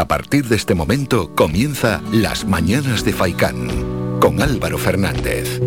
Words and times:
A 0.00 0.08
partir 0.08 0.46
de 0.46 0.56
este 0.56 0.74
momento 0.74 1.34
comienza 1.34 2.00
Las 2.10 2.46
Mañanas 2.46 3.04
de 3.04 3.12
Faicán 3.12 3.68
con 4.18 4.40
Álvaro 4.40 4.78
Fernández. 4.78 5.60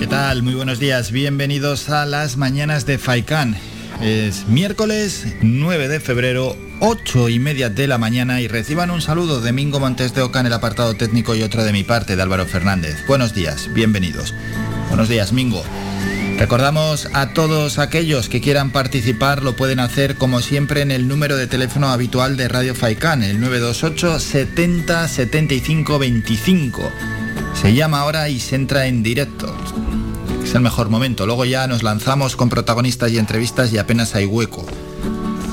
¿Qué 0.00 0.06
tal? 0.08 0.42
Muy 0.42 0.54
buenos 0.54 0.80
días. 0.80 1.12
Bienvenidos 1.12 1.88
a 1.90 2.06
Las 2.06 2.36
Mañanas 2.36 2.86
de 2.86 2.98
Faicán. 2.98 3.56
Es 4.02 4.48
miércoles 4.48 5.28
9 5.42 5.86
de 5.86 6.00
febrero, 6.00 6.56
8 6.82 7.28
y 7.28 7.38
media 7.38 7.68
de 7.68 7.86
la 7.86 7.98
mañana 7.98 8.40
y 8.40 8.48
reciban 8.48 8.90
un 8.90 9.02
saludo 9.02 9.42
de 9.42 9.52
Mingo 9.52 9.80
Montes 9.80 10.14
de 10.14 10.22
Oca 10.22 10.40
en 10.40 10.46
el 10.46 10.54
apartado 10.54 10.94
técnico 10.94 11.34
y 11.34 11.42
otro 11.42 11.62
de 11.62 11.72
mi 11.72 11.84
parte 11.84 12.16
de 12.16 12.22
Álvaro 12.22 12.46
Fernández. 12.46 13.04
Buenos 13.06 13.34
días, 13.34 13.68
bienvenidos. 13.74 14.34
Buenos 14.88 15.10
días, 15.10 15.34
Mingo. 15.34 15.62
Recordamos 16.38 17.06
a 17.12 17.34
todos 17.34 17.78
aquellos 17.78 18.30
que 18.30 18.40
quieran 18.40 18.70
participar, 18.70 19.42
lo 19.42 19.56
pueden 19.56 19.78
hacer 19.78 20.16
como 20.16 20.40
siempre 20.40 20.80
en 20.80 20.90
el 20.90 21.06
número 21.06 21.36
de 21.36 21.46
teléfono 21.46 21.90
habitual 21.90 22.38
de 22.38 22.48
Radio 22.48 22.74
Faicán, 22.74 23.22
el 23.22 23.40
928 23.40 24.18
70 24.18 25.06
75 25.06 25.98
25. 25.98 26.90
Se 27.60 27.74
llama 27.74 28.00
ahora 28.00 28.30
y 28.30 28.40
se 28.40 28.56
entra 28.56 28.86
en 28.86 29.02
directo 29.02 29.54
es 30.42 30.54
el 30.54 30.62
mejor 30.62 30.88
momento. 30.88 31.26
Luego 31.26 31.44
ya 31.44 31.66
nos 31.66 31.82
lanzamos 31.82 32.34
con 32.34 32.48
protagonistas 32.48 33.12
y 33.12 33.18
entrevistas 33.18 33.72
y 33.72 33.78
apenas 33.78 34.14
hay 34.14 34.24
hueco. 34.24 34.66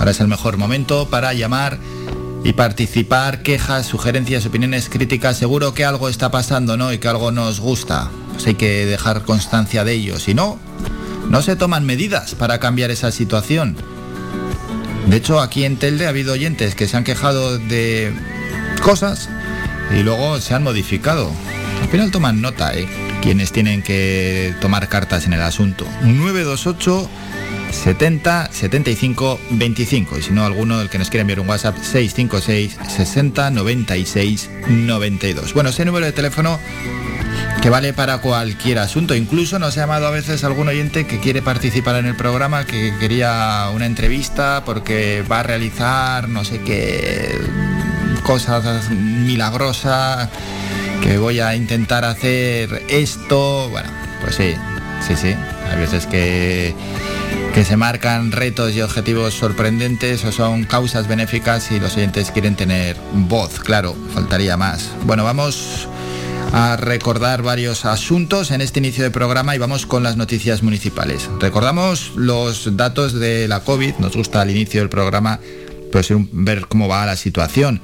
Es 0.09 0.19
el 0.21 0.27
mejor 0.27 0.57
momento 0.57 1.09
para 1.09 1.33
llamar 1.33 1.77
y 2.43 2.53
participar, 2.53 3.41
quejas, 3.41 3.85
sugerencias, 3.85 4.45
opiniones, 4.45 4.89
críticas. 4.89 5.37
Seguro 5.37 5.73
que 5.73 5.83
algo 5.83 6.07
está 6.07 6.31
pasando, 6.31 6.77
¿no? 6.77 6.93
Y 6.93 6.97
que 6.97 7.07
algo 7.07 7.31
nos 7.31 7.59
gusta. 7.59 8.09
Pues 8.33 8.47
hay 8.47 8.55
que 8.55 8.85
dejar 8.85 9.23
constancia 9.23 9.83
de 9.83 9.93
ello. 9.93 10.19
Si 10.19 10.33
no, 10.33 10.59
no 11.29 11.41
se 11.41 11.55
toman 11.55 11.85
medidas 11.85 12.35
para 12.35 12.59
cambiar 12.59 12.89
esa 12.89 13.11
situación. 13.11 13.75
De 15.07 15.17
hecho, 15.17 15.41
aquí 15.41 15.65
en 15.65 15.77
Telde 15.77 16.05
ha 16.05 16.09
habido 16.09 16.33
oyentes 16.33 16.75
que 16.75 16.87
se 16.87 16.95
han 16.95 17.03
quejado 17.03 17.57
de 17.57 18.13
cosas 18.81 19.29
y 19.97 20.03
luego 20.03 20.39
se 20.39 20.53
han 20.53 20.63
modificado. 20.63 21.31
Al 21.81 21.89
final 21.89 22.11
toman 22.11 22.41
nota, 22.41 22.73
¿eh? 22.75 22.87
quienes 23.21 23.51
tienen 23.51 23.83
que 23.83 24.53
tomar 24.61 24.87
cartas 24.87 25.25
en 25.25 25.33
el 25.33 25.41
asunto. 25.41 25.85
928 26.03 27.09
70 27.71 28.51
75 28.51 29.39
25 29.51 30.17
y 30.17 30.21
si 30.21 30.31
no 30.31 30.45
alguno 30.45 30.81
el 30.81 30.89
que 30.89 30.97
nos 30.97 31.09
quiera 31.09 31.21
enviar 31.21 31.39
un 31.39 31.49
WhatsApp 31.49 31.77
656 31.77 32.77
60 32.95 33.51
96 33.51 34.49
92. 34.67 35.53
Bueno, 35.53 35.69
ese 35.69 35.85
número 35.85 36.05
de 36.05 36.11
teléfono 36.11 36.59
que 37.61 37.69
vale 37.69 37.93
para 37.93 38.19
cualquier 38.19 38.79
asunto. 38.79 39.15
Incluso 39.15 39.59
nos 39.59 39.77
ha 39.77 39.81
llamado 39.81 40.07
a 40.07 40.11
veces 40.11 40.43
algún 40.43 40.67
oyente 40.67 41.07
que 41.07 41.19
quiere 41.19 41.41
participar 41.41 41.95
en 41.95 42.05
el 42.05 42.15
programa, 42.15 42.65
que 42.65 42.93
quería 42.99 43.69
una 43.73 43.85
entrevista 43.85 44.63
porque 44.65 45.23
va 45.29 45.39
a 45.39 45.43
realizar 45.43 46.29
no 46.29 46.45
sé 46.45 46.61
qué 46.61 47.39
cosas 48.23 48.89
milagrosas 48.89 50.29
que 51.01 51.17
voy 51.17 51.39
a 51.39 51.55
intentar 51.55 52.05
hacer 52.05 52.83
esto. 52.89 53.69
Bueno, 53.69 53.89
pues 54.21 54.35
sí, 54.35 54.53
sí, 55.07 55.15
sí. 55.15 55.35
Hay 55.71 55.79
veces 55.79 56.05
que, 56.05 56.75
que 57.57 57.65
se 57.65 57.75
marcan 57.75 58.31
retos 58.31 58.75
y 58.75 58.81
objetivos 58.81 59.33
sorprendentes 59.33 60.23
o 60.25 60.31
son 60.31 60.65
causas 60.65 61.07
benéficas 61.07 61.71
y 61.71 61.79
los 61.79 61.97
oyentes 61.97 62.29
quieren 62.29 62.55
tener 62.55 62.95
voz, 63.11 63.59
claro, 63.59 63.95
faltaría 64.13 64.57
más. 64.57 64.91
Bueno, 65.07 65.23
vamos 65.23 65.87
a 66.53 66.77
recordar 66.77 67.41
varios 67.41 67.85
asuntos 67.85 68.51
en 68.51 68.61
este 68.61 68.77
inicio 68.77 69.03
de 69.03 69.09
programa 69.09 69.55
y 69.55 69.57
vamos 69.57 69.87
con 69.87 70.03
las 70.03 70.17
noticias 70.17 70.61
municipales. 70.61 71.31
Recordamos 71.39 72.11
los 72.15 72.77
datos 72.77 73.13
de 73.13 73.47
la 73.47 73.61
COVID, 73.61 73.95
nos 73.95 74.15
gusta 74.15 74.41
al 74.41 74.51
inicio 74.51 74.81
del 74.81 74.89
programa 74.89 75.39
pues, 75.91 76.09
ver 76.31 76.67
cómo 76.67 76.87
va 76.87 77.07
la 77.07 77.15
situación. 77.15 77.81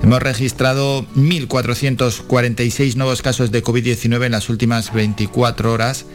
Hemos 0.00 0.22
registrado 0.22 1.04
1.446 1.16 2.94
nuevos 2.94 3.20
casos 3.22 3.50
de 3.50 3.64
COVID-19 3.64 4.26
en 4.26 4.30
las 4.30 4.48
últimas 4.48 4.92
24 4.92 5.72
horas. 5.72 6.06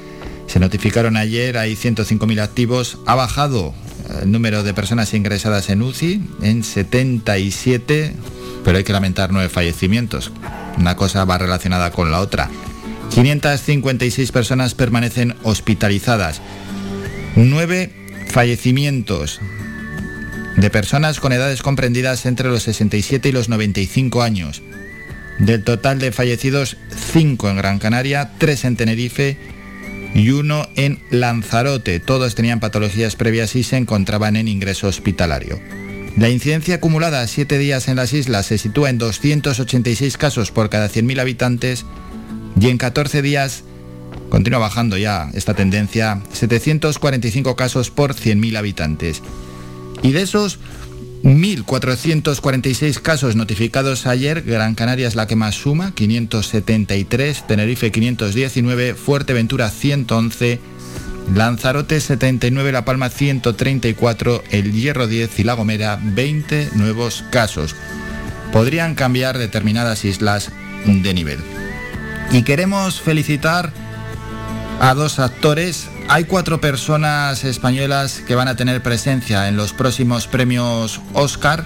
Se 0.54 0.60
notificaron 0.60 1.18
ayer, 1.18 1.58
hay 1.58 1.74
105.000 1.74 2.40
activos. 2.40 3.00
Ha 3.08 3.16
bajado 3.16 3.74
el 4.22 4.32
número 4.32 4.62
de 4.62 4.76
personas 4.76 5.16
ingresadas 5.16 5.72
en 5.72 5.82
UCI 5.82 6.22
en 6.44 6.64
77, 6.64 8.14
pero 8.64 8.78
hay 8.78 8.84
que 8.84 8.94
lamentar 8.94 9.32
nueve 9.32 9.50
fallecimientos. 9.50 10.32
Una 10.78 10.96
cosa 10.96 11.26
va 11.26 11.40
relacionada 11.40 11.90
con 11.90 12.12
la 12.12 12.20
otra. 12.20 12.52
556 13.10 14.32
personas 14.32 14.76
permanecen 14.76 15.34
hospitalizadas. 15.42 16.40
Nueve 17.36 17.92
fallecimientos 18.30 19.42
de 20.56 20.70
personas 20.70 21.20
con 21.20 21.34
edades 21.34 21.64
comprendidas 21.64 22.28
entre 22.28 22.50
los 22.50 22.62
67 22.62 23.28
y 23.28 23.32
los 23.32 23.50
95 23.50 24.22
años. 24.22 24.62
Del 25.40 25.64
total 25.64 25.98
de 25.98 26.12
fallecidos, 26.12 26.78
5 27.12 27.50
en 27.50 27.58
Gran 27.58 27.80
Canaria, 27.80 28.34
3 28.38 28.66
en 28.66 28.76
Tenerife 28.76 29.53
y 30.14 30.30
1 30.30 30.70
en 30.76 31.00
Lanzarote. 31.10 32.00
Todos 32.00 32.36
tenían 32.36 32.60
patologías 32.60 33.16
previas 33.16 33.56
y 33.56 33.64
se 33.64 33.78
encontraban 33.78 34.36
en 34.36 34.48
ingreso 34.48 34.88
hospitalario. 34.88 35.60
La 36.18 36.30
incidencia 36.30 36.76
acumulada 36.76 37.22
a 37.22 37.28
7 37.28 37.58
días 37.58 37.88
en 37.88 37.96
las 37.96 38.14
islas 38.14 38.46
se 38.46 38.58
sitúa 38.58 38.90
en 38.90 39.00
286 39.00 40.18
casos 40.18 40.52
por 40.52 40.70
cada 40.70 40.88
100.000 40.88 41.20
habitantes 41.20 41.86
y 42.60 42.70
en 42.70 42.78
14 42.78 43.22
días 43.24 43.64
continúa 44.30 44.60
bajando 44.60 44.98
ya 44.98 45.32
esta 45.34 45.56
tendencia, 45.56 46.22
745 46.32 47.56
casos 47.56 47.90
por 47.90 48.14
100.000 48.14 48.58
habitantes. 48.58 49.22
Y 50.04 50.12
de 50.12 50.22
esos 50.22 50.60
1.446 51.24 53.00
casos 53.00 53.38
notificados 53.38 54.08
ayer, 54.08 54.42
Gran 54.42 54.76
Canaria 54.76 55.08
es 55.08 55.16
la 55.16 55.26
que 55.26 55.38
más 55.38 55.56
suma, 55.56 55.94
573, 55.96 57.48
Tenerife 57.48 57.94
519, 57.94 58.94
Fuerteventura 58.94 59.70
111, 59.70 60.60
Lanzarote 61.34 62.02
79, 62.02 62.74
La 62.74 62.84
Palma 62.84 63.10
134, 63.10 64.44
El 64.52 64.74
Hierro 64.74 65.08
10 65.08 65.40
y 65.40 65.44
La 65.46 65.54
Gomera 65.54 65.98
20 66.04 66.72
nuevos 66.76 67.24
casos. 67.32 67.74
Podrían 68.52 68.94
cambiar 68.94 69.38
determinadas 69.38 70.04
islas 70.04 70.52
de 70.86 71.14
nivel. 71.14 71.40
Y 72.34 72.44
queremos 72.44 73.00
felicitar 73.00 73.72
a 74.82 74.94
dos 74.94 75.20
actores 75.20 75.88
hay 76.08 76.26
cuatro 76.26 76.62
personas 76.62 77.44
españolas 77.44 78.22
que 78.28 78.36
van 78.36 78.48
a 78.48 78.56
tener 78.56 78.82
presencia 78.84 79.48
en 79.48 79.58
los 79.58 79.74
próximos 79.74 80.28
premios 80.28 81.02
Oscar 81.14 81.66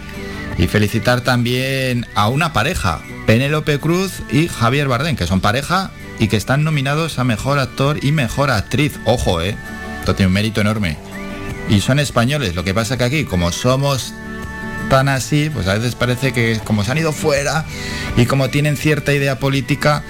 y 0.58 0.68
felicitar 0.68 1.22
también 1.22 2.08
a 2.16 2.30
una 2.30 2.54
pareja, 2.54 3.02
Penélope 3.26 3.80
Cruz 3.80 4.22
y 4.32 4.48
Javier 4.48 4.88
Bardem, 4.88 5.16
que 5.16 5.28
son 5.28 5.42
pareja 5.42 5.92
y 6.20 6.28
que 6.28 6.38
están 6.38 6.64
nominados 6.64 7.20
a 7.20 7.24
Mejor 7.24 7.60
Actor 7.60 8.04
y 8.04 8.12
Mejor 8.12 8.50
Actriz. 8.50 9.00
Ojo, 9.06 9.42
¿eh? 9.42 9.56
Esto 10.00 10.16
tiene 10.16 10.28
un 10.28 10.34
mérito 10.34 10.62
enorme. 10.62 10.98
Y 11.70 11.82
son 11.82 12.00
españoles, 12.00 12.56
lo 12.56 12.64
que 12.64 12.74
pasa 12.74 12.98
que 12.98 13.04
aquí, 13.04 13.26
como 13.26 13.52
somos 13.52 14.14
tan 14.90 15.10
así, 15.10 15.50
pues 15.50 15.68
a 15.68 15.76
veces 15.76 15.96
parece 15.96 16.34
que 16.34 16.60
como 16.64 16.84
se 16.84 16.92
han 16.92 16.98
ido 16.98 17.12
fuera 17.12 17.66
y 18.16 18.26
como 18.26 18.50
tienen 18.50 18.78
cierta 18.78 19.14
idea 19.14 19.40
política, 19.40 20.04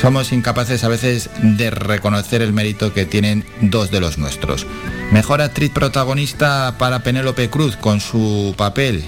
somos 0.00 0.32
incapaces 0.32 0.84
a 0.84 0.88
veces 0.88 1.30
de 1.42 1.70
reconocer 1.70 2.42
el 2.42 2.52
mérito 2.52 2.92
que 2.92 3.06
tienen 3.06 3.44
dos 3.60 3.90
de 3.90 4.00
los 4.00 4.18
nuestros. 4.18 4.66
Mejor 5.12 5.40
actriz 5.40 5.70
protagonista 5.70 6.76
para 6.78 7.02
Penélope 7.02 7.48
Cruz 7.50 7.76
con 7.76 8.00
su 8.00 8.54
papel 8.56 9.04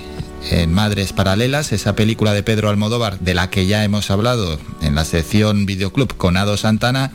en 0.51 0.73
Madres 0.73 1.13
Paralelas, 1.13 1.73
esa 1.73 1.97
película 1.97 2.33
de 2.33 2.43
Pedro 2.43 2.69
Almodóvar 2.69 3.19
de 3.19 3.35
la 3.35 3.51
que 3.51 3.67
ya 3.67 3.85
hemos 3.85 4.11
hablado 4.11 4.61
en 4.81 4.95
la 4.95 5.05
sección 5.05 5.67
Videoclub 5.67 6.17
con 6.17 6.37
Ado 6.37 6.57
Santana 6.57 7.11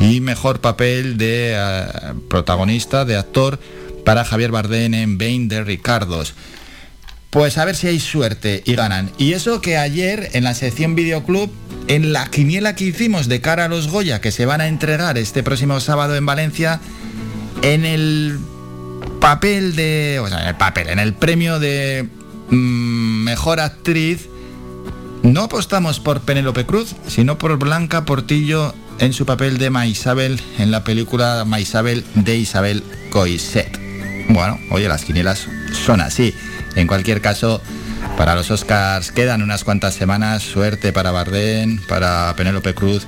y 0.00 0.20
mejor 0.20 0.60
papel 0.60 1.16
de 1.18 1.54
eh, 1.54 1.86
protagonista, 2.28 3.04
de 3.04 3.16
actor 3.16 3.58
para 4.04 4.24
Javier 4.24 4.50
Bardem 4.50 4.94
en 4.94 5.18
Bain 5.18 5.48
de 5.48 5.62
Ricardos. 5.62 6.34
Pues 7.34 7.58
a 7.58 7.64
ver 7.64 7.74
si 7.74 7.88
hay 7.88 7.98
suerte 7.98 8.62
y 8.64 8.76
ganan. 8.76 9.10
Y 9.18 9.32
eso 9.32 9.60
que 9.60 9.76
ayer 9.76 10.30
en 10.34 10.44
la 10.44 10.54
sección 10.54 10.94
Videoclub, 10.94 11.50
en 11.88 12.12
la 12.12 12.30
quiniela 12.30 12.76
que 12.76 12.84
hicimos 12.84 13.26
de 13.26 13.40
cara 13.40 13.64
a 13.64 13.68
los 13.68 13.88
Goya, 13.88 14.20
que 14.20 14.30
se 14.30 14.46
van 14.46 14.60
a 14.60 14.68
entregar 14.68 15.18
este 15.18 15.42
próximo 15.42 15.80
sábado 15.80 16.14
en 16.14 16.24
Valencia, 16.24 16.78
en 17.62 17.84
el 17.84 18.38
papel 19.20 19.74
de. 19.74 20.20
O 20.22 20.28
sea, 20.28 20.42
en 20.42 20.48
el 20.50 20.54
papel, 20.54 20.88
en 20.88 21.00
el 21.00 21.12
premio 21.12 21.58
de 21.58 22.08
mm, 22.50 23.24
mejor 23.24 23.58
actriz, 23.58 24.28
no 25.24 25.42
apostamos 25.42 25.98
por 25.98 26.20
Penélope 26.20 26.64
Cruz, 26.64 26.94
sino 27.08 27.36
por 27.36 27.58
Blanca 27.58 28.04
Portillo 28.04 28.76
en 29.00 29.12
su 29.12 29.26
papel 29.26 29.58
de 29.58 29.70
Maisabel 29.70 30.40
en 30.60 30.70
la 30.70 30.84
película 30.84 31.44
Maisabel 31.44 32.04
de 32.14 32.36
Isabel 32.36 32.84
Coiset. 33.10 33.76
Bueno, 34.28 34.56
oye, 34.70 34.86
las 34.86 35.04
quinielas 35.04 35.48
son 35.72 36.00
así. 36.00 36.32
En 36.76 36.86
cualquier 36.86 37.20
caso, 37.20 37.60
Para 38.16 38.36
los 38.36 38.50
Oscars 38.50 39.10
quedan 39.10 39.42
unas 39.42 39.64
cuantas 39.64 39.94
semanas, 39.94 40.42
suerte 40.42 40.92
para 40.92 41.10
Bardem, 41.10 41.78
para 41.88 42.32
Penélope 42.36 42.72
Cruz 42.72 43.06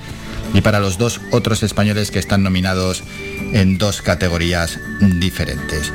y 0.52 0.62
para 0.62 0.80
los 0.80 0.98
dos 0.98 1.20
otros 1.30 1.62
españoles 1.62 2.10
que 2.10 2.18
están 2.18 2.42
nominados 2.42 3.04
en 3.52 3.78
dos 3.78 4.02
categorías 4.02 4.80
diferentes. 5.00 5.92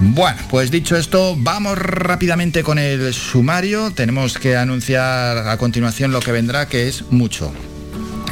Bueno, 0.00 0.38
pues 0.48 0.70
dicho 0.70 0.96
esto, 0.96 1.34
vamos 1.36 1.76
rápidamente 1.76 2.62
con 2.62 2.78
el 2.78 3.12
sumario. 3.12 3.90
Tenemos 3.90 4.38
que 4.38 4.56
anunciar 4.56 5.48
a 5.48 5.56
continuación 5.56 6.12
lo 6.12 6.20
que 6.20 6.30
vendrá, 6.30 6.68
que 6.68 6.88
es 6.88 7.10
mucho. 7.10 7.52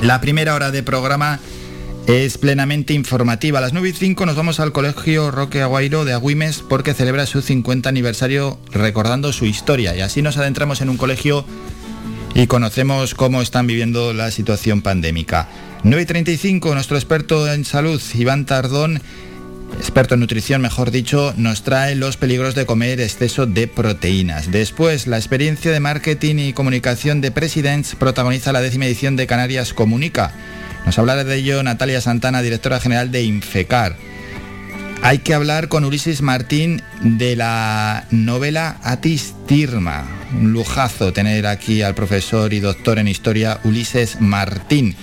La 0.01 0.21
primera 0.21 0.55
hora 0.55 0.71
de 0.71 0.83
programa 0.83 1.41
es 2.07 2.39
plenamente 2.39 2.95
informativa. 2.95 3.59
A 3.59 3.63
las 3.63 3.73
9 3.73 3.91
y 3.91 3.93
5 3.93 4.27
nos 4.27 4.37
vamos 4.37 4.61
al 4.61 4.73
Colegio 4.73 5.31
Roque 5.31 5.63
Aguairo 5.63 6.05
de 6.05 6.13
Agüimes 6.13 6.63
porque 6.67 6.95
celebra 6.95 7.27
su 7.27 7.43
50 7.43 7.89
aniversario 7.89 8.59
recordando 8.73 9.33
su 9.33 9.47
historia. 9.47 9.95
Y 9.97 10.01
así 10.01 10.23
nos 10.23 10.37
adentramos 10.37 10.81
en 10.81 10.89
un 10.89 10.97
colegio 10.97 11.45
y 12.35 12.47
conocemos 12.47 13.15
cómo 13.15 13.43
están 13.43 13.67
viviendo 13.67 14.13
la 14.13 14.31
situación 14.31 14.83
pandémica. 14.83 15.49
9 15.83 16.03
y 16.03 16.07
35, 16.07 16.75
nuestro 16.75 16.97
experto 16.97 17.51
en 17.51 17.65
salud, 17.65 18.01
Iván 18.15 18.45
Tardón, 18.45 19.01
experto 19.79 20.15
en 20.15 20.21
nutrición, 20.21 20.61
mejor 20.61 20.91
dicho, 20.91 21.33
nos 21.37 21.63
trae 21.63 21.95
los 21.95 22.17
peligros 22.17 22.55
de 22.55 22.67
comer 22.67 23.01
exceso 23.01 23.47
de 23.47 23.67
proteínas. 23.67 24.51
Después, 24.51 25.07
la 25.07 25.17
experiencia 25.17 25.71
de 25.71 25.81
marketing 25.81 26.37
y 26.37 26.53
comunicación 26.53 27.21
de 27.21 27.31
Presidents 27.31 27.95
protagoniza 27.95 28.53
la 28.53 28.61
décima 28.61 28.87
edición 28.87 29.17
de 29.17 29.27
Canarias 29.27 29.73
Comunica. 29.73 30.33
Nos 30.87 30.99
hablará 30.99 31.25
de 31.25 31.37
ello 31.37 31.63
Natalia 31.63 32.01
Santana, 32.01 32.43
directora 32.43 32.81
general 32.81 33.11
de 33.11 33.23
Infecar. 33.23 33.97
Hay 35.03 35.21
que 35.21 35.35
hablar 35.35 35.69
con 35.69 35.85
Ulises 35.85 36.21
Martín 36.21 36.83
de 37.01 37.35
la 37.35 38.07
novela 38.11 38.77
Atistirma. 38.83 40.07
Un 40.35 40.53
lujazo 40.53 41.13
tener 41.13 41.47
aquí 41.47 41.81
al 41.83 41.95
profesor 41.95 42.53
y 42.53 42.61
doctor 42.61 42.99
en 42.99 43.09
historia 43.09 43.61
Ulises 43.65 44.21
Martín. 44.21 44.95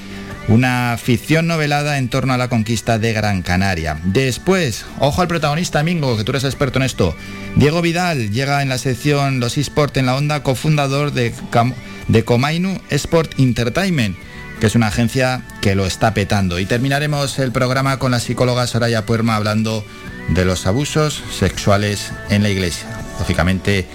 Una 0.49 0.97
ficción 1.01 1.47
novelada 1.47 1.97
en 1.97 2.09
torno 2.09 2.33
a 2.33 2.37
la 2.37 2.47
conquista 2.47 2.99
de 2.99 3.11
Gran 3.11 3.41
Canaria. 3.41 3.99
Después, 4.03 4.85
ojo 4.99 5.21
al 5.21 5.27
protagonista, 5.27 5.83
Mingo, 5.83 6.15
que 6.15 6.23
tú 6.23 6.31
eres 6.31 6.43
experto 6.43 6.79
en 6.79 6.83
esto. 6.83 7.15
Diego 7.55 7.81
Vidal 7.81 8.31
llega 8.31 8.61
en 8.61 8.69
la 8.69 8.77
sección 8.77 9.39
Los 9.39 9.57
eSport 9.57 9.97
en 9.97 10.05
la 10.05 10.15
onda, 10.15 10.43
cofundador 10.43 11.11
de 11.11 12.23
Comainu 12.23 12.79
Sport 12.89 13.39
Entertainment 13.39 14.15
que 14.59 14.67
es 14.67 14.75
una 14.75 14.87
agencia 14.87 15.43
que 15.61 15.75
lo 15.75 15.85
está 15.85 16.13
petando. 16.13 16.59
Y 16.59 16.65
terminaremos 16.65 17.39
el 17.39 17.51
programa 17.51 17.99
con 17.99 18.11
la 18.11 18.19
psicóloga 18.19 18.67
Soraya 18.67 19.05
Puerma 19.05 19.35
hablando 19.35 19.85
de 20.29 20.45
los 20.45 20.65
abusos 20.65 21.23
sexuales 21.37 22.11
en 22.29 22.43
la 22.43 22.49
iglesia. 22.49 22.87
Lógicamente, 23.19 23.87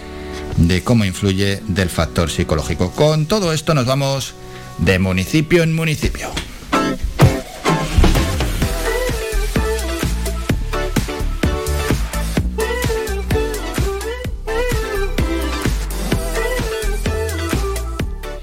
de 0.56 0.82
cómo 0.82 1.04
influye 1.04 1.60
del 1.66 1.90
factor 1.90 2.30
psicológico. 2.30 2.90
Con 2.92 3.26
todo 3.26 3.52
esto 3.52 3.74
nos 3.74 3.86
vamos 3.86 4.34
de 4.78 4.98
municipio 4.98 5.62
en 5.62 5.74
municipio. 5.74 6.30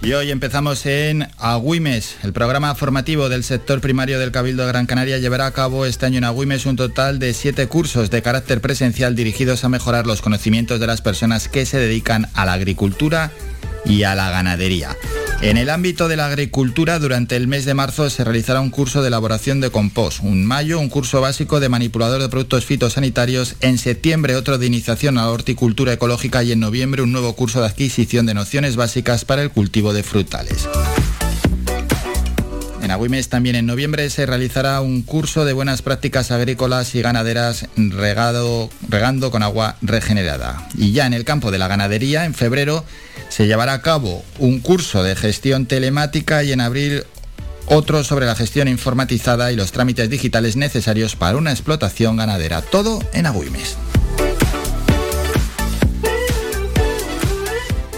Y 0.09 0.13
hoy 0.13 0.31
empezamos 0.31 0.88
en 0.88 1.27
Agüimes. 1.38 2.15
El 2.23 2.33
programa 2.33 2.73
formativo 2.73 3.29
del 3.29 3.44
sector 3.44 3.79
primario 3.79 4.19
del 4.19 4.31
Cabildo 4.31 4.63
de 4.63 4.69
Gran 4.69 4.88
Canaria 4.88 5.19
llevará 5.19 5.45
a 5.45 5.51
cabo 5.51 5.85
este 5.85 6.07
año 6.07 6.17
en 6.17 6.23
Agüimes 6.23 6.65
un 6.65 6.75
total 6.75 7.19
de 7.19 7.31
siete 7.35 7.67
cursos 7.67 8.09
de 8.09 8.23
carácter 8.23 8.59
presencial 8.59 9.15
dirigidos 9.15 9.63
a 9.63 9.69
mejorar 9.69 10.07
los 10.07 10.23
conocimientos 10.23 10.79
de 10.79 10.88
las 10.88 11.03
personas 11.03 11.47
que 11.47 11.67
se 11.67 11.77
dedican 11.77 12.27
a 12.33 12.45
la 12.45 12.53
agricultura 12.53 13.29
y 13.85 14.01
a 14.01 14.15
la 14.15 14.31
ganadería. 14.31 14.97
En 15.41 15.56
el 15.56 15.69
ámbito 15.69 16.09
de 16.09 16.18
la 16.18 16.25
agricultura, 16.25 17.00
durante 17.00 17.38
el 17.38 17.47
mes 17.47 17.63
de 17.63 17.74
marzo 17.74 18.09
se 18.09 18.25
realizará 18.25 18.59
un 18.59 18.71
curso 18.71 19.01
de 19.01 19.07
elaboración 19.07 19.62
de 19.62 19.69
compost. 19.69 20.21
En 20.21 20.45
mayo, 20.45 20.80
un 20.81 20.89
curso 20.89 21.21
básico 21.21 21.62
de 21.62 21.69
manipulador 21.69 22.21
de 22.21 22.27
productos 22.27 22.65
fitosanitarios. 22.65 23.56
En 23.62 23.77
septiembre, 23.77 24.36
otro 24.36 24.57
de 24.57 24.65
iniciación 24.65 25.18
a 25.18 25.21
la 25.21 25.31
horticultura 25.31 25.94
ecológica. 25.94 26.44
Y 26.44 26.51
en 26.51 26.59
noviembre, 26.59 27.03
un 27.03 27.13
nuevo 27.13 27.38
curso 27.38 27.62
de 27.62 27.68
adquisición 27.68 28.25
de 28.25 28.33
nociones 28.33 28.75
básicas 28.75 29.24
para 29.24 29.41
el 29.41 29.50
cultivo 29.50 29.94
de 29.94 30.03
frutales. 30.03 30.68
En 32.89 32.94
Agüimes 32.94 33.30
también 33.30 33.56
en 33.56 33.68
noviembre 33.68 34.09
se 34.09 34.25
realizará 34.25 34.81
un 34.81 35.03
curso 35.03 35.45
de 35.45 35.53
buenas 35.53 35.83
prácticas 35.83 36.31
agrícolas 36.31 36.95
y 36.95 37.03
ganaderas 37.03 37.68
regado, 37.77 38.71
regando 38.88 39.30
con 39.30 39.44
agua 39.44 39.75
regenerada. 39.83 40.68
Y 40.75 40.91
ya 40.91 41.06
en 41.06 41.13
el 41.13 41.24
campo 41.24 41.51
de 41.51 41.59
la 41.59 41.68
ganadería, 41.68 42.25
en 42.25 42.33
febrero, 42.33 42.83
se 43.30 43.45
llevará 43.45 43.74
a 43.74 43.83
cabo 43.83 44.25
un 44.39 44.59
curso 44.59 45.03
de 45.03 45.15
gestión 45.15 45.68
telemática 45.68 46.41
y 46.41 46.51
en 46.51 46.62
abril 46.62 47.03
otro 47.68 48.03
sobre 48.03 48.25
la 48.25 48.33
gestión 48.33 48.68
informatizada 48.68 49.51
y 49.51 49.56
los 49.56 49.71
trámites 49.71 50.09
digitales 50.09 50.56
necesarios 50.56 51.15
para 51.15 51.38
una 51.38 51.51
explotación 51.51 52.18
ganadera. 52.18 52.63
Todo 52.63 53.03
en 53.13 53.27
Agüimes. 53.27 53.77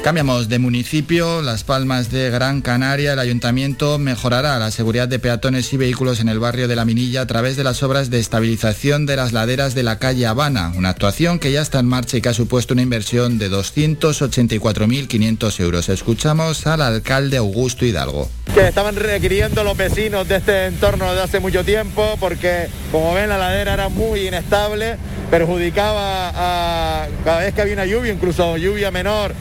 Cambiamos 0.04 0.50
de 0.50 0.58
municipio, 0.58 1.44
Las 1.44 1.64
Palmas 1.64 2.10
de 2.10 2.32
Gran 2.32 2.62
Canaria. 2.62 3.14
El 3.14 3.20
ayuntamiento 3.20 4.00
mejorará 4.00 4.58
la 4.58 4.72
seguridad 4.72 5.08
de 5.08 5.20
peatones 5.20 5.72
y 5.74 5.78
vehículos 5.78 6.20
en 6.20 6.28
el 6.28 6.40
barrio 6.40 6.68
de 6.68 6.76
La 6.76 6.86
Minilla 6.86 7.22
a 7.22 7.28
través 7.28 7.56
de 7.56 7.64
las 7.64 7.84
obras 7.84 8.10
de 8.10 8.18
estabilización 8.18 9.06
de 9.06 9.16
las 9.16 9.32
laderas 9.32 9.76
de 9.76 9.84
la 9.84 10.00
calle 10.00 10.26
Habana, 10.26 10.74
una 10.76 10.90
actuación 10.90 11.38
que 11.38 11.52
ya 11.52 11.62
está 11.62 11.78
en 11.80 11.86
marcha 11.86 12.18
y 12.18 12.22
que 12.22 12.30
ha 12.30 12.34
supuesto 12.34 12.74
una 12.74 12.82
inversión 12.82 13.38
de 13.38 13.52
284.500 13.52 15.60
euros. 15.60 15.88
Escuchamos 15.88 16.66
al 16.66 16.82
alcalde 16.82 17.38
Augusto 17.38 17.86
Hidalgo. 17.86 18.28
Que 18.56 18.68
estaban 18.68 18.96
requiriendo 18.96 19.64
los 19.64 19.78
vecinos 19.78 20.28
de 20.28 20.38
este 20.38 20.66
entorno 20.66 21.14
de 21.14 21.22
hace 21.22 21.40
mucho 21.40 21.64
tiempo 21.64 22.18
porque, 22.20 22.70
como 22.92 23.14
ven, 23.14 23.30
la 23.30 23.38
ladera 23.38 23.76
era 23.76 23.90
muy 23.90 24.28
inestable, 24.28 24.98
perjudicaba 25.30 26.32
a 26.34 27.06
cada 27.24 27.42
vez 27.42 27.54
que 27.54 27.62
había 27.62 27.76
una 27.76 27.86
lluvia, 27.86 28.12
incluso 28.12 28.58
lluvia 28.58 28.90
menor 28.90 29.36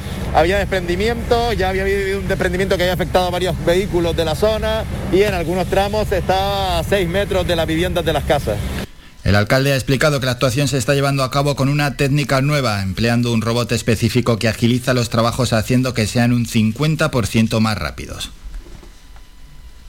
desprendimiento, 0.59 1.53
ya 1.53 1.69
había 1.69 1.83
habido 1.83 2.19
un 2.19 2.29
desprendimiento 2.29 2.77
que 2.77 2.85
había 2.85 2.95
afectado 2.95 3.27
a 3.27 3.31
varios 3.31 3.55
vehículos 3.65 4.17
de 4.17 4.25
la 4.25 4.35
zona 4.35 4.85
y 5.13 5.23
en 5.23 5.35
algunos 5.35 5.67
tramos 5.69 6.11
está 6.13 6.79
a 6.79 6.85
6 6.85 7.09
metros 7.09 7.47
de 7.47 7.57
las 7.57 7.67
viviendas 7.67 8.05
de 8.05 8.13
las 8.13 8.25
casas. 8.25 8.59
El 9.23 9.37
alcalde 9.37 9.73
ha 9.73 9.77
explicado 9.77 10.19
que 10.19 10.27
la 10.27 10.33
actuación 10.33 10.67
se 10.67 10.79
está 10.79 10.95
llevando 10.95 11.23
a 11.23 11.31
cabo 11.31 11.55
con 11.55 11.69
una 11.69 11.97
técnica 11.97 12.41
nueva, 12.41 12.83
empleando 12.83 13.33
un 13.33 13.43
robot 13.43 13.71
específico 13.73 14.39
que 14.39 14.49
agiliza 14.49 14.95
los 14.95 15.11
trabajos 15.11 15.53
haciendo 15.53 15.93
que 15.93 16.07
sean 16.07 16.33
un 16.33 16.47
50% 16.47 17.61
más 17.61 17.79
rápidos. 17.79 18.31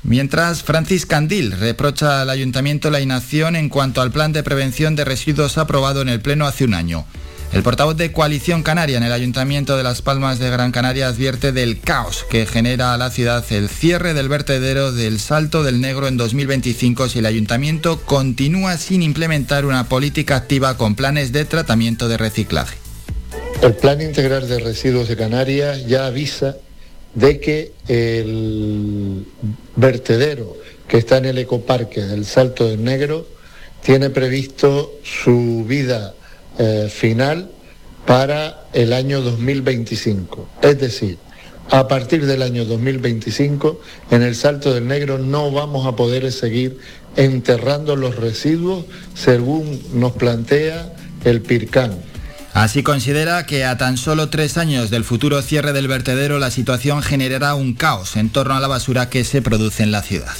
Mientras, 0.03 0.63
Francis 0.63 1.05
Candil 1.05 1.51
reprocha 1.51 2.21
al 2.21 2.29
ayuntamiento 2.29 2.89
la 2.89 3.01
inacción 3.01 3.55
en 3.55 3.69
cuanto 3.69 4.01
al 4.01 4.11
plan 4.11 4.33
de 4.33 4.43
prevención 4.43 4.95
de 4.95 5.05
residuos 5.05 5.57
aprobado 5.57 6.01
en 6.01 6.09
el 6.09 6.21
Pleno 6.21 6.45
hace 6.45 6.65
un 6.65 6.73
año. 6.73 7.05
El 7.53 7.63
portavoz 7.63 7.97
de 7.97 8.13
Coalición 8.13 8.63
Canaria 8.63 8.97
en 8.97 9.03
el 9.03 9.11
Ayuntamiento 9.11 9.75
de 9.75 9.83
Las 9.83 10.01
Palmas 10.01 10.39
de 10.39 10.49
Gran 10.49 10.71
Canaria 10.71 11.09
advierte 11.09 11.51
del 11.51 11.81
caos 11.81 12.25
que 12.29 12.45
genera 12.45 12.93
a 12.93 12.97
la 12.97 13.09
ciudad 13.09 13.43
el 13.51 13.67
cierre 13.67 14.13
del 14.13 14.29
vertedero 14.29 14.93
del 14.93 15.19
Salto 15.19 15.61
del 15.61 15.81
Negro 15.81 16.07
en 16.07 16.15
2025 16.15 17.09
si 17.09 17.19
el 17.19 17.25
Ayuntamiento 17.25 17.99
continúa 18.05 18.77
sin 18.77 19.03
implementar 19.03 19.65
una 19.65 19.89
política 19.89 20.37
activa 20.37 20.77
con 20.77 20.95
planes 20.95 21.33
de 21.33 21.43
tratamiento 21.43 22.07
de 22.07 22.15
reciclaje. 22.15 22.77
El 23.61 23.73
Plan 23.73 23.99
Integral 23.99 24.47
de 24.47 24.57
Residuos 24.59 25.09
de 25.09 25.17
Canarias 25.17 25.85
ya 25.87 26.05
avisa 26.05 26.55
de 27.15 27.41
que 27.41 27.73
el 27.89 29.25
vertedero 29.75 30.55
que 30.87 30.97
está 30.97 31.17
en 31.17 31.25
el 31.25 31.37
ecoparque 31.37 31.99
del 31.99 32.25
Salto 32.25 32.69
del 32.69 32.81
Negro 32.81 33.27
tiene 33.83 34.09
previsto 34.09 34.93
su 35.03 35.65
vida 35.67 36.13
eh, 36.57 36.89
final 36.91 37.51
para 38.05 38.65
el 38.73 38.93
año 38.93 39.21
2025. 39.21 40.47
Es 40.61 40.79
decir, 40.79 41.17
a 41.69 41.87
partir 41.87 42.25
del 42.25 42.41
año 42.41 42.65
2025, 42.65 43.79
en 44.11 44.23
el 44.23 44.35
Salto 44.35 44.73
del 44.73 44.87
Negro 44.87 45.17
no 45.17 45.51
vamos 45.51 45.87
a 45.87 45.95
poder 45.95 46.29
seguir 46.31 46.79
enterrando 47.15 47.95
los 47.95 48.15
residuos 48.15 48.85
según 49.13 49.81
nos 49.93 50.11
plantea 50.13 50.93
el 51.23 51.41
PIRCAN. 51.41 51.97
Así 52.53 52.83
considera 52.83 53.45
que 53.45 53.63
a 53.63 53.77
tan 53.77 53.95
solo 53.95 54.29
tres 54.29 54.57
años 54.57 54.89
del 54.89 55.05
futuro 55.05 55.41
cierre 55.41 55.71
del 55.71 55.87
vertedero 55.87 56.37
la 56.37 56.51
situación 56.51 57.01
generará 57.01 57.55
un 57.55 57.73
caos 57.73 58.17
en 58.17 58.29
torno 58.29 58.55
a 58.55 58.59
la 58.59 58.67
basura 58.67 59.09
que 59.09 59.23
se 59.23 59.41
produce 59.41 59.83
en 59.83 59.91
la 59.91 60.01
ciudad. 60.01 60.33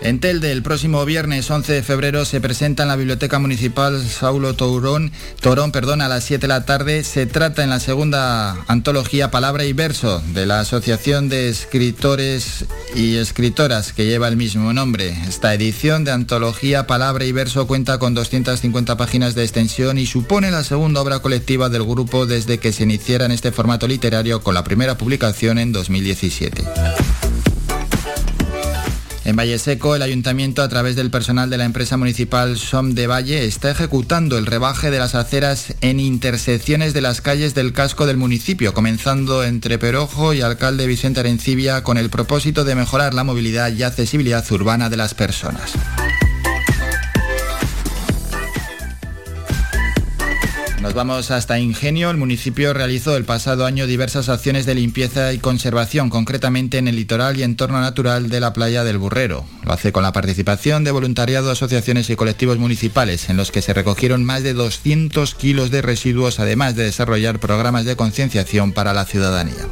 En 0.00 0.20
Telde, 0.20 0.52
el 0.52 0.62
próximo 0.62 1.04
viernes 1.04 1.50
11 1.50 1.72
de 1.72 1.82
febrero 1.82 2.24
se 2.24 2.40
presenta 2.40 2.84
en 2.84 2.88
la 2.88 2.94
Biblioteca 2.94 3.40
Municipal 3.40 4.06
Saulo 4.06 4.54
Torón, 4.54 5.10
Torón 5.40 5.72
perdón, 5.72 6.02
a 6.02 6.08
las 6.08 6.22
7 6.22 6.42
de 6.42 6.48
la 6.48 6.64
tarde. 6.64 7.02
Se 7.02 7.26
trata 7.26 7.64
en 7.64 7.70
la 7.70 7.80
segunda 7.80 8.56
antología 8.68 9.32
Palabra 9.32 9.64
y 9.64 9.72
Verso 9.72 10.22
de 10.32 10.46
la 10.46 10.60
Asociación 10.60 11.28
de 11.28 11.48
Escritores 11.48 12.64
y 12.94 13.16
Escritoras 13.16 13.92
que 13.92 14.06
lleva 14.06 14.28
el 14.28 14.36
mismo 14.36 14.72
nombre. 14.72 15.16
Esta 15.26 15.52
edición 15.52 16.04
de 16.04 16.12
antología 16.12 16.86
Palabra 16.86 17.24
y 17.24 17.32
Verso 17.32 17.66
cuenta 17.66 17.98
con 17.98 18.14
250 18.14 18.96
páginas 18.96 19.34
de 19.34 19.42
extensión 19.42 19.98
y 19.98 20.06
supone 20.06 20.52
la 20.52 20.62
segunda 20.62 21.00
obra 21.00 21.18
colectiva 21.18 21.70
del 21.70 21.82
grupo 21.82 22.24
desde 22.24 22.58
que 22.58 22.72
se 22.72 22.84
iniciara 22.84 23.24
en 23.24 23.32
este 23.32 23.50
formato 23.50 23.88
literario 23.88 24.42
con 24.42 24.54
la 24.54 24.62
primera 24.62 24.96
publicación 24.96 25.58
en 25.58 25.72
2017. 25.72 27.27
En 29.28 29.36
Valle 29.36 29.58
Seco, 29.58 29.94
el 29.94 30.00
ayuntamiento, 30.00 30.62
a 30.62 30.70
través 30.70 30.96
del 30.96 31.10
personal 31.10 31.50
de 31.50 31.58
la 31.58 31.66
empresa 31.66 31.98
municipal 31.98 32.56
SOM 32.56 32.94
de 32.94 33.06
Valle, 33.06 33.44
está 33.44 33.70
ejecutando 33.70 34.38
el 34.38 34.46
rebaje 34.46 34.90
de 34.90 34.98
las 34.98 35.14
aceras 35.14 35.74
en 35.82 36.00
intersecciones 36.00 36.94
de 36.94 37.02
las 37.02 37.20
calles 37.20 37.54
del 37.54 37.74
casco 37.74 38.06
del 38.06 38.16
municipio, 38.16 38.72
comenzando 38.72 39.44
entre 39.44 39.78
Perojo 39.78 40.32
y 40.32 40.40
Alcalde 40.40 40.86
Vicente 40.86 41.20
Arencibia, 41.20 41.82
con 41.82 41.98
el 41.98 42.08
propósito 42.08 42.64
de 42.64 42.74
mejorar 42.74 43.12
la 43.12 43.22
movilidad 43.22 43.70
y 43.70 43.82
accesibilidad 43.82 44.50
urbana 44.50 44.88
de 44.88 44.96
las 44.96 45.12
personas. 45.12 45.74
Nos 50.80 50.94
vamos 50.94 51.32
hasta 51.32 51.58
Ingenio. 51.58 52.10
El 52.10 52.16
municipio 52.16 52.72
realizó 52.72 53.16
el 53.16 53.24
pasado 53.24 53.66
año 53.66 53.86
diversas 53.86 54.28
acciones 54.28 54.64
de 54.64 54.76
limpieza 54.76 55.32
y 55.32 55.38
conservación, 55.38 56.08
concretamente 56.08 56.78
en 56.78 56.86
el 56.86 56.94
litoral 56.94 57.36
y 57.36 57.42
entorno 57.42 57.80
natural 57.80 58.28
de 58.28 58.38
la 58.38 58.52
playa 58.52 58.84
del 58.84 58.98
Burrero. 58.98 59.44
Lo 59.64 59.72
hace 59.72 59.90
con 59.90 60.04
la 60.04 60.12
participación 60.12 60.84
de 60.84 60.92
voluntariado, 60.92 61.50
asociaciones 61.50 62.10
y 62.10 62.16
colectivos 62.16 62.58
municipales, 62.58 63.28
en 63.28 63.36
los 63.36 63.50
que 63.50 63.60
se 63.60 63.74
recogieron 63.74 64.24
más 64.24 64.44
de 64.44 64.54
200 64.54 65.34
kilos 65.34 65.70
de 65.72 65.82
residuos, 65.82 66.38
además 66.38 66.76
de 66.76 66.84
desarrollar 66.84 67.40
programas 67.40 67.84
de 67.84 67.96
concienciación 67.96 68.72
para 68.72 68.92
la 68.92 69.04
ciudadanía. 69.04 69.66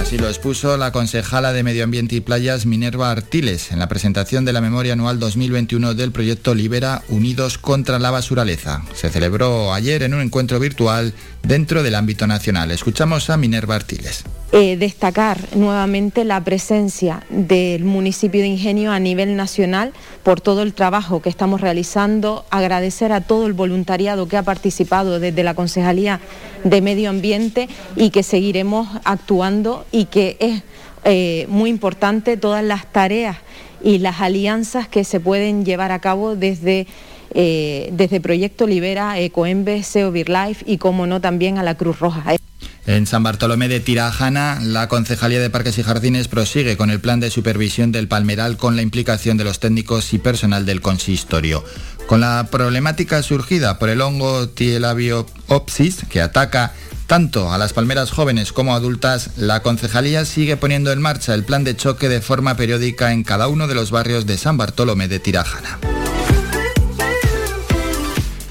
Así 0.00 0.16
lo 0.16 0.28
expuso 0.28 0.78
la 0.78 0.92
concejala 0.92 1.52
de 1.52 1.62
Medio 1.62 1.84
Ambiente 1.84 2.16
y 2.16 2.20
Playas 2.20 2.64
Minerva 2.64 3.10
Artiles 3.10 3.70
en 3.70 3.78
la 3.78 3.86
presentación 3.86 4.46
de 4.46 4.54
la 4.54 4.62
memoria 4.62 4.94
anual 4.94 5.20
2021 5.20 5.92
del 5.92 6.10
proyecto 6.10 6.54
Libera 6.54 7.02
Unidos 7.08 7.58
contra 7.58 7.98
la 7.98 8.10
Basuraleza. 8.10 8.82
Se 8.94 9.10
celebró 9.10 9.74
ayer 9.74 10.02
en 10.02 10.14
un 10.14 10.22
encuentro 10.22 10.58
virtual 10.58 11.12
dentro 11.42 11.82
del 11.82 11.94
ámbito 11.94 12.26
nacional. 12.26 12.70
Escuchamos 12.70 13.30
a 13.30 13.36
Minerva 13.36 13.74
Artiles. 13.76 14.24
Eh, 14.52 14.76
destacar 14.76 15.38
nuevamente 15.54 16.24
la 16.24 16.42
presencia 16.42 17.22
del 17.28 17.84
municipio 17.84 18.40
de 18.40 18.48
Ingenio 18.48 18.90
a 18.90 18.98
nivel 18.98 19.36
nacional 19.36 19.92
por 20.24 20.40
todo 20.40 20.62
el 20.62 20.74
trabajo 20.74 21.22
que 21.22 21.28
estamos 21.28 21.60
realizando, 21.60 22.44
agradecer 22.50 23.12
a 23.12 23.20
todo 23.20 23.46
el 23.46 23.52
voluntariado 23.52 24.26
que 24.26 24.36
ha 24.36 24.42
participado 24.42 25.20
desde 25.20 25.44
la 25.44 25.54
Concejalía 25.54 26.20
de 26.64 26.80
Medio 26.80 27.10
Ambiente 27.10 27.68
y 27.94 28.10
que 28.10 28.24
seguiremos 28.24 28.88
actuando 29.04 29.86
y 29.92 30.06
que 30.06 30.36
es 30.40 30.62
eh, 31.04 31.46
muy 31.48 31.70
importante 31.70 32.36
todas 32.36 32.64
las 32.64 32.90
tareas 32.92 33.36
y 33.82 33.98
las 33.98 34.20
alianzas 34.20 34.88
que 34.88 35.04
se 35.04 35.20
pueden 35.20 35.64
llevar 35.64 35.92
a 35.92 36.00
cabo 36.00 36.36
desde 36.36 36.86
eh, 37.34 37.90
desde 37.92 38.20
Proyecto 38.20 38.66
Libera, 38.66 39.18
Ecoembes, 39.18 39.86
SEO 39.86 40.12
Life 40.12 40.64
y, 40.66 40.78
como 40.78 41.06
no, 41.06 41.20
también 41.20 41.58
a 41.58 41.62
la 41.62 41.76
Cruz 41.76 41.98
Roja. 41.98 42.24
En 42.86 43.06
San 43.06 43.22
Bartolomé 43.22 43.68
de 43.68 43.78
Tirajana, 43.78 44.58
la 44.62 44.88
Concejalía 44.88 45.38
de 45.38 45.50
Parques 45.50 45.78
y 45.78 45.82
Jardines 45.82 46.28
prosigue 46.28 46.76
con 46.76 46.90
el 46.90 47.00
plan 47.00 47.20
de 47.20 47.30
supervisión 47.30 47.92
del 47.92 48.08
palmeral 48.08 48.56
con 48.56 48.74
la 48.74 48.82
implicación 48.82 49.36
de 49.36 49.44
los 49.44 49.60
técnicos 49.60 50.12
y 50.14 50.18
personal 50.18 50.66
del 50.66 50.80
consistorio. 50.80 51.62
Con 52.06 52.20
la 52.20 52.48
problemática 52.50 53.22
surgida 53.22 53.78
por 53.78 53.90
el 53.90 54.00
hongo 54.00 54.48
Tielabiopsis, 54.48 56.06
que 56.08 56.20
ataca 56.20 56.72
tanto 57.06 57.52
a 57.52 57.58
las 57.58 57.72
palmeras 57.72 58.10
jóvenes 58.10 58.52
como 58.52 58.74
adultas, 58.74 59.36
la 59.36 59.62
concejalía 59.62 60.24
sigue 60.24 60.56
poniendo 60.56 60.90
en 60.90 61.02
marcha 61.02 61.34
el 61.34 61.44
plan 61.44 61.64
de 61.64 61.76
choque 61.76 62.08
de 62.08 62.20
forma 62.20 62.56
periódica 62.56 63.12
en 63.12 63.24
cada 63.24 63.48
uno 63.48 63.68
de 63.68 63.74
los 63.74 63.90
barrios 63.90 64.26
de 64.26 64.38
San 64.38 64.56
Bartolomé 64.56 65.06
de 65.06 65.20
Tirajana. 65.20 65.78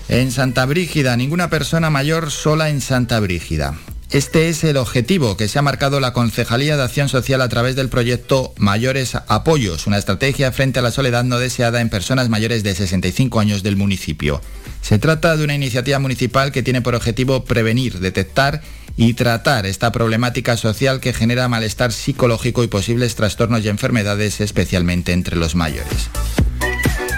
En 0.10 0.32
Santa 0.32 0.66
Brígida, 0.66 1.16
ninguna 1.16 1.52
persona 1.52 1.92
mayor 1.92 2.32
sola 2.32 2.70
en 2.70 2.82
Santa 2.82 3.20
Brígida. 3.20 3.78
Este 4.10 4.50
es 4.50 4.64
el 4.64 4.78
objetivo 4.78 5.38
que 5.38 5.48
se 5.48 5.60
ha 5.60 5.62
marcado 5.62 6.00
la 6.00 6.14
Concejalía 6.14 6.76
de 6.76 6.82
Acción 6.82 7.10
Social 7.10 7.44
a 7.44 7.48
través 7.48 7.76
del 7.76 7.90
proyecto 7.90 8.56
Mayores 8.58 9.14
Apoyos, 9.28 9.86
una 9.86 10.00
estrategia 10.00 10.52
frente 10.52 10.80
a 10.80 10.82
la 10.82 10.90
soledad 10.90 11.24
no 11.26 11.38
deseada 11.38 11.80
en 11.80 11.92
personas 11.92 12.28
mayores 12.28 12.64
de 12.64 12.74
65 12.74 13.40
años 13.40 13.62
del 13.62 13.76
municipio. 13.76 14.42
Se 14.82 14.98
trata 14.98 15.38
de 15.38 15.44
una 15.44 15.54
iniciativa 15.54 16.00
municipal 16.00 16.52
que 16.52 16.64
tiene 16.64 16.82
por 16.82 16.96
objetivo 16.96 17.46
prevenir, 17.46 18.00
detectar 18.00 18.64
y 18.98 19.14
tratar 19.14 19.68
esta 19.68 19.92
problemática 19.92 20.58
social 20.58 21.02
que 21.02 21.14
genera 21.14 21.48
malestar 21.48 21.92
psicológico 21.92 22.64
y 22.64 22.68
posibles 22.68 23.14
trastornos 23.14 23.64
y 23.64 23.70
enfermedades, 23.70 24.42
especialmente 24.42 25.14
entre 25.14 25.36
los 25.36 25.54
mayores. 25.54 26.10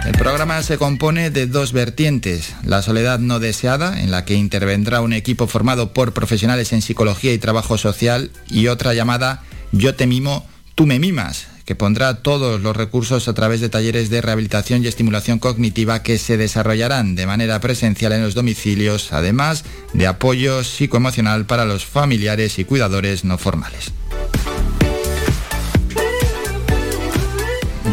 El 0.05 0.13
programa 0.13 0.63
se 0.63 0.79
compone 0.79 1.29
de 1.29 1.46
dos 1.46 1.74
vertientes, 1.74 2.55
la 2.63 2.81
soledad 2.81 3.20
no 3.20 3.39
deseada, 3.39 4.01
en 4.01 4.10
la 4.10 4.25
que 4.25 4.34
intervendrá 4.34 5.00
un 5.01 5.13
equipo 5.13 5.46
formado 5.46 5.93
por 5.93 6.12
profesionales 6.13 6.74
en 6.74 6.81
psicología 6.81 7.34
y 7.34 7.38
trabajo 7.38 7.77
social, 7.77 8.31
y 8.50 8.67
otra 8.67 8.96
llamada 8.96 9.43
Yo 9.72 9.93
te 9.93 10.08
mimo, 10.08 10.48
tú 10.74 10.88
me 10.88 10.98
mimas, 10.98 11.48
que 11.65 11.75
pondrá 11.75 12.24
todos 12.24 12.62
los 12.62 12.75
recursos 12.75 13.27
a 13.27 13.34
través 13.36 13.62
de 13.62 13.70
talleres 13.70 14.10
de 14.10 14.22
rehabilitación 14.22 14.84
y 14.84 14.88
estimulación 14.88 15.38
cognitiva 15.38 16.01
que 16.01 16.17
se 16.17 16.36
desarrollarán 16.36 17.13
de 17.13 17.27
manera 17.27 17.62
presencial 17.62 18.12
en 18.13 18.24
los 18.24 18.34
domicilios, 18.34 19.13
además 19.13 19.63
de 19.93 20.08
apoyo 20.08 20.63
psicoemocional 20.63 21.46
para 21.46 21.65
los 21.65 21.86
familiares 21.86 22.58
y 22.58 22.65
cuidadores 22.65 23.24
no 23.24 23.38
formales. 23.38 23.93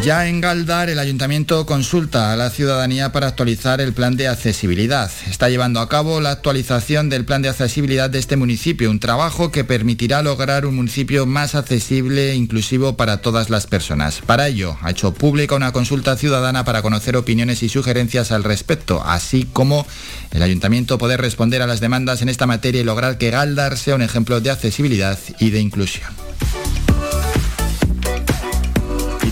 Ya 0.03 0.29
en 0.29 0.41
Galdar, 0.41 0.89
el 0.89 1.01
ayuntamiento 1.01 1.67
consulta 1.67 2.33
a 2.33 2.37
la 2.37 2.51
ciudadanía 2.51 3.11
para 3.11 3.27
actualizar 3.27 3.81
el 3.81 3.93
plan 3.93 4.17
de 4.17 4.29
accesibilidad. 4.29 5.11
Está 5.29 5.49
llevando 5.49 5.81
a 5.81 5.89
cabo 5.89 6.21
la 6.21 6.31
actualización 6.31 7.11
del 7.11 7.25
plan 7.25 7.43
de 7.43 7.49
accesibilidad 7.49 8.09
de 8.09 8.21
este 8.21 8.37
municipio, 8.37 8.91
un 8.91 9.01
trabajo 9.01 9.51
que 9.51 9.65
permitirá 9.65 10.23
lograr 10.23 10.67
un 10.67 10.77
municipio 10.77 11.27
más 11.27 11.57
accesible 11.57 12.31
e 12.31 12.37
inclusivo 12.37 12.97
para 12.97 13.19
todas 13.19 13.51
las 13.51 13.67
personas. 13.67 14.21
Para 14.25 14.47
ello, 14.47 14.79
ha 14.83 14.93
hecho 14.93 15.13
pública 15.13 15.57
una 15.57 15.73
consulta 15.73 16.17
ciudadana 16.17 16.65
para 16.65 16.81
conocer 16.81 17.17
opiniones 17.17 17.63
y 17.65 17.69
sugerencias 17.69 18.31
al 18.31 18.45
respecto, 18.45 19.03
así 19.05 19.49
como 19.53 19.85
el 20.31 20.43
ayuntamiento 20.43 20.97
poder 20.97 21.21
responder 21.21 21.61
a 21.61 21.67
las 21.67 21.81
demandas 21.81 22.23
en 22.23 22.29
esta 22.29 22.47
materia 22.47 22.81
y 22.81 22.85
lograr 22.85 23.19
que 23.19 23.31
Galdar 23.31 23.77
sea 23.77 23.97
un 23.97 24.03
ejemplo 24.03 24.41
de 24.41 24.51
accesibilidad 24.51 25.19
y 25.41 25.51
de 25.51 25.61
inclusión 25.61 26.09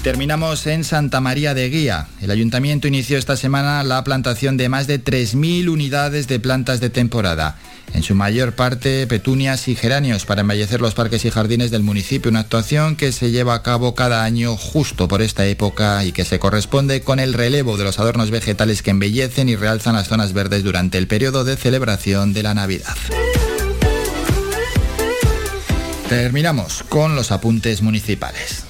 terminamos 0.07 0.69
en 0.69 0.85
Santa 0.85 1.21
María 1.21 1.53
de 1.53 1.69
Guía. 1.69 2.07
El 2.23 2.31
ayuntamiento 2.31 2.87
inició 2.87 3.19
esta 3.19 3.37
semana 3.37 3.83
la 3.83 4.05
plantación 4.05 4.57
de 4.57 4.69
más 4.69 4.87
de 4.87 5.03
3.000 5.03 5.69
unidades 5.69 6.29
de 6.29 6.39
plantas 6.39 6.79
de 6.79 6.91
temporada. 6.91 7.57
En 7.93 8.05
su 8.05 8.15
mayor 8.15 8.53
parte 8.53 9.09
petunias 9.09 9.67
y 9.67 9.75
geranios 9.75 10.25
para 10.25 10.43
embellecer 10.43 10.81
los 10.81 10.95
parques 10.95 11.25
y 11.25 11.31
jardines 11.31 11.73
del 11.73 11.83
municipio, 11.83 12.31
una 12.31 12.39
actuación 12.39 12.95
que 12.95 13.11
se 13.11 13.33
lleva 13.33 13.57
a 13.57 13.65
cabo 13.65 13.97
cada 13.97 14.23
año 14.23 14.57
justo 14.57 15.09
por 15.09 15.23
esta 15.23 15.45
época 15.45 16.05
y 16.05 16.13
que 16.13 16.25
se 16.25 16.39
corresponde 16.39 17.01
con 17.01 17.19
el 17.19 17.35
relevo 17.35 17.77
de 17.77 17.83
los 17.83 17.99
adornos 17.99 18.31
vegetales 18.31 18.83
que 18.83 18.93
embellecen 18.93 19.49
y 19.49 19.57
realzan 19.57 19.97
las 19.97 20.07
zonas 20.07 20.33
verdes 20.33 20.63
durante 20.63 20.99
el 20.99 21.09
periodo 21.09 21.43
de 21.43 21.57
celebración 21.57 22.33
de 22.33 22.45
la 22.45 22.55
Navidad. 22.55 22.95
Terminamos 26.09 26.85
con 26.85 27.17
los 27.17 27.33
apuntes 27.33 27.83
municipales. 27.83 28.66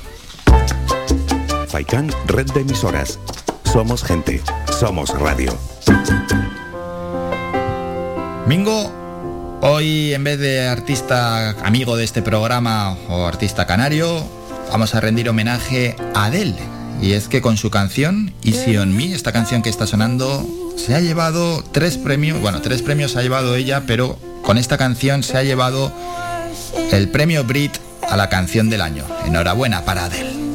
Faikán, 1.76 2.10
red 2.26 2.46
de 2.52 2.62
emisoras. 2.62 3.18
Somos 3.70 4.02
gente, 4.02 4.40
somos 4.80 5.10
radio. 5.10 5.54
Mingo, 8.46 9.58
hoy 9.60 10.14
en 10.14 10.24
vez 10.24 10.38
de 10.38 10.68
artista 10.68 11.50
amigo 11.66 11.98
de 11.98 12.04
este 12.04 12.22
programa 12.22 12.96
o 13.10 13.26
artista 13.26 13.66
canario, 13.66 14.26
vamos 14.72 14.94
a 14.94 15.00
rendir 15.02 15.28
homenaje 15.28 15.96
a 16.14 16.24
Adele. 16.24 16.56
Y 17.02 17.12
es 17.12 17.28
que 17.28 17.42
con 17.42 17.58
su 17.58 17.68
canción 17.68 18.32
Easy 18.42 18.78
on 18.78 18.96
Me, 18.96 19.12
esta 19.12 19.32
canción 19.32 19.60
que 19.60 19.68
está 19.68 19.86
sonando, 19.86 20.46
se 20.78 20.94
ha 20.94 21.00
llevado 21.00 21.62
tres 21.72 21.98
premios, 21.98 22.40
bueno, 22.40 22.62
tres 22.62 22.80
premios 22.80 23.16
ha 23.16 23.22
llevado 23.22 23.54
ella, 23.54 23.82
pero 23.86 24.18
con 24.40 24.56
esta 24.56 24.78
canción 24.78 25.22
se 25.22 25.36
ha 25.36 25.42
llevado 25.42 25.92
el 26.90 27.10
premio 27.10 27.44
Brit 27.44 27.76
a 28.08 28.16
la 28.16 28.30
canción 28.30 28.70
del 28.70 28.80
año. 28.80 29.04
Enhorabuena 29.26 29.84
para 29.84 30.06
Adele. 30.06 30.45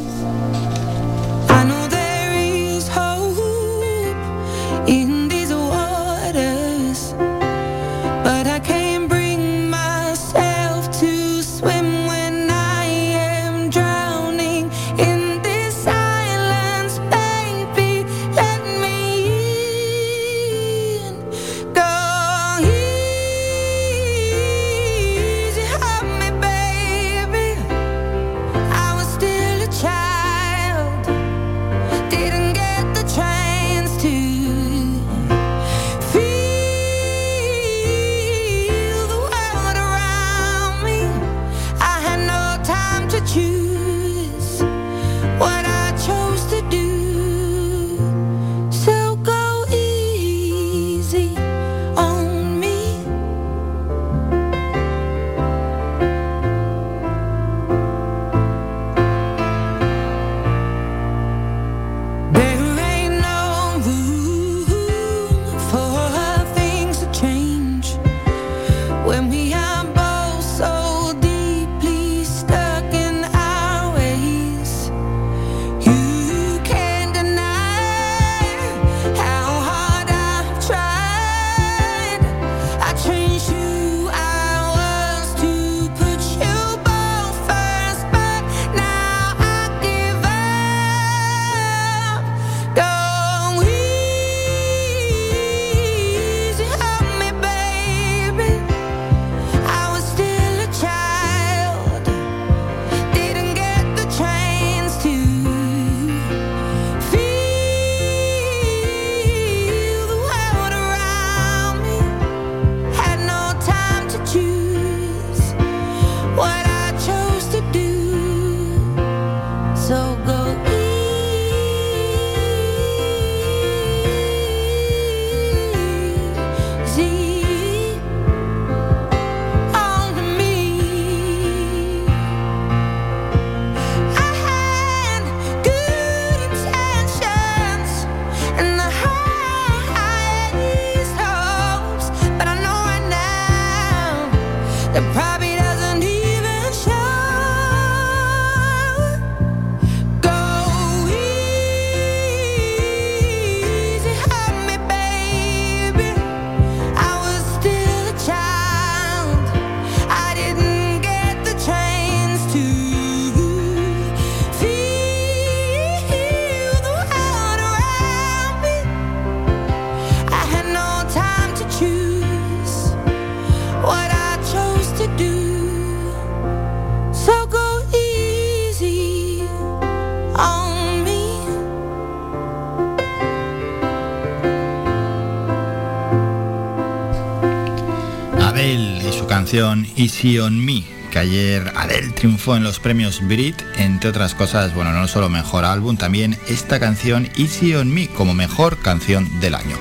Easy 189.54 190.40
on 190.40 190.64
Me, 190.64 190.86
que 191.12 191.20
ayer 191.20 191.74
Adele 191.76 192.14
triunfó 192.14 192.56
en 192.56 192.64
los 192.64 192.80
premios 192.80 193.20
Brit, 193.28 193.62
entre 193.76 194.10
otras 194.10 194.34
cosas, 194.34 194.74
bueno, 194.74 194.94
no 194.94 195.10
solo 195.10 195.28
mejor 195.28 195.66
álbum, 195.66 195.98
también 195.98 196.38
esta 196.48 196.80
canción 196.80 197.28
Easy 197.36 197.76
on 197.76 197.94
Me 197.94 198.08
como 198.08 198.34
mejor 198.34 198.78
canción 198.78 199.42
del 199.42 199.56
año. 199.56 199.76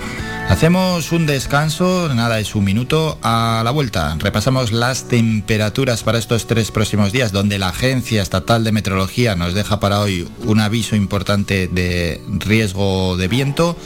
Hacemos 0.49 1.13
un 1.13 1.27
descanso, 1.27 2.13
nada 2.13 2.41
es 2.41 2.57
un 2.57 2.65
minuto, 2.65 3.17
a 3.23 3.63
la 3.65 3.71
vuelta 3.71 4.17
repasamos 4.19 4.73
las 4.73 5.07
temperaturas 5.07 6.03
para 6.03 6.19
estos 6.19 6.49
tres 6.49 6.73
próximos 6.73 7.13
días, 7.13 7.31
donde 7.31 7.61
la 7.61 7.69
Agencia 7.69 8.23
Estatal 8.23 8.65
de 8.65 8.73
Meteorología 8.73 9.37
nos 9.37 9.55
deja 9.55 9.79
para 9.79 10.01
hoy 10.01 10.29
un 10.47 10.59
aviso 10.59 10.97
importante 10.97 11.69
de 11.69 12.21
riesgo 12.41 13.17
de 13.17 13.29
viento. 13.29 13.77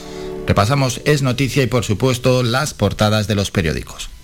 Repasamos 0.47 1.01
Es 1.05 1.21
Noticia 1.21 1.61
y 1.61 1.67
por 1.67 1.83
supuesto 1.83 2.41
las 2.41 2.73
portadas 2.73 3.27
de 3.27 3.35
los 3.35 3.51
periódicos. 3.51 4.14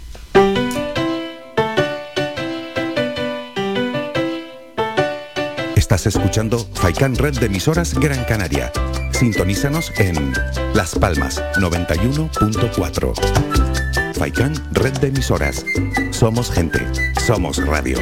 Estás 5.92 6.16
escuchando 6.16 6.58
Faikan 6.76 7.18
Red 7.18 7.40
de 7.40 7.48
emisoras 7.48 7.94
Gran 7.94 8.24
Canaria. 8.24 8.72
Sintonízanos 9.12 9.92
en 9.98 10.32
Las 10.74 10.96
Palmas 10.96 11.44
91.4. 11.58 14.16
Faikan 14.16 14.54
Red 14.72 15.00
de 15.00 15.08
emisoras. 15.08 15.66
Somos 16.12 16.50
gente. 16.50 16.80
Somos 17.20 17.58
radio. 17.58 17.98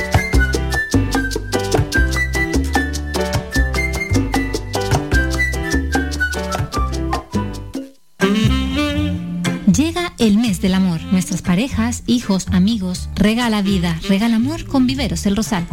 Llega 9.75 10.13
el 10.19 10.37
mes 10.37 10.61
del 10.61 10.75
amor. 10.75 11.01
Nuestras 11.11 11.41
parejas, 11.41 12.03
hijos, 12.05 12.49
amigos. 12.51 13.09
Regala 13.15 13.63
vida, 13.63 13.99
regala 14.07 14.35
amor 14.35 14.67
con 14.67 14.85
Viveros 14.85 15.25
El 15.25 15.35
Rosal. 15.35 15.65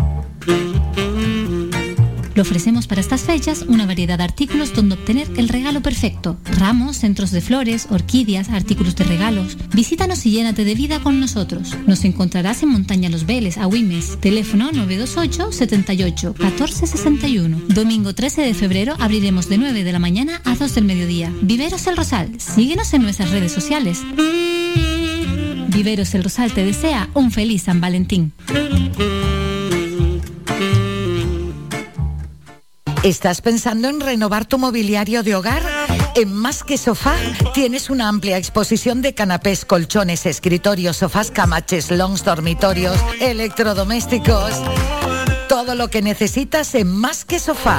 Le 2.36 2.42
ofrecemos 2.42 2.86
para 2.86 3.00
estas 3.00 3.22
fechas 3.22 3.64
una 3.66 3.86
variedad 3.86 4.18
de 4.18 4.24
artículos 4.24 4.74
donde 4.74 4.96
obtener 4.96 5.26
el 5.38 5.48
regalo 5.48 5.80
perfecto. 5.80 6.36
Ramos, 6.44 6.98
centros 6.98 7.30
de 7.30 7.40
flores, 7.40 7.86
orquídeas, 7.88 8.50
artículos 8.50 8.94
de 8.94 9.04
regalos. 9.04 9.56
Visítanos 9.72 10.26
y 10.26 10.32
llénate 10.32 10.66
de 10.66 10.74
vida 10.74 11.00
con 11.00 11.18
nosotros. 11.18 11.74
Nos 11.86 12.04
encontrarás 12.04 12.62
en 12.62 12.68
Montaña 12.68 13.08
Los 13.08 13.24
Veles, 13.24 13.56
Agüimes. 13.56 14.20
Teléfono 14.20 14.70
928 14.70 15.50
78 15.50 16.34
14 16.34 16.86
61. 16.86 17.58
Domingo 17.68 18.14
13 18.14 18.42
de 18.42 18.52
febrero 18.52 18.96
abriremos 18.98 19.48
de 19.48 19.56
9 19.56 19.82
de 19.82 19.92
la 19.92 19.98
mañana 19.98 20.42
a 20.44 20.56
2 20.56 20.74
del 20.74 20.84
mediodía. 20.84 21.32
Viveros 21.40 21.86
El 21.86 21.96
Rosal. 21.96 22.38
Síguenos 22.38 22.92
en 22.92 23.00
nuestras 23.00 23.30
redes 23.30 23.52
sociales. 23.52 24.02
Viveros 25.68 26.14
El 26.14 26.22
Rosal 26.22 26.52
te 26.52 26.66
desea 26.66 27.08
un 27.14 27.30
feliz 27.30 27.62
San 27.62 27.80
Valentín. 27.80 28.34
¿Estás 33.06 33.40
pensando 33.40 33.88
en 33.88 34.00
renovar 34.00 34.46
tu 34.46 34.58
mobiliario 34.58 35.22
de 35.22 35.36
hogar? 35.36 35.62
En 36.16 36.34
Más 36.34 36.64
que 36.64 36.76
Sofá 36.76 37.14
tienes 37.54 37.88
una 37.88 38.08
amplia 38.08 38.36
exposición 38.36 39.00
de 39.00 39.14
canapés, 39.14 39.64
colchones, 39.64 40.26
escritorios, 40.26 40.96
sofás, 40.96 41.30
camaches, 41.30 41.92
longs, 41.92 42.24
dormitorios, 42.24 42.98
electrodomésticos. 43.20 44.50
Todo 45.48 45.76
lo 45.76 45.86
que 45.86 46.02
necesitas 46.02 46.74
en 46.74 46.88
Más 46.88 47.24
que 47.24 47.38
Sofá. 47.38 47.78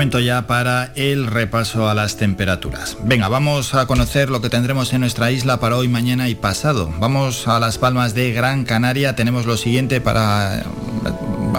Momento 0.00 0.18
ya 0.18 0.46
para 0.46 0.92
el 0.94 1.26
repaso 1.26 1.90
a 1.90 1.94
las 1.94 2.16
temperaturas. 2.16 2.96
Venga, 3.04 3.28
vamos 3.28 3.74
a 3.74 3.84
conocer 3.84 4.30
lo 4.30 4.40
que 4.40 4.48
tendremos 4.48 4.94
en 4.94 5.02
nuestra 5.02 5.30
isla 5.30 5.60
para 5.60 5.76
hoy, 5.76 5.88
mañana 5.88 6.30
y 6.30 6.34
pasado. 6.34 6.90
Vamos 6.98 7.46
a 7.46 7.60
las 7.60 7.76
palmas 7.76 8.14
de 8.14 8.32
Gran 8.32 8.64
Canaria. 8.64 9.14
Tenemos 9.14 9.44
lo 9.44 9.58
siguiente 9.58 10.00
para 10.00 10.64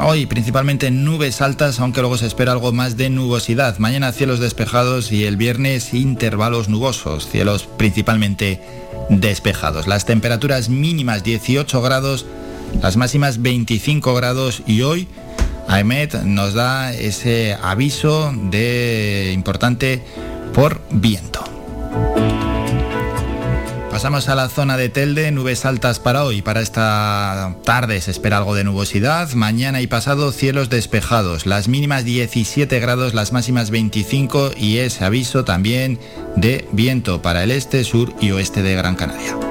hoy, 0.04 0.26
principalmente 0.26 0.90
nubes 0.90 1.40
altas, 1.44 1.80
aunque 1.80 2.00
luego 2.00 2.18
se 2.18 2.26
espera 2.26 2.54
algo 2.54 2.72
más 2.72 2.98
de 2.98 3.12
nubosidad. 3.12 3.78
Mañana 3.78 4.12
cielos 4.12 4.40
despejados 4.40 5.12
y 5.12 5.26
el 5.26 5.38
viernes 5.38 5.94
intervalos 5.94 6.68
nubosos, 6.68 7.30
cielos 7.30 7.70
principalmente 7.78 8.60
despejados. 9.10 9.86
Las 9.86 10.06
temperaturas 10.06 10.68
mínimas 10.68 11.24
18 11.24 11.80
grados, 11.84 12.26
las 12.82 12.98
máximas 12.98 13.44
25 13.44 14.16
grados 14.16 14.64
y 14.66 14.82
hoy 14.82 15.08
AEMET 15.72 16.24
nos 16.24 16.54
da 16.54 16.92
ese 16.92 17.58
aviso 17.62 18.34
de 18.36 19.32
importante 19.34 20.04
por 20.54 20.82
viento. 20.92 21.42
Pasamos 23.90 24.28
a 24.28 24.36
la 24.36 24.50
zona 24.50 24.76
de 24.76 24.90
Telde, 24.90 25.32
nubes 25.32 25.64
altas 25.64 26.00
para 26.00 26.26
hoy. 26.26 26.42
Para 26.42 26.60
esta 26.60 27.56
tarde 27.64 28.02
se 28.02 28.12
espera 28.12 28.38
algo 28.38 28.54
de 28.54 28.66
nubosidad. 28.66 29.32
Mañana 29.32 29.80
y 29.80 29.88
pasado 29.88 30.34
cielos 30.34 30.70
despejados. 30.70 31.46
Las 31.46 31.70
mínimas 31.70 32.04
17 32.04 32.80
grados, 32.82 33.14
las 33.14 33.32
máximas 33.32 33.70
25 33.70 34.52
y 34.58 34.80
ese 34.80 35.06
aviso 35.06 35.46
también 35.46 36.00
de 36.36 36.68
viento 36.74 37.22
para 37.22 37.44
el 37.44 37.52
este, 37.52 37.86
sur 37.86 38.14
y 38.20 38.32
oeste 38.32 38.62
de 38.62 38.76
Gran 38.76 38.96
Canaria. 38.96 39.51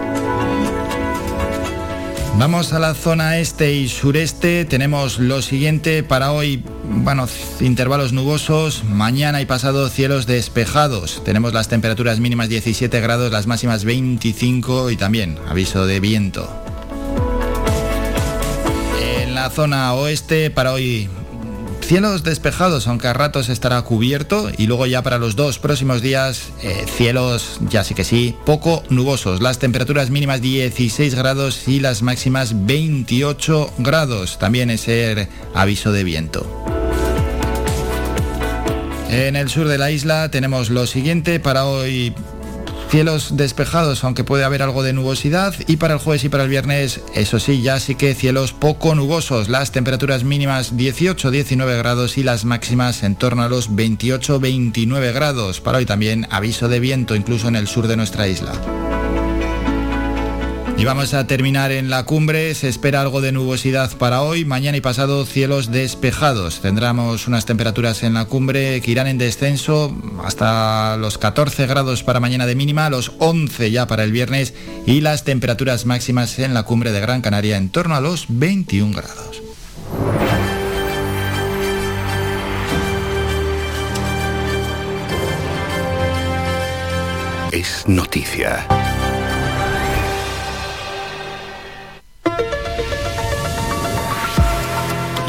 Vamos 2.39 2.73
a 2.73 2.79
la 2.79 2.95
zona 2.95 3.39
este 3.39 3.75
y 3.75 3.89
sureste. 3.89 4.65
Tenemos 4.65 5.19
lo 5.19 5.43
siguiente 5.43 6.03
para 6.03 6.33
hoy. 6.33 6.63
Bueno, 6.85 7.29
intervalos 7.61 8.13
nubosos. 8.13 8.83
Mañana 8.85 9.41
y 9.43 9.47
pasado 9.47 9.89
cielos 9.89 10.27
despejados. 10.27 11.23
Tenemos 11.25 11.53
las 11.53 11.69
temperaturas 11.69 12.19
mínimas 12.19 12.49
17 12.49 13.01
grados, 13.01 13.31
las 13.31 13.47
máximas 13.47 13.85
25 13.85 14.91
y 14.91 14.97
también 14.97 15.39
aviso 15.49 15.87
de 15.87 16.01
viento. 16.01 16.49
En 19.23 19.35
la 19.35 19.51
zona 19.51 19.93
oeste 19.95 20.51
para 20.51 20.73
hoy 20.73 21.09
Cielos 21.91 22.23
despejados, 22.23 22.87
aunque 22.87 23.09
a 23.09 23.13
ratos 23.13 23.49
estará 23.49 23.83
cubierto, 23.83 24.49
y 24.57 24.69
luego 24.69 24.87
ya 24.87 25.03
para 25.03 25.19
los 25.19 25.35
dos 25.35 25.59
próximos 25.59 26.03
días, 26.03 26.53
eh, 26.63 26.87
cielos, 26.87 27.59
ya 27.69 27.83
sí 27.83 27.97
que 27.97 28.05
sí, 28.05 28.37
poco 28.47 28.85
nubosos. 28.91 29.43
Las 29.43 29.59
temperaturas 29.59 30.09
mínimas 30.09 30.41
16 30.41 31.17
grados 31.17 31.67
y 31.67 31.81
las 31.81 32.03
máximas 32.03 32.65
28 32.65 33.73
grados. 33.79 34.39
También 34.39 34.71
ese 34.71 35.29
aviso 35.53 35.91
de 35.91 36.05
viento. 36.05 36.47
En 39.09 39.35
el 39.35 39.49
sur 39.49 39.67
de 39.67 39.77
la 39.77 39.91
isla 39.91 40.31
tenemos 40.31 40.71
lo 40.71 40.87
siguiente 40.87 41.41
para 41.41 41.67
hoy 41.67 42.15
Cielos 42.91 43.37
despejados, 43.37 44.03
aunque 44.03 44.25
puede 44.25 44.43
haber 44.43 44.63
algo 44.63 44.83
de 44.83 44.93
nubosidad. 44.93 45.55
Y 45.69 45.77
para 45.77 45.95
el 45.95 46.01
jueves 46.01 46.25
y 46.25 46.29
para 46.29 46.43
el 46.43 46.51
viernes, 46.51 47.01
eso 47.15 47.39
sí, 47.39 47.63
ya 47.63 47.79
sí 47.79 47.95
que 47.95 48.17
cielos 48.17 48.53
poco 48.53 48.97
nubosos. 48.97 49.49
Las 49.49 49.71
temperaturas 49.71 50.25
mínimas 50.25 50.75
18-19 50.75 51.79
grados 51.79 52.19
y 52.19 52.25
las 52.25 52.45
máximas 52.45 53.05
en 53.05 53.15
torno 53.15 53.43
a 53.43 53.49
los 53.49 53.71
28-29 53.71 55.13
grados. 55.13 55.61
Para 55.61 55.79
hoy 55.79 55.87
también 55.87 56.27
aviso 56.31 56.69
de 56.69 56.81
viento, 56.81 57.15
incluso 57.15 57.47
en 57.47 57.55
el 57.55 57.69
sur 57.69 57.87
de 57.87 57.97
nuestra 57.97 58.27
isla. 58.27 58.90
Y 60.81 60.85
vamos 60.87 61.13
a 61.13 61.27
terminar 61.27 61.73
en 61.73 61.91
la 61.91 62.05
cumbre. 62.05 62.55
Se 62.55 62.67
espera 62.67 63.03
algo 63.03 63.21
de 63.21 63.33
nubosidad 63.33 63.95
para 63.99 64.23
hoy. 64.23 64.47
Mañana 64.47 64.79
y 64.79 64.81
pasado 64.81 65.27
cielos 65.27 65.71
despejados. 65.71 66.63
Tendremos 66.63 67.29
unas 67.29 67.45
temperaturas 67.45 68.03
en 68.03 68.15
la 68.15 68.25
cumbre 68.25 68.81
que 68.81 68.91
irán 68.91 69.07
en 69.07 69.19
descenso 69.19 69.95
hasta 70.25 70.97
los 70.97 71.19
14 71.19 71.67
grados 71.67 72.03
para 72.03 72.19
mañana 72.19 72.47
de 72.47 72.55
mínima, 72.55 72.89
los 72.89 73.13
11 73.19 73.71
ya 73.71 73.87
para 73.87 74.05
el 74.05 74.13
viernes 74.13 74.55
y 74.87 75.03
las 75.03 75.23
temperaturas 75.23 75.85
máximas 75.85 76.39
en 76.39 76.55
la 76.55 76.63
cumbre 76.63 76.93
de 76.93 77.01
Gran 77.01 77.21
Canaria 77.21 77.59
en 77.59 77.69
torno 77.69 77.95
a 77.95 78.01
los 78.01 78.25
21 78.31 78.97
grados. 78.97 79.43
Es 87.53 87.85
noticia. 87.87 88.67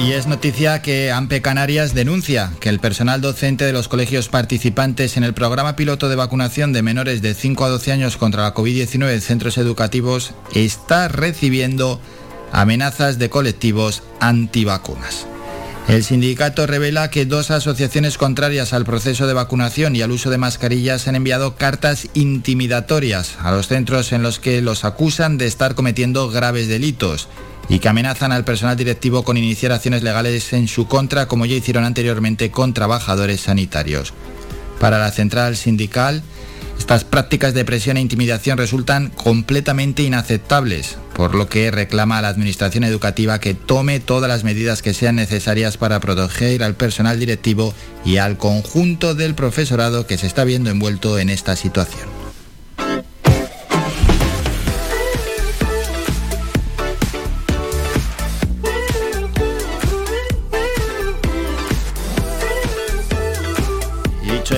Y 0.03 0.13
es 0.13 0.25
noticia 0.25 0.81
que 0.81 1.11
AMPE 1.11 1.43
Canarias 1.43 1.93
denuncia 1.93 2.51
que 2.59 2.69
el 2.69 2.79
personal 2.79 3.21
docente 3.21 3.65
de 3.65 3.71
los 3.71 3.87
colegios 3.87 4.29
participantes 4.29 5.15
en 5.15 5.23
el 5.23 5.35
programa 5.35 5.75
piloto 5.75 6.09
de 6.09 6.15
vacunación 6.15 6.73
de 6.73 6.81
menores 6.81 7.21
de 7.21 7.35
5 7.35 7.65
a 7.65 7.69
12 7.69 7.91
años 7.91 8.17
contra 8.17 8.41
la 8.41 8.55
COVID-19 8.55 9.13
en 9.13 9.21
centros 9.21 9.59
educativos 9.59 10.33
está 10.55 11.07
recibiendo 11.07 12.01
amenazas 12.51 13.19
de 13.19 13.29
colectivos 13.29 14.01
antivacunas. 14.19 15.27
El 15.91 16.05
sindicato 16.05 16.67
revela 16.67 17.09
que 17.09 17.25
dos 17.25 17.51
asociaciones 17.51 18.17
contrarias 18.17 18.71
al 18.71 18.85
proceso 18.85 19.27
de 19.27 19.33
vacunación 19.33 19.93
y 19.93 20.01
al 20.01 20.11
uso 20.11 20.29
de 20.29 20.37
mascarillas 20.37 21.09
han 21.09 21.17
enviado 21.17 21.57
cartas 21.57 22.07
intimidatorias 22.13 23.35
a 23.41 23.51
los 23.51 23.67
centros 23.67 24.13
en 24.13 24.23
los 24.23 24.39
que 24.39 24.61
los 24.61 24.85
acusan 24.85 25.37
de 25.37 25.47
estar 25.47 25.75
cometiendo 25.75 26.29
graves 26.29 26.69
delitos 26.69 27.27
y 27.67 27.79
que 27.79 27.89
amenazan 27.89 28.31
al 28.31 28.45
personal 28.45 28.77
directivo 28.77 29.23
con 29.23 29.35
iniciar 29.35 29.73
acciones 29.73 30.01
legales 30.01 30.53
en 30.53 30.69
su 30.69 30.87
contra, 30.87 31.27
como 31.27 31.45
ya 31.45 31.55
hicieron 31.55 31.83
anteriormente 31.83 32.51
con 32.51 32.73
trabajadores 32.73 33.41
sanitarios. 33.41 34.13
Para 34.79 34.97
la 34.97 35.11
central 35.11 35.57
sindical, 35.57 36.23
estas 36.81 37.03
prácticas 37.03 37.53
de 37.53 37.63
presión 37.63 37.97
e 37.97 38.01
intimidación 38.01 38.57
resultan 38.57 39.09
completamente 39.09 40.01
inaceptables, 40.01 40.97
por 41.13 41.35
lo 41.35 41.47
que 41.47 41.69
reclama 41.69 42.17
a 42.17 42.23
la 42.23 42.29
Administración 42.29 42.83
Educativa 42.83 43.39
que 43.39 43.53
tome 43.53 43.99
todas 43.99 44.27
las 44.27 44.43
medidas 44.43 44.81
que 44.81 44.95
sean 44.95 45.17
necesarias 45.17 45.77
para 45.77 45.99
proteger 45.99 46.63
al 46.63 46.73
personal 46.73 47.19
directivo 47.19 47.75
y 48.03 48.17
al 48.17 48.39
conjunto 48.39 49.13
del 49.13 49.35
profesorado 49.35 50.07
que 50.07 50.17
se 50.17 50.25
está 50.25 50.43
viendo 50.43 50.71
envuelto 50.71 51.19
en 51.19 51.29
esta 51.29 51.55
situación. 51.55 52.10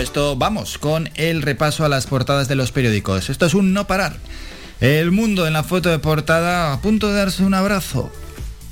Esto, 0.04 0.36
vamos 0.36 0.78
con 0.78 1.10
el 1.16 1.42
repaso 1.42 1.86
a 1.86 1.90
las 1.90 2.08
portadas 2.08 2.48
de 2.50 2.56
los 2.56 2.72
periódicos. 2.72 3.30
Esto 3.30 3.46
es 3.46 3.54
un 3.54 3.74
no 3.74 3.88
parar. 3.88 4.18
El 4.82 5.12
mundo 5.12 5.48
en 5.48 5.54
la 5.54 5.64
foto 5.64 5.90
de 5.90 5.98
portada 5.98 6.74
a 6.74 6.82
punto 6.82 7.08
de 7.08 7.16
darse 7.16 7.44
un 7.44 7.54
abrazo. 7.54 8.12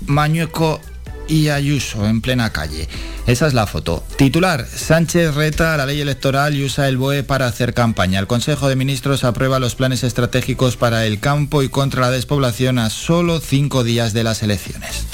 Mañueco 0.06 0.82
y 1.30 1.48
Ayuso 1.48 2.06
en 2.06 2.20
plena 2.20 2.52
calle. 2.52 2.90
Esa 3.28 3.48
es 3.48 3.54
la 3.54 3.66
foto. 3.66 4.04
Titular, 4.18 4.68
Sánchez 4.68 5.34
reta 5.34 5.74
a 5.74 5.78
la 5.78 5.86
ley 5.86 6.02
electoral 6.02 6.54
y 6.54 6.66
usa 6.66 6.90
el 6.90 6.98
BOE 6.98 7.24
para 7.24 7.48
hacer 7.48 7.74
campaña. 7.74 8.20
El 8.20 8.28
Consejo 8.28 8.68
de 8.68 8.76
Ministros 8.76 9.24
aprueba 9.24 9.60
los 9.60 9.76
planes 9.76 10.04
estratégicos 10.04 10.76
para 10.76 11.06
el 11.06 11.22
campo 11.22 11.64
y 11.64 11.70
contra 11.70 12.02
la 12.02 12.12
despoblación 12.12 12.78
a 12.78 12.90
solo 12.90 13.40
cinco 13.40 13.86
días 13.86 14.12
de 14.12 14.26
las 14.26 14.44
elecciones. 14.44 15.06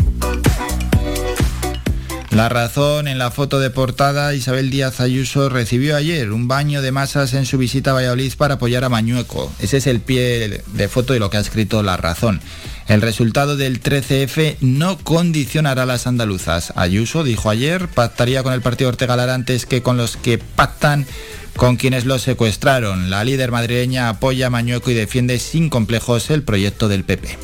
La 2.38 2.50
razón 2.50 3.08
en 3.08 3.18
la 3.18 3.32
foto 3.32 3.60
de 3.60 3.72
portada, 3.72 4.36
Isabel 4.36 4.70
Díaz 4.70 5.00
Ayuso 5.00 5.50
recibió 5.50 5.96
ayer 5.96 6.32
un 6.32 6.48
baño 6.48 6.84
de 6.84 6.92
masas 6.92 7.34
en 7.34 7.48
su 7.48 7.58
visita 7.58 7.90
a 7.90 7.94
Valladolid 7.96 8.32
para 8.38 8.54
apoyar 8.54 8.84
a 8.84 8.90
Mañueco. 8.90 9.52
Ese 9.58 9.78
es 9.78 9.88
el 9.88 10.02
pie 10.02 10.62
de 10.68 10.88
foto 10.88 11.16
y 11.16 11.20
lo 11.20 11.32
que 11.32 11.38
ha 11.38 11.40
escrito 11.40 11.82
La 11.82 11.98
razón. 11.98 12.40
El 12.88 13.02
resultado 13.02 13.58
del 13.58 13.82
13F 13.82 14.58
no 14.62 15.00
condicionará 15.00 15.82
a 15.82 15.88
las 15.88 16.06
andaluzas. 16.06 16.74
Ayuso 16.76 17.24
dijo 17.24 17.50
ayer 17.50 17.88
pactaría 17.88 18.44
con 18.44 18.54
el 18.54 18.62
partido 18.62 18.92
Ortega 18.92 19.16
Lara 19.16 19.34
antes 19.34 19.66
que 19.66 19.82
con 19.82 19.98
los 19.98 20.16
que 20.16 20.38
pactan 20.38 21.08
con 21.56 21.76
quienes 21.76 22.06
lo 22.06 22.20
secuestraron. 22.20 23.10
La 23.10 23.24
líder 23.24 23.50
madrileña 23.50 24.10
apoya 24.10 24.46
a 24.46 24.52
Mañueco 24.52 24.92
y 24.92 24.94
defiende 24.94 25.40
sin 25.40 25.72
complejos 25.72 26.30
el 26.30 26.44
proyecto 26.44 26.88
del 26.88 27.04
PP. 27.04 27.36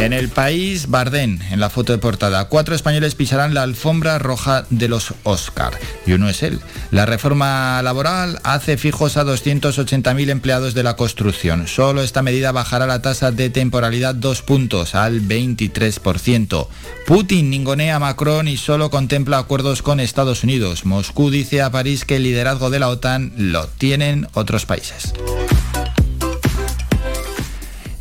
En 0.00 0.14
el 0.14 0.30
país, 0.30 0.88
Bardén, 0.88 1.42
en 1.50 1.60
la 1.60 1.68
foto 1.68 1.92
de 1.92 1.98
portada. 1.98 2.48
Cuatro 2.48 2.74
españoles 2.74 3.14
pisarán 3.14 3.52
la 3.52 3.62
alfombra 3.62 4.18
roja 4.18 4.64
de 4.70 4.88
los 4.88 5.12
Oscar. 5.24 5.74
Y 6.06 6.12
uno 6.12 6.30
es 6.30 6.42
él. 6.42 6.58
La 6.90 7.04
reforma 7.04 7.82
laboral 7.82 8.40
hace 8.42 8.78
fijos 8.78 9.18
a 9.18 9.24
280.000 9.24 10.30
empleados 10.30 10.72
de 10.72 10.84
la 10.84 10.96
construcción. 10.96 11.68
Solo 11.68 12.02
esta 12.02 12.22
medida 12.22 12.50
bajará 12.50 12.86
la 12.86 13.02
tasa 13.02 13.30
de 13.30 13.50
temporalidad 13.50 14.14
dos 14.14 14.40
puntos, 14.40 14.94
al 14.94 15.20
23%. 15.20 16.68
Putin 17.06 17.50
ningonea 17.50 17.96
a 17.96 17.98
Macron 17.98 18.48
y 18.48 18.56
solo 18.56 18.88
contempla 18.88 19.36
acuerdos 19.36 19.82
con 19.82 20.00
Estados 20.00 20.44
Unidos. 20.44 20.86
Moscú 20.86 21.30
dice 21.30 21.60
a 21.60 21.70
París 21.70 22.06
que 22.06 22.16
el 22.16 22.22
liderazgo 22.22 22.70
de 22.70 22.78
la 22.78 22.88
OTAN 22.88 23.34
lo 23.36 23.66
tienen 23.66 24.28
otros 24.32 24.64
países. 24.64 25.12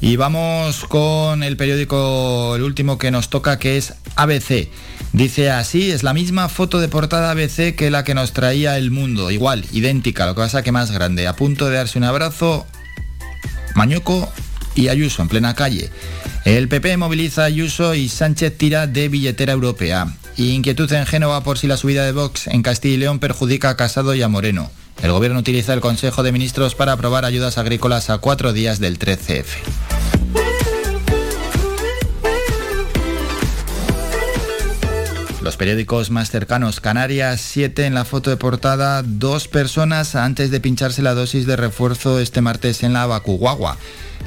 Y 0.02 0.16
vamos 0.16 0.86
con 0.86 1.44
el 1.44 1.58
periódico, 1.58 2.56
el 2.56 2.64
último 2.64 2.98
que 2.98 3.12
nos 3.12 3.30
toca, 3.30 3.60
que 3.60 3.78
es 3.78 3.94
ABC. 4.16 4.70
Dice 5.12 5.52
así, 5.52 5.92
es 5.92 6.04
la 6.04 6.14
misma 6.14 6.48
foto 6.50 6.80
de 6.80 6.88
portada 6.88 7.32
ABC 7.32 7.76
que 7.76 7.90
la 7.90 8.04
que 8.04 8.14
nos 8.14 8.32
traía 8.32 8.78
el 8.78 8.92
mundo, 8.92 9.32
igual, 9.32 9.66
idéntica, 9.72 10.26
lo 10.26 10.36
que 10.36 10.42
pasa 10.42 10.64
que 10.64 10.72
más 10.72 10.92
grande, 10.92 11.28
a 11.28 11.36
punto 11.36 11.68
de 11.68 11.76
darse 11.76 11.98
un 11.98 12.06
abrazo, 12.06 12.66
Mañoco 13.76 14.32
y 14.76 14.88
Ayuso 14.88 15.22
en 15.22 15.30
plena 15.30 15.56
calle. 15.56 15.90
El 16.46 16.68
PP 16.68 16.98
moviliza 16.98 17.44
a 17.44 17.46
Ayuso 17.46 17.96
y 17.96 18.10
Sánchez 18.10 18.58
tira 18.58 18.88
de 18.88 19.10
billetera 19.10 19.54
europea. 19.54 20.08
Inquietud 20.38 20.92
en 20.94 21.06
Génova 21.06 21.44
por 21.44 21.58
si 21.58 21.68
la 21.68 21.78
subida 21.78 22.06
de 22.06 22.14
Vox 22.14 22.48
en 22.48 22.64
Castilla 22.64 22.96
y 22.96 22.98
León 22.98 23.20
perjudica 23.20 23.70
a 23.70 23.78
Casado 23.78 24.16
y 24.16 24.22
a 24.22 24.30
Moreno. 24.30 24.72
El 25.02 25.12
gobierno 25.12 25.40
utiliza 25.40 25.74
el 25.74 25.82
Consejo 25.82 26.24
de 26.24 26.32
Ministros 26.32 26.76
para 26.76 26.94
aprobar 26.94 27.26
ayudas 27.26 27.58
agrícolas 27.58 28.10
a 28.10 28.18
cuatro 28.18 28.54
días 28.54 28.80
del 28.80 29.00
13F. 29.00 30.19
Los 35.50 35.58
periódicos 35.58 36.12
más 36.12 36.30
cercanos, 36.30 36.80
Canarias 36.80 37.42
7 37.42 37.88
en 37.88 37.96
la 37.96 38.06
foto 38.06 38.30
de 38.30 38.38
portada, 38.38 39.02
dos 39.02 39.48
personas 39.48 40.14
antes 40.14 40.52
de 40.52 40.60
pincharse 40.60 41.02
la 41.02 41.16
dosis 41.16 41.48
de 41.48 41.56
refuerzo 41.56 42.20
este 42.20 42.40
martes 42.40 42.84
en 42.84 42.94
la 42.94 43.08
Bacuguagua. 43.08 43.76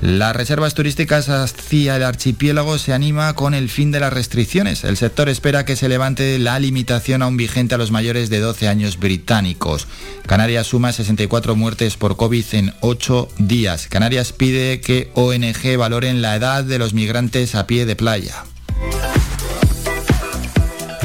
Las 0.01 0.35
reservas 0.35 0.75
turísticas 0.75 1.29
hacia 1.29 1.95
el 1.95 2.03
archipiélago 2.03 2.77
se 2.77 2.93
anima 2.93 3.35
con 3.35 3.55
el 3.55 3.69
fin 3.69 3.93
de 3.93 4.01
las 4.01 4.13
restricciones. 4.13 4.83
El 4.83 4.97
sector 4.97 5.29
espera 5.29 5.65
que 5.65 5.77
se 5.77 5.89
levante 5.89 6.41
la 6.41 6.59
limitación 6.59 7.23
aún 7.23 7.37
vigente 7.37 7.77
a 7.77 7.79
los 7.79 7.93
mayores 7.93 8.29
de 8.29 8.41
12 8.41 8.67
años 8.67 8.99
británicos. 8.99 9.87
Canarias 10.27 10.67
suma 10.67 10.93
64 10.93 11.55
muertes 11.55 11.97
por 11.97 12.17
COVID 12.17 12.47
en 12.51 12.75
8 12.81 13.29
días. 13.39 13.87
Canarias 13.87 14.33
pide 14.33 14.81
que 14.81 15.13
ONG 15.15 15.77
valoren 15.79 16.21
la 16.21 16.35
edad 16.35 16.65
de 16.65 16.81
los 16.81 16.95
migrantes 16.95 17.55
a 17.55 17.69
pie 17.69 17.87
de 17.87 17.95
playa. 17.95 18.43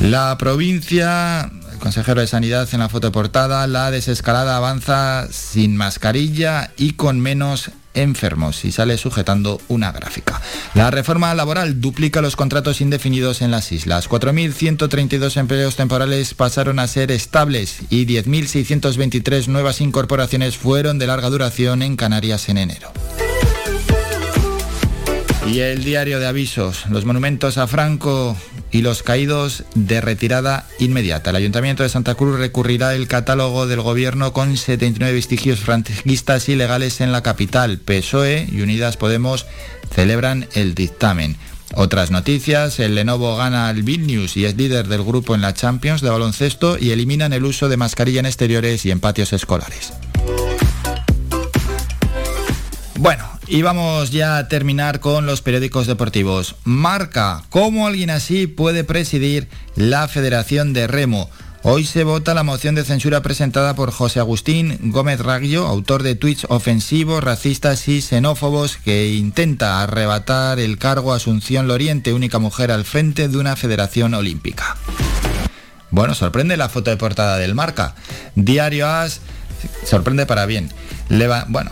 La 0.01 0.37
provincia, 0.37 1.49
el 1.71 1.79
consejero 1.79 2.21
de 2.21 2.27
Sanidad 2.27 2.69
en 2.71 2.79
la 2.79 2.89
foto 2.89 3.11
portada, 3.11 3.65
la 3.65 3.89
desescalada 3.89 4.55
avanza 4.55 5.27
sin 5.31 5.75
mascarilla 5.75 6.71
y 6.77 6.93
con 6.93 7.19
menos 7.19 7.71
enfermos 7.95 8.63
y 8.63 8.71
sale 8.71 8.97
sujetando 8.97 9.59
una 9.67 9.91
gráfica. 9.91 10.39
La 10.75 10.91
reforma 10.91 11.33
laboral 11.33 11.81
duplica 11.81 12.21
los 12.21 12.35
contratos 12.35 12.79
indefinidos 12.79 13.41
en 13.41 13.49
las 13.49 13.71
islas. 13.71 14.07
4.132 14.07 15.35
empleos 15.37 15.75
temporales 15.75 16.35
pasaron 16.35 16.77
a 16.77 16.87
ser 16.87 17.11
estables 17.11 17.79
y 17.89 18.05
10.623 18.05 19.47
nuevas 19.47 19.81
incorporaciones 19.81 20.57
fueron 20.57 20.99
de 20.99 21.07
larga 21.07 21.29
duración 21.29 21.81
en 21.81 21.95
Canarias 21.95 22.49
en 22.49 22.59
enero. 22.59 22.91
Y 25.47 25.59
el 25.61 25.83
diario 25.83 26.19
de 26.19 26.27
avisos, 26.27 26.85
los 26.89 27.05
monumentos 27.05 27.57
a 27.57 27.67
Franco 27.67 28.35
y 28.71 28.81
los 28.81 29.03
caídos 29.03 29.63
de 29.75 30.01
retirada 30.01 30.65
inmediata. 30.79 31.29
El 31.29 31.37
Ayuntamiento 31.37 31.83
de 31.83 31.89
Santa 31.89 32.15
Cruz 32.15 32.37
recurrirá 32.37 32.95
el 32.95 33.07
catálogo 33.07 33.67
del 33.67 33.81
gobierno 33.81 34.33
con 34.33 34.57
79 34.57 35.13
vestigios 35.13 35.59
franquistas 35.59 36.49
ilegales 36.49 37.01
en 37.01 37.11
la 37.11 37.23
capital. 37.23 37.79
PSOE 37.79 38.47
y 38.51 38.61
Unidas 38.61 38.97
Podemos 38.97 39.45
celebran 39.93 40.47
el 40.53 40.75
dictamen. 40.75 41.37
Otras 41.75 42.11
noticias, 42.11 42.79
el 42.79 42.95
Lenovo 42.95 43.35
gana 43.35 43.67
al 43.67 43.83
Vilnius 43.83 44.37
y 44.37 44.45
es 44.45 44.55
líder 44.55 44.87
del 44.87 45.03
grupo 45.03 45.35
en 45.35 45.41
la 45.41 45.53
Champions 45.53 46.01
de 46.01 46.09
baloncesto 46.09 46.77
y 46.79 46.91
eliminan 46.91 47.33
el 47.33 47.43
uso 47.43 47.67
de 47.67 47.77
mascarilla 47.77 48.21
en 48.21 48.25
exteriores 48.25 48.85
y 48.85 48.91
en 48.91 49.01
patios 49.01 49.33
escolares. 49.33 49.93
Bueno, 52.95 53.36
y 53.47 53.61
vamos 53.61 54.11
ya 54.11 54.37
a 54.37 54.47
terminar 54.47 54.99
con 54.99 55.25
los 55.25 55.41
periódicos 55.41 55.87
deportivos. 55.87 56.55
Marca, 56.63 57.43
¿cómo 57.49 57.87
alguien 57.87 58.09
así 58.09 58.47
puede 58.47 58.83
presidir 58.83 59.47
la 59.75 60.07
Federación 60.07 60.73
de 60.73 60.87
Remo? 60.87 61.29
Hoy 61.63 61.85
se 61.85 62.03
vota 62.03 62.33
la 62.33 62.43
moción 62.43 62.75
de 62.75 62.85
censura 62.85 63.21
presentada 63.21 63.75
por 63.75 63.91
José 63.91 64.19
Agustín 64.19 64.77
Gómez 64.91 65.19
Raggio, 65.19 65.65
autor 65.65 66.03
de 66.03 66.15
tweets 66.15 66.45
ofensivos, 66.49 67.23
racistas 67.23 67.87
y 67.87 68.01
xenófobos, 68.01 68.77
que 68.77 69.13
intenta 69.13 69.81
arrebatar 69.81 70.59
el 70.59 70.77
cargo 70.77 71.11
a 71.11 71.17
Asunción 71.17 71.67
Loriente, 71.67 72.13
única 72.13 72.39
mujer 72.39 72.71
al 72.71 72.85
frente 72.85 73.27
de 73.27 73.37
una 73.37 73.55
federación 73.55 74.13
olímpica. 74.13 74.77
Bueno, 75.89 76.15
sorprende 76.15 76.57
la 76.57 76.69
foto 76.69 76.89
de 76.89 76.97
portada 76.97 77.37
del 77.37 77.55
marca. 77.55 77.95
Diario 78.35 78.87
As 78.87 79.21
sorprende 79.83 80.25
para 80.25 80.45
bien. 80.45 80.71
bueno, 81.47 81.71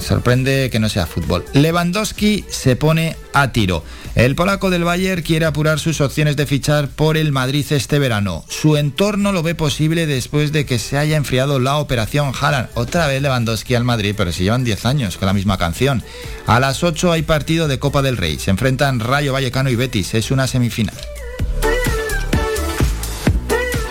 sorprende 0.00 0.70
que 0.70 0.78
no 0.78 0.88
sea 0.88 1.06
fútbol. 1.06 1.44
Lewandowski 1.52 2.44
se 2.48 2.76
pone 2.76 3.16
a 3.32 3.52
tiro. 3.52 3.84
El 4.14 4.34
polaco 4.34 4.70
del 4.70 4.84
Bayern 4.84 5.22
quiere 5.22 5.46
apurar 5.46 5.78
sus 5.78 6.00
opciones 6.00 6.36
de 6.36 6.46
fichar 6.46 6.88
por 6.88 7.16
el 7.16 7.30
Madrid 7.30 7.64
este 7.70 7.98
verano. 7.98 8.44
Su 8.48 8.76
entorno 8.76 9.30
lo 9.32 9.42
ve 9.42 9.54
posible 9.54 10.06
después 10.06 10.50
de 10.50 10.66
que 10.66 10.78
se 10.78 10.98
haya 10.98 11.16
enfriado 11.16 11.60
la 11.60 11.76
operación 11.76 12.32
Haaland. 12.38 12.68
Otra 12.74 13.06
vez 13.06 13.22
Lewandowski 13.22 13.74
al 13.76 13.84
Madrid, 13.84 14.14
pero 14.16 14.32
si 14.32 14.42
llevan 14.42 14.64
10 14.64 14.86
años 14.86 15.18
con 15.18 15.26
la 15.26 15.34
misma 15.34 15.56
canción. 15.56 16.02
A 16.46 16.58
las 16.58 16.82
8 16.82 17.12
hay 17.12 17.22
partido 17.22 17.68
de 17.68 17.78
Copa 17.78 18.02
del 18.02 18.16
Rey. 18.16 18.38
Se 18.38 18.50
enfrentan 18.50 19.00
Rayo 19.00 19.32
Vallecano 19.32 19.70
y 19.70 19.76
Betis. 19.76 20.14
Es 20.14 20.30
una 20.30 20.48
semifinal. 20.48 20.96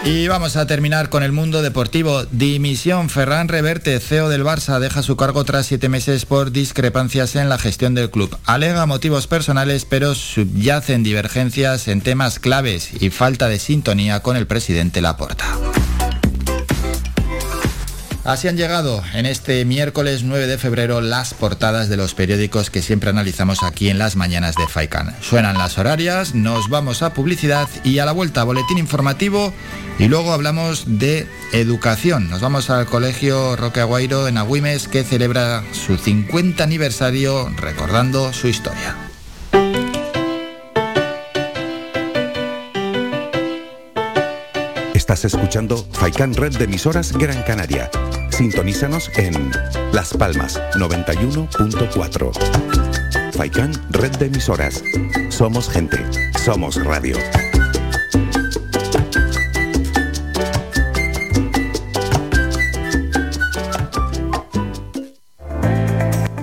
Y 0.08 0.30
vamos 0.30 0.56
a 0.56 0.65
terminar 0.65 1.10
con 1.10 1.22
el 1.22 1.34
mundo 1.34 1.62
deportivo. 1.62 2.24
Dimisión. 2.32 3.10
Ferran 3.10 3.50
Reverte, 3.50 4.00
CEO 4.00 4.30
del 4.30 4.46
Barça, 4.46 4.80
deja 4.80 5.04
su 5.04 5.17
cargo 5.17 5.43
tras 5.43 5.65
siete 5.65 5.89
meses 5.89 6.26
por 6.26 6.54
discrepancias 6.54 7.36
en 7.36 7.50
la 7.50 7.58
gestión 7.58 7.93
del 7.93 8.10
club. 8.10 8.38
Alega 8.46 8.86
motivos 8.86 9.28
personales, 9.28 9.84
pero 9.84 10.15
subyacen 10.15 11.04
divergencias 11.04 11.89
en 11.89 12.00
temas 12.00 12.39
claves 12.39 12.89
y 13.02 13.10
falta 13.10 13.50
de 13.50 13.60
sintonía 13.60 14.22
con 14.22 14.38
el 14.38 14.48
presidente 14.48 15.02
Laporta. 15.02 15.46
Así 18.28 18.50
han 18.50 18.58
llegado 18.58 19.02
en 19.13 19.26
este 19.26 19.63
miércoles 19.63 20.24
9 20.24 20.48
de 20.48 20.58
febrero 20.58 21.00
las 21.00 21.34
portadas 21.34 21.88
de 21.88 21.96
los 21.96 22.13
periódicos 22.13 22.70
que 22.70 22.82
siempre 22.82 23.10
analizamos 23.10 23.63
aquí 23.63 23.90
en 23.90 24.00
las 24.00 24.18
mañanas 24.18 24.56
de 24.56 24.68
Faikan. 24.68 25.16
Suenan 25.22 25.58
las 25.58 25.78
horarias, 25.78 26.36
nos 26.36 26.68
vamos 26.68 27.04
a 27.04 27.13
publicidad 27.13 27.70
y 27.86 28.00
a 28.00 28.06
la 28.06 28.12
vuelta 28.12 28.44
boletín 28.44 28.80
informativo 28.80 29.54
y 29.98 30.10
luego 30.10 30.34
hablamos 30.34 30.84
de 31.00 31.26
educación. 31.54 32.30
Nos 32.30 32.42
vamos 32.42 32.70
al 32.70 32.86
Colegio 32.88 33.56
Roque 33.56 33.80
Aguairo 33.80 34.28
en 34.28 34.38
Agüimes 34.38 34.90
que 34.90 35.06
celebra 35.06 35.63
su 35.72 35.98
50 35.98 36.62
aniversario 36.62 37.50
recordando 37.56 38.34
su 38.34 38.50
historia. 38.50 39.07
Estás 45.08 45.24
escuchando 45.24 45.78
Faikan 45.93 46.34
Red 46.34 46.58
de 46.58 46.65
emisoras 46.65 47.13
Gran 47.13 47.41
Canaria. 47.43 47.89
Sintonízanos 48.30 49.10
en 49.15 49.54
Las 49.93 50.13
Palmas 50.13 50.62
91.4. 50.74 53.32
Faikan 53.32 53.72
Red 53.91 54.17
de 54.17 54.26
emisoras. 54.26 54.84
Somos 55.30 55.70
gente. 55.70 55.98
Somos 56.43 56.84
radio. 56.84 57.15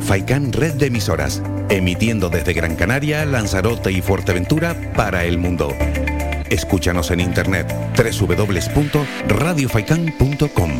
Faikan 0.00 0.54
Red 0.54 0.76
de 0.76 0.86
emisoras, 0.86 1.42
emitiendo 1.68 2.30
desde 2.30 2.54
Gran 2.54 2.76
Canaria, 2.76 3.26
Lanzarote 3.26 3.92
y 3.92 4.00
Fuerteventura 4.00 4.74
para 4.96 5.24
el 5.24 5.36
mundo. 5.36 5.68
Escúchanos 6.50 7.10
en 7.10 7.20
internet 7.20 7.74
www.radiofaikan.com. 7.96 10.70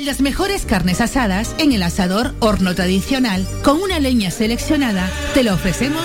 Las 0.00 0.20
mejores 0.20 0.66
carnes 0.66 1.00
asadas 1.00 1.54
en 1.58 1.72
el 1.72 1.82
asador 1.82 2.34
horno 2.40 2.74
tradicional 2.74 3.46
con 3.62 3.80
una 3.80 3.98
leña 3.98 4.30
seleccionada 4.30 5.08
te 5.32 5.42
lo 5.42 5.54
ofrecemos 5.54 6.04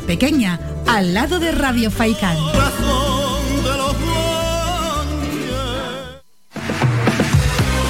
Pequeña, 0.00 0.60
al 0.86 1.14
lado 1.14 1.38
de 1.38 1.52
Radio 1.52 1.90
Faicán. 1.90 2.36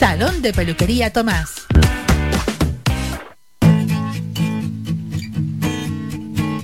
Salón 0.00 0.40
de 0.40 0.54
Peluquería 0.54 1.12
Tomás. 1.12 1.66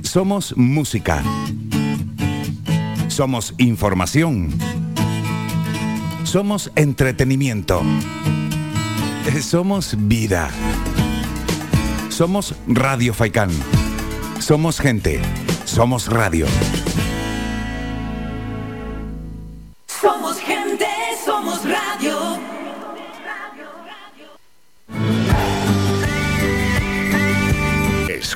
Somos 0.03 0.57
música. 0.57 1.23
Somos 3.09 3.53
información. 3.59 4.49
Somos 6.25 6.73
entretenimiento. 6.77 7.83
Somos 9.43 9.95
vida. 10.09 10.49
Somos 12.09 12.55
Radio 12.67 13.13
Faicán. 13.13 13.51
Somos 14.39 14.81
gente. 14.81 15.21
Somos 15.67 16.09
radio. 16.09 16.47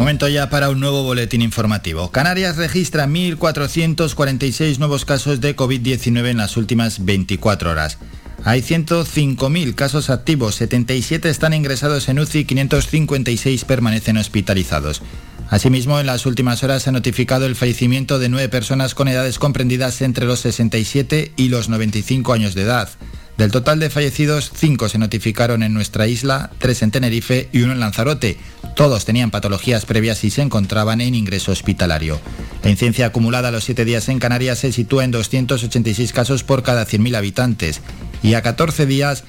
Momento 0.00 0.28
ya 0.28 0.48
para 0.48 0.70
un 0.70 0.80
nuevo 0.80 1.02
boletín 1.02 1.42
informativo. 1.42 2.10
Canarias 2.10 2.56
registra 2.56 3.06
1.446 3.06 4.78
nuevos 4.78 5.04
casos 5.04 5.42
de 5.42 5.54
COVID-19 5.54 6.30
en 6.30 6.38
las 6.38 6.56
últimas 6.56 7.04
24 7.04 7.70
horas. 7.70 7.98
Hay 8.42 8.62
105.000 8.62 9.74
casos 9.74 10.08
activos, 10.08 10.54
77 10.54 11.28
están 11.28 11.52
ingresados 11.52 12.08
en 12.08 12.18
UCI 12.18 12.38
y 12.38 12.44
556 12.46 13.66
permanecen 13.66 14.16
hospitalizados. 14.16 15.02
Asimismo, 15.50 15.98
en 15.98 16.06
las 16.06 16.26
últimas 16.26 16.62
horas 16.62 16.84
se 16.84 16.90
ha 16.90 16.92
notificado 16.92 17.44
el 17.44 17.56
fallecimiento 17.56 18.20
de 18.20 18.28
nueve 18.28 18.48
personas 18.48 18.94
con 18.94 19.08
edades 19.08 19.40
comprendidas 19.40 20.00
entre 20.00 20.24
los 20.24 20.38
67 20.40 21.32
y 21.36 21.48
los 21.48 21.68
95 21.68 22.32
años 22.32 22.54
de 22.54 22.62
edad. 22.62 22.88
Del 23.36 23.50
total 23.50 23.80
de 23.80 23.90
fallecidos, 23.90 24.52
cinco 24.54 24.88
se 24.88 24.98
notificaron 24.98 25.64
en 25.64 25.74
nuestra 25.74 26.06
isla, 26.06 26.50
tres 26.58 26.82
en 26.82 26.92
Tenerife 26.92 27.48
y 27.52 27.62
uno 27.62 27.72
en 27.72 27.80
Lanzarote. 27.80 28.36
Todos 28.76 29.04
tenían 29.04 29.32
patologías 29.32 29.86
previas 29.86 30.22
y 30.22 30.30
se 30.30 30.42
encontraban 30.42 31.00
en 31.00 31.16
ingreso 31.16 31.50
hospitalario. 31.50 32.20
La 32.62 32.70
incidencia 32.70 33.06
acumulada 33.06 33.48
a 33.48 33.50
los 33.50 33.64
siete 33.64 33.84
días 33.84 34.08
en 34.08 34.20
Canarias 34.20 34.60
se 34.60 34.70
sitúa 34.70 35.02
en 35.02 35.10
286 35.10 36.12
casos 36.12 36.44
por 36.44 36.62
cada 36.62 36.86
100.000 36.86 37.16
habitantes 37.16 37.80
y 38.22 38.34
a 38.34 38.42
14 38.42 38.86
días 38.86 39.24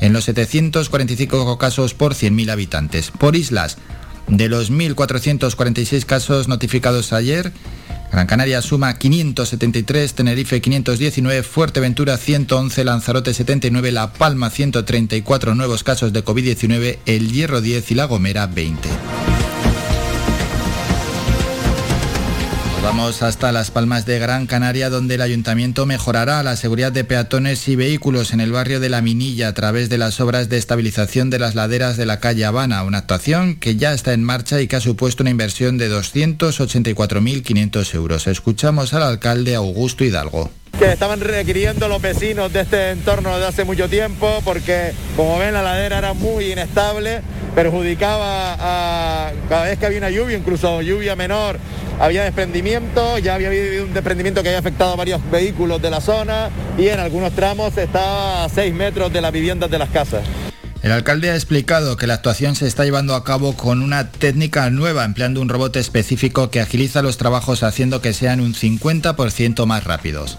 en 0.00 0.14
los 0.14 0.24
745 0.24 1.58
casos 1.58 1.92
por 1.92 2.14
100.000 2.14 2.50
habitantes. 2.50 3.10
Por 3.10 3.36
islas, 3.36 3.76
de 4.28 4.48
los 4.48 4.70
1.446 4.70 6.04
casos 6.04 6.48
notificados 6.48 7.12
ayer, 7.12 7.52
Gran 8.12 8.26
Canaria 8.26 8.62
suma 8.62 8.96
573, 8.96 10.14
Tenerife 10.14 10.60
519, 10.60 11.42
Fuerteventura 11.42 12.16
111, 12.16 12.84
Lanzarote 12.84 13.34
79, 13.34 13.92
La 13.92 14.12
Palma 14.12 14.50
134 14.50 15.54
nuevos 15.54 15.82
casos 15.82 16.12
de 16.12 16.24
COVID-19, 16.24 16.98
El 17.06 17.32
Hierro 17.32 17.60
10 17.60 17.90
y 17.90 17.94
La 17.94 18.04
Gomera 18.04 18.46
20. 18.46 18.88
Vamos 22.86 23.22
hasta 23.22 23.50
Las 23.50 23.72
Palmas 23.72 24.06
de 24.06 24.20
Gran 24.20 24.46
Canaria, 24.46 24.90
donde 24.90 25.16
el 25.16 25.20
ayuntamiento 25.20 25.86
mejorará 25.86 26.44
la 26.44 26.54
seguridad 26.54 26.92
de 26.92 27.02
peatones 27.02 27.66
y 27.66 27.74
vehículos 27.74 28.32
en 28.32 28.40
el 28.40 28.52
barrio 28.52 28.78
de 28.78 28.88
La 28.88 29.02
Minilla 29.02 29.48
a 29.48 29.54
través 29.54 29.88
de 29.88 29.98
las 29.98 30.20
obras 30.20 30.48
de 30.48 30.56
estabilización 30.56 31.28
de 31.28 31.40
las 31.40 31.56
laderas 31.56 31.96
de 31.96 32.06
la 32.06 32.20
calle 32.20 32.44
Habana, 32.44 32.84
una 32.84 32.98
actuación 32.98 33.56
que 33.56 33.74
ya 33.74 33.92
está 33.92 34.12
en 34.12 34.22
marcha 34.22 34.60
y 34.60 34.68
que 34.68 34.76
ha 34.76 34.80
supuesto 34.80 35.24
una 35.24 35.30
inversión 35.30 35.78
de 35.78 35.90
284.500 35.90 37.94
euros. 37.96 38.28
Escuchamos 38.28 38.94
al 38.94 39.02
alcalde 39.02 39.56
Augusto 39.56 40.04
Hidalgo 40.04 40.52
que 40.78 40.92
estaban 40.92 41.20
requiriendo 41.20 41.88
los 41.88 42.02
vecinos 42.02 42.52
de 42.52 42.60
este 42.60 42.90
entorno 42.90 43.34
desde 43.34 43.48
hace 43.48 43.64
mucho 43.64 43.88
tiempo 43.88 44.40
porque 44.44 44.92
como 45.16 45.38
ven 45.38 45.54
la 45.54 45.62
ladera 45.62 45.98
era 45.98 46.12
muy 46.12 46.52
inestable, 46.52 47.22
perjudicaba 47.54 48.56
a 48.58 49.32
cada 49.48 49.64
vez 49.64 49.78
que 49.78 49.86
había 49.86 49.98
una 49.98 50.10
lluvia, 50.10 50.36
incluso 50.36 50.82
lluvia 50.82 51.16
menor, 51.16 51.58
había 51.98 52.24
desprendimiento, 52.24 53.18
ya 53.18 53.34
había 53.34 53.48
habido 53.48 53.84
un 53.84 53.94
desprendimiento 53.94 54.42
que 54.42 54.50
había 54.50 54.58
afectado 54.58 54.92
a 54.92 54.96
varios 54.96 55.20
vehículos 55.30 55.80
de 55.80 55.90
la 55.90 56.02
zona 56.02 56.50
y 56.76 56.88
en 56.88 57.00
algunos 57.00 57.32
tramos 57.32 57.76
estaba 57.78 58.44
a 58.44 58.48
6 58.50 58.74
metros 58.74 59.10
de 59.12 59.22
las 59.22 59.32
viviendas 59.32 59.70
de 59.70 59.78
las 59.78 59.88
casas. 59.88 60.24
El 60.86 60.92
alcalde 60.92 61.32
ha 61.32 61.34
explicado 61.34 61.96
que 61.96 62.06
la 62.06 62.14
actuación 62.14 62.54
se 62.54 62.68
está 62.68 62.84
llevando 62.84 63.16
a 63.16 63.24
cabo 63.24 63.56
con 63.56 63.82
una 63.82 64.08
técnica 64.12 64.70
nueva, 64.70 65.04
empleando 65.04 65.40
un 65.40 65.48
robot 65.48 65.74
específico 65.74 66.48
que 66.48 66.60
agiliza 66.60 67.02
los 67.02 67.16
trabajos 67.16 67.64
haciendo 67.64 68.00
que 68.00 68.12
sean 68.12 68.38
un 68.38 68.54
50% 68.54 69.66
más 69.66 69.82
rápidos. 69.82 70.38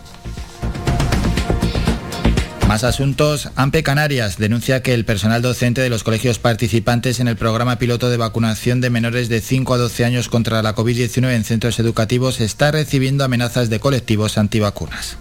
Más 2.66 2.86
asuntos. 2.86 3.50
AMPE 3.58 3.84
Canarias 3.84 4.38
denuncia 4.38 4.82
que 4.82 4.94
el 4.94 5.04
personal 5.04 5.42
docente 5.42 5.82
de 5.82 5.90
los 5.90 6.06
colegios 6.06 6.40
participantes 6.40 7.20
en 7.20 7.28
el 7.28 7.36
programa 7.36 7.78
piloto 7.78 8.10
de 8.10 8.16
vacunación 8.16 8.80
de 8.80 8.90
menores 8.90 9.28
de 9.28 9.42
5 9.42 9.74
a 9.74 9.78
12 9.78 10.06
años 10.06 10.30
contra 10.30 10.62
la 10.62 10.74
COVID-19 10.74 11.30
en 11.34 11.44
centros 11.44 11.78
educativos 11.78 12.40
está 12.40 12.72
recibiendo 12.72 13.26
amenazas 13.26 13.70
de 13.70 13.82
colectivos 13.82 14.38
antivacunas. 14.38 15.18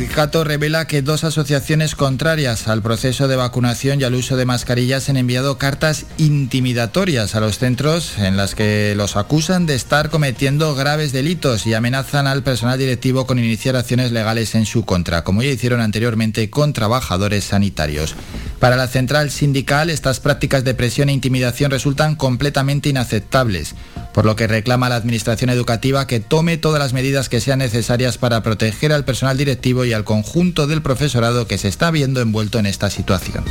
Sindicato 0.00 0.44
revela 0.44 0.86
que 0.86 1.02
dos 1.02 1.24
asociaciones 1.24 1.94
contrarias 1.94 2.68
al 2.68 2.80
proceso 2.80 3.28
de 3.28 3.36
vacunación 3.36 4.00
y 4.00 4.04
al 4.04 4.14
uso 4.14 4.38
de 4.38 4.46
mascarillas 4.46 5.10
han 5.10 5.18
enviado 5.18 5.58
cartas 5.58 6.06
intimidatorias 6.16 7.34
a 7.34 7.40
los 7.40 7.58
centros 7.58 8.16
en 8.16 8.38
las 8.38 8.54
que 8.54 8.94
los 8.96 9.16
acusan 9.16 9.66
de 9.66 9.74
estar 9.74 10.08
cometiendo 10.08 10.74
graves 10.74 11.12
delitos 11.12 11.66
y 11.66 11.74
amenazan 11.74 12.26
al 12.26 12.42
personal 12.42 12.78
directivo 12.78 13.26
con 13.26 13.38
iniciar 13.38 13.76
acciones 13.76 14.10
legales 14.10 14.54
en 14.54 14.64
su 14.64 14.86
contra, 14.86 15.22
como 15.22 15.42
ya 15.42 15.50
hicieron 15.50 15.82
anteriormente 15.82 16.48
con 16.48 16.72
trabajadores 16.72 17.44
sanitarios. 17.44 18.14
Para 18.58 18.76
la 18.76 18.88
central 18.88 19.30
sindical, 19.30 19.90
estas 19.90 20.18
prácticas 20.18 20.64
de 20.64 20.72
presión 20.72 21.10
e 21.10 21.12
intimidación 21.12 21.70
resultan 21.70 22.16
completamente 22.16 22.88
inaceptables, 22.88 23.74
por 24.12 24.24
lo 24.24 24.36
que 24.36 24.46
reclama 24.46 24.86
a 24.86 24.90
la 24.90 24.96
Administración 24.96 25.50
Educativa 25.50 26.06
que 26.06 26.20
tome 26.20 26.56
todas 26.56 26.80
las 26.80 26.92
medidas 26.92 27.28
que 27.28 27.40
sean 27.40 27.60
necesarias 27.60 28.18
para 28.18 28.42
proteger 28.42 28.92
al 28.92 29.04
personal 29.04 29.36
directivo 29.36 29.84
y 29.84 29.92
al 29.92 30.04
conjunto 30.04 30.66
del 30.66 30.82
profesorado 30.82 31.46
que 31.46 31.58
se 31.58 31.68
está 31.68 31.90
viendo 31.90 32.20
envuelto 32.20 32.58
en 32.58 32.66
esta 32.66 32.90
situación. 32.90 33.44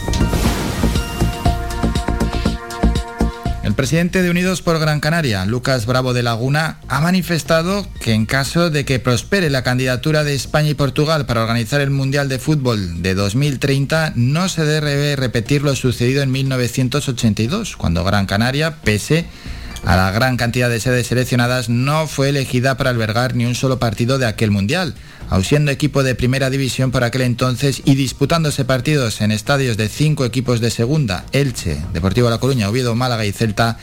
El 3.70 3.76
presidente 3.76 4.24
de 4.24 4.32
Unidos 4.32 4.64
por 4.64 4.80
Gran 4.80 4.99
Canaria, 4.99 5.45
Lucas 5.45 5.86
Bravo 5.86 6.14
de 6.14 6.24
Laguna, 6.24 6.80
ha 6.88 7.01
manifestado 7.01 7.88
que 8.01 8.14
en 8.14 8.26
caso 8.26 8.72
de 8.72 8.84
que 8.84 8.99
prospere 8.99 9.51
la 9.51 9.62
candidatura 9.62 10.24
de 10.24 10.34
España 10.34 10.70
y 10.70 10.74
Portugal 10.74 11.28
para 11.28 11.43
organizar 11.43 11.80
el 11.80 11.91
Mundial 11.91 12.30
de 12.30 12.39
Fútbol 12.39 13.03
de 13.03 13.14
2030, 13.14 14.14
no 14.16 14.49
se 14.49 14.66
debe 14.66 15.16
repetir 15.16 15.62
lo 15.62 15.76
sucedido 15.76 16.24
en 16.24 16.32
1982, 16.32 17.78
cuando 17.78 18.03
Gran 18.03 18.26
Canaria, 18.26 18.78
pese 18.82 19.28
la 19.86 20.11
gran 20.11 20.38
cantidad 20.38 20.69
de 20.69 20.80
sedes 20.80 21.07
seleccionadas, 21.07 21.69
no 21.69 22.07
fue 22.07 22.30
elegida 22.30 22.77
para 22.77 22.89
albergar 22.89 23.36
ni 23.36 23.45
un 23.45 23.55
solo 23.55 23.80
partido 23.80 24.17
de 24.17 24.25
aquel 24.25 24.51
Mundial, 24.51 24.95
aun 25.30 25.43
siendo 25.43 25.71
equipo 25.71 26.03
de 26.03 26.15
primera 26.15 26.49
división 26.49 26.91
por 26.91 27.03
aquel 27.03 27.21
entonces 27.21 27.82
y 27.86 27.95
disputándose 27.95 28.65
partidos 28.65 29.21
en 29.21 29.32
estadios 29.32 29.77
de 29.77 29.89
cinco 29.89 30.25
equipos 30.25 30.59
de 30.59 30.71
segunda, 30.71 31.25
Elche, 31.32 31.82
Deportivo 31.93 32.30
La 32.30 32.39
Coruña, 32.39 32.69
Oviedo, 32.69 32.95
Málaga 32.95 33.25
y 33.25 33.32
Celta, 33.32 33.77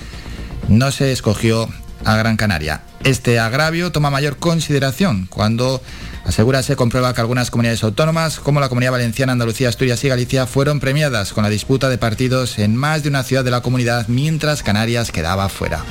no 0.68 0.90
se 0.90 1.12
escogió 1.12 1.68
a 2.04 2.16
Gran 2.16 2.36
Canaria. 2.36 2.82
Este 3.04 3.38
agravio 3.38 3.92
toma 3.92 4.10
mayor 4.10 4.36
consideración 4.36 5.26
cuando 5.30 5.82
Asegura 6.26 6.62
se 6.64 6.74
comprueba 6.74 7.14
que 7.14 7.20
algunas 7.20 7.52
comunidades 7.52 7.84
autónomas, 7.84 8.40
como 8.40 8.58
la 8.58 8.68
Comunidad 8.68 8.90
Valenciana, 8.90 9.32
Andalucía, 9.32 9.68
Asturias 9.68 10.02
y 10.02 10.08
Galicia, 10.08 10.46
fueron 10.46 10.80
premiadas 10.80 11.32
con 11.32 11.44
la 11.44 11.50
disputa 11.50 11.88
de 11.88 11.98
partidos 11.98 12.58
en 12.58 12.74
más 12.74 13.04
de 13.04 13.10
una 13.10 13.22
ciudad 13.22 13.44
de 13.44 13.52
la 13.52 13.60
comunidad, 13.60 14.08
mientras 14.08 14.64
Canarias 14.64 15.12
quedaba 15.12 15.48
fuera. 15.48 15.84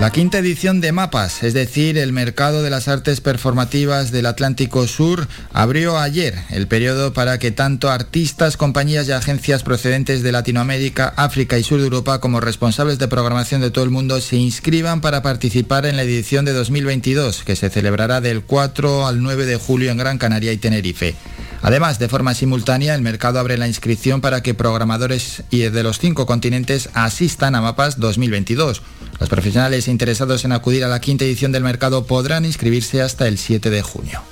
La 0.00 0.10
quinta 0.10 0.38
edición 0.38 0.80
de 0.80 0.92
Mapas, 0.92 1.42
es 1.42 1.52
decir, 1.52 1.98
el 1.98 2.14
mercado 2.14 2.62
de 2.62 2.70
las 2.70 2.88
artes 2.88 3.20
performativas 3.20 4.10
del 4.10 4.24
Atlántico 4.24 4.86
Sur, 4.86 5.28
abrió 5.52 5.98
ayer 5.98 6.38
el 6.48 6.66
periodo 6.66 7.12
para 7.12 7.38
que 7.38 7.50
tanto 7.50 7.90
artistas, 7.90 8.56
compañías 8.56 9.06
y 9.08 9.12
agencias 9.12 9.62
procedentes 9.62 10.22
de 10.22 10.32
Latinoamérica, 10.32 11.12
África 11.18 11.58
y 11.58 11.64
Sur 11.64 11.80
de 11.80 11.84
Europa 11.84 12.18
como 12.18 12.40
responsables 12.40 12.98
de 12.98 13.08
programación 13.08 13.60
de 13.60 13.70
todo 13.70 13.84
el 13.84 13.90
mundo 13.90 14.22
se 14.22 14.36
inscriban 14.36 15.02
para 15.02 15.20
participar 15.20 15.84
en 15.84 15.96
la 15.96 16.02
edición 16.02 16.46
de 16.46 16.54
2022, 16.54 17.44
que 17.44 17.54
se 17.54 17.68
celebrará 17.68 18.22
del 18.22 18.40
4 18.40 19.06
al 19.06 19.22
9 19.22 19.44
de 19.44 19.56
julio 19.56 19.90
en 19.90 19.98
Gran 19.98 20.16
Canaria 20.16 20.54
y 20.54 20.56
Tenerife. 20.56 21.14
Además, 21.60 21.98
de 21.98 22.08
forma 22.08 22.32
simultánea, 22.32 22.94
el 22.94 23.02
mercado 23.02 23.38
abre 23.38 23.58
la 23.58 23.68
inscripción 23.68 24.22
para 24.22 24.42
que 24.42 24.54
programadores 24.54 25.42
de 25.50 25.82
los 25.82 25.98
cinco 25.98 26.24
continentes 26.24 26.88
asistan 26.94 27.54
a 27.54 27.60
Mapas 27.60 28.00
2022. 28.00 28.80
Los 29.20 29.28
profesionales 29.28 29.86
interesados 29.90 30.44
en 30.44 30.52
acudir 30.52 30.84
a 30.84 30.88
la 30.88 31.00
quinta 31.00 31.24
edición 31.24 31.52
del 31.52 31.62
mercado 31.62 32.06
podrán 32.06 32.44
inscribirse 32.44 33.02
hasta 33.02 33.28
el 33.28 33.38
7 33.38 33.70
de 33.70 33.82
junio. 33.82 34.22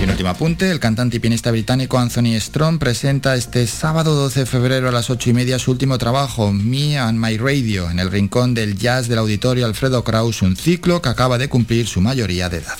Y 0.00 0.04
un 0.04 0.10
último 0.10 0.28
apunte, 0.28 0.70
el 0.70 0.78
cantante 0.78 1.16
y 1.16 1.20
pianista 1.20 1.50
británico 1.50 1.98
Anthony 1.98 2.38
Strong 2.38 2.78
presenta 2.78 3.34
este 3.34 3.66
sábado 3.66 4.14
12 4.14 4.40
de 4.40 4.46
febrero 4.46 4.88
a 4.88 4.92
las 4.92 5.10
8 5.10 5.30
y 5.30 5.32
media 5.32 5.58
su 5.58 5.70
último 5.70 5.98
trabajo, 5.98 6.52
Me 6.52 6.98
and 6.98 7.18
My 7.18 7.38
Radio, 7.38 7.90
en 7.90 7.98
el 7.98 8.10
rincón 8.10 8.54
del 8.54 8.76
jazz 8.76 9.08
del 9.08 9.18
auditorio 9.18 9.64
Alfredo 9.66 10.04
Kraus, 10.04 10.42
un 10.42 10.56
ciclo 10.56 11.00
que 11.00 11.08
acaba 11.08 11.38
de 11.38 11.48
cumplir 11.48 11.86
su 11.86 12.00
mayoría 12.00 12.48
de 12.48 12.58
edad. 12.58 12.78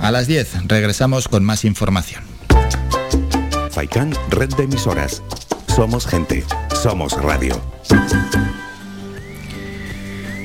A 0.00 0.10
las 0.10 0.26
10 0.26 0.66
regresamos 0.66 1.28
con 1.28 1.44
más 1.44 1.64
información. 1.64 2.24
Faikan, 3.70 4.12
red 4.30 4.48
de 4.54 4.64
emisoras. 4.64 5.22
Somos 5.74 6.06
gente, 6.06 6.44
somos 6.80 7.12
radio. 7.20 7.60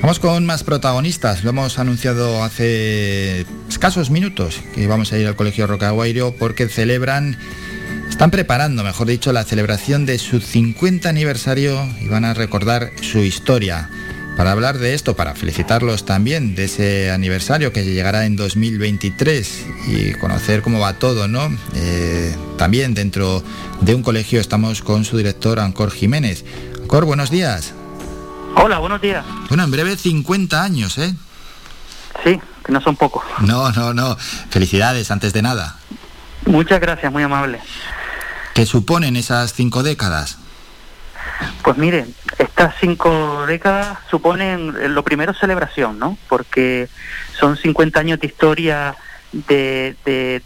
Vamos 0.02 0.18
con 0.18 0.44
más 0.44 0.64
protagonistas. 0.64 1.42
Lo 1.42 1.50
hemos 1.50 1.78
anunciado 1.78 2.44
hace 2.44 3.46
escasos 3.70 4.10
minutos 4.10 4.60
que 4.74 4.86
vamos 4.86 5.14
a 5.14 5.18
ir 5.18 5.26
al 5.26 5.34
Colegio 5.34 5.66
Rocaguairo 5.66 6.34
porque 6.38 6.68
celebran, 6.68 7.38
están 8.10 8.30
preparando, 8.30 8.84
mejor 8.84 9.06
dicho, 9.06 9.32
la 9.32 9.44
celebración 9.44 10.04
de 10.04 10.18
su 10.18 10.40
50 10.40 11.08
aniversario 11.08 11.88
y 12.02 12.08
van 12.08 12.26
a 12.26 12.34
recordar 12.34 12.90
su 13.00 13.20
historia. 13.20 13.88
Para 14.36 14.52
hablar 14.52 14.76
de 14.76 14.92
esto, 14.92 15.16
para 15.16 15.34
felicitarlos 15.34 16.04
también 16.04 16.54
de 16.54 16.64
ese 16.64 17.10
aniversario 17.10 17.72
que 17.72 17.84
llegará 17.84 18.26
en 18.26 18.36
2023 18.36 19.66
y 19.88 20.12
conocer 20.12 20.60
cómo 20.60 20.78
va 20.78 20.98
todo, 20.98 21.26
¿no? 21.26 21.50
Eh, 21.74 22.36
también 22.58 22.92
dentro 22.92 23.42
de 23.80 23.94
un 23.94 24.02
colegio 24.02 24.38
estamos 24.38 24.82
con 24.82 25.06
su 25.06 25.16
director, 25.16 25.58
Ancor 25.58 25.90
Jiménez. 25.90 26.44
Ancor, 26.82 27.06
buenos 27.06 27.30
días. 27.30 27.72
Hola, 28.56 28.78
buenos 28.78 29.00
días. 29.00 29.24
Bueno, 29.48 29.64
en 29.64 29.70
breve 29.70 29.96
50 29.96 30.62
años, 30.62 30.98
¿eh? 30.98 31.14
Sí, 32.22 32.38
que 32.62 32.72
no 32.72 32.82
son 32.82 32.94
pocos. 32.96 33.24
No, 33.40 33.72
no, 33.72 33.94
no. 33.94 34.16
Felicidades, 34.50 35.10
antes 35.10 35.32
de 35.32 35.40
nada. 35.40 35.76
Muchas 36.44 36.78
gracias, 36.78 37.10
muy 37.10 37.22
amable. 37.22 37.58
¿Qué 38.52 38.66
suponen 38.66 39.16
esas 39.16 39.54
cinco 39.54 39.82
décadas? 39.82 40.38
Pues 41.62 41.76
mire, 41.76 42.06
estas 42.38 42.74
cinco 42.80 43.46
décadas 43.46 43.98
suponen 44.10 44.74
eh, 44.80 44.88
lo 44.88 45.02
primero 45.02 45.34
celebración, 45.34 45.98
¿no? 45.98 46.16
Porque 46.28 46.88
son 47.32 47.56
50 47.56 47.98
años 47.98 48.20
de 48.20 48.26
historia 48.26 48.96
de, 49.32 49.96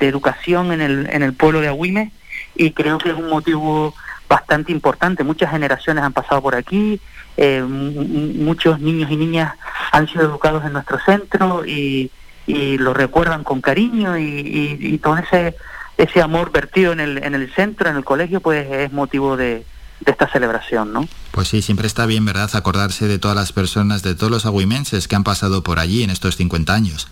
educación 0.00 0.72
en 0.72 0.80
el, 0.80 1.08
en 1.10 1.22
el 1.22 1.34
pueblo 1.34 1.60
de 1.60 1.68
Agüime 1.68 2.12
y 2.54 2.72
creo 2.72 2.98
que 2.98 3.10
es 3.10 3.14
un 3.14 3.28
motivo 3.28 3.94
bastante 4.28 4.72
importante. 4.72 5.24
Muchas 5.24 5.50
generaciones 5.50 6.04
han 6.04 6.12
pasado 6.12 6.40
por 6.40 6.54
aquí, 6.54 7.00
eh, 7.36 7.62
muchos 7.62 8.80
niños 8.80 9.10
y 9.10 9.16
niñas 9.16 9.54
han 9.92 10.08
sido 10.08 10.24
educados 10.24 10.64
en 10.64 10.72
nuestro 10.72 10.98
centro 11.00 11.64
y, 11.66 12.10
lo 12.46 12.92
recuerdan 12.94 13.44
con 13.44 13.60
cariño 13.60 14.18
y 14.18 14.98
todo 15.00 15.18
ese, 15.18 15.54
ese 16.00 16.22
amor 16.22 16.50
vertido 16.50 16.92
en 16.92 17.00
el, 17.00 17.22
en 17.22 17.34
el 17.34 17.52
centro, 17.52 17.90
en 17.90 17.96
el 17.96 18.04
colegio, 18.04 18.40
pues 18.40 18.66
es 18.70 18.92
motivo 18.92 19.36
de, 19.36 19.64
de 20.00 20.12
esta 20.12 20.28
celebración, 20.28 20.92
¿no? 20.92 21.06
Pues 21.30 21.48
sí, 21.48 21.62
siempre 21.62 21.86
está 21.86 22.06
bien, 22.06 22.24
¿verdad?, 22.24 22.50
acordarse 22.54 23.06
de 23.06 23.18
todas 23.18 23.36
las 23.36 23.52
personas, 23.52 24.02
de 24.02 24.14
todos 24.14 24.30
los 24.30 24.46
agüimenses 24.46 25.08
que 25.08 25.16
han 25.16 25.24
pasado 25.24 25.62
por 25.62 25.78
allí 25.78 26.02
en 26.02 26.10
estos 26.10 26.36
50 26.36 26.72
años. 26.72 27.08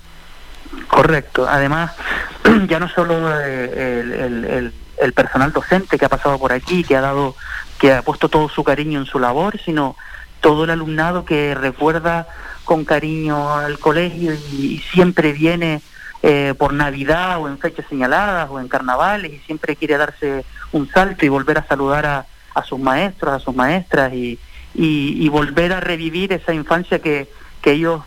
Correcto. 0.88 1.46
Además, 1.48 1.92
ya 2.68 2.80
no 2.80 2.88
solo 2.88 3.30
eh, 3.40 4.00
el, 4.00 4.72
el, 4.98 5.12
personal 5.12 5.52
docente 5.52 5.98
que 5.98 6.04
ha 6.04 6.08
pasado 6.08 6.38
por 6.38 6.52
aquí, 6.52 6.84
que 6.84 6.96
ha 6.96 7.00
dado, 7.00 7.36
que 7.78 7.92
ha 7.92 8.02
puesto 8.02 8.28
todo 8.28 8.48
su 8.48 8.64
cariño 8.64 9.00
en 9.00 9.06
su 9.06 9.18
labor, 9.18 9.60
sino 9.64 9.96
todo 10.40 10.64
el 10.64 10.70
alumnado 10.70 11.24
que 11.24 11.54
recuerda 11.54 12.26
con 12.64 12.84
cariño 12.84 13.54
al 13.54 13.78
colegio 13.78 14.34
y, 14.34 14.82
siempre 14.92 15.32
viene 15.32 15.80
eh, 16.22 16.54
por 16.58 16.72
Navidad 16.72 17.40
o 17.40 17.48
en 17.48 17.58
fechas 17.58 17.86
señaladas 17.88 18.48
o 18.50 18.60
en 18.60 18.68
carnavales 18.68 19.32
y 19.32 19.38
siempre 19.38 19.76
quiere 19.76 19.96
darse 19.96 20.44
un 20.72 20.88
salto 20.90 21.24
y 21.24 21.28
volver 21.28 21.58
a 21.58 21.66
saludar 21.66 22.06
a, 22.06 22.26
a 22.58 22.64
sus 22.64 22.78
maestros, 22.78 23.32
a 23.32 23.38
sus 23.38 23.54
maestras 23.54 24.12
y, 24.12 24.38
y, 24.74 25.28
volver 25.28 25.72
a 25.72 25.80
revivir 25.80 26.32
esa 26.32 26.54
infancia 26.54 27.00
que, 27.00 27.28
que 27.62 27.72
ellos, 27.72 28.02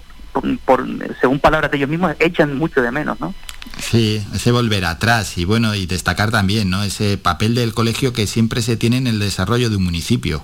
por, 0.65 0.85
según 1.19 1.39
palabras 1.39 1.71
de 1.71 1.77
ellos 1.77 1.89
mismos, 1.89 2.15
echan 2.19 2.57
mucho 2.57 2.81
de 2.81 2.91
menos, 2.91 3.19
¿no? 3.19 3.33
Sí, 3.79 4.25
ese 4.33 4.51
volver 4.51 4.85
atrás 4.85 5.37
y 5.37 5.45
bueno, 5.45 5.75
y 5.75 5.85
destacar 5.85 6.31
también, 6.31 6.69
¿no? 6.69 6.83
Ese 6.83 7.17
papel 7.17 7.55
del 7.55 7.73
colegio 7.73 8.13
que 8.13 8.27
siempre 8.27 8.61
se 8.61 8.77
tiene 8.77 8.97
en 8.97 9.07
el 9.07 9.19
desarrollo 9.19 9.69
de 9.69 9.75
un 9.75 9.83
municipio. 9.83 10.43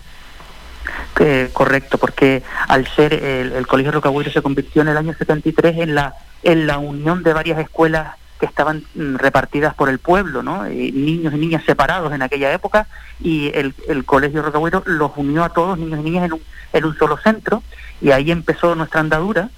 correcto, 1.54 1.98
porque 1.98 2.44
al 2.68 2.88
ser 2.88 3.14
el, 3.14 3.52
el 3.54 3.68
Colegio 3.68 3.92
Rocagüero 3.92 4.32
se 4.32 4.42
convirtió 4.42 4.82
en 4.82 4.90
el 4.90 4.98
año 4.98 5.14
73 5.18 5.78
en 5.80 5.96
la, 5.96 6.14
en 6.44 6.68
la 6.68 6.78
unión 6.78 7.24
de 7.24 7.34
varias 7.34 7.60
escuelas 7.60 8.16
que 8.40 8.46
estaban 8.46 8.84
mm, 8.96 9.16
repartidas 9.16 9.74
por 9.74 9.90
el 9.90 10.00
pueblo, 10.00 10.44
¿no? 10.44 10.64
niños 10.66 11.34
y 11.34 11.38
niñas 11.38 11.64
separados 11.66 12.14
en 12.14 12.22
aquella 12.22 12.54
época 12.54 12.88
y 13.20 13.52
el, 13.54 13.74
Colegio 14.06 14.42
Rocagüero 14.42 14.84
los 14.86 15.12
unió 15.16 15.44
a 15.44 15.50
todos, 15.50 15.78
niños 15.78 16.00
y 16.00 16.04
niñas, 16.04 16.26
en 16.26 16.34
un, 16.34 16.42
en 16.74 16.86
un 16.86 16.98
solo 16.98 17.18
centro 17.18 17.64
y 18.02 18.12
ahí 18.12 18.32
empezó 18.32 18.76
nuestra 18.76 19.02
andadura 19.02 19.50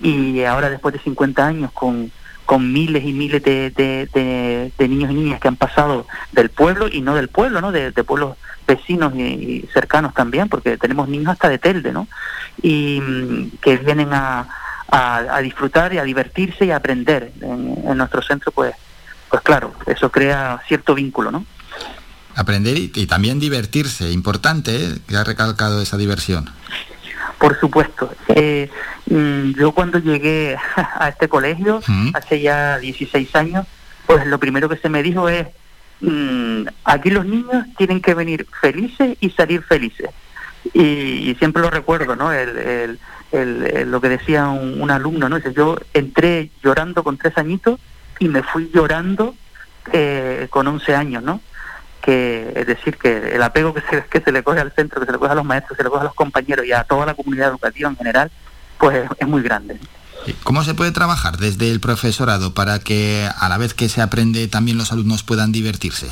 y 0.00 0.42
ahora 0.44 0.70
después 0.70 0.94
de 0.94 1.00
50 1.00 1.46
años 1.46 1.72
con, 1.72 2.10
miles 2.58 3.04
y 3.04 3.12
miles 3.12 3.42
de, 3.44 4.72
niños 4.78 5.10
y 5.10 5.14
niñas 5.14 5.40
que 5.40 5.48
han 5.48 5.56
pasado 5.56 6.06
del 6.32 6.50
pueblo 6.50 6.88
y 6.88 7.00
no 7.00 7.14
del 7.14 7.28
pueblo, 7.28 7.60
¿no? 7.60 7.70
De, 7.70 7.92
pueblos 8.02 8.36
vecinos 8.66 9.14
y, 9.14 9.68
cercanos 9.72 10.14
también, 10.14 10.48
porque 10.48 10.76
tenemos 10.76 11.08
niños 11.08 11.28
hasta 11.28 11.48
de 11.48 11.58
Telde, 11.58 11.92
¿no? 11.92 12.08
Y 12.60 13.00
mm, 13.00 13.58
que 13.60 13.76
vienen 13.76 14.12
a, 14.12 14.48
a, 14.90 15.40
disfrutar 15.40 15.92
y 15.92 15.98
a 15.98 16.04
divertirse 16.04 16.66
y 16.66 16.70
a 16.70 16.76
aprender 16.76 17.32
en, 17.40 17.96
nuestro 17.96 18.22
centro, 18.22 18.52
pues, 18.52 18.74
pues 19.28 19.42
claro, 19.42 19.74
eso 19.86 20.10
crea 20.10 20.60
cierto 20.66 20.94
vínculo, 20.94 21.30
¿no? 21.30 21.46
Aprender 22.36 22.76
y, 22.78 23.06
también 23.06 23.40
divertirse, 23.40 24.10
importante, 24.10 24.76
¿eh? 24.76 24.98
que 25.06 25.16
ha 25.16 25.24
recalcado 25.24 25.82
esa 25.82 25.96
diversión. 25.96 26.48
Por 27.38 27.58
supuesto. 27.58 28.12
Eh, 28.28 28.70
mm, 29.06 29.52
yo 29.58 29.72
cuando 29.72 29.98
llegué 29.98 30.56
a 30.76 31.08
este 31.08 31.28
colegio, 31.28 31.80
hace 32.14 32.40
ya 32.40 32.78
16 32.78 33.34
años, 33.34 33.66
pues 34.06 34.26
lo 34.26 34.38
primero 34.38 34.68
que 34.68 34.76
se 34.76 34.88
me 34.88 35.02
dijo 35.02 35.28
es, 35.28 35.48
mm, 36.00 36.66
aquí 36.84 37.10
los 37.10 37.26
niños 37.26 37.66
tienen 37.76 38.00
que 38.00 38.14
venir 38.14 38.46
felices 38.60 39.16
y 39.20 39.30
salir 39.30 39.62
felices. 39.62 40.10
Y, 40.74 41.34
siempre 41.38 41.62
lo 41.62 41.70
recuerdo, 41.70 42.16
¿no? 42.16 42.32
el, 42.32 42.58
el, 42.58 42.98
lo 43.32 44.00
que 44.00 44.08
decía 44.08 44.48
un, 44.48 44.90
alumno, 44.90 45.28
¿no? 45.28 45.36
Dice, 45.36 45.52
yo 45.54 45.78
entré 45.94 46.50
llorando 46.62 47.04
con 47.04 47.16
tres 47.16 47.36
añitos 47.38 47.78
y 48.18 48.28
me 48.28 48.42
fui 48.42 48.70
llorando 48.74 49.34
eh, 49.92 50.48
con 50.50 50.66
once 50.66 50.94
años, 50.94 51.22
¿no? 51.22 51.40
Que, 52.02 52.52
es 52.56 52.66
decir, 52.66 52.96
que 52.96 53.34
el 53.34 53.42
apego 53.42 53.74
que 53.74 53.82
se, 53.82 54.04
que 54.04 54.20
se 54.20 54.32
le 54.32 54.42
coge 54.42 54.60
al 54.60 54.72
centro, 54.72 55.00
que 55.00 55.06
se 55.06 55.12
le 55.12 55.18
coge 55.18 55.32
a 55.32 55.36
los 55.36 55.44
maestros, 55.44 55.76
que 55.76 55.82
se 55.82 55.84
le 55.84 55.90
coge 55.90 56.02
a 56.02 56.04
los 56.04 56.14
compañeros 56.14 56.66
y 56.66 56.72
a 56.72 56.84
toda 56.84 57.06
la 57.06 57.14
comunidad 57.14 57.50
educativa 57.50 57.88
en 57.88 57.96
general, 57.96 58.30
pues 58.78 59.08
es 59.18 59.28
muy 59.28 59.42
grande. 59.42 59.78
¿Cómo 60.42 60.64
se 60.64 60.74
puede 60.74 60.92
trabajar 60.92 61.38
desde 61.38 61.70
el 61.70 61.80
profesorado 61.80 62.52
para 62.52 62.78
que 62.78 63.28
a 63.38 63.48
la 63.48 63.58
vez 63.58 63.74
que 63.74 63.88
se 63.88 64.02
aprende 64.02 64.48
también 64.48 64.78
los 64.78 64.92
alumnos 64.92 65.22
puedan 65.22 65.52
divertirse? 65.52 66.10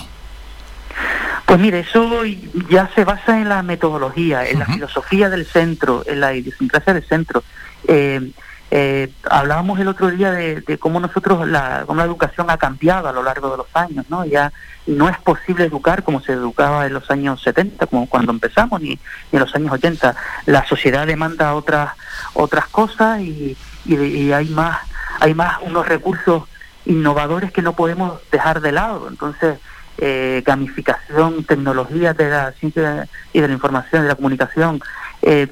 Pues 1.47 1.59
mire, 1.59 1.81
eso 1.81 2.25
ya 2.69 2.91
se 2.95 3.05
basa 3.05 3.41
en 3.41 3.49
la 3.49 3.63
metodología, 3.63 4.47
en 4.47 4.59
la 4.59 4.67
filosofía 4.67 5.31
del 5.31 5.47
centro, 5.47 6.03
en 6.07 6.21
la 6.21 6.35
idiosincrasia 6.35 6.93
del 6.93 7.05
centro. 7.05 7.43
Eh, 7.87 8.33
Eh, 8.71 9.11
hablábamos 9.31 9.81
el 9.81 9.89
otro 9.89 10.11
día 10.11 10.31
de, 10.31 10.79
cómo 10.79 11.01
nosotros, 11.01 11.49
la, 11.49 11.85
cómo 11.87 12.01
la 12.01 12.05
educación 12.05 12.51
ha 12.51 12.59
cambiado 12.59 13.09
a 13.09 13.13
lo 13.13 13.23
largo 13.23 13.51
de 13.51 13.57
los 13.57 13.67
años, 13.73 14.05
¿no? 14.11 14.27
Ya 14.27 14.53
no 14.87 15.09
es 15.09 15.17
posible 15.19 15.65
educar 15.65 16.03
como 16.03 16.21
se 16.21 16.33
educaba 16.33 16.87
en 16.87 16.93
los 16.93 17.11
años 17.11 17.41
70, 17.43 17.87
como 17.87 18.07
cuando 18.09 18.31
empezamos, 18.31 18.83
ni, 18.83 18.99
en 19.33 19.39
los 19.41 19.55
años 19.55 19.73
80. 19.73 20.15
La 20.47 20.67
sociedad 20.67 21.07
demanda 21.07 21.55
otras 21.55 21.93
otras 22.35 22.67
cosas 22.69 23.21
y, 23.21 23.57
y, 23.87 24.33
hay 24.33 24.49
más 24.51 24.79
hay 25.21 25.33
más 25.33 25.59
unos 25.63 25.89
recursos 25.89 26.45
innovadores 26.85 27.53
que 27.53 27.63
no 27.63 27.73
podemos 27.73 28.21
dejar 28.31 28.61
de 28.61 28.73
lado. 28.73 29.09
Entonces, 29.09 29.59
eh, 29.99 30.43
gamificación, 30.47 31.45
tecnología 31.45 32.15
de 32.15 32.31
la 32.31 32.53
ciencia 32.53 33.09
y 33.33 33.41
de 33.41 33.49
la 33.49 33.55
información, 33.55 34.03
de 34.03 34.09
la 34.09 34.15
comunicación, 34.15 34.81
eh, 35.23 35.49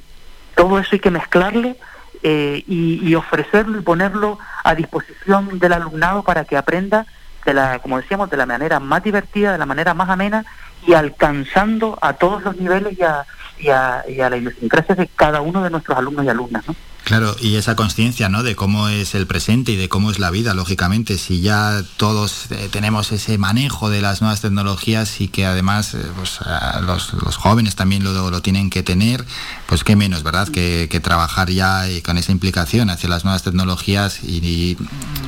todo 0.54 0.78
eso 0.78 0.90
hay 0.92 1.00
que 1.00 1.10
mezclarlo 1.10 1.76
eh, 2.22 2.64
y, 2.66 3.14
ofrecerlo 3.14 3.78
y 3.78 3.82
ponerlo 3.82 4.38
a 4.64 4.74
disposición 4.74 5.58
del 5.58 5.72
alumnado 5.72 6.22
para 6.22 6.44
que 6.44 6.56
aprenda 6.56 7.06
de 7.44 7.54
la, 7.54 7.78
como 7.80 8.00
decíamos, 8.00 8.30
de 8.30 8.36
la 8.36 8.46
manera 8.46 8.80
más 8.80 9.02
divertida, 9.02 9.52
de 9.52 9.58
la 9.58 9.66
manera 9.66 9.94
más 9.94 10.08
amena 10.08 10.44
y 10.86 10.94
alcanzando 10.94 11.98
a 12.00 12.14
todos 12.14 12.42
los 12.42 12.56
niveles 12.56 12.98
y 12.98 13.02
a, 13.02 13.24
y 13.58 13.68
a, 13.68 14.04
y 14.08 14.20
a 14.20 14.30
la 14.30 14.36
idiosincrasia 14.36 14.94
de 14.94 15.08
cada 15.08 15.40
uno 15.40 15.62
de 15.62 15.70
nuestros 15.70 15.96
alumnos 15.98 16.24
y 16.24 16.28
alumnas. 16.28 16.66
¿no? 16.66 16.74
Claro, 17.06 17.36
y 17.40 17.54
esa 17.54 17.76
conciencia, 17.76 18.28
¿no? 18.28 18.42
De 18.42 18.56
cómo 18.56 18.88
es 18.88 19.14
el 19.14 19.28
presente 19.28 19.70
y 19.70 19.76
de 19.76 19.88
cómo 19.88 20.10
es 20.10 20.18
la 20.18 20.32
vida, 20.32 20.54
lógicamente, 20.54 21.18
si 21.18 21.40
ya 21.40 21.84
todos 21.98 22.46
eh, 22.50 22.68
tenemos 22.72 23.12
ese 23.12 23.38
manejo 23.38 23.90
de 23.90 24.00
las 24.00 24.22
nuevas 24.22 24.40
tecnologías 24.40 25.20
y 25.20 25.28
que 25.28 25.46
además 25.46 25.94
eh, 25.94 25.98
pues, 26.16 26.40
los, 26.82 27.36
jóvenes 27.36 27.76
también 27.76 28.02
lo, 28.02 28.28
lo, 28.28 28.42
tienen 28.42 28.70
que 28.70 28.82
tener, 28.82 29.24
pues 29.66 29.84
qué 29.84 29.94
menos, 29.94 30.24
¿verdad? 30.24 30.48
Que, 30.48 30.88
trabajar 31.00 31.48
ya 31.48 31.88
y 31.88 32.02
con 32.02 32.18
esa 32.18 32.32
implicación 32.32 32.90
hacia 32.90 33.08
las 33.08 33.22
nuevas 33.22 33.44
tecnologías 33.44 34.24
y, 34.24 34.76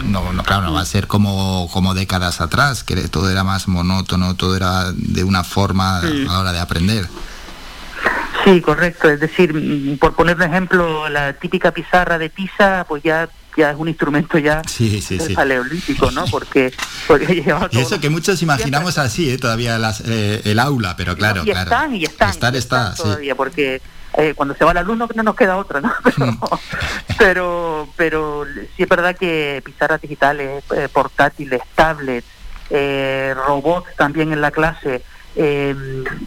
no, 0.05 0.33
no, 0.33 0.43
claro, 0.43 0.62
no 0.62 0.72
va 0.72 0.81
a 0.81 0.85
ser 0.85 1.07
como, 1.07 1.70
como 1.72 1.95
décadas 1.95 2.41
atrás, 2.41 2.83
que 2.83 2.97
todo 3.07 3.31
era 3.31 3.45
más 3.45 3.68
monótono, 3.68 4.35
todo 4.35 4.57
era 4.57 4.91
de 4.93 5.22
una 5.22 5.45
forma 5.45 5.99
a 5.99 6.03
la 6.03 6.41
hora 6.41 6.53
de 6.53 6.59
aprender. 6.59 7.09
Sí, 8.44 8.61
correcto. 8.61 9.11
Es 9.11 9.20
decir, 9.20 9.53
mm, 9.55 9.99
por 9.99 10.14
poner 10.14 10.36
un 10.36 10.42
ejemplo, 10.42 11.09
la 11.09 11.32
típica 11.32 11.72
pizarra 11.72 12.18
de 12.18 12.30
Pisa, 12.30 12.84
pues 12.88 13.03
ya 13.03 13.28
ya 13.59 13.72
es 13.72 13.76
un 13.76 13.88
instrumento 13.88 14.38
ya 14.38 14.62
sí, 14.66 15.03
sí, 15.03 15.18
paleolítico, 15.34 16.11
¿no? 16.12 16.24
Porque, 16.26 16.72
Y 17.72 17.78
eso 17.78 17.99
que 18.01 18.09
muchos 18.09 18.40
imaginamos 18.40 18.99
así, 18.99 19.30
¿eh? 19.30 19.36
todavía 19.36 19.78
eh, 20.05 20.42
el 20.44 20.59
aula, 20.61 20.94
pero 20.96 21.16
claro, 21.16 21.42
y 21.42 21.51
claro. 21.51 21.62
Están, 21.62 21.94
y 21.96 22.05
están, 22.05 22.30
Estar 22.30 22.57
está, 22.57 22.94
todavía, 22.94 23.34
porque 23.34 23.82
eh, 24.16 24.34
cuando 24.36 24.55
se 24.55 24.64
va 24.64 24.70
el 24.70 24.78
alumno 24.78 25.09
no 25.12 25.22
nos 25.24 25.34
queda 25.34 25.57
otra, 25.57 25.80
¿no? 25.80 25.92
Mm. 26.18 27.14
Pero, 27.16 27.88
pero, 27.96 28.44
sí 28.76 28.82
es 28.82 28.88
verdad 28.88 29.16
que 29.16 29.61
pizarras 29.64 30.01
digitales, 30.01 30.62
eh, 30.76 30.88
portátiles, 30.92 31.61
tablets, 31.74 32.26
robots 33.34 33.88
también 33.96 34.32
en 34.32 34.40
la 34.40 34.51
clase, 34.51 35.03
eh, 35.41 35.74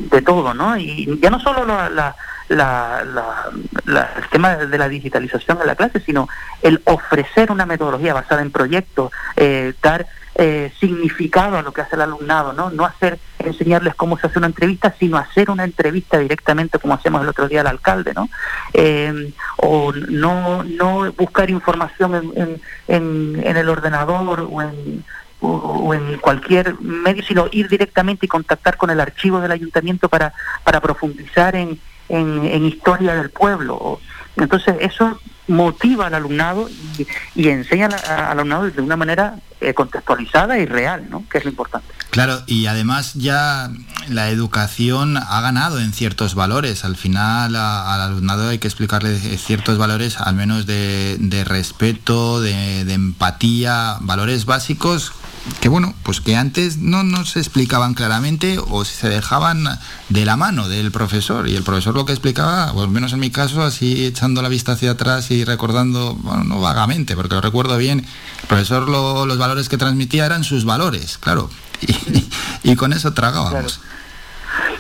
de 0.10 0.22
todo, 0.22 0.54
¿no? 0.54 0.78
Y 0.78 1.20
ya 1.22 1.30
no 1.30 1.40
solo 1.42 1.66
la, 1.66 2.16
el 2.50 4.30
tema 4.32 4.56
de 4.56 4.78
la 4.78 4.88
digitalización 4.88 5.60
de 5.60 5.66
la 5.66 5.76
clase, 5.76 6.00
sino 6.00 6.30
el 6.62 6.82
ofrecer 6.86 7.52
una 7.52 7.66
metodología 7.66 8.14
basada 8.14 8.42
en 8.42 8.52
proyectos, 8.52 9.12
eh, 9.36 9.74
dar 9.84 10.08
eh, 10.36 10.72
significado 10.80 11.58
a 11.58 11.62
lo 11.62 11.74
que 11.74 11.82
hace 11.82 11.96
el 11.96 12.04
alumnado, 12.04 12.54
¿no? 12.54 12.70
No 12.70 12.86
hacer, 12.86 13.20
enseñarles 13.40 13.96
cómo 13.96 14.18
se 14.18 14.28
hace 14.28 14.40
una 14.40 14.48
entrevista, 14.48 14.96
sino 14.98 15.18
hacer 15.18 15.52
una 15.52 15.66
entrevista 15.66 16.18
directamente 16.18 16.80
como 16.80 16.94
hacemos 16.94 17.22
el 17.22 17.28
otro 17.28 17.50
día 17.50 17.60
al 17.62 17.68
alcalde, 17.68 18.14
¿no? 18.14 18.30
Eh, 18.74 19.34
o 19.58 19.92
no, 19.92 20.64
no 20.64 21.12
buscar 21.14 21.50
información 21.50 22.32
en, 22.36 22.62
en, 22.88 23.42
en 23.44 23.58
el 23.58 23.68
ordenador 23.68 24.48
o 24.50 24.62
en 24.62 25.04
o, 25.42 25.94
en 25.94 26.18
cualquier 26.20 26.80
medio, 26.80 27.24
sino 27.24 27.48
ir 27.52 27.68
directamente 27.68 28.26
y 28.26 28.30
contactar 28.30 28.78
con 28.78 28.90
el 28.90 29.00
archivo 29.00 29.40
del 29.40 29.52
ayuntamiento 29.52 30.08
para, 30.08 30.34
para 30.64 30.80
profundizar 30.80 31.56
en, 31.56 31.80
en, 32.10 32.66
historia 32.66 33.16
del 33.16 33.30
pueblo. 33.30 34.00
Entonces 34.38 34.76
eso 34.80 35.20
motiva 35.48 36.08
al 36.08 36.14
alumnado 36.14 36.70
y, 37.36 37.48
enseña 37.50 37.88
al, 37.88 38.38
alumnado 38.38 38.70
de 38.70 38.82
una 38.82 38.96
manera 38.96 39.36
eh, 39.60 39.74
contextualizada 39.74 40.58
y 40.60 40.66
real, 40.66 41.10
¿no? 41.10 41.26
que 41.30 41.40
es 41.40 41.44
lo 41.44 41.50
importante. 41.50 41.88
Claro, 42.12 42.42
y 42.46 42.68
además 42.68 43.14
ya 43.16 43.70
la 44.10 44.30
educación 44.30 45.18
ha 45.18 45.42
ganado 45.42 45.80
en 45.80 45.94
ciertos 45.94 46.36
valores. 46.36 46.86
Al 46.86 46.98
final 46.98 47.56
al 47.56 48.02
alumnado 48.02 48.50
hay 48.50 48.60
que 48.60 48.68
explicarle 48.68 49.18
ciertos 49.18 49.78
valores, 49.78 50.20
al 50.20 50.36
menos 50.36 50.66
de, 50.66 51.18
de 51.20 51.44
respeto, 51.46 52.42
de, 52.42 52.86
de 52.86 52.94
empatía, 52.94 53.96
valores 54.02 54.46
básicos 54.46 55.14
que 55.60 55.70
bueno, 55.70 55.94
pues 56.04 56.22
que 56.22 56.36
antes 56.36 56.78
no 56.78 57.04
nos 57.04 57.36
explicaban 57.36 57.94
claramente 57.94 58.60
o 58.60 58.86
se 58.86 59.10
dejaban 59.10 59.66
de 60.10 60.26
la 60.26 60.38
mano 60.38 60.70
del 60.70 60.92
profesor 60.92 61.48
y 61.48 61.56
el 61.56 61.64
profesor 61.64 61.96
lo 61.96 62.06
que 62.06 62.12
explicaba, 62.12 62.72
o 62.74 62.84
al 62.84 62.90
menos 62.90 63.14
en 63.14 63.20
mi 63.20 63.32
caso, 63.32 63.64
así 63.64 64.06
echando 64.06 64.42
la 64.42 64.50
vista 64.50 64.74
hacia 64.74 64.92
atrás 64.92 65.32
y 65.32 65.44
recordando, 65.44 66.16
bueno, 66.16 66.44
no 66.44 66.62
vagamente, 66.62 67.16
porque 67.16 67.36
lo 67.36 67.42
recuerdo 67.42 67.78
bien, 67.78 68.06
el 68.42 68.48
profesor 68.48 68.88
los 68.88 69.38
valores 69.38 69.68
que 69.68 69.78
transmitía 69.78 70.26
eran 70.26 70.44
sus 70.44 70.64
valores, 70.64 71.18
claro, 71.18 71.50
y, 72.64 72.76
con 72.76 72.94
eso 72.94 73.14
tragábamos. 73.14 73.82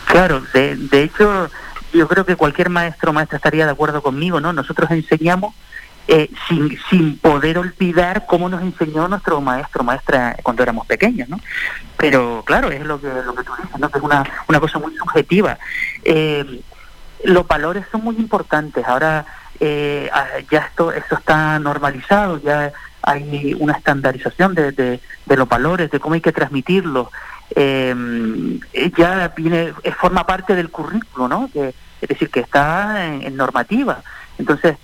Claro, 0.05 0.43
de, 0.53 0.75
de 0.75 1.03
hecho, 1.03 1.49
yo 1.93 2.07
creo 2.07 2.25
que 2.25 2.35
cualquier 2.35 2.69
maestro 2.69 3.09
o 3.09 3.13
maestra 3.13 3.37
estaría 3.37 3.65
de 3.65 3.71
acuerdo 3.71 4.03
conmigo, 4.03 4.39
¿no? 4.39 4.53
Nosotros 4.53 4.91
enseñamos 4.91 5.55
eh, 6.07 6.29
sin, 6.47 6.77
sin 6.89 7.17
poder 7.19 7.57
olvidar 7.57 8.25
cómo 8.25 8.49
nos 8.49 8.61
enseñó 8.61 9.07
nuestro 9.07 9.39
maestro, 9.39 9.83
maestra 9.83 10.35
cuando 10.41 10.63
éramos 10.63 10.87
pequeños, 10.87 11.29
¿no? 11.29 11.39
Pero 11.95 12.43
claro, 12.45 12.71
es 12.71 12.83
lo 12.83 12.99
que, 12.99 13.07
lo 13.07 13.35
que 13.35 13.43
tú 13.43 13.51
dices, 13.61 13.79
¿no? 13.79 13.89
Que 13.89 13.99
es 13.99 14.03
una, 14.03 14.23
una 14.47 14.59
cosa 14.59 14.79
muy 14.79 14.95
subjetiva. 14.97 15.57
Eh, 16.03 16.61
los 17.23 17.47
valores 17.47 17.85
son 17.91 18.03
muy 18.03 18.15
importantes. 18.17 18.85
Ahora 18.87 19.25
eh, 19.59 20.09
ah, 20.11 20.25
ya 20.49 20.59
esto, 20.59 20.91
esto 20.91 21.15
está 21.15 21.59
normalizado, 21.59 22.41
ya 22.41 22.73
hay 23.03 23.55
una 23.59 23.73
estandarización 23.73 24.55
de, 24.55 24.71
de, 24.71 24.99
los 25.37 25.47
valores, 25.47 25.91
de 25.91 25.99
cómo 25.99 26.15
hay 26.15 26.21
que 26.21 26.31
transmitirlos. 26.31 27.07
ya 27.55 29.33
viene, 29.35 29.73
forma 29.99 30.25
parte 30.25 30.55
del 30.55 30.69
currículo, 30.71 31.27
¿no? 31.27 31.49
Que, 31.53 31.75
es 32.01 32.09
decir, 32.09 32.29
que 32.29 32.39
está 32.39 33.05
en 33.05 33.35
normativa. 33.37 34.03
Entonces, 34.39 34.77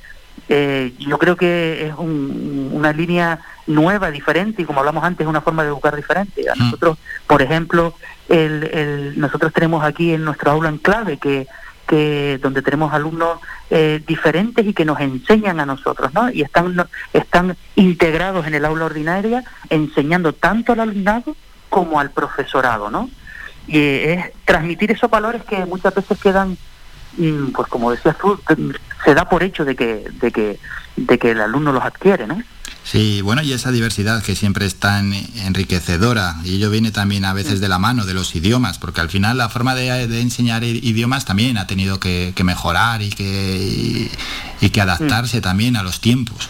eh, 0.49 0.93
yo 0.99 1.17
creo 1.17 1.35
que 1.35 1.87
es 1.87 1.93
una 1.97 2.93
línea 2.93 3.39
nueva, 3.65 4.11
diferente, 4.11 4.61
y 4.61 4.65
como 4.65 4.79
hablamos 4.79 5.03
antes, 5.03 5.25
es 5.25 5.29
una 5.29 5.41
forma 5.41 5.63
de 5.63 5.69
educar 5.69 5.95
diferente. 5.95 6.49
A 6.49 6.55
mm. 6.55 6.59
nosotros, 6.59 6.97
por 7.25 7.41
ejemplo, 7.41 7.93
el, 8.29 9.13
nosotros 9.17 9.51
tenemos 9.53 9.83
aquí 9.83 10.13
en 10.13 10.23
nuestro 10.23 10.51
aula 10.51 10.69
en 10.69 10.77
clave 10.77 11.17
que, 11.17 11.47
que 11.85 12.39
donde 12.41 12.61
tenemos 12.61 12.93
alumnos 12.93 13.39
eh, 13.69 14.01
diferentes 14.07 14.65
y 14.65 14.73
que 14.73 14.85
nos 14.85 14.99
enseñan 14.99 15.59
a 15.59 15.65
nosotros, 15.65 16.13
¿no? 16.13 16.29
Y 16.31 16.41
están, 16.41 16.87
están 17.13 17.57
integrados 17.75 18.47
en 18.47 18.55
el 18.55 18.65
aula 18.65 18.85
ordinaria, 18.85 19.43
enseñando 19.69 20.33
tanto 20.33 20.73
al 20.73 20.79
alumnado 20.79 21.35
como 21.69 21.99
al 21.99 22.11
profesorado, 22.11 22.89
¿no? 22.89 23.09
Y 23.67 23.79
es 23.79 24.31
transmitir 24.45 24.91
esos 24.91 25.09
valores 25.09 25.43
que 25.43 25.65
muchas 25.65 25.93
veces 25.93 26.17
quedan 26.19 26.57
pues 27.53 27.67
como 27.67 27.91
decías 27.91 28.17
tú, 28.17 28.39
se 29.03 29.13
da 29.13 29.29
por 29.29 29.43
hecho 29.43 29.65
de 29.65 29.75
que, 29.75 30.05
de 30.21 30.31
que, 30.31 30.59
de 30.95 31.19
que 31.19 31.31
el 31.31 31.41
alumno 31.41 31.71
los 31.71 31.83
adquiere, 31.83 32.27
¿no? 32.27 32.41
Sí, 32.83 33.21
bueno, 33.21 33.41
y 33.41 33.51
esa 33.51 33.71
diversidad 33.71 34.23
que 34.23 34.33
siempre 34.33 34.65
es 34.65 34.79
tan 34.79 35.11
enriquecedora, 35.13 36.35
y 36.45 36.55
ello 36.55 36.69
viene 36.69 36.91
también 36.91 37.25
a 37.25 37.33
veces 37.33 37.59
de 37.59 37.67
la 37.67 37.79
mano 37.79 38.05
de 38.05 38.13
los 38.13 38.33
idiomas, 38.33 38.79
porque 38.79 39.01
al 39.01 39.09
final 39.09 39.37
la 39.37 39.49
forma 39.49 39.75
de, 39.75 40.21
enseñar 40.21 40.63
idiomas 40.63 41.25
también 41.25 41.57
ha 41.57 41.67
tenido 41.67 41.99
que, 41.99 42.33
mejorar 42.45 43.01
y 43.01 43.09
que, 43.09 44.09
y, 44.61 44.69
que 44.69 44.81
adaptarse 44.81 45.41
también 45.41 45.75
a 45.75 45.83
los 45.83 45.99
tiempos. 45.99 46.49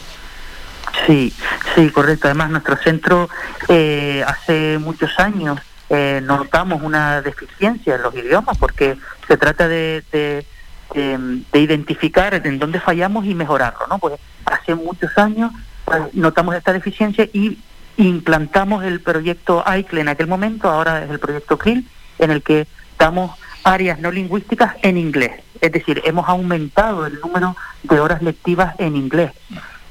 Sí, 1.08 1.34
sí, 1.74 1.90
correcto. 1.90 2.28
Además, 2.28 2.52
nuestro 2.52 2.78
centro 2.78 3.30
eh, 3.68 4.24
hace 4.28 4.78
muchos 4.78 5.10
años 5.18 5.60
eh, 5.90 6.22
notamos 6.24 6.84
una 6.84 7.24
deficiencia 7.24 7.96
en 7.96 8.04
los 8.04 8.14
idiomas 8.14 8.60
porque 8.60 8.96
se 9.28 9.38
trata 9.38 9.68
de 9.68 10.46
de, 10.94 11.60
identificar 11.60 12.34
en 12.34 12.60
dónde 12.60 12.80
fallamos 12.80 13.26
y 13.26 13.36
mejorarlo, 13.36 13.88
¿no? 13.88 14.00
Pues 14.00 14.16
hace 14.46 14.76
muchos 14.76 15.18
años 15.18 15.52
pues, 15.86 16.14
notamos 16.14 16.56
esta 16.56 16.74
deficiencia 16.74 17.28
y 17.34 17.58
implantamos 17.98 18.84
el 18.84 19.02
proyecto 19.02 19.64
AICLE 19.66 20.02
en 20.02 20.10
aquel 20.10 20.28
momento, 20.28 20.70
ahora 20.70 21.04
es 21.04 21.10
el 21.10 21.20
proyecto 21.20 21.58
CRIL, 21.58 21.88
en 22.20 22.32
el 22.32 22.42
que 22.44 22.68
damos 22.98 23.32
áreas 23.64 24.00
no 24.00 24.12
lingüísticas 24.12 24.76
en 24.82 24.98
inglés. 24.98 25.32
Es 25.60 25.72
decir, 25.72 26.02
hemos 26.06 26.30
aumentado 26.30 27.06
el 27.06 27.20
número 27.20 27.56
de 27.84 28.00
horas 28.00 28.22
lectivas 28.22 28.76
en 28.78 28.96
inglés. 28.96 29.32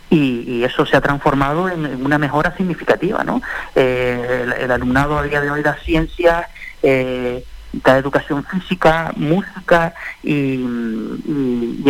Y, 0.08 0.62
eso 0.62 0.86
se 0.86 0.96
ha 0.96 1.00
transformado 1.00 1.68
en, 1.68 2.04
una 2.04 2.16
mejora 2.18 2.56
significativa, 2.56 3.22
¿no? 3.24 3.42
Eh, 3.74 4.46
el, 4.60 4.70
alumnado 4.70 5.18
a 5.18 5.22
día 5.24 5.40
de 5.40 5.50
hoy 5.50 5.62
da 5.62 5.76
ciencias, 5.84 6.46
eh, 6.82 7.44
da 7.72 7.98
educación 7.98 8.44
física, 8.44 9.12
música 9.16 9.94
y, 10.22 10.32
y, 10.32 11.82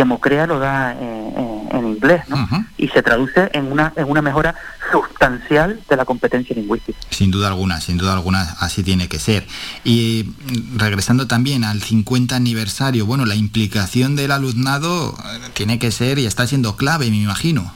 lo 0.47 0.59
da 0.59 0.93
eh, 0.93 0.97
eh, 0.99 1.69
en 1.71 1.87
inglés, 1.87 2.23
¿no? 2.27 2.65
Y 2.77 2.87
se 2.89 3.01
traduce 3.01 3.49
en 3.53 3.71
una, 3.71 3.93
en 3.95 4.09
una 4.09 4.21
mejora 4.21 4.55
sustancial 4.91 5.79
de 5.89 5.95
la 5.95 6.05
competencia 6.05 6.55
lingüística. 6.55 6.97
Sin 7.09 7.31
duda 7.31 7.47
alguna, 7.47 7.81
sin 7.81 7.97
duda 7.97 8.13
alguna, 8.13 8.41
así 8.59 8.83
tiene 8.83 9.07
que 9.07 9.19
ser. 9.19 9.47
Y 9.83 10.25
mm, 10.25 10.77
regresando 10.77 11.27
también 11.27 11.63
al 11.63 11.81
50 11.81 12.35
aniversario, 12.35 13.05
bueno, 13.05 13.25
la 13.25 13.35
implicación 13.35 14.15
del 14.15 14.31
alumnado 14.31 15.15
eh, 15.17 15.49
tiene 15.53 15.79
que 15.79 15.91
ser 15.91 16.19
y 16.19 16.25
está 16.25 16.47
siendo 16.47 16.75
clave, 16.75 17.09
me 17.09 17.17
imagino. 17.17 17.71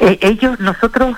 Eh, 0.00 0.18
ellos, 0.22 0.58
nosotros, 0.60 1.16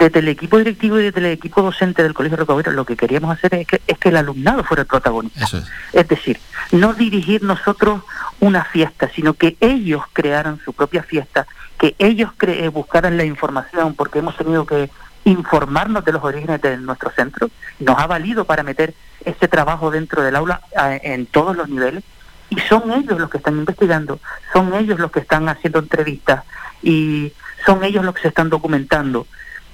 desde 0.00 0.20
el 0.20 0.28
equipo 0.28 0.56
directivo 0.56 0.98
y 0.98 1.02
desde 1.02 1.20
el 1.20 1.26
equipo 1.26 1.60
docente 1.60 2.02
del 2.02 2.14
Colegio 2.14 2.38
Rocahuero, 2.38 2.72
lo 2.72 2.86
que 2.86 2.96
queríamos 2.96 3.36
hacer 3.36 3.54
es 3.54 3.66
que, 3.66 3.82
es 3.86 3.98
que 3.98 4.08
el 4.08 4.16
alumnado 4.16 4.64
fuera 4.64 4.80
el 4.80 4.88
protagonista. 4.88 5.46
es. 5.92 6.08
decir, 6.08 6.40
no 6.72 6.94
dirigir 6.94 7.42
nosotros 7.42 8.00
una 8.40 8.64
fiesta, 8.64 9.10
sino 9.14 9.34
que 9.34 9.58
ellos 9.60 10.02
crearan 10.14 10.58
su 10.64 10.72
propia 10.72 11.02
fiesta, 11.02 11.46
que 11.78 11.94
ellos 11.98 12.30
cre 12.34 12.66
buscaran 12.70 13.18
la 13.18 13.24
información, 13.24 13.94
porque 13.94 14.20
hemos 14.20 14.38
tenido 14.38 14.64
que 14.64 14.88
informarnos 15.24 16.02
de 16.02 16.12
los 16.12 16.24
orígenes 16.24 16.62
de 16.62 16.78
nuestro 16.78 17.10
centro, 17.10 17.50
nos 17.78 17.98
ha 17.98 18.06
valido 18.06 18.46
para 18.46 18.62
meter 18.62 18.94
ese 19.22 19.48
trabajo 19.48 19.90
dentro 19.90 20.22
del 20.22 20.34
aula 20.34 20.62
en 21.02 21.26
todos 21.26 21.54
los 21.54 21.68
niveles, 21.68 22.02
y 22.48 22.58
son 22.60 22.90
ellos 22.90 23.20
los 23.20 23.28
que 23.28 23.36
están 23.36 23.58
investigando, 23.58 24.18
son 24.54 24.72
ellos 24.72 24.98
los 24.98 25.10
que 25.10 25.20
están 25.20 25.46
haciendo 25.50 25.78
entrevistas 25.78 26.42
y 26.82 27.34
son 27.66 27.84
ellos 27.84 28.02
los 28.02 28.14
que 28.14 28.22
se 28.22 28.28
están 28.28 28.48
documentando 28.48 29.26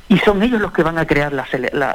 y 0.09 0.19
son 0.19 0.43
ellos 0.43 0.61
los 0.61 0.73
que 0.73 0.83
van 0.83 0.99
a 0.99 1.07
crear 1.07 1.33
la, 1.33 1.47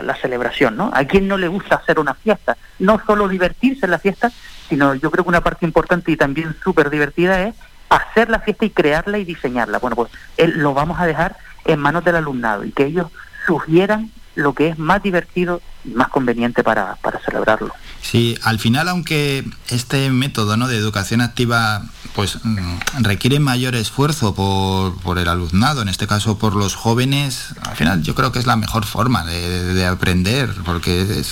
la, 0.02 0.16
celebración, 0.16 0.76
¿no? 0.76 0.92
A 0.94 1.06
quien 1.06 1.28
no 1.28 1.38
le 1.38 1.48
gusta 1.48 1.76
hacer 1.76 2.00
una 2.00 2.14
fiesta, 2.14 2.58
no 2.80 3.02
solo 3.06 3.28
divertirse 3.28 3.86
en 3.86 3.92
la 3.92 4.00
fiesta, 4.00 4.32
sino 4.68 4.96
yo 4.96 5.12
creo 5.12 5.24
que 5.24 5.30
una 5.30 5.42
parte 5.42 5.66
importante 5.66 6.12
y 6.12 6.18
también 6.18 6.56
súper 6.64 6.90
divertida 6.90 7.42
es 7.44 7.56
hacer 7.90 8.30
la 8.30 8.40
fiesta 8.40 8.66
y 8.66 8.70
crearla 8.70 9.18
y 9.18 9.26
diseñarla. 9.26 9.80
Bueno, 9.80 9.96
pues 9.96 10.12
él, 10.38 10.60
lo 10.60 10.74
vamos 10.74 11.00
a 11.00 11.06
dejar 11.06 11.38
en 11.66 11.80
manos 11.80 12.04
del 12.04 12.16
alumnado 12.16 12.66
y 12.66 12.72
que 12.72 12.86
ellos 12.86 13.08
sugieran 13.46 14.12
lo 14.36 14.54
que 14.54 14.70
es 14.70 14.80
más 14.80 15.04
divertido 15.04 15.62
más 15.86 16.10
conveniente 16.10 16.64
para, 16.64 16.96
para 16.96 17.20
celebrarlo. 17.20 17.74
Sí, 18.02 18.38
al 18.44 18.60
final, 18.60 18.90
aunque 18.90 19.46
este 19.70 20.10
método 20.10 20.58
¿no? 20.58 20.68
de 20.68 20.78
educación 20.78 21.22
activa 21.22 21.84
pues 22.16 22.40
mm, 22.44 23.04
requiere 23.04 23.40
mayor 23.40 23.76
esfuerzo 23.76 24.34
por, 24.34 25.00
por, 25.02 25.18
el 25.18 25.28
alumnado, 25.28 25.82
en 25.82 25.88
este 25.88 26.08
caso 26.08 26.38
por 26.38 26.56
los 26.56 26.76
jóvenes, 26.76 27.56
al 27.62 27.76
final 27.76 28.02
yo 28.02 28.16
creo 28.16 28.32
que 28.32 28.40
es 28.40 28.46
la 28.46 28.56
mejor 28.56 28.86
forma 28.86 29.24
de, 29.24 29.86
aprender, 29.86 30.50
porque 30.66 31.24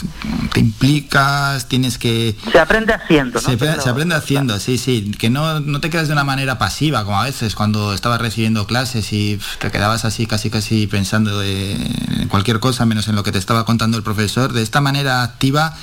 te 0.54 0.60
implicas, 0.60 1.68
tienes 1.68 1.98
que... 1.98 2.36
Se 2.52 2.60
aprende 2.60 2.94
haciendo, 2.94 3.40
¿no? 3.42 3.42
Se, 3.42 3.90
aprende 3.90 4.16
haciendo, 4.16 4.60
sí, 4.60 4.78
sí, 4.78 5.12
que 5.18 5.30
no, 5.30 5.60
no 5.60 5.82
te 5.82 5.90
quedas 5.90 6.08
de 6.08 6.14
una 6.14 6.24
manera 6.24 6.58
pasiva, 6.58 7.04
como 7.04 7.20
a 7.20 7.26
veces 7.26 7.56
cuando 7.56 7.94
estabas 7.94 8.22
recibiendo 8.22 8.66
clases 8.66 9.12
y 9.14 9.40
te 9.60 9.72
quedabas 9.72 10.06
así 10.06 10.26
casi 10.26 10.50
casi 10.50 10.88
pensando 10.88 11.44
en 11.44 12.28
cualquier 12.30 12.60
cosa 12.60 12.86
menos 12.86 13.08
en 13.08 13.16
lo 13.16 13.24
que 13.24 13.32
te 13.32 13.38
estaba 13.38 13.66
contando 13.66 13.98
el 13.98 14.04
profesor, 14.04 14.39
de 14.48 14.62
esta 14.62 14.82
manera 14.82 15.24
activa 15.24 15.76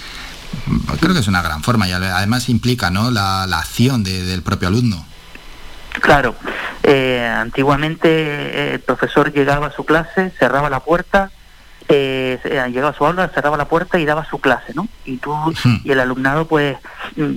creo 1.01 1.15
que 1.15 1.21
es 1.21 1.29
una 1.29 1.43
gran 1.43 1.63
forma 1.63 1.89
y 1.89 1.93
además 1.93 2.49
implica 2.49 2.91
¿no? 2.91 3.11
la, 3.11 3.45
acción 3.45 4.03
del 4.03 4.43
propio 4.43 4.69
alumno. 4.69 5.05
Claro, 6.01 6.35
eh, 6.83 7.27
antiguamente 7.27 8.09
eh, 8.09 8.75
el 8.75 8.81
profesor 8.81 9.33
llegaba 9.33 9.69
a 9.69 9.73
su 9.73 9.85
clase, 9.85 10.31
cerraba 10.39 10.69
la 10.69 10.81
puerta, 10.81 11.31
eh, 11.89 12.39
eh, 12.45 12.63
llegaba 12.69 12.91
a 12.91 12.95
su 12.95 13.07
aula, 13.07 13.29
cerraba 13.29 13.57
la 13.57 13.67
puerta 13.67 13.99
y 13.99 14.05
daba 14.05 14.25
su 14.27 14.39
clase, 14.39 14.75
¿no? 14.75 14.89
Y 15.05 15.17
tú 15.17 15.33
hmm. 15.33 15.81
y 15.85 15.93
el 15.93 16.01
alumnado, 16.01 16.47
pues, 16.47 16.77
mm, 17.17 17.35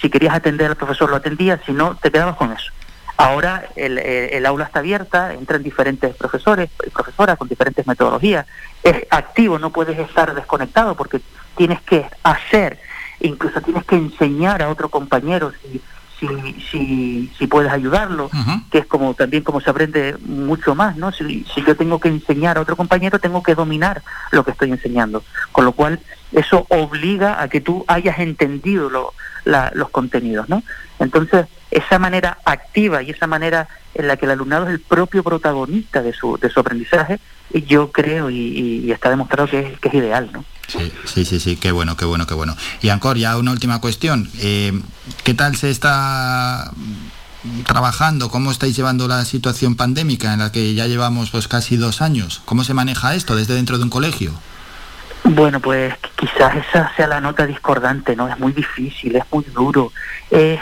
si 0.00 0.10
querías 0.10 0.34
atender 0.34 0.68
al 0.68 0.76
profesor 0.76 1.10
lo 1.10 1.16
atendías, 1.16 1.60
si 1.64 1.72
no, 1.72 1.94
te 1.96 2.10
quedabas 2.10 2.36
con 2.36 2.52
eso. 2.52 2.72
Ahora 3.18 3.64
el, 3.76 3.98
el, 3.98 4.44
aula 4.44 4.64
está 4.64 4.80
abierta, 4.80 5.32
entran 5.32 5.62
diferentes 5.62 6.14
profesores 6.14 6.68
profesoras 6.92 7.38
con 7.38 7.48
diferentes 7.48 7.86
metodologías. 7.86 8.46
Es 8.82 9.06
activo, 9.10 9.58
no 9.58 9.70
puedes 9.70 9.98
estar 9.98 10.34
desconectado 10.34 10.94
porque 10.94 11.20
tienes 11.56 11.80
que 11.80 12.04
hacer, 12.22 12.78
incluso 13.20 13.60
tienes 13.62 13.84
que 13.84 13.96
enseñar 13.96 14.62
a 14.62 14.68
otro 14.68 14.90
compañero 14.90 15.50
si, 15.62 15.80
si, 16.20 16.60
si, 16.70 17.32
si 17.38 17.46
puedes 17.46 17.72
ayudarlo, 17.72 18.30
que 18.70 18.78
es 18.78 18.86
como 18.86 19.14
también 19.14 19.42
como 19.42 19.60
se 19.60 19.70
aprende 19.70 20.16
mucho 20.20 20.74
más, 20.74 20.96
¿no? 20.96 21.10
Si, 21.12 21.46
si 21.54 21.64
yo 21.64 21.76
tengo 21.76 21.98
que 22.00 22.08
enseñar 22.08 22.58
a 22.58 22.60
otro 22.60 22.76
compañero, 22.76 23.18
tengo 23.18 23.42
que 23.42 23.54
dominar 23.54 24.02
lo 24.30 24.44
que 24.44 24.50
estoy 24.50 24.70
enseñando. 24.70 25.24
Con 25.52 25.64
lo 25.64 25.72
cual, 25.72 26.00
eso 26.32 26.66
obliga 26.68 27.40
a 27.40 27.48
que 27.48 27.60
tú 27.60 27.84
hayas 27.88 28.18
entendido 28.18 28.90
lo, 28.90 29.14
los 29.72 29.90
contenidos, 29.90 30.48
¿no? 30.48 30.62
Entonces, 30.98 31.46
esa 31.70 31.98
manera 31.98 32.38
activa 32.44 33.02
y 33.02 33.10
esa 33.10 33.26
manera 33.26 33.68
en 33.94 34.06
la 34.08 34.16
que 34.16 34.26
el 34.26 34.32
alumnado 34.32 34.66
es 34.66 34.70
el 34.70 34.80
propio 34.80 35.22
protagonista 35.22 36.02
de 36.02 36.12
su, 36.12 36.38
de 36.38 36.50
su 36.50 36.60
aprendizaje, 36.60 37.18
yo 37.66 37.90
creo 37.90 38.30
y, 38.30 38.90
está 38.90 39.10
demostrado 39.10 39.48
que 39.48 39.78
es, 39.82 39.94
ideal, 39.94 40.30
¿no? 40.32 40.44
Sí, 40.68 40.92
sí, 41.04 41.24
sí, 41.24 41.40
sí, 41.40 41.56
qué 41.56 41.72
bueno, 41.72 41.96
qué 41.96 42.04
bueno, 42.04 42.26
qué 42.26 42.34
bueno. 42.34 42.56
Y 42.82 42.88
Ancor, 42.88 43.16
ya 43.16 43.36
una 43.36 43.52
última 43.52 43.80
cuestión. 43.80 44.28
Eh, 44.40 44.72
¿Qué 45.22 45.32
tal 45.32 45.56
se 45.56 45.70
está 45.70 46.72
trabajando? 47.64 48.30
¿Cómo 48.30 48.50
estáis 48.50 48.76
llevando 48.76 49.06
la 49.06 49.24
situación 49.24 49.76
pandémica 49.76 50.32
en 50.32 50.40
la 50.40 50.50
que 50.50 50.74
ya 50.74 50.86
llevamos 50.86 51.30
pues 51.30 51.46
casi 51.46 51.76
dos 51.76 52.02
años? 52.02 52.42
¿Cómo 52.44 52.64
se 52.64 52.74
maneja 52.74 53.14
esto 53.14 53.36
desde 53.36 53.54
dentro 53.54 53.78
de 53.78 53.84
un 53.84 53.90
colegio? 53.90 54.32
Bueno, 55.22 55.60
pues 55.60 55.94
quizás 56.16 56.56
esa 56.56 56.92
sea 56.96 57.06
la 57.06 57.20
nota 57.20 57.46
discordante, 57.46 58.14
¿no? 58.14 58.28
Es 58.28 58.38
muy 58.38 58.52
difícil, 58.52 59.16
es 59.16 59.24
muy 59.30 59.44
duro. 59.44 59.92
Eh, 60.30 60.58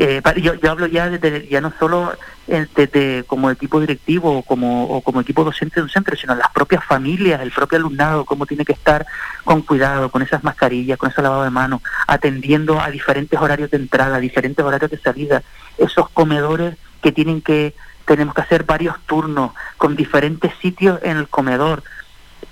eh, 0.00 0.22
yo, 0.40 0.52
hablo 0.70 0.86
ya 0.86 1.10
de, 1.10 1.48
ya 1.50 1.60
no 1.60 1.72
solo 1.76 2.12
desde 2.46 3.24
como 3.24 3.50
equipo 3.50 3.80
directivo 3.80 4.38
o 4.38 4.42
como, 4.42 4.84
o 4.84 5.02
como 5.02 5.20
equipo 5.20 5.42
docente 5.42 5.76
de 5.76 5.82
un 5.82 5.88
centro, 5.88 6.16
sino 6.16 6.36
las 6.36 6.50
propias 6.52 6.84
familias, 6.84 7.40
el 7.40 7.50
propio 7.50 7.78
alumnado, 7.78 8.24
cómo 8.24 8.46
tiene 8.46 8.64
que 8.64 8.72
estar 8.72 9.04
con 9.42 9.62
cuidado, 9.62 10.08
con 10.10 10.22
esas 10.22 10.44
mascarillas, 10.44 10.98
con 10.98 11.10
ese 11.10 11.20
lavado 11.20 11.42
de 11.42 11.50
manos, 11.50 11.82
atendiendo 12.06 12.80
a 12.80 12.90
diferentes 12.90 13.38
horarios 13.40 13.72
de 13.72 13.78
entrada, 13.78 14.20
diferentes 14.20 14.64
horarios 14.64 14.90
de 14.90 14.98
salida, 14.98 15.42
esos 15.78 16.08
comedores 16.10 16.76
que 17.02 17.10
tienen 17.10 17.42
que, 17.42 17.74
tenemos 18.06 18.34
que 18.34 18.42
hacer 18.42 18.62
varios 18.62 18.96
turnos 19.04 19.50
con 19.76 19.96
diferentes 19.96 20.52
sitios 20.62 21.00
en 21.02 21.16
el 21.16 21.28
comedor. 21.28 21.82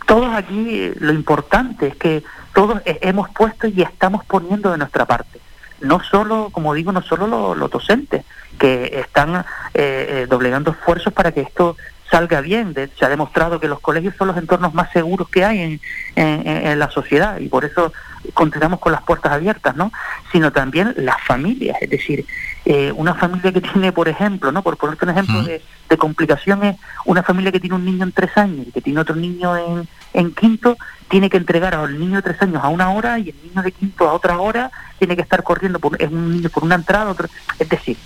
Todos 0.05 0.35
aquí 0.35 0.91
lo 0.99 1.13
importante 1.13 1.87
es 1.87 1.97
que 1.97 2.25
todos 2.53 2.83
hemos 2.85 3.31
puesto 3.31 3.69
y 3.69 3.83
estamos 3.83 4.25
poniendo 4.25 4.73
de 4.73 4.79
nuestra 4.79 5.05
parte 5.07 5.46
no 5.81 6.03
solo, 6.03 6.51
como 6.51 6.75
digo, 6.75 6.93
no 6.93 7.03
solo 7.03 7.55
los, 7.55 7.71
docentes, 7.71 8.25
que 8.59 9.01
están 9.01 9.37
eh, 9.37 9.43
eh, 9.75 10.27
doblegando 10.29 10.71
esfuerzos 10.71 11.13
para 11.13 11.33
que 11.33 11.43
esto 11.43 11.77
salga 12.11 12.41
bien. 12.41 12.75
se 12.75 13.05
ha 13.05 13.09
demostrado 13.09 13.61
que 13.61 13.69
los 13.69 13.81
colegios 13.81 14.15
son 14.17 14.29
los 14.29 14.37
entornos 14.37 14.73
más 14.75 14.91
seguros 14.93 15.29
que 15.29 15.45
hay 15.45 15.61
en, 15.61 15.81
en, 16.15 16.79
la 16.79 16.91
sociedad 16.91 17.39
y 17.39 17.49
por 17.49 17.65
eso 17.65 17.93
continuamos 18.33 18.81
con 18.81 18.93
las 18.93 19.03
puertas 19.03 19.33
abiertas, 19.33 19.77
¿no? 19.77 19.93
Sino 20.33 20.53
también 20.53 20.95
las 20.97 21.21
familias, 21.23 21.77
es 21.81 21.91
decir, 21.91 22.25
eh, 22.65 22.93
una 22.95 23.15
familia 23.15 23.53
que 23.53 23.61
tiene, 23.61 23.93
por 23.93 24.09
ejemplo, 24.09 24.53
¿no? 24.53 24.63
Por 24.63 24.77
ponerte 24.77 25.05
un 25.05 25.11
ejemplo 25.11 25.43
de, 25.43 25.63
de 25.89 25.97
complicaciones, 25.97 26.77
una 27.05 27.23
familia 27.23 27.53
que 27.53 27.61
tiene 27.61 27.77
un 27.77 27.85
niño 27.85 28.05
en 28.05 28.13
tres 28.13 28.37
años 28.37 28.67
y 28.69 28.73
que 28.73 28.81
tiene 28.81 29.01
otro 29.01 29.17
niño 29.17 29.57
en, 29.57 29.89
en 30.13 30.35
quinto, 30.35 30.77
tiene 31.09 31.31
que 31.31 31.37
entregar 31.37 31.75
al 31.75 31.99
niño 31.99 32.17
de 32.17 32.23
tres 32.23 32.43
años 32.43 32.63
a 32.65 32.69
una 32.69 32.91
hora 32.91 33.19
y 33.19 33.31
el 33.31 33.37
niño 33.45 33.63
de 33.63 33.73
quinto 33.73 34.09
a 34.09 34.13
otra 34.13 34.39
hora 34.39 34.71
tiene 34.99 35.17
que 35.17 35.23
estar 35.23 35.43
corriendo 35.43 35.79
por, 35.79 35.97
un 36.03 36.33
niño 36.33 36.51
por 36.51 36.65
una 36.65 36.75
entrada, 36.75 37.15
es 37.59 37.69
decir, 37.69 37.97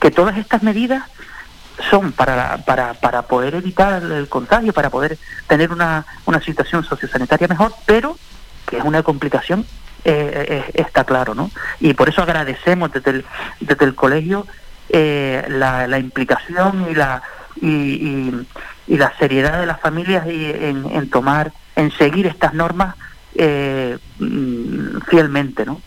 que 0.00 0.10
todas 0.10 0.36
estas 0.36 0.62
medidas 0.62 1.04
son 1.90 2.12
para, 2.12 2.58
para, 2.58 2.94
para 2.94 3.22
poder 3.22 3.54
evitar 3.54 4.02
el 4.02 4.28
contagio, 4.28 4.72
para 4.72 4.90
poder 4.90 5.18
tener 5.46 5.72
una, 5.72 6.04
una 6.26 6.40
situación 6.40 6.84
sociosanitaria 6.84 7.48
mejor, 7.48 7.72
pero 7.86 8.18
que 8.66 8.78
es 8.78 8.84
una 8.84 9.02
complicación, 9.02 9.66
eh, 10.04 10.46
eh, 10.48 10.70
está 10.74 11.04
claro, 11.04 11.34
¿no? 11.34 11.50
Y 11.80 11.94
por 11.94 12.08
eso 12.08 12.22
agradecemos 12.22 12.92
desde 12.92 13.10
el, 13.10 13.24
desde 13.60 13.84
el 13.84 13.94
colegio 13.94 14.46
eh, 14.88 15.44
la, 15.48 15.98
implicación 15.98 16.86
y 16.90 16.94
la 16.94 17.22
y, 17.60 18.32
la 18.86 19.16
seriedad 19.18 19.60
de 19.60 19.66
las 19.66 19.80
familias 19.80 20.26
y 20.26 20.46
en, 20.46 20.84
en 20.90 21.10
tomar, 21.10 21.52
en 21.76 21.90
seguir 21.92 22.26
estas 22.26 22.54
normas 22.54 22.96
eh, 23.34 23.98
mm, 24.18 24.98
fielmente, 25.08 25.64
¿no? 25.64 25.80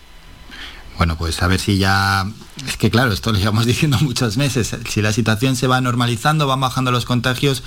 Bueno, 0.97 1.17
pues 1.17 1.41
a 1.41 1.47
ver 1.47 1.59
si 1.59 1.77
ya... 1.77 2.25
Es 2.67 2.77
que 2.77 2.89
claro, 2.89 3.11
esto 3.11 3.31
lo 3.31 3.39
llevamos 3.39 3.65
diciendo 3.67 3.97
muchos 4.01 4.37
meses. 4.37 4.75
Si 4.89 5.01
la 5.01 5.13
situación 5.13 5.55
se 5.55 5.67
va 5.67 5.81
normalizando, 5.81 6.47
van 6.47 6.61
bajando 6.61 6.91
los 6.91 7.05
contagios 7.05 7.63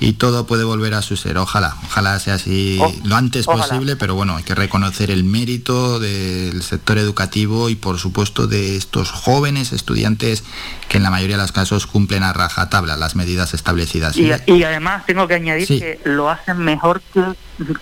y 0.00 0.14
todo 0.14 0.46
puede 0.46 0.64
volver 0.64 0.94
a 0.94 1.02
su 1.02 1.16
ser. 1.16 1.36
Ojalá, 1.36 1.76
ojalá 1.84 2.18
sea 2.18 2.34
así 2.34 2.78
oh, 2.80 2.92
lo 3.04 3.16
antes 3.16 3.44
posible, 3.44 3.96
pero 3.96 4.14
bueno, 4.14 4.36
hay 4.36 4.42
que 4.42 4.54
reconocer 4.54 5.10
el 5.10 5.24
mérito 5.24 6.00
del 6.00 6.62
sector 6.62 6.96
educativo 6.96 7.68
y 7.68 7.76
por 7.76 7.98
supuesto 7.98 8.46
de 8.46 8.76
estos 8.76 9.10
jóvenes 9.10 9.72
estudiantes 9.72 10.42
que 10.88 10.96
en 10.96 11.02
la 11.02 11.10
mayoría 11.10 11.36
de 11.36 11.42
los 11.42 11.52
casos 11.52 11.86
cumplen 11.86 12.22
a 12.22 12.32
rajatabla 12.32 12.96
las 12.96 13.14
medidas 13.14 13.52
establecidas. 13.52 14.16
Y, 14.16 14.62
además 14.62 15.04
tengo 15.04 15.28
que 15.28 15.34
añadir 15.34 15.68
que 15.68 16.00
lo 16.04 16.30
hacen 16.30 16.58
mejor 16.58 17.02
que 17.12 17.22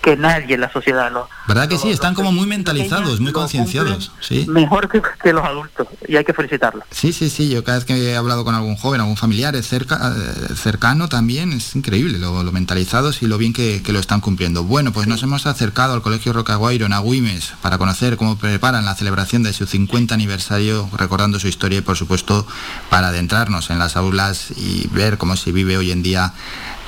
que 0.01 0.15
nadie 0.15 0.55
en 0.55 0.61
la 0.61 0.71
sociedad 0.71 1.11
lo... 1.11 1.29
¿Verdad 1.47 1.67
que 1.67 1.77
sí? 1.77 1.89
Están 1.89 2.13
como 2.13 2.31
muy 2.31 2.47
mentalizados, 2.47 3.19
muy 3.19 3.31
concienciados. 3.31 4.11
Sí. 4.19 4.45
Mejor 4.47 4.89
que, 4.89 5.01
que, 5.21 5.33
los 5.33 5.43
adultos 5.43 5.87
y 6.07 6.15
hay 6.15 6.23
que 6.23 6.33
felicitarlos. 6.33 6.83
Sí, 6.91 7.13
sí, 7.13 7.29
sí. 7.29 7.49
Yo 7.49 7.63
cada 7.63 7.77
vez 7.77 7.85
que 7.85 8.11
he 8.11 8.15
hablado 8.15 8.43
con 8.43 8.55
algún 8.55 8.75
joven, 8.75 9.01
algún 9.01 9.17
familiar 9.17 9.55
cerca, 9.63 10.13
eh, 10.15 10.53
cercano 10.55 11.09
también, 11.09 11.53
es 11.53 11.75
increíble 11.75 12.19
lo, 12.19 12.43
lo 12.43 12.51
mentalizados 12.51 13.21
y 13.21 13.27
lo 13.27 13.37
bien 13.37 13.53
que, 13.53 13.81
que, 13.83 13.93
lo 13.93 13.99
están 13.99 14.21
cumpliendo. 14.21 14.63
Bueno, 14.63 14.91
pues 14.91 15.07
nos 15.07 15.23
hemos 15.23 15.45
acercado 15.45 15.93
al 15.93 16.01
Colegio 16.01 16.33
Rocaguairo 16.33 16.85
en 16.85 16.93
Agüimes 16.93 17.53
para 17.61 17.77
conocer 17.77 18.17
cómo 18.17 18.37
preparan 18.37 18.85
la 18.85 18.95
celebración 18.95 19.43
de 19.43 19.53
su 19.53 19.65
50 19.65 20.13
aniversario, 20.13 20.89
recordando 20.97 21.39
su 21.39 21.47
historia 21.47 21.79
y 21.79 21.81
por 21.81 21.97
supuesto 21.97 22.45
para 22.89 23.09
adentrarnos 23.09 23.69
en 23.69 23.79
las 23.79 23.95
aulas 23.95 24.51
y 24.55 24.87
ver 24.91 25.17
cómo 25.17 25.35
se 25.35 25.51
vive 25.51 25.77
hoy 25.77 25.91
en 25.91 26.03
día 26.03 26.33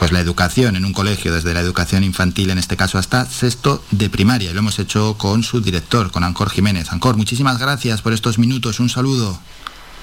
pues 0.02 0.12
la 0.12 0.20
educación 0.20 0.76
en 0.76 0.84
un 0.84 0.94
colegio, 0.94 1.32
desde 1.32 1.54
la 1.54 1.60
educación 1.60 2.04
infantil 2.04 2.50
en 2.50 2.58
este 2.58 2.76
caso 2.76 2.98
hasta 2.98 3.24
sexto 3.26 3.84
de 3.92 4.10
primaria. 4.10 4.50
Y 4.50 4.54
lo 4.56 4.62
hemos 4.62 4.80
hecho 4.80 5.16
con 5.16 5.44
su 5.44 5.62
director, 5.62 6.10
con 6.10 6.24
Ancor 6.24 6.50
Jiménez. 6.50 6.92
Ancor, 6.92 7.18
muchísimas 7.18 7.60
gracias 7.60 8.02
por 8.02 8.12
estos 8.12 8.40
minutos. 8.40 8.80
Un 8.80 8.90
saludo. 8.90 9.40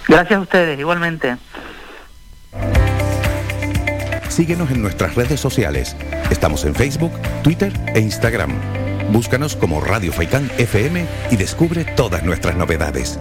Gracias 0.07 0.39
a 0.39 0.41
ustedes, 0.41 0.79
igualmente. 0.79 1.37
Síguenos 4.29 4.71
en 4.71 4.83
nuestras 4.83 5.17
redes 5.17 5.41
sociales. 5.41 5.97
Estamos 6.31 6.65
en 6.65 6.77
Facebook, 6.77 7.11
Twitter 7.43 7.73
e 7.93 7.99
Instagram. 7.99 8.53
Búscanos 9.11 9.57
como 9.57 9.81
Radio 9.81 10.13
Faicán 10.13 10.49
FM 10.59 11.09
y 11.33 11.37
descubre 11.37 11.85
todas 11.85 12.23
nuestras 12.23 12.55
novedades. 12.55 13.19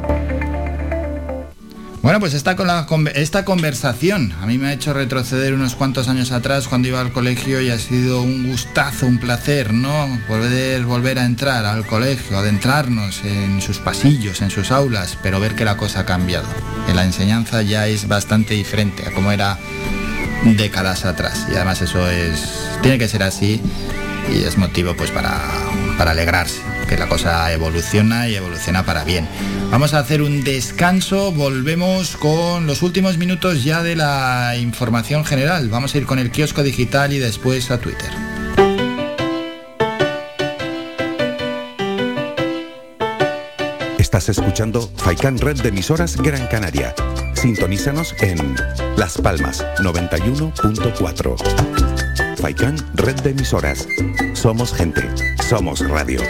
Bueno, 2.02 2.20
pues 2.20 2.34
esta, 2.34 2.56
con 2.56 2.68
la, 2.68 2.88
esta 3.16 3.44
conversación 3.44 4.34
a 4.42 4.46
mí 4.46 4.58
me 4.58 4.68
ha 4.68 4.74
hecho 4.74 4.94
retroceder 4.94 5.54
unos 5.54 5.76
cuantos 5.76 6.08
años 6.08 6.32
atrás 6.32 6.68
cuando 6.68 6.88
iba 6.88 7.02
al 7.02 7.12
colegio 7.12 7.60
y 7.62 7.70
ha 7.70 7.80
sido 7.80 8.22
un 8.22 8.48
gustazo, 8.48 9.08
un 9.08 9.18
placer, 9.20 9.74
¿no? 9.74 10.08
Poder 10.28 10.86
volver 10.86 11.20
a 11.20 11.26
entrar 11.26 11.66
al 11.66 11.86
colegio, 11.86 12.38
adentrarnos 12.38 13.24
en 13.26 13.62
sus 13.62 13.80
pasillos, 13.80 14.42
en 14.42 14.52
sus 14.52 14.72
aulas, 14.72 15.18
pero 15.22 15.40
ver 15.40 15.56
que 15.56 15.66
la 15.66 15.76
cosa 15.76 16.02
ha 16.02 16.06
cambiado. 16.06 16.48
Que 16.86 16.94
la 16.94 17.04
enseñanza 17.04 17.62
ya 17.62 17.88
es 17.88 18.08
bastante 18.08 18.54
diferente 18.54 19.06
a 19.08 19.12
como 19.12 19.32
era 19.32 19.58
décadas 20.46 21.04
atrás. 21.04 21.48
Y 21.52 21.56
además 21.56 21.82
eso 21.82 22.10
es. 22.10 22.48
tiene 22.82 22.98
que 23.00 23.08
ser 23.08 23.24
así 23.24 23.62
y 24.32 24.44
es 24.44 24.58
motivo 24.58 24.96
pues 24.96 25.12
para, 25.12 25.42
para 25.98 26.12
alegrarse, 26.12 26.62
que 26.88 26.98
la 26.98 27.08
cosa 27.08 27.52
evoluciona 27.52 28.30
y 28.30 28.36
evoluciona 28.36 28.86
para 28.86 29.04
bien. 29.04 29.28
Vamos 29.72 29.94
a 29.94 30.00
hacer 30.00 30.22
un 30.22 30.44
descanso, 30.44 31.32
volvemos 31.32 32.18
con 32.18 32.68
los 32.68 32.82
últimos 32.82 33.18
minutos 33.18 33.64
ya 33.64 33.84
de 33.84 33.96
la 33.96 34.56
información 34.58 35.26
general. 35.26 35.70
Vamos 35.70 35.94
a 35.94 35.98
ir 35.98 36.06
con 36.06 36.20
el 36.20 36.32
kiosco 36.32 36.64
digital 36.64 37.14
y 37.14 37.20
después 37.20 37.72
a 37.72 37.80
Twitter. 37.80 38.10
Estás 43.98 44.30
escuchando 44.30 44.90
Faikan 44.96 45.38
Red 45.38 45.62
de 45.62 45.70
emisoras 45.70 46.18
Gran 46.18 46.48
Canaria. 46.48 46.96
Sintonízanos 47.34 48.16
en 48.22 48.56
Las 48.96 49.18
Palmas 49.18 49.66
91.4. 49.80 51.97
Faikan 52.38 52.78
Red 52.94 53.22
de 53.22 53.32
emisoras. 53.32 53.88
Somos 54.34 54.72
gente, 54.72 55.02
somos 55.50 55.80
radio. 55.88 56.22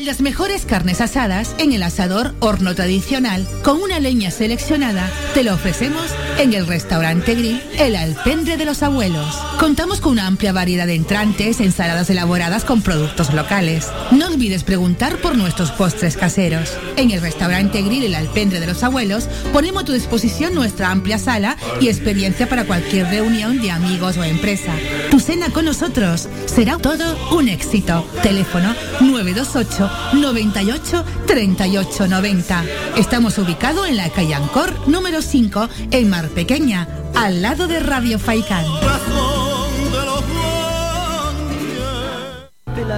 Las 0.00 0.20
mejores 0.20 0.66
carnes 0.66 1.00
asadas 1.00 1.54
en 1.58 1.72
el 1.72 1.82
asador 1.82 2.34
horno 2.40 2.74
tradicional 2.74 3.46
con 3.64 3.80
una 3.80 3.98
leña 3.98 4.30
seleccionada 4.30 5.10
te 5.32 5.42
lo 5.42 5.54
ofrecemos 5.54 6.14
en 6.38 6.54
el 6.54 6.66
restaurante 6.66 7.34
Grill 7.34 7.62
El 7.78 7.96
Alpendre 7.96 8.56
de 8.56 8.64
los 8.64 8.82
Abuelos. 8.82 9.34
Contamos 9.58 10.00
con 10.00 10.12
una 10.12 10.26
amplia 10.26 10.52
variedad 10.52 10.86
de 10.86 10.94
entrantes, 10.94 11.60
ensaladas 11.60 12.08
elaboradas 12.10 12.64
con 12.64 12.82
productos 12.82 13.32
locales. 13.34 13.88
No 14.10 14.26
olvides 14.26 14.64
preguntar 14.64 15.16
por 15.18 15.36
nuestros 15.36 15.70
postres 15.72 16.16
caseros. 16.16 16.72
En 16.96 17.10
el 17.10 17.20
restaurante 17.20 17.82
Grill 17.82 18.04
El 18.04 18.14
Alpendre 18.14 18.60
de 18.60 18.66
los 18.66 18.82
Abuelos 18.82 19.28
ponemos 19.52 19.82
a 19.82 19.86
tu 19.86 19.92
disposición 19.92 20.54
nuestra 20.54 20.90
amplia 20.90 21.18
sala 21.18 21.56
y 21.80 21.88
experiencia 21.88 22.48
para 22.48 22.64
cualquier 22.64 23.06
reunión 23.06 23.60
de 23.60 23.70
amigos 23.70 24.16
o 24.16 24.24
empresa. 24.24 24.72
Tu 25.10 25.20
cena 25.20 25.50
con 25.50 25.64
nosotros 25.64 26.28
será 26.46 26.78
todo 26.78 27.16
un 27.36 27.48
éxito. 27.48 28.06
Teléfono 28.22 28.74
928 29.22 29.90
98 30.14 31.04
38 31.26 32.08
90. 32.08 32.64
Estamos 32.96 33.38
ubicados 33.38 33.88
en 33.88 33.96
la 33.96 34.08
calle 34.10 34.34
Ancor 34.34 34.88
número 34.88 35.20
5 35.20 35.68
en 35.90 36.08
Mar 36.08 36.28
Pequeña, 36.28 36.88
al 37.14 37.42
lado 37.42 37.66
de 37.66 37.80
Radio 37.80 38.18
Faicán. 38.18 38.64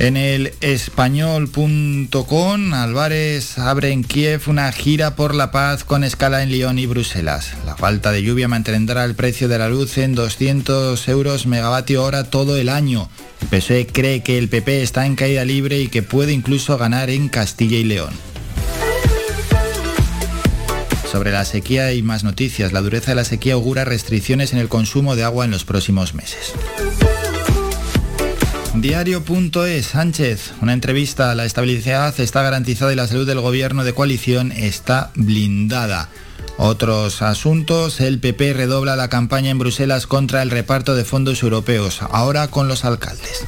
En 0.01 0.17
el 0.17 0.53
español.com, 0.61 2.73
Álvarez 2.73 3.59
abre 3.59 3.91
en 3.91 4.03
Kiev 4.03 4.41
una 4.47 4.71
gira 4.71 5.15
por 5.15 5.35
la 5.35 5.51
paz 5.51 5.83
con 5.83 6.03
escala 6.03 6.41
en 6.41 6.49
Lyon 6.49 6.79
y 6.79 6.87
Bruselas. 6.87 7.51
La 7.67 7.75
falta 7.75 8.11
de 8.11 8.23
lluvia 8.23 8.47
mantendrá 8.47 9.05
el 9.05 9.13
precio 9.13 9.47
de 9.47 9.59
la 9.59 9.69
luz 9.69 9.99
en 9.99 10.15
200 10.15 11.07
euros 11.07 11.45
megavatio 11.45 12.03
hora 12.03 12.31
todo 12.31 12.57
el 12.57 12.69
año. 12.69 13.11
El 13.41 13.47
PSOE 13.49 13.85
cree 13.85 14.23
que 14.23 14.39
el 14.39 14.49
PP 14.49 14.81
está 14.81 15.05
en 15.05 15.15
caída 15.15 15.45
libre 15.45 15.79
y 15.79 15.87
que 15.87 16.01
puede 16.01 16.33
incluso 16.33 16.79
ganar 16.79 17.11
en 17.11 17.29
Castilla 17.29 17.77
y 17.77 17.83
León. 17.83 18.15
Sobre 21.11 21.31
la 21.31 21.45
sequía 21.45 21.93
y 21.93 22.01
más 22.01 22.23
noticias. 22.23 22.73
La 22.73 22.81
dureza 22.81 23.11
de 23.11 23.17
la 23.17 23.23
sequía 23.23 23.53
augura 23.53 23.85
restricciones 23.85 24.51
en 24.51 24.57
el 24.57 24.67
consumo 24.67 25.15
de 25.15 25.25
agua 25.25 25.45
en 25.45 25.51
los 25.51 25.63
próximos 25.63 26.15
meses. 26.15 26.53
Diario.es 28.75 29.85
Sánchez, 29.85 30.53
una 30.61 30.73
entrevista. 30.73 31.35
La 31.35 31.45
estabilidad 31.45 32.17
está 32.19 32.41
garantizada 32.41 32.93
y 32.93 32.95
la 32.95 33.07
salud 33.07 33.27
del 33.27 33.41
gobierno 33.41 33.83
de 33.83 33.93
coalición 33.93 34.51
está 34.53 35.11
blindada. 35.15 36.09
Otros 36.57 37.21
asuntos, 37.21 37.99
el 37.99 38.19
PP 38.19 38.53
redobla 38.53 38.95
la 38.95 39.09
campaña 39.09 39.49
en 39.49 39.59
Bruselas 39.59 40.07
contra 40.07 40.41
el 40.41 40.49
reparto 40.49 40.95
de 40.95 41.03
fondos 41.03 41.43
europeos, 41.43 41.99
ahora 42.11 42.47
con 42.47 42.69
los 42.69 42.85
alcaldes. 42.85 43.45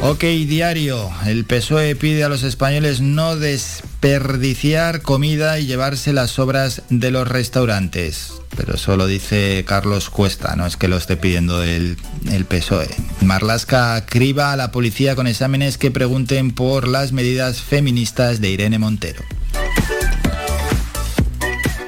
Ok, 0.00 0.22
diario. 0.22 1.10
El 1.26 1.44
PSOE 1.44 1.94
pide 1.94 2.24
a 2.24 2.28
los 2.28 2.42
españoles 2.42 3.00
no 3.00 3.36
desperdiciar 3.36 5.02
comida 5.02 5.58
y 5.58 5.66
llevarse 5.66 6.12
las 6.12 6.30
sobras 6.30 6.82
de 6.88 7.10
los 7.10 7.28
restaurantes. 7.28 8.32
Pero 8.56 8.74
eso 8.74 8.96
lo 8.96 9.06
dice 9.06 9.64
Carlos 9.66 10.10
Cuesta, 10.10 10.56
no 10.56 10.66
es 10.66 10.76
que 10.76 10.88
lo 10.88 10.96
esté 10.96 11.16
pidiendo 11.16 11.62
el, 11.62 11.96
el 12.30 12.44
PSOE. 12.44 12.88
Marlasca 13.20 14.04
criba 14.06 14.52
a 14.52 14.56
la 14.56 14.72
policía 14.72 15.14
con 15.14 15.26
exámenes 15.26 15.78
que 15.78 15.90
pregunten 15.90 16.52
por 16.52 16.88
las 16.88 17.12
medidas 17.12 17.60
feministas 17.60 18.40
de 18.40 18.50
Irene 18.50 18.78
Montero. 18.78 19.22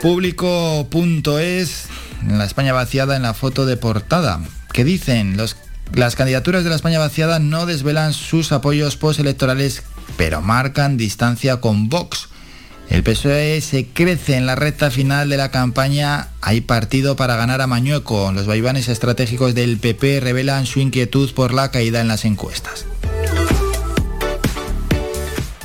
Público.es, 0.03 1.87
la 2.29 2.45
España 2.45 2.73
vaciada 2.73 3.17
en 3.17 3.23
la 3.23 3.35
foto 3.35 3.67
de 3.67 3.77
portada. 3.77 4.41
¿Qué 4.73 4.85
dicen? 4.85 5.37
Los, 5.37 5.57
las 5.93 6.15
candidaturas 6.15 6.63
de 6.63 6.71
la 6.71 6.77
España 6.77 7.01
vaciada 7.01 7.41
no 7.41 7.67
desvelan 7.67 8.13
sus 8.13 8.53
apoyos 8.53 8.97
postelectorales, 8.97 9.83
pero 10.17 10.41
marcan 10.41 10.97
distancia 10.97 11.61
con 11.61 11.89
Vox. 11.89 12.29
El 12.91 13.03
PSOE 13.03 13.61
se 13.61 13.87
crece 13.87 14.37
en 14.37 14.47
la 14.47 14.55
recta 14.55 14.91
final 14.91 15.29
de 15.29 15.37
la 15.37 15.51
campaña. 15.51 16.29
Hay 16.41 16.63
partido 16.63 17.17
para 17.17 17.37
ganar 17.37 17.61
a 17.61 17.67
Mañueco. 17.67 18.33
Los 18.33 18.47
vaivanes 18.47 18.89
estratégicos 18.89 19.55
del 19.55 19.79
PP 19.79 20.21
revelan 20.21 20.65
su 20.65 20.81
inquietud 20.81 21.33
por 21.35 21.53
la 21.53 21.71
caída 21.71 22.01
en 22.01 22.09
las 22.09 22.25
encuestas. 22.25 22.87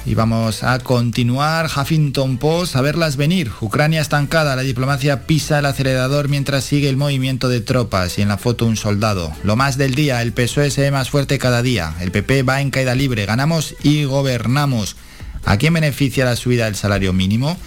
Y 0.05 0.15
vamos 0.15 0.63
a 0.63 0.80
continuar. 0.80 1.67
Huffington 1.67 2.38
Post, 2.38 2.76
a 2.76 2.82
verlas 2.82 3.15
venir. 3.15 3.51
Ucrania 3.61 4.01
estancada, 4.01 4.57
la 4.57 4.61
diplomacia 4.61 5.26
pisa 5.26 5.59
el 5.59 5.65
acelerador 5.65 6.28
mientras 6.28 6.65
sigue 6.65 6.89
el 6.89 6.97
movimiento 6.97 7.47
de 7.47 7.61
tropas 7.61 8.19
y 8.19 8.21
en 8.21 8.28
la 8.28 8.38
foto 8.38 8.65
un 8.65 8.76
soldado. 8.76 9.32
Lo 9.43 9.55
más 9.55 9.78
del 9.78 9.95
día, 9.95 10.21
el 10.21 10.34
PSOE 10.34 10.71
se 10.71 10.82
ve 10.82 10.91
más 10.91 11.09
fuerte 11.09 11.39
cada 11.39 11.61
día. 11.61 11.95
El 12.01 12.11
PP 12.11 12.43
va 12.43 12.59
en 12.59 12.69
caída 12.69 12.95
libre, 12.95 13.26
ganamos 13.26 13.76
y 13.82 14.03
gobernamos. 14.03 14.97
¿A 15.46 15.58
quién 15.58 15.74
beneficia 15.74 16.26
la 16.26 16.36
subida 16.36 16.66
del 16.66 16.76
salario 16.76 17.14
mínimo? 17.14 17.58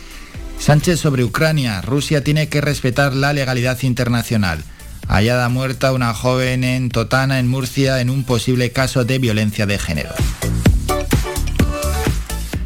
Sánchez 0.58 1.00
sobre 1.00 1.24
Ucrania. 1.24 1.80
Rusia 1.82 2.24
tiene 2.24 2.48
que 2.48 2.60
respetar 2.60 3.14
la 3.14 3.32
legalidad 3.32 3.82
internacional. 3.82 4.62
Hallada 5.08 5.48
muerta 5.48 5.92
una 5.92 6.14
joven 6.14 6.64
en 6.64 6.88
Totana, 6.88 7.38
en 7.38 7.48
Murcia, 7.48 8.00
en 8.00 8.10
un 8.10 8.24
posible 8.24 8.70
caso 8.70 9.04
de 9.04 9.18
violencia 9.18 9.66
de 9.66 9.78
género. 9.78 10.10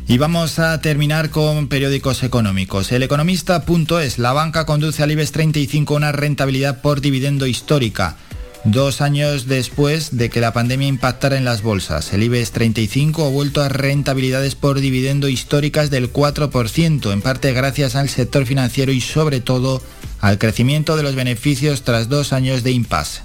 Y 0.07 0.19
vamos 0.19 0.59
a 0.59 0.81
terminar 0.81 1.31
con 1.31 1.69
periódicos 1.69 2.23
económicos. 2.23 2.91
El 2.91 3.03
economista.es, 3.03 4.19
la 4.19 4.33
banca 4.33 4.67
conduce 4.67 5.03
al 5.03 5.11
IBEX 5.13 5.33
35 5.33 5.95
una 5.95 6.13
rentabilidad 6.13 6.81
por 6.81 7.01
dividendo 7.01 7.47
histórica 7.47 8.17
dos 8.65 9.01
años 9.01 9.47
después 9.47 10.17
de 10.17 10.31
que 10.31 10.41
la 10.41 10.53
pandemia 10.53 10.89
impactara 10.89 11.37
en 11.37 11.45
las 11.45 11.63
bolsas. 11.63 12.13
El 12.13 12.23
IBEX 12.23 12.53
35 12.53 13.25
ha 13.25 13.29
vuelto 13.29 13.63
a 13.63 13.69
rentabilidades 13.69 14.55
por 14.55 14.81
dividendo 14.81 15.29
históricas 15.29 15.91
del 15.91 16.13
4%, 16.13 17.13
en 17.13 17.23
parte 17.23 17.53
gracias 17.53 17.97
al 17.97 18.09
sector 18.09 18.47
financiero 18.47 18.93
y 18.93 19.01
sobre 19.01 19.41
todo 19.41 19.83
al 20.21 20.39
crecimiento 20.39 20.97
de 20.97 21.03
los 21.03 21.15
beneficios 21.15 21.83
tras 21.83 22.09
dos 22.09 22.33
años 22.33 22.63
de 22.63 22.73
impasse. 22.73 23.23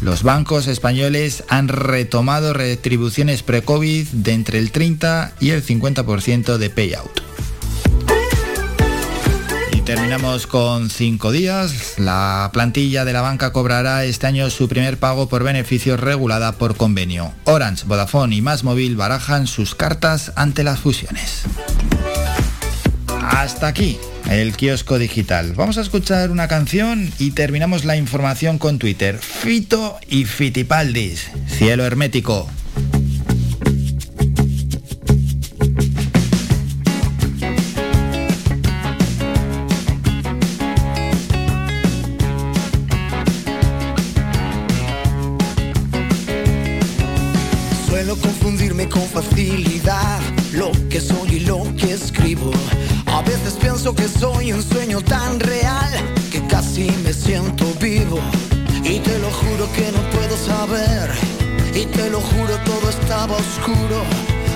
Los 0.00 0.22
bancos 0.22 0.66
españoles 0.66 1.44
han 1.48 1.68
retomado 1.68 2.52
retribuciones 2.52 3.42
pre-COVID 3.42 4.08
de 4.08 4.32
entre 4.32 4.58
el 4.58 4.70
30 4.70 5.34
y 5.40 5.50
el 5.50 5.64
50% 5.64 6.56
de 6.56 6.70
payout. 6.70 7.29
Terminamos 9.90 10.46
con 10.46 10.88
cinco 10.88 11.32
días. 11.32 11.94
La 11.98 12.50
plantilla 12.52 13.04
de 13.04 13.12
la 13.12 13.22
banca 13.22 13.52
cobrará 13.52 14.04
este 14.04 14.28
año 14.28 14.48
su 14.48 14.68
primer 14.68 14.98
pago 14.98 15.28
por 15.28 15.42
beneficios 15.42 15.98
regulada 15.98 16.52
por 16.52 16.76
convenio. 16.76 17.32
Orange, 17.42 17.86
Vodafone 17.88 18.36
y 18.36 18.40
Más 18.40 18.62
Móvil 18.62 18.94
barajan 18.94 19.48
sus 19.48 19.74
cartas 19.74 20.30
ante 20.36 20.62
las 20.62 20.78
fusiones. 20.78 21.42
Hasta 23.20 23.66
aquí 23.66 23.98
el 24.30 24.54
kiosco 24.54 24.96
digital. 24.96 25.54
Vamos 25.56 25.76
a 25.76 25.80
escuchar 25.80 26.30
una 26.30 26.46
canción 26.46 27.12
y 27.18 27.32
terminamos 27.32 27.84
la 27.84 27.96
información 27.96 28.58
con 28.58 28.78
Twitter. 28.78 29.18
Fito 29.18 29.98
y 30.08 30.24
Fitipaldis. 30.24 31.32
Cielo 31.48 31.84
hermético. 31.84 32.48
Facilidad 49.22 50.20
lo 50.52 50.70
que 50.88 51.00
soy 51.00 51.36
y 51.36 51.40
lo 51.40 51.62
que 51.76 51.92
escribo. 51.92 52.50
A 53.06 53.22
veces 53.22 53.54
pienso 53.60 53.94
que 53.94 54.08
soy 54.08 54.52
un 54.52 54.62
sueño 54.62 55.00
tan 55.00 55.38
real 55.40 55.90
que 56.30 56.46
casi 56.46 56.90
me 57.04 57.12
siento 57.12 57.64
vivo. 57.80 58.18
Y 58.84 58.98
te 59.00 59.18
lo 59.18 59.30
juro 59.30 59.70
que 59.72 59.92
no 59.92 60.00
puedo 60.10 60.36
saber. 60.36 61.10
Y 61.74 61.86
te 61.86 62.10
lo 62.10 62.20
juro 62.20 62.56
todo 62.64 62.90
estaba 62.90 63.36
oscuro. 63.36 64.02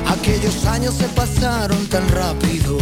Aquellos 0.07 0.65
años 0.67 0.95
se 0.95 1.09
pasaron 1.09 1.87
tan 1.89 2.07
rápido, 2.11 2.79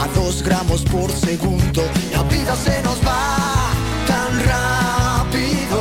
a 0.00 0.06
dos 0.14 0.42
gramos 0.42 0.82
por 0.82 1.10
segundo. 1.10 1.82
La 2.12 2.22
vida 2.24 2.54
se 2.56 2.82
nos 2.82 2.98
va 3.06 3.70
tan 4.06 4.30
rápido. 4.52 5.78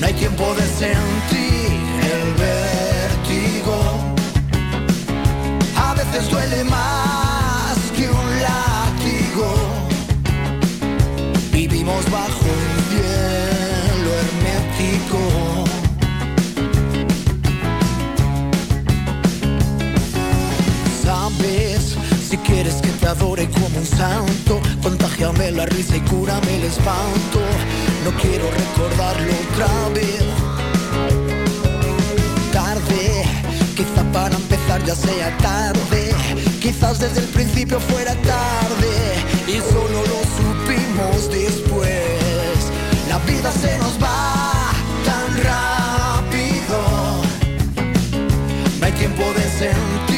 No 0.00 0.06
hay 0.06 0.14
tiempo 0.14 0.54
de 0.54 0.66
sentir 0.66 1.37
duele 6.26 6.64
más 6.64 7.76
que 7.96 8.10
un 8.10 8.42
látigo. 8.42 9.54
Vivimos 11.52 12.04
bajo 12.10 12.44
un 12.44 12.74
cielo 12.90 14.10
hermético. 14.22 15.20
Sabes, 21.04 21.96
si 22.28 22.36
quieres 22.38 22.74
que 22.76 22.88
te 22.88 23.06
adore 23.06 23.48
como 23.50 23.78
un 23.78 23.86
santo, 23.86 24.60
contagiame 24.82 25.52
la 25.52 25.66
risa 25.66 25.96
y 25.96 26.00
cúrame 26.00 26.56
el 26.56 26.64
espanto. 26.64 27.40
No 28.04 28.10
quiero 28.20 28.50
recordarlo 28.50 29.32
otra 29.52 29.88
vez. 29.94 30.24
Tarde, 32.52 33.24
quizá 33.76 34.02
para 34.12 34.34
empezar 34.34 34.57
ya 34.86 34.94
sea 34.94 35.36
tarde 35.38 35.78
Quizás 36.60 36.98
desde 36.98 37.20
el 37.20 37.26
principio 37.28 37.78
fuera 37.78 38.14
tarde 38.14 39.24
y 39.46 39.58
solo 39.72 40.02
lo 40.02 40.20
supimos 40.36 41.30
después. 41.30 42.70
La 43.08 43.18
vida 43.20 43.50
se 43.52 43.78
nos 43.78 43.96
va 44.02 44.72
tan 45.04 45.44
rápido. 45.44 46.78
No 48.80 48.86
hay 48.86 48.92
tiempo 48.92 49.22
de 49.34 49.42
sentir 49.42 50.17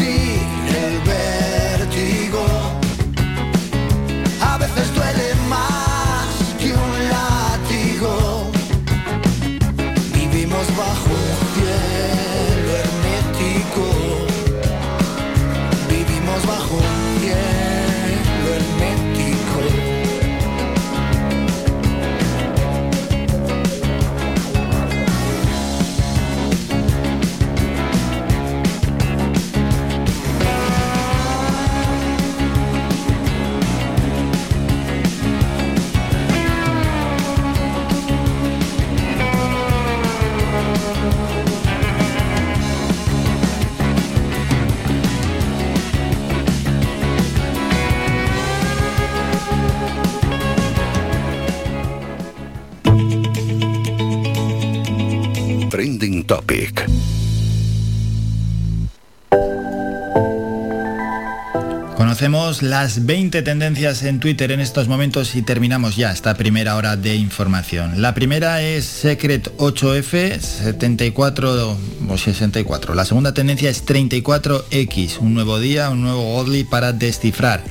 Conocemos 62.21 62.61
las 62.61 63.07
20 63.07 63.41
tendencias 63.41 64.03
en 64.03 64.19
Twitter 64.19 64.51
en 64.51 64.59
estos 64.59 64.87
momentos 64.87 65.33
y 65.33 65.41
terminamos 65.41 65.95
ya 65.95 66.11
esta 66.11 66.35
primera 66.35 66.75
hora 66.75 66.95
de 66.95 67.15
información. 67.15 67.99
La 67.99 68.13
primera 68.13 68.61
es 68.61 68.85
Secret 68.85 69.51
8F 69.57 70.39
74 70.39 71.77
o 72.07 72.17
64. 72.19 72.93
La 72.93 73.05
segunda 73.05 73.33
tendencia 73.33 73.71
es 73.71 73.83
34X, 73.87 75.17
un 75.17 75.33
nuevo 75.33 75.59
día, 75.59 75.89
un 75.89 76.03
nuevo 76.03 76.21
Godly 76.35 76.63
para 76.63 76.93
descifrar. 76.93 77.63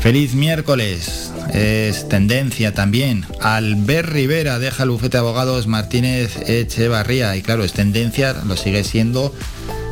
Feliz 0.00 0.34
miércoles. 0.34 1.32
Es 1.54 2.06
tendencia 2.06 2.74
también. 2.74 3.24
Albert 3.40 4.10
Rivera 4.10 4.58
deja 4.58 4.82
el 4.82 4.90
bufete 4.90 5.16
de 5.16 5.20
abogados 5.20 5.68
Martínez 5.68 6.36
Echevarría. 6.46 7.34
Y 7.34 7.40
claro, 7.40 7.64
es 7.64 7.72
tendencia, 7.72 8.34
lo 8.46 8.58
sigue 8.58 8.84
siendo 8.84 9.34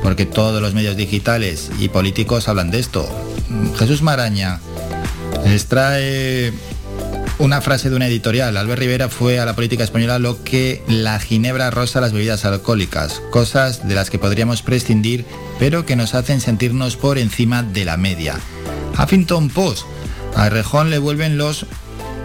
porque 0.04 0.26
todos 0.26 0.60
los 0.60 0.74
medios 0.74 0.98
digitales 0.98 1.70
y 1.80 1.88
políticos 1.88 2.46
hablan 2.48 2.70
de 2.70 2.78
esto. 2.78 3.08
Jesús 3.78 4.02
Maraña 4.02 4.60
les 5.46 5.64
trae 5.64 6.52
una 7.38 7.62
frase 7.62 7.88
de 7.88 7.96
una 7.96 8.06
editorial. 8.06 8.54
Albert 8.58 8.80
Rivera 8.80 9.08
fue 9.08 9.40
a 9.40 9.46
la 9.46 9.56
política 9.56 9.82
española 9.82 10.18
lo 10.18 10.44
que 10.44 10.82
la 10.88 11.18
ginebra 11.18 11.70
rosa 11.70 12.02
las 12.02 12.12
bebidas 12.12 12.44
alcohólicas, 12.44 13.22
cosas 13.30 13.88
de 13.88 13.94
las 13.94 14.10
que 14.10 14.18
podríamos 14.18 14.60
prescindir, 14.60 15.24
pero 15.58 15.86
que 15.86 15.96
nos 15.96 16.14
hacen 16.14 16.42
sentirnos 16.42 16.98
por 16.98 17.16
encima 17.16 17.62
de 17.62 17.86
la 17.86 17.96
media. 17.96 18.36
Huffington 19.02 19.48
Post. 19.48 19.86
A 20.36 20.50
Rejón 20.50 20.90
le 20.90 20.98
vuelven 20.98 21.38
los 21.38 21.64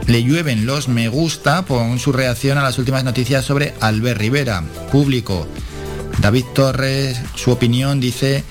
le 0.05 0.23
llueven 0.23 0.65
los 0.65 0.87
me 0.89 1.07
gusta 1.07 1.63
por 1.63 1.97
su 1.99 2.11
reacción 2.11 2.57
a 2.57 2.63
las 2.63 2.77
últimas 2.77 3.05
noticias 3.05 3.45
sobre 3.45 3.73
Albert 3.79 4.19
Rivera. 4.19 4.63
Público. 4.91 5.47
David 6.21 6.45
Torres, 6.53 7.19
su 7.35 7.51
opinión 7.51 7.99
dice 7.99 8.43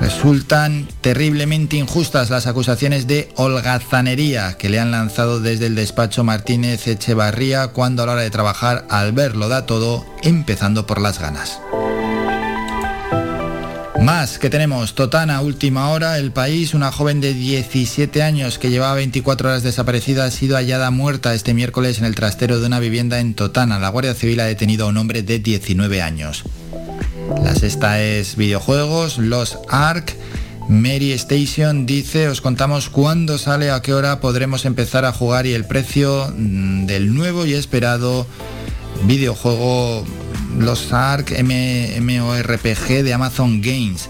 Resultan 0.00 0.86
terriblemente 1.00 1.76
injustas 1.76 2.30
las 2.30 2.46
acusaciones 2.46 3.06
de 3.06 3.30
holgazanería 3.36 4.58
que 4.58 4.68
le 4.68 4.78
han 4.78 4.90
lanzado 4.90 5.40
desde 5.40 5.66
el 5.66 5.74
despacho 5.74 6.22
Martínez 6.22 6.86
Echevarría 6.86 7.68
cuando 7.68 8.02
a 8.02 8.06
la 8.06 8.12
hora 8.12 8.22
de 8.22 8.30
trabajar 8.30 8.86
al 8.90 9.12
verlo 9.12 9.48
da 9.48 9.66
todo, 9.66 10.04
empezando 10.22 10.86
por 10.86 11.00
las 11.00 11.18
ganas. 11.18 11.60
Más 14.02 14.38
que 14.38 14.50
tenemos, 14.50 14.94
Totana, 14.94 15.40
última 15.40 15.88
hora, 15.88 16.18
el 16.18 16.30
país, 16.30 16.74
una 16.74 16.92
joven 16.92 17.20
de 17.20 17.32
17 17.32 18.22
años 18.22 18.58
que 18.58 18.70
llevaba 18.70 18.94
24 18.94 19.48
horas 19.48 19.62
desaparecida 19.62 20.26
ha 20.26 20.30
sido 20.30 20.56
hallada 20.56 20.90
muerta 20.90 21.34
este 21.34 21.54
miércoles 21.54 21.98
en 21.98 22.04
el 22.04 22.14
trastero 22.14 22.60
de 22.60 22.66
una 22.66 22.78
vivienda 22.78 23.18
en 23.18 23.34
Totana. 23.34 23.78
La 23.78 23.88
Guardia 23.88 24.14
Civil 24.14 24.38
ha 24.40 24.44
detenido 24.44 24.86
a 24.86 24.90
un 24.90 24.98
hombre 24.98 25.22
de 25.22 25.38
19 25.38 26.02
años. 26.02 26.44
La 27.42 27.54
sexta 27.54 28.02
es 28.02 28.36
videojuegos, 28.36 29.18
los 29.18 29.58
ARC. 29.68 30.14
Mary 30.68 31.12
Station 31.12 31.86
dice, 31.86 32.28
os 32.28 32.40
contamos 32.40 32.88
cuándo 32.88 33.38
sale, 33.38 33.70
a 33.70 33.82
qué 33.82 33.94
hora 33.94 34.20
podremos 34.20 34.64
empezar 34.64 35.04
a 35.04 35.12
jugar 35.12 35.46
y 35.46 35.52
el 35.54 35.64
precio 35.64 36.32
mm, 36.36 36.86
del 36.86 37.14
nuevo 37.14 37.46
y 37.46 37.54
esperado 37.54 38.26
videojuego 39.04 40.04
Los 40.58 40.92
Ark 40.92 41.32
MMORPG 41.40 43.04
de 43.04 43.14
Amazon 43.14 43.60
Games. 43.60 44.08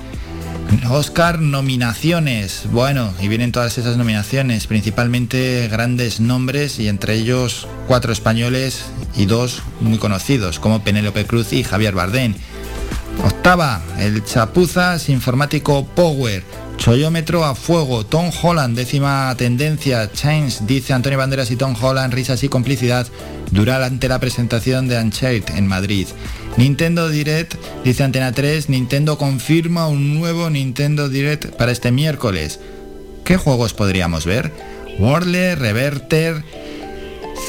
Oscar 0.90 1.40
nominaciones. 1.40 2.62
Bueno, 2.70 3.12
y 3.20 3.28
vienen 3.28 3.52
todas 3.52 3.78
esas 3.78 3.96
nominaciones, 3.96 4.66
principalmente 4.66 5.68
grandes 5.70 6.20
nombres 6.20 6.78
y 6.78 6.88
entre 6.88 7.14
ellos 7.14 7.68
cuatro 7.86 8.12
españoles 8.12 8.84
y 9.16 9.26
dos 9.26 9.62
muy 9.80 9.98
conocidos, 9.98 10.58
como 10.58 10.82
Penélope 10.82 11.26
Cruz 11.26 11.52
y 11.52 11.62
Javier 11.62 11.94
Bardén. 11.94 12.36
Octava, 13.24 13.82
el 13.98 14.24
Chapuzas 14.24 15.08
Informático 15.08 15.84
Power. 15.86 16.42
Choyómetro 16.76 17.44
a 17.44 17.54
fuego, 17.54 18.04
Tom 18.04 18.30
Holland, 18.42 18.76
décima 18.76 19.34
tendencia, 19.36 20.10
Change, 20.12 20.60
dice 20.66 20.92
Antonio 20.92 21.18
Banderas 21.18 21.50
y 21.50 21.56
Tom 21.56 21.74
Holland, 21.80 22.12
risas 22.12 22.44
y 22.44 22.48
complicidad, 22.48 23.06
durante 23.50 24.08
la 24.08 24.20
presentación 24.20 24.86
de 24.86 24.98
Uncharted 24.98 25.56
en 25.56 25.66
Madrid. 25.66 26.06
Nintendo 26.56 27.08
Direct, 27.08 27.54
dice 27.84 28.04
Antena 28.04 28.32
3, 28.32 28.68
Nintendo 28.68 29.18
confirma 29.18 29.88
un 29.88 30.14
nuevo 30.14 30.50
Nintendo 30.50 31.08
Direct 31.08 31.56
para 31.56 31.72
este 31.72 31.90
miércoles. 31.90 32.60
¿Qué 33.24 33.36
juegos 33.36 33.74
podríamos 33.74 34.26
ver? 34.26 34.52
Wordle, 34.98 35.56
Reverter, 35.56 36.44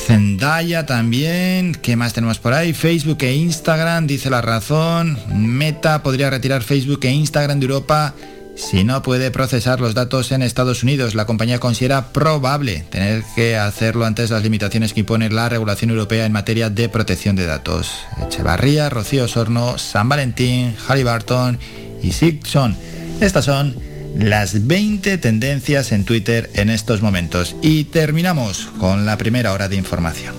Zendaya 0.06 0.86
también. 0.86 1.74
¿Qué 1.74 1.96
más 1.96 2.14
tenemos 2.14 2.40
por 2.40 2.54
ahí? 2.54 2.74
Facebook 2.74 3.18
e 3.22 3.34
Instagram, 3.36 4.08
dice 4.08 4.30
la 4.30 4.42
razón. 4.42 5.18
Meta 5.34 6.04
podría 6.04 6.30
retirar 6.30 6.64
Facebook 6.64 7.00
e 7.04 7.12
Instagram 7.12 7.60
de 7.60 7.66
Europa 7.66 8.14
si 8.58 8.84
no 8.84 9.02
puede 9.04 9.32
procesar 9.32 9.80
los 9.80 9.94
datos 9.94 10.32
en 10.32 10.42
Estados 10.42 10.84
Unidos. 10.84 11.16
La 11.16 11.26
compañía 11.26 11.60
considera 11.60 12.12
probable 12.12 12.86
tener 12.90 13.24
que 13.36 13.56
hacerlo 13.56 14.06
antes 14.06 14.32
las 14.32 14.44
limitaciones 14.44 14.94
que 14.94 15.02
impone 15.02 15.30
la 15.30 15.48
regulación 15.48 15.92
europea 15.92 16.26
en 16.26 16.32
materia 16.32 16.70
de 16.70 16.90
protección 16.90 17.36
de 17.36 17.46
datos. 17.46 17.92
Echevarría, 18.26 18.90
Rocío 18.90 19.28
Sorno, 19.28 19.78
San 19.78 20.10
Valentín, 20.10 20.76
Barton 21.06 21.60
y 22.02 22.12
Sigson. 22.12 22.76
Estas 23.22 23.46
son 23.46 23.76
las 24.20 24.68
20 24.68 25.18
tendencias 25.20 25.92
en 25.92 26.04
Twitter 26.04 26.50
en 26.56 26.70
estos 26.70 27.02
momentos. 27.02 27.56
Y 27.62 27.86
terminamos 27.86 28.68
con 28.80 29.06
la 29.06 29.18
primera 29.18 29.54
hora 29.54 29.70
de 29.70 29.76
información. 29.76 30.36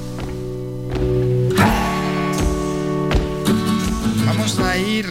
Vamos 4.27 4.59
a 4.59 4.77
ir, 4.77 5.07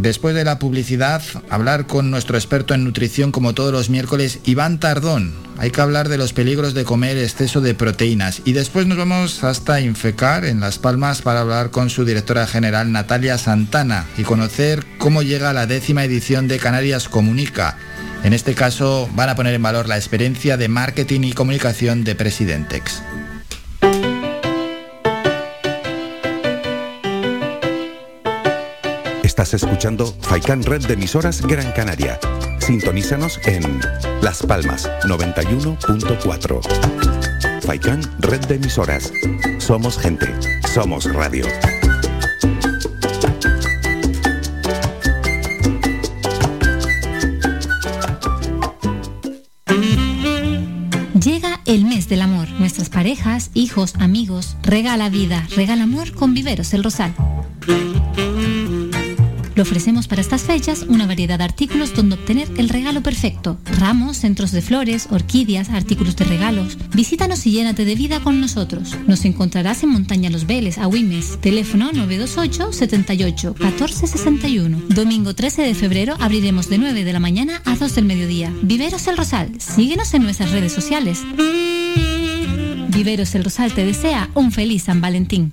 después 0.00 0.34
de 0.34 0.44
la 0.44 0.58
publicidad, 0.58 1.22
hablar 1.48 1.86
con 1.86 2.10
nuestro 2.10 2.36
experto 2.36 2.74
en 2.74 2.84
nutrición 2.84 3.32
como 3.32 3.54
todos 3.54 3.72
los 3.72 3.90
miércoles, 3.90 4.40
Iván 4.44 4.80
Tardón. 4.80 5.34
Hay 5.58 5.70
que 5.70 5.80
hablar 5.80 6.08
de 6.08 6.16
los 6.16 6.32
peligros 6.32 6.72
de 6.72 6.84
comer 6.84 7.18
exceso 7.18 7.60
de 7.60 7.74
proteínas. 7.74 8.40
Y 8.44 8.52
después 8.52 8.86
nos 8.86 8.96
vamos 8.96 9.44
hasta 9.44 9.80
Infecar, 9.80 10.44
en 10.44 10.60
Las 10.60 10.78
Palmas, 10.78 11.20
para 11.20 11.40
hablar 11.40 11.70
con 11.70 11.90
su 11.90 12.04
directora 12.04 12.46
general, 12.46 12.92
Natalia 12.92 13.36
Santana, 13.36 14.06
y 14.16 14.22
conocer 14.22 14.84
cómo 14.98 15.22
llega 15.22 15.52
la 15.52 15.66
décima 15.66 16.04
edición 16.04 16.48
de 16.48 16.58
Canarias 16.58 17.08
Comunica. 17.08 17.76
En 18.24 18.32
este 18.32 18.54
caso 18.54 19.08
van 19.14 19.28
a 19.28 19.36
poner 19.36 19.54
en 19.54 19.62
valor 19.62 19.88
la 19.88 19.96
experiencia 19.96 20.56
de 20.56 20.68
marketing 20.68 21.20
y 21.24 21.32
comunicación 21.32 22.04
de 22.04 22.14
Presidentex. 22.14 23.02
Estás 29.40 29.62
escuchando 29.62 30.04
Faikan 30.20 30.62
Red 30.62 30.86
de 30.86 30.92
emisoras 30.92 31.40
Gran 31.40 31.72
Canaria. 31.72 32.20
Sintonízanos 32.58 33.40
en 33.46 33.80
Las 34.20 34.42
Palmas 34.42 34.86
91.4. 35.04 37.62
Faikan 37.62 38.02
Red 38.18 38.40
de 38.40 38.56
emisoras. 38.56 39.10
Somos 39.56 39.98
gente. 39.98 40.26
Somos 40.70 41.10
radio. 41.10 41.46
Llega 51.18 51.62
el 51.64 51.86
mes 51.86 52.10
del 52.10 52.20
amor. 52.20 52.50
Nuestras 52.58 52.90
parejas, 52.90 53.50
hijos, 53.54 53.94
amigos, 54.00 54.58
regala 54.62 55.08
vida, 55.08 55.48
regala 55.56 55.84
amor 55.84 56.12
con 56.12 56.34
Viveros 56.34 56.74
El 56.74 56.84
Rosal. 56.84 57.14
Le 59.60 59.64
ofrecemos 59.64 60.08
para 60.08 60.22
estas 60.22 60.44
fechas 60.44 60.86
una 60.88 61.06
variedad 61.06 61.36
de 61.36 61.44
artículos 61.44 61.94
donde 61.94 62.14
obtener 62.14 62.48
el 62.56 62.70
regalo 62.70 63.02
perfecto. 63.02 63.58
Ramos, 63.78 64.16
centros 64.16 64.52
de 64.52 64.62
flores, 64.62 65.08
orquídeas, 65.10 65.68
artículos 65.68 66.16
de 66.16 66.24
regalos. 66.24 66.78
Visítanos 66.94 67.46
y 67.46 67.50
llénate 67.50 67.84
de 67.84 67.94
vida 67.94 68.20
con 68.20 68.40
nosotros. 68.40 68.96
Nos 69.06 69.26
encontrarás 69.26 69.82
en 69.82 69.90
Montaña 69.90 70.30
Los 70.30 70.46
Veles, 70.46 70.78
a 70.78 70.88
Wimes. 70.88 71.38
Teléfono 71.42 71.90
928 71.92 72.72
78 72.72 73.54
14 73.54 74.06
61. 74.06 74.80
Domingo 74.88 75.34
13 75.34 75.60
de 75.60 75.74
febrero 75.74 76.16
abriremos 76.20 76.70
de 76.70 76.78
9 76.78 77.04
de 77.04 77.12
la 77.12 77.20
mañana 77.20 77.60
a 77.66 77.76
2 77.76 77.94
del 77.94 78.06
mediodía. 78.06 78.50
Viveros 78.62 79.06
El 79.08 79.18
Rosal. 79.18 79.60
Síguenos 79.60 80.14
en 80.14 80.22
nuestras 80.22 80.52
redes 80.52 80.72
sociales. 80.72 81.20
Viveros 82.88 83.34
El 83.34 83.44
Rosal 83.44 83.74
te 83.74 83.84
desea 83.84 84.30
un 84.32 84.52
feliz 84.52 84.84
San 84.84 85.02
Valentín. 85.02 85.52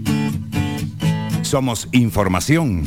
Somos 1.51 1.89
información. 1.91 2.83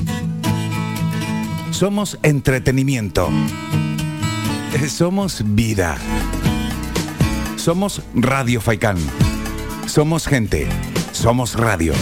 Somos 1.70 2.18
entretenimiento. 2.22 3.28
Somos 4.88 5.42
vida. 5.54 5.98
Somos 7.56 8.00
Radio 8.14 8.62
Faicán. 8.62 8.96
Somos 9.86 10.26
gente. 10.26 10.66
Somos 11.12 11.56
radio. 11.56 11.92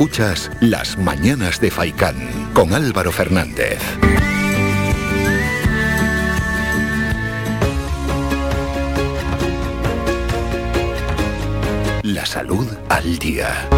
Escuchas 0.00 0.50
Las 0.60 0.96
Mañanas 0.96 1.60
de 1.60 1.70
Faicán 1.70 2.16
con 2.54 2.72
Álvaro 2.72 3.12
Fernández. 3.12 3.78
La 12.02 12.24
salud 12.24 12.66
al 12.88 13.18
día. 13.18 13.68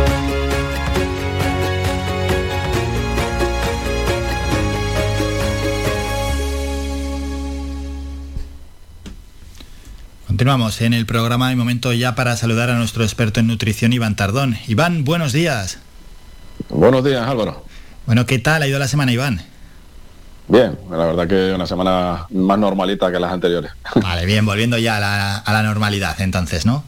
Continuamos 10.29 10.81
en 10.83 10.95
el 10.95 11.05
programa 11.05 11.51
y 11.51 11.57
momento 11.57 11.93
ya 11.93 12.15
para 12.15 12.37
saludar 12.37 12.71
a 12.71 12.79
nuestro 12.79 13.03
experto 13.03 13.41
en 13.41 13.49
nutrición, 13.49 13.93
Iván 13.93 14.15
Tardón. 14.15 14.57
Iván, 14.69 15.03
buenos 15.03 15.33
días. 15.33 15.81
Buenos 16.73 17.05
días, 17.05 17.27
Álvaro. 17.29 17.65
Bueno, 18.07 18.27
¿qué 18.27 18.39
tal 18.39 18.63
ha 18.63 18.67
ido 18.67 18.79
la 18.79 18.89
semana, 18.89 19.13
Iván? 19.13 19.43
Bien, 20.49 20.79
la 20.91 21.07
verdad 21.07 21.29
que 21.29 21.53
una 21.55 21.67
semana 21.67 22.27
más 22.31 22.59
normalita 22.59 23.13
que 23.13 23.19
las 23.21 23.33
anteriores. 23.33 23.71
Vale, 24.03 24.27
bien, 24.27 24.45
volviendo 24.45 24.77
ya 24.79 24.97
a 24.97 25.01
la, 25.01 25.37
a 25.39 25.53
la 25.53 25.63
normalidad 25.63 26.21
entonces, 26.21 26.67
¿no? 26.67 26.85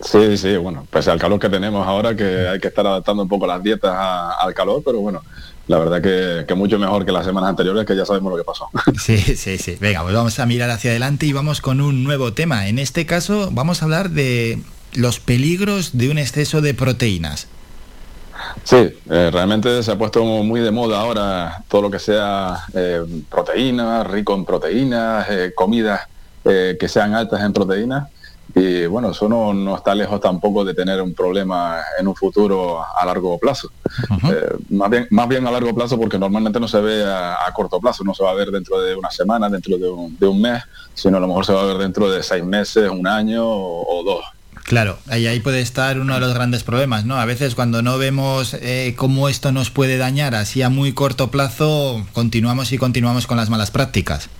Sí, 0.00 0.36
sí, 0.36 0.56
bueno, 0.56 0.86
pese 0.90 1.10
al 1.10 1.18
calor 1.18 1.38
que 1.40 1.48
tenemos 1.48 1.86
ahora, 1.86 2.14
que 2.14 2.46
hay 2.48 2.60
que 2.60 2.68
estar 2.68 2.86
adaptando 2.86 3.22
un 3.22 3.28
poco 3.28 3.46
las 3.46 3.62
dietas 3.62 3.92
a- 3.94 4.32
al 4.32 4.52
calor, 4.52 4.82
pero 4.84 5.00
bueno, 5.00 5.22
la 5.66 5.78
verdad 5.78 6.02
que, 6.02 6.44
que 6.46 6.54
mucho 6.54 6.78
mejor 6.78 7.06
que 7.06 7.12
las 7.12 7.24
semanas 7.24 7.48
anteriores, 7.50 7.86
que 7.86 7.96
ya 7.96 8.04
sabemos 8.04 8.30
lo 8.32 8.36
que 8.36 8.44
pasó. 8.44 8.68
Sí, 9.00 9.16
sí, 9.16 9.56
sí. 9.56 9.76
Venga, 9.80 10.02
pues 10.02 10.14
vamos 10.14 10.38
a 10.38 10.44
mirar 10.46 10.68
hacia 10.70 10.90
adelante 10.90 11.24
y 11.24 11.32
vamos 11.32 11.60
con 11.62 11.80
un 11.80 12.04
nuevo 12.04 12.34
tema. 12.34 12.68
En 12.68 12.78
este 12.78 13.06
caso 13.06 13.48
vamos 13.52 13.80
a 13.80 13.86
hablar 13.86 14.10
de 14.10 14.58
los 14.92 15.20
peligros 15.20 15.96
de 15.96 16.10
un 16.10 16.18
exceso 16.18 16.60
de 16.60 16.74
proteínas. 16.74 17.46
Sí, 18.62 18.76
eh, 19.10 19.30
realmente 19.32 19.82
se 19.82 19.92
ha 19.92 19.98
puesto 19.98 20.24
muy 20.24 20.60
de 20.60 20.70
moda 20.70 21.00
ahora 21.00 21.62
todo 21.68 21.82
lo 21.82 21.90
que 21.90 21.98
sea 21.98 22.64
eh, 22.74 23.02
proteínas, 23.28 24.06
rico 24.06 24.34
en 24.34 24.44
proteínas, 24.44 25.26
eh, 25.28 25.52
comidas 25.54 26.00
eh, 26.44 26.76
que 26.78 26.88
sean 26.88 27.14
altas 27.14 27.42
en 27.42 27.52
proteínas. 27.52 28.08
Y 28.54 28.86
bueno, 28.86 29.10
eso 29.10 29.28
no, 29.28 29.52
no 29.52 29.76
está 29.76 29.94
lejos 29.94 30.20
tampoco 30.20 30.64
de 30.64 30.74
tener 30.74 31.02
un 31.02 31.12
problema 31.12 31.80
en 31.98 32.06
un 32.06 32.14
futuro 32.14 32.84
a 32.84 33.04
largo 33.04 33.36
plazo. 33.38 33.68
Más, 34.70 34.90
bien, 34.90 35.08
más 35.10 35.28
bien 35.28 35.46
a 35.46 35.50
largo 35.50 35.74
plazo 35.74 35.98
porque 35.98 36.18
normalmente 36.18 36.60
no 36.60 36.68
se 36.68 36.80
ve 36.80 37.04
a, 37.04 37.46
a 37.46 37.52
corto 37.52 37.80
plazo, 37.80 38.04
no 38.04 38.14
se 38.14 38.22
va 38.22 38.30
a 38.30 38.34
ver 38.34 38.50
dentro 38.50 38.80
de 38.80 38.94
una 38.94 39.10
semana, 39.10 39.48
dentro 39.48 39.76
de 39.76 39.88
un, 39.88 40.16
de 40.18 40.26
un 40.28 40.40
mes, 40.40 40.62
sino 40.94 41.16
a 41.16 41.20
lo 41.20 41.26
mejor 41.26 41.44
se 41.44 41.52
va 41.52 41.62
a 41.62 41.66
ver 41.66 41.78
dentro 41.78 42.08
de 42.08 42.22
seis 42.22 42.44
meses, 42.44 42.88
un 42.88 43.06
año 43.06 43.44
o, 43.44 44.00
o 44.00 44.04
dos. 44.04 44.24
Claro, 44.64 44.98
ahí, 45.08 45.26
ahí 45.26 45.40
puede 45.40 45.60
estar 45.60 46.00
uno 46.00 46.14
de 46.14 46.20
los 46.20 46.32
grandes 46.32 46.64
problemas, 46.64 47.04
¿no? 47.04 47.16
A 47.16 47.26
veces 47.26 47.54
cuando 47.54 47.82
no 47.82 47.98
vemos 47.98 48.54
eh, 48.54 48.94
cómo 48.96 49.28
esto 49.28 49.52
nos 49.52 49.68
puede 49.68 49.98
dañar 49.98 50.34
así 50.34 50.62
a 50.62 50.70
muy 50.70 50.94
corto 50.94 51.30
plazo, 51.30 52.04
continuamos 52.14 52.72
y 52.72 52.78
continuamos 52.78 53.26
con 53.26 53.36
las 53.36 53.50
malas 53.50 53.70
prácticas. 53.70 54.30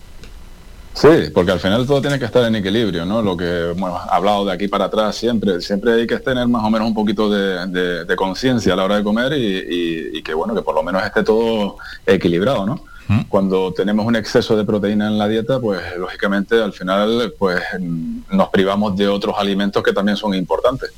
Sí, 0.95 1.09
porque 1.35 1.51
al 1.51 1.61
final 1.61 1.87
todo 1.87 2.01
tiene 2.01 2.19
que 2.19 2.25
estar 2.25 2.43
en 2.45 2.55
equilibrio, 2.55 3.05
¿no? 3.05 3.21
Lo 3.21 3.37
que 3.37 3.73
hemos 3.73 4.01
hablado 4.09 4.47
de 4.47 4.53
aquí 4.53 4.67
para 4.67 4.87
atrás 4.87 5.15
siempre, 5.15 5.61
siempre 5.61 5.93
hay 5.93 6.07
que 6.07 6.19
tener 6.21 6.49
más 6.49 6.65
o 6.65 6.71
menos 6.71 6.89
un 6.89 6.95
poquito 6.95 7.29
de, 7.29 8.07
conciencia 8.17 8.73
a 8.73 8.77
la 8.77 8.85
hora 8.85 8.97
de 8.97 9.05
comer 9.05 9.33
y 9.35 10.23
que 10.23 10.33
bueno, 10.33 10.55
que 10.55 10.63
por 10.63 10.75
lo 10.75 10.83
menos 10.83 11.03
esté 11.03 11.23
todo 11.23 11.77
equilibrado, 12.07 12.65
¿no? 12.65 12.81
Cuando 13.29 13.73
tenemos 13.73 14.07
un 14.07 14.17
exceso 14.17 14.57
de 14.57 14.65
proteína 14.65 15.09
en 15.09 15.19
la 15.19 15.29
dieta, 15.29 15.61
pues 15.61 15.81
lógicamente 15.99 16.63
al 16.63 16.73
final 16.73 17.35
pues 17.39 17.61
nos 18.31 18.49
privamos 18.49 18.97
de 18.97 19.09
otros 19.09 19.37
alimentos 19.39 19.83
que 19.83 19.93
también 19.93 20.17
son 20.17 20.35
importantes. 20.35 20.91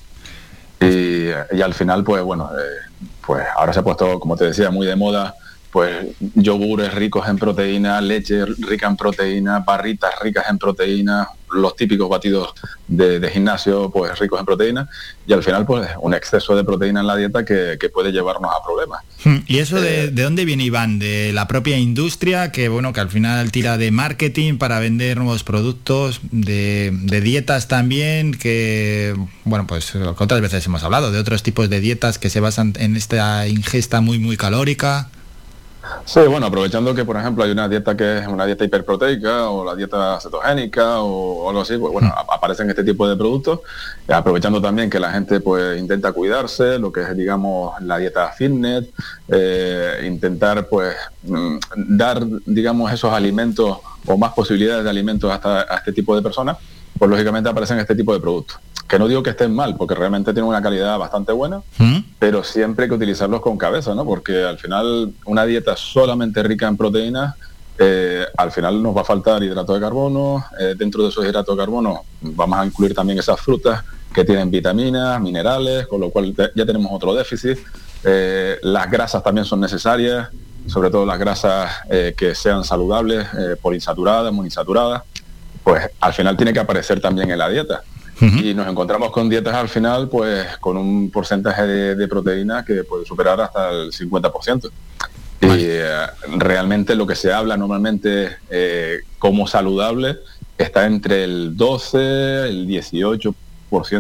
Y, 0.81 1.29
y 1.57 1.63
al 1.63 1.75
final, 1.75 2.05
pues 2.05 2.23
bueno, 2.23 2.51
eh, 2.57 3.07
pues 3.27 3.45
ahora 3.57 3.73
se 3.73 3.81
ha 3.81 3.83
puesto, 3.83 4.21
como 4.21 4.37
te 4.37 4.45
decía, 4.45 4.71
muy 4.71 4.87
de 4.87 4.95
moda, 4.95 5.35
pues 5.77 6.07
yogures 6.35 6.95
ricos 6.95 7.29
en 7.29 7.37
proteína, 7.37 8.01
leche 8.01 8.47
rica 8.47 8.87
en 8.87 8.97
proteína, 8.97 9.59
barritas 9.59 10.11
ricas 10.23 10.47
en 10.49 10.57
proteína, 10.57 11.29
los 11.53 11.77
típicos 11.77 12.09
batidos 12.09 12.55
de, 12.89 13.21
de 13.21 13.31
gimnasio, 13.31 13.91
pues 13.91 14.19
ricos 14.19 14.41
en 14.41 14.47
proteína, 14.47 14.89
y 15.27 15.35
al 15.35 15.43
final, 15.43 15.67
pues 15.67 15.87
un 16.01 16.15
exceso 16.15 16.57
de 16.57 16.65
proteína 16.65 17.01
en 17.01 17.07
la 17.07 17.15
dieta 17.15 17.45
que, 17.45 17.77
que 17.79 17.91
puede 17.91 18.11
llevarnos 18.11 18.51
a 18.51 18.65
problemas. 18.65 19.03
Hmm, 19.23 19.45
¿Y 19.47 19.59
eso 19.59 19.79
de, 19.79 20.11
de 20.11 20.23
dónde 20.23 20.47
viene 20.47 20.65
Iván? 20.65 20.99
De 20.99 21.35
la 21.35 21.47
propia 21.47 21.77
industria, 21.77 22.53
que 22.53 22.71
bueno, 22.71 22.95
que 22.95 23.01
al 23.01 23.11
final 23.11 23.53
tira 23.53 23.77
de 23.77 23.91
marketing 23.91 24.57
para 24.57 24.81
vender 24.81 25.19
nuevos 25.19 25.45
productos, 25.45 26.21
de, 26.31 26.91
de 26.91 27.21
dietas 27.21 27.69
también, 27.69 28.33
que 28.33 29.15
bueno, 29.45 29.67
pues 29.67 29.95
otras 29.95 30.41
veces 30.41 30.65
hemos 30.65 30.83
hablado, 30.85 31.13
de 31.13 31.19
otros 31.19 31.43
tipos 31.43 31.69
de 31.69 31.81
dietas 31.81 32.19
que 32.19 32.31
se 32.31 32.41
basan 32.41 32.73
en 32.79 32.97
esta 32.97 33.47
ingesta 33.47 34.01
muy 34.01 34.19
muy 34.19 34.39
calórica. 34.39 35.11
Sí, 36.05 36.21
bueno, 36.21 36.47
aprovechando 36.47 36.95
que, 36.95 37.05
por 37.05 37.17
ejemplo, 37.17 37.43
hay 37.45 37.51
una 37.51 37.69
dieta 37.69 37.97
que 37.97 38.19
es 38.19 38.27
una 38.29 38.47
dieta 38.47 38.65
hiperproteica 38.65 39.49
o 39.51 39.65
la 39.65 39.75
dieta 39.75 40.19
cetogénica 40.21 41.01
o, 41.01 41.45
o 41.45 41.49
algo 41.49 41.63
así, 41.63 41.77
pues 41.79 41.93
bueno, 41.93 42.09
a- 42.17 42.35
aparecen 42.35 42.69
este 42.71 42.85
tipo 42.85 43.09
de 43.09 43.17
productos, 43.17 43.61
y 44.09 44.13
aprovechando 44.13 44.61
también 44.63 44.89
que 44.89 45.01
la 45.01 45.11
gente 45.11 45.41
pues 45.41 45.79
intenta 45.79 46.13
cuidarse, 46.13 46.79
lo 46.79 46.93
que 46.93 47.03
es, 47.03 47.17
digamos, 47.17 47.81
la 47.83 47.99
dieta 47.99 48.29
fitness, 48.31 48.87
eh, 49.29 50.05
intentar 50.07 50.67
pues 50.69 50.95
mm, 51.25 51.57
dar, 51.97 52.25
digamos, 52.47 52.93
esos 52.93 53.13
alimentos 53.13 53.79
o 54.07 54.17
más 54.17 54.33
posibilidades 54.33 54.85
de 54.85 54.91
alimentos 54.91 55.31
hasta 55.31 55.63
a 55.63 55.79
este 55.79 55.93
tipo 55.93 56.15
de 56.15 56.23
personas, 56.23 56.57
pues 56.99 57.11
lógicamente 57.11 57.49
aparecen 57.49 57.79
este 57.79 57.95
tipo 57.95 58.13
de 58.13 58.21
productos. 58.21 58.59
Que 58.89 58.99
no 59.01 59.09
digo 59.09 59.23
que 59.23 59.31
estén 59.31 59.53
mal, 59.53 59.77
porque 59.77 59.95
realmente 59.97 60.33
tienen 60.33 60.49
una 60.49 60.63
calidad 60.63 60.97
bastante 60.99 61.33
buena, 61.33 61.61
pero 62.21 62.45
siempre 62.45 62.85
hay 62.85 62.89
que 62.89 62.95
utilizarlos 62.95 63.41
con 63.41 63.59
cabeza, 63.59 63.95
¿no? 63.97 64.05
Porque 64.05 64.45
al 64.45 64.59
final 64.59 65.13
una 65.25 65.45
dieta 65.45 65.75
solamente 65.77 66.41
rica 66.45 66.69
en 66.69 66.77
proteínas, 66.77 67.35
eh, 67.79 68.25
al 68.37 68.53
final 68.53 68.81
nos 68.83 68.97
va 68.97 69.01
a 69.01 69.05
faltar 69.05 69.43
hidrato 69.43 69.75
de 69.75 69.81
carbono, 69.81 70.45
eh, 70.59 70.75
dentro 70.79 71.03
de 71.03 71.09
esos 71.09 71.25
hidratos 71.25 71.57
de 71.57 71.63
carbono 71.63 72.03
vamos 72.23 72.59
a 72.61 72.65
incluir 72.65 72.95
también 72.95 73.19
esas 73.19 73.41
frutas 73.41 73.83
que 74.15 74.25
tienen 74.25 74.51
vitaminas, 74.51 75.21
minerales, 75.21 75.87
con 75.89 76.01
lo 76.01 76.11
cual 76.11 76.33
te- 76.35 76.53
ya 76.55 76.65
tenemos 76.65 76.91
otro 76.93 77.13
déficit. 77.13 77.59
Eh, 78.05 78.57
las 78.63 78.89
grasas 78.91 79.23
también 79.23 79.45
son 79.45 79.61
necesarias, 79.61 80.29
sobre 80.69 80.91
todo 80.91 81.05
las 81.05 81.19
grasas 81.19 81.71
que 82.17 82.35
sean 82.35 82.65
saludables, 82.65 83.27
poliinsaturadas, 83.61 84.33
monoinsaturadas, 84.33 85.03
pues 85.67 85.91
al 85.99 86.15
final 86.15 86.37
tiene 86.37 86.53
que 86.53 86.61
aparecer 86.61 87.01
también 87.01 87.29
en 87.29 87.39
la 87.39 87.49
dieta. 87.49 87.83
Y 88.21 88.55
nos 88.55 88.69
encontramos 88.69 89.11
con 89.11 89.29
dietas 89.29 89.53
al 89.57 89.69
final, 89.69 90.09
pues 90.09 90.57
con 90.59 90.77
un 90.77 91.11
porcentaje 91.11 91.67
de, 91.67 91.97
de 91.97 92.07
proteína 92.07 92.65
que 92.65 92.85
puede 92.85 93.05
superar 93.05 93.41
hasta 93.41 93.71
el 93.71 93.91
50%. 93.91 94.71
Y 95.41 95.47
eh, 95.51 96.07
realmente 96.37 96.95
lo 96.95 97.05
que 97.05 97.17
se 97.17 97.33
habla 97.33 97.57
normalmente 97.57 98.37
eh, 98.49 99.01
como 99.19 99.49
saludable 99.49 100.19
está 100.57 100.87
entre 100.87 101.25
el 101.25 101.57
12, 101.57 102.49
el 102.49 102.69
18% 102.69 103.35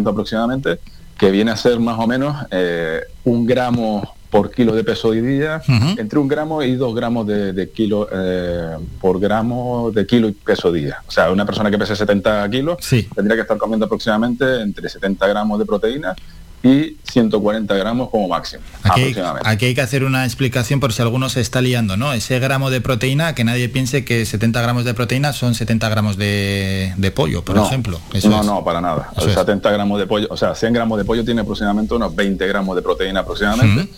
aproximadamente, 0.08 0.78
que 1.18 1.32
viene 1.32 1.50
a 1.50 1.56
ser 1.56 1.80
más 1.80 1.98
o 1.98 2.06
menos 2.06 2.46
eh, 2.52 3.00
un 3.24 3.44
gramo 3.44 4.15
por 4.36 4.50
kilo 4.50 4.74
de 4.74 4.84
peso 4.84 5.08
hoy 5.08 5.22
día, 5.22 5.62
entre 5.96 6.18
un 6.18 6.28
gramo 6.28 6.62
y 6.62 6.74
dos 6.76 6.94
gramos 6.94 7.26
de, 7.26 7.70
kilo 7.74 8.06
eh, 8.12 8.76
por 9.00 9.18
gramo 9.18 9.90
de 9.90 10.06
kilo 10.06 10.28
y 10.28 10.32
peso 10.32 10.70
día. 10.70 11.02
O 11.08 11.10
sea, 11.10 11.30
una 11.30 11.46
persona 11.46 11.70
que 11.70 11.78
pese 11.78 11.96
70 11.96 12.50
kilos 12.50 12.76
tendría 13.14 13.34
que 13.34 13.42
estar 13.42 13.56
comiendo 13.56 13.86
aproximadamente 13.86 14.60
entre 14.60 14.88
70 14.90 15.26
gramos 15.26 15.58
de 15.58 15.64
proteína 15.64 16.14
y 16.62 16.96
140 17.04 17.74
gramos 17.76 18.10
como 18.10 18.28
máximo. 18.28 18.62
Aquí, 18.82 19.14
aquí, 19.44 19.66
hay 19.66 19.74
que 19.74 19.80
hacer 19.80 20.04
una 20.04 20.24
explicación 20.24 20.80
por 20.80 20.92
si 20.92 21.00
alguno 21.00 21.28
se 21.28 21.40
está 21.40 21.62
liando, 21.62 21.96
¿no? 21.96 22.12
Ese 22.12 22.38
gramo 22.38 22.70
de 22.70 22.80
proteína, 22.80 23.34
que 23.34 23.44
nadie 23.44 23.68
piense 23.68 24.04
que 24.04 24.26
70 24.26 24.60
gramos 24.60 24.84
de 24.84 24.92
proteína 24.92 25.32
son 25.32 25.54
70 25.54 25.88
gramos 25.88 26.16
de, 26.18 27.12
pollo, 27.14 27.42
por 27.42 27.56
ejemplo. 27.56 28.00
no, 28.24 28.42
no, 28.42 28.64
para 28.64 28.80
nada. 28.80 29.12
70 29.18 29.70
gramos 29.70 29.98
de 29.98 30.06
pollo, 30.06 30.26
o 30.30 30.36
sea, 30.36 30.54
100 30.54 30.72
gramos 30.74 30.98
de 30.98 31.04
pollo 31.04 31.24
tiene 31.24 31.40
aproximadamente 31.40 31.94
unos 31.94 32.14
20 32.14 32.46
gramos 32.46 32.76
de 32.76 32.82
proteína 32.82 33.20
aproximadamente. 33.20 33.88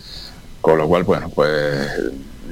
Con 0.61 0.77
lo 0.77 0.87
cual, 0.87 1.03
bueno, 1.03 1.29
pues 1.29 1.89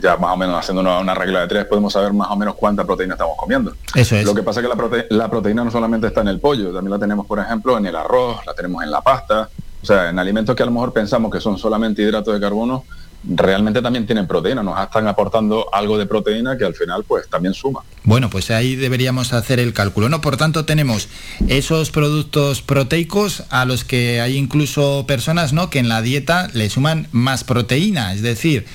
ya 0.02 0.18
más 0.18 0.34
o 0.34 0.38
menos 0.38 0.60
haciendo 0.60 0.82
una, 0.82 1.14
regla 1.14 1.42
de 1.42 1.48
tres 1.48 1.66
podemos 1.66 1.92
saber 1.92 2.14
más 2.14 2.30
o 2.30 2.36
menos 2.36 2.56
cuánta 2.56 2.86
proteína 2.86 3.16
estamos 3.16 3.36
comiendo. 3.38 3.74
Eso 3.96 4.16
es. 4.16 4.26
Lo 4.26 4.34
que 4.34 4.44
pasa 4.44 4.62
es 4.62 4.68
que 4.68 5.06
la, 5.10 5.30
proteína 5.30 5.64
no 5.64 5.72
solamente 5.72 6.08
está 6.08 6.22
en 6.22 6.28
el 6.30 6.40
pollo, 6.40 6.72
también 6.72 6.92
la 6.92 7.00
tenemos, 7.00 7.26
por 7.26 7.40
ejemplo, 7.40 7.78
en 7.78 7.86
el 7.86 7.96
arroz, 7.96 8.46
la 8.46 8.54
tenemos 8.54 8.84
en 8.84 8.92
la 8.92 9.02
pasta, 9.02 9.50
o 9.82 9.86
sea, 9.86 10.10
en 10.10 10.20
alimentos 10.20 10.56
que 10.56 10.64
a 10.64 10.66
lo 10.66 10.72
mejor 10.72 10.94
pensamos 10.94 11.32
que 11.32 11.40
son 11.40 11.58
solamente 11.58 12.02
hidratos 12.02 12.34
de 12.34 12.40
carbono, 12.40 12.84
realmente 13.23 13.81
también 13.81 14.06
tienen 14.06 14.27
proteína, 14.27 14.64
nos 14.64 14.80
están 14.81 15.07
aportando 15.07 15.68
algo 15.73 15.98
de 15.98 16.06
proteína 16.06 16.57
que 16.57 16.65
al 16.65 16.76
final 16.76 17.03
pues 17.03 17.27
también 17.30 17.53
suma. 17.53 17.81
Bueno, 18.03 18.30
pues 18.30 18.52
ahí 18.52 18.76
deberíamos 18.76 19.34
hacer 19.34 19.60
el 19.60 19.73
cálculo. 19.73 20.10
No, 20.10 20.22
por 20.22 20.38
tanto 20.38 20.65
tenemos 20.65 21.10
esos 21.48 21.91
productos 21.91 22.61
proteicos 22.61 23.44
a 23.49 23.65
los 23.65 23.84
que 23.84 24.22
hay 24.22 24.38
incluso 24.38 25.06
personas, 25.07 25.53
¿no? 25.53 25.69
que 25.69 25.80
en 25.80 25.89
la 25.89 26.02
dieta 26.02 26.49
le 26.53 26.69
suman 26.69 27.07
más 27.11 27.44
proteína, 27.44 28.14
es 28.14 28.22
decir, 28.22 28.65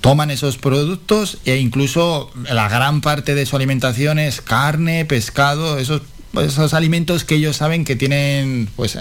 toman 0.00 0.30
esos 0.30 0.56
productos 0.56 1.38
e 1.44 1.56
incluso 1.56 2.30
la 2.50 2.68
gran 2.68 3.00
parte 3.00 3.34
de 3.34 3.46
su 3.46 3.56
alimentación 3.56 4.18
es 4.18 4.40
carne, 4.40 5.04
pescado, 5.04 5.78
esos 5.78 6.02
esos 6.42 6.74
alimentos 6.74 7.24
que 7.24 7.36
ellos 7.36 7.56
saben 7.56 7.84
que 7.84 7.96
tienen 7.96 8.68
pues 8.76 8.96
eh, 8.96 9.00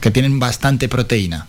que 0.00 0.10
tienen 0.10 0.40
bastante 0.40 0.88
proteína. 0.88 1.46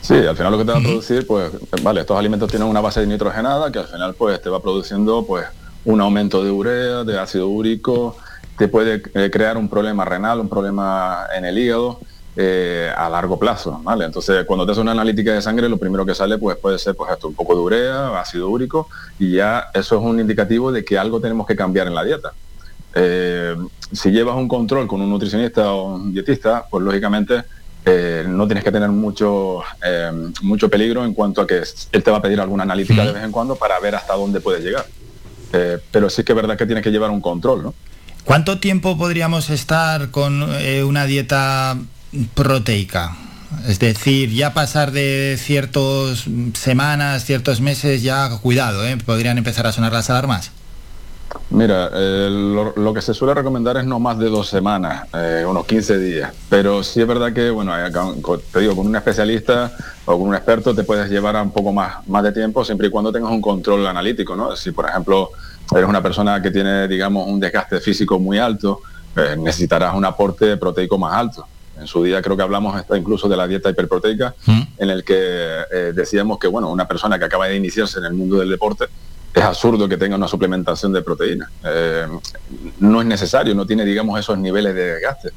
Sí, 0.00 0.14
al 0.14 0.36
final 0.36 0.52
lo 0.52 0.58
que 0.58 0.64
te 0.64 0.72
va 0.72 0.78
a 0.78 0.82
producir, 0.82 1.26
pues, 1.26 1.50
vale, 1.82 2.00
estos 2.00 2.18
alimentos 2.18 2.50
tienen 2.50 2.68
una 2.68 2.80
base 2.80 3.00
de 3.00 3.06
nitrogenada 3.06 3.70
que 3.70 3.80
al 3.80 3.86
final 3.86 4.14
pues 4.14 4.40
te 4.40 4.48
va 4.48 4.62
produciendo 4.62 5.26
pues 5.26 5.44
un 5.84 6.00
aumento 6.00 6.42
de 6.42 6.50
urea, 6.50 7.04
de 7.04 7.18
ácido 7.18 7.48
úrico, 7.48 8.16
te 8.56 8.68
puede 8.68 9.02
eh, 9.14 9.30
crear 9.30 9.56
un 9.56 9.68
problema 9.68 10.04
renal, 10.04 10.40
un 10.40 10.48
problema 10.48 11.26
en 11.36 11.44
el 11.44 11.58
hígado 11.58 12.00
eh, 12.36 12.90
a 12.96 13.08
largo 13.08 13.38
plazo, 13.38 13.80
¿vale? 13.82 14.04
Entonces, 14.04 14.44
cuando 14.44 14.64
te 14.64 14.72
haces 14.72 14.82
una 14.82 14.92
analítica 14.92 15.32
de 15.32 15.42
sangre, 15.42 15.68
lo 15.68 15.76
primero 15.76 16.06
que 16.06 16.14
sale 16.14 16.38
pues 16.38 16.56
puede 16.56 16.78
ser 16.78 16.94
pues 16.94 17.10
esto, 17.10 17.28
un 17.28 17.34
poco 17.34 17.54
de 17.54 17.60
urea, 17.60 18.20
ácido 18.20 18.48
úrico, 18.48 18.88
y 19.18 19.32
ya 19.32 19.70
eso 19.74 19.96
es 19.96 20.02
un 20.02 20.20
indicativo 20.20 20.70
de 20.70 20.84
que 20.84 20.98
algo 20.98 21.20
tenemos 21.20 21.46
que 21.46 21.56
cambiar 21.56 21.86
en 21.86 21.94
la 21.94 22.04
dieta. 22.04 22.32
Eh, 22.94 23.56
si 23.92 24.10
llevas 24.10 24.36
un 24.36 24.48
control 24.48 24.86
con 24.86 25.00
un 25.00 25.10
nutricionista 25.10 25.72
o 25.72 25.94
un 25.94 26.12
dietista, 26.12 26.66
pues 26.70 26.84
lógicamente 26.84 27.44
eh, 27.90 28.24
no 28.28 28.46
tienes 28.46 28.62
que 28.62 28.70
tener 28.70 28.90
mucho, 28.90 29.62
eh, 29.82 30.12
mucho 30.42 30.68
peligro 30.68 31.06
en 31.06 31.14
cuanto 31.14 31.40
a 31.40 31.46
que 31.46 31.62
él 31.92 32.02
te 32.02 32.10
va 32.10 32.18
a 32.18 32.22
pedir 32.22 32.38
alguna 32.38 32.64
analítica 32.64 33.02
de 33.02 33.12
vez 33.12 33.24
en 33.24 33.32
cuando 33.32 33.56
para 33.56 33.80
ver 33.80 33.94
hasta 33.94 34.12
dónde 34.14 34.40
puedes 34.40 34.62
llegar. 34.62 34.84
Eh, 35.54 35.78
pero 35.90 36.10
sí 36.10 36.22
que 36.22 36.32
es 36.32 36.36
verdad 36.36 36.58
que 36.58 36.66
tienes 36.66 36.84
que 36.84 36.90
llevar 36.90 37.08
un 37.10 37.22
control, 37.22 37.62
¿no? 37.62 37.74
¿Cuánto 38.24 38.58
tiempo 38.58 38.98
podríamos 38.98 39.48
estar 39.48 40.10
con 40.10 40.42
una 40.42 41.06
dieta 41.06 41.78
proteica? 42.34 43.16
Es 43.66 43.78
decir, 43.78 44.34
ya 44.34 44.52
pasar 44.52 44.92
de 44.92 45.38
ciertas 45.40 46.26
semanas, 46.52 47.24
ciertos 47.24 47.62
meses, 47.62 48.02
ya 48.02 48.28
cuidado, 48.42 48.82
podrían 49.06 49.38
empezar 49.38 49.66
a 49.66 49.72
sonar 49.72 49.94
las 49.94 50.10
alarmas. 50.10 50.50
Mira, 51.50 51.90
lo, 52.28 52.94
que 52.94 53.00
se 53.00 53.14
suele 53.14 53.34
recomendar 53.34 53.76
es 53.76 53.84
no 53.84 53.98
más 53.98 54.18
de 54.18 54.28
dos 54.28 54.48
semanas, 54.48 55.06
eh, 55.14 55.44
unos 55.48 55.66
15 55.66 55.98
días. 55.98 56.32
Pero 56.48 56.82
sí 56.82 57.00
es 57.00 57.06
verdad 57.06 57.32
que, 57.32 57.50
bueno, 57.50 57.72
te 58.52 58.60
digo, 58.60 58.76
con 58.76 58.86
un 58.86 58.96
especialista 58.96 59.72
o 60.04 60.18
con 60.18 60.28
un 60.28 60.34
experto 60.34 60.74
te 60.74 60.84
puedes 60.84 61.10
llevar 61.10 61.36
a 61.36 61.42
un 61.42 61.50
poco 61.50 61.72
más, 61.72 62.06
más 62.08 62.22
de 62.22 62.32
tiempo 62.32 62.64
siempre 62.64 62.88
y 62.88 62.90
cuando 62.90 63.12
tengas 63.12 63.30
un 63.30 63.40
control 63.40 63.86
analítico, 63.86 64.36
¿no? 64.36 64.54
Si, 64.56 64.72
por 64.72 64.86
ejemplo, 64.88 65.30
eres 65.74 65.88
una 65.88 66.02
persona 66.02 66.40
que 66.40 66.50
tiene, 66.50 66.88
digamos, 66.88 67.26
un 67.28 67.40
desgaste 67.40 67.80
físico 67.80 68.18
muy 68.18 68.38
alto, 68.38 68.80
eh, 69.16 69.36
necesitarás 69.38 69.94
un 69.94 70.04
aporte 70.04 70.56
proteico 70.56 70.98
más 70.98 71.14
alto. 71.14 71.46
En 71.78 71.86
su 71.86 72.02
día 72.02 72.20
creo 72.22 72.36
que 72.36 72.42
hablamos 72.42 72.74
hasta 72.74 72.96
incluso 72.96 73.28
de 73.28 73.36
la 73.36 73.46
dieta 73.46 73.70
hiperproteica, 73.70 74.34
mm. 74.46 74.62
en 74.78 74.90
el 74.90 75.04
que 75.04 75.14
eh, 75.70 75.92
decíamos 75.94 76.38
que, 76.38 76.48
bueno, 76.48 76.70
una 76.70 76.88
persona 76.88 77.18
que 77.18 77.24
acaba 77.24 77.46
de 77.46 77.56
iniciarse 77.56 77.98
en 77.98 78.06
el 78.06 78.14
mundo 78.14 78.38
del 78.38 78.50
deporte, 78.50 78.86
es 79.38 79.44
absurdo 79.44 79.88
que 79.88 79.96
tenga 79.96 80.16
una 80.16 80.28
suplementación 80.28 80.92
de 80.92 81.02
proteína. 81.02 81.50
Eh, 81.64 82.06
no 82.80 83.00
es 83.00 83.06
necesario, 83.06 83.54
no 83.54 83.66
tiene, 83.66 83.84
digamos, 83.84 84.18
esos 84.18 84.38
niveles 84.38 84.74
de 84.74 84.94
desgaste. 84.94 85.30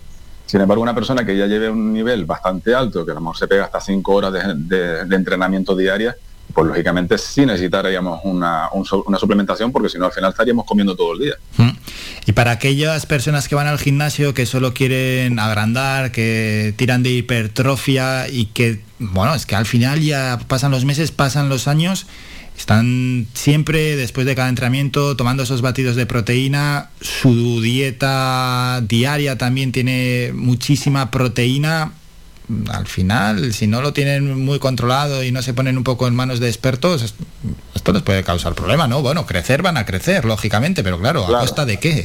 Sin 0.46 0.60
embargo, 0.60 0.84
una 0.84 0.96
persona 0.96 1.26
que 1.26 1.38
ya 1.38 1.46
lleve 1.46 1.70
un 1.70 1.94
nivel 1.94 2.26
bastante 2.26 2.76
alto, 2.76 3.06
que 3.06 3.12
a 3.12 3.16
lo 3.16 3.22
mejor 3.22 3.38
se 3.38 3.48
pega 3.48 3.66
hasta 3.66 3.80
5 3.80 4.14
horas 4.14 4.34
de, 4.34 5.00
entrenamiento 5.16 5.76
diaria, 5.76 6.16
pues 6.54 6.68
lógicamente 6.68 7.18
sí 7.18 7.46
necesitaríamos 7.46 8.20
una, 8.26 8.68
una 9.06 9.18
suplementación 9.18 9.72
porque 9.72 9.88
si 9.88 9.98
no 9.98 10.08
al 10.08 10.12
final 10.12 10.32
estaríamos 10.32 10.66
comiendo 10.66 10.96
todo 10.96 11.14
el 11.14 11.20
día. 11.20 11.36
Mm. 11.56 11.70
Y 12.26 12.32
para 12.34 12.52
aquellas 12.52 13.06
personas 13.06 13.48
que 13.48 13.56
van 13.56 13.68
al 13.68 13.80
gimnasio 13.80 14.34
que 14.34 14.46
solo 14.46 14.74
quieren 14.74 15.40
agrandar, 15.40 16.12
que 16.12 16.74
tiran 16.76 17.04
de 17.04 17.12
hipertrofia 17.12 18.28
y 18.28 18.48
que, 18.48 18.82
bueno, 19.00 19.34
es 19.34 19.46
que 19.46 19.56
al 19.56 19.66
final 19.66 20.02
ya 20.02 20.40
pasan 20.48 20.72
los 20.72 20.84
meses, 20.84 21.12
pasan 21.12 21.48
los 21.48 21.70
años 21.70 22.08
están 22.62 23.28
siempre, 23.34 23.96
después 23.96 24.28
de 24.28 24.36
cada 24.36 24.48
entrenamiento, 24.48 25.18
tomando 25.18 25.44
esos 25.44 25.62
batidos 25.62 25.96
de 25.96 26.06
proteína. 26.06 26.90
Su 27.02 27.60
dieta 27.60 28.82
diaria 28.88 29.38
también 29.38 29.72
tiene 29.72 30.32
muchísima 30.34 31.10
proteína. 31.10 31.94
Al 32.72 32.86
final, 32.86 33.54
si 33.54 33.66
no 33.66 33.82
lo 33.82 33.94
tienen 33.94 34.46
muy 34.46 34.60
controlado 34.60 35.24
y 35.24 35.32
no 35.32 35.42
se 35.42 35.54
ponen 35.54 35.78
un 35.78 35.84
poco 35.84 36.08
en 36.08 36.16
manos 36.16 36.40
de 36.40 36.50
expertos, 36.50 37.16
esto 37.74 37.94
les 37.94 38.04
puede 38.04 38.24
causar 38.24 38.54
problemas, 38.54 38.88
¿no? 38.90 39.02
Bueno, 39.02 39.26
crecer 39.26 39.64
van 39.64 39.78
a 39.78 39.86
crecer, 39.86 40.26
lógicamente, 40.26 40.84
pero 40.84 41.00
claro, 41.00 41.26
¿a 41.26 41.40
costa 41.40 41.66
de 41.66 41.80
qué? 41.80 42.04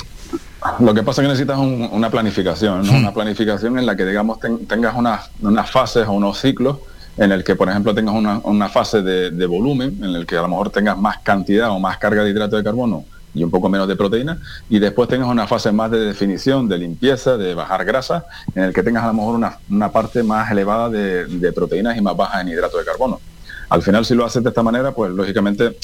Lo 0.81 0.95
que 0.95 1.03
pasa 1.03 1.21
es 1.21 1.27
que 1.27 1.33
necesitas 1.33 1.59
una 1.59 2.11
planificación, 2.11 2.87
hmm. 2.87 2.95
Una 2.95 3.13
planificación 3.13 3.79
en 3.79 3.85
la 3.85 3.95
que, 3.95 4.07
digamos, 4.07 4.39
tengas 4.41 4.95
unas 4.95 5.71
fases 5.71 6.07
o 6.07 6.13
unos 6.13 6.41
ciclos 6.41 6.79
en 7.17 7.33
el 7.33 7.45
que, 7.45 7.57
por 7.57 7.69
ejemplo, 7.69 7.95
tengas 7.95 8.15
una, 8.15 8.69
fase 8.69 9.03
de, 9.03 9.47
volumen, 9.47 9.99
en 10.03 10.15
el 10.15 10.27
que 10.27 10.37
a 10.37 10.43
lo 10.43 10.49
mejor 10.49 10.71
tengas 10.71 10.99
más 10.99 11.19
cantidad 11.19 11.71
o 11.71 11.79
más 11.79 11.99
carga 11.99 12.23
de 12.23 12.31
hidrato 12.31 12.57
de 12.57 12.65
carbono 12.65 13.05
y 13.35 13.45
un 13.45 13.51
poco 13.51 13.69
menos 13.69 13.87
de 13.87 13.97
proteína, 13.97 14.39
y 14.71 14.79
después 14.79 15.11
tengas 15.11 15.29
una 15.29 15.47
fase 15.47 15.71
más 15.71 15.91
de 15.91 16.01
definición, 16.01 16.69
de 16.69 16.79
limpieza, 16.79 17.37
de 17.37 17.55
bajar 17.55 17.85
grasa, 17.85 18.25
en 18.55 18.65
el 18.65 18.73
que 18.73 18.83
tengas 18.83 19.05
a 19.05 19.09
lo 19.09 19.13
mejor 19.13 19.35
una, 19.69 19.93
parte 19.93 20.23
más 20.23 20.51
elevada 20.51 20.89
de, 20.89 21.53
proteínas 21.55 21.99
y 21.99 22.01
más 22.01 22.17
baja 22.17 22.41
en 22.41 22.49
hidrato 22.49 22.79
de 22.79 22.85
carbono. 22.85 23.21
Al 23.69 23.83
final, 23.83 24.07
si 24.07 24.15
lo 24.15 24.25
haces 24.25 24.43
de 24.43 24.49
esta 24.49 24.63
manera, 24.63 24.93
pues 24.93 25.11
lógicamente, 25.11 25.67
eh, 25.67 25.77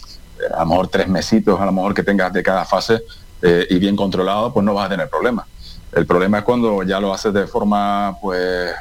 a 0.54 0.60
lo 0.60 0.66
mejor 0.66 0.88
tres 0.88 1.08
mesitos, 1.08 1.60
a 1.60 1.66
lo 1.66 1.72
mejor 1.72 1.92
que 1.92 2.02
tengas 2.02 2.32
de 2.32 2.42
cada 2.42 2.64
fase 2.64 3.02
eh, 3.42 3.66
y 3.68 3.78
bien 3.78 3.96
controlado, 3.96 4.52
pues 4.52 4.64
no 4.64 4.72
vas 4.72 4.86
a 4.86 4.88
tener 4.88 5.10
problemas. 5.10 5.46
El 5.92 6.06
problema 6.06 6.38
es 6.38 6.44
cuando 6.44 6.82
ya 6.84 7.00
lo 7.00 7.12
haces 7.12 7.34
de 7.34 7.46
forma, 7.46 8.16
pues, 8.22 8.72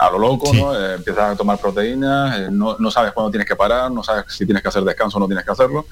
a 0.00 0.10
lo 0.10 0.18
loco, 0.18 0.50
¿no? 0.54 0.74
Eh, 0.74 0.94
empiezas 0.94 1.32
a 1.32 1.36
tomar 1.36 1.58
proteínas, 1.58 2.38
eh, 2.38 2.48
no, 2.50 2.76
no, 2.78 2.90
sabes 2.90 3.12
cuándo 3.12 3.30
tienes 3.30 3.46
que 3.46 3.54
parar, 3.54 3.90
no 3.92 4.02
sabes 4.02 4.24
si 4.28 4.46
tienes 4.46 4.62
que 4.62 4.68
hacer 4.68 4.82
descanso 4.82 5.18
o 5.18 5.20
no 5.20 5.26
tienes 5.26 5.44
que 5.44 5.50
hacerlo. 5.52 5.84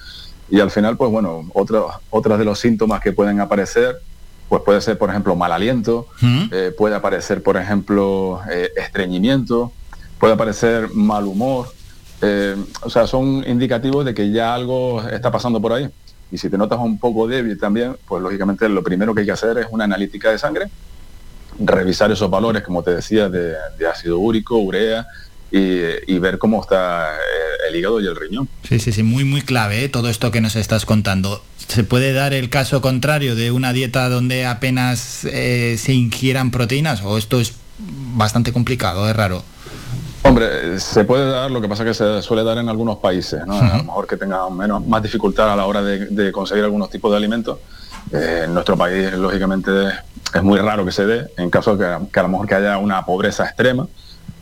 Y 0.48 0.60
al 0.60 0.70
final, 0.70 0.97
pues 0.97 1.10
bueno, 1.10 1.44
otros 1.52 1.93
otros 2.09 2.39
de 2.39 2.44
los 2.47 2.59
síntomas 2.59 3.02
que 3.02 3.12
pueden 3.12 3.39
aparecer, 3.39 4.01
pues 4.48 4.62
puede 4.62 4.80
ser, 4.80 4.97
por 4.97 5.10
ejemplo, 5.10 5.36
mal 5.36 5.52
aliento, 5.52 6.09
eh, 6.51 6.72
puede 6.76 6.94
aparecer, 6.94 7.43
por 7.43 7.59
ejemplo, 7.59 8.40
estreñimiento, 8.76 9.72
puede 10.18 10.32
aparecer 10.32 10.89
mal 10.94 11.24
humor. 11.26 11.68
o 12.80 12.89
sea, 12.89 13.06
son 13.06 13.44
indicativos 13.47 14.06
de 14.06 14.14
que 14.14 14.30
ya 14.32 14.55
algo 14.55 15.02
está 15.02 15.30
pasando 15.30 15.60
por 15.60 15.74
ahí. 15.74 15.86
Y 16.30 16.39
si 16.39 16.48
te 16.48 16.56
notas 16.56 16.78
un 16.78 16.98
poco 16.98 17.28
débil 17.28 17.59
también, 17.59 17.94
pues 18.06 18.22
lógicamente 18.22 18.66
lo 18.70 18.82
primero 18.82 19.14
que 19.14 19.20
hay 19.20 19.26
que 19.26 19.32
hacer 19.32 19.59
es 19.59 19.66
una 19.70 19.85
analítica 19.85 20.30
de 20.30 20.39
sangre 20.39 20.70
revisar 21.59 22.11
esos 22.11 22.31
valores, 22.31 22.62
como 22.62 22.83
te 22.83 22.95
decía, 22.95 23.29
de, 23.29 23.57
ácido 23.91 24.19
úrico, 24.19 24.57
urea, 24.59 25.07
y, 25.51 26.19
ver 26.19 26.39
cómo 26.39 26.61
está 26.61 27.15
eh, 27.15 27.69
el 27.69 27.77
hígado 27.77 28.01
y 28.01 28.07
el 28.07 28.16
riñón. 28.16 28.49
Sí, 28.69 28.79
sí, 28.79 28.93
sí, 28.93 29.03
muy, 29.03 29.25
muy 29.25 29.41
clave 29.41 29.85
¿eh? 29.85 29.89
todo 29.89 30.09
esto 30.09 30.31
que 30.31 30.41
nos 30.41 30.57
estás 30.57 30.85
contando. 30.85 31.43
¿Se 31.69 31.85
puede 31.85 32.12
dar 32.12 32.35
el 32.35 32.51
caso 32.51 32.81
contrario 32.81 33.35
de 33.35 33.51
una 33.51 33.73
dieta 33.73 34.09
donde 34.09 34.47
apenas 34.47 35.25
eh, 35.25 35.77
se 35.79 35.93
ingieran 35.93 36.51
proteínas 36.51 37.03
o 37.03 37.19
esto 37.19 37.41
es 37.41 37.55
bastante 37.79 38.53
complicado, 38.53 39.09
es 39.09 39.16
raro? 39.16 39.43
Hombre, 40.23 40.79
se 40.81 41.05
puede 41.05 41.31
dar, 41.31 41.51
lo 41.51 41.61
que 41.61 41.69
pasa 41.69 41.85
es 41.85 41.89
que 41.89 41.95
se 41.95 42.23
suele 42.23 42.45
dar 42.45 42.59
en 42.59 42.69
algunos 42.69 42.99
países, 42.99 43.47
¿no? 43.47 43.59
A 43.59 43.79
lo 43.79 43.85
mejor 43.85 44.07
que 44.07 44.16
tengan 44.16 44.55
menos, 44.55 44.87
más 44.87 45.03
dificultad 45.03 45.53
a 45.53 45.57
la 45.57 45.65
hora 45.65 45.83
de, 45.83 46.33
conseguir 46.33 46.65
algunos 46.65 46.91
tipos 46.91 47.11
de 47.11 47.16
alimentos. 47.16 47.59
Eh, 48.12 48.43
en 48.44 48.55
nuestro 48.55 48.76
país, 48.76 49.12
lógicamente, 49.12 49.70
es 50.35 50.43
muy 50.43 50.59
raro 50.59 50.85
que 50.85 50.93
se 50.93 51.06
dé, 51.06 51.30
en 51.36 51.51
caso 51.51 51.76
de 51.76 51.86
que, 52.10 52.20
a 52.20 52.22
lo 52.22 52.28
mejor 52.28 52.47
que 52.47 52.55
haya 52.55 52.78
una 52.78 53.05
pobreza 53.05 53.44
extrema, 53.44 53.86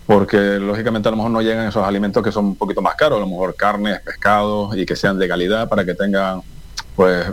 porque 0.07 0.59
lógicamente 0.59 1.09
a 1.09 1.11
lo 1.11 1.17
mejor 1.17 1.33
no 1.33 1.43
llegan 1.43 1.67
esos 1.67 1.85
alimentos 1.85 2.23
que 2.23 2.31
son 2.31 2.47
un 2.47 2.57
poquito 2.57 2.81
más 2.81 2.95
caros, 2.95 3.19
a 3.19 3.21
lo 3.21 3.27
mejor 3.27 3.57
carnes, 3.57 4.01
pescados 4.01 4.77
y 4.77 4.87
que 4.87 4.95
sean 4.95 5.19
de 5.19 5.27
calidad 5.27 5.69
para 5.69 5.85
que 5.85 5.95
tengan 5.95 6.43
pues 6.95 7.27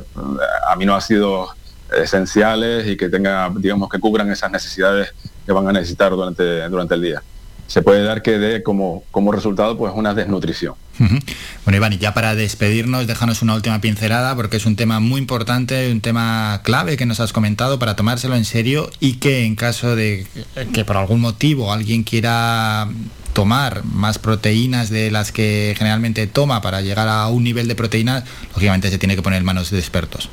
aminoácidos 0.67 1.51
esenciales 1.95 2.87
y 2.87 2.97
que 2.97 3.09
tengan, 3.09 3.61
digamos, 3.61 3.89
que 3.89 3.99
cubran 3.99 4.31
esas 4.31 4.49
necesidades 4.49 5.13
que 5.45 5.51
van 5.51 5.67
a 5.67 5.71
necesitar 5.71 6.11
durante, 6.11 6.67
durante 6.67 6.95
el 6.95 7.01
día 7.01 7.23
se 7.67 7.81
puede 7.81 8.03
dar 8.03 8.21
que 8.21 8.37
dé 8.37 8.63
como, 8.63 9.03
como 9.11 9.31
resultado 9.31 9.77
pues 9.77 9.93
una 9.95 10.13
desnutrición. 10.13 10.75
Bueno, 10.99 11.77
Iván, 11.77 11.93
y 11.93 11.97
ya 11.97 12.13
para 12.13 12.35
despedirnos, 12.35 13.07
déjanos 13.07 13.41
una 13.41 13.55
última 13.55 13.81
pincelada 13.81 14.35
porque 14.35 14.57
es 14.57 14.65
un 14.65 14.75
tema 14.75 14.99
muy 14.99 15.19
importante, 15.19 15.91
un 15.91 16.01
tema 16.01 16.61
clave 16.63 16.97
que 16.97 17.05
nos 17.05 17.19
has 17.19 17.33
comentado 17.33 17.79
para 17.79 17.95
tomárselo 17.95 18.35
en 18.35 18.45
serio 18.45 18.89
y 18.99 19.13
que 19.13 19.45
en 19.45 19.55
caso 19.55 19.95
de 19.95 20.27
que 20.73 20.85
por 20.85 20.97
algún 20.97 21.21
motivo 21.21 21.73
alguien 21.73 22.03
quiera 22.03 22.89
tomar 23.33 23.83
más 23.83 24.19
proteínas 24.19 24.89
de 24.89 25.09
las 25.09 25.31
que 25.31 25.73
generalmente 25.75 26.27
toma 26.27 26.61
para 26.61 26.81
llegar 26.81 27.07
a 27.07 27.27
un 27.27 27.43
nivel 27.43 27.67
de 27.67 27.75
proteínas, 27.75 28.23
lógicamente 28.53 28.91
se 28.91 28.99
tiene 28.99 29.15
que 29.15 29.23
poner 29.23 29.43
manos 29.43 29.71
de 29.71 29.79
expertos. 29.79 30.29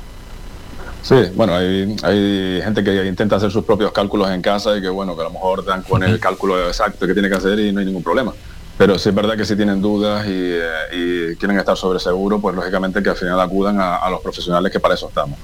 Sí, 1.02 1.16
bueno, 1.34 1.54
hay, 1.54 1.96
hay 2.02 2.60
gente 2.62 2.84
que 2.84 3.06
intenta 3.06 3.36
hacer 3.36 3.50
sus 3.50 3.64
propios 3.64 3.90
cálculos 3.92 4.30
en 4.30 4.42
casa 4.42 4.76
y 4.76 4.82
que 4.82 4.88
bueno, 4.88 5.14
que 5.14 5.22
a 5.22 5.24
lo 5.24 5.30
mejor 5.30 5.64
dan 5.64 5.82
con 5.82 6.02
el 6.02 6.20
cálculo 6.20 6.66
exacto 6.66 7.06
que 7.06 7.14
tiene 7.14 7.28
que 7.28 7.36
hacer 7.36 7.58
y 7.58 7.72
no 7.72 7.80
hay 7.80 7.86
ningún 7.86 8.02
problema. 8.02 8.32
Pero 8.80 8.98
sí 8.98 9.10
es 9.10 9.14
verdad 9.14 9.36
que 9.36 9.44
si 9.44 9.56
tienen 9.56 9.82
dudas 9.82 10.26
y, 10.26 10.30
eh, 10.32 11.36
quieren 11.38 11.58
estar 11.58 11.76
sobre 11.76 11.98
seguro, 11.98 12.40
pues 12.40 12.56
lógicamente 12.56 13.02
que 13.02 13.10
al 13.10 13.16
final 13.16 13.38
acudan 13.38 13.78
a, 13.78 14.08
los 14.08 14.22
profesionales 14.22 14.72
que 14.72 14.80
para 14.80 14.94
eso 14.94 15.08
estamos. 15.08 15.38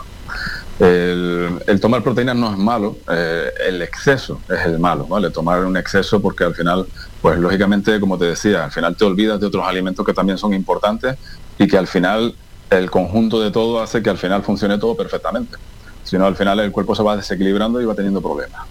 El, 0.78 1.78
tomar 1.78 2.02
proteínas 2.02 2.34
no 2.34 2.50
es 2.50 2.56
malo, 2.56 2.96
eh, 3.10 3.50
el 3.66 3.82
exceso 3.82 4.40
es 4.48 4.64
el 4.64 4.78
malo, 4.78 5.06
¿vale? 5.06 5.28
Tomar 5.30 5.66
un 5.66 5.76
exceso 5.76 6.20
porque 6.20 6.44
al 6.44 6.54
final, 6.54 6.86
pues 7.20 7.38
lógicamente, 7.38 8.00
como 8.00 8.16
te 8.16 8.24
decía, 8.24 8.64
al 8.64 8.72
final 8.72 8.96
te 8.96 9.04
olvidas 9.04 9.38
de 9.38 9.46
otros 9.46 9.66
alimentos 9.66 10.06
que 10.06 10.14
también 10.14 10.38
son 10.38 10.54
importantes 10.54 11.18
y 11.58 11.66
que 11.66 11.76
al 11.76 11.86
final 11.86 12.34
el 12.70 12.90
conjunto 12.90 13.40
de 13.40 13.50
todo 13.50 13.80
hace 13.80 14.02
que 14.02 14.10
al 14.10 14.18
final 14.18 14.42
funcione 14.42 14.78
todo 14.78 14.96
perfectamente. 14.96 15.56
Si 16.04 16.16
no, 16.16 16.26
al 16.26 16.36
final 16.36 16.60
el 16.60 16.72
cuerpo 16.72 16.94
se 16.94 17.02
va 17.02 17.16
desequilibrando 17.16 17.80
y 17.80 17.84
va 17.84 17.94
teniendo 17.94 18.20
problemas. 18.20 18.62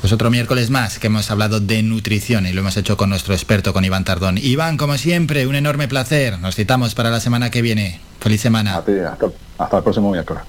Pues 0.00 0.12
otro 0.12 0.30
miércoles 0.30 0.70
más 0.70 1.00
que 1.00 1.08
hemos 1.08 1.30
hablado 1.30 1.58
de 1.58 1.82
nutrición 1.82 2.46
y 2.46 2.52
lo 2.52 2.60
hemos 2.60 2.76
hecho 2.76 2.96
con 2.96 3.10
nuestro 3.10 3.34
experto, 3.34 3.72
con 3.72 3.84
Iván 3.84 4.04
Tardón. 4.04 4.38
Iván, 4.38 4.76
como 4.76 4.96
siempre, 4.96 5.46
un 5.46 5.56
enorme 5.56 5.88
placer. 5.88 6.38
Nos 6.38 6.54
citamos 6.54 6.94
para 6.94 7.10
la 7.10 7.18
semana 7.18 7.50
que 7.50 7.62
viene. 7.62 8.00
Feliz 8.20 8.40
semana. 8.40 8.76
A 8.76 8.84
ti, 8.84 8.92
hasta, 8.92 9.26
hasta 9.58 9.76
el 9.78 9.82
próximo 9.82 10.12
miércoles. 10.12 10.44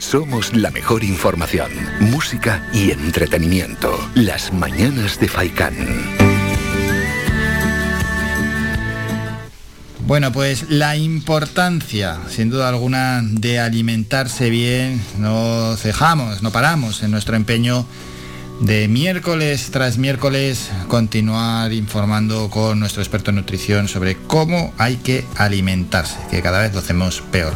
Somos 0.00 0.54
la 0.54 0.70
mejor 0.70 1.04
información, 1.04 1.70
música 2.00 2.68
y 2.72 2.90
entretenimiento. 2.90 3.96
Las 4.14 4.52
mañanas 4.52 5.18
de 5.18 5.28
Faikán. 5.28 6.25
Bueno, 10.06 10.30
pues 10.30 10.70
la 10.70 10.96
importancia, 10.96 12.18
sin 12.28 12.48
duda 12.48 12.68
alguna, 12.68 13.22
de 13.24 13.58
alimentarse 13.58 14.50
bien, 14.50 15.02
no 15.18 15.76
cejamos, 15.76 16.44
no 16.44 16.52
paramos 16.52 17.02
en 17.02 17.10
nuestro 17.10 17.34
empeño 17.34 17.84
de 18.60 18.86
miércoles 18.86 19.70
tras 19.72 19.98
miércoles 19.98 20.70
continuar 20.86 21.72
informando 21.72 22.48
con 22.50 22.78
nuestro 22.78 23.02
experto 23.02 23.30
en 23.30 23.36
nutrición 23.36 23.88
sobre 23.88 24.16
cómo 24.16 24.72
hay 24.78 24.94
que 24.94 25.24
alimentarse, 25.34 26.16
que 26.30 26.40
cada 26.40 26.60
vez 26.60 26.72
lo 26.72 26.78
hacemos 26.78 27.20
peor. 27.32 27.54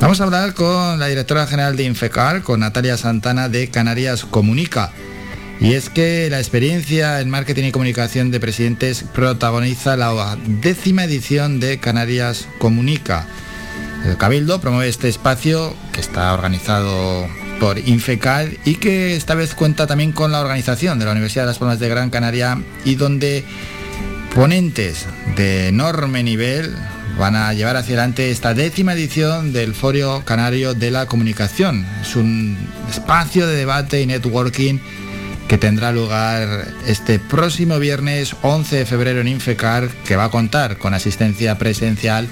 Vamos 0.00 0.20
a 0.20 0.24
hablar 0.24 0.54
con 0.54 0.98
la 0.98 1.06
directora 1.06 1.46
general 1.46 1.76
de 1.76 1.84
Infecal, 1.84 2.42
con 2.42 2.58
Natalia 2.58 2.96
Santana 2.96 3.48
de 3.48 3.70
Canarias 3.70 4.24
Comunica 4.24 4.90
y 5.62 5.74
es 5.74 5.90
que 5.90 6.28
la 6.28 6.40
experiencia 6.40 7.20
en 7.20 7.30
marketing 7.30 7.64
y 7.64 7.70
comunicación 7.70 8.32
de 8.32 8.40
presidentes 8.40 9.04
protagoniza 9.14 9.96
la 9.96 10.36
décima 10.60 11.04
edición 11.04 11.60
de 11.60 11.78
Canarias 11.78 12.48
Comunica. 12.58 13.26
El 14.04 14.16
Cabildo 14.16 14.60
promueve 14.60 14.88
este 14.88 15.08
espacio 15.08 15.76
que 15.92 16.00
está 16.00 16.34
organizado 16.34 17.28
por 17.60 17.78
Infecal 17.78 18.58
y 18.64 18.74
que 18.74 19.14
esta 19.14 19.36
vez 19.36 19.54
cuenta 19.54 19.86
también 19.86 20.10
con 20.10 20.32
la 20.32 20.40
organización 20.40 20.98
de 20.98 21.04
la 21.04 21.12
Universidad 21.12 21.44
de 21.44 21.50
las 21.50 21.58
Palmas 21.58 21.78
de 21.78 21.88
Gran 21.88 22.10
Canaria 22.10 22.60
y 22.84 22.96
donde 22.96 23.44
ponentes 24.34 25.06
de 25.36 25.68
enorme 25.68 26.24
nivel 26.24 26.74
van 27.16 27.36
a 27.36 27.52
llevar 27.52 27.76
hacia 27.76 27.94
adelante 27.94 28.32
esta 28.32 28.52
décima 28.52 28.94
edición 28.94 29.52
del 29.52 29.74
Foro 29.74 30.22
Canario 30.24 30.74
de 30.74 30.90
la 30.90 31.06
Comunicación. 31.06 31.86
Es 32.00 32.16
un 32.16 32.56
espacio 32.90 33.46
de 33.46 33.54
debate 33.54 34.02
y 34.02 34.06
networking 34.06 34.80
que 35.48 35.58
tendrá 35.58 35.92
lugar 35.92 36.68
este 36.86 37.18
próximo 37.18 37.78
viernes 37.78 38.34
11 38.42 38.76
de 38.76 38.86
febrero 38.86 39.20
en 39.20 39.28
Infecar, 39.28 39.88
que 40.06 40.16
va 40.16 40.24
a 40.24 40.30
contar 40.30 40.78
con 40.78 40.94
asistencia 40.94 41.58
presencial 41.58 42.28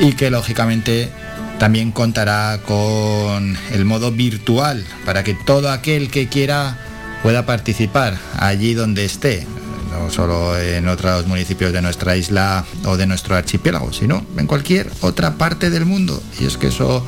y 0.00 0.14
que 0.14 0.30
lógicamente 0.30 1.10
también 1.58 1.92
contará 1.92 2.58
con 2.66 3.56
el 3.72 3.84
modo 3.84 4.10
virtual 4.10 4.84
para 5.04 5.22
que 5.22 5.34
todo 5.34 5.70
aquel 5.70 6.10
que 6.10 6.28
quiera 6.28 6.76
pueda 7.22 7.46
participar 7.46 8.18
allí 8.36 8.74
donde 8.74 9.04
esté, 9.04 9.46
no 9.92 10.10
solo 10.10 10.58
en 10.58 10.88
otros 10.88 11.26
municipios 11.28 11.72
de 11.72 11.80
nuestra 11.80 12.16
isla 12.16 12.64
o 12.84 12.96
de 12.96 13.06
nuestro 13.06 13.36
archipiélago, 13.36 13.92
sino 13.92 14.26
en 14.36 14.48
cualquier 14.48 14.90
otra 15.02 15.34
parte 15.34 15.70
del 15.70 15.86
mundo. 15.86 16.20
Y 16.40 16.46
es 16.46 16.56
que 16.56 16.66
eso 16.66 17.06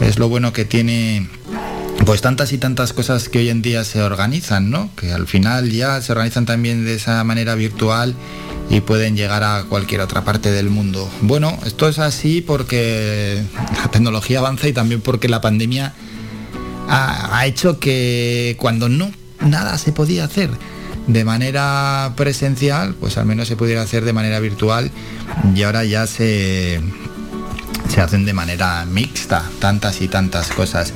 es 0.00 0.18
lo 0.20 0.28
bueno 0.28 0.52
que 0.52 0.64
tiene 0.64 1.28
pues 2.04 2.20
tantas 2.20 2.52
y 2.52 2.58
tantas 2.58 2.92
cosas 2.92 3.28
que 3.28 3.38
hoy 3.38 3.48
en 3.50 3.62
día 3.62 3.84
se 3.84 4.02
organizan, 4.02 4.70
¿no? 4.70 4.90
Que 4.96 5.12
al 5.12 5.26
final 5.26 5.70
ya 5.70 6.00
se 6.00 6.12
organizan 6.12 6.46
también 6.46 6.84
de 6.84 6.94
esa 6.94 7.22
manera 7.24 7.54
virtual 7.54 8.14
y 8.70 8.80
pueden 8.80 9.16
llegar 9.16 9.42
a 9.42 9.64
cualquier 9.64 10.00
otra 10.00 10.24
parte 10.24 10.50
del 10.50 10.70
mundo. 10.70 11.10
Bueno, 11.22 11.58
esto 11.66 11.88
es 11.88 11.98
así 11.98 12.40
porque 12.40 13.42
la 13.82 13.90
tecnología 13.90 14.38
avanza 14.38 14.68
y 14.68 14.72
también 14.72 15.00
porque 15.00 15.28
la 15.28 15.40
pandemia 15.40 15.92
ha, 16.88 17.46
hecho 17.46 17.78
que 17.78 18.56
cuando 18.58 18.88
no 18.88 19.12
nada 19.40 19.78
se 19.78 19.92
podía 19.92 20.24
hacer 20.24 20.50
de 21.06 21.24
manera 21.24 22.12
presencial, 22.16 22.94
pues 22.94 23.16
al 23.16 23.26
menos 23.26 23.48
se 23.48 23.56
pudiera 23.56 23.82
hacer 23.82 24.04
de 24.04 24.12
manera 24.12 24.38
virtual 24.40 24.90
y 25.54 25.62
ahora 25.62 25.84
ya 25.84 26.06
se, 26.06 26.80
se 27.88 28.00
hacen 28.00 28.24
de 28.24 28.32
manera 28.32 28.84
mixta 28.86 29.44
tantas 29.60 30.00
y 30.00 30.08
tantas 30.08 30.48
cosas. 30.50 30.92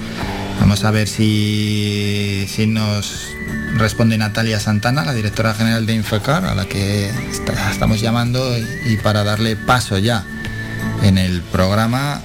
Vamos 0.61 0.85
a 0.85 0.91
ver 0.91 1.09
si, 1.09 2.47
si 2.49 2.67
nos 2.67 3.35
responde 3.77 4.17
Natalia 4.19 4.61
Santana, 4.61 5.05
la 5.05 5.15
directora 5.15 5.55
general 5.55 5.87
de 5.87 5.95
Infocar, 5.95 6.45
a 6.45 6.55
la 6.55 6.67
que 6.67 7.11
estamos 7.71 8.01
llamando 8.01 8.57
y 8.87 8.97
para 8.97 9.25
darle 9.25 9.57
paso 9.57 9.99
ya 9.99 10.25
en 11.03 11.19
el 11.19 11.43
programa. 11.43 12.21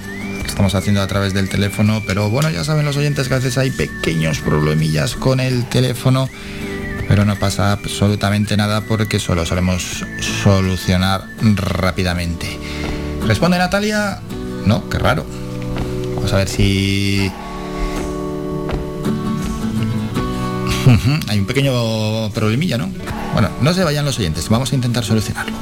Estamos 0.46 0.76
haciendo 0.76 1.02
a 1.02 1.08
través 1.08 1.34
del 1.34 1.50
teléfono, 1.50 2.04
pero 2.06 2.30
bueno, 2.30 2.50
ya 2.50 2.64
saben 2.64 2.86
los 2.86 2.98
oyentes 2.98 3.28
que 3.28 3.34
a 3.34 3.38
veces 3.38 3.58
hay 3.58 3.72
pequeños 3.72 4.40
problemillas 4.40 5.16
con 5.16 5.40
el 5.40 5.68
teléfono, 5.70 6.30
pero 7.08 7.26
no 7.26 7.36
pasa 7.38 7.72
absolutamente 7.72 8.58
nada 8.58 8.82
porque 8.82 9.20
solo 9.20 9.46
solemos 9.46 10.06
solucionar 10.44 11.26
rápidamente. 11.42 12.60
¿Responde 13.26 13.58
Natalia? 13.58 14.20
No, 14.66 14.90
qué 14.90 14.98
raro. 14.98 15.26
Vamos 16.16 16.34
a 16.34 16.38
ver 16.38 16.50
si 16.50 17.32
Hay 21.28 21.40
un 21.40 21.46
pequeño 21.46 22.30
problemilla, 22.34 22.78
¿no? 22.78 22.90
Bueno, 23.34 23.50
no 23.62 23.74
se 23.74 23.84
vayan 23.84 24.06
los 24.06 24.18
oyentes, 24.18 24.50
vamos 24.50 24.72
a 24.72 24.76
intentar 24.76 25.04
solucionarlo. 25.06 25.56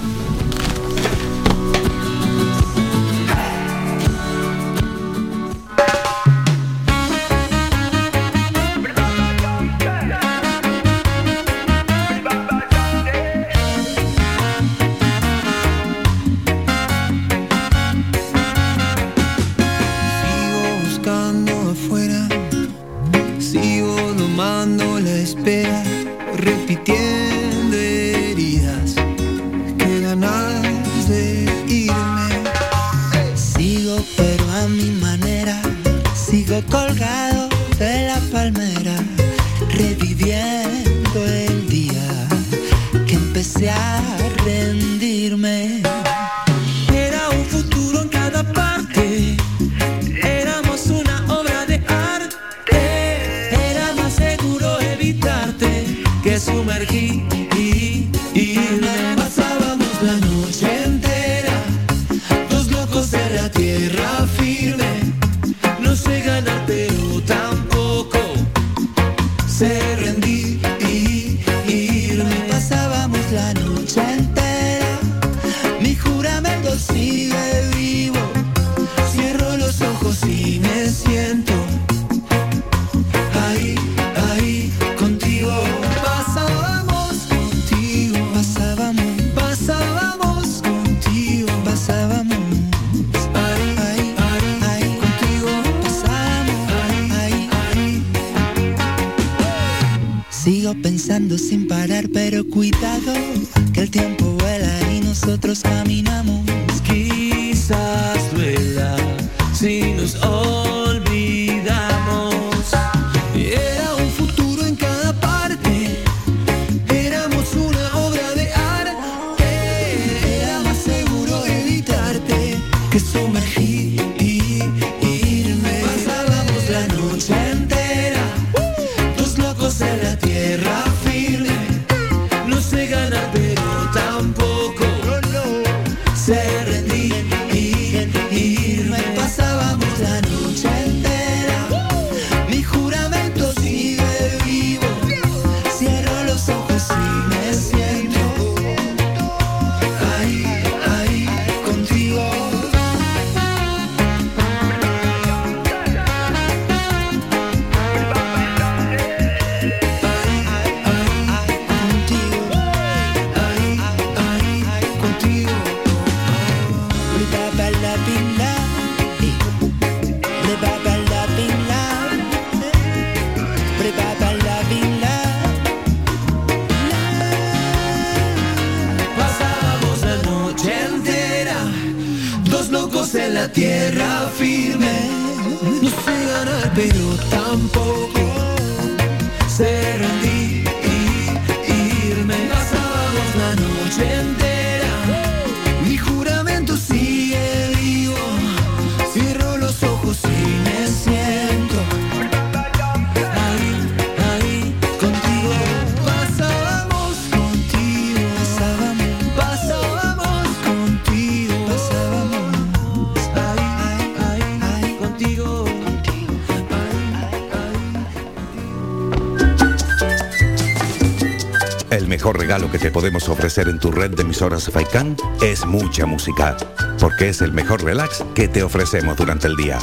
regalo 222.48 222.72
que 222.72 222.80
te 222.80 222.92
podemos 222.92 223.28
ofrecer 223.28 223.68
en 223.68 223.78
tu 223.78 223.92
red 223.92 224.12
de 224.12 224.22
emisoras 224.22 224.70
Faikán 224.72 225.18
es 225.42 225.66
mucha 225.66 226.06
música, 226.06 226.56
porque 226.98 227.28
es 227.28 227.42
el 227.42 227.52
mejor 227.52 227.84
relax 227.84 228.24
que 228.36 228.48
te 228.48 228.64
ofrecemos 228.64 229.18
durante 229.18 229.48
el 229.48 229.58
día. 229.58 229.80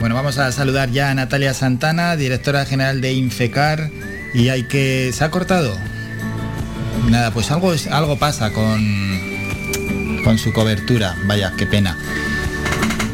Bueno, 0.00 0.16
vamos 0.16 0.38
a 0.38 0.50
saludar 0.50 0.90
ya 0.90 1.10
a 1.10 1.14
Natalia 1.14 1.54
Santana, 1.54 2.16
directora 2.16 2.64
general 2.64 3.00
de 3.00 3.12
Infecar, 3.12 3.88
y 4.34 4.48
hay 4.48 4.64
que 4.64 5.12
se 5.14 5.22
ha 5.22 5.30
cortado. 5.30 5.72
Nada, 7.08 7.30
pues 7.30 7.52
algo 7.52 7.72
algo 7.92 8.18
pasa 8.18 8.52
con 8.52 8.82
con 10.24 10.38
su 10.38 10.52
cobertura. 10.52 11.14
Vaya, 11.26 11.52
qué 11.56 11.66
pena. 11.66 11.96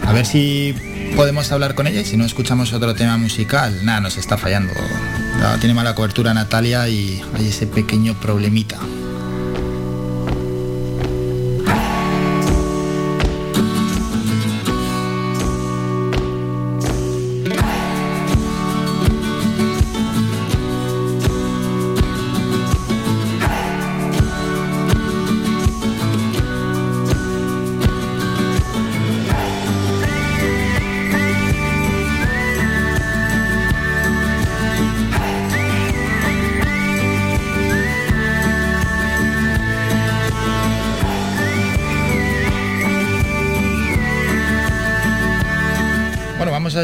A 0.07 0.15
ver 0.15 0.25
si 0.25 0.94
podemos 1.15 1.51
hablar 1.53 1.75
con 1.75 1.87
ella 1.87 2.01
y 2.01 2.05
si 2.05 2.17
no 2.17 2.25
escuchamos 2.25 2.73
otro 2.73 2.95
tema 2.95 3.17
musical, 3.17 3.85
nada, 3.85 4.01
nos 4.01 4.17
está 4.17 4.37
fallando. 4.37 4.73
Ah, 5.43 5.57
tiene 5.61 5.75
mala 5.75 5.95
cobertura 5.95 6.35
Natalia 6.35 6.89
y 6.89 7.23
hay 7.35 7.49
ese 7.49 7.67
pequeño 7.67 8.15
problemita. 8.15 8.79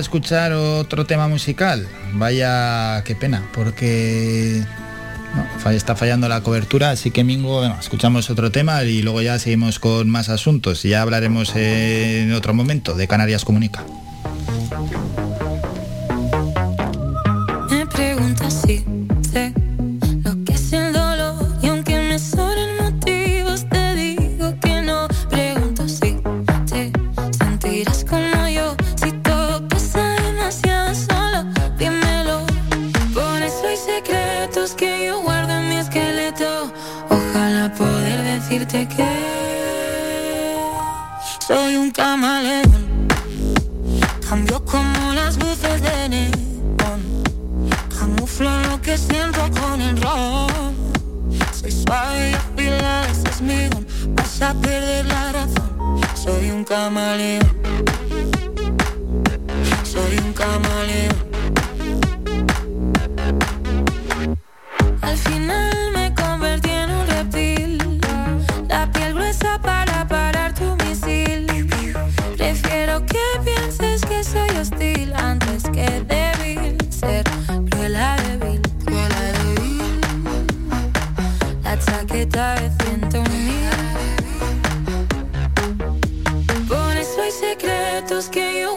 escuchar 0.01 0.53
otro 0.53 1.07
tema 1.07 1.29
musical. 1.29 1.87
Vaya, 2.15 3.03
qué 3.05 3.15
pena, 3.15 3.43
porque 3.55 4.65
está 5.71 5.95
fallando 5.95 6.29
la 6.29 6.43
cobertura, 6.43 6.91
así 6.91 7.11
que 7.11 7.23
Mingo, 7.23 7.65
escuchamos 7.79 8.31
otro 8.31 8.51
tema 8.51 8.83
y 8.85 9.03
luego 9.03 9.23
ya 9.23 9.39
seguimos 9.39 9.79
con 9.79 10.11
más 10.11 10.29
asuntos. 10.29 10.83
Ya 10.83 11.03
hablaremos 11.03 11.55
en 11.55 12.33
otro 12.33 12.55
momento 12.55 12.95
de 12.95 13.07
Canarias 13.07 13.45
Comunica. 13.45 13.85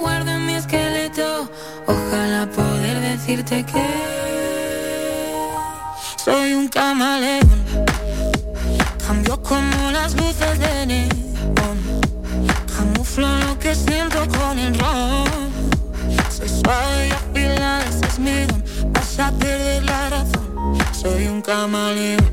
Guardo 0.04 0.32
en 0.32 0.46
mi 0.46 0.56
esqueleto. 0.56 1.50
Ojalá 1.88 2.42
poder 2.60 3.00
decirte 3.00 3.66
que 3.66 3.86
soy 6.24 6.54
un 6.54 6.68
camaleón. 6.68 7.64
Cambio 9.08 9.42
como 9.42 9.92
las 9.92 10.16
luces 10.16 10.60
de 10.60 10.86
neón. 10.92 11.78
Camuflo 12.76 13.28
lo 13.46 13.58
que 13.60 13.74
siento 13.74 14.20
con 14.38 14.60
el 14.60 14.78
ron. 14.78 15.52
Soy 16.36 16.50
suave 16.50 17.08
y 17.08 17.12
afilada, 17.12 17.86
ese 17.90 18.06
es 18.06 18.20
mi 18.20 18.46
don. 18.50 18.64
Vas 18.94 19.20
a 19.20 19.32
perder 19.32 19.84
la 19.84 20.10
razón. 20.10 20.46
Soy 21.02 21.28
un 21.28 21.42
camaleón. 21.42 22.26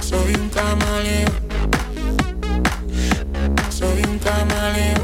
Soy 0.00 0.34
un 0.42 0.48
camaleón. 0.50 1.32
Soy 3.70 3.98
un 4.10 4.18
camaleón. 4.18 5.01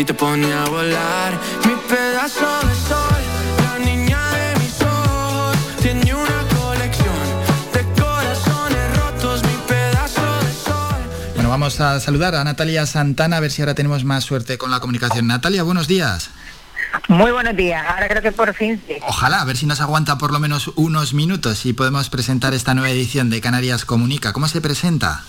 Y 0.00 0.04
te 0.04 0.14
pone 0.14 0.50
a 0.50 0.64
volar. 0.64 1.38
Mi 1.66 1.74
pedazo 1.86 2.46
de 2.66 2.74
sol, 2.74 3.22
la 3.64 3.78
niña 3.84 4.18
de 4.30 4.60
mis 4.60 4.80
ojos, 4.80 5.56
tiene 5.82 6.14
una 6.14 6.42
colección 6.58 7.26
de 7.74 8.00
corazones 8.00 8.96
rotos, 8.96 9.42
mi 9.42 9.54
pedazo 9.68 10.22
de 10.40 10.52
sol. 10.54 11.34
Bueno, 11.34 11.50
vamos 11.50 11.80
a 11.80 12.00
saludar 12.00 12.34
a 12.34 12.42
Natalia 12.44 12.86
Santana 12.86 13.36
a 13.36 13.40
ver 13.40 13.50
si 13.50 13.60
ahora 13.60 13.74
tenemos 13.74 14.04
más 14.04 14.24
suerte 14.24 14.56
con 14.56 14.70
la 14.70 14.80
comunicación. 14.80 15.26
Natalia, 15.26 15.64
buenos 15.64 15.86
días. 15.86 16.30
Muy 17.08 17.30
buenos 17.30 17.54
días, 17.54 17.84
ahora 17.86 18.08
creo 18.08 18.22
que 18.22 18.32
por 18.32 18.54
fin 18.54 18.80
sí. 18.86 18.96
Ojalá, 19.06 19.42
a 19.42 19.44
ver 19.44 19.58
si 19.58 19.66
nos 19.66 19.82
aguanta 19.82 20.16
por 20.16 20.32
lo 20.32 20.40
menos 20.40 20.68
unos 20.76 21.12
minutos 21.12 21.66
y 21.66 21.74
podemos 21.74 22.08
presentar 22.08 22.54
esta 22.54 22.72
nueva 22.72 22.88
edición 22.90 23.28
de 23.28 23.42
Canarias 23.42 23.84
Comunica. 23.84 24.32
¿Cómo 24.32 24.48
se 24.48 24.62
presenta? 24.62 25.24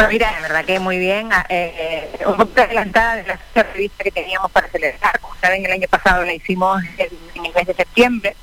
Bueno, 0.00 0.12
mira, 0.14 0.32
la 0.32 0.40
verdad 0.40 0.64
que 0.64 0.80
muy 0.80 0.98
bien, 0.98 1.28
eh, 1.50 2.08
un 2.24 2.34
poco 2.34 2.58
adelantada 2.58 3.16
de 3.16 3.24
la 3.54 3.62
revista 3.62 4.02
que 4.02 4.10
teníamos 4.10 4.50
para 4.50 4.66
celebrar. 4.68 5.20
Como 5.20 5.34
saben, 5.42 5.66
el 5.66 5.72
año 5.72 5.86
pasado 5.90 6.24
la 6.24 6.32
hicimos 6.32 6.82
en, 6.96 7.44
el 7.44 7.52
mes 7.52 7.66
de 7.66 7.74
septiembre. 7.74 8.34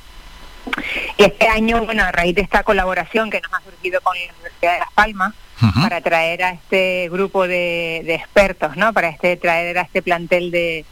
Y 1.17 1.23
este 1.23 1.47
año, 1.47 1.84
bueno, 1.84 2.03
a 2.03 2.11
raíz 2.11 2.35
de 2.35 2.43
esta 2.43 2.61
colaboración 2.61 3.31
que 3.31 3.41
nos 3.41 3.51
ha 3.51 3.61
surgido 3.61 4.01
con 4.01 4.15
la 4.15 4.34
Universidad 4.35 4.73
de 4.73 4.79
Las 4.81 4.93
Palmas, 4.93 5.34
para 5.81 5.99
traer 6.01 6.43
a 6.43 6.51
este 6.51 7.09
grupo 7.09 7.47
de, 7.47 8.03
de 8.05 8.13
expertos, 8.13 8.77
¿no? 8.77 8.93
Para 8.93 9.09
este 9.09 9.35
traer 9.38 9.79
a 9.79 9.81
este 9.81 10.03
plantel 10.03 10.51
de, 10.51 10.85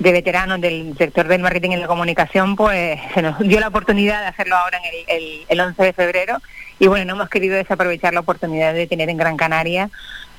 de 0.00 0.12
veteranos 0.12 0.60
del 0.60 0.96
sector 0.98 1.28
del 1.28 1.42
marketing 1.42 1.70
y 1.70 1.76
la 1.76 1.86
comunicación, 1.86 2.56
pues 2.56 2.98
se 3.14 3.22
nos 3.22 3.38
dio 3.38 3.60
la 3.60 3.68
oportunidad 3.68 4.22
de 4.22 4.26
hacerlo 4.26 4.56
ahora 4.56 4.78
en 4.78 4.84
el, 4.84 5.22
el, 5.22 5.46
el 5.48 5.60
11 5.60 5.80
de 5.80 5.92
febrero 5.92 6.38
y 6.78 6.86
bueno, 6.86 7.04
no 7.04 7.14
hemos 7.14 7.28
querido 7.28 7.56
desaprovechar 7.56 8.14
la 8.14 8.20
oportunidad 8.20 8.74
de 8.74 8.86
tener 8.86 9.08
en 9.08 9.16
Gran 9.16 9.36
Canaria 9.36 9.90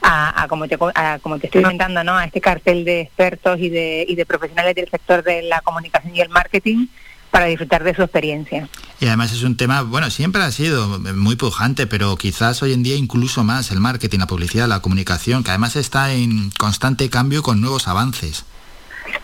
a, 0.02 0.46
como, 0.48 0.68
te, 0.68 0.78
a, 0.96 1.20
como 1.22 1.40
te 1.40 1.48
estoy 1.48 1.62
comentando, 1.62 2.04
¿no? 2.04 2.16
a 2.18 2.26
este 2.26 2.40
cartel 2.40 2.86
de 2.86 3.02
expertos 3.02 3.60
y 3.60 3.70
de, 3.70 4.06
y 4.08 4.16
de 4.16 4.26
profesionales 4.26 4.76
del 4.76 4.90
sector 4.90 5.24
de 5.24 5.42
la 5.44 5.62
comunicación 5.62 6.16
y 6.16 6.22
el 6.22 6.30
marketing 6.30 6.88
para 7.32 7.46
disfrutar 7.46 7.84
de 7.84 7.94
su 7.94 8.02
experiencia. 8.02 8.68
Y 9.00 9.08
además 9.08 9.32
es 9.32 9.44
un 9.44 9.56
tema, 9.56 9.82
bueno, 9.82 10.10
siempre 10.10 10.42
ha 10.42 10.52
sido 10.52 11.00
muy 11.00 11.36
pujante, 11.36 11.86
pero 11.86 12.16
quizás 12.16 12.62
hoy 12.64 12.74
en 12.74 12.84
día 12.84 12.96
incluso 12.96 13.44
más 13.44 13.72
el 13.72 13.80
marketing, 13.80 14.20
la 14.20 14.28
publicidad, 14.28 14.68
la 14.68 14.82
comunicación, 14.82 15.44
que 15.44 15.52
además 15.52 15.76
está 15.76 16.12
en 16.12 16.50
constante 16.52 17.10
cambio 17.10 17.44
con 17.44 17.62
nuevos 17.62 17.88
avances. 17.88 18.46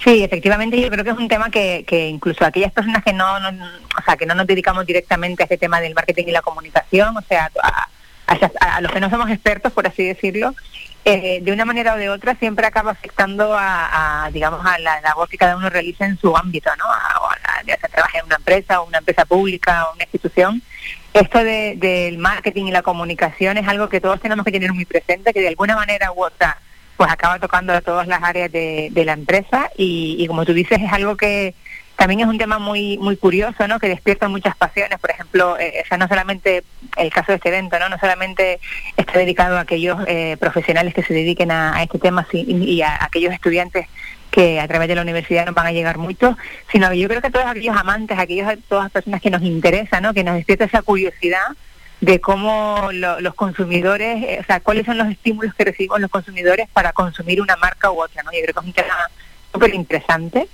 Sí, 0.04 0.24
efectivamente, 0.24 0.80
yo 0.80 0.90
creo 0.90 1.04
que 1.04 1.10
es 1.12 1.18
un 1.18 1.28
tema 1.28 1.50
que, 1.50 1.84
que 1.88 2.08
incluso 2.08 2.46
aquellas 2.46 2.72
personas 2.72 3.04
que 3.04 3.14
no, 3.14 3.40
no- 3.40 3.66
o 3.98 4.02
sea, 4.04 4.16
que 4.18 4.26
no 4.26 4.36
nos 4.36 4.48
dedicamos 4.48 4.86
directamente 4.86 5.44
a 5.44 5.46
este 5.46 5.58
tema 5.58 5.82
del 5.82 5.94
marketing 5.96 6.26
y 6.28 6.32
la 6.32 6.42
comunicación, 6.42 7.16
o 7.18 7.22
sea, 7.22 7.50
a, 7.64 7.88
a 8.28 8.82
los 8.82 8.92
que 8.92 9.00
no 9.00 9.10
somos 9.10 9.30
expertos, 9.30 9.72
por 9.74 9.88
así 9.88 10.04
decirlo, 10.06 10.54
eh, 11.06 11.40
de 11.42 11.52
una 11.52 11.66
manera 11.66 11.94
o 11.94 11.98
de 11.98 12.10
otra 12.10 12.36
siempre 12.36 12.66
acaba 12.66 12.92
afectando 12.92 13.56
a, 13.58 14.30
digamos, 14.34 14.66
a 14.66 14.80
la 14.80 15.00
labor 15.02 15.30
que 15.30 15.38
cada 15.38 15.56
uno 15.56 15.70
realiza 15.70 16.06
en 16.06 16.18
su 16.18 16.36
ámbito, 16.36 16.72
¿no? 16.78 16.86
A, 16.86 17.62
ya 17.68 17.78
sea 17.78 17.90
trabaje 17.90 18.18
en 18.20 18.26
una 18.26 18.36
empresa 18.36 18.82
o 18.82 18.88
una 18.88 18.98
empresa 19.00 19.26
pública 19.26 19.86
o 19.86 19.94
una 19.94 20.04
institución. 20.04 20.62
Esto 21.14 21.44
de- 21.44 21.76
del 21.78 22.18
marketing 22.18 22.66
y 22.66 22.72
la 22.72 22.82
comunicación 22.82 23.58
es 23.58 23.68
algo 23.68 23.88
que 23.90 24.02
todos 24.02 24.20
tenemos 24.20 24.44
que 24.46 24.52
tener 24.52 24.74
muy 24.74 24.86
presente, 24.86 25.32
que 25.34 25.42
de 25.42 25.48
alguna 25.50 25.76
manera 25.76 26.12
u 26.12 26.24
otra 26.26 26.58
pues 26.98 27.12
acaba 27.12 27.40
tocando 27.40 27.74
a 27.74 27.82
todas 27.82 28.08
las 28.08 28.24
áreas 28.24 28.52
de, 28.52 28.90
de 28.92 29.06
la 29.06 29.14
empresa 29.14 29.70
y, 29.78 30.16
y 30.20 30.28
como 30.28 30.46
tú 30.46 30.54
dices 30.54 30.80
es 30.82 30.92
algo 30.92 31.18
que 31.18 31.54
también 31.96 32.20
es 32.22 32.28
un 32.28 32.38
tema 32.38 32.60
muy 32.60 32.98
muy 32.98 33.16
curioso, 33.18 33.68
¿no? 33.68 33.80
Que 33.80 33.88
despierta 33.88 34.28
muchas 34.28 34.56
pasiones. 34.56 35.00
Por 35.00 35.12
ejemplo, 35.12 35.58
eh, 35.58 35.82
o 35.84 35.88
sea, 35.88 35.98
no 35.98 36.08
solamente 36.08 36.64
el 36.98 37.10
caso 37.12 37.32
de 37.32 37.38
este 37.38 37.50
evento, 37.50 37.80
¿no? 37.80 37.90
No 37.90 37.98
solamente 37.98 38.60
está 38.98 39.18
dedicado 39.18 39.58
a 39.58 39.62
aquellos 39.62 40.00
eh, 40.08 40.36
profesionales 40.40 40.94
que 40.94 41.04
se 41.04 41.14
dediquen 41.14 41.52
a, 41.52 41.76
a 41.78 41.84
este 41.84 42.00
tema 42.00 42.28
y 42.34 42.82
a 42.82 43.04
aquellos 43.04 43.34
estudiantes 43.34 43.88
que 44.30 44.60
a 44.60 44.68
través 44.68 44.90
de 44.90 44.96
la 44.96 45.04
universidad 45.04 45.46
nos 45.46 45.56
van 45.56 45.68
a 45.68 45.72
llegar 45.72 45.98
muchos, 45.98 46.36
sino 46.70 46.90
que 46.90 47.00
yo 47.00 47.08
creo 47.08 47.22
que 47.22 47.32
todos 47.32 47.46
aquellos 47.46 47.78
amantes, 47.78 48.20
aquellos 48.20 48.52
todas 48.68 48.86
las 48.86 48.92
personas 48.92 49.22
que 49.22 49.30
nos 49.30 49.42
interesan, 49.42 50.04
¿no? 50.04 50.14
Que 50.14 50.26
nos 50.26 50.36
despierta 50.36 50.66
esa 50.66 50.82
curiosidad 50.82 51.48
de 52.02 52.20
cómo 52.22 52.90
lo- 52.92 53.20
los 53.22 53.34
consumidores, 53.36 54.24
eh, 54.24 54.38
o 54.42 54.46
sea, 54.46 54.60
cuáles 54.60 54.86
son 54.86 54.98
los 54.98 55.08
estímulos 55.10 55.54
que 55.56 55.64
recibimos 55.66 56.00
los 56.02 56.12
consumidores 56.12 56.68
para 56.72 56.94
consumir 56.94 57.42
una 57.42 57.56
marca 57.56 57.90
u 57.92 58.02
otra, 58.02 58.22
¿no? 58.24 58.32
Yo 58.32 58.40
creo 58.44 58.54
que 58.54 58.60
es 58.60 58.66
un 58.66 58.74
tema 58.74 58.94
súper 59.54 59.74
interesante 59.74 60.50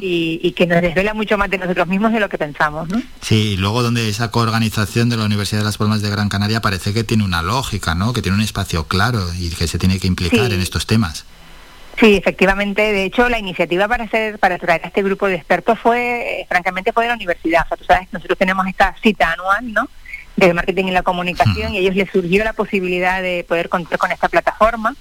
y, 0.00 0.40
y 0.42 0.52
que 0.52 0.66
nos 0.66 0.80
desvela 0.80 1.12
mucho 1.12 1.36
más 1.36 1.50
de 1.50 1.58
nosotros 1.58 1.86
mismos 1.86 2.12
de 2.12 2.20
lo 2.20 2.30
que 2.30 2.38
pensamos, 2.38 2.88
¿no? 2.88 3.02
Sí, 3.20 3.52
y 3.52 3.56
luego 3.58 3.82
donde 3.82 4.08
esa 4.08 4.30
coorganización 4.30 5.10
de 5.10 5.18
la 5.18 5.26
Universidad 5.26 5.60
de 5.60 5.66
Las 5.66 5.76
Palmas 5.76 6.00
de 6.00 6.08
Gran 6.08 6.30
Canaria 6.30 6.62
parece 6.62 6.94
que 6.94 7.04
tiene 7.04 7.24
una 7.24 7.42
lógica, 7.42 7.94
¿no? 7.94 8.14
Que 8.14 8.22
tiene 8.22 8.36
un 8.38 8.42
espacio 8.42 8.84
claro 8.88 9.20
y 9.38 9.50
que 9.50 9.66
se 9.68 9.78
tiene 9.78 9.98
que 10.00 10.06
implicar 10.06 10.46
Sí. 10.48 10.54
en 10.54 10.60
estos 10.62 10.86
temas. 10.86 11.26
Sí, 12.00 12.14
efectivamente. 12.16 12.80
De 12.92 13.04
hecho, 13.04 13.28
la 13.28 13.38
iniciativa 13.38 13.86
para 13.88 14.04
hacer, 14.04 14.38
para 14.38 14.58
traer 14.58 14.82
a 14.84 14.88
este 14.88 15.02
grupo 15.02 15.26
de 15.26 15.34
expertos 15.34 15.78
fue, 15.78 16.40
eh, 16.40 16.46
francamente, 16.48 16.92
fue 16.94 17.04
de 17.04 17.08
la 17.10 17.14
universidad. 17.14 17.62
O 17.64 17.68
sea, 17.68 17.76
tú 17.76 17.84
sabes, 17.84 18.08
nosotros 18.12 18.38
tenemos 18.38 18.66
esta 18.66 18.94
cita 19.02 19.32
anual, 19.32 19.72
¿no? 19.72 19.88
Del 20.36 20.54
marketing 20.54 20.84
y 20.86 20.90
la 20.90 21.02
comunicación 21.02 21.72
y 21.74 21.78
a 21.78 21.80
ellos 21.80 21.94
les 21.96 22.10
surgió 22.10 22.44
la 22.44 22.52
posibilidad 22.52 23.22
de 23.22 23.44
poder 23.48 23.68
contar 23.68 23.98
con 23.98 24.12
esta 24.12 24.28
plataforma. 24.28 24.94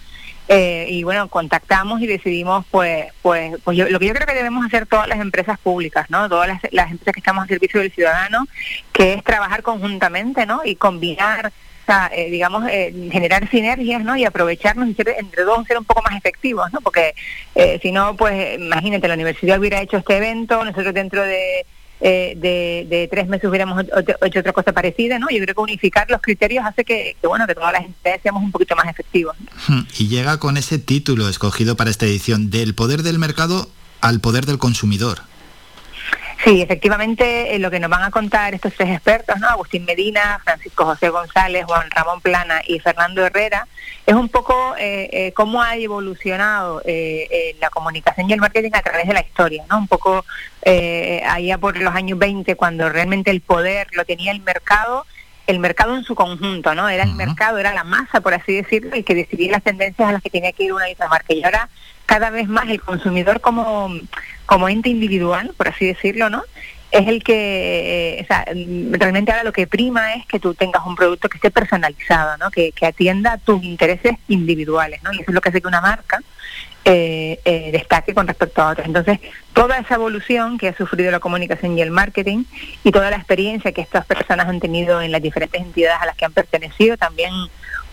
Eh, 0.48 0.86
y 0.92 1.04
bueno, 1.04 1.28
contactamos 1.28 2.02
y 2.02 2.08
decidimos, 2.08 2.66
pues, 2.70 3.08
pues, 3.24 3.56
pues 3.64 3.76
yo- 3.76 3.90
lo 3.90 4.00
que 4.00 4.06
yo 4.06 4.14
creo 4.14 4.28
que 4.28 4.36
debemos 4.36 4.64
hacer 4.64 4.86
todas 4.86 5.08
las 5.08 5.20
empresas 5.20 5.58
públicas, 5.58 6.08
¿no? 6.10 6.30
Todas 6.30 6.48
las, 6.48 6.60
las 6.72 6.92
empresas 6.92 7.14
que 7.16 7.20
estamos 7.20 7.42
al 7.44 7.50
servicio 7.50 7.80
del 7.82 7.92
ciudadano, 7.92 8.46
que 8.94 9.14
es 9.14 9.24
trabajar 9.24 9.64
conjuntamente, 9.64 10.46
¿no? 10.46 10.62
Y 10.64 10.76
combinar, 10.76 11.48
o 11.48 11.86
sea, 11.88 12.12
eh, 12.14 12.30
digamos, 12.30 12.64
eh, 12.70 12.94
generar 13.12 13.50
sinergias, 13.50 14.04
¿no? 14.04 14.16
Y 14.16 14.24
aprovecharnos 14.24 14.88
y 14.88 14.94
ser 14.94 15.16
entre 15.18 15.44
dos 15.44 15.66
ser 15.66 15.80
un 15.80 15.86
poco 15.86 16.04
más 16.04 16.16
efectivos, 16.16 16.72
¿no? 16.72 16.80
Porque 16.80 17.16
eh, 17.56 17.80
si 17.82 17.92
no, 17.92 18.16
pues, 18.16 18.60
imagínate, 18.60 19.08
la 19.08 19.16
universidad 19.16 19.60
hubiera 19.60 19.82
hecho 19.82 19.98
este 19.98 20.18
evento, 20.18 20.64
nosotros 20.64 20.94
dentro 20.94 21.24
de 21.24 21.66
eh, 22.02 22.34
de, 22.38 22.88
de 22.90 23.08
tres 23.10 23.28
meses 23.28 23.50
hubiéramos 23.50 23.84
hecho 24.22 24.40
otra 24.40 24.54
cosa 24.54 24.74
parecida, 24.74 25.18
¿no? 25.20 25.28
Yo 25.30 25.42
creo 25.44 25.56
que 25.56 25.62
unificar 25.62 26.10
los 26.10 26.22
criterios 26.22 26.66
hace 26.66 26.84
que, 26.84 27.16
que, 27.20 27.28
bueno, 27.28 27.48
que 27.48 27.56
todas 27.56 27.74
las 27.74 27.86
entidades 27.86 28.22
seamos 28.22 28.44
un 28.44 28.52
poquito 28.52 28.76
más 28.76 28.88
efectivos. 28.88 29.36
Hmm, 29.68 29.82
Y 29.98 30.08
llega 30.08 30.38
con 30.40 30.58
ese 30.58 30.78
título 30.78 31.30
escogido 31.30 31.76
para 31.76 31.90
esta 31.90 32.06
edición, 32.06 32.50
del 32.50 32.76
poder 32.76 33.02
del 33.04 33.20
mercado 33.20 33.70
al 34.02 34.20
poder 34.20 34.46
del 34.46 34.58
consumidor. 34.58 35.20
Sí, 36.44 36.62
efectivamente, 36.62 37.56
eh, 37.56 37.60
lo 37.60 37.72
que 37.72 37.80
nos 37.80 37.90
van 37.90 38.04
a 38.04 38.12
contar 38.12 38.54
estos 38.54 38.74
tres 38.74 38.90
expertos, 38.90 39.40
¿no? 39.40 39.48
Agustín 39.48 39.86
Medina, 39.86 40.40
Francisco 40.44 40.86
José 40.86 41.10
González, 41.10 41.66
Juan 41.66 41.90
Ramón 41.90 42.22
Plana 42.22 42.62
y 42.68 42.80
Fernando 42.80 43.26
Herrera, 43.26 43.68
es 44.06 44.14
un 44.14 44.30
poco 44.30 44.76
eh, 44.78 45.10
eh, 45.12 45.32
cómo 45.34 45.62
ha 45.64 45.76
evolucionado 45.76 46.82
eh, 46.86 47.56
la 47.60 47.70
comunicación 47.70 48.30
y 48.30 48.34
el 48.34 48.40
marketing 48.40 48.72
a 48.74 48.82
través 48.82 49.08
de 49.08 49.14
la 49.14 49.22
historia, 49.22 49.64
¿no? 49.70 49.80
Un 49.80 49.88
poco 49.88 50.24
eh, 50.62 51.24
allá 51.28 51.58
por 51.58 51.78
los 51.78 51.96
años 51.96 52.20
20, 52.20 52.56
cuando 52.56 52.90
realmente 52.90 53.32
el 53.32 53.42
poder 53.42 53.88
lo 53.94 54.06
tenía 54.06 54.32
el 54.32 54.42
mercado, 54.42 55.06
el 55.48 55.60
mercado 55.60 55.96
en 55.96 56.04
su 56.04 56.14
conjunto, 56.14 56.76
¿no? 56.76 56.90
Era 56.90 57.04
el 57.04 57.16
mercado, 57.16 57.58
era 57.58 57.74
la 57.74 57.84
masa, 57.84 58.22
por 58.22 58.34
así 58.34 58.54
decirlo, 58.54 58.94
el 58.94 59.04
que 59.04 59.16
decidía 59.16 59.54
las 59.54 59.64
tendencias 59.64 60.10
a 60.10 60.12
las 60.12 60.22
que 60.22 60.30
tenía 60.30 60.52
que 60.52 60.66
ir 60.66 60.74
una 60.74 60.90
y 60.90 60.94
otra 60.94 61.08
marca. 61.08 61.34
Y 61.34 61.44
ahora 61.44 61.70
cada 62.06 62.30
vez 62.30 62.48
más 62.48 62.70
el 62.70 62.82
consumidor 62.82 63.42
como, 63.42 63.92
como 64.46 64.70
ente 64.70 64.90
individual, 64.90 65.54
por 65.58 65.68
así 65.68 65.86
decirlo, 65.86 66.30
¿no? 66.30 66.44
Es 66.92 67.08
el 67.08 67.24
que, 67.24 68.20
eh, 68.20 68.24
o 68.24 68.26
sea, 68.26 68.46
realmente 68.46 69.32
ahora 69.32 69.44
lo 69.44 69.52
que 69.52 69.68
prima 69.68 70.14
es 70.14 70.26
que 70.28 70.40
tú 70.40 70.54
tengas 70.54 70.86
un 70.86 70.96
producto 70.96 71.28
que 71.28 71.38
esté 71.38 71.52
personalizado, 71.52 72.38
¿no? 72.38 72.52
Que, 72.52 72.72
que 72.72 72.86
atienda 72.86 73.38
tus 73.38 73.64
intereses 73.64 74.14
individuales, 74.28 75.04
¿no? 75.04 75.12
Y 75.12 75.18
eso 75.18 75.26
es 75.28 75.34
lo 75.34 75.42
que 75.42 75.50
hace 75.50 75.62
que 75.62 75.68
una 75.68 75.82
marca 75.82 76.22
eh, 76.88 77.40
eh, 77.46 77.72
destaque 77.72 78.14
con 78.14 78.28
respecto 78.28 78.62
a 78.62 78.70
otras. 78.70 78.86
Entonces, 78.86 79.20
toda 79.54 79.80
esa 79.80 79.96
evolución 79.96 80.60
que 80.60 80.68
ha 80.68 80.78
sufrido 80.78 81.10
la 81.10 81.20
comunicación 81.20 81.76
y 81.76 81.82
el 81.82 81.90
marketing 81.90 82.44
y 82.84 82.92
toda 82.92 83.10
la 83.10 83.18
experiencia 83.18 83.72
que 83.72 83.82
estas 83.82 84.06
personas 84.06 84.48
han 84.48 84.60
tenido 84.60 85.02
en 85.02 85.12
las 85.12 85.20
diferentes 85.20 85.60
entidades 85.60 86.00
a 86.00 86.06
las 86.06 86.16
que 86.16 86.26
han 86.26 86.34
pertenecido, 86.34 86.96
también, 86.96 87.34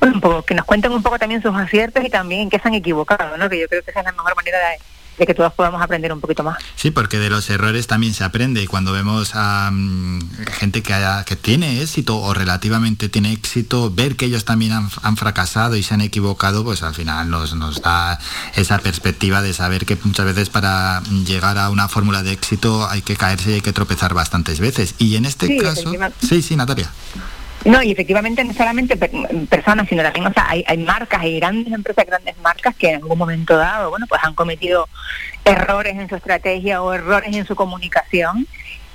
un 0.01 0.21
poco, 0.21 0.43
que 0.43 0.55
nos 0.55 0.67
cuenten 0.67 0.93
un 0.93 1.03
poco 1.03 1.19
también 1.19 1.41
sus 1.41 1.57
aciertos 1.57 2.05
y 2.05 2.11
también 2.11 2.43
en 2.43 2.51
qué 2.51 2.59
se 2.59 2.69
han 2.69 2.75
equivocado, 2.75 3.39
¿no? 3.39 3.49
Que 3.49 3.61
yo 3.61 3.67
creo 3.67 3.83
que 3.83 3.93
esa 3.93 4.01
es 4.01 4.05
la 4.05 4.13
mejor 4.13 4.37
manera 4.37 4.59
de, 4.59 4.77
de 5.23 5.27
que 5.27 5.35
todos 5.35 5.53
podamos 5.53 5.81
aprender 5.81 6.13
un 6.13 6.21
poquito 6.21 6.43
más. 6.43 6.59
Sí, 6.77 6.91
porque 6.91 7.19
de 7.19 7.31
los 7.31 7.49
errores 7.49 7.87
también 7.87 8.13
se 8.13 8.25
aprende 8.25 8.63
y 8.63 8.67
cuando 8.67 8.93
vemos 8.93 9.31
a 9.35 9.71
mm, 9.73 10.21
gente 10.51 10.83
que, 10.83 10.93
haya- 10.95 11.25
que 11.25 11.37
tiene 11.37 11.81
éxito 11.81 12.19
o 12.19 12.35
relativamente 12.35 13.09
tiene 13.09 13.33
éxito, 13.33 13.91
ver 13.91 14.17
que 14.17 14.25
ellos 14.27 14.45
también 14.45 14.73
han, 14.73 14.91
han 15.03 15.17
fracasado 15.17 15.77
y 15.77 15.83
se 15.83 15.95
han 15.95 16.01
equivocado, 16.01 16.65
pues 16.65 16.83
al 16.83 16.95
final 16.95 17.31
nos, 17.31 17.55
nos 17.55 17.81
da 17.83 18.19
esa 18.57 18.79
perspectiva 18.79 19.43
de 19.43 19.53
saber 19.55 19.87
que 19.87 19.97
muchas 20.03 20.27
veces 20.27 20.51
para 20.51 21.03
llegar 21.27 21.57
a 21.59 21.71
una 21.71 21.89
fórmula 21.89 22.23
de 22.23 22.33
éxito 22.33 22.89
hay 22.89 23.03
que 23.03 23.17
caerse 23.17 23.51
y 23.51 23.55
hay 23.55 23.61
que 23.61 23.73
tropezar 23.73 24.15
bastantes 24.15 24.59
veces. 24.59 24.95
Y 24.99 25.15
en 25.17 25.25
este 25.25 25.47
Sí, 25.47 25.59
caso... 25.59 25.93
Sí, 26.21 26.43
sí, 26.43 26.57
Natalia. 26.57 26.91
No, 27.65 27.83
y 27.83 27.93
efectivamente 27.93 28.43
no 28.43 28.53
solamente 28.53 28.97
per- 28.97 29.11
personas, 29.49 29.89
sino 29.89 30.03
también, 30.03 30.27
o 30.27 30.33
sea, 30.33 30.47
hay, 30.49 30.65
hay 30.67 30.79
marcas, 30.79 31.21
hay 31.21 31.39
grandes 31.39 31.73
empresas, 31.73 32.07
grandes 32.07 32.37
marcas 32.39 32.75
que 32.75 32.91
en 32.91 32.97
algún 32.97 33.17
momento 33.19 33.57
dado, 33.57 33.91
bueno, 33.91 34.07
pues 34.09 34.21
han 34.25 34.35
cometido 34.35 34.89
errores 35.45 35.95
en 35.97 36.09
su 36.09 36.17
estrategia 36.17 36.83
o 36.83 36.93
errores 36.93 37.35
en 37.35 37.47
su 37.47 37.55
comunicación 37.55 38.47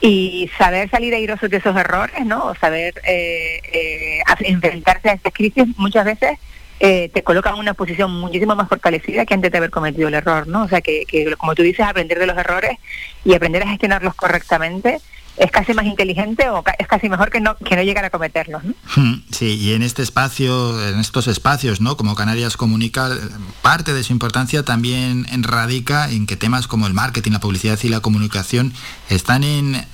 y 0.01 0.49
saber 0.57 0.89
salir 0.89 1.13
airosos 1.13 1.49
de 1.49 1.57
esos 1.57 1.75
errores, 1.75 2.25
¿no? 2.25 2.45
O 2.45 2.55
saber 2.55 2.93
eh, 3.05 3.61
eh, 3.71 4.19
enfrentarse 4.41 5.09
a 5.09 5.13
estas 5.13 5.33
crisis 5.33 5.65
muchas 5.77 6.05
veces 6.05 6.37
eh, 6.79 7.09
te 7.11 7.23
coloca 7.23 7.49
en 7.49 7.55
una 7.55 7.73
posición 7.73 8.11
muchísimo 8.19 8.55
más 8.55 8.69
fortalecida 8.69 9.25
que 9.25 9.33
antes 9.33 9.51
de 9.51 9.57
haber 9.57 9.71
cometido 9.71 10.07
el 10.09 10.13
error, 10.13 10.45
¿no? 10.47 10.63
O 10.63 10.67
sea, 10.67 10.81
que, 10.81 11.05
que 11.07 11.35
como 11.35 11.55
tú 11.55 11.63
dices, 11.63 11.85
aprender 11.85 12.19
de 12.19 12.27
los 12.27 12.37
errores 12.37 12.77
y 13.25 13.33
aprender 13.33 13.63
a 13.63 13.69
gestionarlos 13.69 14.13
correctamente 14.13 14.99
es 15.37 15.51
casi 15.51 15.73
más 15.73 15.85
inteligente 15.85 16.49
o 16.49 16.63
es 16.79 16.87
casi 16.87 17.09
mejor 17.09 17.29
que 17.29 17.39
no 17.39 17.55
que 17.57 17.75
no 17.75 17.83
llegar 17.83 18.03
a 18.05 18.09
cometerlos, 18.09 18.63
¿no? 18.63 18.73
Hmm, 18.95 19.21
Sí, 19.31 19.55
y 19.55 19.73
en 19.73 19.83
este 19.83 20.01
espacio, 20.03 20.81
en 20.89 20.99
estos 20.99 21.27
espacios, 21.27 21.79
¿no? 21.81 21.95
Como 21.97 22.15
Canarias 22.15 22.57
Comunica, 22.57 23.09
eh, 23.13 23.19
parte 23.61 23.93
de 23.93 24.03
su 24.03 24.13
importancia 24.13 24.63
también 24.63 25.25
radica 25.43 26.09
en 26.09 26.25
que 26.25 26.35
temas 26.37 26.67
como 26.67 26.87
el 26.87 26.93
marketing, 26.93 27.31
la 27.31 27.39
publicidad 27.39 27.77
y 27.83 27.89
la 27.89 27.99
comunicación 27.99 28.73
están 29.09 29.43
en, 29.43 29.85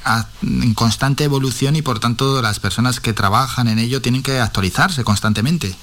en 0.41 0.73
constante 0.73 1.23
evolución 1.25 1.75
y 1.75 1.81
por 1.81 1.99
tanto 1.99 2.41
las 2.41 2.59
personas 2.59 2.99
que 2.99 3.13
trabajan 3.13 3.67
en 3.67 3.79
ello 3.79 4.01
tienen 4.01 4.23
que 4.23 4.39
actualizarse 4.39 5.03
constantemente. 5.03 5.75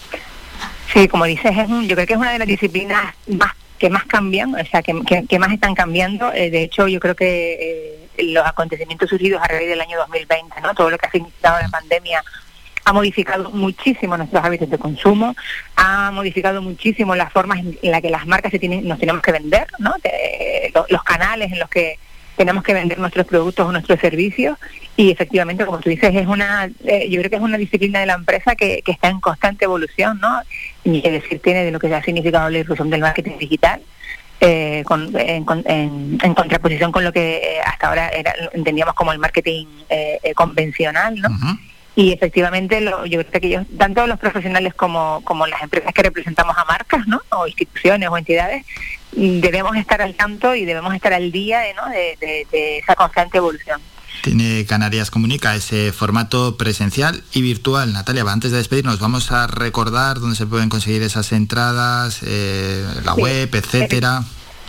Sí, 0.92 1.06
como 1.06 1.24
dices, 1.24 1.52
es 1.56 1.68
un- 1.68 1.86
yo 1.86 1.94
creo 1.94 2.06
que 2.06 2.14
es 2.14 2.18
una 2.18 2.32
de 2.32 2.38
las 2.38 2.48
disciplinas 2.48 3.14
más 3.28 3.52
que 3.80 3.90
más 3.90 4.04
cambian, 4.04 4.54
o 4.54 4.64
sea, 4.66 4.82
que, 4.82 4.94
que- 5.06 5.24
que 5.26 5.38
más 5.40 5.50
están 5.52 5.74
cambiando. 5.74 6.32
Eh, 6.32 6.50
de 6.50 6.62
hecho, 6.62 6.86
yo 6.86 7.00
creo 7.00 7.16
que 7.16 8.06
eh, 8.18 8.24
los 8.32 8.46
acontecimientos 8.46 9.08
surgidos 9.10 9.42
a 9.42 9.48
raíz 9.48 9.68
del 9.68 9.80
año 9.80 9.96
2020, 9.98 10.60
¿no? 10.60 10.74
Todo 10.74 10.90
lo 10.90 10.98
que 10.98 11.06
ha 11.06 11.10
significado 11.10 11.58
la 11.60 11.68
pandemia 11.68 12.22
ha 12.84 12.92
modificado 12.92 13.50
muchísimo 13.50 14.16
nuestros 14.16 14.42
hábitos 14.44 14.68
de 14.70 14.78
consumo, 14.78 15.34
ha 15.76 16.10
modificado 16.12 16.60
muchísimo 16.62 17.14
las 17.14 17.32
formas 17.32 17.58
en 17.60 17.90
las 17.90 18.00
que 18.02 18.10
las 18.10 18.26
marcas 18.26 18.50
se 18.52 18.58
tienen, 18.58 18.86
nos 18.86 18.98
tenemos 18.98 19.22
que 19.22 19.32
vender, 19.32 19.66
¿no? 19.78 19.94
De- 20.02 20.70
lo- 20.74 20.86
los 20.88 21.02
canales 21.02 21.50
en 21.52 21.58
los 21.58 21.68
que 21.70 21.98
tenemos 22.36 22.62
que 22.64 22.72
vender 22.72 22.98
nuestros 22.98 23.26
productos 23.26 23.66
o 23.66 23.72
nuestros 23.72 24.00
servicios 24.00 24.56
y 24.96 25.10
efectivamente, 25.10 25.66
como 25.66 25.78
tú 25.78 25.90
dices, 25.90 26.14
es 26.14 26.26
una, 26.26 26.70
eh, 26.84 27.06
yo 27.10 27.18
creo 27.20 27.28
que 27.30 27.36
es 27.36 27.42
una 27.42 27.58
disciplina 27.58 28.00
de 28.00 28.06
la 28.06 28.14
empresa 28.14 28.54
que, 28.54 28.80
que 28.82 28.92
está 28.92 29.08
en 29.08 29.20
constante 29.20 29.66
evolución, 29.66 30.18
¿no? 30.20 30.40
Ni 30.84 31.02
que 31.02 31.10
decir 31.10 31.40
tiene 31.42 31.64
de 31.64 31.70
lo 31.70 31.78
que 31.78 31.94
ha 31.94 32.02
significado 32.02 32.48
la 32.50 32.58
irrupción 32.58 32.90
del 32.90 33.00
marketing 33.00 33.38
digital. 33.38 33.80
eh, 34.42 34.82
con- 34.86 35.14
en, 35.18 35.44
en- 35.66 36.18
en 36.22 36.34
contraposición 36.34 36.90
con 36.92 37.04
lo 37.04 37.12
que 37.12 37.36
eh, 37.36 37.60
hasta 37.62 37.88
ahora 37.88 38.08
era, 38.08 38.32
entendíamos 38.54 38.94
como 38.94 39.12
el 39.12 39.18
marketing 39.18 39.66
eh, 39.90 40.18
eh, 40.22 40.32
convencional, 40.32 41.14
¿no? 41.20 41.28
Y 41.94 42.12
efectivamente, 42.12 42.80
lo- 42.80 43.04
yo 43.04 43.22
creo 43.26 43.40
que 43.42 43.46
ellos, 43.48 43.66
tanto 43.76 44.06
los 44.06 44.18
profesionales 44.18 44.72
como, 44.72 45.20
como 45.24 45.46
las 45.46 45.60
empresas 45.60 45.92
que 45.92 46.02
representamos 46.04 46.56
a 46.56 46.64
marcas, 46.64 47.06
¿no? 47.06 47.20
O 47.32 47.46
instituciones 47.46 48.08
o 48.08 48.16
entidades, 48.16 48.64
debemos 49.12 49.76
estar 49.76 50.00
al 50.00 50.14
tanto 50.14 50.54
y 50.54 50.64
debemos 50.64 50.94
estar 50.94 51.12
al 51.12 51.30
día 51.32 51.58
de, 51.60 51.74
¿no? 51.74 51.86
de, 51.90 52.16
de- 52.18 52.46
de 52.50 52.78
esa 52.78 52.94
constante 52.94 53.36
evolución. 53.36 53.78
Tiene 54.22 54.66
Canarias 54.66 55.10
Comunica 55.10 55.54
ese 55.54 55.92
formato 55.92 56.56
presencial 56.58 57.22
y 57.32 57.40
virtual. 57.40 57.92
Natalia, 57.92 58.22
antes 58.28 58.50
de 58.50 58.58
despedirnos, 58.58 59.00
vamos 59.00 59.32
a 59.32 59.46
recordar 59.46 60.20
dónde 60.20 60.36
se 60.36 60.46
pueden 60.46 60.68
conseguir 60.68 61.02
esas 61.02 61.32
entradas, 61.32 62.20
eh, 62.26 62.84
la 63.04 63.14
Sí. 63.14 63.20
web, 63.22 63.54
etcétera. 63.54 64.22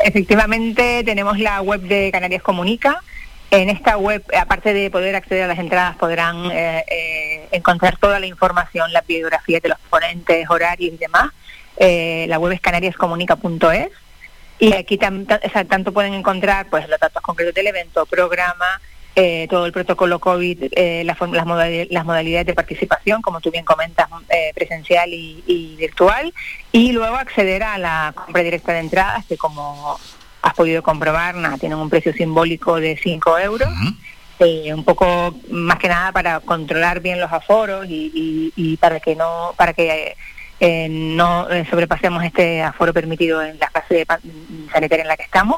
Efectivamente, 0.04 1.04
tenemos 1.04 1.38
la 1.38 1.62
web 1.62 1.82
de 1.82 2.10
Canarias 2.12 2.42
Comunica. 2.42 3.04
En 3.52 3.70
esta 3.70 3.98
web, 3.98 4.24
aparte 4.40 4.74
de 4.74 4.90
poder 4.90 5.16
acceder 5.18 5.44
a 5.44 5.48
las 5.48 5.60
entradas, 5.60 5.98
podrán 5.98 6.46
eh, 6.52 6.86
eh, 6.90 7.50
encontrar 7.52 7.98
toda 7.98 8.18
la 8.22 8.26
información, 8.28 8.94
la 8.94 9.02
biografía 9.02 9.60
de 9.62 9.68
los 9.70 9.78
ponentes, 9.90 10.50
horarios 10.50 10.94
y 10.94 10.98
demás. 10.98 11.32
Eh, 11.76 12.26
la 12.30 12.40
web 12.40 12.54
es 12.54 12.62
canariascomunica.es 12.62 13.90
y 14.60 14.74
aquí 14.74 14.98
tam- 14.98 15.28
ta- 15.28 15.42
o 15.44 15.50
sea, 15.50 15.66
tanto 15.66 15.92
pueden 15.92 16.14
encontrar 16.14 16.68
pues 16.70 16.88
los 16.88 17.00
datos 17.00 17.22
concretos 17.22 17.54
del 17.54 17.68
evento, 17.68 18.06
programa, 18.06 18.80
eh, 19.16 19.48
todo 19.50 19.66
el 19.66 19.72
protocolo 19.72 20.20
COVID, 20.20 20.66
eh, 20.72 21.04
la 21.06 21.16
form- 21.18 21.34
las, 21.34 21.46
modali- 21.46 21.88
las 21.90 22.06
modalidades 22.06 22.46
de 22.48 22.54
participación, 22.54 23.22
como 23.22 23.42
tú 23.42 23.52
bien 23.52 23.66
comentas, 23.66 24.08
eh, 24.30 24.52
presencial 24.56 25.14
y, 25.14 25.44
y 25.48 25.76
virtual, 25.76 26.34
y 26.72 26.92
luego 26.94 27.16
acceder 27.18 27.64
a 27.64 27.78
la 27.78 28.14
compra 28.16 28.42
directa 28.44 28.72
de 28.74 28.80
entradas, 28.80 29.26
que 29.26 29.38
como 29.38 30.00
has 30.42 30.54
podido 30.54 30.82
comprobar, 30.82 31.36
nada, 31.36 31.58
tienen 31.58 31.78
un 31.78 31.90
precio 31.90 32.14
simbólico 32.14 32.80
de 32.80 32.98
5 33.02 33.38
euros. 33.40 33.70
eh, 34.40 34.74
un 34.74 34.84
poco 34.84 35.36
más 35.52 35.78
que 35.78 35.88
nada 35.88 36.12
para 36.12 36.40
controlar 36.40 37.00
bien 37.00 37.20
los 37.20 37.32
aforos 37.32 37.86
y, 37.88 38.12
y- 38.16 38.54
y 38.56 38.78
para 38.78 39.00
que 39.00 39.16
no 39.16 39.54
para 39.56 39.74
que 39.74 40.16
eh, 40.60 40.88
no 40.90 41.48
sobrepasemos 41.70 42.24
este 42.24 42.64
aforo 42.64 42.92
permitido 42.92 43.44
en 43.44 43.60
la 43.60 43.70
fase 43.70 44.04
sanitaria 44.72 45.04
en 45.04 45.08
la 45.10 45.18
que 45.18 45.24
estamos 45.24 45.58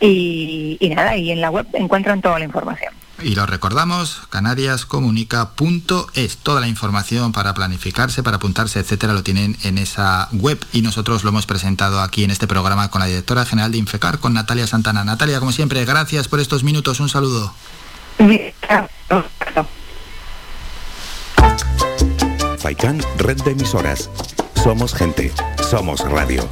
Y, 0.00 0.78
y 0.80 0.88
nada, 0.90 1.16
y 1.16 1.30
en 1.30 1.40
la 1.40 1.50
web 1.50 1.66
encuentran 1.74 2.22
toda 2.22 2.38
la 2.38 2.46
información. 2.46 2.92
Y 3.22 3.34
lo 3.34 3.44
recordamos, 3.46 4.22
canariascomunica.es. 4.30 6.36
Toda 6.38 6.60
la 6.60 6.68
información 6.68 7.32
para 7.32 7.52
planificarse, 7.54 8.22
para 8.22 8.36
apuntarse, 8.38 8.80
etcétera, 8.80 9.12
lo 9.12 9.22
tienen 9.22 9.58
en 9.62 9.76
esa 9.78 10.28
web 10.32 10.58
y 10.72 10.82
nosotros 10.82 11.22
lo 11.22 11.28
hemos 11.30 11.46
presentado 11.46 12.00
aquí 12.00 12.24
en 12.24 12.30
este 12.30 12.46
programa 12.46 12.90
con 12.90 13.00
la 13.00 13.06
directora 13.06 13.44
general 13.44 13.72
de 13.72 13.78
Infecar, 13.78 14.20
con 14.20 14.32
Natalia 14.32 14.66
Santana. 14.66 15.04
Natalia, 15.04 15.38
como 15.38 15.52
siempre, 15.52 15.84
gracias 15.84 16.28
por 16.28 16.40
estos 16.40 16.64
minutos. 16.64 16.98
Un 17.00 17.10
saludo. 17.10 17.52
Faikán, 22.58 23.00
red 23.18 23.36
de 23.42 23.50
emisoras. 23.52 24.10
Somos 24.62 24.94
gente, 24.94 25.32
somos 25.70 26.00
radio. 26.00 26.46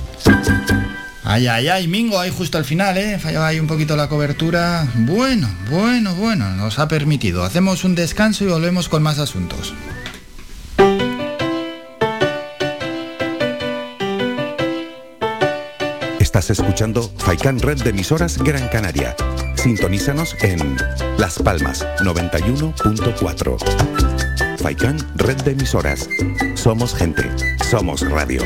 Ay, 1.30 1.46
ay, 1.46 1.68
ay, 1.68 1.88
Mingo, 1.88 2.18
ahí 2.18 2.30
justo 2.30 2.56
al 2.56 2.64
final, 2.64 2.96
¿eh? 2.96 3.18
Fallaba 3.18 3.48
ahí 3.48 3.60
un 3.60 3.66
poquito 3.66 3.96
la 3.96 4.08
cobertura. 4.08 4.88
Bueno, 4.94 5.46
bueno, 5.70 6.14
bueno, 6.14 6.48
nos 6.52 6.78
ha 6.78 6.88
permitido. 6.88 7.44
Hacemos 7.44 7.84
un 7.84 7.94
descanso 7.94 8.44
y 8.44 8.46
volvemos 8.46 8.88
con 8.88 9.02
más 9.02 9.18
asuntos. 9.18 9.74
Estás 16.18 16.48
escuchando 16.48 17.12
Faikán 17.18 17.58
Red 17.58 17.82
de 17.82 17.90
Emisoras 17.90 18.38
Gran 18.38 18.66
Canaria. 18.68 19.14
Sintonízanos 19.54 20.34
en 20.40 20.78
Las 21.18 21.38
Palmas 21.40 21.84
91.4. 22.00 24.58
Faikán 24.62 24.96
Red 25.14 25.42
de 25.42 25.50
Emisoras. 25.50 26.08
Somos 26.54 26.94
gente, 26.94 27.30
somos 27.68 28.00
radio. 28.08 28.40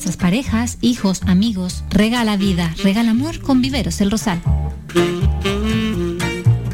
Nuestras 0.00 0.16
parejas, 0.16 0.78
hijos, 0.80 1.20
amigos, 1.26 1.84
regala 1.90 2.38
vida, 2.38 2.74
regala 2.82 3.10
amor 3.10 3.38
con 3.40 3.60
Viveros 3.60 4.00
El 4.00 4.10
Rosal. 4.10 4.40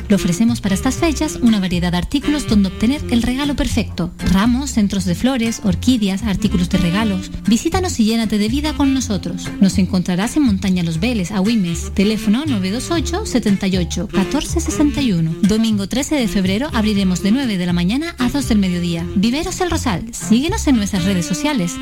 Le 0.09 0.15
ofrecemos 0.15 0.61
para 0.61 0.77
estas 0.77 0.95
fechas 0.95 1.41
una 1.43 1.59
variedad 1.59 1.91
de 1.91 1.99
artículos 1.99 2.47
donde 2.47 2.69
obtener 2.69 3.03
el 3.11 3.23
regalo 3.23 3.57
perfecto. 3.57 4.13
Ramos, 4.31 4.71
centros 4.71 5.07
de 5.07 5.17
flores, 5.17 5.63
orquídeas, 5.65 6.23
artículos 6.23 6.69
de 6.71 6.79
regalos. 6.79 7.33
Visítanos 7.49 7.99
y 7.99 8.05
llénate 8.05 8.39
de 8.39 8.47
vida 8.47 8.75
con 8.75 8.95
nosotros. 8.95 9.51
Nos 9.61 9.77
encontrarás 9.79 10.37
en 10.37 10.45
Montaña 10.45 10.85
Los 10.85 11.01
Veles, 11.01 11.33
Agüimes. 11.33 11.93
Teléfono 11.95 12.45
928 12.47 13.27
78 13.27 14.07
14 14.07 14.61
61. 14.61 15.35
Domingo 15.43 15.89
13 15.89 16.15
de 16.15 16.29
febrero 16.29 16.71
abriremos 16.73 17.25
de 17.25 17.33
9 17.33 17.59
de 17.59 17.67
la 17.67 17.73
mañana 17.73 18.15
a 18.19 18.29
2 18.29 18.49
del 18.49 18.59
mediodía. 18.59 19.05
Viveros 19.17 19.61
El 19.61 19.73
Rosal. 19.73 20.15
Síguenos 20.15 20.65
en 20.69 20.77
nuestras 20.77 21.05
redes 21.05 21.27
sociales. 21.27 21.75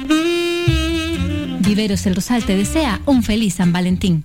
Viveros 1.67 2.05
El 2.07 2.15
Rosal 2.15 2.45
te 2.45 2.57
desea 2.57 3.01
un 3.07 3.23
feliz 3.23 3.55
San 3.55 3.73
Valentín. 3.73 4.25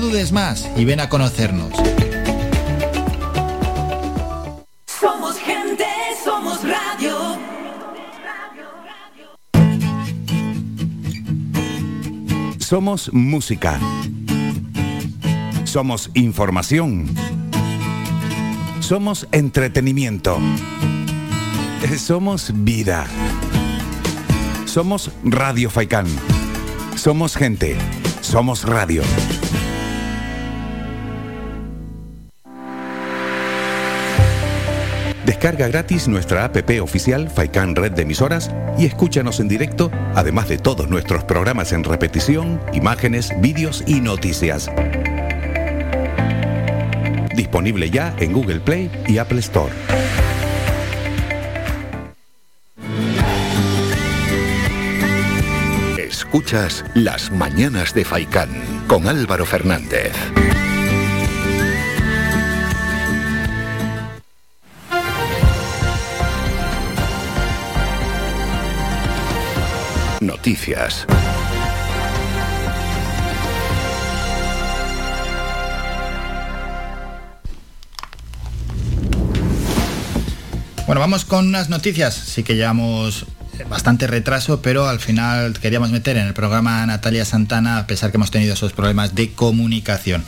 dudes 0.00 0.32
más 0.32 0.68
y 0.76 0.84
ven 0.84 1.00
a 1.00 1.08
conocernos. 1.08 1.72
Somos 4.86 5.38
gente, 5.38 5.86
somos 6.24 6.62
radio. 6.62 7.38
Somos 12.58 13.10
música. 13.12 13.80
Somos 15.64 16.10
información. 16.14 17.06
Somos 18.80 19.26
entretenimiento. 19.32 20.38
Somos 21.96 22.52
vida. 22.54 23.06
Somos 24.66 25.10
Radio 25.24 25.70
Faikán. 25.70 26.06
Somos 26.94 27.36
gente. 27.36 27.76
Somos 28.20 28.64
radio. 28.64 29.02
Descarga 35.28 35.68
gratis 35.68 36.08
nuestra 36.08 36.46
app 36.46 36.56
oficial 36.80 37.28
Faikán 37.28 37.76
Red 37.76 37.92
de 37.92 38.04
Emisoras 38.04 38.50
y 38.78 38.86
escúchanos 38.86 39.40
en 39.40 39.48
directo, 39.48 39.90
además 40.14 40.48
de 40.48 40.56
todos 40.56 40.88
nuestros 40.88 41.22
programas 41.24 41.72
en 41.72 41.84
repetición, 41.84 42.58
imágenes, 42.72 43.38
vídeos 43.38 43.84
y 43.86 44.00
noticias. 44.00 44.70
Disponible 47.36 47.90
ya 47.90 48.16
en 48.18 48.32
Google 48.32 48.60
Play 48.60 48.90
y 49.06 49.18
Apple 49.18 49.40
Store. 49.40 49.74
Escuchas 55.98 56.86
Las 56.94 57.30
Mañanas 57.30 57.92
de 57.92 58.06
Faicán 58.06 58.48
con 58.88 59.06
Álvaro 59.06 59.44
Fernández. 59.44 60.14
Noticias. 70.20 71.06
Bueno, 80.86 81.00
vamos 81.00 81.24
con 81.24 81.46
unas 81.46 81.68
noticias. 81.68 82.14
Sí 82.14 82.42
que 82.42 82.56
llevamos 82.56 83.26
bastante 83.68 84.06
retraso, 84.06 84.62
pero 84.62 84.88
al 84.88 85.00
final 85.00 85.58
queríamos 85.60 85.90
meter 85.90 86.16
en 86.16 86.26
el 86.26 86.34
programa 86.34 86.82
a 86.82 86.86
Natalia 86.86 87.24
Santana, 87.24 87.78
a 87.78 87.86
pesar 87.86 88.10
que 88.10 88.16
hemos 88.16 88.30
tenido 88.30 88.54
esos 88.54 88.72
problemas 88.72 89.14
de 89.14 89.32
comunicación. 89.32 90.24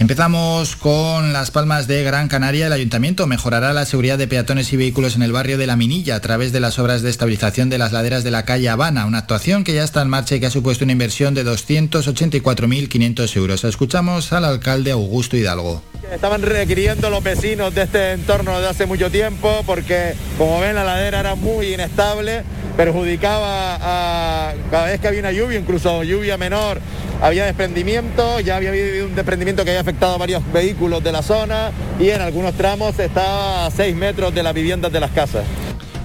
Empezamos 0.00 0.74
con 0.74 1.32
Las 1.32 1.50
Palmas 1.52 1.86
de 1.86 2.02
Gran 2.02 2.28
Canaria. 2.28 2.66
El 2.66 2.72
ayuntamiento 2.72 3.26
mejorará 3.26 3.72
la 3.72 3.86
seguridad 3.86 4.18
de 4.18 4.26
peatones 4.26 4.72
y 4.72 4.76
vehículos 4.76 5.14
en 5.14 5.22
el 5.22 5.32
barrio 5.32 5.56
de 5.56 5.68
La 5.68 5.76
Minilla 5.76 6.16
a 6.16 6.20
través 6.20 6.52
de 6.52 6.60
las 6.60 6.78
obras 6.78 7.02
de 7.02 7.10
estabilización 7.10 7.70
de 7.70 7.78
las 7.78 7.92
laderas 7.92 8.24
de 8.24 8.32
la 8.32 8.44
calle 8.44 8.68
Habana, 8.68 9.06
una 9.06 9.18
actuación 9.18 9.62
que 9.62 9.72
ya 9.74 9.84
está 9.84 10.02
en 10.02 10.08
marcha 10.08 10.34
y 10.34 10.40
que 10.40 10.46
ha 10.46 10.50
supuesto 10.50 10.84
una 10.84 10.92
inversión 10.92 11.32
de 11.34 11.46
284.500 11.46 13.36
euros. 13.36 13.64
Escuchamos 13.64 14.32
al 14.32 14.44
alcalde 14.44 14.90
Augusto 14.90 15.36
Hidalgo. 15.36 15.82
Estaban 16.14 16.42
requiriendo 16.42 17.10
los 17.10 17.24
vecinos 17.24 17.74
de 17.74 17.82
este 17.82 18.12
entorno 18.12 18.60
de 18.60 18.68
hace 18.68 18.86
mucho 18.86 19.10
tiempo 19.10 19.64
porque, 19.66 20.14
como 20.38 20.60
ven, 20.60 20.76
la 20.76 20.84
ladera 20.84 21.18
era 21.18 21.34
muy 21.34 21.74
inestable, 21.74 22.44
perjudicaba 22.76 23.78
a 23.80 24.52
cada 24.70 24.86
vez 24.86 25.00
que 25.00 25.08
había 25.08 25.18
una 25.20 25.32
lluvia, 25.32 25.58
incluso 25.58 26.04
lluvia 26.04 26.38
menor, 26.38 26.80
había 27.20 27.44
desprendimiento, 27.46 28.38
ya 28.38 28.56
había 28.56 28.68
habido 28.68 29.06
un 29.06 29.16
desprendimiento 29.16 29.64
que 29.64 29.70
había 29.70 29.80
afectado 29.80 30.14
a 30.14 30.18
varios 30.18 30.40
vehículos 30.52 31.02
de 31.02 31.10
la 31.10 31.22
zona 31.22 31.72
y 31.98 32.10
en 32.10 32.20
algunos 32.20 32.54
tramos 32.54 32.96
estaba 33.00 33.66
a 33.66 33.70
6 33.72 33.96
metros 33.96 34.32
de 34.32 34.44
las 34.44 34.54
viviendas 34.54 34.92
de 34.92 35.00
las 35.00 35.10
casas. 35.10 35.44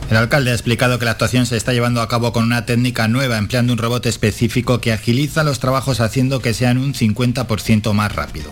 El 0.09 0.17
alcalde 0.17 0.49
ha 0.49 0.55
explicado 0.55 0.97
que 0.97 1.05
la 1.05 1.11
actuación 1.11 1.45
se 1.45 1.55
está 1.55 1.71
llevando 1.71 2.01
a 2.01 2.07
cabo 2.07 2.33
con 2.33 2.43
una 2.43 2.65
técnica 2.65 3.07
nueva, 3.07 3.37
empleando 3.37 3.73
un 3.73 3.77
robot 3.77 4.07
específico 4.07 4.81
que 4.81 4.91
agiliza 4.91 5.43
los 5.43 5.59
trabajos 5.59 5.99
haciendo 5.99 6.39
que 6.39 6.55
sean 6.55 6.79
un 6.79 6.95
50% 6.95 7.93
más 7.93 8.15
rápido. 8.15 8.49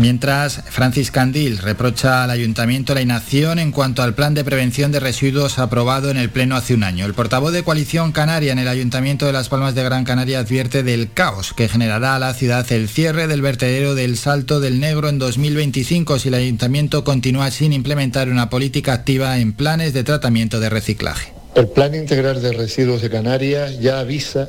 Mientras, 0.00 0.62
Francis 0.70 1.10
Candil 1.10 1.58
reprocha 1.58 2.24
al 2.24 2.30
ayuntamiento 2.30 2.94
la 2.94 3.02
inacción 3.02 3.58
en 3.58 3.70
cuanto 3.70 4.02
al 4.02 4.14
plan 4.14 4.32
de 4.32 4.44
prevención 4.44 4.92
de 4.92 4.98
residuos 4.98 5.58
aprobado 5.58 6.10
en 6.10 6.16
el 6.16 6.30
Pleno 6.30 6.56
hace 6.56 6.72
un 6.72 6.84
año. 6.84 7.04
El 7.04 7.12
portavoz 7.12 7.52
de 7.52 7.62
Coalición 7.64 8.10
Canaria 8.10 8.52
en 8.52 8.58
el 8.58 8.68
Ayuntamiento 8.68 9.26
de 9.26 9.34
Las 9.34 9.50
Palmas 9.50 9.74
de 9.74 9.84
Gran 9.84 10.04
Canaria 10.04 10.38
advierte 10.38 10.82
del 10.82 11.12
caos 11.12 11.52
que 11.52 11.68
generará 11.68 12.14
a 12.14 12.18
la 12.18 12.32
ciudad 12.32 12.64
el 12.72 12.88
cierre 12.88 13.26
del 13.26 13.42
vertedero 13.42 13.94
del 13.94 14.16
Salto 14.16 14.58
del 14.58 14.80
Negro 14.80 15.10
en 15.10 15.18
2025 15.18 16.18
si 16.18 16.28
el 16.28 16.34
ayuntamiento 16.34 17.04
continúa 17.04 17.50
sin 17.50 17.74
implementar 17.74 18.30
una 18.30 18.48
política 18.48 18.94
activa 18.94 19.36
en 19.36 19.52
planes 19.52 19.92
de 19.92 20.02
tratamiento 20.02 20.60
de 20.60 20.70
reciclaje. 20.70 21.34
El 21.54 21.68
Plan 21.68 21.94
Integral 21.94 22.40
de 22.40 22.54
Residuos 22.54 23.02
de 23.02 23.10
Canarias 23.10 23.78
ya 23.80 24.00
avisa 24.00 24.48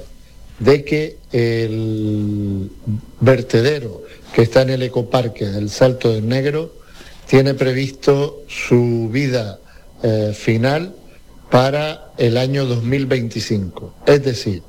de 0.60 0.86
que 0.86 1.18
el 1.34 2.70
vertedero 3.20 4.04
que 4.34 4.44
está 4.44 4.62
en 4.62 4.70
el 4.72 4.84
ecoparque 4.84 5.46
del 5.46 5.70
Salto 5.70 6.12
del 6.12 6.28
Negro 6.28 6.74
tiene 7.28 7.54
previsto 7.54 8.44
su 8.48 9.10
vida 9.12 9.60
eh, 10.04 10.34
final 10.36 10.96
para 11.50 12.12
el 12.18 12.38
año 12.38 12.66
2025. 12.66 13.96
Es 14.06 14.24
decir, 14.24 14.64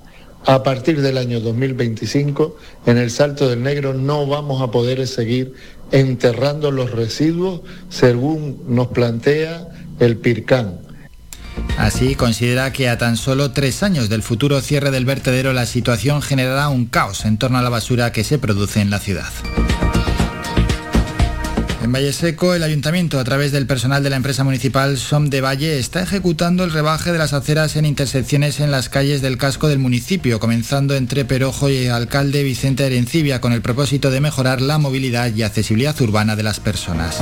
a 0.45 0.63
partir 0.63 1.01
del 1.01 1.19
año 1.19 1.41
2025 1.41 2.57
en 2.87 2.99
el 2.99 3.11
Salto 3.11 3.49
del 3.49 3.63
Negro 3.63 3.95
no 3.95 4.27
vamos 4.27 4.61
a 4.61 4.71
poder 4.71 5.07
seguir 5.07 5.55
enterrando 5.93 6.71
los 6.71 6.91
residuos 6.91 7.61
según 7.89 8.63
nos 8.67 8.89
plantea 8.89 9.69
el 10.01 10.17
PIRCAN. 10.17 10.81
Así 11.79 12.15
considera 12.15 12.73
que 12.73 12.89
a 12.89 12.99
tan 12.99 13.17
solo 13.17 13.51
tres 13.53 13.83
años 13.83 14.09
del 14.09 14.23
futuro 14.23 14.61
cierre 14.61 14.91
del 14.91 15.05
vertedero 15.05 15.53
la 15.53 15.67
situación 15.67 16.23
generará 16.23 16.69
un 16.69 16.87
caos 16.87 17.25
en 17.25 17.39
torno 17.39 17.59
a 17.59 17.63
la 17.63 17.71
basura 17.71 18.13
que 18.13 18.25
se 18.25 18.39
produce 18.39 18.81
en 18.81 18.91
la 18.91 18.99
ciudad. 18.99 19.33
En 21.83 21.91
Valle 21.91 22.13
Seco, 22.13 22.55
el 22.55 22.63
ayuntamiento, 22.63 23.19
a 23.19 23.25
través 23.25 23.51
del 23.51 23.67
personal 23.67 24.05
de 24.05 24.11
la 24.11 24.15
empresa 24.15 24.45
municipal 24.45 24.97
SOM 24.97 25.31
de 25.31 25.41
Valle, 25.41 25.81
está 25.81 26.01
ejecutando 26.01 26.63
el 26.63 26.71
rebaje 26.71 27.11
de 27.11 27.19
las 27.19 27.33
aceras 27.33 27.75
en 27.75 27.87
intersecciones 27.87 28.61
en 28.61 28.71
las 28.71 28.89
calles 28.89 29.21
del 29.21 29.37
casco 29.37 29.67
del 29.67 29.81
municipio, 29.81 30.39
comenzando 30.39 30.95
entre 30.95 31.25
Perojo 31.25 31.69
y 31.69 31.89
alcalde 31.89 32.45
Vicente 32.45 32.85
Arencibia, 32.85 33.41
con 33.41 33.53
el 33.53 33.63
propósito 33.63 34.13
de 34.13 34.21
mejorar 34.21 34.61
la 34.61 34.79
movilidad 34.79 35.35
y 35.35 35.43
accesibilidad 35.43 36.01
urbana 36.01 36.37
de 36.37 36.45
las 36.45 36.61
personas. 36.61 37.21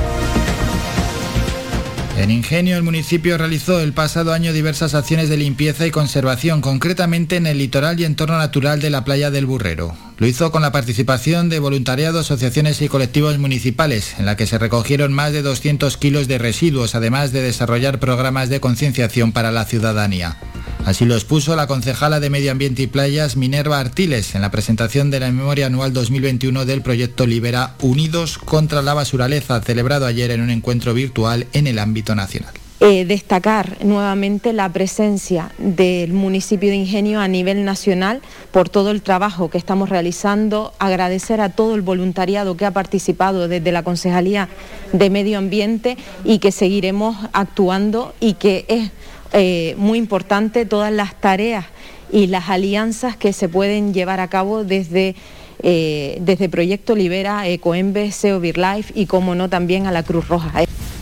En 2.21 2.31
Ingenio, 2.31 2.77
el 2.77 2.83
municipio 2.83 3.39
realizó 3.39 3.81
el 3.81 3.95
pasado 3.95 4.35
año 4.35 4.53
diversas 4.53 4.95
acciones 4.95 5.31
de 5.31 5.39
limpieza 5.39 5.87
y 5.87 5.91
conservación, 5.91 6.61
concretamente 6.61 7.37
en 7.37 7.47
el 7.47 7.57
litoral 7.57 7.99
y 7.99 8.05
entorno 8.05 8.37
natural 8.37 8.79
de 8.83 8.91
la 8.91 9.05
playa 9.05 9.31
del 9.31 9.47
Burrero. 9.47 9.97
Lo 10.21 10.27
hizo 10.27 10.53
con 10.53 10.61
la 10.61 10.71
participación 10.71 11.49
de 11.49 11.61
voluntariado, 11.61 12.21
asociaciones 12.21 12.83
y 12.83 12.89
colectivos 12.89 13.39
municipales, 13.39 14.17
en 14.19 14.27
la 14.27 14.37
que 14.37 14.47
se 14.47 14.59
recogieron 14.59 15.15
más 15.15 15.33
de 15.33 15.41
200 15.41 15.97
kilos 15.97 16.29
de 16.29 16.37
residuos, 16.37 16.95
además 16.95 17.33
de 17.33 17.41
desarrollar 17.41 17.99
programas 17.99 18.51
de 18.51 18.61
concienciación 18.61 19.33
para 19.33 19.51
la 19.51 19.65
ciudadanía. 19.65 20.37
Así 20.85 21.07
lo 21.07 21.15
expuso 21.15 21.57
la 21.57 21.67
concejala 21.67 22.21
de 22.21 22.29
Medio 22.29 22.53
Ambiente 22.53 22.83
y 22.83 22.87
Playas, 22.87 23.39
Minerva 23.39 23.81
Artiles, 23.81 24.35
en 24.35 24.43
la 24.43 24.51
presentación 24.51 25.11
de 25.11 25.21
la 25.21 25.33
memoria 25.33 25.69
anual 25.69 25.95
2021 25.95 26.67
del 26.67 26.83
proyecto 26.83 27.25
Libera 27.25 27.75
Unidos 27.81 28.37
contra 28.37 28.83
la 28.83 28.93
Basuraleza, 28.93 29.63
celebrado 29.63 30.05
ayer 30.05 30.33
en 30.33 30.43
un 30.43 30.51
encuentro 30.51 30.93
virtual 30.93 31.47
en 31.55 31.67
el 31.67 31.79
ámbito 31.79 32.15
nacional. 32.15 32.53
Eh, 32.83 33.05
destacar 33.05 33.85
nuevamente 33.85 34.55
la 34.55 34.67
presencia 34.71 35.53
del 35.59 36.15
municipio 36.15 36.71
de 36.71 36.77
Ingenio 36.77 37.21
a 37.21 37.29
nivel 37.29 37.67
nacional 37.67 38.23
por 38.53 38.71
todo 38.71 38.91
el 38.91 39.03
trabajo 39.03 39.51
que 39.51 39.59
estamos 39.59 39.91
realizando, 39.91 40.73
agradecer 40.79 41.43
a 41.43 41.51
todo 41.51 41.75
el 41.75 41.83
voluntariado 41.83 42.57
que 42.57 42.65
ha 42.65 42.71
participado 42.71 43.49
desde 43.49 43.71
la 43.71 43.83
Concejalía 43.83 44.49
de 44.95 45.11
Medio 45.11 45.37
Ambiente 45.37 45.99
y 46.25 46.39
que 46.39 46.53
seguiremos 46.53 47.19
actuando 47.35 48.15
y 48.19 48.33
que 48.33 48.65
es 48.67 48.91
eh, 49.35 49.75
muy 49.77 49.99
importante 49.99 50.65
todas 50.65 50.91
las 50.91 51.21
tareas 51.21 51.67
y 52.11 52.29
las 52.29 52.49
alianzas 52.49 53.15
que 53.15 53.35
se 53.35 53.51
pueden 53.51 53.93
llevar 53.93 54.21
a 54.21 54.29
cabo 54.29 54.65
desde, 54.65 55.17
eh, 55.63 56.19
desde 56.21 56.49
Proyecto 56.49 56.95
Libera, 56.95 57.47
Ecoembes, 57.49 58.15
SEO 58.15 58.41
Life 58.41 58.93
y, 58.95 59.07
como 59.07 59.35
no, 59.35 59.49
también 59.49 59.87
a 59.87 59.93
la 59.93 60.03
Cruz 60.03 60.29
Roja. 60.29 60.53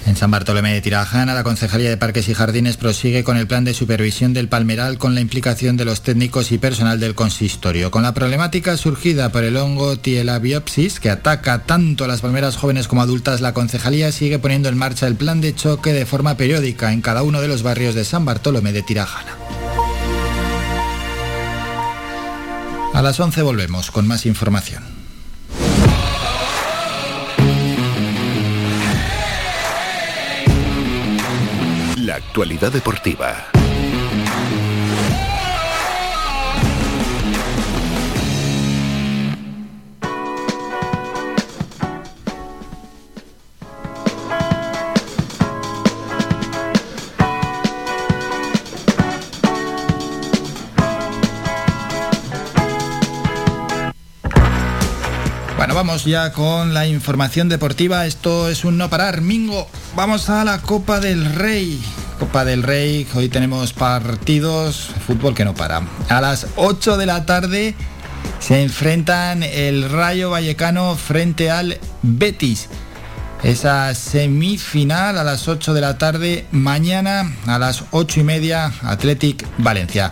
En 0.08 0.16
San 0.16 0.30
Bartolomé 0.30 0.72
de 0.72 0.80
Tirajana, 0.80 1.34
la 1.34 1.44
Concejalía 1.44 1.90
de 1.90 1.98
Parques 1.98 2.30
y 2.30 2.34
Jardines 2.34 2.78
prosigue 2.78 3.24
con 3.24 3.36
el 3.36 3.46
plan 3.46 3.64
de 3.64 3.74
supervisión 3.74 4.32
del 4.32 4.48
palmeral 4.48 4.96
con 4.96 5.14
la 5.14 5.20
implicación 5.20 5.76
de 5.76 5.84
los 5.84 6.00
técnicos 6.00 6.50
y 6.50 6.56
personal 6.56 6.98
del 6.98 7.14
consistorio. 7.14 7.90
Con 7.90 8.04
la 8.04 8.14
problemática 8.14 8.78
surgida 8.78 9.30
por 9.30 9.44
el 9.44 9.58
hongo 9.58 9.98
Tielabiopsis, 9.98 10.98
que 10.98 11.10
ataca 11.10 11.64
tanto 11.64 12.04
a 12.04 12.08
las 12.08 12.22
palmeras 12.22 12.56
jóvenes 12.56 12.88
como 12.88 13.02
adultas, 13.02 13.42
la 13.42 13.52
Concejalía 13.52 14.10
sigue 14.10 14.38
poniendo 14.38 14.70
en 14.70 14.78
marcha 14.78 15.06
el 15.06 15.14
plan 15.14 15.42
de 15.42 15.54
choque 15.54 15.92
de 15.92 16.06
forma 16.06 16.38
periódica 16.38 16.90
en 16.90 17.02
cada 17.02 17.22
uno 17.22 17.42
de 17.42 17.48
los 17.48 17.62
barrios 17.62 17.94
de 17.94 18.04
San 18.04 18.24
Bartolomé 18.24 18.72
de 18.72 18.82
Tirajana. 18.82 19.36
A 22.94 23.02
las 23.02 23.20
11 23.20 23.42
volvemos 23.42 23.90
con 23.90 24.06
más 24.06 24.26
información. 24.26 24.82
La 31.96 32.16
actualidad 32.16 32.72
deportiva. 32.72 33.57
Vamos 55.78 56.04
ya 56.06 56.32
con 56.32 56.74
la 56.74 56.88
información 56.88 57.48
deportiva. 57.48 58.04
Esto 58.04 58.48
es 58.48 58.64
un 58.64 58.78
no 58.78 58.90
parar. 58.90 59.20
Mingo, 59.20 59.68
vamos 59.94 60.28
a 60.28 60.42
la 60.42 60.60
Copa 60.60 60.98
del 60.98 61.24
Rey. 61.24 61.80
Copa 62.18 62.44
del 62.44 62.64
Rey, 62.64 63.06
hoy 63.14 63.28
tenemos 63.28 63.74
partidos, 63.74 64.90
fútbol 65.06 65.36
que 65.36 65.44
no 65.44 65.54
para. 65.54 65.82
A 66.08 66.20
las 66.20 66.48
8 66.56 66.96
de 66.96 67.06
la 67.06 67.26
tarde 67.26 67.76
se 68.40 68.60
enfrentan 68.60 69.44
el 69.44 69.88
Rayo 69.88 70.30
Vallecano 70.30 70.96
frente 70.96 71.48
al 71.48 71.78
Betis. 72.02 72.66
Esa 73.44 73.94
semifinal 73.94 75.16
a 75.16 75.22
las 75.22 75.46
8 75.46 75.74
de 75.74 75.80
la 75.80 75.96
tarde, 75.96 76.44
mañana 76.50 77.36
a 77.46 77.60
las 77.60 77.84
8 77.92 78.18
y 78.18 78.24
media, 78.24 78.72
Athletic 78.82 79.46
Valencia. 79.58 80.10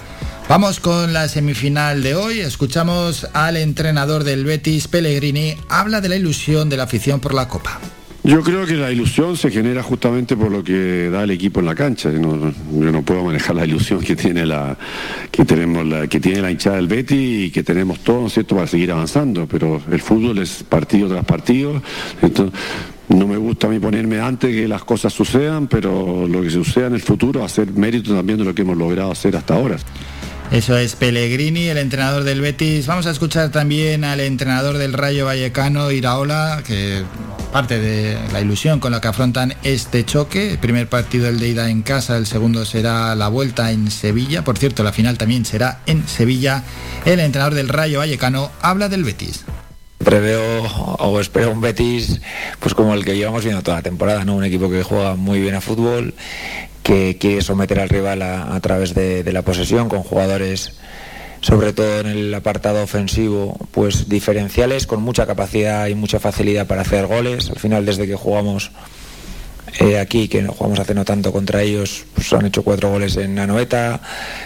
Vamos 0.48 0.78
con 0.78 1.12
la 1.12 1.26
semifinal 1.26 2.04
de 2.04 2.14
hoy. 2.14 2.38
Escuchamos 2.38 3.26
al 3.32 3.56
entrenador 3.56 4.22
del 4.22 4.44
Betis, 4.44 4.86
Pellegrini, 4.86 5.56
habla 5.68 6.00
de 6.00 6.08
la 6.08 6.14
ilusión 6.14 6.68
de 6.68 6.76
la 6.76 6.84
afición 6.84 7.18
por 7.18 7.34
la 7.34 7.48
Copa. 7.48 7.80
Yo 8.22 8.42
creo 8.42 8.64
que 8.64 8.74
la 8.74 8.92
ilusión 8.92 9.36
se 9.36 9.50
genera 9.50 9.82
justamente 9.82 10.36
por 10.36 10.52
lo 10.52 10.62
que 10.62 11.10
da 11.10 11.24
el 11.24 11.32
equipo 11.32 11.58
en 11.58 11.66
la 11.66 11.74
cancha. 11.74 12.12
Yo 12.12 12.20
no, 12.20 13.02
puedo 13.02 13.24
manejar 13.24 13.56
la 13.56 13.64
ilusión 13.64 14.00
que 14.00 14.14
tiene 14.14 14.46
la 14.46 14.78
que 15.32 15.44
tenemos 15.44 16.08
que 16.08 16.20
tiene 16.20 16.40
la 16.40 16.50
hinchada 16.52 16.76
del 16.76 16.86
Betis 16.86 17.46
y 17.46 17.50
que 17.50 17.64
tenemos 17.64 17.98
todo, 18.00 18.20
¿no 18.20 18.26
es 18.28 18.34
cierto?, 18.34 18.54
para 18.54 18.68
seguir 18.68 18.92
avanzando. 18.92 19.48
Pero 19.48 19.82
el 19.90 20.00
fútbol 20.00 20.38
es 20.38 20.62
partido 20.62 21.08
tras 21.08 21.24
partido. 21.24 21.82
Entonces, 22.22 22.56
no 23.08 23.26
me 23.26 23.36
gusta 23.36 23.66
a 23.66 23.70
mí 23.70 23.80
ponerme 23.80 24.20
antes 24.20 24.54
que 24.54 24.68
las 24.68 24.84
cosas 24.84 25.12
sucedan, 25.12 25.66
pero 25.66 26.26
lo 26.28 26.42
que 26.42 26.50
suceda 26.50 26.86
en 26.86 26.94
el 26.94 27.02
futuro 27.02 27.40
va 27.40 27.46
a 27.46 27.48
ser 27.48 27.72
mérito 27.72 28.14
también 28.14 28.38
de 28.38 28.44
lo 28.44 28.54
que 28.54 28.62
hemos 28.62 28.76
logrado 28.76 29.10
hacer 29.10 29.36
hasta 29.36 29.54
ahora. 29.54 29.76
Eso 30.50 30.76
es 30.78 30.94
Pellegrini, 30.94 31.66
el 31.66 31.76
entrenador 31.76 32.22
del 32.22 32.40
Betis. 32.40 32.86
Vamos 32.86 33.06
a 33.06 33.10
escuchar 33.10 33.50
también 33.50 34.04
al 34.04 34.20
entrenador 34.20 34.78
del 34.78 34.92
Rayo 34.92 35.26
Vallecano, 35.26 35.90
Iraola, 35.90 36.62
que 36.64 37.02
parte 37.52 37.80
de 37.80 38.16
la 38.32 38.40
ilusión 38.40 38.78
con 38.78 38.92
la 38.92 39.00
que 39.00 39.08
afrontan 39.08 39.54
este 39.64 40.04
choque. 40.04 40.52
El 40.52 40.58
primer 40.58 40.88
partido 40.88 41.28
el 41.28 41.40
de 41.40 41.48
ida 41.48 41.68
en 41.68 41.82
casa, 41.82 42.16
el 42.16 42.26
segundo 42.26 42.64
será 42.64 43.14
la 43.16 43.28
vuelta 43.28 43.72
en 43.72 43.90
Sevilla. 43.90 44.44
Por 44.44 44.56
cierto, 44.56 44.84
la 44.84 44.92
final 44.92 45.18
también 45.18 45.44
será 45.44 45.80
en 45.84 46.06
Sevilla. 46.06 46.62
El 47.04 47.18
entrenador 47.18 47.54
del 47.54 47.68
Rayo 47.68 47.98
Vallecano 47.98 48.52
habla 48.62 48.88
del 48.88 49.02
Betis. 49.02 49.44
Preveo 49.98 50.62
o 50.98 51.20
espero 51.20 51.50
un 51.50 51.60
Betis 51.60 52.20
pues 52.60 52.74
como 52.74 52.94
el 52.94 53.04
que 53.04 53.16
llevamos 53.16 53.44
viendo 53.44 53.62
toda 53.62 53.78
la 53.78 53.82
temporada, 53.82 54.24
¿no? 54.24 54.36
Un 54.36 54.44
equipo 54.44 54.70
que 54.70 54.82
juega 54.82 55.16
muy 55.16 55.40
bien 55.40 55.54
a 55.54 55.60
fútbol, 55.60 56.14
que 56.82 57.16
quiere 57.18 57.42
someter 57.42 57.80
al 57.80 57.88
rival 57.88 58.22
a, 58.22 58.60
través 58.60 58.94
de, 58.94 59.24
la 59.32 59.42
posesión 59.42 59.88
con 59.88 60.02
jugadores 60.02 60.74
sobre 61.40 61.72
todo 61.72 62.00
en 62.00 62.06
el 62.06 62.34
apartado 62.34 62.82
ofensivo, 62.82 63.56
pues 63.70 64.08
diferenciales, 64.08 64.86
con 64.86 65.02
mucha 65.02 65.26
capacidad 65.26 65.86
y 65.86 65.94
mucha 65.94 66.18
facilidad 66.18 66.66
para 66.66 66.82
hacer 66.82 67.06
goles. 67.06 67.50
Al 67.50 67.58
final, 67.58 67.86
desde 67.86 68.06
que 68.06 68.16
jugamos 68.16 68.72
eh, 69.80 69.98
aquí, 69.98 70.28
que 70.28 70.44
jugamos 70.46 70.80
hace 70.80 70.94
no 70.94 71.04
tanto 71.04 71.32
contra 71.32 71.62
ellos, 71.62 72.04
pues 72.14 72.32
han 72.32 72.46
hecho 72.46 72.62
cuatro 72.62 72.90
goles 72.90 73.16
en 73.16 73.38
Anoeta, 73.38 74.00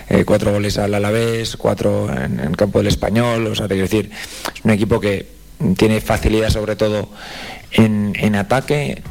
eh, 0.08 0.24
cuatro 0.24 0.52
goles 0.52 0.78
al 0.78 0.94
Alavés, 0.94 1.56
cuatro 1.56 2.10
en, 2.12 2.40
en 2.40 2.54
campo 2.54 2.78
del 2.78 2.88
Español. 2.88 3.46
O 3.46 3.54
sea, 3.54 3.66
quiero 3.66 3.82
decir, 3.82 4.10
es 4.54 4.64
un 4.64 4.70
equipo 4.72 5.00
que 5.00 5.39
tiene 5.76 6.00
facilidad 6.00 6.50
sobre 6.50 6.76
todo 6.76 7.08
en, 7.72 8.12
en 8.16 8.34
ataque, 8.34 9.02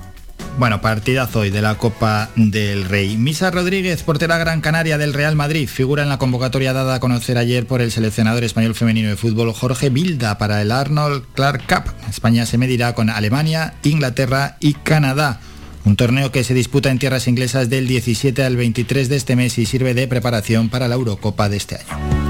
Bueno, 0.58 0.82
partidazo 0.82 1.40
hoy 1.42 1.52
de 1.52 1.62
la 1.62 1.76
Copa 1.76 2.30
del 2.36 2.86
Rey. 2.86 3.16
Misa 3.16 3.50
Rodríguez, 3.52 4.04
portera 4.04 4.38
Gran 4.38 4.60
Canaria 4.62 4.98
del 4.98 5.14
Real 5.14 5.36
Madrid, 5.36 5.70
figura 5.70 6.04
en 6.04 6.10
la 6.10 6.18
convocatoria 6.18 6.74
dada 6.74 6.96
a 6.96 7.00
conocer 7.00 7.38
ayer 7.38 7.66
por 7.66 7.82
el 7.82 7.92
seleccionador 7.92 8.44
español 8.44 8.76
femenino 8.76 9.10
de 9.10 9.16
fútbol 9.16 9.54
Jorge 9.54 9.90
Bilda 9.90 10.38
para 10.38 10.62
el 10.62 10.72
Arnold 10.72 11.24
Clark 11.34 11.64
Cup. 11.68 11.94
España 12.10 12.46
se 12.46 12.58
medirá 12.58 12.94
con 12.94 13.10
Alemania, 13.10 13.76
Inglaterra 13.84 14.58
y 14.60 14.74
Canadá. 14.74 15.40
Un 15.86 15.96
torneo 15.96 16.32
que 16.32 16.44
se 16.44 16.54
disputa 16.54 16.92
en 16.92 17.00
tierras 17.00 17.28
inglesas 17.28 17.70
del 17.70 17.88
17 17.88 18.44
al 18.44 18.58
23 18.58 19.08
de 19.08 19.16
este 19.16 19.36
mes 19.38 19.58
y 19.58 19.66
sirve 19.66 19.94
de 19.94 20.08
preparación 20.08 20.70
para 20.70 20.88
la 20.90 20.96
Eurocopa 20.96 21.48
de 21.48 21.58
este 21.58 21.76
año. 21.76 22.29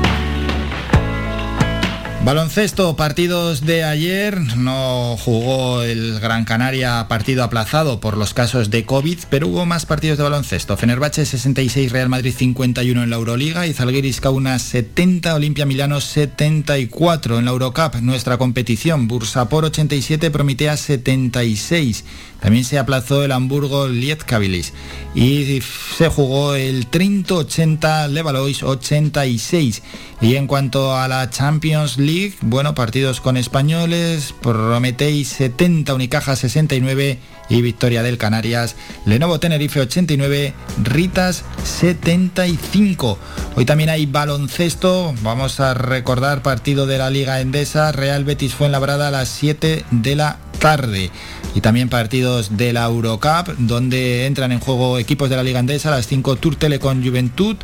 Baloncesto, 2.25 2.97
partidos 2.97 3.65
de 3.65 3.85
ayer, 3.85 4.39
no 4.57 5.15
jugó 5.17 5.83
el 5.83 6.19
Gran 6.19 6.43
Canaria 6.43 7.07
partido 7.07 7.45
aplazado 7.45 8.01
por 8.01 8.17
los 8.17 8.33
casos 8.33 8.69
de 8.69 8.85
COVID, 8.85 9.19
pero 9.29 9.47
hubo 9.47 9.65
más 9.65 9.85
partidos 9.85 10.17
de 10.17 10.25
baloncesto. 10.25 10.75
Fenerbahce 10.75 11.25
66, 11.25 11.93
Real 11.93 12.09
Madrid 12.09 12.33
51 12.37 13.03
en 13.03 13.09
la 13.09 13.15
Euroliga 13.15 13.67
y 13.67 13.73
Zalgiris 13.73 14.19
Kaunas 14.19 14.61
70, 14.63 15.33
Olimpia 15.33 15.65
Milano 15.65 16.01
74 16.01 17.39
en 17.39 17.45
la 17.45 17.51
Eurocup, 17.51 17.95
nuestra 18.01 18.37
competición. 18.37 19.07
Bursapor 19.07 19.63
87, 19.63 20.29
Prometea 20.29 20.75
76. 20.75 22.03
También 22.41 22.63
se 22.63 22.79
aplazó 22.79 23.23
el 23.23 23.31
Hamburgo 23.31 23.87
Lietkabilis 23.87 24.73
y 25.13 25.61
se 25.97 26.07
jugó 26.07 26.55
el 26.55 26.87
Trinto 26.87 27.37
80, 27.37 28.07
Levalois 28.07 28.63
86. 28.63 29.83
Y 30.21 30.35
en 30.35 30.47
cuanto 30.47 30.95
a 30.95 31.07
la 31.07 31.29
Champions 31.29 31.97
League, 31.97 32.35
bueno, 32.41 32.75
partidos 32.75 33.21
con 33.21 33.37
españoles, 33.37 34.33
Prometei 34.41 35.25
70, 35.25 35.93
Unicaja 35.93 36.35
69 36.35 37.19
y 37.49 37.61
victoria 37.61 38.03
del 38.03 38.17
Canarias, 38.17 38.75
Lenovo 39.05 39.39
Tenerife 39.39 39.79
89, 39.81 40.53
Ritas 40.83 41.43
75. 41.63 43.17
Hoy 43.55 43.65
también 43.65 43.89
hay 43.89 44.05
baloncesto, 44.05 45.13
vamos 45.21 45.59
a 45.59 45.73
recordar 45.73 46.41
partido 46.41 46.85
de 46.85 46.97
la 46.97 47.09
Liga 47.09 47.41
Endesa, 47.41 47.91
Real 47.91 48.23
Betis 48.23 48.53
Fuenlabrada 48.53 49.07
a 49.07 49.11
las 49.11 49.29
7 49.29 49.85
de 49.91 50.15
la 50.15 50.37
tarde. 50.59 51.09
Y 51.55 51.61
también 51.61 51.89
partidos 51.89 52.57
de 52.57 52.73
la 52.73 52.85
Eurocup, 52.85 53.55
donde 53.57 54.27
entran 54.27 54.51
en 54.51 54.59
juego 54.59 54.99
equipos 54.99 55.29
de 55.29 55.35
la 55.35 55.43
Liga 55.43 55.59
Endesa, 55.59 55.89
a 55.89 55.95
las 55.95 56.07
5 56.07 56.35
Tour 56.35 56.55
Telecom 56.55 57.03
Juventud. 57.03 57.57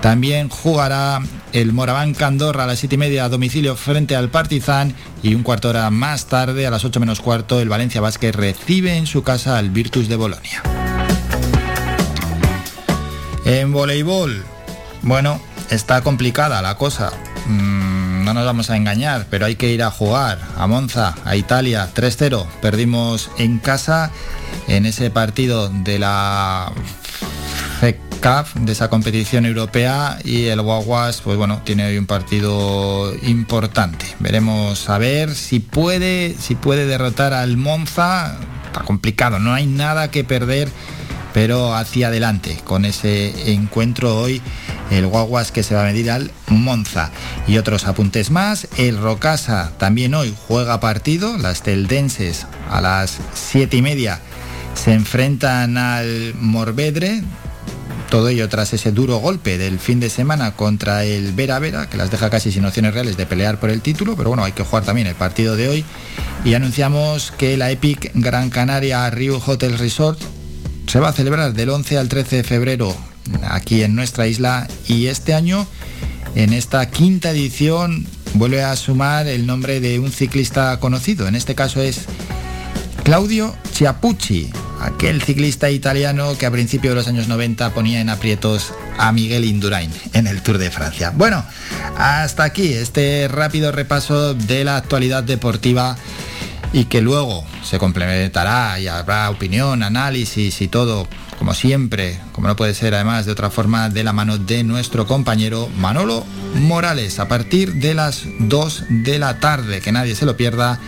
También 0.00 0.48
jugará 0.48 1.20
el 1.52 1.72
Moraván 1.72 2.14
Candorra 2.14 2.64
a 2.64 2.66
las 2.66 2.78
7 2.80 2.94
y 2.94 2.98
media 2.98 3.24
a 3.24 3.28
domicilio 3.28 3.76
frente 3.76 4.16
al 4.16 4.28
Partizan 4.28 4.94
y 5.22 5.34
un 5.34 5.42
cuarto 5.42 5.70
hora 5.70 5.90
más 5.90 6.26
tarde, 6.26 6.66
a 6.66 6.70
las 6.70 6.84
8 6.84 7.00
menos 7.00 7.20
cuarto, 7.20 7.60
el 7.60 7.68
Valencia 7.68 8.00
Vázquez 8.00 8.34
recibe 8.34 8.96
en 8.96 9.06
su 9.06 9.22
casa 9.22 9.56
al 9.56 9.70
Virtus 9.70 10.08
de 10.08 10.16
Bolonia. 10.16 10.62
En 13.44 13.72
voleibol, 13.72 14.42
bueno, 15.02 15.40
está 15.70 16.02
complicada 16.02 16.62
la 16.62 16.76
cosa. 16.76 17.12
Mm, 17.46 18.24
no 18.24 18.32
nos 18.32 18.44
vamos 18.46 18.70
a 18.70 18.76
engañar, 18.76 19.26
pero 19.28 19.44
hay 19.46 19.56
que 19.56 19.70
ir 19.70 19.82
a 19.82 19.90
jugar 19.90 20.38
a 20.56 20.66
Monza, 20.66 21.14
a 21.24 21.36
Italia, 21.36 21.90
3-0. 21.94 22.46
Perdimos 22.62 23.30
en 23.38 23.58
casa 23.58 24.10
en 24.66 24.86
ese 24.86 25.10
partido 25.10 25.68
de 25.68 25.98
la 25.98 26.72
FECAF, 28.14 28.54
de 28.54 28.72
esa 28.72 28.88
competición 28.88 29.44
europea, 29.44 30.18
y 30.24 30.46
el 30.46 30.60
Guaguas, 30.62 31.20
pues 31.22 31.36
bueno, 31.36 31.62
tiene 31.64 31.86
hoy 31.86 31.98
un 31.98 32.06
partido 32.06 33.12
importante. 33.22 34.06
Veremos 34.20 34.88
a 34.88 34.98
ver 34.98 35.34
si 35.34 35.60
puede, 35.60 36.34
si 36.38 36.54
puede 36.54 36.86
derrotar 36.86 37.32
al 37.32 37.56
Monza. 37.56 38.38
Está 38.66 38.82
complicado, 38.82 39.38
no 39.38 39.52
hay 39.52 39.66
nada 39.66 40.10
que 40.10 40.24
perder 40.24 40.68
pero 41.32 41.74
hacia 41.74 42.06
adelante 42.06 42.60
con 42.62 42.84
ese 42.84 43.52
encuentro 43.52 44.16
hoy 44.16 44.40
el 44.92 45.08
Guaguas 45.08 45.50
que 45.50 45.64
se 45.64 45.74
va 45.74 45.82
a 45.82 45.86
medir 45.86 46.08
al 46.12 46.30
Monza. 46.46 47.10
Y 47.48 47.58
otros 47.58 47.88
apuntes 47.88 48.30
más, 48.30 48.68
el 48.76 48.98
Rocasa 48.98 49.72
también 49.76 50.14
hoy 50.14 50.32
juega 50.46 50.78
partido, 50.78 51.36
las 51.36 51.62
teldenses 51.62 52.46
a 52.70 52.80
las 52.80 53.18
siete 53.34 53.78
y 53.78 53.82
media 53.82 54.20
se 54.74 54.92
enfrentan 54.92 55.78
al 55.78 56.34
Morvedre, 56.34 57.22
todo 58.14 58.28
ello 58.28 58.48
tras 58.48 58.72
ese 58.72 58.92
duro 58.92 59.16
golpe 59.16 59.58
del 59.58 59.80
fin 59.80 59.98
de 59.98 60.08
semana 60.08 60.54
contra 60.54 61.02
el 61.02 61.32
Vera 61.32 61.58
Vera, 61.58 61.90
que 61.90 61.96
las 61.96 62.12
deja 62.12 62.30
casi 62.30 62.52
sin 62.52 62.64
opciones 62.64 62.94
reales 62.94 63.16
de 63.16 63.26
pelear 63.26 63.58
por 63.58 63.70
el 63.70 63.80
título, 63.80 64.14
pero 64.16 64.28
bueno, 64.28 64.44
hay 64.44 64.52
que 64.52 64.62
jugar 64.62 64.84
también 64.84 65.08
el 65.08 65.16
partido 65.16 65.56
de 65.56 65.68
hoy. 65.68 65.84
Y 66.44 66.54
anunciamos 66.54 67.32
que 67.32 67.56
la 67.56 67.72
Epic 67.72 68.12
Gran 68.14 68.50
Canaria 68.50 69.10
Rio 69.10 69.42
Hotel 69.44 69.76
Resort 69.78 70.20
se 70.86 71.00
va 71.00 71.08
a 71.08 71.12
celebrar 71.12 71.54
del 71.54 71.70
11 71.70 71.98
al 71.98 72.08
13 72.08 72.36
de 72.36 72.44
febrero 72.44 72.96
aquí 73.48 73.82
en 73.82 73.96
nuestra 73.96 74.28
isla 74.28 74.68
y 74.86 75.06
este 75.08 75.34
año, 75.34 75.66
en 76.36 76.52
esta 76.52 76.88
quinta 76.88 77.32
edición, 77.32 78.06
vuelve 78.34 78.62
a 78.62 78.76
sumar 78.76 79.26
el 79.26 79.44
nombre 79.44 79.80
de 79.80 79.98
un 79.98 80.12
ciclista 80.12 80.78
conocido. 80.78 81.26
En 81.26 81.34
este 81.34 81.56
caso 81.56 81.82
es 81.82 82.02
Claudio 83.04 83.54
Chiapucci, 83.70 84.50
aquel 84.80 85.20
ciclista 85.20 85.70
italiano 85.70 86.38
que 86.38 86.46
a 86.46 86.50
principios 86.50 86.92
de 86.92 86.96
los 86.96 87.06
años 87.06 87.28
90 87.28 87.74
ponía 87.74 88.00
en 88.00 88.08
aprietos 88.08 88.72
a 88.96 89.12
Miguel 89.12 89.44
Indurain 89.44 89.92
en 90.14 90.26
el 90.26 90.40
Tour 90.40 90.56
de 90.56 90.70
Francia. 90.70 91.12
Bueno, 91.14 91.44
hasta 91.98 92.44
aquí 92.44 92.72
este 92.72 93.28
rápido 93.28 93.72
repaso 93.72 94.32
de 94.32 94.64
la 94.64 94.78
actualidad 94.78 95.22
deportiva 95.22 95.98
y 96.72 96.86
que 96.86 97.02
luego 97.02 97.44
se 97.62 97.78
complementará 97.78 98.80
y 98.80 98.88
habrá 98.88 99.28
opinión, 99.28 99.82
análisis 99.82 100.62
y 100.62 100.68
todo, 100.68 101.06
como 101.38 101.52
siempre, 101.52 102.18
como 102.32 102.48
no 102.48 102.56
puede 102.56 102.72
ser 102.72 102.94
además 102.94 103.26
de 103.26 103.32
otra 103.32 103.50
forma, 103.50 103.90
de 103.90 104.02
la 104.02 104.14
mano 104.14 104.38
de 104.38 104.64
nuestro 104.64 105.06
compañero 105.06 105.68
Manolo 105.76 106.24
Morales 106.54 107.18
a 107.18 107.28
partir 107.28 107.74
de 107.74 107.92
las 107.92 108.22
2 108.38 108.84
de 108.88 109.18
la 109.18 109.40
tarde, 109.40 109.82
que 109.82 109.92
nadie 109.92 110.14
se 110.14 110.24
lo 110.24 110.38
pierda. 110.38 110.80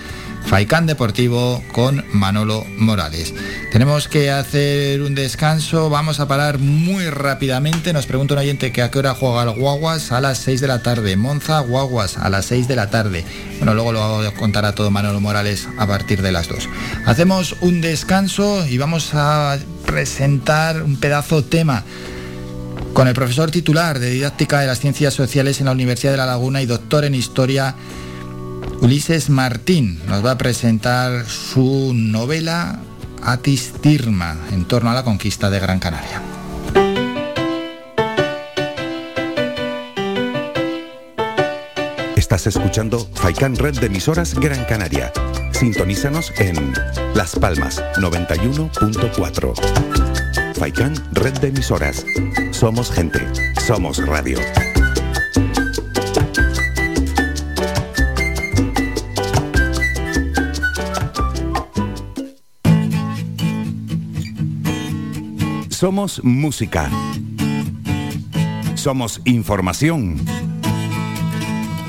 Faicán 0.47 0.86
Deportivo 0.86 1.62
con 1.73 2.05
Manolo 2.12 2.64
Morales. 2.78 3.35
Tenemos 3.73 4.06
que 4.06 4.31
hacer 4.31 5.02
un 5.02 5.16
descanso, 5.16 5.90
vamos 5.90 6.20
a 6.20 6.28
parar 6.28 6.59
muy 6.59 7.10
rápidamente. 7.10 7.93
Nos 7.93 8.06
pregunta 8.06 8.35
un 8.35 8.40
oyente 8.40 8.70
que 8.70 8.81
a 8.81 8.90
qué 8.90 9.01
hora 9.01 9.14
juega 9.14 9.43
el 9.43 9.59
Guaguas 9.59 10.12
a 10.12 10.20
las 10.20 10.39
6 10.39 10.60
de 10.60 10.68
la 10.68 10.82
tarde. 10.82 11.16
Monza 11.16 11.59
Guaguas 11.60 12.16
a 12.16 12.31
las 12.31 12.47
6 12.47 12.68
de 12.68 12.77
la 12.77 12.90
tarde. 12.90 13.24
Bueno, 13.59 13.74
luego 13.74 13.93
lo 13.93 14.32
contará 14.35 14.73
todo 14.73 14.90
Manolo 14.93 15.20
Morales 15.20 15.68
a 15.78 15.86
partir 15.86 16.23
de 16.23 16.31
las 16.31 16.48
2. 16.48 16.68
Hacemos 17.06 17.56
un 17.60 17.81
descanso 17.81 18.64
y 18.66 18.78
vamos 18.78 19.10
a 19.14 19.59
presentar 19.85 20.82
un 20.82 20.97
pedazo 20.97 21.43
tema 21.43 21.82
con 22.93 23.09
el 23.09 23.14
profesor 23.14 23.51
titular 23.51 23.98
de 23.98 24.10
Didáctica 24.10 24.60
de 24.60 24.68
las 24.68 24.81
Ciencias 24.81 25.12
Sociales 25.12 25.59
en 25.59 25.66
la 25.66 25.73
Universidad 25.73 26.12
de 26.12 26.18
La 26.18 26.27
Laguna 26.27 26.62
y 26.62 26.66
doctor 26.66 27.05
en 27.05 27.14
Historia 27.14 27.74
Ulises 28.81 29.31
Martín 29.31 30.01
nos 30.07 30.24
va 30.24 30.32
a 30.32 30.39
presentar 30.39 31.27
su 31.27 31.93
novela 31.94 32.78
Atis 33.23 33.73
Tirma 33.81 34.36
en 34.53 34.65
torno 34.65 34.90
a 34.90 34.94
la 34.94 35.03
conquista 35.03 35.51
de 35.51 35.59
Gran 35.59 35.78
Canaria. 35.78 36.20
Estás 42.16 42.47
escuchando 42.47 43.09
Faikan 43.15 43.57
Red 43.57 43.78
de 43.78 43.86
emisoras 43.86 44.35
Gran 44.35 44.65
Canaria. 44.65 45.12
Sintonízanos 45.53 46.32
en 46.39 46.74
Las 47.15 47.35
Palmas 47.35 47.82
91.4. 47.97 50.55
Faikan 50.55 50.94
Red 51.12 51.39
de 51.39 51.48
emisoras. 51.48 52.05
Somos 52.51 52.90
gente. 52.90 53.20
Somos 53.66 54.05
radio. 54.07 54.39
Somos 65.87 66.21
música. 66.25 66.91
Somos 68.75 69.21
información. 69.25 70.17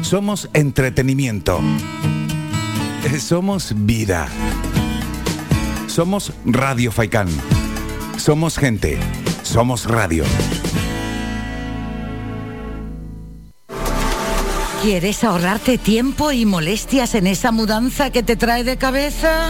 Somos 0.03 0.51
entretenimiento. 0.53 1.59
Eh, 3.03 3.19
Somos 3.19 3.73
vida. 3.75 4.27
Somos 5.87 6.31
Radio 6.45 6.91
Faikán. 6.91 7.27
Somos 8.17 8.59
gente. 8.59 8.99
Somos 9.41 9.85
radio. 9.85 10.25
¿Quieres 14.83 15.23
ahorrarte 15.23 15.79
tiempo 15.79 16.31
y 16.31 16.45
molestias 16.45 17.15
en 17.15 17.25
esa 17.25 17.51
mudanza 17.51 18.11
que 18.11 18.21
te 18.21 18.35
trae 18.35 18.63
de 18.63 18.77
cabeza? 18.77 19.49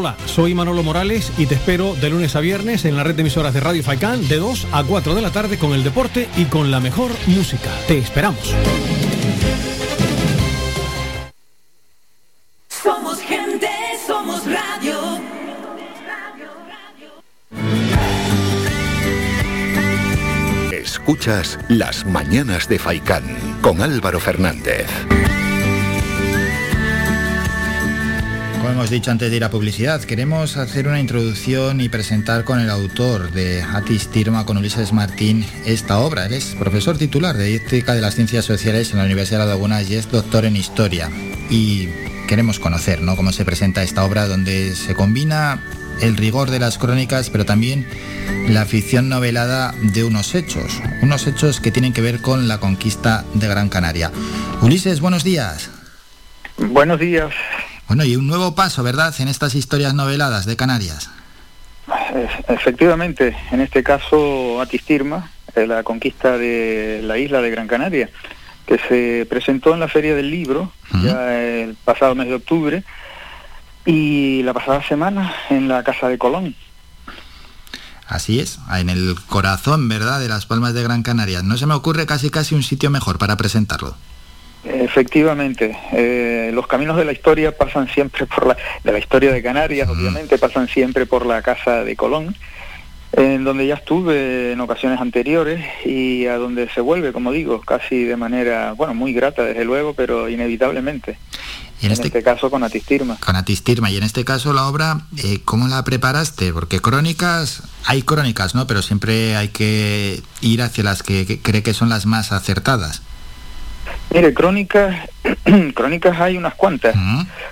Hola, 0.00 0.16
soy 0.26 0.54
Manolo 0.54 0.84
Morales 0.84 1.32
y 1.38 1.46
te 1.46 1.56
espero 1.56 1.96
de 1.96 2.08
lunes 2.08 2.36
a 2.36 2.40
viernes 2.40 2.84
en 2.84 2.94
la 2.94 3.02
red 3.02 3.16
de 3.16 3.22
emisoras 3.22 3.52
de 3.52 3.58
Radio 3.58 3.82
Faicán 3.82 4.28
de 4.28 4.36
2 4.36 4.68
a 4.70 4.84
4 4.84 5.16
de 5.16 5.20
la 5.20 5.32
tarde 5.32 5.58
con 5.58 5.72
el 5.72 5.82
deporte 5.82 6.28
y 6.36 6.44
con 6.44 6.70
la 6.70 6.78
mejor 6.78 7.10
música. 7.26 7.68
Te 7.88 7.98
esperamos. 7.98 8.54
Somos 12.68 13.18
gente, 13.18 13.68
somos 14.06 14.44
radio. 14.44 15.20
Escuchas 20.70 21.58
Las 21.68 22.06
Mañanas 22.06 22.68
de 22.68 22.78
Faicán 22.78 23.24
con 23.62 23.82
Álvaro 23.82 24.20
Fernández. 24.20 24.86
Como 28.68 28.80
hemos 28.80 28.90
dicho 28.90 29.10
antes 29.10 29.30
de 29.30 29.36
ir 29.38 29.44
a 29.44 29.50
publicidad, 29.50 30.02
queremos 30.02 30.58
hacer 30.58 30.88
una 30.88 31.00
introducción 31.00 31.80
y 31.80 31.88
presentar 31.88 32.44
con 32.44 32.60
el 32.60 32.68
autor 32.68 33.32
de 33.32 33.62
Atis 33.62 34.08
Tirma, 34.08 34.44
con 34.44 34.58
Ulises 34.58 34.92
Martín, 34.92 35.46
esta 35.64 36.00
obra. 36.00 36.26
Él 36.26 36.34
es 36.34 36.54
profesor 36.54 36.98
titular 36.98 37.34
de 37.34 37.54
Ética 37.54 37.94
de 37.94 38.02
las 38.02 38.14
Ciencias 38.14 38.44
Sociales 38.44 38.92
en 38.92 38.98
la 38.98 39.06
Universidad 39.06 39.40
de 39.40 39.46
Lagunas 39.46 39.88
y 39.88 39.94
es 39.94 40.10
doctor 40.10 40.44
en 40.44 40.54
Historia. 40.54 41.08
Y 41.48 41.88
queremos 42.28 42.58
conocer 42.58 43.00
¿no? 43.00 43.16
cómo 43.16 43.32
se 43.32 43.46
presenta 43.46 43.82
esta 43.82 44.04
obra 44.04 44.28
donde 44.28 44.74
se 44.74 44.94
combina 44.94 45.64
el 46.02 46.18
rigor 46.18 46.50
de 46.50 46.58
las 46.58 46.76
crónicas, 46.76 47.30
pero 47.30 47.46
también 47.46 47.86
la 48.50 48.66
ficción 48.66 49.08
novelada 49.08 49.74
de 49.80 50.04
unos 50.04 50.34
hechos, 50.34 50.82
unos 51.00 51.26
hechos 51.26 51.60
que 51.60 51.72
tienen 51.72 51.94
que 51.94 52.02
ver 52.02 52.20
con 52.20 52.48
la 52.48 52.60
conquista 52.60 53.24
de 53.32 53.48
Gran 53.48 53.70
Canaria. 53.70 54.12
Ulises, 54.60 55.00
buenos 55.00 55.24
días. 55.24 55.70
Buenos 56.58 57.00
días. 57.00 57.32
Bueno, 57.88 58.04
y 58.04 58.16
un 58.16 58.26
nuevo 58.26 58.54
paso, 58.54 58.82
¿verdad?, 58.82 59.14
en 59.18 59.28
estas 59.28 59.54
historias 59.54 59.94
noveladas 59.94 60.46
de 60.46 60.56
Canarias. 60.56 61.10
Es- 62.14 62.48
Efectivamente, 62.48 63.36
en 63.50 63.60
este 63.60 63.82
caso 63.82 64.60
Atistirma, 64.60 65.30
eh, 65.54 65.66
la 65.66 65.82
conquista 65.82 66.36
de 66.36 67.00
la 67.02 67.18
isla 67.18 67.40
de 67.40 67.50
Gran 67.50 67.66
Canaria, 67.66 68.10
que 68.66 68.78
se 68.88 69.26
presentó 69.28 69.72
en 69.72 69.80
la 69.80 69.88
Feria 69.88 70.14
del 70.14 70.30
Libro 70.30 70.72
ya 71.02 71.34
el 71.38 71.74
pasado 71.84 72.14
mes 72.14 72.28
de 72.28 72.34
octubre 72.34 72.84
y 73.86 74.42
la 74.42 74.52
pasada 74.52 74.82
semana 74.86 75.34
en 75.48 75.68
la 75.68 75.82
Casa 75.82 76.08
de 76.08 76.18
Colón. 76.18 76.54
Así 78.06 78.40
es, 78.40 78.58
en 78.74 78.90
el 78.90 79.16
corazón, 79.28 79.88
¿verdad?, 79.88 80.20
de 80.20 80.28
las 80.28 80.44
Palmas 80.46 80.74
de 80.74 80.82
Gran 80.82 81.02
Canaria. 81.02 81.42
No 81.42 81.56
se 81.56 81.66
me 81.66 81.74
ocurre 81.74 82.04
casi 82.06 82.28
casi 82.30 82.54
un 82.54 82.62
sitio 82.62 82.90
mejor 82.90 83.18
para 83.18 83.36
presentarlo. 83.36 83.96
Efectivamente, 84.64 85.76
eh, 85.92 86.50
los 86.52 86.66
caminos 86.66 86.96
de 86.96 87.04
la 87.04 87.12
historia 87.12 87.56
pasan 87.56 87.88
siempre 87.88 88.26
por 88.26 88.46
la, 88.46 88.56
de 88.84 88.92
la 88.92 88.98
historia 88.98 89.32
de 89.32 89.42
Canarias, 89.42 89.88
obviamente, 89.88 90.38
pasan 90.38 90.68
siempre 90.68 91.06
por 91.06 91.24
la 91.24 91.42
casa 91.42 91.84
de 91.84 91.96
Colón, 91.96 92.34
en 93.12 93.44
donde 93.44 93.66
ya 93.66 93.74
estuve 93.74 94.52
en 94.52 94.60
ocasiones 94.60 95.00
anteriores 95.00 95.64
y 95.86 96.26
a 96.26 96.36
donde 96.36 96.68
se 96.70 96.80
vuelve, 96.80 97.12
como 97.12 97.32
digo, 97.32 97.60
casi 97.60 98.04
de 98.04 98.16
manera, 98.16 98.72
bueno, 98.72 98.94
muy 98.94 99.12
grata 99.12 99.42
desde 99.44 99.64
luego, 99.64 99.94
pero 99.94 100.28
inevitablemente. 100.28 101.18
Y 101.80 101.86
en 101.86 101.92
este- 101.92 102.22
caso 102.22 102.50
con 102.50 102.64
Atistirma. 102.64 103.16
Con 103.24 103.36
Atistirma. 103.36 103.88
Y 103.90 103.96
en 103.96 104.02
este 104.02 104.24
caso 104.24 104.52
la 104.52 104.66
obra, 104.66 105.02
eh, 105.16 105.40
¿cómo 105.44 105.68
la 105.68 105.84
preparaste? 105.84 106.52
Porque 106.52 106.80
crónicas, 106.80 107.62
hay 107.86 108.02
crónicas, 108.02 108.54
¿no? 108.56 108.66
Pero 108.66 108.82
siempre 108.82 109.36
hay 109.36 109.48
que 109.48 110.20
ir 110.40 110.60
hacia 110.62 110.82
las 110.82 111.04
que, 111.04 111.24
que 111.24 111.40
cree 111.40 111.62
que 111.62 111.74
son 111.74 111.88
las 111.88 112.04
más 112.04 112.32
acertadas. 112.32 113.02
Mire, 114.12 114.32
crónicas, 114.32 115.08
crónicas 115.74 116.20
hay 116.20 116.36
unas 116.36 116.54
cuantas. 116.54 116.94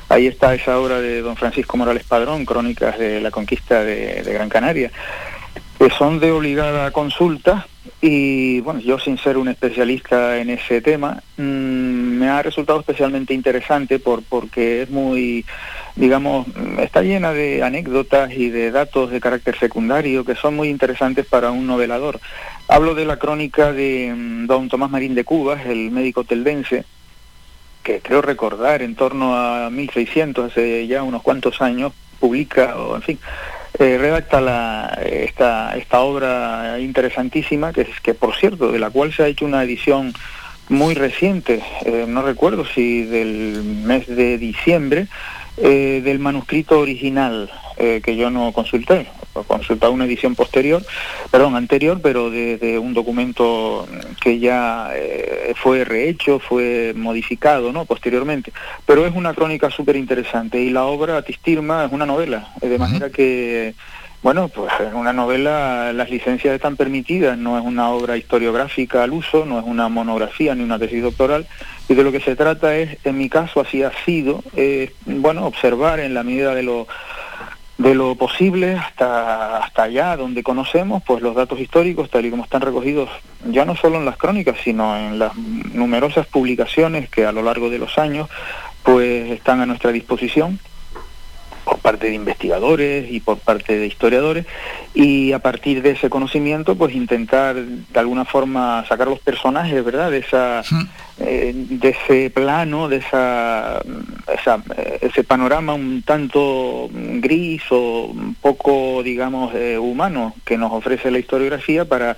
Ahí 0.08 0.26
está 0.26 0.54
esa 0.54 0.78
obra 0.78 1.00
de 1.00 1.20
don 1.20 1.36
Francisco 1.36 1.76
Morales 1.76 2.04
Padrón, 2.04 2.44
Crónicas 2.44 2.98
de 2.98 3.20
la 3.20 3.30
Conquista 3.30 3.82
de, 3.82 4.22
de 4.22 4.32
Gran 4.32 4.48
Canaria, 4.48 4.90
que 5.78 5.90
son 5.90 6.18
de 6.20 6.30
obligada 6.30 6.90
consulta 6.90 7.66
y 8.00 8.60
bueno, 8.60 8.80
yo 8.80 8.98
sin 8.98 9.18
ser 9.18 9.36
un 9.38 9.48
especialista 9.48 10.38
en 10.38 10.50
ese 10.50 10.80
tema, 10.80 11.22
mm, 11.36 11.42
me 11.42 12.28
ha 12.28 12.42
resultado 12.42 12.80
especialmente 12.80 13.32
interesante 13.34 13.98
por, 13.98 14.22
porque 14.22 14.82
es 14.82 14.90
muy, 14.90 15.44
digamos, 15.94 16.46
está 16.78 17.02
llena 17.02 17.32
de 17.32 17.62
anécdotas 17.62 18.32
y 18.32 18.50
de 18.50 18.70
datos 18.70 19.10
de 19.10 19.20
carácter 19.20 19.58
secundario 19.58 20.24
que 20.24 20.34
son 20.34 20.56
muy 20.56 20.68
interesantes 20.68 21.26
para 21.26 21.50
un 21.50 21.66
novelador. 21.66 22.20
Hablo 22.68 22.96
de 22.96 23.04
la 23.04 23.18
crónica 23.18 23.72
de 23.72 24.12
mm, 24.14 24.46
don 24.46 24.68
Tomás 24.68 24.90
Marín 24.90 25.14
de 25.14 25.24
Cubas, 25.24 25.64
el 25.66 25.92
médico 25.92 26.24
teldense, 26.24 26.84
que 27.84 28.00
creo 28.00 28.22
recordar 28.22 28.82
en 28.82 28.96
torno 28.96 29.36
a 29.36 29.70
1600, 29.70 30.50
hace 30.50 30.86
ya 30.88 31.04
unos 31.04 31.22
cuantos 31.22 31.62
años, 31.62 31.92
publica, 32.18 32.76
o 32.76 32.96
en 32.96 33.02
fin, 33.02 33.18
eh, 33.78 33.96
redacta 33.98 34.40
la, 34.40 34.98
esta, 35.04 35.76
esta 35.76 36.00
obra 36.00 36.80
interesantísima, 36.80 37.72
que, 37.72 37.82
es, 37.82 38.00
que 38.00 38.14
por 38.14 38.34
cierto, 38.34 38.72
de 38.72 38.80
la 38.80 38.90
cual 38.90 39.12
se 39.12 39.22
ha 39.22 39.28
hecho 39.28 39.44
una 39.44 39.62
edición 39.62 40.12
muy 40.68 40.94
reciente, 40.94 41.62
eh, 41.84 42.06
no 42.08 42.22
recuerdo 42.22 42.64
si 42.64 43.04
del 43.04 43.62
mes 43.62 44.08
de 44.08 44.38
diciembre, 44.38 45.06
eh, 45.56 46.02
del 46.04 46.18
manuscrito 46.18 46.80
original, 46.80 47.50
eh, 47.76 48.00
que 48.04 48.16
yo 48.16 48.30
no 48.30 48.52
consulté, 48.52 49.06
consultaba 49.46 49.92
una 49.92 50.04
edición 50.04 50.34
posterior, 50.34 50.82
perdón, 51.30 51.56
anterior, 51.56 52.00
pero 52.02 52.30
de, 52.30 52.56
de 52.58 52.78
un 52.78 52.94
documento 52.94 53.86
que 54.20 54.38
ya 54.38 54.90
eh, 54.94 55.54
fue 55.56 55.84
rehecho, 55.84 56.38
fue 56.38 56.92
modificado, 56.96 57.72
¿no? 57.72 57.84
Posteriormente. 57.84 58.52
Pero 58.86 59.06
es 59.06 59.14
una 59.14 59.34
crónica 59.34 59.70
súper 59.70 59.96
interesante 59.96 60.60
y 60.60 60.70
la 60.70 60.84
obra 60.84 61.16
Atistirma 61.16 61.84
es 61.84 61.92
una 61.92 62.06
novela, 62.06 62.48
eh, 62.60 62.68
de 62.68 62.78
manera 62.78 63.10
que, 63.10 63.74
bueno, 64.26 64.48
pues 64.48 64.72
en 64.80 64.96
una 64.96 65.12
novela 65.12 65.92
las 65.92 66.10
licencias 66.10 66.52
están 66.52 66.74
permitidas, 66.74 67.38
no 67.38 67.56
es 67.56 67.64
una 67.64 67.90
obra 67.90 68.16
historiográfica 68.16 69.04
al 69.04 69.12
uso, 69.12 69.46
no 69.46 69.60
es 69.60 69.64
una 69.64 69.88
monografía 69.88 70.52
ni 70.56 70.64
una 70.64 70.80
tesis 70.80 71.00
doctoral, 71.00 71.46
y 71.88 71.94
de 71.94 72.02
lo 72.02 72.10
que 72.10 72.18
se 72.18 72.34
trata 72.34 72.76
es, 72.76 72.98
en 73.04 73.18
mi 73.18 73.28
caso 73.28 73.60
así 73.60 73.84
ha 73.84 73.92
sido, 74.04 74.42
eh, 74.56 74.92
bueno, 75.06 75.46
observar 75.46 76.00
en 76.00 76.12
la 76.12 76.24
medida 76.24 76.56
de 76.56 76.64
lo 76.64 76.88
de 77.78 77.94
lo 77.94 78.16
posible 78.16 78.74
hasta, 78.74 79.58
hasta 79.58 79.84
allá 79.84 80.16
donde 80.16 80.42
conocemos 80.42 81.04
pues 81.06 81.22
los 81.22 81.36
datos 81.36 81.60
históricos 81.60 82.10
tal 82.10 82.24
y 82.26 82.30
como 82.30 82.42
están 82.42 82.62
recogidos 82.62 83.10
ya 83.44 83.66
no 83.66 83.76
solo 83.76 83.98
en 83.98 84.06
las 84.06 84.16
crónicas 84.16 84.56
sino 84.64 84.96
en 84.96 85.18
las 85.18 85.36
numerosas 85.36 86.26
publicaciones 86.26 87.10
que 87.10 87.26
a 87.26 87.32
lo 87.32 87.42
largo 87.42 87.68
de 87.68 87.78
los 87.78 87.98
años 87.98 88.30
pues 88.82 89.30
están 89.30 89.60
a 89.60 89.66
nuestra 89.66 89.92
disposición 89.92 90.58
por 91.66 91.78
parte 91.80 92.06
de 92.06 92.14
investigadores 92.14 93.10
y 93.10 93.18
por 93.20 93.38
parte 93.38 93.76
de 93.76 93.86
historiadores 93.88 94.46
y 94.94 95.32
a 95.32 95.40
partir 95.40 95.82
de 95.82 95.90
ese 95.90 96.08
conocimiento 96.08 96.76
pues 96.76 96.94
intentar 96.94 97.56
de 97.56 97.98
alguna 98.00 98.24
forma 98.24 98.84
sacar 98.88 99.08
los 99.08 99.18
personajes 99.18 99.84
verdad 99.84 100.10
de 100.12 100.18
esa 100.18 100.62
eh, 101.18 101.52
de 101.54 101.88
ese 101.88 102.30
plano 102.30 102.88
de 102.88 102.98
esa, 102.98 103.80
esa- 104.32 104.62
eh, 104.76 104.98
ese 105.02 105.24
panorama 105.24 105.74
un 105.74 106.02
tanto 106.02 106.88
gris 106.92 107.62
o 107.70 108.06
un 108.14 108.34
poco 108.40 109.02
digamos 109.02 109.52
eh, 109.54 109.76
humano 109.76 110.34
que 110.44 110.56
nos 110.56 110.72
ofrece 110.72 111.10
la 111.10 111.18
historiografía 111.18 111.84
para 111.84 112.16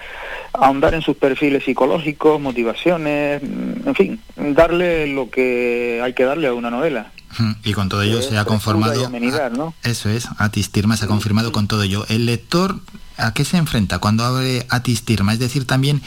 ahondar 0.52 0.92
en 0.94 1.00
sus 1.02 1.16
perfiles 1.16 1.64
psicológicos 1.64 2.38
motivaciones 2.38 3.42
mm, 3.42 3.88
en 3.88 3.94
fin 3.94 4.20
darle 4.36 5.06
lo 5.06 5.30
que 5.30 6.00
hay 6.04 6.12
que 6.12 6.24
darle 6.24 6.48
a 6.48 6.52
una 6.54 6.70
novela. 6.70 7.06
Mm, 7.14 7.17
Y 7.64 7.72
con 7.72 7.88
todo 7.88 8.02
ello 8.02 8.22
se 8.22 8.38
ha 8.38 8.44
conformado... 8.44 9.06
amenidad, 9.06 9.50
¿no? 9.50 9.74
Eso 9.82 10.08
es, 10.08 10.28
Atistirma 10.38 10.96
se 10.96 11.04
ha 11.04 11.08
confirmado 11.08 11.52
con 11.52 11.68
todo 11.68 11.82
ello. 11.82 12.04
¿El 12.08 12.26
lector 12.26 12.80
a 13.16 13.32
qué 13.32 13.44
se 13.44 13.56
enfrenta 13.56 13.98
cuando 13.98 14.24
abre 14.24 14.66
Atistirma? 14.70 15.32
Es 15.32 15.38
decir, 15.38 15.66
también 15.66 16.02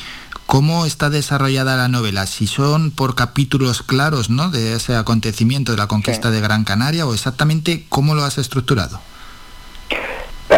cómo 0.45 0.86
está 0.86 1.10
desarrollada 1.10 1.78
la 1.78 1.88
novela, 1.88 2.28
si 2.28 2.45
son 2.45 2.91
por 2.91 3.16
capítulos 3.16 3.84
claros 3.84 4.30
¿no? 4.30 4.49
de 4.49 4.74
ese 4.74 4.95
acontecimiento 4.95 5.72
de 5.72 5.78
la 5.78 5.88
conquista 5.88 6.30
de 6.30 6.41
Gran 6.41 6.66
Canaria 6.66 7.06
o 7.06 7.14
exactamente 7.14 7.86
cómo 7.88 8.16
lo 8.16 8.26
has 8.26 8.38
estructurado. 8.38 8.99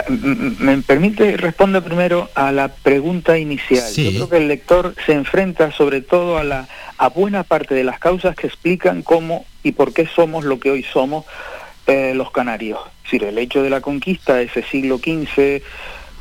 ¿Me 0.10 0.78
permite 0.80 1.38
responder 1.38 1.84
primero 1.84 2.30
a 2.36 2.52
la 2.52 2.70
pregunta 2.70 3.38
inicial? 3.38 3.84
Sí. 3.84 4.06
Yo 4.06 4.12
creo 4.12 4.30
que 4.30 4.38
el 4.38 4.48
lector 4.48 4.96
se 5.06 5.14
enfrenta 5.14 5.72
sobre 5.72 6.02
todo 6.02 6.38
a, 6.38 6.44
la, 6.44 6.68
a 6.98 7.10
buena 7.10 7.44
parte 7.44 7.76
de 7.76 7.84
las 7.84 8.00
causas 8.00 8.36
que 8.36 8.48
explican 8.48 9.02
cómo 9.02 9.46
y 9.64 9.74
por 9.74 9.94
qué 9.94 10.08
somos 10.08 10.44
lo 10.46 10.60
que 10.60 10.72
hoy 10.72 10.84
somos 10.84 11.26
eh, 11.88 12.14
los 12.16 12.32
canarios. 12.32 12.80
Es 12.98 13.04
decir, 13.12 13.24
el 13.26 13.38
hecho 13.38 13.62
de 13.62 13.70
la 13.70 13.82
conquista, 13.82 14.42
ese 14.42 14.64
siglo 14.64 14.98
XV, 14.98 15.62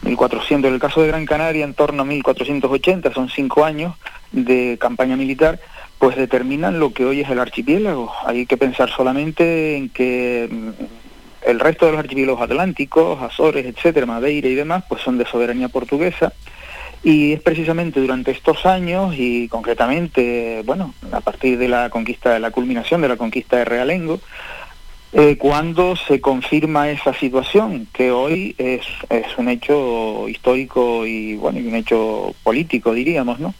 1400, 0.02 0.68
en 0.68 0.74
el 0.74 0.80
caso 0.80 1.02
de 1.02 1.08
Gran 1.08 1.26
Canaria, 1.26 1.64
en 1.64 1.74
torno 1.74 2.02
a 2.02 2.04
1480, 2.04 3.12
son 3.12 3.28
cinco 3.28 3.64
años 3.64 3.94
de 4.32 4.76
campaña 4.80 5.16
militar, 5.16 5.60
pues 5.98 6.16
determinan 6.16 6.80
lo 6.80 6.92
que 6.92 7.04
hoy 7.04 7.20
es 7.20 7.30
el 7.30 7.38
archipiélago. 7.38 8.12
Hay 8.26 8.46
que 8.46 8.56
pensar 8.56 8.90
solamente 8.90 9.76
en 9.76 9.88
que 9.88 10.48
mm, 10.50 10.70
el 11.46 11.60
resto 11.60 11.86
de 11.86 11.92
los 11.92 12.00
archipiélagos 12.00 12.42
atlánticos, 12.42 13.22
Azores, 13.22 13.66
etcétera, 13.66 14.06
Madeira 14.06 14.48
y 14.48 14.54
demás, 14.54 14.84
pues 14.88 15.02
son 15.02 15.18
de 15.18 15.26
soberanía 15.26 15.68
portuguesa. 15.68 16.32
Y 17.04 17.32
es 17.32 17.40
precisamente 17.40 18.00
durante 18.00 18.30
estos 18.30 18.64
años 18.64 19.14
y 19.16 19.48
concretamente, 19.48 20.62
bueno, 20.64 20.94
a 21.10 21.20
partir 21.20 21.58
de 21.58 21.68
la 21.68 21.90
conquista, 21.90 22.32
de 22.32 22.40
la 22.40 22.52
culminación 22.52 23.00
de 23.00 23.08
la 23.08 23.16
conquista 23.16 23.56
de 23.56 23.64
Realengo, 23.64 24.20
eh, 25.14 25.36
cuando 25.36 25.94
se 25.96 26.20
confirma 26.20 26.88
esa 26.90 27.12
situación, 27.12 27.86
que 27.92 28.12
hoy 28.12 28.54
es, 28.56 28.82
es 29.10 29.26
un 29.36 29.48
hecho 29.48 30.26
histórico 30.28 31.04
y 31.04 31.36
bueno, 31.36 31.58
y 31.58 31.66
un 31.66 31.74
hecho 31.74 32.34
político, 32.42 32.94
diríamos, 32.94 33.38
¿no? 33.38 33.52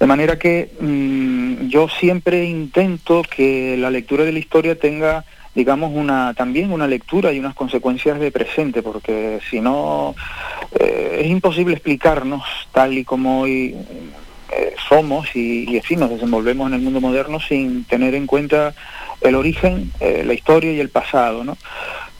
De 0.00 0.06
manera 0.06 0.38
que 0.38 0.70
mm, 0.80 1.68
yo 1.68 1.88
siempre 1.88 2.44
intento 2.46 3.22
que 3.22 3.76
la 3.76 3.90
lectura 3.90 4.24
de 4.24 4.32
la 4.32 4.38
historia 4.38 4.78
tenga 4.78 5.24
digamos 5.58 5.90
una 5.92 6.34
también 6.34 6.70
una 6.70 6.86
lectura 6.86 7.32
y 7.32 7.40
unas 7.40 7.56
consecuencias 7.56 8.20
de 8.20 8.30
presente 8.30 8.80
porque 8.80 9.40
si 9.50 9.60
no 9.60 10.14
eh, 10.78 11.22
es 11.22 11.26
imposible 11.26 11.74
explicarnos 11.74 12.44
tal 12.70 12.96
y 12.96 13.04
como 13.04 13.40
hoy 13.40 13.74
eh, 14.56 14.76
somos 14.88 15.34
y, 15.34 15.68
y 15.68 15.80
fin, 15.80 15.98
nos 15.98 16.10
desenvolvemos 16.10 16.68
en 16.68 16.74
el 16.74 16.80
mundo 16.80 17.00
moderno 17.00 17.40
sin 17.40 17.82
tener 17.84 18.14
en 18.14 18.28
cuenta 18.28 18.72
el 19.20 19.34
origen, 19.34 19.90
eh, 19.98 20.22
la 20.24 20.32
historia 20.32 20.72
y 20.72 20.78
el 20.78 20.90
pasado, 20.90 21.42
¿no? 21.42 21.58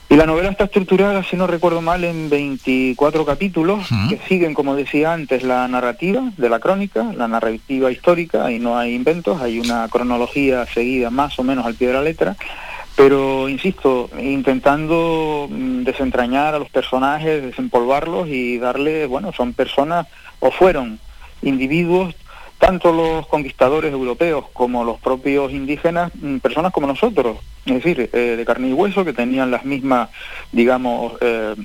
Y 0.09 0.15
la 0.15 0.25
novela 0.25 0.49
está 0.49 0.65
estructurada, 0.65 1.23
si 1.23 1.37
no 1.37 1.45
recuerdo 1.45 1.81
mal, 1.81 2.03
en 2.03 2.31
24 2.31 3.25
capítulos 3.25 3.87
que 4.09 4.19
siguen, 4.27 4.55
como 4.55 4.75
decía 4.75 5.13
antes, 5.13 5.43
la 5.43 5.67
narrativa 5.67 6.31
de 6.35 6.49
la 6.49 6.59
crónica, 6.59 7.13
la 7.15 7.27
narrativa 7.27 7.91
histórica, 7.91 8.51
y 8.51 8.57
no 8.57 8.75
hay 8.75 8.95
inventos, 8.95 9.39
hay 9.39 9.59
una 9.59 9.87
cronología 9.87 10.65
seguida 10.65 11.11
más 11.11 11.37
o 11.37 11.43
menos 11.43 11.63
al 11.67 11.75
pie 11.75 11.89
de 11.89 11.93
la 11.93 12.01
letra, 12.01 12.35
pero 12.99 13.47
insisto, 13.47 14.09
intentando 14.19 15.47
mm, 15.49 15.83
desentrañar 15.83 16.53
a 16.53 16.59
los 16.59 16.69
personajes, 16.69 17.41
desempolvarlos 17.41 18.27
y 18.27 18.57
darle, 18.57 19.05
bueno, 19.05 19.31
son 19.31 19.53
personas 19.53 20.05
o 20.41 20.51
fueron 20.51 20.99
individuos, 21.41 22.13
tanto 22.57 22.91
los 22.91 23.25
conquistadores 23.27 23.93
europeos 23.93 24.47
como 24.51 24.83
los 24.83 24.99
propios 24.99 25.53
indígenas, 25.53 26.11
mm, 26.13 26.39
personas 26.39 26.73
como 26.73 26.87
nosotros, 26.87 27.37
es 27.65 27.75
decir, 27.75 28.09
eh, 28.11 28.35
de 28.35 28.45
carne 28.45 28.67
y 28.67 28.73
hueso, 28.73 29.05
que 29.05 29.13
tenían 29.13 29.49
las 29.49 29.63
mismas, 29.63 30.09
digamos, 30.51 31.13
eh, 31.21 31.55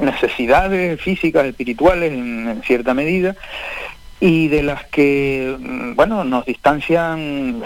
necesidades 0.00 1.00
físicas, 1.00 1.44
espirituales 1.44 2.12
en, 2.12 2.48
en 2.48 2.62
cierta 2.62 2.92
medida, 2.92 3.36
y 4.20 4.48
de 4.48 4.62
las 4.62 4.84
que, 4.84 5.56
mm, 5.58 5.94
bueno, 5.94 6.24
nos 6.24 6.44
distancian 6.44 7.62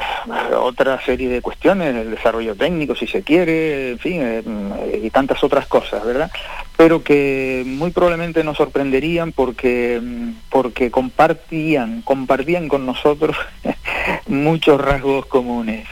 otra 0.57 1.05
serie 1.05 1.29
de 1.29 1.43
cuestiones, 1.43 1.95
el 1.95 2.13
desarrollo 2.13 2.55
técnico, 2.55 2.95
si 2.95 3.09
se 3.09 3.23
quiere, 3.23 3.91
en 3.91 3.99
fin, 3.99 4.21
eh, 4.23 4.43
mm, 4.45 5.05
y 5.05 5.11
tantas 5.11 5.43
otras 5.43 5.67
cosas, 5.67 6.05
¿verdad? 6.05 6.31
Pero 6.77 7.03
que 7.03 7.65
muy 7.67 7.91
probablemente 7.91 8.45
nos 8.45 8.57
sorprenderían 8.57 9.33
porque, 9.33 10.01
mm, 10.01 10.31
porque 10.49 10.93
compartían, 10.93 12.03
compartían 12.03 12.69
con 12.69 12.87
nosotros 12.87 13.37
muchos 14.29 14.81
rasgos 14.81 15.27
comunes. 15.27 15.89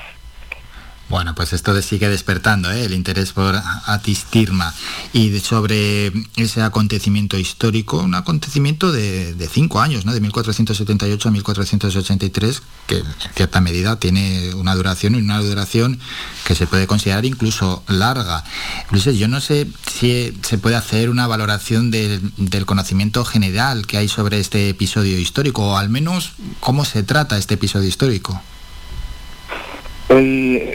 Bueno, 1.13 1.35
pues 1.35 1.53
esto 1.53 1.79
sigue 1.83 2.09
despertando 2.09 2.71
¿eh? 2.73 2.87
el 2.87 2.95
interés 2.95 3.33
por 3.33 3.55
Atistirma 3.85 4.73
y 5.13 5.41
sobre 5.41 6.11
ese 6.37 6.63
acontecimiento 6.63 7.37
histórico, 7.37 7.99
un 7.99 8.15
acontecimiento 8.15 8.91
de, 8.91 9.37
cinco 9.53 9.83
años, 9.83 10.07
¿no? 10.07 10.15
de 10.15 10.23
1478 10.23 11.29
a 11.29 11.33
1483, 11.33 12.63
que 12.87 12.97
en 13.01 13.05
cierta 13.35 13.61
medida 13.61 13.97
tiene 13.97 14.55
una 14.55 14.75
duración 14.75 15.15
y 15.15 15.19
una 15.19 15.39
duración 15.41 16.01
que 16.47 16.55
se 16.55 16.67
puede 16.67 16.87
considerar 16.87 17.27
incluso 17.27 17.85
larga. 17.89 18.43
Luis, 18.91 19.05
yo 19.05 19.29
no 19.29 19.43
sé 19.43 19.67
si 19.87 20.33
se 20.41 20.57
puede 20.57 20.77
hacer 20.77 21.11
una 21.11 21.27
valoración 21.27 21.91
del 21.91 22.65
conocimiento 22.65 23.27
general 23.27 23.87
que 23.87 23.99
hay 23.99 24.09
sobre 24.09 24.41
este 24.41 24.71
episodio 24.71 25.19
histórico, 25.19 25.73
o 25.73 25.77
al 25.77 25.91
menos 25.91 26.33
cómo 26.61 26.87
se 26.87 27.03
trata 27.03 27.37
este 27.37 27.53
episodio 27.53 27.87
histórico. 27.87 28.41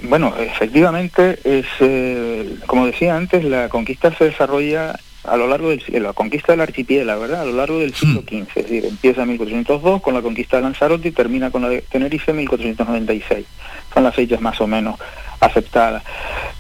Bueno, 0.04 0.34
efectivamente, 0.40 1.40
es, 1.44 1.68
eh, 1.80 2.56
como 2.66 2.88
decía 2.88 3.16
antes, 3.16 3.44
la 3.44 3.70
conquista 3.70 4.12
se 4.16 4.26
desarrolla 4.26 4.98
a 5.28 5.38
lo 5.38 5.48
largo 5.48 5.70
del 5.70 5.82
la 6.02 6.14
conquista 6.14 6.54
del 6.54 6.62
archipiélago, 6.62 7.22
¿verdad? 7.22 7.42
A 7.42 7.46
lo 7.46 7.54
largo 7.54 7.80
del 7.80 7.94
siglo 7.94 8.22
XV, 8.22 8.48
es 8.56 8.56
decir, 8.56 8.86
empieza 8.86 9.24
en 9.24 9.30
1402 9.30 10.02
con 10.02 10.14
la 10.14 10.22
conquista 10.22 10.58
de 10.58 10.64
Lanzarote 10.64 11.10
y 11.10 11.12
termina 11.12 11.52
con 11.52 11.62
la 11.62 11.70
de 11.70 11.82
Tenerife 11.82 12.32
en 12.32 12.38
1496. 12.38 13.46
Son 13.94 14.04
las 14.04 14.16
fechas 14.16 14.42
más 14.42 14.60
o 14.62 14.68
menos 14.68 15.00
aceptadas. 15.40 16.04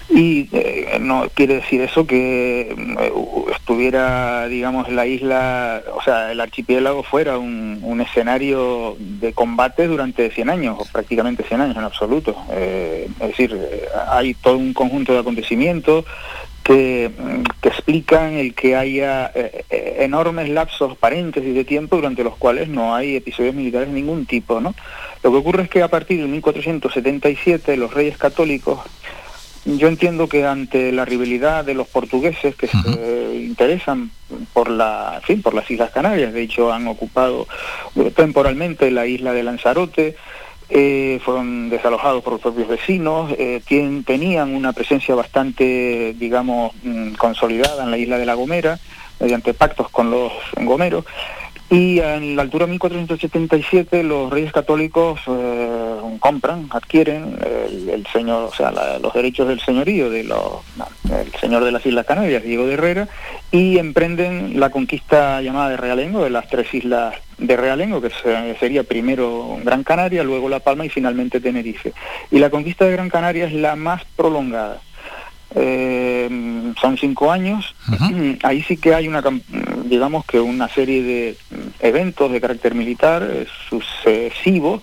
Y 0.09 0.47
eh, 0.53 0.99
no 1.01 1.27
quiere 1.33 1.55
decir 1.55 1.81
eso 1.81 2.07
que 2.07 2.71
eh, 2.71 3.13
estuviera, 3.53 4.47
digamos, 4.47 4.89
la 4.89 5.05
isla, 5.05 5.81
o 5.93 6.01
sea, 6.01 6.31
el 6.31 6.39
archipiélago 6.39 7.03
fuera 7.03 7.37
un, 7.37 7.79
un 7.83 7.99
escenario 7.99 8.95
de 8.99 9.33
combate 9.33 9.87
durante 9.87 10.31
100 10.31 10.49
años, 10.49 10.77
o 10.79 10.85
prácticamente 10.85 11.43
100 11.43 11.61
años 11.61 11.77
en 11.77 11.83
absoluto. 11.83 12.35
Eh, 12.51 13.09
es 13.19 13.27
decir, 13.27 13.59
hay 14.09 14.33
todo 14.33 14.57
un 14.57 14.73
conjunto 14.73 15.13
de 15.13 15.19
acontecimientos 15.19 16.05
que, 16.67 17.09
mm, 17.17 17.43
que 17.61 17.69
explican 17.69 18.33
el 18.33 18.53
que 18.53 18.75
haya 18.75 19.31
eh, 19.33 19.63
eh, 19.69 19.95
enormes 19.99 20.49
lapsos, 20.49 20.97
paréntesis 20.97 21.55
de 21.55 21.63
tiempo 21.63 21.95
durante 21.95 22.25
los 22.25 22.35
cuales 22.35 22.67
no 22.67 22.93
hay 22.93 23.15
episodios 23.15 23.55
militares 23.55 23.87
de 23.87 23.93
ningún 23.93 24.25
tipo, 24.25 24.59
¿no? 24.59 24.75
Lo 25.23 25.31
que 25.31 25.37
ocurre 25.37 25.63
es 25.63 25.69
que 25.69 25.81
a 25.81 25.87
partir 25.87 26.21
de 26.21 26.27
1477 26.27 27.77
los 27.77 27.93
reyes 27.93 28.17
católicos 28.17 28.79
yo 29.65 29.87
entiendo 29.89 30.29
que 30.29 30.45
ante 30.45 30.93
la 30.93 31.03
rivalidad 31.03 31.65
de 31.65 31.73
los 31.73 31.87
portugueses 31.87 32.55
que 32.55 32.67
se 32.67 33.35
interesan 33.35 34.11
por 34.53 34.69
la, 34.69 35.15
en 35.17 35.21
fin, 35.23 35.41
por 35.41 35.53
las 35.53 35.69
Islas 35.69 35.91
Canarias, 35.91 36.31
de 36.31 36.41
hecho 36.41 36.71
han 36.71 36.87
ocupado 36.87 37.47
temporalmente 38.15 38.91
la 38.91 39.05
isla 39.07 39.33
de 39.33 39.43
Lanzarote, 39.43 40.15
eh, 40.69 41.19
fueron 41.23 41.69
desalojados 41.69 42.23
por 42.23 42.33
los 42.33 42.41
propios 42.41 42.67
vecinos, 42.67 43.31
eh, 43.37 43.61
tenían 44.05 44.53
una 44.53 44.73
presencia 44.73 45.15
bastante, 45.15 46.13
digamos, 46.17 46.73
mm, 46.83 47.13
consolidada 47.13 47.83
en 47.83 47.91
la 47.91 47.97
isla 47.97 48.17
de 48.17 48.25
La 48.25 48.33
Gomera, 48.33 48.79
mediante 49.19 49.53
pactos 49.53 49.89
con 49.89 50.11
los 50.11 50.31
gomeros, 50.61 51.05
y 51.69 51.99
en 51.99 52.35
la 52.35 52.43
altura 52.43 52.65
de 52.65 52.71
1477 52.71 54.03
los 54.03 54.29
reyes 54.31 54.51
católicos 54.53 55.19
eh, 55.27 55.97
compran, 56.19 56.67
adquieren 56.69 57.37
el, 57.89 58.05
señor, 58.13 58.43
o 58.45 58.53
sea, 58.53 58.71
los 59.01 59.13
derechos 59.13 59.47
del 59.49 59.59
señorío 59.59 60.09
de 60.09 60.23
los, 60.23 60.61
el 61.11 61.31
señor 61.39 61.63
de 61.65 61.71
las 61.71 61.85
Islas 61.85 62.05
Canarias, 62.05 62.43
Diego 62.43 62.65
de 62.65 62.73
Herrera, 62.75 63.07
y 63.51 63.77
emprenden 63.79 64.59
la 64.59 64.69
conquista 64.69 65.41
llamada 65.41 65.69
de 65.69 65.77
Realengo, 65.77 66.23
de 66.23 66.29
las 66.29 66.47
tres 66.47 66.73
islas 66.73 67.15
de 67.37 67.55
Realengo, 67.57 68.01
que 68.01 68.09
se- 68.09 68.55
sería 68.59 68.83
primero 68.83 69.57
Gran 69.63 69.83
Canaria, 69.83 70.23
luego 70.23 70.49
La 70.49 70.59
Palma 70.59 70.85
y 70.85 70.89
finalmente 70.89 71.39
Tenerife. 71.39 71.93
Y 72.31 72.39
la 72.39 72.49
conquista 72.49 72.85
de 72.85 72.93
Gran 72.93 73.09
Canaria 73.09 73.45
es 73.45 73.53
la 73.53 73.75
más 73.75 74.03
prolongada. 74.15 74.81
Eh, 75.55 76.73
son 76.79 76.97
cinco 76.97 77.31
años. 77.31 77.73
Ahí 78.43 78.61
sí 78.63 78.77
que 78.77 78.93
hay 78.93 79.07
una, 79.07 79.23
cam- 79.23 79.41
digamos 79.85 80.25
que 80.25 80.39
una 80.39 80.67
serie 80.67 81.01
de 81.03 81.37
mm, 81.49 81.55
eventos 81.79 82.31
de 82.31 82.41
carácter 82.41 82.75
militar 82.75 83.27
eh, 83.29 83.47
sucesivos 83.69 84.81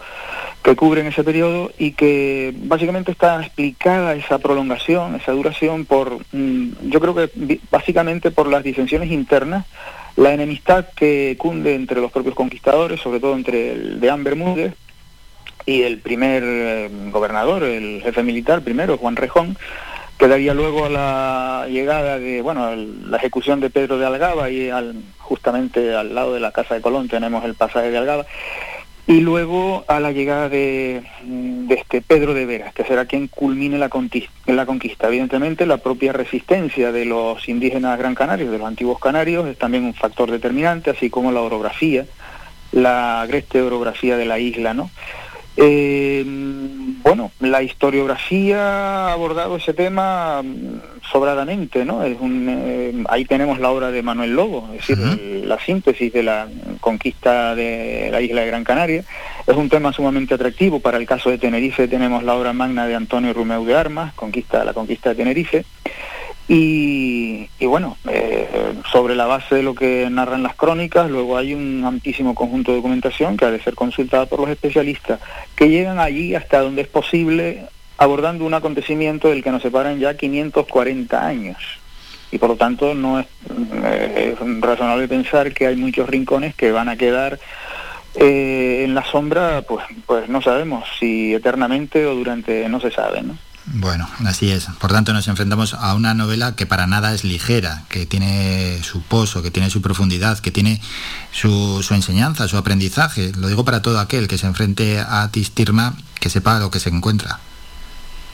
que 0.62 0.74
cubren 0.77 1.07
ese 1.07 1.23
periodo 1.23 1.70
y 1.78 1.93
que 1.93 2.55
básicamente 2.57 3.12
está 3.12 3.41
explicada 3.43 4.15
esa 4.15 4.39
prolongación, 4.39 5.15
esa 5.16 5.32
duración 5.32 5.85
por, 5.85 6.19
mm, 6.32 6.89
yo 6.89 7.01
creo 7.01 7.15
que 7.15 7.61
básicamente 7.70 8.31
por 8.31 8.49
las 8.49 8.65
disensiones 8.65 9.11
internas, 9.11 9.66
la 10.16 10.32
enemistad 10.32 10.86
que 10.97 11.35
cunde 11.39 11.74
entre 11.74 12.01
los 12.01 12.11
propios 12.11 12.35
conquistadores, 12.35 13.01
sobre 13.01 13.20
todo 13.20 13.35
entre 13.36 13.73
el 13.73 14.01
de 14.01 14.11
Bermúdez 14.16 14.73
y 15.66 15.82
el 15.82 15.99
primer 15.99 16.43
eh, 16.47 16.91
gobernador, 17.11 17.62
el 17.65 18.01
jefe 18.03 18.23
militar 18.23 18.62
primero, 18.62 18.97
Juan 18.97 19.16
Rejón, 19.16 19.59
que 20.19 20.28
daría 20.28 20.55
luego 20.55 20.85
a 20.85 20.89
la 20.89 21.66
llegada 21.69 22.19
de, 22.19 22.41
bueno, 22.43 22.70
el- 22.70 23.11
la 23.11 23.16
ejecución 23.16 23.61
de 23.61 23.70
Pedro 23.70 23.99
de 23.99 24.07
Algaba 24.07 24.49
y 24.51 24.70
al, 24.70 24.95
justamente 25.19 25.95
al 25.95 26.15
lado 26.15 26.35
de 26.35 26.41
la 26.41 26.53
Casa 26.53 26.74
de 26.74 26.81
Colón 26.81 27.09
tenemos 27.09 27.45
el 27.45 27.55
pasaje 27.55 27.91
de 27.91 27.99
Algaba 27.99 28.24
y 29.07 29.20
luego 29.20 29.85
a 29.86 30.01
la 30.01 30.12
llegada 30.12 30.49
de, 30.49 31.03
mm, 31.24 31.66
de 31.66 31.74
este 31.74 32.01
Pedro 32.01 32.32
de 32.32 32.47
Veras, 32.47 32.73
que 32.73 32.85
será 32.85 33.05
quien 33.05 33.28
culmine 33.28 33.77
la, 33.77 33.91
la 34.47 34.66
conquista. 34.66 35.09
Evidentemente, 35.09 35.66
la 35.66 35.77
propia 35.78 36.12
resistencia 36.15 36.91
de 36.91 37.05
los 37.05 37.47
indígenas 37.49 37.99
gran 37.99 38.15
canarios, 38.15 38.51
de 38.51 38.57
los 38.59 38.66
antiguos 38.66 38.99
canarios, 39.01 39.47
es 39.47 39.59
también 39.59 39.85
un 39.85 39.93
factor 39.95 40.31
determinante, 40.31 40.91
así 40.91 41.11
como 41.11 41.32
la 41.32 41.43
orografía, 41.43 42.07
la 42.73 43.20
agreste 43.20 43.61
orografía 43.61 44.16
de 44.16 44.24
la 44.24 44.39
isla, 44.39 44.73
¿no? 44.73 44.91
Eh, 45.57 46.25
bueno, 47.05 47.31
la 47.39 47.63
historiografía 47.63 49.09
ha 49.09 49.13
abordado 49.13 49.57
ese 49.57 49.73
tema 49.73 50.43
mm, 50.43 51.03
sobradamente, 51.13 51.85
¿no? 51.85 52.03
Es 52.03 52.19
un, 52.19 52.47
eh, 52.49 53.05
ahí 53.09 53.25
tenemos 53.25 53.61
la 53.61 53.71
obra 53.71 53.91
de 53.91 54.03
Manuel 54.03 54.35
Lobo, 54.35 54.69
es 54.73 54.87
decir, 54.87 54.99
la 55.45 55.61
síntesis 55.61 56.13
de 56.13 56.23
la 56.23 56.49
conquista 56.81 57.55
de 57.55 58.09
la 58.11 58.21
isla 58.21 58.41
de 58.41 58.47
Gran 58.47 58.65
Canaria. 58.65 59.05
Es 59.47 59.57
un 59.57 59.69
tema 59.69 59.93
sumamente 59.93 60.35
atractivo. 60.35 60.81
Para 60.81 60.97
el 60.97 61.07
caso 61.07 61.31
de 61.31 61.39
Tenerife 61.39 61.87
tenemos 61.87 62.25
la 62.25 62.35
obra 62.35 62.53
magna 62.53 62.87
de 62.87 62.95
Antonio 62.95 63.33
Rumeu 63.33 63.65
de 63.65 63.77
Armas, 63.77 64.15
conquista, 64.15 64.65
la 64.65 64.73
conquista 64.73 65.11
de 65.11 65.17
Tenerife. 65.17 65.65
Y, 66.47 67.49
y 67.59 67.66
bueno, 67.66 67.97
eh, 68.07 68.75
sobre 68.93 69.15
la 69.15 69.27
base 69.27 69.55
de 69.55 69.62
lo 69.62 69.75
que 69.75 70.09
narran 70.11 70.43
las 70.43 70.55
crónicas, 70.55 71.11
luego 71.11 71.39
hay 71.39 71.55
un 71.55 71.85
amplísimo 71.85 72.35
conjunto 72.35 72.71
de 72.71 72.77
documentación 72.77 73.37
que 73.37 73.47
ha 73.47 73.51
de 73.51 73.62
ser 73.62 73.75
consultada 73.75 74.27
por 74.27 74.41
los 74.41 74.51
especialistas, 74.51 75.21
que 75.57 75.71
llegan 75.71 75.99
allí 75.99 76.35
hasta 76.35 76.61
donde 76.61 76.83
es 76.83 76.89
posible, 76.89 77.66
abordando 77.97 78.45
un 78.45 78.55
acontecimiento 78.55 79.29
del 79.29 79.43
que 79.43 79.51
nos 79.51 79.62
separan 79.62 79.99
ya 79.99 80.16
540 80.16 81.27
años. 81.27 81.57
Y 82.31 82.39
por 82.39 82.51
lo 82.51 82.57
tanto 82.57 82.95
no 82.95 83.21
es, 83.21 83.27
eh, 83.85 84.37
razonable 84.61 85.09
pensar 85.09 85.53
que 85.55 85.66
hay 85.66 85.77
muchos 85.77 86.09
rincones 86.09 86.55
que 86.55 86.73
van 86.73 86.89
a 86.89 86.97
quedar 86.97 87.39
eh, 88.16 88.83
en 88.85 88.95
la 88.95 89.05
sombra, 89.05 89.62
pues, 89.62 89.85
pues 90.05 90.29
no 90.29 90.43
sabemos 90.43 90.85
si 90.99 91.33
eternamente 91.33 92.05
o 92.07 92.15
durante, 92.15 92.69
no 92.69 92.81
se 92.81 92.91
sabe, 92.91 93.23
¿no? 93.23 93.39
Bueno, 93.66 94.07
así 94.27 94.51
es. 94.51 94.66
Por 94.78 94.93
tanto, 94.93 95.15
nos 95.15 95.27
enfrentamos 95.27 95.73
a 95.74 95.95
una 95.95 96.12
novela 96.12 96.55
que 96.55 96.66
para 96.66 96.86
nada 96.86 97.15
es 97.15 97.24
ligera, 97.24 97.85
que 97.89 98.05
tiene 98.05 98.82
su 98.82 99.03
pozo, 99.03 99.43
que 99.43 99.51
tiene 99.51 99.70
su 99.70 99.81
profundidad, 99.81 100.39
que 100.39 100.51
tiene 100.51 100.81
su, 101.32 101.82
su 101.82 101.95
enseñanza, 101.95 102.47
su 102.47 102.59
aprendizaje. 102.59 103.32
Lo 103.39 103.49
digo 103.49 103.65
para 103.65 103.81
todo 103.81 104.01
aquel 104.01 104.28
que 104.28 104.36
se 104.36 104.47
enfrente 104.47 105.01
a 105.01 105.31
Tistirma, 105.32 105.95
que 106.20 106.28
sepa 106.28 106.61
lo 106.61 106.70
que 106.70 106.78
se 106.78 106.91
encuentra. 106.91 107.39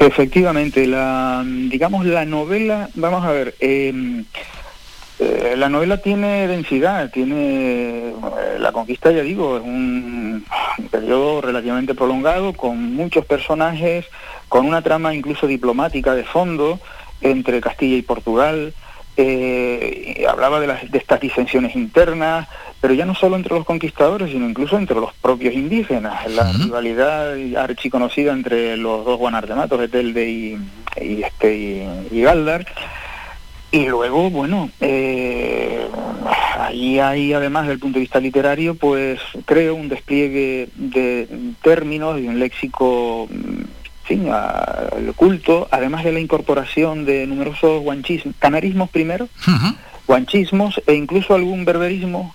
Efectivamente, 0.00 0.86
la, 0.86 1.44
digamos, 1.46 2.06
la 2.06 2.24
novela, 2.24 2.88
vamos 2.94 3.24
a 3.24 3.30
ver, 3.30 3.54
eh, 3.60 4.24
eh, 5.18 5.54
la 5.54 5.68
novela 5.68 5.98
tiene 5.98 6.48
densidad, 6.48 7.10
tiene, 7.10 8.08
eh, 8.08 8.14
la 8.58 8.72
conquista, 8.72 9.12
ya 9.12 9.20
digo, 9.20 9.58
es 9.58 9.62
un 9.62 10.42
periodo 10.90 11.42
relativamente 11.42 11.94
prolongado, 11.94 12.54
con 12.54 12.94
muchos 12.94 13.26
personajes, 13.26 14.06
con 14.50 14.66
una 14.66 14.82
trama 14.82 15.14
incluso 15.14 15.46
diplomática 15.46 16.14
de 16.14 16.24
fondo 16.24 16.80
entre 17.22 17.60
Castilla 17.60 17.96
y 17.96 18.02
Portugal, 18.02 18.74
eh, 19.16 20.26
hablaba 20.28 20.58
de, 20.58 20.66
las, 20.66 20.90
de 20.90 20.98
estas 20.98 21.20
disensiones 21.20 21.76
internas, 21.76 22.48
pero 22.80 22.92
ya 22.92 23.06
no 23.06 23.14
solo 23.14 23.36
entre 23.36 23.54
los 23.54 23.64
conquistadores, 23.64 24.32
sino 24.32 24.48
incluso 24.48 24.76
entre 24.76 24.96
los 24.96 25.14
propios 25.14 25.54
indígenas, 25.54 26.28
la 26.32 26.50
rivalidad 26.52 27.36
archiconocida 27.56 28.32
entre 28.32 28.76
los 28.76 29.04
dos 29.04 29.18
guanardematos, 29.18 29.80
Etelde 29.80 30.28
y, 30.28 30.58
y, 31.00 31.22
este, 31.22 31.56
y, 31.56 32.08
y 32.10 32.20
Galdar. 32.22 32.66
Y 33.70 33.86
luego, 33.86 34.30
bueno, 34.30 34.68
eh, 34.80 35.86
ahí 36.58 36.98
hay 36.98 37.32
además 37.32 37.62
desde 37.62 37.74
el 37.74 37.78
punto 37.78 37.98
de 37.98 38.00
vista 38.00 38.18
literario, 38.18 38.74
pues 38.74 39.20
creo 39.44 39.76
un 39.76 39.88
despliegue 39.88 40.70
de 40.74 41.28
términos 41.62 42.18
y 42.18 42.26
un 42.26 42.40
léxico 42.40 43.28
al 44.30 45.12
culto, 45.14 45.68
además 45.70 46.04
de 46.04 46.12
la 46.12 46.20
incorporación 46.20 47.04
de 47.04 47.26
numerosos 47.26 47.82
guanchismos, 47.82 48.34
canarismos 48.38 48.90
primero, 48.90 49.28
guanchismos 50.06 50.80
e 50.86 50.94
incluso 50.94 51.34
algún 51.34 51.64
berberismo 51.64 52.34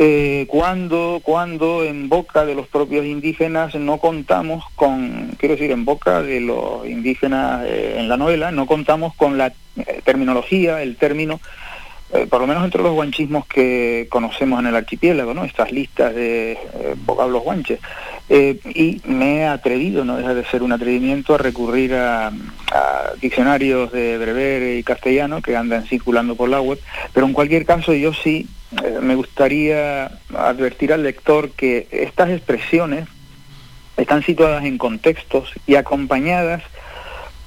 eh, 0.00 0.46
cuando, 0.48 1.20
cuando 1.24 1.82
en 1.82 2.08
boca 2.08 2.46
de 2.46 2.54
los 2.54 2.68
propios 2.68 3.04
indígenas 3.04 3.74
no 3.74 3.98
contamos 3.98 4.64
con, 4.76 5.34
quiero 5.38 5.56
decir, 5.56 5.72
en 5.72 5.84
boca 5.84 6.22
de 6.22 6.40
los 6.40 6.86
indígenas 6.86 7.64
eh, 7.66 7.96
en 7.98 8.08
la 8.08 8.16
novela, 8.16 8.52
no 8.52 8.66
contamos 8.66 9.12
con 9.16 9.36
la 9.38 9.48
eh, 9.48 10.00
terminología, 10.04 10.82
el 10.82 10.94
término, 10.94 11.40
eh, 12.10 12.26
por 12.26 12.40
lo 12.40 12.46
menos 12.46 12.64
entre 12.64 12.82
los 12.82 12.92
guanchismos 12.92 13.46
que 13.46 14.06
conocemos 14.08 14.60
en 14.60 14.66
el 14.66 14.76
archipiélago, 14.76 15.34
¿no? 15.34 15.44
Estas 15.44 15.70
listas 15.72 16.14
de 16.14 16.52
eh, 16.52 16.94
vocablos 17.04 17.42
guanches. 17.42 17.80
Eh, 18.30 18.58
y 18.74 19.00
me 19.04 19.38
he 19.38 19.46
atrevido, 19.46 20.04
no 20.04 20.16
deja 20.16 20.32
de 20.32 20.44
ser 20.46 20.62
un 20.62 20.72
atrevimiento, 20.72 21.34
a 21.34 21.38
recurrir 21.38 21.94
a, 21.94 22.32
diccionarios 23.20 23.90
de 23.90 24.16
brever 24.16 24.78
y 24.78 24.82
castellano 24.82 25.42
que 25.42 25.56
andan 25.56 25.84
circulando 25.86 26.36
por 26.36 26.48
la 26.48 26.60
web, 26.60 26.78
pero 27.12 27.26
en 27.26 27.32
cualquier 27.32 27.64
caso 27.64 27.94
yo 27.94 28.12
sí 28.12 28.46
me 29.00 29.14
gustaría 29.14 30.18
advertir 30.36 30.92
al 30.92 31.02
lector 31.02 31.50
que 31.50 31.88
estas 31.90 32.28
expresiones 32.30 33.08
están 33.96 34.22
situadas 34.22 34.64
en 34.64 34.78
contextos 34.78 35.52
y 35.66 35.74
acompañadas 35.74 36.62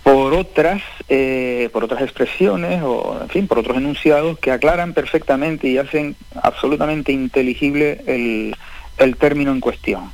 por 0.03 0.33
otras 0.33 0.81
eh, 1.09 1.69
por 1.71 1.83
otras 1.83 2.01
expresiones 2.01 2.81
o 2.83 3.19
en 3.21 3.29
fin 3.29 3.47
por 3.47 3.59
otros 3.59 3.77
enunciados 3.77 4.39
que 4.39 4.51
aclaran 4.51 4.93
perfectamente 4.93 5.67
y 5.67 5.77
hacen 5.77 6.15
absolutamente 6.41 7.11
inteligible 7.11 8.01
el, 8.07 8.55
el 8.97 9.15
término 9.17 9.51
en 9.51 9.59
cuestión. 9.59 10.11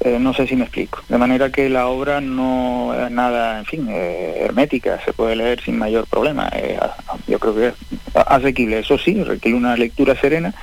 Eh, 0.00 0.18
no 0.20 0.34
sé 0.34 0.46
si 0.46 0.54
me 0.54 0.64
explico. 0.64 1.00
De 1.08 1.16
manera 1.16 1.50
que 1.50 1.70
la 1.70 1.86
obra 1.86 2.20
no 2.20 2.92
es 2.94 3.10
nada 3.10 3.58
en 3.60 3.64
fin 3.64 3.88
eh, 3.88 4.40
hermética 4.40 5.00
se 5.02 5.14
puede 5.14 5.36
leer 5.36 5.62
sin 5.62 5.78
mayor 5.78 6.06
problema. 6.06 6.50
Eh, 6.52 6.78
yo 7.26 7.38
creo 7.38 7.54
que 7.54 7.66
es 7.68 7.74
asequible. 8.14 8.80
Eso 8.80 8.98
sí 8.98 9.22
requiere 9.22 9.56
una 9.56 9.76
lectura 9.76 10.14
serena 10.14 10.54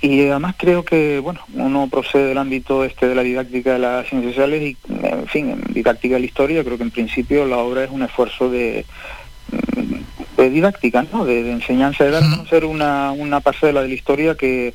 y, 0.00 0.08
y 0.08 0.28
además 0.28 0.54
creo 0.58 0.84
que 0.84 1.18
bueno 1.18 1.40
uno 1.54 1.88
procede 1.90 2.28
del 2.28 2.38
ámbito 2.38 2.84
este 2.84 3.08
de 3.08 3.14
la 3.14 3.22
didáctica 3.22 3.72
de 3.72 3.78
las 3.78 4.08
ciencias 4.08 4.34
sociales 4.34 4.62
y 4.62 4.76
en 5.02 5.26
fin 5.26 5.50
en 5.50 5.74
didáctica 5.74 6.14
de 6.14 6.20
la 6.20 6.26
historia 6.26 6.64
creo 6.64 6.76
que 6.76 6.84
en 6.84 6.90
principio 6.90 7.46
la 7.46 7.58
obra 7.58 7.84
es 7.84 7.90
un 7.90 8.02
esfuerzo 8.02 8.50
de 8.50 8.84
de 10.36 10.50
didáctica 10.50 11.04
no 11.12 11.24
de, 11.24 11.42
de 11.42 11.52
enseñanza 11.52 12.04
de 12.04 12.10
dar 12.10 12.22
a 12.22 12.30
conocer 12.30 12.64
una 12.64 13.12
una 13.12 13.40
parcela 13.40 13.82
de 13.82 13.88
la 13.88 13.94
historia 13.94 14.34
que 14.34 14.72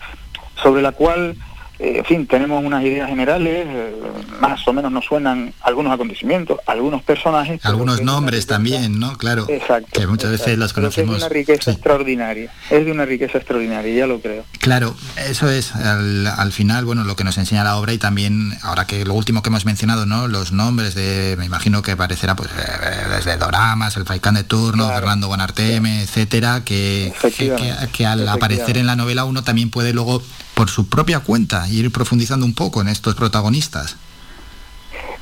sobre 0.62 0.82
la 0.82 0.92
cual 0.92 1.36
eh, 1.80 1.98
en 2.00 2.06
fin, 2.06 2.28
tenemos 2.28 2.64
unas 2.64 2.84
ideas 2.84 3.10
generales, 3.10 3.66
eh, 3.68 3.96
más 4.40 4.68
o 4.68 4.74
menos 4.74 4.92
nos 4.92 5.06
suenan 5.06 5.54
algunos 5.62 5.94
acontecimientos, 5.94 6.60
algunos 6.68 7.02
personajes. 7.04 7.64
Algunos 7.66 8.02
nombres 8.02 8.48
también, 8.48 9.00
¿no? 9.00 9.18
Claro. 9.18 9.46
Exacto, 9.50 9.88
Que 10.00 10.08
muchas 10.08 10.32
veces 10.32 10.58
los 10.58 10.74
que 10.74 10.80
es 10.82 10.96
de 10.96 11.04
conocemos. 11.04 11.18
una 11.18 11.30
riqueza 11.30 11.72
extraordinaria, 11.72 12.52
es 12.70 12.86
de 12.86 12.92
una 12.92 13.06
riqueza 13.06 13.38
extraordinaria, 13.38 13.94
ya 13.94 14.08
lo 14.08 14.20
creo. 14.20 14.44
Claro, 14.60 14.96
eso 15.28 15.50
es 15.50 15.76
al, 15.76 16.28
al 16.28 16.52
final, 16.52 16.86
bueno, 16.86 17.04
lo 17.04 17.16
que 17.16 17.24
nos 17.24 17.38
enseña 17.38 17.64
la 17.64 17.78
obra 17.78 17.94
y 17.94 17.98
también, 17.98 18.54
ahora 18.64 18.86
que 18.88 19.04
lo 19.06 19.14
último 19.14 19.42
que 19.42 19.50
hemos 19.50 19.66
mencionado, 19.66 20.06
¿no? 20.06 20.28
Los 20.28 20.52
nombres 20.52 20.96
de, 20.96 21.36
me 21.38 21.46
imagino 21.46 21.82
que 21.82 21.92
aparecerá 21.92 22.36
pues 22.36 22.50
eh, 22.52 23.16
desde 23.16 23.38
Doramas, 23.38 23.96
el 23.98 24.06
Faicán 24.06 24.36
de 24.36 24.44
turno, 24.44 24.88
Fernando 24.90 25.28
Bonarteme, 25.28 26.02
etcétera, 26.02 26.64
que, 26.64 27.14
que, 27.22 27.30
que- 27.32 27.74
que 27.92 28.06
al 28.06 28.28
aparecer 28.28 28.78
en 28.78 28.86
la 28.88 28.96
novela 28.96 29.26
uno 29.26 29.44
también 29.44 29.70
puede 29.70 29.94
luego, 29.94 30.22
por 30.56 30.70
su 30.70 30.90
propia 30.90 31.20
cuenta, 31.20 31.68
ir 31.70 31.92
profundizando 31.92 32.46
un 32.46 32.56
poco 32.56 32.82
en 32.82 32.88
estos 32.88 33.14
protagonistas. 33.14 33.98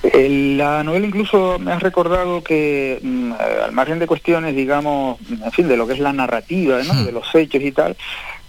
La 0.04 0.84
novela 0.84 1.08
incluso 1.08 1.58
me 1.60 1.72
ha 1.72 1.80
recordado 1.80 2.44
que, 2.44 3.00
mm, 3.02 3.32
eh, 3.32 3.36
al 3.66 3.72
margen 3.72 4.00
de 4.00 4.08
cuestiones, 4.08 4.54
digamos, 4.56 5.18
en 5.30 5.52
fin, 5.52 5.68
de 5.68 5.78
lo 5.78 5.88
que 5.88 5.94
es 5.94 6.00
la 6.00 6.12
narrativa, 6.12 6.84
¿no? 6.84 7.06
de 7.06 7.12
los 7.12 7.34
hechos 7.34 7.64
y 7.64 7.72
tal, 7.72 7.96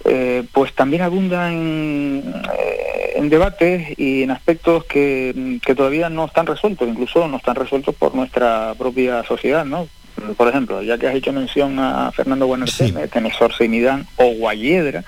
eh, 0.05 0.43
pues 0.53 0.75
también 0.75 1.03
abunda 1.03 1.53
en, 1.53 2.23
eh, 2.59 3.13
en 3.15 3.31
debates 3.31 3.99
y 3.99 4.25
en 4.25 4.33
aspectos 4.33 4.85
que, 4.85 5.33
mm, 5.35 5.57
que 5.65 5.75
todavía 5.77 6.11
no 6.11 6.27
están 6.27 6.47
resueltos, 6.47 6.89
incluso 6.89 7.29
no 7.29 7.37
están 7.37 7.55
resueltos 7.55 7.95
por 7.95 8.15
nuestra 8.15 8.75
propia 8.77 9.23
sociedad, 9.25 9.65
¿no? 9.65 9.87
Por 10.37 10.49
ejemplo, 10.49 10.83
ya 10.83 10.99
que 10.99 11.09
has 11.09 11.15
hecho 11.15 11.33
mención 11.33 11.79
a 11.79 12.11
Fernando 12.13 12.47
Buenarteme, 12.47 13.09
tenés 13.09 13.35
Midán 13.69 14.07
o 14.17 14.27
Guayedra, 14.35 15.05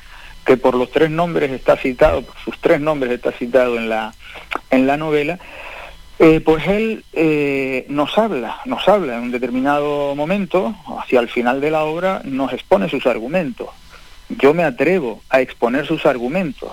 que 0.47 0.57
por 0.57 0.77
los 0.77 0.91
tres 0.91 1.11
nombres 1.11 1.51
está 1.51 1.77
citado, 1.77 2.23
por 2.23 2.37
sus 2.39 2.59
tres 2.61 2.81
nombres 2.81 3.13
está 3.13 3.33
citado 3.33 3.77
en 3.77 3.89
la, 3.89 4.15
en 4.71 4.87
la 4.87 4.97
novela, 4.97 5.39
eh, 6.19 6.41
pues 6.41 6.67
él 6.69 7.05
eh, 7.13 7.85
nos 7.89 8.17
habla, 8.17 8.61
nos 8.65 8.89
habla 8.89 9.17
en 9.17 9.25
un 9.25 9.31
determinado 9.33 10.15
momento, 10.15 10.75
hacia 10.99 11.21
el 11.21 11.29
final 11.29 11.61
de 11.61 11.71
la 11.71 11.85
obra, 11.85 12.23
nos 12.25 12.53
expone 12.53 12.89
sus 12.89 13.07
argumentos. 13.07 13.69
Yo 14.29 14.55
me 14.55 14.65
atrevo 14.65 15.21
a 15.29 15.41
exponer 15.41 15.87
sus 15.87 16.07
argumentos. 16.07 16.71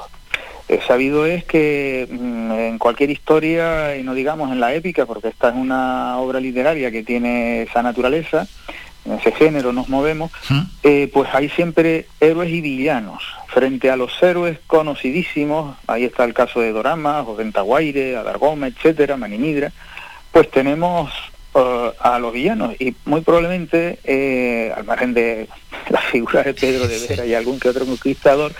Eh, 0.69 0.79
sabido 0.87 1.25
es 1.25 1.43
que 1.43 2.07
mm, 2.09 2.51
en 2.51 2.77
cualquier 2.77 3.09
historia, 3.09 3.97
y 3.97 4.03
no 4.03 4.13
digamos 4.13 4.51
en 4.51 4.61
la 4.61 4.73
épica, 4.73 5.05
porque 5.05 5.27
esta 5.27 5.49
es 5.49 5.55
una 5.55 6.17
obra 6.19 6.39
literaria 6.39 6.89
que 6.89 7.03
tiene 7.03 7.63
esa 7.63 7.83
naturaleza, 7.83 8.47
en 9.05 9.13
ese 9.13 9.31
género 9.31 9.73
nos 9.73 9.89
movemos, 9.89 10.31
eh, 10.83 11.09
pues 11.13 11.29
hay 11.33 11.49
siempre 11.49 12.07
héroes 12.19 12.49
y 12.49 12.61
villanos. 12.61 13.23
Frente 13.47 13.89
a 13.91 13.95
los 13.95 14.11
héroes 14.23 14.59
conocidísimos, 14.65 15.77
ahí 15.87 16.05
está 16.05 16.23
el 16.23 16.33
caso 16.33 16.61
de 16.61 16.71
Dorama, 16.71 17.23
Ventaguaire, 17.37 18.15
Adargoma, 18.15 18.67
etcétera, 18.67 19.17
Maninidra, 19.17 19.71
pues 20.31 20.49
tenemos 20.49 21.11
eh, 21.55 21.91
a 21.99 22.17
los 22.17 22.33
villanos. 22.33 22.75
Y 22.79 22.95
muy 23.05 23.21
probablemente, 23.21 23.99
eh, 24.03 24.73
al 24.75 24.85
margen 24.85 25.13
de 25.13 25.47
la 25.89 26.01
figura 26.01 26.41
de 26.43 26.53
Pedro 26.53 26.87
de 26.87 26.99
Vera 27.07 27.25
y 27.25 27.35
algún 27.35 27.59
que 27.59 27.69
otro 27.69 27.85
conquistador, 27.85 28.53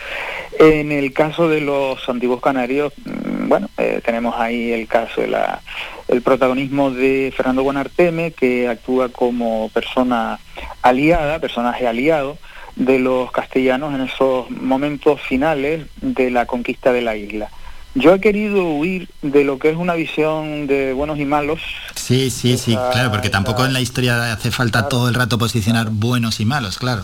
en 0.60 0.92
el 0.92 1.12
caso 1.14 1.50
de 1.50 1.62
los 1.62 2.08
antiguos 2.08 2.42
canarios, 2.42 2.94
mm, 3.06 3.23
bueno, 3.54 3.70
eh, 3.78 4.02
tenemos 4.04 4.34
ahí 4.40 4.72
el 4.72 4.88
caso 4.88 5.22
de 5.22 5.28
la, 5.28 5.62
el 6.08 6.24
protagonismo 6.24 6.90
de 6.90 7.32
Fernando 7.38 7.62
Buenarteme, 7.62 8.32
que 8.32 8.68
actúa 8.68 9.10
como 9.10 9.70
persona 9.70 10.40
aliada, 10.82 11.38
personaje 11.38 11.88
aliado 11.88 12.40
de 12.76 12.98
los 12.98 13.32
castellanos 13.32 13.94
en 13.94 14.02
esos 14.02 14.50
momentos 14.50 15.22
finales 15.22 15.86
de 16.02 16.32
la 16.32 16.48
conquista 16.48 16.92
de 16.92 17.02
la 17.04 17.16
isla. 17.16 17.50
Yo 17.94 18.16
he 18.16 18.20
querido 18.20 18.66
huir 18.72 19.08
de 19.22 19.44
lo 19.44 19.60
que 19.60 19.70
es 19.70 19.76
una 19.78 19.94
visión 19.94 20.66
de 20.66 20.94
buenos 20.94 21.20
y 21.20 21.26
malos. 21.26 21.62
Sí, 21.94 22.32
sí, 22.32 22.58
sí, 22.58 22.72
Esa- 22.74 22.90
claro, 22.90 23.12
porque 23.12 23.30
tampoco 23.30 23.66
en 23.68 23.74
la 23.74 23.82
historia 23.82 24.34
hace 24.34 24.50
falta 24.50 24.90
todo 24.90 25.10
el 25.10 25.14
rato 25.14 25.38
posicionar 25.38 25.90
buenos 25.92 26.40
y 26.40 26.46
malos, 26.46 26.80
claro. 26.80 27.04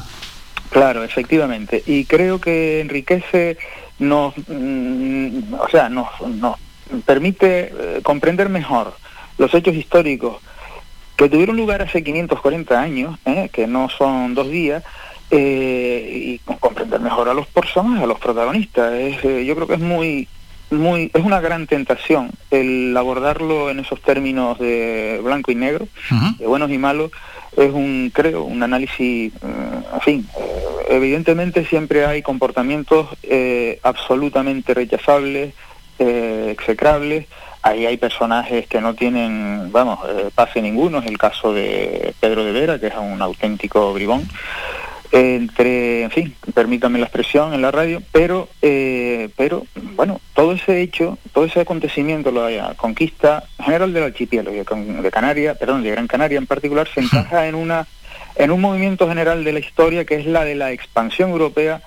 Claro, 0.71 1.03
efectivamente. 1.03 1.84
Y 1.85 2.05
creo 2.05 2.41
que 2.41 2.80
enriquece, 2.81 3.59
nos, 3.99 4.34
mm, 4.47 5.53
o 5.59 5.69
sea, 5.69 5.89
nos, 5.89 6.07
nos 6.21 6.57
permite 7.05 7.71
eh, 7.71 7.99
comprender 8.03 8.49
mejor 8.49 8.93
los 9.38 9.53
hechos 9.53 9.76
históricos 9.76 10.38
que 11.19 11.27
tuvieron 11.27 11.57
lugar 11.57 11.81
hace 11.81 12.01
540 12.01 12.80
años, 12.80 13.19
¿eh? 13.26 13.49
que 13.51 13.67
no 13.67 13.89
son 13.89 14.35
dos 14.35 14.49
días, 14.49 14.84
eh, 15.31 16.09
y 16.13 16.38
comprender 16.59 17.01
mejor 17.01 17.27
a 17.27 17.34
los 17.34 17.45
personajes, 17.47 18.03
a 18.03 18.07
los 18.07 18.19
protagonistas. 18.19 18.93
Es, 18.93 19.23
eh, 19.26 19.45
yo 19.45 19.53
creo 19.55 19.67
que 19.67 19.73
es 19.73 19.81
muy, 19.81 20.30
muy, 20.71 21.11
es 21.13 21.23
una 21.23 21.41
gran 21.41 21.67
tentación 21.67 22.31
el 22.51 22.95
abordarlo 22.95 23.69
en 23.69 23.80
esos 23.80 24.01
términos 24.01 24.57
de 24.59 25.19
blanco 25.21 25.51
y 25.51 25.55
negro, 25.55 25.89
de 26.38 26.47
buenos 26.47 26.71
y 26.71 26.77
malos. 26.77 27.11
Es 27.57 27.71
un, 27.71 28.11
creo, 28.13 28.43
un 28.43 28.61
análisis, 28.63 29.34
en 29.41 29.84
eh, 30.05 30.23
evidentemente 30.89 31.65
siempre 31.65 32.05
hay 32.05 32.21
comportamientos 32.21 33.07
eh, 33.23 33.80
absolutamente 33.84 34.73
rechazables, 34.73 35.53
eh, 35.99 36.49
execrables. 36.51 37.27
Ahí 37.61 37.85
hay 37.85 37.97
personajes 37.97 38.67
que 38.67 38.80
no 38.80 38.93
tienen, 38.95 39.71
vamos, 39.71 39.99
eh, 40.07 40.30
pase 40.34 40.61
ninguno. 40.61 40.99
Es 40.99 41.07
el 41.07 41.17
caso 41.17 41.53
de 41.53 42.13
Pedro 42.19 42.45
de 42.45 42.53
Vera, 42.53 42.80
que 42.80 42.88
es 42.88 42.95
un 42.95 43.21
auténtico 43.21 43.93
bribón. 43.93 44.27
Entre, 45.11 46.03
en 46.03 46.11
fin, 46.11 46.36
permítame 46.53 46.99
la 46.99 47.06
expresión 47.06 47.53
en 47.56 47.64
la 47.64 47.72
radio, 47.72 48.03
pero, 48.11 48.48
eh, 48.61 49.30
pero, 49.36 49.65
bueno, 49.95 50.22
todo 50.36 50.52
ese 50.52 50.81
hecho, 50.81 51.18
todo 51.34 51.45
ese 51.45 51.61
acontecimiento, 51.61 52.31
la 52.31 52.76
conquista 52.76 53.44
general 53.60 53.91
del 53.91 54.03
archipiélago 54.03 54.56
de 55.02 55.11
Canarias, 55.11 55.57
perdón, 55.57 55.81
de 55.81 55.90
Gran 55.90 56.07
Canaria 56.07 56.38
en 56.38 56.45
particular, 56.45 56.88
se 56.94 57.02
encaja 57.02 57.48
en 57.48 57.56
una, 57.56 57.88
en 58.36 58.52
un 58.52 58.61
movimiento 58.61 59.07
general 59.07 59.44
de 59.44 59.53
la 59.53 59.60
historia 59.60 60.06
que 60.06 60.15
es 60.15 60.27
la 60.27 60.45
de 60.45 60.53
la 60.53 60.72
expansión 60.72 61.31
europea 61.31 61.81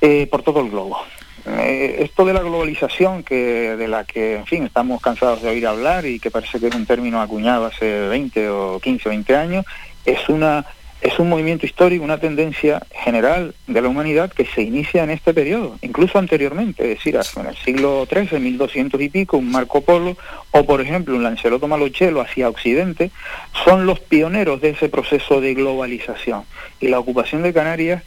eh, 0.00 0.26
por 0.30 0.42
todo 0.42 0.60
el 0.60 0.70
globo. 0.70 0.98
Eh, 1.46 1.96
esto 2.00 2.24
de 2.24 2.32
la 2.32 2.40
globalización, 2.40 3.24
que 3.24 3.76
de 3.76 3.88
la 3.88 4.04
que, 4.04 4.36
en 4.36 4.46
fin, 4.46 4.64
estamos 4.64 5.02
cansados 5.02 5.42
de 5.42 5.50
oír 5.50 5.66
hablar 5.66 6.06
y 6.06 6.18
que 6.18 6.30
parece 6.30 6.58
que 6.60 6.68
es 6.68 6.74
un 6.74 6.86
término 6.86 7.20
acuñado 7.20 7.66
hace 7.66 8.08
20 8.08 8.48
o 8.48 8.80
15 8.80 9.08
o 9.08 9.10
20 9.10 9.36
años, 9.36 9.66
es 10.04 10.28
una 10.28 10.64
es 11.00 11.18
un 11.18 11.28
movimiento 11.28 11.64
histórico, 11.64 12.04
una 12.04 12.18
tendencia 12.18 12.82
general 12.90 13.54
de 13.66 13.82
la 13.82 13.88
humanidad 13.88 14.32
que 14.32 14.44
se 14.46 14.62
inicia 14.62 15.04
en 15.04 15.10
este 15.10 15.32
periodo, 15.32 15.78
incluso 15.82 16.18
anteriormente, 16.18 16.82
es 16.82 16.98
decir, 16.98 17.18
en 17.36 17.46
el 17.46 17.56
siglo 17.56 18.06
XIII, 18.10 18.40
1200 18.40 19.00
y 19.00 19.08
pico, 19.08 19.36
un 19.38 19.50
Marco 19.50 19.80
Polo, 19.80 20.16
o 20.50 20.64
por 20.64 20.80
ejemplo 20.80 21.14
un 21.14 21.22
Lancelot 21.22 21.64
Malochelo 21.66 22.20
hacia 22.20 22.48
Occidente, 22.48 23.10
son 23.64 23.86
los 23.86 24.00
pioneros 24.00 24.60
de 24.60 24.70
ese 24.70 24.88
proceso 24.88 25.40
de 25.40 25.54
globalización. 25.54 26.44
Y 26.80 26.88
la 26.88 26.98
ocupación 26.98 27.42
de 27.42 27.52
Canarias 27.52 28.02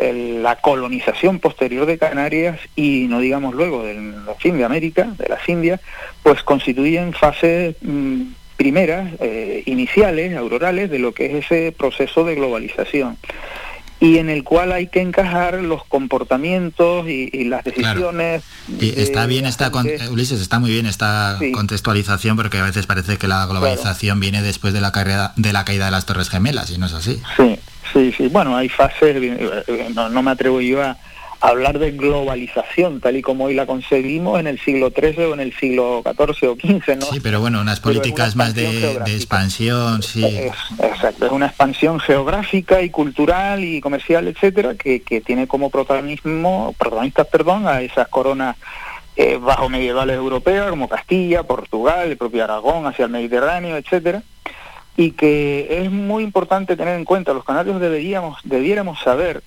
la 0.00 0.56
colonización 0.56 1.38
posterior 1.38 1.86
de 1.86 1.98
Canarias 1.98 2.58
y 2.74 3.06
no 3.08 3.20
digamos 3.20 3.54
luego 3.54 3.84
del 3.84 4.14
fin 4.38 4.58
de 4.58 4.64
América, 4.64 5.14
de 5.16 5.28
las 5.28 5.48
Indias, 5.48 5.80
pues 6.22 6.42
constituyen 6.42 7.12
fases 7.12 7.76
mm, 7.80 8.22
primeras, 8.56 9.12
eh, 9.20 9.62
iniciales, 9.66 10.36
aurorales, 10.36 10.90
de 10.90 10.98
lo 10.98 11.12
que 11.12 11.26
es 11.26 11.44
ese 11.46 11.72
proceso 11.72 12.24
de 12.24 12.34
globalización 12.36 13.16
y 14.00 14.18
en 14.18 14.28
el 14.28 14.42
cual 14.44 14.72
hay 14.72 14.88
que 14.88 15.00
encajar 15.00 15.54
los 15.62 15.84
comportamientos 15.84 17.08
y, 17.08 17.30
y 17.32 17.44
las 17.44 17.64
decisiones. 17.64 18.42
Y 18.80 19.00
está 19.00 19.24
bien 19.26 19.46
esta 19.46 19.70
con- 19.70 19.88
Ulises, 20.10 20.40
está 20.40 20.58
muy 20.58 20.70
bien 20.70 20.84
esta 20.86 21.38
Sí. 21.38 21.52
contextualización 21.52 22.36
porque 22.36 22.58
a 22.58 22.64
veces 22.64 22.86
parece 22.86 23.16
que 23.16 23.28
la 23.28 23.46
globalización 23.46 24.20
viene 24.20 24.42
después 24.42 24.74
de 24.74 24.80
la 24.80 24.92
caída 24.92 25.32
de 25.36 25.52
la 25.52 25.64
caída 25.64 25.86
de 25.86 25.90
las 25.92 26.06
Torres 26.06 26.28
Gemelas 26.28 26.70
y 26.70 26.78
no 26.78 26.86
es 26.86 26.92
así. 26.92 27.20
Sí, 27.36 27.56
sí, 27.92 28.12
sí. 28.16 28.28
Bueno, 28.28 28.56
hay 28.56 28.68
fases, 28.68 29.16
eh, 29.16 29.64
eh, 29.68 29.88
no, 29.94 30.08
no 30.08 30.22
me 30.22 30.32
atrevo 30.32 30.60
yo 30.60 30.82
a 30.82 30.96
hablar 31.44 31.78
de 31.78 31.92
globalización 31.92 33.00
tal 33.00 33.16
y 33.16 33.22
como 33.22 33.44
hoy 33.44 33.54
la 33.54 33.66
concebimos 33.66 34.40
en 34.40 34.46
el 34.46 34.58
siglo 34.58 34.90
XIII 34.90 35.26
o 35.26 35.34
en 35.34 35.40
el 35.40 35.52
siglo 35.54 36.02
XIV 36.02 36.50
o 36.50 36.56
XV, 36.56 36.96
¿no? 36.96 37.06
Sí, 37.06 37.20
pero 37.20 37.40
bueno, 37.40 37.60
unas 37.60 37.80
una 37.80 37.84
políticas 37.84 38.34
más 38.34 38.54
de, 38.54 38.64
expansión 38.64 39.04
de 39.04 39.14
expansión, 39.14 40.02
sí. 40.02 40.24
Exacto, 40.82 41.26
es 41.26 41.32
una 41.32 41.46
expansión 41.46 42.00
geográfica 42.00 42.80
y 42.80 42.88
cultural 42.88 43.62
y 43.62 43.82
comercial, 43.82 44.26
etcétera, 44.26 44.74
que, 44.74 45.02
que 45.02 45.20
tiene 45.20 45.46
como 45.46 45.68
protagonismo, 45.68 46.74
protagonistas, 46.78 47.26
perdón, 47.26 47.68
a 47.68 47.82
esas 47.82 48.08
coronas 48.08 48.56
eh, 49.16 49.38
bajo 49.38 49.68
medievales 49.68 50.16
europeas 50.16 50.70
como 50.70 50.88
Castilla, 50.88 51.42
Portugal, 51.42 52.08
el 52.08 52.16
propio 52.16 52.44
Aragón 52.44 52.86
hacia 52.86 53.04
el 53.04 53.10
Mediterráneo, 53.10 53.76
etcétera, 53.76 54.22
y 54.96 55.10
que 55.10 55.82
es 55.82 55.90
muy 55.90 56.24
importante 56.24 56.74
tener 56.74 56.96
en 56.96 57.04
cuenta, 57.04 57.34
los 57.34 57.44
canarios 57.44 57.80
deberíamos, 57.80 58.38
debiéramos 58.44 58.98
saber 59.00 59.42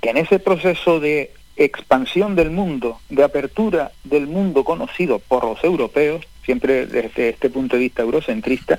que 0.00 0.10
en 0.10 0.16
ese 0.16 0.38
proceso 0.38 1.00
de 1.00 1.32
expansión 1.56 2.34
del 2.34 2.50
mundo, 2.50 3.00
de 3.08 3.22
apertura 3.22 3.92
del 4.02 4.26
mundo 4.26 4.64
conocido 4.64 5.18
por 5.18 5.44
los 5.44 5.62
europeos, 5.62 6.24
siempre 6.44 6.86
desde 6.86 7.30
este 7.30 7.50
punto 7.50 7.76
de 7.76 7.82
vista 7.82 8.02
eurocentrista, 8.02 8.78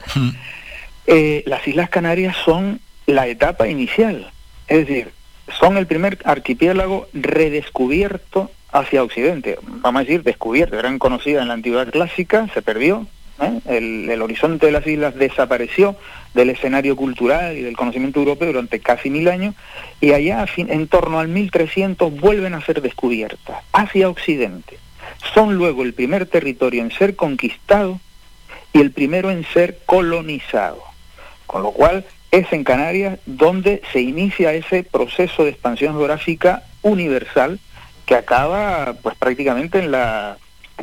eh, 1.07 1.43
las 1.45 1.67
Islas 1.67 1.89
Canarias 1.89 2.35
son 2.43 2.79
la 3.05 3.27
etapa 3.27 3.67
inicial. 3.67 4.31
Es 4.67 4.87
decir, 4.87 5.11
son 5.59 5.77
el 5.77 5.87
primer 5.87 6.17
archipiélago 6.25 7.07
redescubierto 7.13 8.51
hacia 8.71 9.03
Occidente. 9.03 9.57
Vamos 9.61 10.01
a 10.01 10.03
decir, 10.03 10.23
descubierto. 10.23 10.77
Eran 10.77 10.99
conocidas 10.99 11.43
en 11.43 11.47
la 11.47 11.53
antigüedad 11.53 11.91
clásica, 11.91 12.47
se 12.53 12.61
perdió. 12.61 13.07
¿eh? 13.41 13.59
El, 13.67 14.09
el 14.09 14.21
horizonte 14.21 14.65
de 14.65 14.71
las 14.71 14.85
islas 14.85 15.15
desapareció 15.15 15.95
del 16.35 16.51
escenario 16.51 16.95
cultural 16.95 17.57
y 17.57 17.61
del 17.61 17.77
conocimiento 17.77 18.19
europeo 18.19 18.49
durante 18.49 18.79
casi 18.79 19.09
mil 19.09 19.27
años 19.29 19.55
y 20.01 20.11
allá 20.11 20.45
en 20.57 20.87
torno 20.87 21.19
al 21.19 21.29
1300 21.29 22.19
vuelven 22.19 22.53
a 22.53 22.61
ser 22.61 22.81
descubiertas 22.81 23.63
hacia 23.71 24.09
Occidente. 24.09 24.77
Son 25.33 25.55
luego 25.55 25.81
el 25.81 25.93
primer 25.93 26.25
territorio 26.27 26.81
en 26.81 26.91
ser 26.91 27.15
conquistado 27.15 27.99
y 28.73 28.81
el 28.81 28.91
primero 28.91 29.31
en 29.31 29.45
ser 29.45 29.79
colonizado. 29.85 30.83
Con 31.47 31.63
lo 31.63 31.71
cual 31.71 32.05
es 32.31 32.51
en 32.51 32.65
Canarias 32.65 33.19
donde 33.25 33.81
se 33.93 34.01
inicia 34.01 34.53
ese 34.53 34.83
proceso 34.83 35.45
de 35.45 35.51
expansión 35.51 35.93
geográfica 35.95 36.63
universal 36.81 37.59
que 38.05 38.15
acaba 38.15 38.93
pues 39.01 39.15
prácticamente 39.15 39.79
en 39.79 39.91
la 39.91 40.37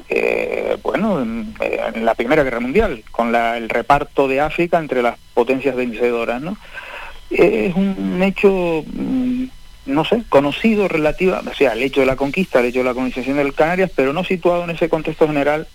eh, 0.09 0.77
bueno, 0.82 1.20
en, 1.20 1.55
la 2.05 2.14
Primera 2.14 2.43
Guerra 2.43 2.60
Mundial, 2.60 3.02
con 3.10 3.32
la- 3.32 3.56
el 3.56 3.69
reparto 3.69 4.28
de 4.28 4.40
África 4.40 4.78
entre 4.78 5.02
las 5.02 5.16
potencias 5.35 5.77
vencedoras, 5.77 6.40
¿no? 6.43 6.56
Es 7.31 7.74
un 7.74 8.20
hecho, 8.23 8.85
mm, 8.86 9.44
no 9.86 10.05
sé, 10.05 10.23
conocido 10.28 10.89
relativa, 10.89 11.43
o 11.51 11.55
sea, 11.55 11.74
hecho 11.74 12.01
de 12.01 12.06
la 12.06 12.16
conquista, 12.16 12.60
el 12.60 12.66
hecho 12.66 12.81
de 12.81 12.85
la 12.86 12.94
colonización 12.94 13.36
de 13.36 13.52
Canarias, 13.52 13.90
pero 13.94 14.12
no 14.12 14.24
situado 14.24 14.64
en 14.64 14.70
ese 14.70 14.89
contexto 14.89 15.27
general 15.27 15.66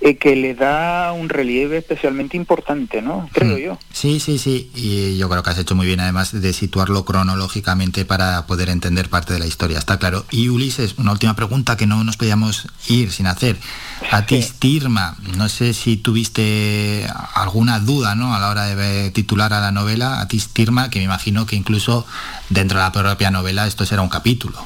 eh, 0.00 0.16
que 0.16 0.36
le 0.36 0.54
da 0.54 1.12
un 1.12 1.28
relieve 1.28 1.78
especialmente 1.78 2.36
importante, 2.36 3.02
¿no? 3.02 3.28
Creo 3.32 3.58
yo. 3.58 3.78
Sí, 3.92 4.20
sí, 4.20 4.38
sí. 4.38 4.70
Y 4.74 5.16
yo 5.18 5.28
creo 5.28 5.42
que 5.42 5.50
has 5.50 5.58
hecho 5.58 5.74
muy 5.74 5.86
bien 5.86 5.98
además 5.98 6.40
de 6.40 6.52
situarlo 6.52 7.04
cronológicamente 7.04 8.04
para 8.04 8.46
poder 8.46 8.68
entender 8.68 9.08
parte 9.08 9.32
de 9.32 9.40
la 9.40 9.46
historia. 9.46 9.78
Está 9.78 9.98
claro. 9.98 10.24
Y 10.30 10.50
Ulises, 10.50 10.94
una 10.98 11.10
última 11.10 11.34
pregunta 11.34 11.76
que 11.76 11.86
no 11.86 12.04
nos 12.04 12.16
podíamos 12.16 12.68
ir 12.88 13.10
sin 13.10 13.26
hacer. 13.26 13.56
A 14.12 14.24
ti, 14.24 14.44
Tirma, 14.58 15.16
no 15.36 15.48
sé 15.48 15.74
si 15.74 15.96
tuviste 15.96 17.04
alguna 17.34 17.80
duda 17.80 18.14
¿no? 18.14 18.34
a 18.34 18.38
la 18.38 18.48
hora 18.48 18.66
de 18.66 19.10
titular 19.10 19.52
a 19.52 19.60
la 19.60 19.72
novela. 19.72 20.20
A 20.20 20.28
ti, 20.28 20.40
Tirma, 20.52 20.90
que 20.90 21.00
me 21.00 21.06
imagino 21.06 21.44
que 21.46 21.56
incluso 21.56 22.06
dentro 22.48 22.78
de 22.78 22.84
la 22.84 22.92
propia 22.92 23.30
novela 23.30 23.66
esto 23.66 23.84
será 23.84 24.02
un 24.02 24.08
capítulo. 24.08 24.64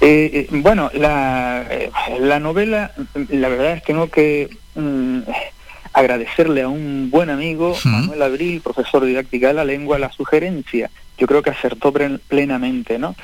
Eh, 0.00 0.30
eh, 0.32 0.46
bueno, 0.50 0.90
la, 0.94 1.64
eh, 1.70 1.90
la 2.20 2.38
novela, 2.38 2.92
la 3.30 3.48
verdad 3.48 3.72
es 3.72 3.80
que 3.82 3.86
tengo 3.92 4.10
que 4.10 4.48
mm, 4.74 5.20
agradecerle 5.94 6.62
a 6.62 6.68
un 6.68 7.08
buen 7.10 7.30
amigo, 7.30 7.74
Manuel 7.90 8.22
Abril, 8.22 8.60
profesor 8.60 9.02
de 9.02 9.08
didáctica 9.08 9.48
de 9.48 9.54
la 9.54 9.64
lengua, 9.64 9.98
la 9.98 10.12
sugerencia. 10.12 10.90
Yo 11.18 11.26
creo 11.26 11.42
que 11.42 11.50
acertó 11.50 11.92
plen- 11.92 12.20
plenamente, 12.28 12.98
¿no? 12.98 13.16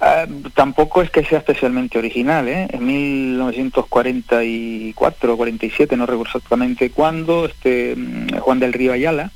Ah, 0.00 0.26
tampoco 0.54 1.00
es 1.00 1.10
que 1.10 1.24
sea 1.24 1.38
especialmente 1.38 1.96
original, 1.98 2.48
¿eh? 2.48 2.66
En 2.70 2.84
1944 2.84 5.32
o 5.32 5.36
47, 5.36 5.96
no 5.96 6.06
recuerdo 6.06 6.32
exactamente 6.36 6.90
cuándo, 6.90 7.46
este, 7.46 7.94
mm, 7.96 8.38
Juan 8.40 8.58
del 8.58 8.72
Río 8.72 8.92
Ayala, 8.92 9.30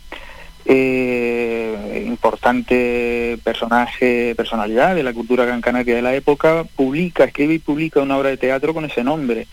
eh, 0.72 2.04
importante 2.06 3.38
personaje, 3.42 4.34
personalidad 4.36 4.94
de 4.94 5.02
la 5.02 5.12
cultura 5.12 5.44
gran 5.44 5.60
canaria 5.60 5.96
de 5.96 6.02
la 6.02 6.14
época, 6.14 6.64
publica, 6.76 7.24
escribe 7.24 7.54
y 7.54 7.58
publica 7.58 8.00
una 8.00 8.16
obra 8.16 8.28
de 8.28 8.36
teatro 8.36 8.72
con 8.72 8.84
ese 8.84 9.02
nombre. 9.02 9.48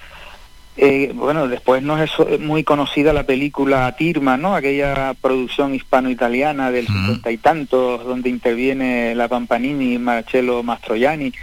Eh, 0.80 1.12
bueno, 1.16 1.48
después 1.48 1.82
no 1.82 2.02
es 2.02 2.12
muy 2.40 2.64
conocida 2.64 3.12
la 3.12 3.24
película 3.24 3.96
Tirma, 3.98 4.38
¿no? 4.38 4.54
Aquella 4.54 5.16
producción 5.20 5.74
hispano-italiana 5.74 6.70
del 6.70 6.86
cincuenta 6.86 7.32
y 7.32 7.38
tantos, 7.38 8.06
donde 8.06 8.30
interviene 8.30 9.16
la 9.16 9.28
Pampanini 9.28 9.96
y 9.96 9.98
Marcello 9.98 10.62
Mastroianni, 10.62 11.34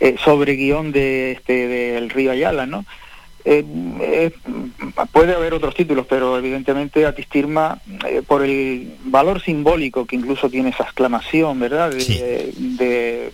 eh, 0.00 0.16
sobre 0.24 0.54
guion 0.54 0.90
de 0.90 1.32
este 1.32 1.68
del 1.68 2.08
Río 2.08 2.30
Ayala, 2.30 2.64
¿no? 2.64 2.86
Eh, 3.44 3.64
eh, 4.00 4.32
puede 5.12 5.34
haber 5.34 5.54
otros 5.54 5.74
títulos, 5.74 6.06
pero 6.08 6.36
evidentemente 6.36 7.06
Atistirma, 7.06 7.80
eh, 8.06 8.22
por 8.26 8.42
el 8.42 8.96
valor 9.04 9.40
simbólico 9.40 10.04
que 10.06 10.16
incluso 10.16 10.50
tiene 10.50 10.70
esa 10.70 10.84
exclamación, 10.84 11.58
¿verdad? 11.60 11.90
De, 11.90 12.52
de 12.56 13.30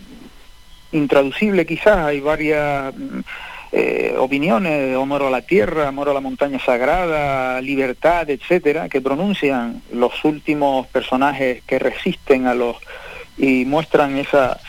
intraducible 0.92 1.66
quizás, 1.66 1.98
hay 1.98 2.20
varias 2.20 2.94
mm, 2.94 3.20
eh, 3.72 4.14
opiniones, 4.16 4.96
amor 4.96 5.24
a 5.24 5.30
la 5.30 5.42
tierra, 5.42 5.88
amor 5.88 6.08
a 6.08 6.14
la 6.14 6.20
montaña 6.20 6.60
sagrada, 6.60 7.60
libertad, 7.60 8.30
etcétera, 8.30 8.88
que 8.88 9.00
pronuncian 9.00 9.82
los 9.92 10.24
últimos 10.24 10.86
personajes 10.86 11.62
que 11.66 11.80
resisten 11.80 12.46
a 12.46 12.54
los 12.54 12.76
y 13.36 13.64
muestran 13.64 14.16
esa 14.16 14.60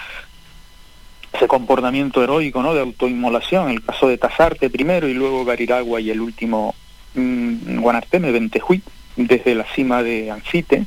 ese 1.36 1.48
comportamiento 1.48 2.24
heroico, 2.24 2.62
¿no? 2.62 2.74
De 2.74 2.82
autoinmolación, 2.82 3.70
el 3.70 3.84
caso 3.84 4.08
de 4.08 4.18
Tasarte 4.18 4.70
primero 4.70 5.08
y 5.08 5.14
luego 5.14 5.46
Gariragua 5.46 6.00
y 6.02 6.10
el 6.10 6.22
último 6.22 6.74
mm, 7.14 7.80
Guanarteme, 7.82 8.32
Ventejuy, 8.32 8.82
desde 9.16 9.56
la 9.56 9.66
cima 9.66 10.04
de 10.04 10.32
Ancite, 10.32 10.86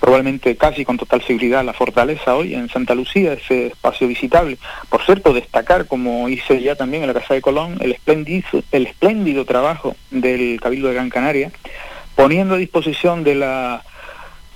probablemente 0.00 0.56
casi 0.56 0.84
con 0.84 0.96
total 0.96 1.22
seguridad 1.22 1.64
la 1.64 1.72
fortaleza 1.72 2.34
hoy 2.34 2.54
en 2.54 2.68
Santa 2.68 2.94
Lucía, 2.94 3.34
ese 3.34 3.68
espacio 3.68 4.08
visitable. 4.08 4.58
Por 4.88 5.02
cierto, 5.02 5.32
destacar, 5.32 5.86
como 5.86 6.28
hice 6.28 6.60
ya 6.62 6.74
también 6.74 7.02
en 7.02 7.08
la 7.08 7.14
Casa 7.14 7.34
de 7.34 7.42
Colón, 7.42 7.78
el 7.80 7.96
el 8.72 8.86
espléndido 8.86 9.44
trabajo 9.44 9.96
del 10.10 10.60
Cabildo 10.60 10.88
de 10.88 10.94
Gran 10.94 11.10
Canaria, 11.10 11.52
poniendo 12.16 12.54
a 12.54 12.58
disposición 12.58 13.24
de 13.24 13.34
la 13.34 13.82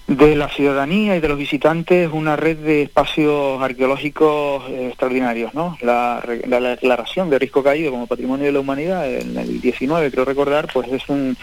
de 0.06 0.36
la 0.36 0.48
ciudadanía 0.50 1.16
y 1.16 1.20
de 1.20 1.28
los 1.28 1.38
visitantes 1.38 2.10
una 2.12 2.36
red 2.36 2.58
de 2.58 2.82
espacios 2.82 3.62
arqueológicos 3.62 4.64
eh, 4.68 4.88
extraordinarios, 4.88 5.54
¿no? 5.54 5.78
La, 5.80 6.22
la- 6.46 6.60
la 6.60 6.68
declaración 6.70 7.30
de 7.30 7.38
Risco 7.38 7.62
Caído 7.62 7.90
como 7.90 8.06
Patrimonio 8.06 8.44
de 8.46 8.52
la 8.52 8.60
Humanidad 8.60 9.10
en 9.10 9.36
el 9.38 9.60
19, 9.62 10.10
creo 10.10 10.24
recordar, 10.26 10.68
pues 10.72 10.88
es 10.92 11.08
un- 11.08 11.36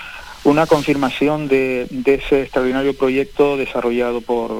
una 0.43 0.67
confirmación 0.67 1.47
de, 1.47 1.87
ese 2.05 2.41
extraordinario 2.43 2.95
proyecto 2.95 3.57
desarrollado 3.57 4.21
por, 4.21 4.51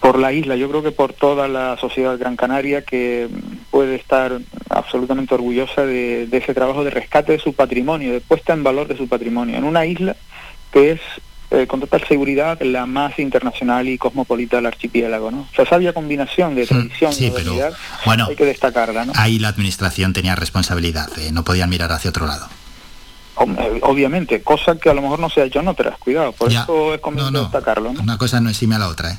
por 0.00 0.18
la 0.18 0.32
isla, 0.32 0.56
yo 0.56 0.68
creo 0.68 0.82
que 0.82 0.92
por 0.92 1.12
toda 1.12 1.46
la 1.46 1.76
sociedad 1.76 2.18
gran 2.18 2.34
canaria 2.36 2.82
que 2.82 3.28
puede 3.70 3.94
estar 3.96 4.38
absolutamente 4.70 5.34
orgullosa 5.34 5.86
de 5.86 6.28
ese 6.32 6.54
trabajo 6.54 6.82
de 6.84 6.90
rescate 6.90 7.32
de 7.32 7.38
su 7.38 7.52
patrimonio, 7.54 8.12
de 8.12 8.20
puesta 8.20 8.52
en 8.54 8.64
valor 8.64 8.88
de 8.88 8.96
su 8.96 9.08
patrimonio, 9.08 9.56
en 9.56 9.64
una 9.64 9.86
isla 9.86 10.16
que 10.72 10.92
es 10.92 11.00
eh, 11.50 11.66
con 11.66 11.80
total 11.80 12.04
seguridad 12.06 12.60
la 12.62 12.86
más 12.86 13.18
internacional 13.18 13.88
y 13.88 13.98
cosmopolita 13.98 14.56
del 14.56 14.66
archipiélago, 14.66 15.30
¿no? 15.30 15.48
Esa 15.52 15.66
sabia 15.66 15.92
combinación 15.92 16.54
de 16.54 16.66
tradición 16.66 17.12
sí, 17.12 17.26
y 17.26 17.30
modernidad 17.30 17.72
bueno, 18.04 18.26
hay 18.28 18.36
que 18.36 18.44
destacarla, 18.44 19.04
¿no? 19.04 19.12
Ahí 19.16 19.38
la 19.38 19.48
administración 19.48 20.12
tenía 20.12 20.36
responsabilidad, 20.36 21.08
eh, 21.18 21.30
no 21.32 21.42
podían 21.44 21.68
mirar 21.70 21.90
hacia 21.92 22.10
otro 22.10 22.26
lado. 22.26 22.46
Eh, 23.40 23.80
Obviamente, 23.82 24.42
cosa 24.42 24.76
que 24.76 24.90
a 24.90 24.94
lo 24.94 25.02
mejor 25.02 25.18
no 25.18 25.30
se 25.30 25.40
ha 25.40 25.44
hecho 25.44 25.60
en 25.60 25.68
otras, 25.68 25.98
cuidado, 25.98 26.32
por 26.32 26.50
Ya. 26.50 26.62
eso 26.62 26.94
es 26.94 27.00
conveniente 27.00 27.40
destacarlo, 27.40 27.92
¿no? 27.92 28.00
Una 28.00 28.18
cosa 28.18 28.40
no 28.40 28.50
exime 28.50 28.74
a 28.76 28.78
la 28.78 28.88
otra, 28.88 29.12
¿eh? 29.12 29.18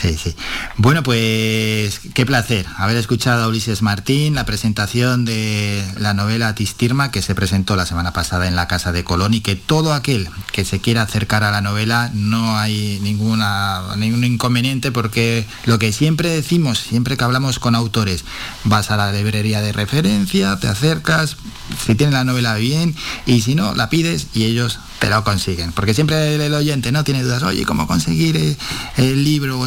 Sí. 0.00 0.16
Sí. 0.22 0.34
Bueno, 0.76 1.02
pues 1.02 2.00
qué 2.14 2.26
placer 2.26 2.66
haber 2.76 2.96
escuchado 2.96 3.44
a 3.44 3.48
Ulises 3.48 3.82
Martín, 3.82 4.34
la 4.34 4.44
presentación 4.44 5.24
de 5.24 5.84
la 5.98 6.12
novela 6.12 6.54
Tistirma 6.54 7.10
que 7.10 7.22
se 7.22 7.34
presentó 7.34 7.76
la 7.76 7.86
semana 7.86 8.12
pasada 8.12 8.46
en 8.46 8.56
la 8.56 8.68
Casa 8.68 8.92
de 8.92 9.04
Colón 9.04 9.34
y 9.34 9.40
que 9.40 9.56
todo 9.56 9.94
aquel 9.94 10.28
que 10.52 10.64
se 10.64 10.80
quiera 10.80 11.02
acercar 11.02 11.44
a 11.44 11.50
la 11.50 11.60
novela 11.60 12.10
no 12.12 12.58
hay 12.58 12.98
ninguna, 13.02 13.96
ningún 13.96 14.24
inconveniente 14.24 14.92
porque 14.92 15.46
lo 15.64 15.78
que 15.78 15.92
siempre 15.92 16.28
decimos, 16.28 16.78
siempre 16.78 17.16
que 17.16 17.24
hablamos 17.24 17.58
con 17.58 17.74
autores, 17.74 18.24
vas 18.64 18.90
a 18.90 18.96
la 18.96 19.12
librería 19.12 19.60
de 19.60 19.72
referencia, 19.72 20.56
te 20.58 20.68
acercas, 20.68 21.36
si 21.84 21.94
tienes 21.94 22.12
la 22.14 22.24
novela 22.24 22.54
bien 22.56 22.94
y 23.24 23.40
si 23.40 23.54
no, 23.54 23.74
la 23.74 23.88
pides 23.88 24.28
y 24.34 24.44
ellos 24.44 24.78
te 24.98 25.10
lo 25.10 25.24
consiguen. 25.24 25.72
Porque 25.72 25.94
siempre 25.94 26.34
el 26.34 26.54
oyente 26.54 26.92
no 26.92 27.04
tiene 27.04 27.22
dudas, 27.22 27.42
oye, 27.42 27.64
¿cómo 27.64 27.86
conseguir 27.86 28.56
el 28.96 29.24
libro 29.24 29.58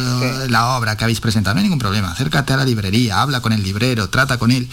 la 0.48 0.76
obra 0.76 0.96
que 0.96 1.04
habéis 1.04 1.20
presentado? 1.20 1.54
No 1.54 1.60
hay 1.60 1.64
ningún 1.64 1.78
problema, 1.78 2.12
acércate 2.12 2.52
a 2.52 2.56
la 2.56 2.64
librería, 2.64 3.20
habla 3.20 3.40
con 3.40 3.52
el 3.52 3.62
librero, 3.62 4.08
trata 4.08 4.38
con 4.38 4.50
él 4.50 4.68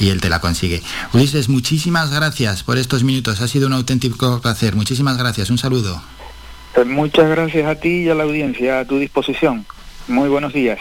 y 0.00 0.10
él 0.10 0.20
te 0.20 0.28
la 0.28 0.40
consigue. 0.40 0.82
Ulises, 1.12 1.48
muchísimas 1.48 2.10
gracias 2.10 2.62
por 2.62 2.78
estos 2.78 3.04
minutos, 3.04 3.40
ha 3.40 3.48
sido 3.48 3.66
un 3.66 3.72
auténtico 3.72 4.40
placer. 4.40 4.74
Muchísimas 4.76 5.16
gracias, 5.16 5.50
un 5.50 5.58
saludo. 5.58 6.02
Pues 6.74 6.86
muchas 6.86 7.28
gracias 7.28 7.66
a 7.66 7.74
ti 7.74 8.04
y 8.04 8.08
a 8.08 8.14
la 8.14 8.24
audiencia, 8.24 8.80
a 8.80 8.84
tu 8.84 8.98
disposición. 8.98 9.66
Muy 10.08 10.28
buenos 10.28 10.52
días. 10.52 10.78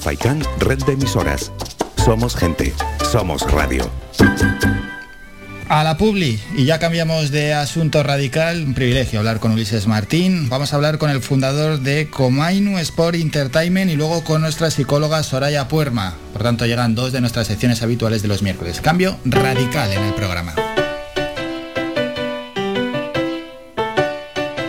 Faikán, 0.00 0.42
red 0.58 0.82
de 0.84 0.92
emisoras. 0.92 1.52
Somos 1.96 2.36
gente, 2.36 2.74
somos 3.10 3.42
radio. 3.50 3.90
A 5.68 5.82
la 5.82 5.96
Publi, 5.96 6.38
y 6.56 6.66
ya 6.66 6.78
cambiamos 6.78 7.30
de 7.30 7.54
asunto 7.54 8.02
radical, 8.02 8.64
un 8.64 8.74
privilegio 8.74 9.18
hablar 9.18 9.40
con 9.40 9.52
Ulises 9.52 9.86
Martín. 9.86 10.50
Vamos 10.50 10.72
a 10.72 10.76
hablar 10.76 10.98
con 10.98 11.08
el 11.08 11.22
fundador 11.22 11.80
de 11.80 12.10
Comainu 12.10 12.78
Sport 12.78 13.16
Entertainment 13.16 13.90
y 13.90 13.96
luego 13.96 14.22
con 14.24 14.42
nuestra 14.42 14.70
psicóloga 14.70 15.22
Soraya 15.22 15.66
Puerma. 15.66 16.16
Por 16.34 16.42
tanto, 16.42 16.66
llegan 16.66 16.94
dos 16.94 17.12
de 17.12 17.22
nuestras 17.22 17.46
secciones 17.46 17.82
habituales 17.82 18.20
de 18.20 18.28
los 18.28 18.42
miércoles. 18.42 18.82
Cambio 18.82 19.16
radical 19.24 19.90
en 19.90 20.02
el 20.02 20.14
programa. 20.14 20.54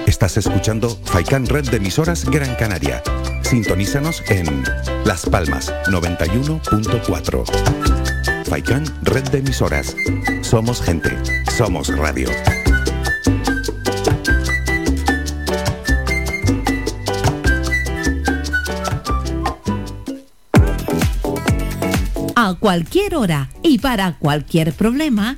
Estás 0.06 0.38
escuchando 0.38 0.98
Faikán 1.04 1.46
Red 1.46 1.70
de 1.70 1.78
Emisoras 1.78 2.24
Gran 2.24 2.56
Canaria. 2.56 3.04
Sintonízanos 3.42 4.24
en 4.30 4.64
Las 5.04 5.26
Palmas 5.26 5.74
91.4. 5.88 8.05
Faikán 8.46 8.86
Red 9.02 9.30
de 9.30 9.40
Emisoras. 9.40 9.96
Somos 10.42 10.82
gente, 10.82 11.10
somos 11.58 11.88
radio. 11.96 12.30
A 22.36 22.54
cualquier 22.60 23.16
hora 23.16 23.50
y 23.64 23.80
para 23.80 24.18
cualquier 24.20 24.74
problema, 24.74 25.38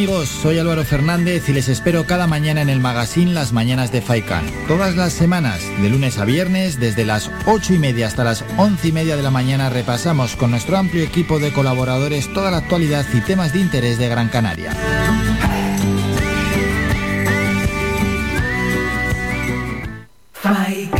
Amigos, 0.00 0.30
soy 0.30 0.58
Álvaro 0.58 0.82
Fernández 0.82 1.46
y 1.50 1.52
les 1.52 1.68
espero 1.68 2.06
cada 2.06 2.26
mañana 2.26 2.62
en 2.62 2.70
el 2.70 2.80
magazine 2.80 3.34
Las 3.34 3.52
Mañanas 3.52 3.92
de 3.92 4.00
Faikan. 4.00 4.46
Todas 4.66 4.96
las 4.96 5.12
semanas, 5.12 5.60
de 5.82 5.90
lunes 5.90 6.16
a 6.16 6.24
viernes, 6.24 6.80
desde 6.80 7.04
las 7.04 7.30
8 7.44 7.74
y 7.74 7.78
media 7.78 8.06
hasta 8.06 8.24
las 8.24 8.42
11 8.56 8.88
y 8.88 8.92
media 8.92 9.18
de 9.18 9.22
la 9.22 9.30
mañana, 9.30 9.68
repasamos 9.68 10.36
con 10.36 10.52
nuestro 10.52 10.78
amplio 10.78 11.04
equipo 11.04 11.38
de 11.38 11.52
colaboradores 11.52 12.32
toda 12.32 12.50
la 12.50 12.56
actualidad 12.56 13.04
y 13.12 13.20
temas 13.20 13.52
de 13.52 13.58
interés 13.58 13.98
de 13.98 14.08
Gran 14.08 14.30
Canaria. 14.30 14.74
Faikan, 20.32 20.99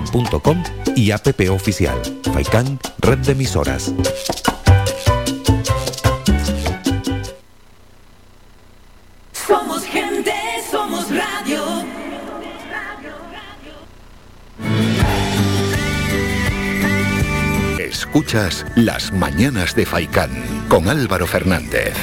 www.radiofaikan.com 0.00 0.62
y 0.94 1.10
app 1.10 1.28
oficial 1.50 2.00
Faikan 2.32 2.78
Red 3.00 3.18
de 3.18 3.32
Emisoras. 3.32 3.92
Somos 9.32 9.84
gente, 9.84 10.32
somos 10.70 11.06
radio. 11.10 11.62
Escuchas 17.78 18.66
Las 18.76 19.12
Mañanas 19.12 19.74
de 19.74 19.86
Faicán 19.86 20.30
con 20.68 20.88
Álvaro 20.88 21.26
Fernández. 21.26 21.94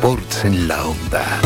Los 0.00 0.12
esports 0.12 0.44
en 0.44 0.68
la 0.68 0.84
onda. 0.84 1.40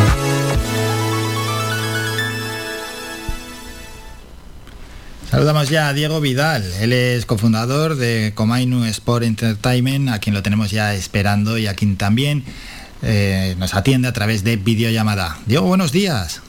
Saludamos 5.31 5.69
ya 5.69 5.89
a 5.89 5.93
Diego 5.93 6.21
Vidal, 6.21 6.63
él 6.81 6.93
es 6.93 7.27
cofundador 7.27 7.97
de 7.97 8.33
Comainu 8.35 8.85
Sport 8.85 9.25
Entertainment, 9.25 10.09
a 10.09 10.21
quien 10.21 10.35
lo 10.35 10.43
tenemos 10.43 10.71
ya 10.71 10.95
esperando 10.95 11.59
y 11.59 11.67
a 11.67 11.75
quien 11.75 11.97
también 11.97 12.45
eh, 13.03 13.57
nos 13.59 13.75
atiende 13.75 14.07
a 14.09 14.13
través 14.13 14.45
de 14.45 14.57
videollamada. 14.57 15.39
Diego, 15.47 15.67
buenos 15.67 15.91
días. 15.91 16.44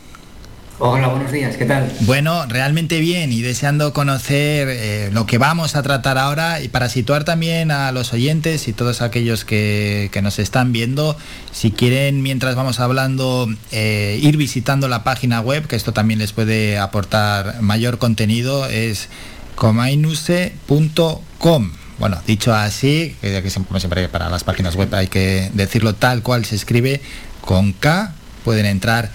Hola, 0.77 1.07
buenos 1.07 1.31
días, 1.31 1.55
¿qué 1.55 1.63
tal? 1.63 1.89
Bueno, 2.01 2.45
realmente 2.47 2.99
bien 2.99 3.31
y 3.31 3.41
deseando 3.41 3.93
conocer 3.93 4.67
eh, 4.69 5.09
lo 5.13 5.25
que 5.25 5.37
vamos 5.37 5.77
a 5.77 5.83
tratar 5.83 6.17
ahora 6.17 6.59
y 6.59 6.67
para 6.67 6.89
situar 6.89 7.23
también 7.23 7.71
a 7.71 7.93
los 7.93 8.11
oyentes 8.11 8.67
y 8.67 8.73
todos 8.73 9.01
aquellos 9.01 9.45
que, 9.45 10.09
que 10.11 10.21
nos 10.21 10.37
están 10.37 10.73
viendo, 10.73 11.15
si 11.53 11.71
quieren 11.71 12.21
mientras 12.21 12.55
vamos 12.55 12.81
hablando 12.81 13.47
eh, 13.71 14.19
ir 14.21 14.35
visitando 14.35 14.89
la 14.89 15.05
página 15.05 15.39
web, 15.39 15.65
que 15.65 15.77
esto 15.77 15.93
también 15.93 16.19
les 16.19 16.33
puede 16.33 16.77
aportar 16.77 17.61
mayor 17.61 17.97
contenido, 17.97 18.65
es 18.65 19.07
comainuse.com. 19.55 21.71
Bueno, 21.99 22.21
dicho 22.27 22.53
así, 22.53 23.15
como 23.69 23.79
siempre 23.79 24.09
para 24.09 24.29
las 24.29 24.43
páginas 24.43 24.75
web 24.75 24.93
hay 24.93 25.07
que 25.07 25.49
decirlo 25.53 25.95
tal 25.95 26.21
cual 26.21 26.43
se 26.43 26.57
escribe 26.57 26.99
con 27.39 27.71
K, 27.71 28.13
pueden 28.43 28.65
entrar 28.65 29.09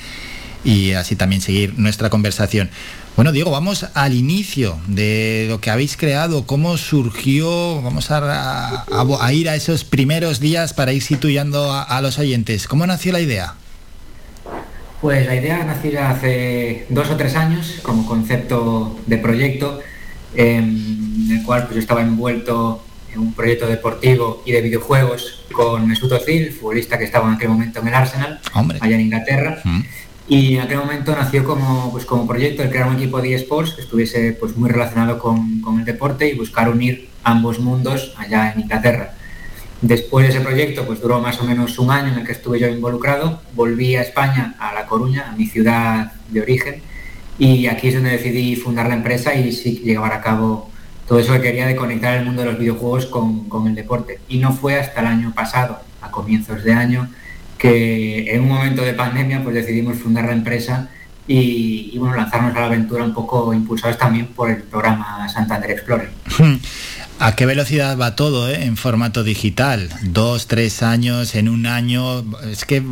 y 0.64 0.92
así 0.92 1.16
también 1.16 1.40
seguir 1.42 1.74
nuestra 1.78 2.10
conversación. 2.10 2.70
Bueno, 3.16 3.32
Diego, 3.32 3.50
vamos 3.50 3.86
al 3.94 4.14
inicio 4.14 4.78
de 4.86 5.46
lo 5.48 5.60
que 5.60 5.70
habéis 5.70 5.96
creado, 5.96 6.46
cómo 6.46 6.76
surgió, 6.78 7.82
vamos 7.82 8.10
a, 8.10 8.18
a- 8.84 8.84
a 9.20 9.32
ir 9.32 9.48
a 9.48 9.56
esos 9.56 9.84
primeros 9.84 10.40
días 10.40 10.72
para 10.72 10.92
ir 10.92 11.02
situando 11.02 11.72
a, 11.72 11.82
a 11.82 12.00
los 12.00 12.18
oyentes. 12.18 12.66
¿Cómo 12.68 12.86
nació 12.86 13.12
la 13.12 13.20
idea? 13.20 13.54
Pues 15.00 15.26
la 15.26 15.34
idea 15.34 15.64
nació 15.64 16.02
hace 16.04 16.86
dos 16.90 17.08
o 17.10 17.16
tres 17.16 17.34
años 17.34 17.76
como 17.82 18.06
concepto 18.06 18.98
de 19.06 19.16
proyecto 19.18 19.80
em, 20.34 21.26
en 21.30 21.38
el 21.38 21.42
cual 21.44 21.62
pues, 21.64 21.74
yo 21.76 21.80
estaba 21.80 22.02
envuelto 22.02 22.84
en 23.12 23.20
un 23.20 23.32
proyecto 23.34 23.66
deportivo 23.66 24.42
y 24.46 24.52
de 24.52 24.60
videojuegos 24.60 25.42
con 25.52 25.88
Mesut 25.88 26.12
Özil, 26.12 26.52
futbolista 26.52 26.96
que 26.98 27.04
estaba 27.04 27.28
en 27.28 27.34
aquel 27.34 27.48
momento 27.48 27.80
en 27.80 27.88
el 27.88 27.94
Arsenal, 27.94 28.40
allá 28.80 28.94
en 28.94 29.00
Inglaterra. 29.00 29.62
Y 30.30 30.54
en 30.54 30.60
aquel 30.60 30.78
momento 30.78 31.10
nació 31.10 31.42
como, 31.42 31.90
pues, 31.90 32.04
como 32.04 32.24
proyecto 32.24 32.62
el 32.62 32.70
crear 32.70 32.86
un 32.86 32.94
equipo 32.94 33.20
de 33.20 33.34
eSports 33.34 33.74
que 33.74 33.82
estuviese 33.82 34.32
pues, 34.38 34.56
muy 34.56 34.70
relacionado 34.70 35.18
con, 35.18 35.60
con 35.60 35.80
el 35.80 35.84
deporte 35.84 36.28
y 36.28 36.38
buscar 36.38 36.68
unir 36.68 37.08
ambos 37.24 37.58
mundos 37.58 38.14
allá 38.16 38.52
en 38.52 38.60
Inglaterra. 38.60 39.14
Después 39.82 40.24
de 40.24 40.32
ese 40.32 40.40
proyecto, 40.40 40.86
pues 40.86 41.00
duró 41.00 41.20
más 41.20 41.40
o 41.40 41.44
menos 41.44 41.80
un 41.80 41.90
año 41.90 42.12
en 42.12 42.20
el 42.20 42.24
que 42.24 42.30
estuve 42.30 42.60
yo 42.60 42.68
involucrado. 42.68 43.42
Volví 43.54 43.96
a 43.96 44.02
España, 44.02 44.54
a 44.60 44.72
La 44.72 44.86
Coruña, 44.86 45.30
a 45.32 45.36
mi 45.36 45.46
ciudad 45.46 46.12
de 46.28 46.40
origen, 46.40 46.80
y 47.36 47.66
aquí 47.66 47.88
es 47.88 47.94
donde 47.94 48.10
decidí 48.10 48.54
fundar 48.54 48.86
la 48.86 48.94
empresa 48.94 49.34
y 49.34 49.50
llevar 49.50 50.12
a 50.12 50.20
cabo 50.20 50.70
todo 51.08 51.18
eso 51.18 51.32
que 51.32 51.40
quería 51.40 51.66
de 51.66 51.74
conectar 51.74 52.16
el 52.16 52.24
mundo 52.24 52.42
de 52.42 52.50
los 52.50 52.58
videojuegos 52.58 53.06
con, 53.06 53.48
con 53.48 53.66
el 53.66 53.74
deporte. 53.74 54.20
Y 54.28 54.38
no 54.38 54.52
fue 54.52 54.78
hasta 54.78 55.00
el 55.00 55.08
año 55.08 55.32
pasado, 55.34 55.80
a 56.00 56.12
comienzos 56.12 56.62
de 56.62 56.72
año, 56.72 57.08
que 57.60 58.34
en 58.34 58.40
un 58.40 58.48
momento 58.48 58.82
de 58.82 58.94
pandemia 58.94 59.42
pues 59.42 59.54
decidimos 59.54 59.98
fundar 59.98 60.24
la 60.24 60.32
empresa 60.32 60.88
y, 61.28 61.96
bueno, 61.98 62.16
lanzarnos 62.16 62.56
a 62.56 62.60
la 62.60 62.66
aventura 62.66 63.04
un 63.04 63.14
poco 63.14 63.54
impulsados 63.54 63.96
también 63.98 64.28
por 64.28 64.50
el 64.50 64.62
programa 64.62 65.28
Santander 65.28 65.70
Explorer. 65.70 66.10
¿A 67.20 67.36
qué 67.36 67.44
velocidad 67.44 67.98
va 67.98 68.16
todo 68.16 68.48
eh, 68.48 68.64
en 68.64 68.78
formato 68.78 69.22
digital? 69.22 69.90
Dos, 70.02 70.46
tres 70.46 70.82
años, 70.82 71.34
en 71.34 71.50
un 71.50 71.66
año. 71.66 72.24
Es 72.50 72.64
que 72.64 72.82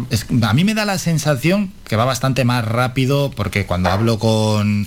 a 0.42 0.52
mí 0.52 0.64
me 0.64 0.74
da 0.74 0.84
la 0.84 0.98
sensación 0.98 1.72
que 1.88 1.96
va 1.96 2.04
bastante 2.04 2.44
más 2.44 2.64
rápido 2.64 3.32
porque 3.34 3.64
cuando 3.64 3.88
hablo 3.88 4.18
con 4.18 4.86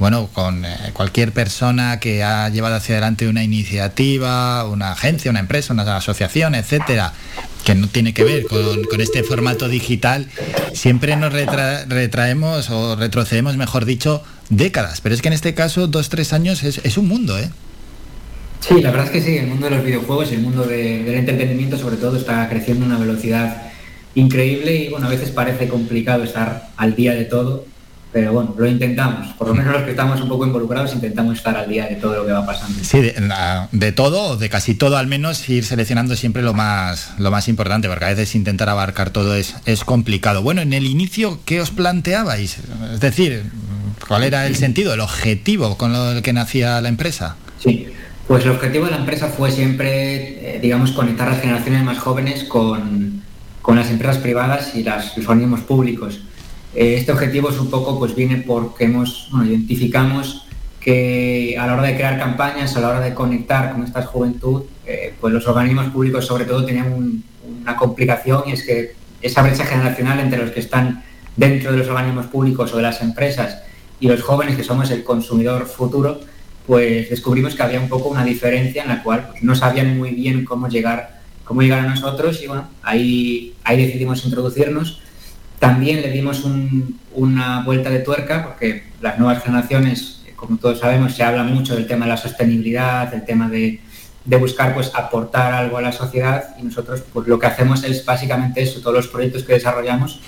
bueno, 0.00 0.28
con 0.32 0.64
eh, 0.64 0.76
cualquier 0.94 1.30
persona 1.30 2.00
que 2.00 2.24
ha 2.24 2.48
llevado 2.48 2.74
hacia 2.74 2.94
adelante 2.94 3.28
una 3.28 3.44
iniciativa, 3.44 4.64
una 4.64 4.92
agencia, 4.92 5.30
una 5.30 5.40
empresa, 5.40 5.74
una 5.74 5.96
asociación, 5.96 6.54
etcétera, 6.54 7.12
que 7.64 7.74
no 7.74 7.88
tiene 7.88 8.14
que 8.14 8.24
ver 8.24 8.46
con, 8.46 9.00
este 9.00 9.22
formato 9.22 9.68
digital, 9.68 10.26
siempre 10.72 11.16
nos 11.16 11.32
retra- 11.32 11.84
retraemos 11.86 12.70
o 12.70 12.96
retrocedemos, 12.96 13.56
mejor 13.56 13.84
dicho, 13.84 14.22
décadas. 14.48 15.00
Pero 15.00 15.14
es 15.14 15.22
que 15.22 15.28
en 15.28 15.34
este 15.34 15.54
caso, 15.54 15.86
dos, 15.86 16.08
tres 16.08 16.32
años 16.32 16.62
es, 16.62 16.80
es 16.84 16.96
un 16.98 17.08
mundo, 17.08 17.38
¿eh? 17.38 17.50
Sí, 18.60 18.80
la 18.82 18.90
verdad 18.90 19.06
es 19.06 19.12
que 19.12 19.22
sí, 19.22 19.36
el 19.38 19.46
mundo 19.46 19.68
de 19.70 19.76
los 19.76 19.84
videojuegos 19.84 20.30
y 20.30 20.34
el 20.34 20.40
mundo 20.42 20.64
de- 20.64 21.02
del 21.04 21.14
entretenimiento 21.14 21.78
sobre 21.78 21.96
todo 21.96 22.16
está 22.16 22.48
creciendo 22.48 22.84
a 22.84 22.88
una 22.88 22.98
velocidad 22.98 23.62
increíble 24.14 24.74
y 24.74 24.88
bueno, 24.88 25.06
a 25.06 25.10
veces 25.10 25.30
parece 25.30 25.68
complicado 25.68 26.24
estar 26.24 26.68
al 26.76 26.94
día 26.94 27.14
de 27.14 27.24
todo, 27.24 27.64
pero 28.12 28.32
bueno, 28.32 28.54
lo 28.58 28.66
intentamos, 28.66 29.28
por 29.34 29.46
lo 29.48 29.54
menos 29.54 29.72
los 29.72 29.82
que 29.82 29.90
estamos 29.92 30.20
un 30.20 30.28
poco 30.28 30.44
involucrados 30.44 30.92
intentamos 30.94 31.38
estar 31.38 31.56
al 31.56 31.68
día 31.68 31.86
de 31.86 31.94
todo 31.96 32.16
lo 32.16 32.26
que 32.26 32.32
va 32.32 32.44
pasando. 32.44 32.78
Sí, 32.82 33.00
de, 33.00 33.20
la- 33.20 33.68
de 33.70 33.92
todo, 33.92 34.30
o 34.30 34.36
de 34.36 34.48
casi 34.48 34.74
todo 34.74 34.96
al 34.96 35.06
menos, 35.06 35.48
ir 35.48 35.64
seleccionando 35.64 36.16
siempre 36.16 36.42
lo 36.42 36.52
más, 36.52 37.12
lo 37.18 37.30
más 37.30 37.46
importante, 37.48 37.88
porque 37.88 38.04
a 38.06 38.08
veces 38.08 38.34
intentar 38.34 38.68
abarcar 38.68 39.10
todo 39.10 39.34
es, 39.36 39.54
es 39.64 39.84
complicado. 39.84 40.42
Bueno, 40.42 40.60
en 40.60 40.72
el 40.72 40.86
inicio, 40.86 41.38
¿qué 41.44 41.60
os 41.60 41.70
planteabais? 41.70 42.58
Es 42.92 43.00
decir, 43.00 43.44
¿cuál 44.08 44.24
era 44.24 44.46
el 44.46 44.56
sentido, 44.56 44.92
el 44.92 45.00
objetivo 45.00 45.76
con 45.76 45.92
lo 45.92 46.10
el 46.10 46.22
que 46.22 46.32
nacía 46.32 46.80
la 46.80 46.88
empresa? 46.88 47.36
Sí, 47.62 47.86
pues 48.26 48.44
el 48.44 48.50
objetivo 48.50 48.86
de 48.86 48.90
la 48.92 48.96
empresa 48.98 49.28
fue 49.28 49.52
siempre, 49.52 50.56
eh, 50.56 50.58
digamos, 50.60 50.90
conectar 50.92 51.28
las 51.28 51.40
generaciones 51.40 51.84
más 51.84 51.98
jóvenes 51.98 52.44
con, 52.44 53.22
con 53.62 53.76
las 53.76 53.88
empresas 53.90 54.18
privadas 54.18 54.74
y 54.74 54.82
las, 54.82 55.16
los 55.16 55.26
organismos 55.28 55.60
públicos. 55.60 56.20
Eh, 56.74 56.94
este 56.96 57.12
objetivo 57.12 57.50
es 57.50 57.58
un 57.58 57.70
poco, 57.70 57.98
pues 57.98 58.14
viene 58.14 58.36
porque 58.46 58.84
hemos, 58.84 59.28
identificamos 59.44 60.46
que 60.80 61.56
a 61.58 61.66
la 61.66 61.74
hora 61.74 61.82
de 61.82 61.94
crear 61.94 62.18
campañas, 62.18 62.76
a 62.76 62.80
la 62.80 62.88
hora 62.88 63.00
de 63.00 63.12
conectar 63.14 63.72
con 63.72 63.82
esta 63.84 64.02
juventud, 64.02 64.62
eh, 64.86 65.14
pues 65.20 65.32
los 65.34 65.46
organismos 65.46 65.86
públicos 65.88 66.26
sobre 66.26 66.44
todo 66.44 66.64
tenían 66.64 66.92
un- 66.92 67.22
una 67.62 67.76
complicación 67.76 68.44
y 68.46 68.52
es 68.52 68.64
que 68.64 68.94
esa 69.20 69.42
brecha 69.42 69.64
generacional 69.66 70.20
entre 70.20 70.38
los 70.40 70.50
que 70.52 70.60
están 70.60 71.02
dentro 71.36 71.72
de 71.72 71.78
los 71.78 71.88
organismos 71.88 72.26
públicos 72.26 72.72
o 72.72 72.76
de 72.76 72.82
las 72.82 73.02
empresas 73.02 73.58
y 73.98 74.08
los 74.08 74.22
jóvenes 74.22 74.56
que 74.56 74.64
somos 74.64 74.90
el 74.90 75.04
consumidor 75.04 75.66
futuro, 75.66 76.20
pues 76.66 77.10
descubrimos 77.10 77.54
que 77.54 77.62
había 77.62 77.80
un 77.80 77.88
poco 77.88 78.08
una 78.08 78.24
diferencia 78.24 78.82
en 78.82 78.88
la 78.88 79.02
cual 79.02 79.28
pues, 79.30 79.42
no 79.42 79.54
sabían 79.54 79.98
muy 79.98 80.10
bien 80.12 80.44
cómo 80.44 80.68
llegar, 80.68 81.20
cómo 81.44 81.60
llegar 81.60 81.80
a 81.80 81.88
nosotros 81.90 82.40
y 82.42 82.46
bueno, 82.46 82.68
ahí, 82.82 83.54
ahí 83.64 83.84
decidimos 83.84 84.24
introducirnos. 84.24 85.00
También 85.60 86.02
le 86.02 86.10
dimos 86.10 86.42
un- 86.44 86.98
una 87.14 87.62
vuelta 87.62 87.88
de 87.90 88.00
tuerca 88.00 88.42
porque 88.44 88.82
las 89.00 89.18
nuevas 89.18 89.42
generaciones, 89.44 90.22
como 90.34 90.56
todos 90.58 90.80
sabemos, 90.80 91.14
se 91.14 91.22
habla 91.22 91.44
mucho 91.44 91.76
del 91.76 91.86
tema 91.86 92.06
de 92.06 92.10
la 92.10 92.16
sostenibilidad, 92.16 93.08
del 93.08 93.24
tema 93.24 93.48
de, 93.48 93.78
de 94.24 94.36
buscar 94.36 94.74
pues 94.74 94.90
aportar 94.94 95.52
algo 95.52 95.76
a 95.78 95.82
la 95.82 95.92
sociedad 95.92 96.56
y 96.58 96.62
nosotros 96.64 97.02
pues 97.12 97.28
lo 97.28 97.38
que 97.38 97.46
hacemos 97.46 97.84
es 97.84 98.04
básicamente 98.04 98.62
eso, 98.62 98.80
todos 98.80 98.94
los 98.96 99.08
proyectos 99.08 99.44
que 99.44 99.52
desarrollamos 99.54 100.20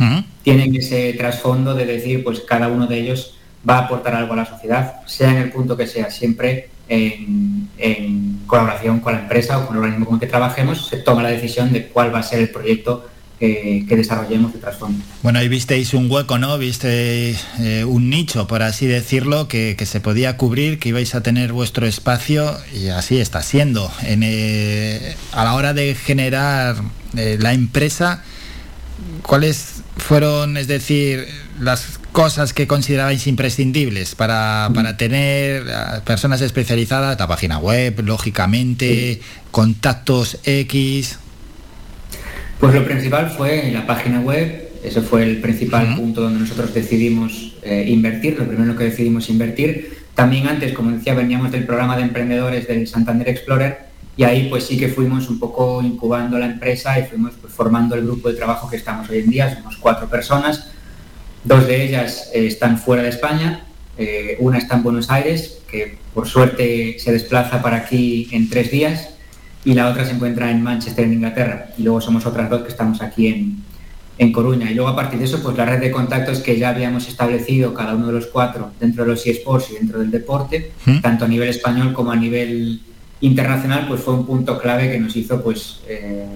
tienen 0.43 0.75
ese 0.77 1.13
trasfondo 1.15 1.75
de 1.75 1.87
decir, 1.87 2.23
pues 2.25 2.41
cada 2.41 2.69
uno 2.69 2.87
de 2.87 2.99
ellos 3.01 3.35
va 3.69 3.77
a 3.77 3.85
aportar 3.87 4.15
algo 4.15 4.35
a 4.35 4.37
la 4.37 4.45
sociedad, 4.47 5.01
sea 5.07 5.31
en 5.31 5.37
el 5.39 5.51
punto 5.51 5.77
que 5.77 5.87
sea, 5.87 6.11
siempre 6.11 6.69
en, 6.89 7.69
en 7.79 8.41
colaboración 8.47 9.01
con 9.01 9.15
la 9.15 9.21
empresa 9.21 9.59
o 9.59 9.67
con 9.67 9.77
el 9.77 9.83
organismo 9.83 10.07
con 10.07 10.15
el 10.17 10.21
que 10.21 10.27
trabajemos, 10.27 10.89
se 10.89 10.99
toma 10.99 11.23
la 11.23 11.31
decisión 11.31 11.73
de 11.73 11.87
cuál 11.87 12.15
va 12.15 12.19
a 12.19 12.23
ser 12.23 12.41
el 12.41 12.51
proyecto 12.51 13.09
que, 13.43 13.85
que 13.89 13.97
desarrollemos 13.97 14.53
de 14.53 14.61
trasfondo. 14.61 15.03
Bueno, 15.25 15.41
ahí 15.41 15.49
visteis 15.49 15.95
un 15.95 16.09
hueco, 16.09 16.39
¿no? 16.39 16.57
Visteis 16.59 17.45
eh, 17.59 17.85
un 17.85 18.09
nicho, 18.09 18.47
por 18.47 18.63
así 18.63 18.87
decirlo, 18.87 19.49
que, 19.49 19.75
que 19.77 19.85
se 19.85 19.99
podía 19.99 20.37
cubrir, 20.37 20.79
que 20.79 20.91
ibais 20.91 21.17
a 21.17 21.25
tener 21.25 21.53
vuestro 21.53 21.85
espacio 21.85 22.57
y 22.73 22.91
así 22.91 23.19
está 23.19 23.43
siendo. 23.43 23.91
En, 24.03 24.21
eh, 24.23 25.17
a 25.33 25.43
la 25.43 25.55
hora 25.55 25.75
de 25.75 25.97
generar 25.97 26.77
eh, 27.17 27.37
la 27.41 27.53
empresa, 27.53 28.23
¿cuáles 29.27 29.83
fueron, 29.97 30.57
es 30.57 30.69
decir, 30.69 31.27
las 31.59 31.99
cosas 32.13 32.53
que 32.53 32.69
considerabais 32.69 33.27
imprescindibles 33.27 34.15
para, 34.15 34.71
para 34.73 34.97
tener 34.97 35.69
a 35.69 36.05
personas 36.05 36.41
especializadas? 36.43 37.19
La 37.19 37.27
página 37.27 37.59
web, 37.59 38.05
lógicamente, 38.05 39.21
contactos 39.51 40.39
X. 40.45 41.19
Pues 42.63 42.77
lo 42.77 42.85
principal 42.85 43.29
fue 43.29 43.73
la 43.73 43.85
página 43.89 44.21
web, 44.21 44.69
ese 44.85 45.01
fue 45.01 45.25
el 45.25 45.41
principal 45.41 45.97
punto 45.97 46.21
donde 46.21 46.39
nosotros 46.39 46.73
decidimos 46.73 47.57
eh, 47.65 47.87
invertir, 47.89 48.39
lo 48.39 48.47
primero 48.47 48.77
que 48.77 48.85
decidimos 48.85 49.29
invertir. 49.31 50.05
También 50.15 50.47
antes, 50.47 50.73
como 50.73 50.93
decía, 50.93 51.13
veníamos 51.15 51.51
del 51.51 51.67
programa 51.67 51.97
de 51.97 52.05
emprendedores 52.05 52.69
del 52.69 52.87
Santander 52.87 53.29
Explorer 53.31 53.79
y 54.17 54.23
ahí 54.23 54.47
pues 54.49 54.63
sí 54.63 54.79
que 54.79 54.87
fuimos 54.87 55.29
un 55.29 55.41
poco 55.41 55.83
incubando 55.83 56.39
la 56.39 56.47
empresa 56.47 57.01
y 57.01 57.07
fuimos 57.07 57.35
pues, 57.41 57.53
formando 57.53 57.97
el 57.97 58.05
grupo 58.05 58.29
de 58.29 58.37
trabajo 58.37 58.71
que 58.71 58.77
estamos 58.77 59.11
hoy 59.11 59.19
en 59.19 59.31
día, 59.31 59.53
somos 59.57 59.77
cuatro 59.79 60.09
personas, 60.09 60.71
dos 61.43 61.67
de 61.67 61.85
ellas 61.85 62.31
eh, 62.33 62.47
están 62.47 62.79
fuera 62.79 63.03
de 63.03 63.09
España, 63.09 63.65
eh, 63.99 64.37
una 64.39 64.59
está 64.59 64.77
en 64.77 64.85
Buenos 64.85 65.11
Aires, 65.11 65.63
que 65.69 65.99
por 66.15 66.29
suerte 66.29 66.97
se 67.01 67.11
desplaza 67.11 67.61
para 67.61 67.79
aquí 67.79 68.29
en 68.31 68.49
tres 68.49 68.71
días, 68.71 69.12
y 69.65 69.75
la 69.75 69.89
otra 69.89 70.05
se 70.05 70.13
encuentra 70.13 70.51
en 70.51 70.63
Manchester, 70.63 71.05
en 71.05 71.15
Inglaterra. 71.15 71.69
Y 71.79 71.83
luego 71.83 72.01
somos 72.01 72.27
otras 72.27 72.51
dos 72.51 72.63
que 72.63 72.69
estamos 72.69 73.01
aquí 73.01 73.29
en, 73.29 73.63
en 74.19 74.33
Coruña. 74.33 74.71
Y 74.71 74.75
luego 74.75 74.91
a 74.91 74.97
partir 74.97 75.19
de 75.19 75.25
eso, 75.25 75.43
pues 75.43 75.57
la 75.57 75.65
red 75.65 75.81
de 75.81 75.91
contactos 75.91 76.41
que 76.41 76.59
ya 76.59 76.71
habíamos 76.71 77.09
establecido 77.09 77.73
cada 77.75 77.95
uno 77.95 78.07
de 78.07 78.13
los 78.13 78.27
cuatro 78.27 78.73
dentro 78.81 79.05
de 79.05 79.11
los 79.11 79.27
eSports 79.27 79.71
y 79.71 79.75
dentro 79.75 79.99
del 80.01 80.11
deporte, 80.11 80.73
tanto 81.01 81.25
a 81.25 81.29
nivel 81.29 81.49
español 81.49 81.93
como 81.93 82.11
a 82.11 82.17
nivel 82.17 82.81
internacional, 83.21 83.87
pues 83.87 84.01
fue 84.01 84.15
un 84.15 84.27
punto 84.27 84.59
clave 84.59 84.91
que 84.91 84.99
nos 84.99 85.15
hizo 85.15 85.43
pues 85.43 85.81
eh, 85.89 86.27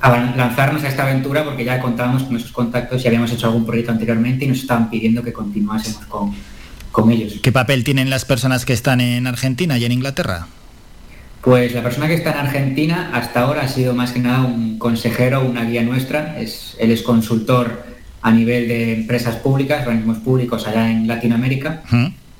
lanzarnos 0.00 0.84
a 0.84 0.88
esta 0.88 1.02
aventura 1.02 1.44
porque 1.44 1.64
ya 1.64 1.80
contábamos 1.80 2.22
con 2.22 2.36
esos 2.36 2.52
contactos 2.52 3.04
y 3.04 3.08
habíamos 3.08 3.32
hecho 3.32 3.48
algún 3.48 3.66
proyecto 3.66 3.90
anteriormente 3.92 4.44
y 4.44 4.48
nos 4.48 4.58
estaban 4.58 4.90
pidiendo 4.90 5.22
que 5.22 5.32
continuásemos 5.32 6.06
con, 6.06 6.32
con 6.92 7.10
ellos. 7.10 7.40
¿Qué 7.42 7.52
papel 7.52 7.82
tienen 7.82 8.10
las 8.10 8.24
personas 8.24 8.64
que 8.64 8.72
están 8.72 9.00
en 9.00 9.26
Argentina 9.26 9.76
y 9.76 9.84
en 9.84 9.92
Inglaterra? 9.92 10.46
Pues 11.42 11.74
la 11.74 11.82
persona 11.82 12.06
que 12.06 12.14
está 12.14 12.32
en 12.32 12.38
Argentina 12.38 13.10
hasta 13.12 13.40
ahora 13.40 13.62
ha 13.62 13.68
sido 13.68 13.94
más 13.94 14.12
que 14.12 14.20
nada 14.20 14.44
un 14.44 14.78
consejero, 14.78 15.44
una 15.44 15.64
guía 15.64 15.82
nuestra. 15.82 16.38
Es, 16.38 16.76
él 16.78 16.92
es 16.92 17.02
consultor 17.02 17.82
a 18.22 18.30
nivel 18.30 18.68
de 18.68 18.94
empresas 18.94 19.34
públicas, 19.36 19.84
organismos 19.84 20.18
públicos 20.18 20.68
allá 20.68 20.88
en 20.88 21.08
Latinoamérica. 21.08 21.82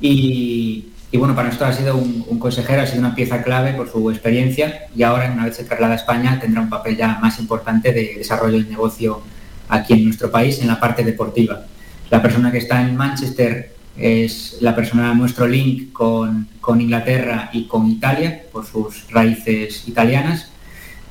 Y, 0.00 0.86
y 1.10 1.16
bueno, 1.18 1.34
para 1.34 1.48
nosotros 1.48 1.70
ha 1.70 1.78
sido 1.78 1.96
un, 1.96 2.24
un 2.28 2.38
consejero, 2.38 2.82
ha 2.82 2.86
sido 2.86 3.00
una 3.00 3.16
pieza 3.16 3.42
clave 3.42 3.72
por 3.72 3.90
su 3.90 4.08
experiencia 4.08 4.86
y 4.94 5.02
ahora, 5.02 5.32
una 5.32 5.46
vez 5.46 5.56
se 5.56 5.64
traslada 5.64 5.94
a 5.94 5.96
España, 5.96 6.38
tendrá 6.40 6.60
un 6.60 6.70
papel 6.70 6.96
ya 6.96 7.18
más 7.20 7.40
importante 7.40 7.92
de 7.92 8.14
desarrollo 8.18 8.58
de 8.58 8.70
negocio 8.70 9.20
aquí 9.68 9.94
en 9.94 10.04
nuestro 10.04 10.30
país 10.30 10.60
en 10.60 10.68
la 10.68 10.78
parte 10.78 11.02
deportiva. 11.02 11.64
La 12.08 12.22
persona 12.22 12.52
que 12.52 12.58
está 12.58 12.80
en 12.80 12.94
Manchester 12.94 13.74
es 13.96 14.56
la 14.60 14.74
persona, 14.74 15.14
nuestro 15.14 15.46
link 15.46 15.92
con, 15.92 16.48
con 16.60 16.80
Inglaterra 16.80 17.50
y 17.52 17.64
con 17.66 17.90
Italia 17.90 18.42
por 18.52 18.66
sus 18.66 19.10
raíces 19.10 19.86
italianas. 19.86 20.48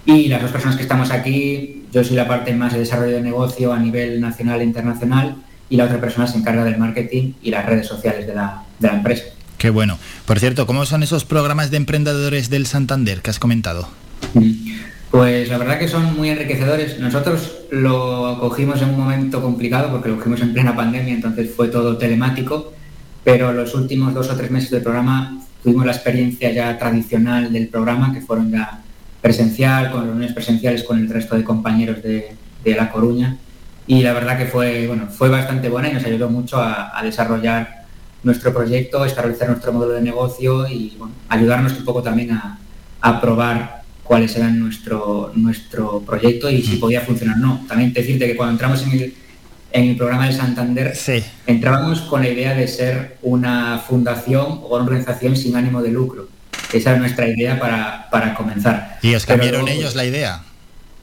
Y 0.06 0.28
las 0.30 0.42
dos 0.42 0.52
personas 0.52 0.78
que 0.78 0.82
estamos 0.82 1.12
aquí, 1.12 1.84
yo 1.92 2.04
soy 2.04 2.16
la 2.16 2.28
parte 2.28 2.54
más 2.54 2.74
de 2.74 2.80
desarrollo 2.80 3.16
de 3.16 3.22
negocio 3.22 3.72
a 3.72 3.80
nivel 3.80 4.20
nacional 4.20 4.62
e 4.62 4.64
internacional 4.64 5.36
y 5.70 5.78
la 5.78 5.86
otra 5.86 6.02
persona 6.02 6.28
se 6.28 6.38
encarga 6.38 6.64
del 6.64 6.78
marketing 6.78 7.34
y 7.42 7.52
las 7.52 7.66
redes 7.66 7.88
sociales 7.88 8.26
de 8.26 8.34
la, 8.34 8.64
de 8.80 8.88
la 8.88 8.96
empresa. 8.96 9.26
Qué 9.58 9.70
bueno. 9.70 10.00
Por 10.26 10.40
cierto, 10.40 10.66
¿cómo 10.66 10.86
son 10.88 11.04
esos 11.04 11.24
programas 11.24 11.70
de 11.70 11.78
emprendedores 11.78 12.50
del 12.50 12.66
Santander 12.66 13.22
que 13.22 13.30
has 13.30 13.38
comentado? 13.38 13.88
Pues 15.12 15.50
la 15.50 15.58
verdad 15.58 15.78
que 15.78 15.90
son 15.90 16.16
muy 16.16 16.30
enriquecedores. 16.30 16.98
Nosotros 16.98 17.66
lo 17.70 18.38
cogimos 18.40 18.82
en 18.82 18.92
un 18.92 18.98
momento 18.98 19.42
complicado 19.42 19.92
porque 19.92 20.08
lo 20.08 20.16
cogimos 20.16 20.40
en 20.40 20.54
plena 20.54 20.74
pandemia, 20.74 21.14
entonces 21.14 21.52
fue 21.54 21.68
todo 21.68 21.98
telemático, 21.98 22.72
pero 23.22 23.52
los 23.52 23.76
últimos 23.76 24.14
dos 24.14 24.30
o 24.30 24.38
tres 24.38 24.50
meses 24.50 24.72
del 24.72 24.82
programa 24.82 25.38
tuvimos 25.62 25.86
la 25.86 25.92
experiencia 25.92 26.50
ya 26.52 26.78
tradicional 26.78 27.52
del 27.52 27.68
programa, 27.68 28.14
que 28.14 28.22
fueron 28.22 28.52
ya 28.52 28.80
presencial, 29.22 29.92
con 29.92 30.06
reuniones 30.06 30.32
presenciales 30.32 30.84
con 30.84 30.98
el 30.98 31.10
resto 31.10 31.36
de 31.36 31.44
compañeros 31.44 32.02
de, 32.02 32.34
de 32.64 32.76
La 32.76 32.90
Coruña. 32.90 33.38
Y 33.88 34.04
la 34.04 34.14
verdad 34.14 34.38
que 34.38 34.46
fue, 34.46 34.88
bueno, 34.88 35.08
fue 35.08 35.28
bastante 35.28 35.68
buena 35.68 35.90
y 35.90 35.94
nos 35.94 36.06
ayudó 36.06 36.30
mucho 36.30 36.58
a, 36.58 37.02
desarrollar 37.04 37.84
nuestro 38.24 38.54
proyecto, 38.54 39.04
establecer 39.04 39.50
nuestro 39.50 39.74
modelo 39.74 39.94
de 39.94 40.02
negocio 40.02 40.70
y 40.70 40.98
ayudarnos 41.28 41.78
un 41.78 41.84
poco 41.84 42.02
también 42.02 42.32
a, 42.32 42.60
a 43.02 43.20
probar 43.20 43.81
cuáles 44.04 44.36
eran 44.36 44.60
nuestro, 44.60 45.32
nuestro 45.36 46.02
proyecto 46.02 46.50
y 46.50 46.62
si 46.62 46.78
podía 46.78 47.02
funcionar 47.02 47.38
o 47.38 47.40
no. 47.40 47.66
También 47.68 47.94
decirte 47.94 48.28
que 48.28 48.36
cuando 48.36 48.54
entramos 48.54 48.84
en 48.84 48.92
el, 48.92 49.14
en 49.72 49.90
el 49.90 49.96
programa 49.96 50.28
de 50.28 50.34
Santander, 50.34 50.94
entrábamos 51.48 52.02
con 52.02 52.22
la 52.22 52.30
idea 52.30 52.54
de 52.54 52.68
ser 52.68 53.18
una 53.22 53.80
fundación 53.88 54.60
o 54.64 54.76
una 54.76 54.86
organización 54.86 55.36
sin 55.36 55.56
ánimo 55.56 55.82
de 55.82 55.92
lucro. 55.92 56.28
Esa 56.74 56.94
es 56.94 57.00
nuestra 57.00 57.28
idea 57.28 57.60
para, 57.60 58.10
para 58.10 58.34
comenzar. 58.34 58.98
¿Y 59.02 59.14
os 59.16 59.26
cambiaron 59.26 59.62
luego, 59.62 59.80
ellos 59.80 59.96
la 59.96 60.06
idea? 60.06 60.44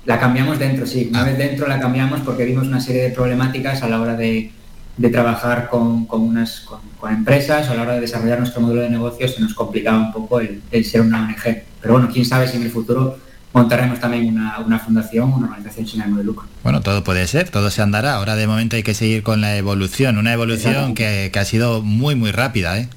La 0.04 0.18
cambiamos 0.18 0.58
dentro, 0.58 0.86
sí. 0.86 1.08
Una 1.10 1.24
vez 1.24 1.36
dentro 1.36 1.66
la 1.66 1.78
cambiamos 1.78 2.20
porque 2.20 2.44
vimos 2.44 2.66
una 2.66 2.80
serie 2.80 3.02
de 3.02 3.10
problemáticas 3.10 3.82
a 3.82 3.88
la 3.88 4.00
hora 4.00 4.16
de, 4.16 4.50
de 4.96 5.10
trabajar 5.10 5.68
con, 5.68 6.06
con 6.06 6.22
unas, 6.22 6.60
con, 6.60 6.80
con 6.98 7.12
empresas 7.12 7.68
o 7.68 7.72
a 7.72 7.74
la 7.74 7.82
hora 7.82 7.94
de 7.94 8.00
desarrollar 8.00 8.38
nuestro 8.38 8.60
modelo 8.60 8.82
de 8.82 8.90
negocio 8.90 9.28
se 9.28 9.40
nos 9.40 9.54
complicaba 9.54 9.98
un 9.98 10.12
poco 10.12 10.40
el, 10.40 10.62
el 10.70 10.84
ser 10.84 11.02
una 11.02 11.22
ONG. 11.22 11.67
Pero 11.80 11.94
bueno, 11.94 12.08
quién 12.12 12.24
sabe 12.24 12.48
si 12.48 12.56
en 12.56 12.62
el 12.64 12.70
futuro 12.70 13.18
montaremos 13.52 13.98
también 14.00 14.26
una, 14.26 14.58
una 14.58 14.78
fundación, 14.78 15.32
una 15.32 15.46
organización 15.46 15.86
sin 15.86 16.02
ánimo 16.02 16.18
de 16.18 16.24
lucro. 16.24 16.46
Bueno, 16.62 16.80
todo 16.80 17.02
puede 17.04 17.26
ser, 17.26 17.48
todo 17.50 17.70
se 17.70 17.82
andará. 17.82 18.14
Ahora 18.14 18.36
de 18.36 18.46
momento 18.46 18.76
hay 18.76 18.82
que 18.82 18.94
seguir 18.94 19.22
con 19.22 19.40
la 19.40 19.56
evolución, 19.56 20.18
una 20.18 20.32
evolución 20.32 20.94
que, 20.94 21.30
que 21.32 21.38
ha 21.38 21.44
sido 21.44 21.82
muy, 21.82 22.14
muy 22.14 22.30
rápida, 22.30 22.78
¿eh? 22.78 22.88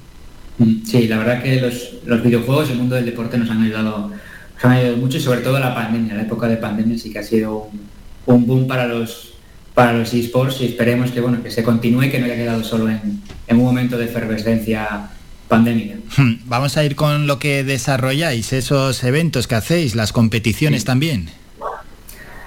Mm, 0.58 0.84
Sí, 0.84 1.08
la 1.08 1.18
verdad 1.18 1.42
que 1.42 1.60
los, 1.60 1.90
los 2.04 2.22
videojuegos, 2.22 2.70
el 2.70 2.78
mundo 2.78 2.94
del 2.94 3.06
deporte 3.06 3.38
nos 3.38 3.50
han 3.50 3.62
ayudado, 3.62 4.10
nos 4.54 4.64
han 4.64 4.72
ayudado 4.72 4.96
mucho 4.98 5.16
y 5.16 5.20
sobre 5.20 5.40
todo 5.40 5.58
la 5.58 5.74
pandemia, 5.74 6.14
la 6.14 6.22
época 6.22 6.46
de 6.48 6.56
pandemia 6.56 6.98
sí 6.98 7.10
que 7.10 7.18
ha 7.18 7.22
sido 7.24 7.56
un, 7.56 7.80
un 8.26 8.46
boom 8.46 8.66
para 8.66 8.86
los 8.86 9.30
para 9.74 9.94
los 9.94 10.12
esports 10.12 10.60
y 10.60 10.66
esperemos 10.66 11.12
que 11.12 11.22
bueno 11.22 11.42
que 11.42 11.50
se 11.50 11.62
continúe 11.62 12.10
que 12.10 12.18
no 12.18 12.26
haya 12.26 12.36
quedado 12.36 12.62
solo 12.62 12.90
en, 12.90 13.22
en 13.46 13.56
un 13.56 13.64
momento 13.64 13.96
de 13.96 14.04
efervescencia 14.04 15.08
pandémica. 15.52 15.96
Hmm, 16.16 16.36
Vamos 16.46 16.78
a 16.78 16.84
ir 16.84 16.96
con 16.96 17.26
lo 17.26 17.38
que 17.38 17.62
desarrolláis, 17.62 18.54
esos 18.54 19.04
eventos 19.04 19.46
que 19.46 19.54
hacéis, 19.54 19.94
las 19.94 20.10
competiciones 20.12 20.86
también. 20.86 21.28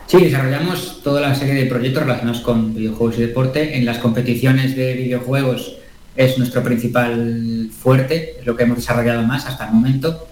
Sí, 0.08 0.18
desarrollamos 0.18 1.02
toda 1.04 1.22
la 1.22 1.36
serie 1.36 1.54
de 1.54 1.66
proyectos 1.68 2.02
relacionados 2.02 2.42
con 2.42 2.74
videojuegos 2.74 3.18
y 3.20 3.22
deporte. 3.22 3.78
En 3.78 3.86
las 3.86 4.00
competiciones 4.00 4.76
de 4.76 4.94
videojuegos 4.96 5.78
es 6.16 6.40
nuestro 6.40 6.64
principal 6.64 7.70
fuerte, 7.80 8.38
es 8.40 8.46
lo 8.46 8.56
que 8.56 8.64
hemos 8.64 8.78
desarrollado 8.78 9.22
más 9.22 9.46
hasta 9.46 9.68
el 9.68 9.74
momento 9.74 10.28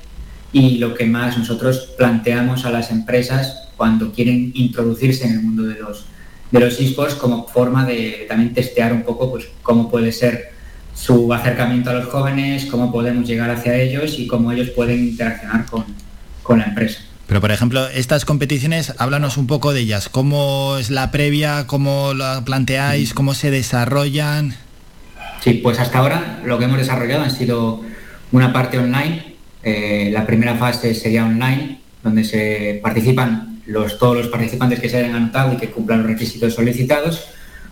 y 0.52 0.78
lo 0.80 0.96
que 0.96 1.06
más 1.06 1.38
nosotros 1.38 1.94
planteamos 1.96 2.66
a 2.66 2.72
las 2.72 2.90
empresas 2.90 3.70
cuando 3.78 4.12
quieren 4.12 4.52
introducirse 4.56 5.26
en 5.26 5.34
el 5.34 5.42
mundo 5.42 5.64
de 5.64 5.80
los 5.80 6.06
de 6.52 6.60
los 6.60 6.80
esports 6.80 7.16
como 7.16 7.48
forma 7.48 7.84
de 7.84 8.26
también 8.28 8.54
testear 8.54 8.94
un 8.94 9.02
poco 9.02 9.32
pues 9.32 9.48
cómo 9.64 9.90
puede 9.90 10.12
ser 10.12 10.53
su 10.94 11.34
acercamiento 11.34 11.90
a 11.90 11.94
los 11.94 12.06
jóvenes, 12.06 12.66
cómo 12.66 12.92
podemos 12.92 13.28
llegar 13.28 13.50
hacia 13.50 13.76
ellos 13.76 14.20
y 14.20 14.28
cómo 14.28 14.52
ellos 14.52 14.70
pueden 14.70 15.00
interaccionar 15.00 15.66
con, 15.66 15.86
con 16.44 16.60
la 16.60 16.66
empresa. 16.66 17.02
Pero 17.28 17.42
por 17.42 17.52
ejemplo, 17.52 17.88
estas 17.88 18.26
competiciones, 18.26 18.94
háblanos 18.98 19.38
un 19.38 19.48
poco 19.48 19.74
de 19.74 19.82
ellas. 19.82 20.10
¿Cómo 20.10 20.78
es 20.78 20.90
la 20.92 21.10
previa? 21.10 21.66
¿Cómo 21.68 22.14
la 22.14 22.44
planteáis? 22.46 23.14
¿Cómo 23.14 23.34
se 23.34 23.50
desarrollan? 23.50 24.56
Sí, 25.42 25.56
pues 25.56 25.80
hasta 25.80 26.00
ahora 26.00 26.42
lo 26.46 26.60
que 26.60 26.66
hemos 26.66 26.78
desarrollado 26.78 27.24
han 27.24 27.32
sido 27.32 27.82
una 28.32 28.54
parte 28.54 28.78
online. 28.78 29.36
Eh, 29.64 30.10
la 30.14 30.26
primera 30.26 30.56
fase 30.56 30.94
sería 30.94 31.26
online, 31.26 31.80
donde 32.04 32.24
se 32.24 32.80
participan 32.84 33.62
los, 33.66 33.98
todos 33.98 34.18
los 34.18 34.28
participantes 34.28 34.80
que 34.80 34.90
se 34.90 34.98
hayan 34.98 35.16
anotado 35.16 35.54
y 35.54 35.58
que 35.58 35.72
cumplan 35.72 36.00
los 36.00 36.08
requisitos 36.08 36.54
solicitados. 36.54 37.26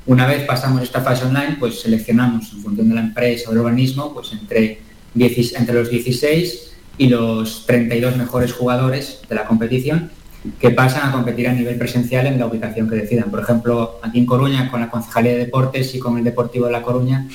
Una 0.06 0.26
vez 0.26 0.44
pasamos 0.46 0.82
esta 0.82 1.02
fase 1.02 1.26
online, 1.26 1.58
pues 1.60 1.82
seleccionamos 1.82 2.52
en 2.54 2.60
función 2.62 2.90
de 2.90 2.96
la 2.96 3.02
empresa 3.02 3.50
o 3.50 3.54
del 3.54 3.62
organismo, 3.62 4.14
pues 4.14 4.32
entre, 4.34 4.80
10 5.14 5.56
entre 5.56 5.76
los 5.76 5.90
16 5.90 6.74
y 6.98 7.08
los 7.08 7.66
32 7.66 8.18
mejores 8.18 8.54
jugadores 8.54 9.22
de 9.28 9.36
la 9.36 9.46
competición 9.46 10.12
que 10.60 10.72
pasan 10.72 11.08
a 11.08 11.12
competir 11.12 11.48
a 11.48 11.54
nivel 11.54 11.78
presencial 11.78 12.26
en 12.26 12.40
la 12.40 12.48
ubicación 12.48 12.90
que 12.90 12.96
decidan. 12.96 13.30
Por 13.30 13.42
ejemplo, 13.42 14.00
aquí 14.02 14.18
en 14.18 14.26
Coruña, 14.26 14.72
con 14.72 14.82
la 14.82 14.90
Concejalía 14.90 15.34
de 15.34 15.38
Deportes 15.38 15.94
y 15.94 16.00
con 16.00 16.18
el 16.18 16.24
Deportivo 16.24 16.66
de 16.66 16.72
La 16.72 16.82
Coruña, 16.82 17.28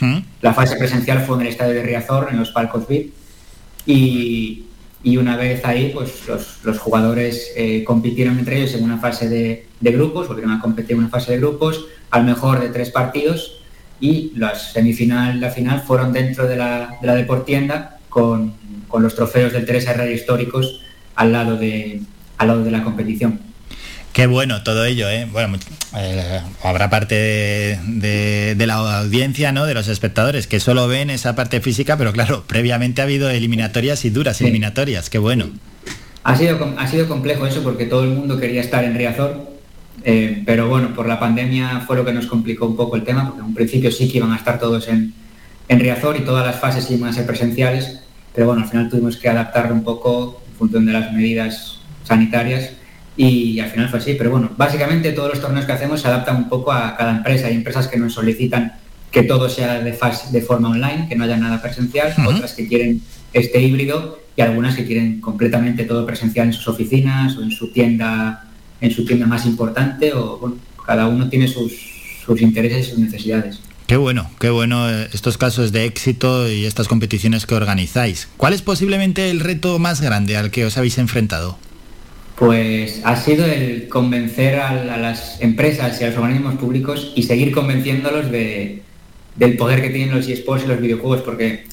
la 0.42 0.52
fase 0.52 0.76
presencial 0.76 1.20
fue 1.20 1.36
en 1.36 1.42
el 1.42 1.48
Estadio 1.48 1.74
de 1.74 1.82
Riazor, 1.84 2.28
en 2.32 2.38
los 2.38 2.50
palcos 2.50 2.88
VIP, 2.88 3.12
y, 3.86 4.64
y 5.04 5.16
una 5.18 5.36
vez 5.36 5.64
ahí, 5.64 5.92
pues 5.94 6.26
los, 6.26 6.58
los 6.64 6.78
jugadores 6.80 7.52
eh, 7.56 7.84
compitieron 7.84 8.40
entre 8.40 8.58
ellos 8.58 8.74
en 8.74 8.82
una 8.82 8.98
fase 8.98 9.28
de, 9.28 9.65
de 9.80 9.92
grupos, 9.92 10.28
volvieron 10.28 10.52
a 10.54 10.60
competir 10.60 10.92
en 10.92 10.98
una 11.00 11.08
fase 11.08 11.32
de 11.32 11.38
grupos, 11.38 11.86
al 12.10 12.24
mejor 12.24 12.60
de 12.60 12.68
tres 12.70 12.90
partidos, 12.90 13.58
y 14.00 14.32
la 14.36 14.54
semifinal 14.54 15.40
la 15.40 15.50
final 15.50 15.80
fueron 15.80 16.12
dentro 16.12 16.46
de 16.46 16.56
la, 16.56 16.90
de 17.00 17.06
la 17.06 17.14
Deportienda 17.14 17.98
con, 18.08 18.54
con 18.88 19.02
los 19.02 19.14
trofeos 19.14 19.52
del 19.52 19.64
Teresa 19.66 19.92
Herrera 19.92 20.10
históricos 20.12 20.80
al 21.14 21.32
lado 21.32 21.56
de, 21.56 22.00
al 22.38 22.48
lado 22.48 22.62
de 22.64 22.70
la 22.70 22.82
competición. 22.82 23.40
Qué 24.12 24.26
bueno 24.26 24.62
todo 24.62 24.86
ello, 24.86 25.10
¿eh? 25.10 25.28
Bueno, 25.30 25.58
eh, 25.94 26.40
habrá 26.62 26.88
parte 26.88 27.14
de, 27.14 27.78
de- 27.86 28.54
de 28.54 28.66
la 28.66 29.00
audiencia, 29.00 29.52
¿no? 29.52 29.66
De 29.66 29.74
los 29.74 29.88
espectadores 29.88 30.46
que 30.46 30.58
solo 30.58 30.88
ven 30.88 31.10
esa 31.10 31.34
parte 31.34 31.60
física, 31.60 31.98
pero 31.98 32.14
claro, 32.14 32.44
previamente 32.46 33.02
ha 33.02 33.04
habido 33.04 33.28
eliminatorias 33.28 34.06
y 34.06 34.10
duras 34.10 34.40
eliminatorias. 34.40 35.10
Qué 35.10 35.18
bueno. 35.18 35.50
Ha 36.24 36.34
sido, 36.34 36.74
ha 36.78 36.86
sido 36.88 37.08
complejo 37.08 37.46
eso 37.46 37.62
porque 37.62 37.84
todo 37.84 38.04
el 38.04 38.10
mundo 38.10 38.40
quería 38.40 38.62
estar 38.62 38.84
en 38.84 38.94
Riazor, 38.96 39.50
eh, 40.08 40.44
pero 40.46 40.68
bueno, 40.68 40.94
por 40.94 41.08
la 41.08 41.18
pandemia 41.18 41.80
fue 41.80 41.96
lo 41.96 42.04
que 42.04 42.12
nos 42.12 42.26
complicó 42.26 42.64
un 42.64 42.76
poco 42.76 42.94
el 42.94 43.02
tema, 43.02 43.24
porque 43.24 43.40
en 43.40 43.46
un 43.46 43.54
principio 43.54 43.90
sí 43.90 44.08
que 44.08 44.18
iban 44.18 44.32
a 44.32 44.36
estar 44.36 44.56
todos 44.60 44.86
en, 44.86 45.12
en 45.66 45.80
Riazor 45.80 46.16
y 46.16 46.20
todas 46.20 46.46
las 46.46 46.60
fases 46.60 46.88
iban 46.92 47.10
a 47.10 47.12
ser 47.12 47.26
presenciales, 47.26 48.02
pero 48.32 48.46
bueno, 48.46 48.62
al 48.62 48.68
final 48.68 48.88
tuvimos 48.88 49.16
que 49.16 49.28
adaptarlo 49.28 49.74
un 49.74 49.82
poco 49.82 50.42
en 50.48 50.54
función 50.54 50.86
de 50.86 50.92
las 50.92 51.12
medidas 51.12 51.80
sanitarias 52.04 52.70
y 53.16 53.58
al 53.58 53.68
final 53.68 53.88
fue 53.88 53.98
así, 53.98 54.14
pero 54.14 54.30
bueno, 54.30 54.50
básicamente 54.56 55.10
todos 55.10 55.30
los 55.30 55.40
torneos 55.40 55.66
que 55.66 55.72
hacemos 55.72 56.00
se 56.00 56.06
adaptan 56.06 56.36
un 56.36 56.48
poco 56.48 56.70
a 56.70 56.96
cada 56.96 57.16
empresa. 57.16 57.48
Hay 57.48 57.54
empresas 57.54 57.88
que 57.88 57.98
nos 57.98 58.12
solicitan 58.14 58.74
que 59.10 59.24
todo 59.24 59.48
sea 59.48 59.80
de, 59.80 59.92
fase, 59.92 60.30
de 60.30 60.40
forma 60.40 60.68
online, 60.68 61.06
que 61.08 61.16
no 61.16 61.24
haya 61.24 61.36
nada 61.36 61.60
presencial, 61.60 62.14
otras 62.28 62.52
que 62.52 62.68
quieren 62.68 63.02
este 63.32 63.60
híbrido 63.60 64.20
y 64.36 64.42
algunas 64.42 64.76
que 64.76 64.84
quieren 64.84 65.20
completamente 65.20 65.84
todo 65.84 66.06
presencial 66.06 66.46
en 66.46 66.52
sus 66.52 66.68
oficinas 66.68 67.36
o 67.38 67.42
en 67.42 67.50
su 67.50 67.72
tienda, 67.72 68.44
en 68.80 68.90
su 68.90 69.04
tienda 69.04 69.26
más 69.26 69.46
importante 69.46 70.12
o 70.12 70.38
bueno, 70.38 70.56
cada 70.86 71.06
uno 71.06 71.28
tiene 71.28 71.48
sus, 71.48 71.72
sus 72.24 72.40
intereses 72.40 72.86
y 72.86 72.90
sus 72.90 72.98
necesidades. 72.98 73.60
Qué 73.86 73.96
bueno, 73.96 74.28
qué 74.40 74.50
bueno 74.50 74.90
eh, 74.90 75.08
estos 75.12 75.38
casos 75.38 75.70
de 75.70 75.84
éxito 75.84 76.50
y 76.50 76.64
estas 76.64 76.88
competiciones 76.88 77.46
que 77.46 77.54
organizáis. 77.54 78.28
¿Cuál 78.36 78.52
es 78.52 78.62
posiblemente 78.62 79.30
el 79.30 79.40
reto 79.40 79.78
más 79.78 80.00
grande 80.00 80.36
al 80.36 80.50
que 80.50 80.64
os 80.64 80.76
habéis 80.76 80.98
enfrentado? 80.98 81.56
Pues 82.36 83.00
ha 83.04 83.16
sido 83.16 83.46
el 83.46 83.88
convencer 83.88 84.58
a, 84.58 84.70
a 84.70 84.96
las 84.98 85.40
empresas 85.40 86.00
y 86.00 86.04
a 86.04 86.08
los 86.08 86.18
organismos 86.18 86.56
públicos 86.56 87.12
y 87.14 87.22
seguir 87.22 87.52
convenciéndolos 87.52 88.30
de, 88.30 88.82
del 89.36 89.56
poder 89.56 89.82
que 89.82 89.90
tienen 89.90 90.14
los 90.14 90.28
eSports 90.28 90.64
y 90.64 90.68
los 90.68 90.80
videojuegos, 90.80 91.22
porque 91.22 91.64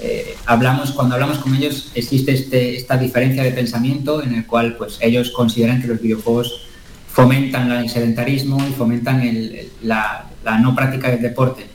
eh, 0.00 0.36
hablamos, 0.46 0.92
cuando 0.92 1.14
hablamos 1.14 1.38
con 1.38 1.54
ellos 1.54 1.90
existe 1.94 2.32
este- 2.32 2.76
esta 2.76 2.96
diferencia 2.96 3.42
de 3.42 3.50
pensamiento 3.50 4.22
en 4.22 4.34
el 4.34 4.46
cual 4.46 4.76
pues, 4.76 4.98
ellos 5.00 5.30
consideran 5.30 5.80
que 5.82 5.88
los 5.88 6.00
videojuegos 6.00 6.62
fomentan 7.08 7.70
el 7.72 7.88
sedentarismo 7.88 8.64
y 8.68 8.72
fomentan 8.72 9.22
la, 9.82 10.26
la 10.44 10.58
no 10.58 10.74
práctica 10.74 11.10
del 11.10 11.22
deporte. 11.22 11.66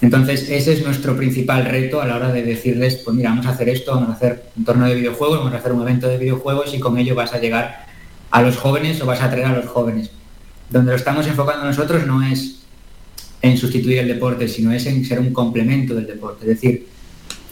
Entonces, 0.00 0.50
ese 0.50 0.74
es 0.74 0.84
nuestro 0.84 1.16
principal 1.16 1.64
reto 1.64 2.00
a 2.00 2.06
la 2.06 2.16
hora 2.16 2.30
de 2.30 2.42
decirles, 2.42 2.96
pues 3.04 3.16
mira, 3.16 3.30
vamos 3.30 3.46
a 3.46 3.50
hacer 3.50 3.68
esto, 3.68 3.92
vamos 3.94 4.10
a 4.10 4.12
hacer 4.12 4.44
un 4.56 4.64
torneo 4.64 4.88
de 4.88 4.96
videojuegos, 4.96 5.38
vamos 5.38 5.54
a 5.54 5.58
hacer 5.58 5.72
un 5.72 5.82
evento 5.82 6.08
de 6.08 6.18
videojuegos 6.18 6.74
y 6.74 6.78
con 6.78 6.98
ello 6.98 7.14
vas 7.14 7.32
a 7.32 7.38
llegar 7.38 7.86
a 8.30 8.42
los 8.42 8.56
jóvenes 8.56 9.00
o 9.00 9.06
vas 9.06 9.20
a 9.20 9.26
atraer 9.26 9.46
a 9.46 9.56
los 9.56 9.66
jóvenes. 9.66 10.10
Donde 10.68 10.90
lo 10.90 10.96
estamos 10.96 11.26
enfocando 11.26 11.64
nosotros 11.64 12.06
no 12.06 12.22
es 12.22 12.60
en 13.40 13.56
sustituir 13.56 13.98
el 13.98 14.08
deporte, 14.08 14.48
sino 14.48 14.72
es 14.72 14.86
en 14.86 15.04
ser 15.04 15.20
un 15.20 15.32
complemento 15.32 15.94
del 15.94 16.06
deporte. 16.06 16.42
Es 16.42 16.60
decir, 16.60 16.86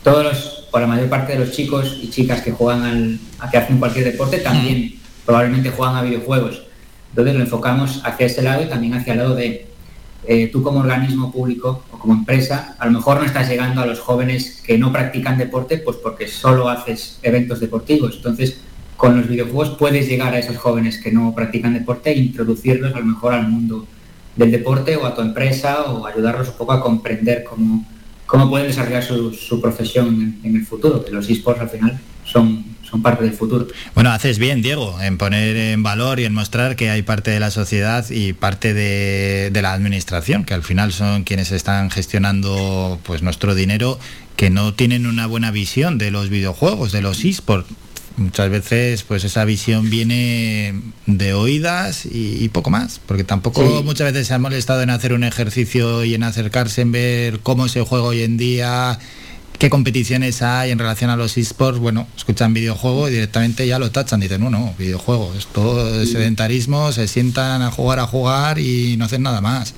todos 0.03 0.25
los, 0.25 0.69
o 0.71 0.79
la 0.79 0.87
mayor 0.87 1.09
parte 1.09 1.33
de 1.33 1.39
los 1.39 1.53
chicos 1.53 1.99
y 2.03 2.11
chicas 2.11 2.43
que 2.43 2.53
juegan 2.53 2.83
al, 2.83 3.19
a 3.39 3.51
que 3.51 3.59
hacen 3.59 3.79
cualquier 3.79 4.05
deporte 4.05 4.39
también 4.39 4.95
probablemente 5.25 5.71
juegan 5.71 5.97
a 5.97 6.03
videojuegos. 6.03 6.63
Entonces 7.11 7.35
lo 7.35 7.41
enfocamos 7.41 8.01
hacia 8.05 8.27
ese 8.27 8.43
lado 8.43 8.63
y 8.63 8.67
también 8.67 8.95
hacia 8.95 9.13
el 9.13 9.19
lado 9.19 9.35
de 9.35 9.67
eh, 10.25 10.49
tú 10.49 10.63
como 10.63 10.81
organismo 10.81 11.33
público 11.33 11.85
o 11.93 11.99
como 11.99 12.15
empresa, 12.15 12.77
a 12.79 12.87
lo 12.87 12.93
mejor 12.93 13.19
no 13.19 13.25
estás 13.25 13.49
llegando 13.49 13.81
a 13.81 13.87
los 13.87 14.01
jóvenes 14.01 14.63
que 14.65 14.79
no 14.79 14.93
practican 14.93 15.37
deporte, 15.37 15.79
pues 15.79 15.97
porque 15.97 16.29
solo 16.29 16.69
haces 16.69 17.19
eventos 17.23 17.61
deportivos. 17.61 18.17
Entonces, 18.17 18.61
con 18.97 19.17
los 19.17 19.29
videojuegos 19.29 19.77
puedes 19.79 20.09
llegar 20.09 20.33
a 20.33 20.39
esos 20.39 20.57
jóvenes 20.57 20.99
que 20.99 21.11
no 21.11 21.35
practican 21.35 21.75
deporte 21.75 22.11
e 22.11 22.19
introducirlos 22.19 22.95
a 22.95 23.01
lo 23.01 23.07
mejor 23.07 23.35
al 23.35 23.49
mundo 23.49 23.87
del 24.37 24.51
deporte 24.51 24.97
o 24.97 25.05
a 25.05 25.15
tu 25.15 25.21
empresa 25.21 25.83
o 25.85 26.07
ayudarlos 26.07 26.49
un 26.49 26.55
poco 26.55 26.73
a 26.73 26.81
comprender 26.81 27.45
cómo, 27.45 27.85
cómo 28.33 28.49
pueden 28.49 28.69
desarrollar 28.69 29.05
su, 29.05 29.61
profesión 29.61 30.39
en, 30.43 30.57
el 30.57 30.65
futuro, 30.65 31.05
que 31.05 31.11
los 31.11 31.29
esports 31.29 31.61
al 31.61 31.69
final 31.69 32.01
son, 32.25 32.65
son 32.83 33.03
parte 33.03 33.25
del 33.25 33.35
futuro. 33.35 33.67
Bueno, 33.95 34.11
haces 34.11 34.39
bien, 34.39 34.63
Diego, 34.63 34.99
en 35.03 35.19
poner 35.19 35.55
en 35.55 35.83
valor 35.83 36.19
y 36.19 36.25
en 36.25 36.33
mostrar 36.33 36.75
que 36.75 36.89
hay 36.89 37.03
parte 37.03 37.31
de 37.31 37.41
la 37.41 37.51
sociedad 37.51 38.09
y 38.09 38.33
parte 38.33 38.73
de, 38.73 39.51
de 39.53 39.61
la 39.61 39.75
administración, 39.75 40.45
que 40.45 40.55
al 40.55 40.63
final 40.63 40.95
son 40.95 41.25
quienes 41.25 41.53
están 41.53 41.91
gestionando 41.91 42.99
pues 43.03 43.21
nuestro 43.21 43.55
dinero, 43.55 43.99
que 44.37 44.49
no 44.49 44.73
tienen 44.73 45.07
una 45.07 45.27
buena 45.27 45.51
visión 45.51 45.99
de 45.99 46.11
los 46.11 46.31
videojuegos, 46.31 46.91
de 46.91 47.03
los 47.03 47.23
esports. 47.27 47.69
Muchas 48.17 48.51
veces 48.51 49.03
pues 49.05 49.25
esa 49.25 49.45
visión 49.45 49.89
viene 49.91 50.75
de 51.07 51.35
oídas 51.35 52.05
y, 52.07 52.43
y 52.45 52.49
poco 52.51 52.71
más, 52.71 53.01
porque 53.07 53.25
tampoco 53.25 53.63
Sí. 53.67 53.83
muchas 53.85 54.13
veces 54.13 54.29
se 54.29 54.35
han 54.35 54.43
molestado 54.43 54.83
en 54.83 54.91
hacer 54.91 55.13
un 55.13 55.25
ejercicio 55.25 56.05
y 56.05 56.15
en 56.15 56.23
acercarse, 56.23 56.83
en 56.83 56.93
ver 56.93 57.41
cómo 57.41 57.69
se 57.69 57.81
juega 57.83 58.05
hoy 58.05 58.23
en 58.23 58.37
día, 58.37 58.99
qué 59.59 59.71
competiciones 59.71 60.43
hay 60.43 60.71
en 60.73 60.79
relación 60.79 61.09
a 61.11 61.17
los 61.17 61.37
esports. 61.39 61.79
Bueno, 61.79 62.07
escuchan 62.17 62.53
videojuego 62.53 63.09
y 63.09 63.13
directamente 63.13 63.67
ya 63.67 63.79
lo 63.79 63.91
tachan, 63.91 64.21
dicen, 64.21 64.41
no, 64.41 64.51
no, 64.51 64.75
videojuego, 64.79 65.33
es 65.35 65.47
sedentarismo, 66.11 66.93
se 66.93 67.09
sientan 67.09 67.63
a 67.63 67.71
jugar, 67.71 67.99
a 67.99 68.07
jugar 68.07 68.59
y 68.59 68.97
no 68.97 69.05
hacen 69.07 69.23
nada 69.23 69.41
más. 69.41 69.75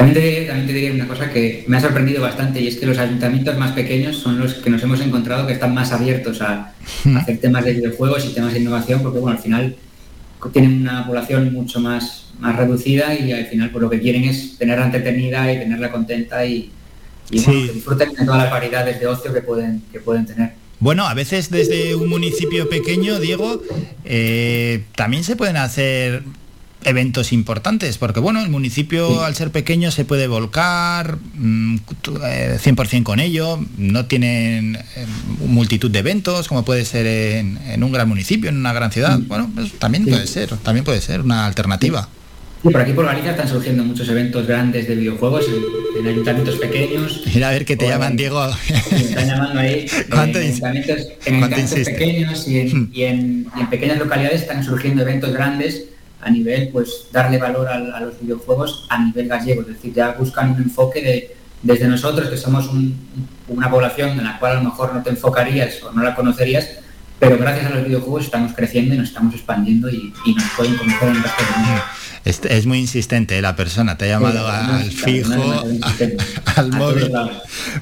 También 0.00 0.14
te, 0.14 0.20
diré- 0.20 0.46
también 0.46 0.66
te 0.66 0.72
diré 0.72 0.92
una 0.92 1.06
cosa 1.06 1.30
que 1.30 1.64
me 1.66 1.76
ha 1.76 1.80
sorprendido 1.80 2.22
bastante 2.22 2.60
y 2.60 2.68
es 2.68 2.76
que 2.76 2.86
los 2.86 2.96
ayuntamientos 2.98 3.56
más 3.58 3.72
pequeños 3.72 4.16
son 4.16 4.38
los 4.38 4.54
que 4.54 4.70
nos 4.70 4.82
hemos 4.82 5.00
encontrado 5.02 5.46
que 5.46 5.52
están 5.52 5.74
más 5.74 5.92
abiertos 5.92 6.40
a, 6.40 6.72
a 7.14 7.18
hacer 7.18 7.38
temas 7.38 7.64
de 7.66 7.74
videojuegos 7.74 8.24
y 8.24 8.32
temas 8.32 8.54
de 8.54 8.60
innovación 8.60 9.02
porque 9.02 9.18
bueno, 9.18 9.36
al 9.36 9.42
final 9.42 9.76
tienen 10.54 10.80
una 10.80 11.06
población 11.06 11.52
mucho 11.52 11.80
más, 11.80 12.30
más 12.38 12.56
reducida 12.56 13.14
y 13.14 13.30
al 13.32 13.44
final 13.46 13.70
pues, 13.70 13.82
lo 13.82 13.90
que 13.90 14.00
quieren 14.00 14.24
es 14.24 14.56
tenerla 14.56 14.86
entretenida 14.86 15.52
y 15.52 15.58
tenerla 15.58 15.92
contenta 15.92 16.46
y, 16.46 16.70
y 17.30 17.40
bueno, 17.42 17.66
que 17.66 17.72
disfruten 17.74 18.14
de 18.14 18.24
todas 18.24 18.42
las 18.44 18.50
variedades 18.50 18.98
de 19.00 19.06
ocio 19.06 19.34
que 19.34 19.42
pueden, 19.42 19.82
que 19.92 20.00
pueden 20.00 20.24
tener. 20.24 20.52
Bueno, 20.78 21.06
a 21.06 21.12
veces 21.12 21.50
desde 21.50 21.94
un 21.94 22.08
municipio 22.08 22.70
pequeño, 22.70 23.20
Diego, 23.20 23.62
eh, 24.06 24.84
también 24.96 25.24
se 25.24 25.36
pueden 25.36 25.58
hacer 25.58 26.22
eventos 26.84 27.32
importantes, 27.32 27.98
porque 27.98 28.20
bueno, 28.20 28.40
el 28.42 28.48
municipio 28.48 29.22
al 29.24 29.34
ser 29.34 29.50
pequeño 29.50 29.90
se 29.90 30.04
puede 30.04 30.26
volcar 30.28 31.18
mm, 31.34 31.76
tu- 32.00 32.16
eh, 32.24 32.58
100% 32.62 33.02
con 33.02 33.20
ello, 33.20 33.58
no 33.76 34.06
tienen 34.06 34.76
eh, 34.96 35.06
multitud 35.46 35.90
de 35.90 35.98
eventos 35.98 36.48
como 36.48 36.64
puede 36.64 36.84
ser 36.84 37.06
en, 37.06 37.58
en 37.68 37.84
un 37.84 37.92
gran 37.92 38.08
municipio, 38.08 38.48
en 38.50 38.56
una 38.56 38.72
gran 38.72 38.90
ciudad. 38.92 39.18
Bueno, 39.26 39.50
pues 39.54 39.72
también 39.78 40.04
Sí. 40.04 40.10
puede 40.10 40.26
ser, 40.26 40.56
también 40.58 40.84
puede 40.84 41.00
ser 41.00 41.20
una 41.20 41.46
alternativa. 41.46 42.08
Y 42.62 42.68
por 42.68 42.80
aquí 42.82 42.92
por 42.92 43.06
Galicia 43.06 43.30
están 43.30 43.48
surgiendo 43.48 43.82
muchos 43.84 44.06
eventos 44.10 44.46
grandes 44.46 44.86
de 44.86 44.94
videojuegos 44.94 45.46
en, 45.48 46.00
en 46.02 46.12
ayuntamientos 46.12 46.56
pequeños. 46.56 47.22
Mira 47.34 47.48
a 47.48 47.52
ver 47.52 47.64
que 47.64 47.74
te 47.76 47.88
llaman, 47.88 48.10
en- 48.12 48.16
Diego. 48.18 48.46
Me 48.90 48.98
están 49.00 49.26
llamando 49.28 49.60
ahí 49.60 49.86
¿Cuánto 50.10 50.38
en 50.40 50.46
ayuntamientos, 50.48 50.96
en 51.24 51.34
ayuntamientos 51.36 51.78
pequeños 51.86 52.48
y 52.48 53.02
en 53.04 53.46
pequeñas 53.70 53.98
localidades 53.98 54.42
están 54.42 54.62
surgiendo 54.62 55.02
eventos 55.02 55.32
grandes 55.32 55.84
a 56.22 56.30
nivel, 56.30 56.68
pues, 56.70 57.06
darle 57.12 57.38
valor 57.38 57.68
al- 57.68 57.92
a, 57.94 58.00
los 58.00 58.20
videojuegos 58.20 58.86
a 58.88 59.02
nivel 59.04 59.28
gallego, 59.28 59.62
es 59.62 59.68
decir, 59.68 59.92
ya 59.94 60.12
buscan 60.12 60.52
un 60.52 60.62
enfoque 60.62 61.00
de, 61.02 61.36
desde 61.62 61.86
nosotros, 61.88 62.28
que 62.28 62.36
somos 62.36 62.68
un- 62.68 62.96
una 63.48 63.70
población 63.70 64.10
en 64.18 64.24
la 64.24 64.38
cual 64.38 64.52
a 64.52 64.54
lo 64.56 64.64
mejor 64.70 64.94
no 64.94 65.02
te 65.02 65.10
enfocarías 65.10 65.82
o 65.82 65.92
no 65.92 66.02
la 66.02 66.14
conocerías, 66.14 66.68
pero 67.18 67.36
gracias 67.36 67.66
a 67.66 67.70
los 67.74 67.84
videojuegos 67.84 68.24
estamos 68.24 68.52
creciendo 68.54 68.94
y 68.94 68.98
nos 68.98 69.08
estamos 69.08 69.34
expandiendo 69.34 69.90
y, 69.90 70.12
y 70.24 70.34
nos 70.34 70.44
pueden 70.56 70.76
conocer 70.76 71.08
en 71.08 71.16
el 71.16 71.22
resto 71.22 71.42
del 71.42 71.64
mundo. 71.66 71.82
Es, 72.24 72.40
es 72.44 72.66
muy 72.66 72.78
insistente 72.78 73.38
eh, 73.38 73.42
la 73.42 73.56
persona, 73.56 73.96
te 73.96 74.04
ha 74.04 74.08
llamado 74.08 74.46
al 74.46 74.90
fijo, 74.90 75.64
al 76.56 76.70
móvil. 76.72 77.10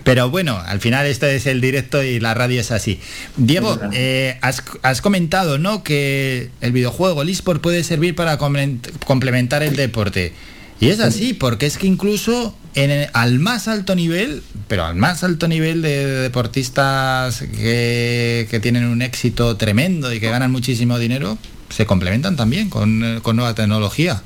Pero 0.05 0.31
bueno, 0.31 0.63
al 0.65 0.81
final 0.81 1.07
esto 1.07 1.27
es 1.27 1.47
el 1.47 1.61
directo 1.61 2.03
y 2.05 2.21
la 2.21 2.35
radio 2.35 2.61
es 2.61 2.71
así. 2.71 3.01
Diego, 3.37 3.79
eh, 3.93 4.39
has, 4.41 4.63
has 4.83 5.01
comentado 5.03 5.59
¿no? 5.59 5.83
que 5.83 6.51
el 6.61 6.71
videojuego, 6.73 7.23
el 7.23 7.31
eSport, 7.31 7.61
puede 7.61 7.83
servir 7.83 8.15
para 8.15 8.39
complementar 8.39 9.63
el 9.65 9.75
deporte. 9.75 10.33
Y 10.81 10.91
es 10.91 11.01
así, 11.01 11.35
porque 11.35 11.67
es 11.67 11.77
que 11.77 11.89
incluso 11.89 12.57
en 12.77 12.93
el- 12.93 13.09
al 13.13 13.41
más 13.41 13.67
alto 13.67 13.97
nivel, 13.97 14.45
pero 14.69 14.85
al 14.85 14.95
más 14.95 15.25
alto 15.25 15.49
nivel 15.49 15.83
de 15.83 16.07
deportistas 16.07 17.41
que, 17.41 18.47
que 18.49 18.61
tienen 18.61 18.85
un 18.85 19.03
éxito 19.03 19.57
tremendo 19.57 20.13
y 20.15 20.21
que 20.21 20.31
ganan 20.31 20.53
muchísimo 20.53 20.97
dinero, 21.01 21.37
se 21.69 21.87
complementan 21.87 22.37
también 22.37 22.71
con, 22.71 23.05
eh, 23.05 23.19
con 23.23 23.37
nueva 23.37 23.55
tecnología. 23.55 24.23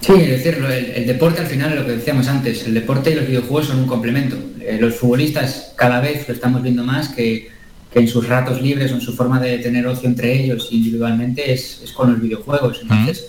Sí, 0.00 0.12
es 0.12 0.44
decir, 0.44 0.64
el, 0.64 0.72
el 0.72 1.06
deporte 1.06 1.40
al 1.40 1.46
final, 1.46 1.74
lo 1.74 1.84
que 1.84 1.92
decíamos 1.92 2.28
antes, 2.28 2.64
el 2.66 2.74
deporte 2.74 3.10
y 3.10 3.14
los 3.14 3.26
videojuegos 3.26 3.66
son 3.66 3.80
un 3.80 3.86
complemento. 3.86 4.36
Eh, 4.60 4.78
los 4.80 4.94
futbolistas 4.94 5.72
cada 5.76 6.00
vez 6.00 6.28
lo 6.28 6.34
estamos 6.34 6.62
viendo 6.62 6.84
más 6.84 7.08
que, 7.08 7.48
que 7.92 7.98
en 7.98 8.08
sus 8.08 8.28
ratos 8.28 8.60
libres 8.60 8.92
o 8.92 8.94
en 8.94 9.00
su 9.00 9.14
forma 9.14 9.40
de 9.40 9.58
tener 9.58 9.86
ocio 9.86 10.08
entre 10.08 10.32
ellos 10.32 10.68
individualmente 10.70 11.52
es, 11.52 11.80
es 11.82 11.92
con 11.92 12.12
los 12.12 12.20
videojuegos. 12.20 12.80
Entonces, 12.82 13.28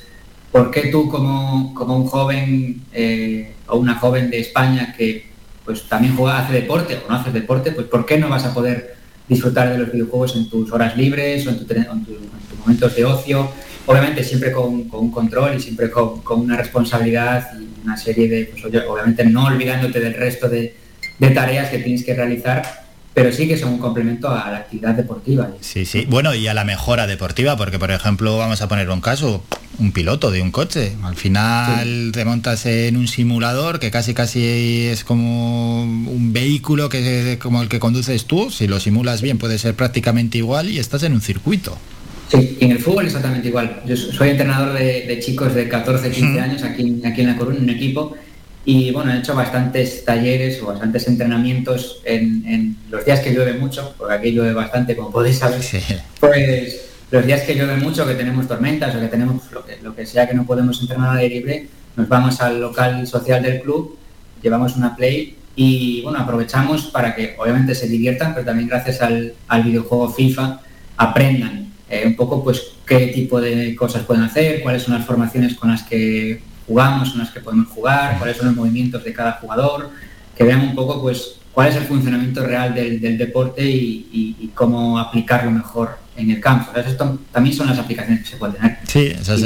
¿por 0.52 0.70
qué 0.70 0.90
tú 0.92 1.10
como, 1.10 1.74
como 1.74 1.98
un 1.98 2.06
joven 2.08 2.82
eh, 2.94 3.54
o 3.68 3.78
una 3.78 3.96
joven 3.96 4.30
de 4.30 4.40
España 4.40 4.94
que 4.98 5.30
pues 5.66 5.84
también 5.84 6.16
juega, 6.16 6.40
hace 6.40 6.54
deporte 6.54 6.98
o 6.98 7.10
no 7.10 7.18
haces 7.18 7.34
deporte, 7.34 7.72
pues 7.72 7.88
¿por 7.88 8.06
qué 8.06 8.18
no 8.18 8.28
vas 8.28 8.44
a 8.44 8.54
poder 8.54 8.96
disfrutar 9.30 9.72
de 9.72 9.78
los 9.78 9.92
videojuegos 9.92 10.36
en 10.36 10.50
tus 10.50 10.72
horas 10.72 10.98
libres 10.98 11.48
o 11.48 11.52
en, 11.52 11.60
tus 11.60 11.70
momentos 12.60 12.96
de 12.96 13.06
ocio? 13.06 13.50
Obviamente 13.86 14.24
siempre 14.24 14.52
con, 14.52 14.90
con 14.90 15.02
un 15.02 15.12
control 15.12 15.56
y 15.56 15.62
siempre 15.62 15.90
con, 15.90 16.22
con 16.22 16.42
una 16.42 16.58
responsabilidad 16.58 17.48
y 17.58 17.86
una 17.86 17.96
serie 17.96 18.28
de, 18.28 18.46
pues, 18.46 18.66
obviamente 18.88 19.24
no 19.24 19.46
olvidándote 19.46 20.00
del 20.00 20.16
resto 20.16 20.50
de, 20.50 20.76
de 21.18 21.30
tareas 21.32 21.70
que 21.70 21.80
tienes 21.80 22.04
que 22.04 22.14
realizar, 22.14 22.89
pero 23.24 23.36
sí 23.36 23.48
que 23.50 23.58
son 23.58 23.74
un 23.74 23.80
complemento 23.80 24.30
a 24.30 24.50
la 24.50 24.58
actividad 24.60 24.94
deportiva. 24.96 25.50
Sí, 25.60 25.86
sí. 25.86 26.06
Bueno, 26.10 26.34
y 26.34 26.48
a 26.48 26.54
la 26.54 26.64
mejora 26.64 27.06
deportiva, 27.06 27.58
porque 27.58 27.78
por 27.78 27.92
ejemplo, 27.92 28.38
vamos 28.38 28.62
a 28.62 28.70
poner 28.70 28.90
un 28.90 29.02
caso, 29.02 29.44
un 29.78 29.92
piloto 29.92 30.32
de 30.32 30.42
un 30.42 30.52
coche. 30.52 30.94
Al 31.04 31.16
final 31.16 32.12
te 32.14 32.24
montas 32.24 32.66
en 32.66 32.96
un 32.96 33.08
simulador 33.10 33.80
que 33.80 33.92
casi 33.92 34.14
casi 34.14 34.88
es 34.88 35.04
como 35.04 35.84
un 35.84 36.32
vehículo 36.32 36.88
que 36.88 37.38
como 37.42 37.62
el 37.62 37.68
que 37.68 37.80
conduces 37.80 38.26
tú. 38.26 38.50
Si 38.52 38.68
lo 38.68 38.80
simulas 38.80 39.22
bien 39.22 39.38
puede 39.38 39.58
ser 39.58 39.74
prácticamente 39.76 40.38
igual 40.38 40.70
y 40.70 40.80
estás 40.80 41.04
en 41.04 41.12
un 41.14 41.22
circuito. 41.22 41.78
Sí, 42.32 42.58
y 42.62 42.66
en 42.66 42.72
el 42.72 42.80
fútbol 42.80 43.06
exactamente 43.06 43.48
igual. 43.50 43.82
Yo 43.86 43.98
so- 43.98 44.14
soy 44.14 44.30
entrenador 44.30 44.78
de, 44.78 45.06
de 45.08 45.20
chicos 45.20 45.54
de 45.56 45.68
14, 45.68 46.10
15 46.12 46.40
años 46.40 46.64
aquí, 46.64 46.84
en- 46.84 47.06
aquí 47.06 47.22
en 47.22 47.28
La 47.28 47.36
Coruña, 47.36 47.58
en 47.58 47.64
un 47.64 47.70
equipo, 47.72 48.16
y 48.72 48.92
bueno, 48.92 49.12
he 49.12 49.18
hecho 49.18 49.34
bastantes 49.34 50.06
talleres 50.06 50.62
o 50.62 50.68
bastantes 50.68 51.08
entrenamientos 51.08 52.02
en, 52.06 52.46
en 52.46 52.78
los 52.92 53.04
días 53.04 53.20
que 53.20 53.34
llueve 53.34 53.54
mucho, 53.54 53.96
porque 53.98 54.14
aquí 54.14 54.32
llueve 54.32 54.54
bastante, 54.54 54.96
como 54.96 55.10
podéis 55.10 55.40
saber. 55.40 55.60
Pues 56.20 56.88
los 57.10 57.26
días 57.26 57.42
que 57.42 57.56
llueve 57.56 57.78
mucho, 57.78 58.06
que 58.06 58.14
tenemos 58.14 58.48
tormentas 58.48 58.96
o 58.96 59.00
que 59.00 59.08
tenemos 59.08 59.52
lo 59.52 59.66
que, 59.66 59.78
lo 59.82 59.96
que 59.96 60.06
sea 60.06 60.28
que 60.28 60.36
no 60.36 60.46
podemos 60.46 60.80
entrenar 60.82 61.10
al 61.10 61.18
aire 61.18 61.34
libre, 61.38 61.68
nos 61.96 62.08
vamos 62.08 62.40
al 62.42 62.62
local 62.62 63.08
social 63.08 63.42
del 63.42 63.62
club, 63.62 63.98
llevamos 64.40 64.76
una 64.76 64.96
play 64.96 65.36
y 65.56 66.04
bueno, 66.04 66.20
aprovechamos 66.20 66.92
para 66.92 67.16
que 67.16 67.36
obviamente 67.40 67.74
se 67.74 67.88
diviertan, 67.88 68.36
pero 68.36 68.46
también 68.46 68.70
gracias 68.70 69.02
al, 69.02 69.34
al 69.48 69.64
videojuego 69.64 70.14
FIFA 70.14 70.60
aprendan 70.96 71.74
eh, 71.90 72.04
un 72.06 72.16
poco 72.16 72.44
pues 72.44 72.62
qué 72.86 73.08
tipo 73.08 73.42
de 73.42 73.76
cosas 73.76 74.04
pueden 74.04 74.26
hacer, 74.26 74.62
cuáles 74.62 74.84
son 74.84 74.94
las 74.94 75.08
formaciones 75.08 75.56
con 75.56 75.72
las 75.72 75.82
que 75.82 76.40
jugamos, 76.70 77.10
con 77.10 77.20
las 77.20 77.32
que 77.32 77.40
podemos 77.42 77.68
jugar, 77.68 78.18
cuáles 78.20 78.38
son 78.38 78.46
los 78.48 78.56
movimientos 78.56 79.04
de 79.04 79.12
cada 79.12 79.34
jugador, 79.42 79.90
que 80.38 80.44
vean 80.46 80.62
un 80.62 80.76
poco 80.76 81.02
pues 81.02 81.34
cuál 81.54 81.68
es 81.70 81.76
el 81.76 81.84
funcionamiento 81.84 82.46
real 82.46 82.74
del, 82.74 83.02
del 83.02 83.18
deporte 83.18 83.62
y, 83.70 84.08
y- 84.14 84.36
y 84.40 84.48
cómo 84.54 84.98
aplicarlo 85.00 85.50
mejor 85.52 85.98
en 86.16 86.30
el 86.32 86.40
campo. 86.40 86.66
Entonces, 86.70 86.92
esto 86.94 87.20
también 87.32 87.56
son 87.56 87.68
las 87.68 87.80
aplicaciones 87.80 88.24
que 88.24 88.30
se 88.32 88.38
pueden 88.38 88.56
tener. 88.56 88.78
Sí, 88.88 89.08
esa, 89.20 89.34
es- 89.36 89.44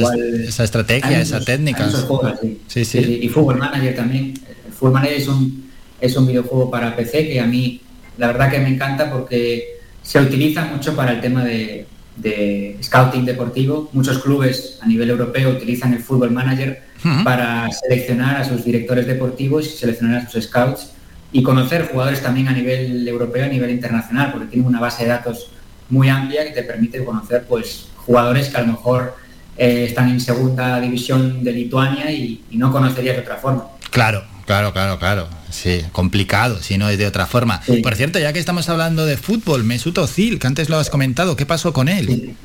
esa 0.50 0.64
estrategia, 0.66 1.20
esa 1.22 1.40
técnica. 1.40 1.90
juegos. 1.90 2.34
Sí, 2.42 2.60
sí. 2.68 2.86
Sí, 2.86 3.04
sí, 3.04 3.20
Y 3.24 3.30
Football 3.30 3.58
Manager 3.60 3.96
también. 3.96 4.34
El 4.68 4.74
Football 4.74 4.94
Manager 4.94 5.18
es 5.18 5.28
un, 5.28 5.72
es 6.02 6.16
un 6.18 6.28
videojuego 6.28 6.70
para 6.70 6.96
PC 6.96 7.28
que 7.30 7.40
a 7.40 7.46
mí 7.46 7.80
la 8.18 8.28
verdad 8.28 8.52
que 8.52 8.60
me 8.60 8.70
encanta 8.70 9.10
porque 9.12 9.78
se 10.04 10.20
utiliza 10.20 10.66
mucho 10.66 10.96
para 10.96 11.14
el 11.14 11.22
tema 11.22 11.44
de, 11.46 11.88
de 12.18 12.78
scouting 12.84 13.26
deportivo. 13.26 13.90
Muchos 13.94 14.20
clubes 14.20 14.78
a 14.82 14.86
nivel 14.88 15.10
europeo 15.10 15.50
utilizan 15.52 15.94
el 15.94 16.00
Football 16.00 16.32
Manager 16.32 16.84
Para 17.24 17.70
seleccionar 17.72 18.38
a 18.38 18.44
sus 18.44 18.64
directores 18.64 19.08
deportivos 19.08 19.66
y 19.68 19.70
seleccionar 19.70 20.26
a 20.26 20.30
sus 20.30 20.44
scouts 20.46 20.92
y 21.32 21.44
conocer 21.44 21.90
jugadores 21.92 22.22
también 22.22 22.48
a 22.48 22.54
nivel 22.54 23.08
europeo, 23.08 23.46
a 23.46 23.48
nivel 23.48 23.72
internacional, 23.72 24.32
porque 24.32 24.48
tienen 24.48 24.68
una 24.68 24.80
base 24.80 25.04
de 25.04 25.10
datos 25.10 25.50
muy 25.90 26.10
amplia 26.10 26.44
que 26.46 26.52
te 26.52 26.64
permite 26.64 27.04
conocer 27.04 27.46
pues 27.48 27.88
jugadores 27.98 28.50
que 28.50 28.58
a 28.58 28.62
lo 28.62 28.68
mejor 28.68 29.16
eh, 29.58 29.86
están 29.88 30.10
en 30.10 30.20
segunda 30.20 30.80
división 30.80 31.44
de 31.44 31.52
Lituania 31.52 32.12
y, 32.12 32.44
y 32.50 32.58
no 32.58 32.72
conocerías 32.72 33.16
de 33.16 33.22
otra 33.22 33.38
forma. 33.38 33.66
Claro, 33.90 34.24
claro, 34.46 34.74
claro, 34.74 34.98
claro. 34.98 35.28
Sí, 35.54 35.84
complicado, 35.92 36.60
si 36.62 36.80
no 36.80 36.90
es 36.90 36.98
de 36.98 37.06
otra 37.06 37.28
forma. 37.28 37.62
Por 37.84 37.96
cierto, 37.96 38.18
ya 38.18 38.34
que 38.34 38.40
estamos 38.40 38.68
hablando 38.70 39.06
de 39.06 39.18
fútbol, 39.18 39.64
Mesut 39.64 39.98
Özil, 40.00 40.40
que 40.40 40.48
antes 40.48 40.68
lo 40.68 40.80
has 40.80 40.90
comentado, 40.90 41.36
¿qué 41.36 41.46
pasó 41.46 41.74
con 41.74 41.88
él? 41.88 42.36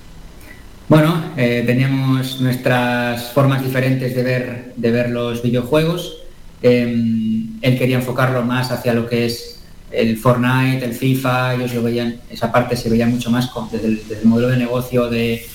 Bueno, 0.89 1.23
eh, 1.37 1.65
teníamos 1.67 2.41
nuestras 2.41 3.33
formas 3.33 3.63
diferentes 3.63 4.15
de 4.15 4.23
ver, 4.23 4.73
de 4.75 4.91
ver 4.91 5.11
los 5.11 5.43
videojuegos. 5.43 6.23
Eh, 6.63 7.45
él 7.61 7.79
quería 7.79 7.97
enfocarlo 7.97 8.43
más 8.43 8.71
hacia 8.73 8.95
lo 8.95 9.07
que 9.07 9.27
es 9.27 9.61
el 9.91 10.17
Fortnite, 10.17 10.83
el 10.83 10.95
FIFA, 10.95 11.57
ellos 11.57 11.75
lo 11.75 11.83
veían, 11.83 12.21
esa 12.31 12.51
parte 12.51 12.75
se 12.75 12.89
veía 12.89 13.07
mucho 13.07 13.31
más 13.31 13.51
desde, 13.71 13.87
el, 13.89 14.25
modelo 14.25 14.49
de 14.49 14.57
negocio 14.57 15.11
de, 15.11 15.47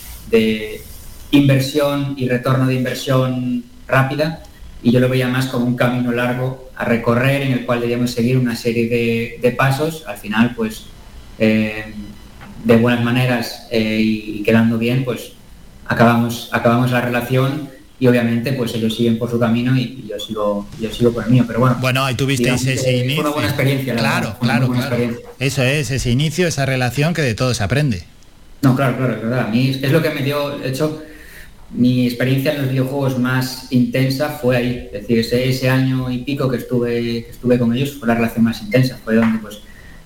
inversión 1.32 2.14
y 2.16 2.30
retorno 2.30 2.68
de 2.68 2.76
inversión 2.76 3.64
rápida 3.88 4.44
y 4.84 4.92
yo 4.92 5.00
lo 5.00 5.10
veía 5.10 5.28
más 5.28 5.48
como 5.48 5.66
un 5.66 5.76
camino 5.76 6.12
largo 6.12 6.70
a 6.76 6.86
recorrer 6.86 7.42
en 7.42 7.54
el 7.54 7.66
cual 7.66 7.82
debíamos 7.82 8.12
seguir 8.12 8.38
una 8.38 8.56
serie 8.56 8.88
de, 9.42 9.52
pasos. 9.52 10.04
Al 10.06 10.18
final, 10.18 10.54
pues, 10.56 10.86
eh, 11.40 11.86
de 12.64 12.76
buenas 12.78 13.04
maneras 13.04 13.68
eh, 13.72 14.00
y 14.02 14.44
quedando 14.44 14.78
bien, 14.78 15.04
pues 15.04 15.32
acabamos, 15.86 16.50
acabamos 16.52 16.92
la 16.92 17.02
relación 17.02 17.70
y 18.00 18.08
obviamente 18.08 18.54
pues 18.54 18.74
ellos 18.76 18.96
siguen 18.96 19.18
por 19.20 19.30
su 19.30 19.40
camino 19.40 19.78
y, 19.78 19.82
y 20.04 20.08
yo 20.10 20.20
sigo 20.20 20.68
yo 20.80 20.92
sigo 20.92 21.12
por 21.14 21.24
el 21.26 21.30
mío 21.30 21.44
pero 21.48 21.60
bueno 21.60 21.78
Bueno, 21.80 22.04
ahí 22.04 22.16
tuvisteis 22.16 22.62
digamos 22.64 22.82
ese 22.82 22.98
inicio. 22.98 23.16
fue 23.16 23.24
una 23.26 23.34
buena 23.34 23.48
experiencia 23.50 23.94
la 23.94 24.00
Claro, 24.00 24.26
verdad, 24.28 24.40
claro, 24.40 24.68
buena 24.68 24.88
claro. 24.88 24.96
experiencia. 25.04 25.30
Eso 25.40 25.64
es, 25.64 25.92
ese 25.92 26.10
inicio, 26.12 26.48
esa 26.48 26.66
relación 26.66 27.14
que 27.14 27.22
de 27.22 27.36
todo 27.36 27.54
se 27.54 27.64
aprende. 27.64 28.04
No, 28.62 28.76
claro, 28.76 28.98
claro, 28.98 29.14
es 29.16 29.22
verdad. 29.22 29.40
A 29.42 29.48
mí 29.48 29.70
es, 29.70 29.84
es 29.84 29.92
lo 29.92 30.02
que 30.02 30.10
me 30.10 30.22
dio, 30.24 30.58
de 30.58 30.70
hecho, 30.70 31.02
mi 31.72 32.06
experiencia 32.08 32.54
en 32.54 32.62
los 32.62 32.70
videojuegos 32.72 33.20
más 33.20 33.68
intensa 33.72 34.30
fue 34.42 34.58
ahí. 34.58 34.90
Es 34.94 35.02
decir, 35.02 35.20
ese, 35.20 35.50
ese 35.50 35.70
año 35.70 36.10
y 36.10 36.20
pico 36.20 36.50
que 36.50 36.58
estuve, 36.58 37.24
que 37.26 37.30
estuve 37.32 37.60
con 37.60 37.74
ellos 37.76 37.94
fue 38.00 38.08
la 38.08 38.16
relación 38.16 38.44
más 38.46 38.62
intensa. 38.62 38.98
Fue 39.04 39.16
donde 39.16 39.40
pues 39.40 39.60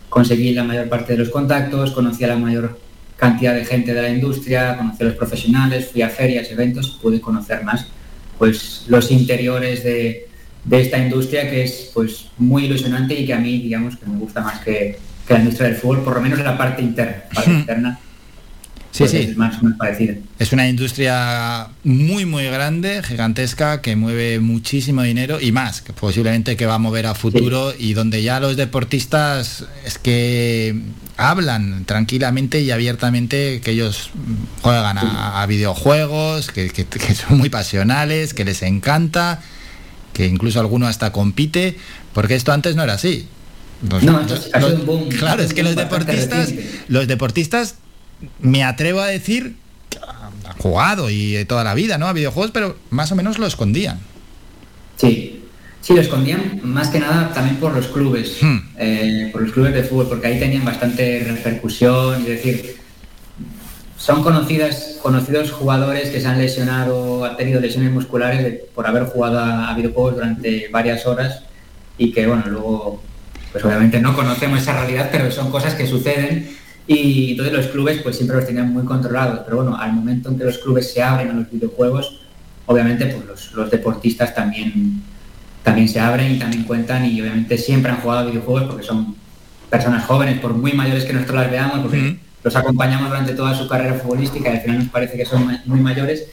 conseguí 0.10 0.54
la 0.54 0.64
mayor 0.64 0.90
parte 0.90 1.14
de 1.14 1.20
los 1.20 1.30
contactos, 1.30 1.92
conocí 1.92 2.24
a 2.24 2.28
la 2.28 2.38
mayor 2.38 2.80
cantidad 3.16 3.54
de 3.54 3.66
gente 3.66 3.94
de 3.94 4.02
la 4.02 4.10
industria, 4.10 4.78
conocí 4.78 5.04
a 5.04 5.08
los 5.08 5.16
profesionales, 5.16 5.90
fui 5.92 6.02
a 6.02 6.10
ferias, 6.10 6.52
eventos, 6.52 7.00
pude 7.02 7.20
conocer 7.20 7.64
más 7.64 7.88
pues 8.38 8.86
los 8.88 9.10
interiores 9.12 9.84
de, 9.84 10.28
de 10.64 10.82
esta 10.82 11.00
industria 11.00 11.50
que 11.50 11.64
es 11.64 11.92
pues 11.94 12.28
muy 12.38 12.66
ilusionante 12.66 13.16
y 13.16 13.26
que 13.26 13.34
a 13.34 13.40
mí 13.40 13.60
digamos 13.60 13.98
que 13.98 14.06
me 14.06 14.18
gusta 14.18 14.42
más 14.42 14.60
que, 14.60 15.00
que 15.28 15.34
la 15.34 15.40
industria 15.40 15.70
del 15.70 15.78
fútbol, 15.78 16.04
por 16.04 16.14
lo 16.14 16.22
menos 16.22 16.40
la 16.40 16.58
parte 16.58 16.82
interna. 16.82 17.24
La 17.30 17.36
parte 17.36 17.52
interna 17.60 18.00
Sí, 18.98 19.04
pues 19.04 19.12
sí. 19.12 19.18
es 19.18 19.38
más. 19.38 19.56
Es 20.40 20.52
una 20.54 20.68
industria 20.68 21.68
muy, 21.84 22.26
muy 22.26 22.46
grande, 22.46 23.04
gigantesca, 23.04 23.82
que 23.82 23.96
mueve 23.96 24.40
muchísimo 24.40 25.04
dinero 25.04 25.40
y 25.40 25.52
más, 25.52 25.82
que 25.82 25.94
posiblemente 25.94 26.56
que 26.58 26.66
va 26.66 26.76
a 26.76 26.80
mover 26.80 27.06
a 27.06 27.14
futuro 27.14 27.74
y 27.78 27.94
donde 27.94 28.24
ya 28.24 28.40
los 28.40 28.58
deportistas 28.58 29.66
es 29.86 29.98
que 29.98 30.76
hablan 31.18 31.86
tranquilamente 31.86 32.62
y 32.62 32.72
abiertamente 32.72 33.62
que 33.62 33.72
ellos 33.72 34.10
juegan 34.62 34.98
a, 34.98 35.42
a 35.42 35.46
videojuegos, 35.46 36.48
que, 36.52 36.70
que- 36.70 36.86
que 36.86 37.14
son 37.16 37.38
muy 37.38 37.50
pasionales, 37.50 38.34
que 38.34 38.46
les 38.46 38.62
encanta, 38.64 39.42
que 40.14 40.26
incluso 40.28 40.60
alguno 40.60 40.88
hasta 40.88 41.12
compite, 41.12 41.78
porque 42.14 42.36
esto 42.36 42.52
antes 42.52 42.76
no 42.76 42.84
era 42.84 42.94
así. 42.94 43.28
Los- 43.90 44.02
No, 44.04 44.22
los- 44.24 44.50
un 44.74 44.86
boom, 44.88 45.10
claro, 45.10 45.44
es 45.44 45.54
que 45.54 45.62
los 45.62 45.76
deportistas, 45.76 46.52
los 46.88 47.08
deportistas, 47.08 47.76
me 48.40 48.64
atrevo 48.64 49.02
a 49.02 49.08
decir, 49.08 49.56
han 50.46 50.58
jugado 50.58 51.10
y 51.10 51.34
de 51.34 51.46
toda 51.46 51.64
la 51.64 51.74
vida, 51.74 51.98
¿no? 51.98 52.08
A 52.08 52.14
videojuegos, 52.14 52.52
pero 52.52 52.78
más 52.90 53.12
o 53.12 53.16
menos 53.16 53.38
lo 53.40 53.46
escondían. 53.48 54.00
Sí, 54.96 55.44
sí, 55.82 55.94
lo 55.94 56.02
escondían 56.02 56.60
más 56.64 56.90
que 56.90 57.00
nada 57.00 57.32
también 57.34 57.58
por 57.58 57.74
los 57.76 57.88
clubes, 57.88 58.38
Hmm. 58.42 58.58
eh, 58.78 59.30
por 59.32 59.42
los 59.42 59.52
clubes 59.52 59.74
de 59.74 59.84
fútbol, 59.84 60.08
porque 60.10 60.28
ahí 60.28 60.40
tenían 60.40 60.66
bastante 60.66 61.24
repercusión, 61.28 62.22
es 62.22 62.28
decir, 62.28 62.78
son 63.98 64.22
conocidas, 64.24 64.98
conocidos 65.02 65.52
jugadores 65.52 66.10
que 66.10 66.22
se 66.22 66.28
han 66.28 66.38
lesionado, 66.38 67.26
han 67.26 67.36
tenido 67.36 67.60
lesiones 67.60 67.92
musculares 67.92 68.44
de- 68.44 68.52
por 68.76 68.86
haber 68.88 69.06
jugado 69.06 69.40
a, 69.40 69.70
a 69.70 69.76
videojuegos 69.76 70.16
durante 70.16 70.68
varias 70.70 71.06
horas 71.08 71.42
y 71.98 72.12
que, 72.12 72.28
bueno, 72.28 72.44
luego, 72.48 73.02
pues 73.52 73.64
obviamente 73.66 74.00
no 74.00 74.16
conocemos 74.16 74.62
esa 74.62 74.74
realidad, 74.80 75.10
pero 75.12 75.32
son 75.32 75.50
cosas 75.50 75.74
que 75.74 75.88
suceden 75.88 76.56
y 76.88 77.32
entonces 77.32 77.54
los 77.54 77.68
clubes 77.68 78.02
pues 78.02 78.16
siempre 78.16 78.38
los 78.38 78.46
tenían 78.46 78.72
muy 78.72 78.86
controlados, 78.86 79.42
pero 79.44 79.58
bueno, 79.58 79.78
al 79.78 79.92
momento 79.92 80.30
en 80.30 80.38
que 80.38 80.46
los 80.46 80.58
clubes 80.58 80.92
se 80.94 81.04
abren 81.04 81.30
a 81.30 81.34
los 81.34 81.52
videojuegos, 81.52 82.20
obviamente 82.66 83.06
pues 83.08 83.26
los, 83.26 83.52
los 83.54 83.70
deportistas 83.70 84.34
también, 84.34 85.04
también 85.64 85.90
se 85.90 86.00
abren 86.00 86.36
y 86.36 86.40
también 86.40 86.64
cuentan 86.64 87.06
y 87.06 87.20
obviamente 87.20 87.58
siempre 87.58 87.92
han 87.92 87.98
jugado 87.98 88.22
a 88.22 88.30
videojuegos 88.32 88.64
porque 88.70 88.84
son 88.84 89.16
personas 89.70 90.06
jóvenes, 90.06 90.40
por 90.40 90.54
muy 90.54 90.72
mayores 90.74 91.04
que 91.04 91.14
nosotros 91.14 91.42
las 91.42 91.52
veamos, 91.52 91.80
porque 91.80 92.18
los 92.44 92.56
acompañamos 92.56 93.10
durante 93.10 93.34
toda 93.34 93.54
su 93.54 93.68
carrera 93.68 93.96
futbolística 93.96 94.50
y 94.50 94.56
al 94.56 94.62
final 94.62 94.80
nos 94.80 94.88
parece 94.90 95.18
que 95.18 95.26
son 95.26 95.60
muy 95.66 95.82
mayores, 95.82 96.28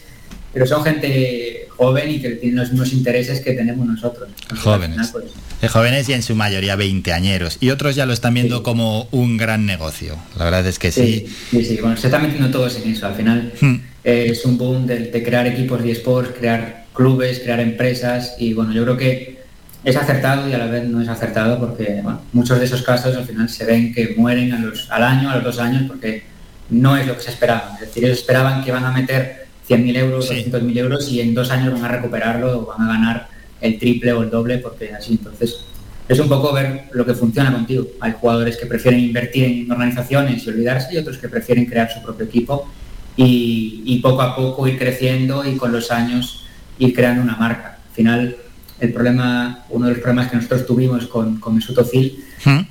pero 0.53 0.67
son 0.67 0.85
gente 0.85 1.67
joven 1.77 2.11
y 2.11 2.21
que 2.21 2.31
tienen 2.31 2.61
los 2.61 2.71
mismos 2.71 2.93
intereses 2.93 3.41
que 3.41 3.55
tenemos 3.55 3.85
nosotros. 3.85 4.29
Jóvenes. 4.63 4.91
final, 4.97 5.09
pues, 5.13 5.25
De 5.65 5.69
jóvenes 5.71 6.07
y 6.11 6.13
en 6.13 6.23
su 6.23 6.35
mayoría 6.35 6.77
veinteañeros. 6.77 7.57
Y 7.59 7.71
otros 7.71 7.97
ya 7.97 8.05
lo 8.05 8.13
están 8.13 8.35
viendo 8.35 8.63
como 8.63 9.09
un 9.13 9.39
gran 9.39 9.65
negocio. 9.65 10.15
La 10.37 10.45
verdad 10.45 10.67
es 10.67 10.79
que 10.79 10.93
sí. 10.93 11.27
Sí, 11.27 11.37
sí, 11.51 11.65
sí, 11.65 11.79
bueno, 11.81 11.97
se 11.97 12.09
está 12.09 12.19
metiendo 12.19 12.51
todos 12.51 12.77
en 12.77 12.93
eso. 12.93 13.07
Al 13.07 13.15
final 13.15 13.53
Hmm. 13.61 13.77
eh, 14.05 14.27
es 14.31 14.45
un 14.45 14.59
boom 14.59 14.87
de, 14.87 14.99
de 15.11 15.23
crear 15.23 15.47
equipos 15.47 15.83
de 15.83 15.93
esports, 15.93 16.33
crear 16.39 16.85
clubes, 16.93 17.41
crear 17.41 17.61
empresas 17.61 18.35
y 18.39 18.53
bueno, 18.53 18.73
yo 18.73 18.83
creo 18.85 18.97
que 18.99 19.39
es 19.85 19.97
acertado 19.97 20.49
y 20.49 20.53
a 20.53 20.59
la 20.59 20.67
vez 20.67 20.85
no 20.85 21.01
es 21.01 21.09
acertado 21.09 21.59
porque 21.59 22.01
bueno, 22.03 22.21
muchos 22.35 22.59
de 22.59 22.67
esos 22.67 22.83
casos 22.83 23.17
al 23.17 23.25
final 23.25 23.49
se 23.49 23.65
ven 23.65 23.95
que 23.95 24.15
mueren 24.19 24.53
a 24.53 24.59
los, 24.59 24.91
al 24.91 25.03
año, 25.03 25.31
a 25.31 25.37
los 25.37 25.45
dos 25.45 25.59
años 25.61 25.85
porque 25.89 26.25
no 26.69 26.97
es 26.99 27.07
lo 27.07 27.17
que 27.17 27.23
se 27.23 27.31
esperaba. 27.31 27.71
Es 27.75 27.89
decir, 27.89 28.05
ellos 28.05 28.19
esperaban 28.19 28.63
que 28.63 28.71
van 28.71 28.85
a 28.85 28.93
meter 28.93 29.47
100.000 29.69 29.97
euros, 29.97 30.31
200.000 30.31 30.77
euros 30.79 31.09
y 31.11 31.23
en 31.23 31.35
dos 31.35 31.51
años 31.51 31.73
van 31.73 31.85
a 31.87 31.89
recuperarlo 31.89 32.61
o 32.61 32.67
van 32.67 32.83
a 32.83 32.93
ganar 32.93 33.34
el 33.65 33.79
triple 33.79 34.13
o 34.13 34.23
el 34.23 34.31
doble 34.31 34.59
porque 34.59 34.93
así 34.93 35.13
entonces 35.13 35.65
es 36.07 36.19
un 36.19 36.29
poco 36.29 36.53
ver 36.53 36.91
lo 36.93 37.07
que 37.07 37.15
funciona 37.15 37.51
contigo. 37.51 37.87
Hay 38.01 38.13
jugadores 38.21 38.59
que 38.59 38.67
prefieren 38.67 39.01
invertir 39.01 39.45
en 39.45 39.73
organizaciones 39.73 40.47
y 40.47 40.51
olvidarse 40.51 40.95
y 40.95 40.99
otros 40.99 41.17
que 41.17 41.31
prefieren 41.31 41.65
crear 41.65 41.91
su 41.91 42.03
propio 42.03 42.27
equipo 42.27 42.69
y, 43.17 43.83
y 43.87 44.01
poco 44.01 44.21
a 44.21 44.37
poco 44.37 44.69
ir 44.69 44.79
creciendo 44.79 45.45
y 45.49 45.57
con 45.57 45.73
los 45.73 45.91
años 45.91 46.45
ir 46.79 46.95
creando 46.95 47.23
una 47.23 47.37
marca. 47.37 47.79
Al 47.89 47.95
final, 47.95 48.37
el 48.81 48.93
problema, 48.93 49.65
uno 49.71 49.87
de 49.87 49.93
los 49.93 50.01
problemas 50.01 50.31
que 50.31 50.37
nosotros 50.37 50.67
tuvimos 50.67 51.07
con, 51.07 51.41
con 51.41 51.55
Mesut 51.55 51.79
Özil 51.79 52.23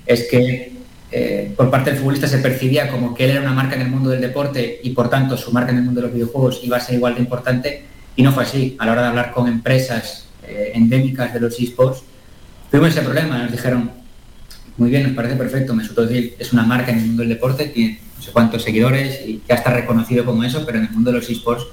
es 0.06 0.28
que 0.30 0.74
eh, 1.12 1.54
por 1.56 1.72
parte 1.72 1.90
del 1.90 2.00
futbolista 2.00 2.28
se 2.28 2.38
percibía 2.38 2.92
como 2.92 3.16
que 3.16 3.26
él 3.26 3.32
era 3.32 3.42
una 3.42 3.54
marca 3.54 3.76
en 3.76 3.82
el 3.82 3.90
mundo 3.90 4.10
del 4.10 4.22
deporte 4.22 4.80
y 4.84 4.92
por 4.92 5.10
tanto 5.10 5.38
su 5.38 5.52
marca 5.52 5.72
en 5.72 5.78
el 5.78 5.84
mundo 5.84 6.02
de 6.02 6.08
los 6.08 6.14
videojuegos 6.14 6.60
iba 6.64 6.78
a 6.78 6.80
ser 6.80 6.96
igual 6.96 7.16
de 7.16 7.22
importante 7.22 7.86
y 8.16 8.22
no 8.22 8.32
fue 8.32 8.44
así. 8.44 8.76
A 8.78 8.86
la 8.86 8.92
hora 8.92 9.02
de 9.02 9.08
hablar 9.08 9.32
con 9.32 9.48
empresas 9.48 10.28
eh, 10.54 10.72
endémicas 10.76 11.34
de 11.34 11.40
los 11.40 11.60
esports, 11.60 12.04
tuvimos 12.70 12.92
ese 12.92 13.02
problema. 13.02 13.38
Nos 13.40 13.52
dijeron, 13.52 13.92
muy 14.78 14.90
bien, 14.90 15.04
nos 15.04 15.14
parece 15.14 15.36
perfecto, 15.36 15.76
Mesut 15.76 15.98
Özil 15.98 16.34
es 16.40 16.52
una 16.52 16.64
marca 16.64 16.92
en 16.92 17.00
el 17.00 17.06
mundo 17.06 17.22
del 17.22 17.30
deporte, 17.30 17.68
tiene 17.68 18.00
no 18.16 18.22
sé 18.22 18.32
cuántos 18.32 18.64
seguidores 18.64 19.22
y 19.28 19.42
ya 19.48 19.56
está 19.56 19.72
reconocido 19.72 20.26
como 20.26 20.44
eso, 20.44 20.66
pero 20.66 20.80
en 20.80 20.86
el 20.86 20.92
mundo 20.92 21.12
de 21.12 21.18
los 21.20 21.30
esports 21.30 21.66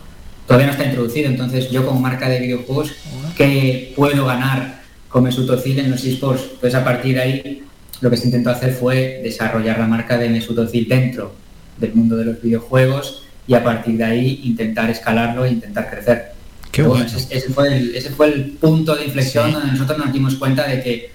todavía 0.46 0.66
no 0.66 0.72
está 0.72 0.84
introducido. 0.84 1.28
Entonces 1.28 1.70
yo 1.70 1.86
como 1.86 2.00
marca 2.00 2.28
de 2.28 2.40
videojuegos, 2.40 2.92
¿qué 3.36 3.92
puedo 3.96 4.26
ganar 4.26 4.82
con 5.08 5.24
Mesut 5.24 5.48
Özil 5.48 5.78
en 5.78 5.90
los 5.90 6.04
esports? 6.04 6.42
Pues 6.60 6.74
a 6.74 6.84
partir 6.84 7.14
de 7.14 7.22
ahí 7.22 7.62
lo 8.00 8.10
que 8.10 8.16
se 8.16 8.26
intentó 8.26 8.50
hacer 8.50 8.72
fue 8.74 9.20
desarrollar 9.22 9.78
la 9.78 9.86
marca 9.86 10.18
de 10.18 10.28
Mesut 10.28 10.58
Özil 10.58 10.88
dentro 10.88 11.34
del 11.78 11.94
mundo 11.94 12.16
de 12.16 12.26
los 12.26 12.42
videojuegos 12.42 13.24
y 13.46 13.54
a 13.54 13.64
partir 13.64 13.96
de 13.96 14.04
ahí 14.04 14.40
intentar 14.44 14.90
escalarlo 14.90 15.44
e 15.44 15.52
intentar 15.52 15.88
crecer. 15.88 16.32
Qué 16.70 16.82
bueno. 16.82 17.04
ese, 17.04 17.26
ese 17.30 17.50
fue 17.50 17.76
el, 17.76 17.94
ese 17.94 18.10
fue 18.10 18.28
el 18.28 18.44
punto 18.52 18.94
de 18.94 19.06
inflexión 19.06 19.52
donde 19.52 19.72
nosotros 19.72 19.98
nos 19.98 20.12
dimos 20.12 20.36
cuenta 20.36 20.66
de 20.66 20.82
que 20.82 21.12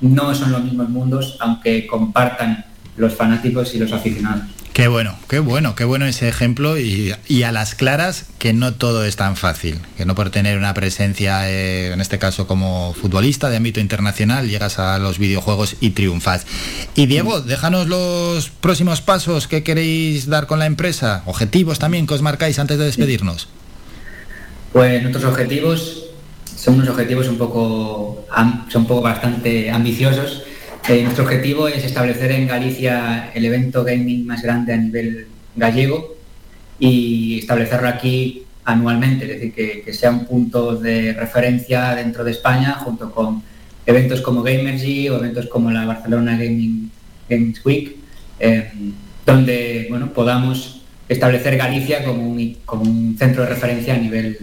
no 0.00 0.34
son 0.34 0.52
los 0.52 0.64
mismos 0.64 0.88
mundos, 0.88 1.36
aunque 1.40 1.86
compartan 1.86 2.64
los 2.96 3.14
fanáticos 3.14 3.74
y 3.74 3.78
los 3.78 3.92
aficionados. 3.92 4.44
Qué 4.76 4.88
bueno, 4.88 5.16
qué 5.26 5.38
bueno, 5.38 5.74
qué 5.74 5.84
bueno 5.84 6.04
ese 6.04 6.28
ejemplo 6.28 6.78
y, 6.78 7.14
y 7.26 7.44
a 7.44 7.52
las 7.52 7.74
claras 7.74 8.26
que 8.38 8.52
no 8.52 8.74
todo 8.74 9.06
es 9.06 9.16
tan 9.16 9.36
fácil, 9.36 9.78
que 9.96 10.04
no 10.04 10.14
por 10.14 10.28
tener 10.28 10.58
una 10.58 10.74
presencia, 10.74 11.50
eh, 11.50 11.92
en 11.94 12.00
este 12.02 12.18
caso 12.18 12.46
como 12.46 12.92
futbolista 12.92 13.48
de 13.48 13.56
ámbito 13.56 13.80
internacional, 13.80 14.50
llegas 14.50 14.78
a 14.78 14.98
los 14.98 15.18
videojuegos 15.18 15.76
y 15.80 15.90
triunfas. 15.90 16.46
Y 16.94 17.06
Diego, 17.06 17.40
déjanos 17.40 17.86
los 17.86 18.50
próximos 18.50 19.00
pasos 19.00 19.48
que 19.48 19.62
queréis 19.62 20.28
dar 20.28 20.46
con 20.46 20.58
la 20.58 20.66
empresa, 20.66 21.22
objetivos 21.24 21.78
también 21.78 22.06
que 22.06 22.12
os 22.12 22.20
marcáis 22.20 22.58
antes 22.58 22.76
de 22.76 22.84
despedirnos. 22.84 23.48
Pues 24.76 25.00
nuestros 25.00 25.24
objetivos 25.24 26.04
son 26.54 26.74
unos 26.74 26.90
objetivos 26.90 27.28
un 27.28 27.38
poco, 27.38 28.26
son 28.68 28.82
un 28.82 28.86
poco 28.86 29.00
bastante 29.00 29.70
ambiciosos. 29.70 30.42
Eh, 30.86 31.02
nuestro 31.02 31.24
objetivo 31.24 31.66
es 31.66 31.82
establecer 31.82 32.30
en 32.32 32.46
Galicia 32.46 33.30
el 33.32 33.46
evento 33.46 33.84
gaming 33.84 34.26
más 34.26 34.42
grande 34.42 34.74
a 34.74 34.76
nivel 34.76 35.28
gallego 35.56 36.16
y 36.78 37.38
establecerlo 37.38 37.88
aquí 37.88 38.44
anualmente, 38.66 39.24
es 39.24 39.40
decir, 39.40 39.82
que, 39.82 39.92
sea 39.94 40.10
un 40.10 40.26
punto 40.26 40.76
de 40.76 41.14
referencia 41.14 41.94
dentro 41.94 42.22
de 42.22 42.32
España 42.32 42.74
junto 42.74 43.10
con 43.10 43.42
eventos 43.86 44.20
como 44.20 44.42
Gamergy 44.42 45.08
o 45.08 45.16
eventos 45.16 45.46
como 45.46 45.70
la 45.70 45.86
Barcelona 45.86 46.32
Gaming 46.32 46.90
Games 47.30 47.64
Week, 47.64 47.96
eh, 48.38 48.70
donde 49.24 49.86
bueno, 49.88 50.12
podamos 50.12 50.82
establecer 51.08 51.56
Galicia 51.56 52.04
como 52.04 52.28
un, 52.28 52.58
como 52.66 52.82
un 52.82 53.16
centro 53.18 53.42
de 53.42 53.48
referencia 53.48 53.94
a 53.94 53.96
nivel, 53.96 54.36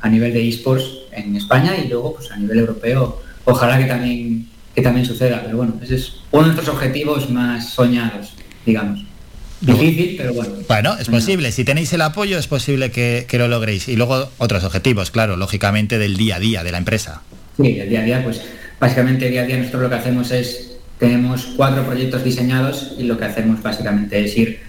a 0.00 0.08
nivel 0.08 0.32
de 0.32 0.48
esports 0.48 0.84
en 1.12 1.36
España 1.36 1.76
y 1.76 1.88
luego 1.88 2.14
pues, 2.16 2.30
a 2.30 2.36
nivel 2.36 2.58
europeo. 2.58 3.22
Ojalá 3.44 3.78
que 3.78 3.84
también 3.84 4.50
que 4.74 4.82
también 4.82 5.06
suceda. 5.06 5.42
Pero 5.44 5.56
bueno, 5.56 5.74
ese 5.82 5.96
es 5.96 6.12
uno 6.30 6.42
de 6.42 6.54
nuestros 6.54 6.74
objetivos 6.74 7.30
más 7.30 7.70
soñados, 7.70 8.34
digamos. 8.64 9.04
Difícil, 9.60 10.14
pero 10.16 10.32
bueno. 10.32 10.54
Bueno, 10.68 10.96
es 10.98 11.08
posible. 11.08 11.52
Si 11.52 11.64
tenéis 11.64 11.92
el 11.92 12.00
apoyo, 12.00 12.38
es 12.38 12.46
posible 12.46 12.90
que, 12.90 13.26
que 13.28 13.38
lo 13.38 13.46
logréis. 13.46 13.88
Y 13.88 13.96
luego 13.96 14.30
otros 14.38 14.64
objetivos, 14.64 15.10
claro, 15.10 15.36
lógicamente 15.36 15.98
del 15.98 16.16
día 16.16 16.36
a 16.36 16.40
día 16.40 16.64
de 16.64 16.72
la 16.72 16.78
empresa. 16.78 17.22
Sí, 17.58 17.78
el 17.78 17.90
día 17.90 18.00
a 18.00 18.04
día, 18.04 18.24
pues 18.24 18.40
básicamente 18.78 19.28
día 19.28 19.42
a 19.42 19.46
día 19.46 19.58
nosotros 19.58 19.82
lo 19.82 19.90
que 19.90 19.96
hacemos 19.96 20.30
es, 20.30 20.78
tenemos 20.98 21.48
cuatro 21.56 21.84
proyectos 21.84 22.24
diseñados 22.24 22.92
y 22.96 23.02
lo 23.02 23.18
que 23.18 23.26
hacemos 23.26 23.62
básicamente 23.62 24.24
es 24.24 24.34
ir 24.38 24.60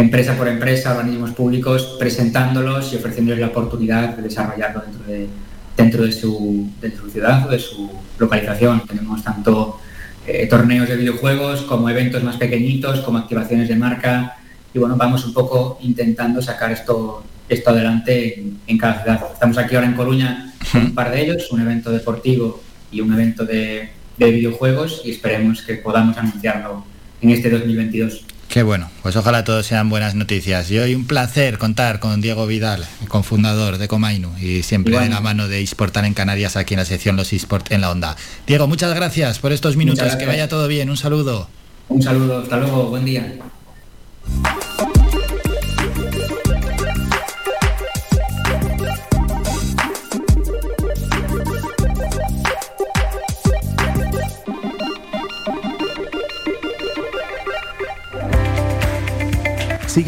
empresa 0.00 0.36
por 0.36 0.48
empresa, 0.48 0.96
organismos 0.96 1.32
públicos, 1.32 1.96
presentándolos 1.98 2.92
y 2.92 2.96
ofreciéndoles 2.96 3.40
la 3.40 3.48
oportunidad 3.48 4.16
de 4.16 4.22
desarrollarlo 4.22 4.82
dentro 4.82 5.04
de, 5.06 5.28
dentro 5.76 6.04
de, 6.04 6.12
su, 6.12 6.68
de 6.80 6.96
su 6.96 7.10
ciudad 7.10 7.46
o 7.46 7.50
de 7.50 7.58
su 7.58 7.90
localización. 8.18 8.86
Tenemos 8.86 9.22
tanto 9.22 9.80
eh, 10.26 10.46
torneos 10.46 10.88
de 10.88 10.96
videojuegos 10.96 11.62
como 11.62 11.88
eventos 11.88 12.22
más 12.22 12.36
pequeñitos, 12.36 13.00
como 13.00 13.18
activaciones 13.18 13.68
de 13.68 13.76
marca 13.76 14.36
y 14.72 14.78
bueno, 14.78 14.96
vamos 14.96 15.24
un 15.24 15.34
poco 15.34 15.78
intentando 15.82 16.40
sacar 16.40 16.70
esto, 16.70 17.24
esto 17.48 17.70
adelante 17.70 18.38
en, 18.38 18.60
en 18.66 18.78
cada 18.78 19.02
ciudad. 19.02 19.20
Estamos 19.32 19.58
aquí 19.58 19.74
ahora 19.74 19.88
en 19.88 19.94
Coruña 19.94 20.52
con 20.70 20.82
un 20.82 20.94
par 20.94 21.10
de 21.10 21.22
ellos, 21.22 21.50
un 21.50 21.60
evento 21.60 21.90
deportivo 21.90 22.62
y 22.92 23.00
un 23.00 23.12
evento 23.12 23.44
de, 23.44 23.90
de 24.16 24.30
videojuegos 24.30 25.02
y 25.04 25.10
esperemos 25.10 25.62
que 25.62 25.74
podamos 25.76 26.16
anunciarlo 26.16 26.84
en 27.20 27.30
este 27.30 27.50
2022. 27.50 28.24
Qué 28.50 28.64
bueno, 28.64 28.90
pues 29.02 29.14
ojalá 29.14 29.44
todos 29.44 29.64
sean 29.64 29.88
buenas 29.88 30.16
noticias. 30.16 30.68
Y 30.72 30.78
hoy 30.80 30.96
un 30.96 31.06
placer 31.06 31.56
contar 31.56 32.00
con 32.00 32.20
Diego 32.20 32.48
Vidal, 32.48 32.84
cofundador 33.06 33.78
de 33.78 33.86
Comainu 33.86 34.36
y 34.40 34.64
siempre 34.64 34.98
de 34.98 35.08
la 35.08 35.20
mano 35.20 35.46
de 35.46 35.62
eSportal 35.62 36.04
en 36.04 36.14
Canarias 36.14 36.56
aquí 36.56 36.74
en 36.74 36.80
la 36.80 36.84
sección 36.84 37.14
Los 37.14 37.32
eSport 37.32 37.70
en 37.70 37.80
la 37.80 37.92
Onda. 37.92 38.16
Diego, 38.48 38.66
muchas 38.66 38.92
gracias 38.92 39.38
por 39.38 39.52
estos 39.52 39.76
minutos, 39.76 40.16
que 40.16 40.26
vaya 40.26 40.48
todo 40.48 40.66
bien, 40.66 40.90
un 40.90 40.96
saludo. 40.96 41.48
Un 41.88 42.02
saludo, 42.02 42.40
hasta 42.40 42.56
luego, 42.56 42.88
buen 42.88 43.04
día. 43.04 43.36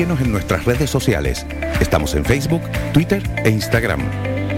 Síguenos 0.03 0.21
en 0.21 0.33
nuestras 0.33 0.65
redes 0.65 0.91
sociales. 0.91 1.47
Estamos 1.79 2.17
en 2.17 2.25
Facebook, 2.25 2.61
Twitter 2.93 3.23
e 3.45 3.51
Instagram. 3.51 4.01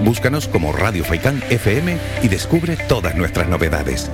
Búscanos 0.03 0.49
como 0.49 0.73
Radio 0.73 1.05
Faikán 1.05 1.43
FM 1.51 1.99
y 2.23 2.29
descubre 2.29 2.79
todas 2.89 3.15
nuestras 3.15 3.47
novedades. 3.47 4.11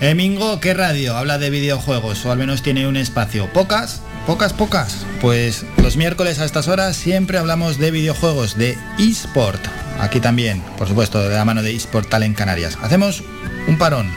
Emingo, 0.00 0.58
¿qué 0.58 0.72
radio? 0.72 1.18
Habla 1.18 1.36
de 1.36 1.50
videojuegos 1.50 2.24
o 2.24 2.32
al 2.32 2.38
menos 2.38 2.62
tiene 2.62 2.88
un 2.88 2.96
espacio. 2.96 3.46
¿Pocas? 3.52 4.00
¿Pocas, 4.26 4.54
pocas? 4.54 5.04
Pues 5.20 5.66
los 5.76 5.98
miércoles 5.98 6.38
a 6.38 6.46
estas 6.46 6.68
horas 6.68 6.96
siempre 6.96 7.36
hablamos 7.36 7.76
de 7.76 7.90
videojuegos, 7.90 8.56
de 8.56 8.78
eSport. 8.98 9.60
Aquí 10.00 10.18
también, 10.18 10.62
por 10.78 10.88
supuesto, 10.88 11.22
de 11.28 11.36
la 11.36 11.44
mano 11.44 11.62
de 11.62 11.76
eSportal 11.76 12.22
en 12.22 12.32
Canarias. 12.32 12.78
Hacemos 12.80 13.22
un 13.68 13.76
parón. 13.76 14.10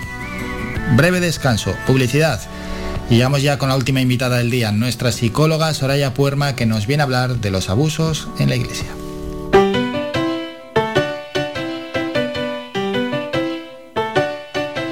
Breve 0.96 1.20
descanso, 1.20 1.76
publicidad. 1.86 2.40
Y 3.10 3.16
llegamos 3.16 3.42
ya 3.44 3.58
con 3.60 3.70
la 3.70 3.76
última 3.76 4.02
invitada 4.02 4.38
del 4.38 4.50
día, 4.50 4.72
nuestra 4.72 5.12
psicóloga 5.12 5.74
Soraya 5.74 6.14
Puerma, 6.14 6.56
que 6.56 6.66
nos 6.66 6.88
viene 6.88 7.04
a 7.04 7.06
hablar 7.06 7.38
de 7.38 7.52
los 7.52 7.70
abusos 7.70 8.28
en 8.40 8.50
la 8.50 8.56
iglesia. 8.56 8.88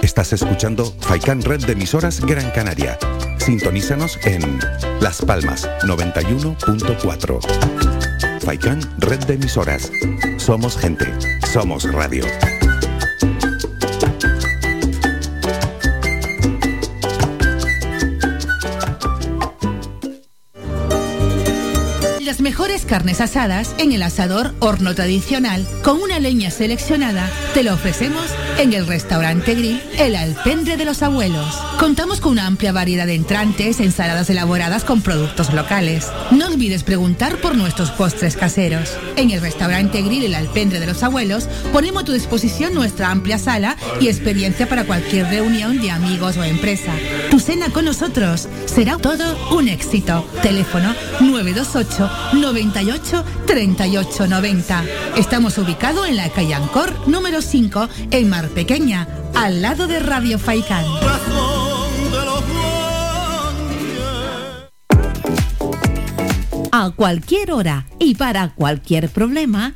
Estás 0.03 0.33
escuchando 0.33 0.93
Faikán 1.00 1.42
Red 1.42 1.66
de 1.66 1.74
Emisoras 1.74 2.22
Gran 2.22 2.51
Canaria. 2.51 3.00
Sintonízanos 3.40 4.19
en 4.25 4.59
Las 5.01 5.22
Palmas 5.24 5.67
91.4. 5.82 7.40
Faikán 8.42 8.80
Red 9.00 9.25
de 9.25 9.33
Emisoras. 9.33 9.92
Somos 10.38 10.77
gente. 10.77 11.08
Somos 11.51 11.92
radio. 11.92 12.25
Carnes 22.93 23.22
asadas 23.22 23.73
en 23.80 23.91
el 23.91 24.03
asador 24.03 24.53
horno 24.59 24.93
tradicional 24.93 25.65
con 25.81 25.99
una 25.99 26.19
leña 26.19 26.51
seleccionada. 26.51 27.27
Te 27.55 27.63
lo 27.63 27.73
ofrecemos 27.73 28.23
en 28.57 28.73
el 28.73 28.88
restaurante 28.88 29.56
grill 29.56 29.82
El 29.98 30.15
Alpendre 30.15 30.77
de 30.77 30.85
los 30.85 31.01
Abuelos. 31.01 31.56
Contamos 31.80 32.19
con 32.19 32.33
una 32.33 32.48
amplia 32.48 32.72
variedad 32.72 33.06
de 33.06 33.15
entrantes, 33.15 33.80
ensaladas 33.80 34.30
elaboradas 34.30 34.83
con 34.83 35.01
productos 35.01 35.53
locales. 35.53 36.07
No 36.32 36.48
olvides 36.48 36.83
preguntar 36.83 37.38
por 37.38 37.56
nuestros 37.56 37.91
postres 37.91 38.35
caseros. 38.35 38.98
En 39.15 39.32
el 39.32 39.41
restaurante 39.41 40.01
grill 40.01 40.25
El 40.25 40.35
Alpendre 40.35 40.80
de 40.80 40.85
los 40.85 41.03
Abuelos 41.03 41.48
ponemos 41.72 42.03
a 42.03 42.06
tu 42.06 42.11
disposición 42.14 42.73
nuestra 42.73 43.11
amplia 43.11 43.38
sala 43.38 43.77
y 43.99 44.07
experiencia 44.07 44.67
para 44.67 44.85
cualquier 44.85 45.27
reunión 45.27 45.82
de 45.82 45.91
amigos 45.91 46.38
o 46.38 46.43
empresa. 46.43 46.93
Tu 47.30 47.40
cena 47.40 47.69
con 47.69 47.85
nosotros 47.85 48.48
será 48.65 48.98
todo 48.98 49.56
un 49.56 49.67
éxito. 49.67 50.27
Teléfono 50.41 50.93
928 51.22 52.09
98 52.33 53.25
38 53.53 54.25
90. 54.25 54.83
Estamos 55.15 55.59
ubicados 55.59 56.07
en 56.07 56.15
la 56.15 56.27
calle 56.30 56.56
Ancor 56.56 57.07
número 57.07 57.40
5 57.40 57.88
en 58.09 58.27
Mar 58.27 58.49
Pequeña, 58.49 59.07
al 59.35 59.61
lado 59.61 59.85
de 59.85 59.99
Radio 59.99 60.40
Faikán. 60.40 60.83
A 66.72 66.90
cualquier 66.95 67.51
hora 67.51 67.85
y 67.99 68.15
para 68.15 68.56
cualquier 68.56 69.09
problema, 69.09 69.75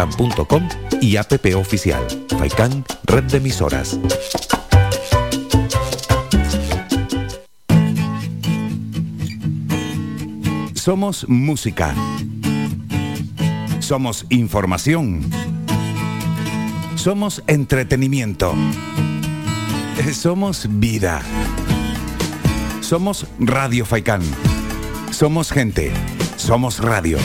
www.radiofaikan.com 0.05 0.67
y 1.01 1.15
app 1.17 1.33
oficial 1.55 2.05
Faikan 2.37 2.83
Red 3.03 3.23
de 3.25 3.37
Emisoras. 3.37 3.99
Somos 10.73 11.27
música. 11.27 11.93
Somos 13.79 14.25
información. 14.29 15.21
Somos 16.95 17.43
entretenimiento. 17.47 18.53
Somos 20.13 20.67
vida. 20.79 21.21
Somos 22.81 23.27
Radio 23.39 23.85
Faicán. 23.85 24.21
Somos 25.11 25.51
gente. 25.51 25.91
Somos 26.37 26.79
radio. 26.79 27.17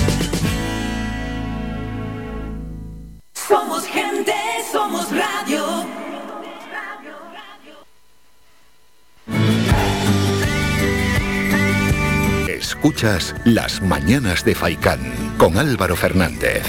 Escuchas 12.76 13.34
Las 13.44 13.80
Mañanas 13.80 14.44
de 14.44 14.54
Faicán 14.54 15.34
con 15.38 15.56
Álvaro 15.56 15.96
Fernández. 15.96 16.62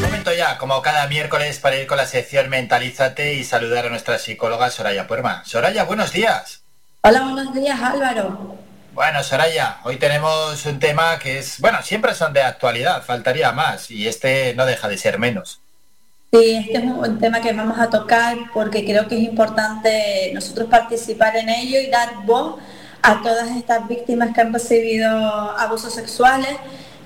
Momento 0.00 0.32
ya, 0.32 0.56
como 0.56 0.80
cada 0.80 1.08
miércoles, 1.08 1.58
para 1.58 1.76
ir 1.76 1.88
con 1.88 1.96
la 1.96 2.06
sección 2.06 2.48
Mentalízate 2.48 3.34
y 3.34 3.42
saludar 3.42 3.86
a 3.86 3.90
nuestra 3.90 4.16
psicóloga 4.20 4.70
Soraya 4.70 5.08
Puerma. 5.08 5.42
Soraya, 5.44 5.82
buenos 5.82 6.12
días. 6.12 6.62
Hola, 7.02 7.20
buenos 7.22 7.52
días 7.52 7.82
Álvaro. 7.82 8.56
Bueno, 8.94 9.24
Soraya, 9.24 9.78
hoy 9.82 9.96
tenemos 9.96 10.64
un 10.66 10.78
tema 10.78 11.18
que 11.18 11.40
es, 11.40 11.60
bueno, 11.60 11.82
siempre 11.82 12.14
son 12.14 12.32
de 12.32 12.42
actualidad, 12.42 13.02
faltaría 13.02 13.50
más, 13.50 13.90
y 13.90 14.06
este 14.06 14.54
no 14.54 14.66
deja 14.66 14.88
de 14.88 14.98
ser 14.98 15.18
menos. 15.18 15.60
Sí, 16.30 16.56
este 16.56 16.76
es 16.76 16.84
un 16.84 17.18
tema 17.18 17.40
que 17.40 17.54
vamos 17.54 17.78
a 17.78 17.88
tocar 17.88 18.36
porque 18.52 18.84
creo 18.84 19.08
que 19.08 19.16
es 19.16 19.22
importante 19.22 20.30
nosotros 20.34 20.68
participar 20.68 21.34
en 21.36 21.48
ello 21.48 21.80
y 21.80 21.86
dar 21.86 22.26
voz 22.26 22.56
a 23.00 23.22
todas 23.22 23.56
estas 23.56 23.88
víctimas 23.88 24.34
que 24.34 24.42
han 24.42 24.52
recibido 24.52 25.08
abusos 25.08 25.94
sexuales, 25.94 26.50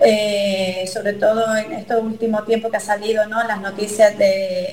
eh, 0.00 0.90
sobre 0.92 1.12
todo 1.12 1.56
en 1.56 1.70
este 1.70 1.94
último 1.94 2.42
tiempo 2.42 2.68
que 2.68 2.78
ha 2.78 2.80
salido 2.80 3.24
¿no? 3.26 3.44
las 3.44 3.60
noticias 3.60 4.18
de, 4.18 4.26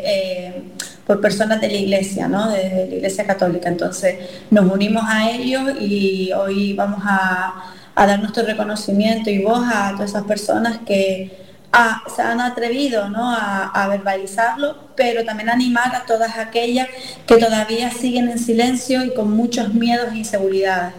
eh, 0.04 0.64
por 1.06 1.22
personas 1.22 1.62
de 1.62 1.68
la 1.68 1.78
iglesia, 1.78 2.28
¿no? 2.28 2.50
de 2.50 2.88
la 2.90 2.96
iglesia 2.96 3.28
católica. 3.28 3.70
Entonces 3.70 4.16
nos 4.50 4.72
unimos 4.72 5.04
a 5.06 5.30
ellos 5.30 5.80
y 5.80 6.32
hoy 6.34 6.74
vamos 6.74 7.02
a, 7.04 7.76
a 7.94 8.08
dar 8.08 8.20
nuestro 8.20 8.44
reconocimiento 8.44 9.30
y 9.30 9.44
voz 9.44 9.64
a 9.72 9.92
todas 9.92 10.10
esas 10.10 10.24
personas 10.24 10.80
que 10.88 11.49
a- 11.72 12.04
se 12.16 12.22
han 12.22 12.42
atrevido 12.42 13.10
¿no? 13.10 13.32
a, 13.32 13.66
a 13.68 13.88
verbalizarlo, 13.88 14.90
pero 14.96 15.24
también 15.26 15.50
animar 15.50 15.96
a 15.96 16.06
todas 16.06 16.38
aquellas 16.38 16.88
que 17.28 17.38
todavía 17.38 17.92
siguen 17.92 18.30
en 18.30 18.40
silencio 18.40 19.04
y 19.04 19.14
con 19.14 19.32
muchos 19.32 19.74
miedos 19.74 20.12
e 20.14 20.18
inseguridades. 20.18 20.96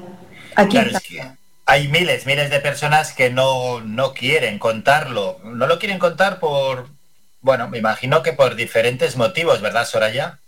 Aquí 0.57 0.79
Claro, 0.79 0.89
está. 0.89 1.01
es 1.01 1.03
que 1.03 1.37
hay 1.67 1.89
miles, 1.89 2.27
miles 2.27 2.51
de 2.51 2.61
personas 2.61 3.13
que 3.13 3.31
no, 3.31 3.81
no 3.81 4.15
quieren 4.15 4.59
contarlo. 4.59 5.39
No 5.45 5.67
lo 5.67 5.79
quieren 5.79 5.99
contar 5.99 6.39
por, 6.41 6.91
bueno, 7.41 7.69
me 7.69 7.79
imagino 7.79 8.23
que 8.23 8.33
por 8.33 8.55
diferentes 8.57 9.17
motivos, 9.17 9.61
¿verdad, 9.61 9.85
Soraya? 9.87 10.40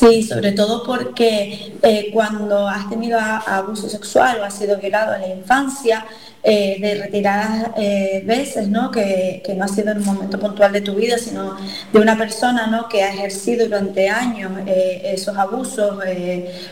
Sí, 0.00 0.22
sobre 0.22 0.52
todo 0.52 0.82
porque 0.82 1.74
eh, 1.82 2.08
cuando 2.10 2.66
has 2.66 2.88
tenido 2.88 3.18
abuso 3.20 3.86
sexual 3.86 4.40
o 4.40 4.44
has 4.44 4.54
sido 4.54 4.78
violado 4.78 5.14
en 5.14 5.20
la 5.20 5.28
infancia, 5.28 6.06
eh, 6.42 6.78
de 6.80 6.94
retiradas 6.94 7.72
eh, 7.76 8.22
veces, 8.24 8.66
¿no? 8.66 8.90
Que, 8.90 9.42
que 9.44 9.52
no 9.52 9.66
ha 9.66 9.68
sido 9.68 9.90
en 9.90 9.98
un 9.98 10.06
momento 10.06 10.40
puntual 10.40 10.72
de 10.72 10.80
tu 10.80 10.94
vida, 10.94 11.18
sino 11.18 11.54
de 11.92 11.98
una 11.98 12.16
persona 12.16 12.66
¿no? 12.66 12.88
que 12.88 13.02
ha 13.02 13.12
ejercido 13.12 13.66
durante 13.66 14.08
años 14.08 14.50
esos 14.66 15.36
abusos 15.36 16.02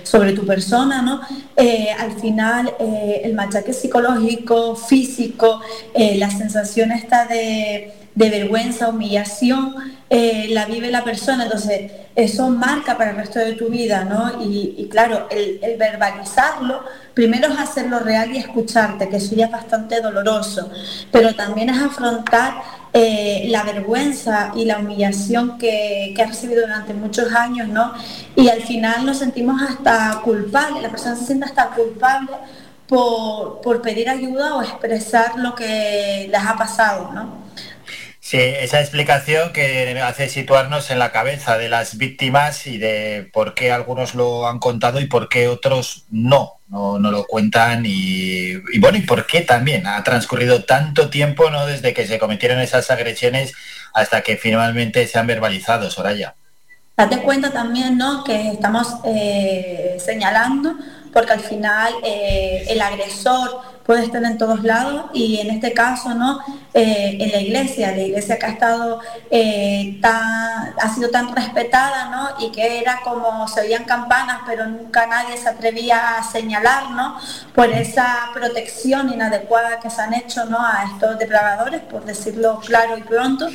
sobre 0.04 0.32
tu 0.32 0.46
persona, 0.46 1.02
¿no? 1.02 1.20
Al 1.98 2.12
final 2.18 2.72
el 2.80 3.34
machaque 3.34 3.74
psicológico, 3.74 4.74
físico, 4.74 5.60
la 5.94 6.30
sensación 6.30 6.90
esta 6.90 7.26
de, 7.26 7.92
de 8.14 8.30
vergüenza, 8.30 8.88
humillación, 8.88 9.74
la 10.08 10.64
vive 10.64 10.90
la 10.90 11.04
persona, 11.04 11.44
entonces 11.44 11.92
eso 12.18 12.50
marca 12.50 12.98
para 12.98 13.10
el 13.10 13.16
resto 13.16 13.38
de 13.38 13.52
tu 13.52 13.68
vida, 13.68 14.02
¿no? 14.02 14.42
Y, 14.42 14.88
claro, 14.90 15.28
el, 15.30 15.60
el 15.62 15.78
verbalizarlo, 15.78 16.82
primero 17.14 17.46
es 17.46 17.60
hacerlo 17.60 18.00
real 18.00 18.32
y 18.32 18.38
escucharte, 18.38 19.08
que 19.08 19.18
eso 19.18 19.36
ya 19.36 19.44
es 19.44 19.52
bastante 19.52 20.00
doloroso, 20.00 20.68
pero 21.12 21.36
también 21.36 21.70
es 21.70 21.80
afrontar 21.80 22.54
eh, 22.92 23.46
la 23.50 23.62
vergüenza 23.62 24.50
y 24.56 24.64
la 24.64 24.78
humillación 24.78 25.58
que, 25.58 26.12
que 26.16 26.20
has 26.20 26.30
recibido 26.30 26.62
durante 26.62 26.92
muchos 26.92 27.32
años, 27.32 27.68
¿no? 27.68 27.92
Y 28.34 28.48
al 28.48 28.62
final 28.62 29.06
nos 29.06 29.18
sentimos 29.18 29.62
hasta 29.62 30.20
culpables, 30.24 30.82
la 30.82 30.90
persona 30.90 31.14
se 31.14 31.24
siente 31.24 31.44
hasta 31.44 31.70
culpable 31.70 32.32
por, 32.88 33.60
por 33.60 33.80
pedir 33.80 34.08
ayuda 34.10 34.56
o 34.56 34.62
expresar 34.62 35.38
lo 35.38 35.54
que 35.54 36.28
les 36.28 36.44
ha 36.44 36.56
pasado, 36.56 37.12
¿no? 37.14 37.47
Sí, 38.28 38.36
esa 38.36 38.82
explicación 38.82 39.54
que 39.54 39.98
hace 40.02 40.28
situarnos 40.28 40.90
en 40.90 40.98
la 40.98 41.12
cabeza 41.12 41.56
de 41.56 41.70
las 41.70 41.96
víctimas 41.96 42.66
y 42.66 42.76
de 42.76 43.30
por 43.32 43.54
qué 43.54 43.72
algunos 43.72 44.14
lo 44.14 44.46
han 44.46 44.58
contado 44.58 45.00
y 45.00 45.06
por 45.06 45.30
qué 45.30 45.48
otros 45.48 46.04
no, 46.10 46.56
no, 46.68 46.98
no 46.98 47.10
lo 47.10 47.24
cuentan 47.24 47.84
y, 47.86 48.56
bueno, 48.80 48.98
y 48.98 49.00
por 49.00 49.26
qué 49.26 49.40
también 49.40 49.86
ha 49.86 50.04
transcurrido 50.04 50.64
tanto 50.64 51.08
tiempo 51.08 51.48
¿no? 51.48 51.64
desde 51.64 51.94
que 51.94 52.06
se 52.06 52.18
cometieron 52.18 52.60
esas 52.60 52.90
agresiones 52.90 53.54
hasta 53.94 54.20
que 54.20 54.36
finalmente 54.36 55.06
se 55.06 55.18
han 55.18 55.26
verbalizado, 55.26 55.90
Soraya. 55.90 56.34
Date 56.98 57.22
cuenta 57.22 57.50
también 57.50 57.96
¿no? 57.96 58.24
que 58.24 58.50
estamos 58.50 58.96
eh, 59.06 59.96
señalando, 60.04 60.74
porque 61.12 61.32
al 61.32 61.40
final 61.40 61.92
eh, 62.02 62.66
el 62.68 62.80
agresor 62.80 63.78
puede 63.88 64.04
estar 64.04 64.22
en 64.22 64.36
todos 64.36 64.64
lados 64.64 65.06
y 65.14 65.40
en 65.40 65.48
este 65.48 65.72
caso 65.72 66.14
¿no? 66.14 66.40
Eh, 66.74 67.16
en 67.20 67.32
la 67.32 67.40
iglesia, 67.40 67.90
la 67.92 68.02
iglesia 68.02 68.38
que 68.38 68.44
ha 68.44 68.50
estado 68.50 69.00
eh, 69.30 69.98
ha 70.02 70.94
sido 70.94 71.08
tan 71.08 71.34
respetada 71.34 72.10
¿no? 72.10 72.46
y 72.46 72.52
que 72.52 72.80
era 72.80 73.00
como 73.02 73.48
se 73.48 73.62
oían 73.62 73.84
campanas 73.84 74.40
pero 74.46 74.66
nunca 74.66 75.06
nadie 75.06 75.38
se 75.38 75.48
atrevía 75.48 76.18
a 76.18 76.22
señalar 76.22 76.90
¿no? 76.90 77.18
por 77.54 77.70
esa 77.70 78.28
protección 78.34 79.10
inadecuada 79.10 79.80
que 79.80 79.88
se 79.88 80.02
han 80.02 80.12
hecho 80.12 80.44
¿no? 80.44 80.58
a 80.60 80.84
estos 80.92 81.18
depredadores, 81.18 81.80
por 81.80 82.04
decirlo 82.04 82.60
claro 82.60 82.98
y 82.98 83.02
pronto. 83.02 83.48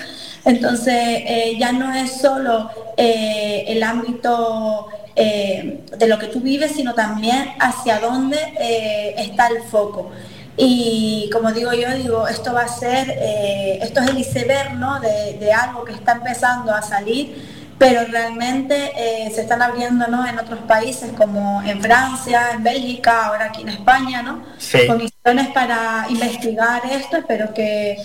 Entonces 0.45 0.95
eh, 0.95 1.55
ya 1.59 1.71
no 1.73 1.93
es 1.93 2.19
solo 2.19 2.71
el 2.97 3.83
ámbito 3.83 4.89
eh, 5.15 5.83
de 5.95 6.07
lo 6.07 6.17
que 6.17 6.25
tú 6.25 6.39
vives, 6.39 6.71
sino 6.71 6.95
también 6.95 7.49
hacia 7.59 7.99
dónde 7.99 8.37
eh, 8.59 9.13
está 9.17 9.45
el 9.47 9.61
foco. 9.61 10.09
Y 10.57 11.29
como 11.31 11.51
digo 11.51 11.71
yo, 11.73 11.95
digo, 11.95 12.27
esto 12.27 12.51
va 12.51 12.61
a 12.61 12.67
ser, 12.67 13.11
eh, 13.11 13.77
esto 13.81 14.01
es 14.01 14.09
el 14.09 14.17
iceberg 14.17 14.73
¿no? 14.73 14.99
de, 14.99 15.37
de 15.39 15.53
algo 15.53 15.83
que 15.83 15.93
está 15.93 16.13
empezando 16.13 16.73
a 16.73 16.81
salir, 16.81 17.63
pero 17.77 18.05
realmente 18.05 18.91
se 19.33 19.41
están 19.41 19.61
abriendo 19.61 20.07
¿no? 20.07 20.25
en 20.27 20.39
otros 20.39 20.59
países 20.61 21.11
como 21.17 21.61
en 21.63 21.81
Francia, 21.81 22.51
en 22.53 22.63
Bélgica, 22.63 23.27
ahora 23.27 23.45
aquí 23.45 23.63
en 23.63 23.69
España, 23.69 24.21
¿no? 24.21 24.43
Sí. 24.57 24.87
comisiones 24.87 25.47
para 25.49 26.05
investigar 26.07 26.83
esto, 26.85 27.17
espero 27.17 27.53
que 27.53 27.97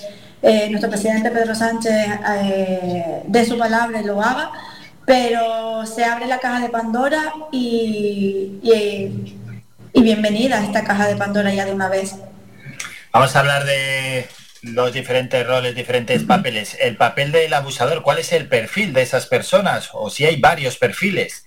nuestro 0.71 0.91
presidente 0.91 1.31
Pedro 1.31 1.55
Sánchez 1.55 1.95
dé 3.27 3.45
su 3.45 3.57
palabra 3.57 4.01
y 4.01 4.05
lo 4.05 4.21
haga, 4.21 4.51
pero 5.13 5.87
se 5.87 6.05
abre 6.05 6.27
la 6.27 6.39
caja 6.39 6.61
de 6.61 6.69
Pandora 6.69 7.33
y, 7.51 8.61
y- 8.63 9.39
y 9.95 10.03
bienvenida 10.03 10.59
a 10.59 10.65
esta 10.65 10.85
caja 10.85 11.09
de 11.09 11.17
Pandora 11.17 11.51
ya 11.51 11.65
de 11.65 11.73
una 11.73 11.89
vez. 11.89 12.17
Vamos 13.11 13.35
a 13.35 13.41
hablar 13.41 13.65
de 13.65 14.29
los 14.61 14.93
diferentes 14.93 15.47
roles, 15.47 15.75
diferentes 15.75 16.25
papeles. 16.25 16.77
El 16.79 16.99
papel 16.99 17.33
del 17.33 17.55
abusador, 17.55 18.03
¿cuál 18.03 18.19
es 18.19 18.33
el 18.35 18.49
perfil 18.49 18.93
de 18.93 19.01
esas 19.01 19.25
personas? 19.25 19.89
O 19.95 20.11
si 20.11 20.27
hay 20.27 20.39
varios 20.39 20.77
perfiles. 20.77 21.47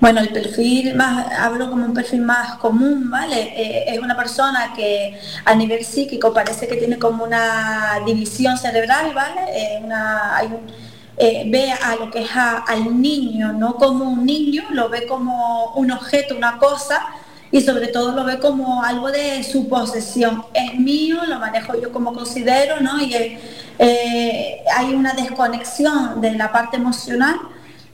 Bueno, 0.00 0.22
el 0.22 0.30
perfil 0.30 0.94
más, 0.94 1.30
hablo 1.38 1.68
como 1.68 1.84
un 1.84 1.92
perfil 1.92 2.22
más 2.22 2.54
común, 2.54 3.10
¿vale? 3.10 3.42
Eh, 3.54 3.84
es 3.88 3.98
una 3.98 4.16
persona 4.16 4.72
que 4.74 5.18
a 5.44 5.54
nivel 5.54 5.84
psíquico 5.84 6.32
parece 6.32 6.66
que 6.66 6.76
tiene 6.76 6.98
como 6.98 7.24
una 7.24 8.00
división 8.06 8.56
cerebral, 8.56 9.12
¿vale? 9.12 9.42
Eh, 9.52 9.80
una, 9.84 10.34
hay 10.38 10.46
un- 10.46 10.95
eh, 11.18 11.44
ve 11.46 11.72
a 11.72 11.96
lo 11.96 12.10
que 12.10 12.22
es 12.22 12.30
al 12.34 13.00
niño, 13.00 13.52
no 13.52 13.76
como 13.76 14.04
un 14.04 14.26
niño, 14.26 14.64
lo 14.70 14.88
ve 14.90 15.06
como 15.06 15.72
un 15.74 15.90
objeto, 15.90 16.36
una 16.36 16.58
cosa, 16.58 17.06
y 17.50 17.62
sobre 17.62 17.88
todo 17.88 18.12
lo 18.12 18.24
ve 18.24 18.38
como 18.38 18.82
algo 18.82 19.10
de 19.10 19.42
su 19.42 19.68
posesión. 19.68 20.44
Es 20.52 20.78
mío, 20.78 21.24
lo 21.26 21.38
manejo 21.38 21.80
yo 21.80 21.90
como 21.90 22.12
considero, 22.12 22.80
¿no? 22.80 23.00
Y 23.00 23.14
eh, 23.14 23.40
eh, 23.78 24.60
hay 24.76 24.94
una 24.94 25.14
desconexión 25.14 26.20
de 26.20 26.32
la 26.32 26.52
parte 26.52 26.76
emocional 26.76 27.36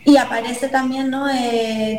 y 0.04 0.16
aparece 0.16 0.68
también 0.68 1.10
¿no? 1.10 1.26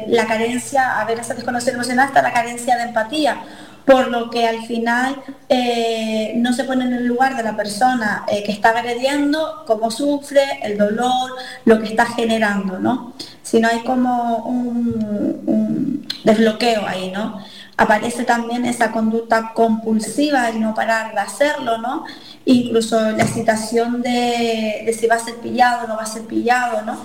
La 0.07 0.27
carencia, 0.27 0.99
a 0.99 1.05
ver, 1.05 1.19
esa 1.19 1.35
desconexión 1.35 1.75
emocional 1.75 2.07
está 2.07 2.21
la 2.21 2.33
carencia 2.33 2.75
de 2.75 2.83
empatía, 2.83 3.43
por 3.85 4.09
lo 4.09 4.29
que 4.29 4.47
al 4.47 4.65
final 4.65 5.21
eh, 5.49 6.33
no 6.37 6.53
se 6.53 6.63
pone 6.63 6.85
en 6.85 6.93
el 6.93 7.05
lugar 7.05 7.35
de 7.35 7.43
la 7.43 7.55
persona 7.55 8.25
eh, 8.27 8.43
que 8.43 8.51
está 8.51 8.69
agrediendo, 8.69 9.63
cómo 9.67 9.91
sufre, 9.91 10.41
el 10.61 10.77
dolor, 10.77 11.31
lo 11.65 11.79
que 11.79 11.87
está 11.87 12.05
generando, 12.05 12.79
¿no? 12.79 13.13
Sino 13.41 13.67
hay 13.67 13.79
como 13.79 14.37
un, 14.37 16.07
desbloqueo 16.23 16.87
ahí, 16.87 17.11
¿no? 17.11 17.43
aparece 17.75 18.23
también 18.23 18.65
esa 18.65 18.91
conducta 18.91 19.51
compulsiva 19.53 20.51
y 20.51 20.59
no 20.59 20.75
parar 20.75 21.13
de 21.13 21.19
hacerlo, 21.19 21.79
¿no? 21.79 22.05
Incluso 22.45 22.99
la 23.11 23.23
excitación 23.23 24.01
de, 24.01 24.95
si 24.97 25.07
va 25.07 25.15
a 25.15 25.19
ser 25.19 25.35
pillado 25.37 25.85
o 25.85 25.87
no 25.87 25.97
va 25.97 26.03
a 26.03 26.05
ser 26.05 26.21
pillado, 26.21 26.83
¿no? 26.83 26.97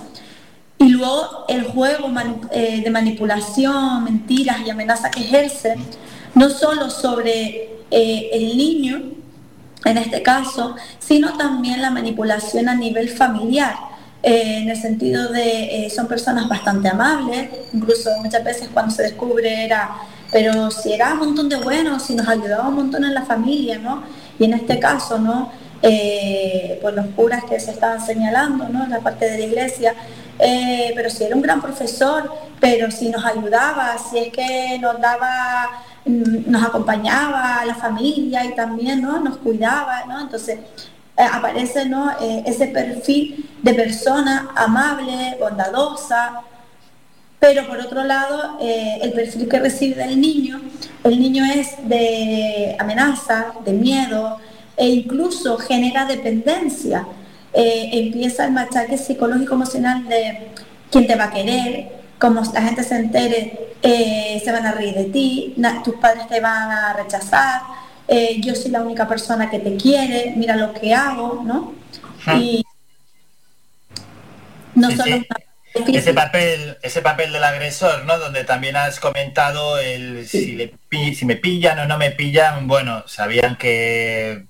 Y 0.77 0.89
luego 0.89 1.45
el 1.49 1.63
juego 1.65 2.07
eh, 2.51 2.81
de 2.83 2.89
manipulación, 2.91 4.03
mentiras 4.03 4.59
y 4.65 4.69
amenazas 4.69 5.11
que 5.11 5.21
ejerce, 5.21 5.75
no 6.39 6.49
solo 6.49 6.89
sobre 6.89 7.69
eh, 7.91 8.29
el 8.31 8.55
niño, 8.55 9.01
en 9.83 9.97
este 9.97 10.21
caso, 10.23 10.73
sino 10.97 11.37
también 11.37 11.81
la 11.81 11.91
manipulación 11.91 12.69
a 12.69 12.75
nivel 12.75 13.09
familiar. 13.09 13.75
Eh, 14.23 14.59
en 14.61 14.69
el 14.69 14.77
sentido 14.77 15.29
de 15.33 15.91
son 15.93 16.07
personas 16.07 16.47
bastante 16.47 16.87
amables, 16.87 17.49
incluso 17.73 18.09
muchas 18.23 18.41
veces 18.45 18.69
cuando 18.73 18.95
se 18.95 19.03
descubre 19.03 19.65
era, 19.65 19.91
pero 20.31 20.71
si 20.71 20.93
era 20.93 21.11
un 21.11 21.19
montón 21.19 21.49
de 21.49 21.57
buenos, 21.57 22.03
si 22.03 22.15
nos 22.15 22.27
ayudaba 22.29 22.69
un 22.69 22.75
montón 22.75 23.03
en 23.03 23.13
la 23.13 23.23
familia, 23.23 23.77
¿no? 23.77 24.03
Y 24.39 24.45
en 24.45 24.53
este 24.53 24.79
caso, 24.79 25.19
¿no? 25.19 25.51
pues 25.81 26.93
los 26.93 27.05
curas 27.15 27.45
que 27.45 27.57
se 27.57 27.71
estaban 27.71 28.05
señalando, 28.05 28.67
¿no? 28.67 28.83
En 28.83 28.89
la 28.89 28.99
parte 28.99 29.29
de 29.29 29.37
la 29.39 29.45
iglesia, 29.45 29.95
eh, 30.41 30.93
pero 30.95 31.09
si 31.09 31.25
era 31.25 31.35
un 31.35 31.41
gran 31.41 31.61
profesor, 31.61 32.31
pero 32.61 32.89
si 32.91 33.09
nos 33.09 33.25
ayudaba, 33.25 33.97
si 33.97 34.19
es 34.19 34.31
que 34.31 34.79
nos 34.79 34.99
daba, 35.01 35.69
nos 36.05 36.63
acompañaba 36.63 37.59
a 37.59 37.65
la 37.65 37.75
familia 37.75 38.45
y 38.45 38.55
también 38.55 39.01
¿no? 39.01 39.19
nos 39.19 39.37
cuidaba, 39.37 40.05
¿no? 40.05 40.21
Entonces 40.21 40.59
eh, 41.17 41.23
aparece 41.31 41.85
¿no? 41.85 42.11
Eh, 42.19 42.43
ese 42.45 42.67
perfil 42.67 43.49
de 43.61 43.73
persona 43.73 44.49
amable, 44.55 45.37
bondadosa, 45.39 46.41
pero 47.39 47.65
por 47.67 47.79
otro 47.79 48.03
lado, 48.03 48.57
el 48.59 49.13
perfil 49.13 49.47
que 49.47 49.59
recibe 49.59 50.05
del 50.05 50.19
niño, 50.19 50.59
el 51.05 51.17
niño 51.17 51.45
es 51.45 51.69
de 51.87 52.75
amenaza, 52.77 53.53
de 53.63 53.71
miedo 53.71 54.39
e 54.79 54.87
incluso 54.87 55.57
genera 55.57 56.05
dependencia. 56.05 57.05
Eh, 57.53 57.89
empieza 57.93 58.45
el 58.45 58.51
machaque 58.51 58.97
psicológico 58.97 59.55
emocional 59.55 60.07
de 60.07 60.49
quién 60.89 61.05
te 61.05 61.15
va 61.15 61.25
a 61.25 61.31
querer, 61.31 61.98
como 62.19 62.41
la 62.53 62.61
gente 62.61 62.83
se 62.83 62.95
entere, 62.97 63.71
eh, 63.81 64.41
se 64.43 64.51
van 64.51 64.65
a 64.65 64.73
reír 64.73 64.93
de 64.93 65.05
ti, 65.05 65.55
tus 65.83 65.95
padres 65.95 66.27
te 66.27 66.39
van 66.41 66.69
a 66.69 66.93
rechazar, 66.93 67.61
eh, 68.07 68.39
yo 68.41 68.53
soy 68.55 68.71
la 68.71 68.81
única 68.81 69.07
persona 69.07 69.49
que 69.49 69.59
te 69.59 69.77
quiere, 69.77 70.33
mira 70.35 70.55
lo 70.55 70.73
que 70.73 70.93
hago, 70.93 71.41
¿no? 71.45 71.73
Y 72.37 72.65
no 74.75 74.91
solo 74.91 75.23
ese 75.73 76.13
papel, 76.13 76.77
ese 76.81 77.01
papel 77.01 77.31
del 77.31 77.43
agresor, 77.43 78.05
¿no? 78.05 78.17
Donde 78.17 78.43
también 78.43 78.75
has 78.75 78.99
comentado 78.99 79.79
el 79.79 80.27
si, 80.27 80.53
le, 80.53 80.73
si 81.13 81.25
me 81.25 81.35
pillan 81.35 81.79
o 81.79 81.85
no 81.85 81.97
me 81.97 82.11
pillan, 82.11 82.67
bueno, 82.67 83.07
sabían 83.07 83.55
que 83.55 84.45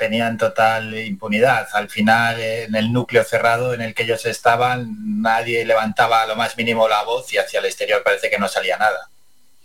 tenían 0.00 0.38
total 0.38 0.96
impunidad. 0.98 1.68
Al 1.74 1.90
final, 1.90 2.40
en 2.40 2.74
el 2.74 2.90
núcleo 2.90 3.22
cerrado 3.22 3.74
en 3.74 3.82
el 3.82 3.94
que 3.94 4.04
ellos 4.04 4.24
estaban, 4.24 5.20
nadie 5.22 5.64
levantaba 5.66 6.26
lo 6.26 6.36
más 6.36 6.56
mínimo 6.56 6.88
la 6.88 7.04
voz 7.04 7.30
y 7.34 7.36
hacia 7.36 7.60
el 7.60 7.66
exterior 7.66 8.02
parece 8.02 8.30
que 8.30 8.38
no 8.38 8.48
salía 8.48 8.78
nada. 8.78 9.10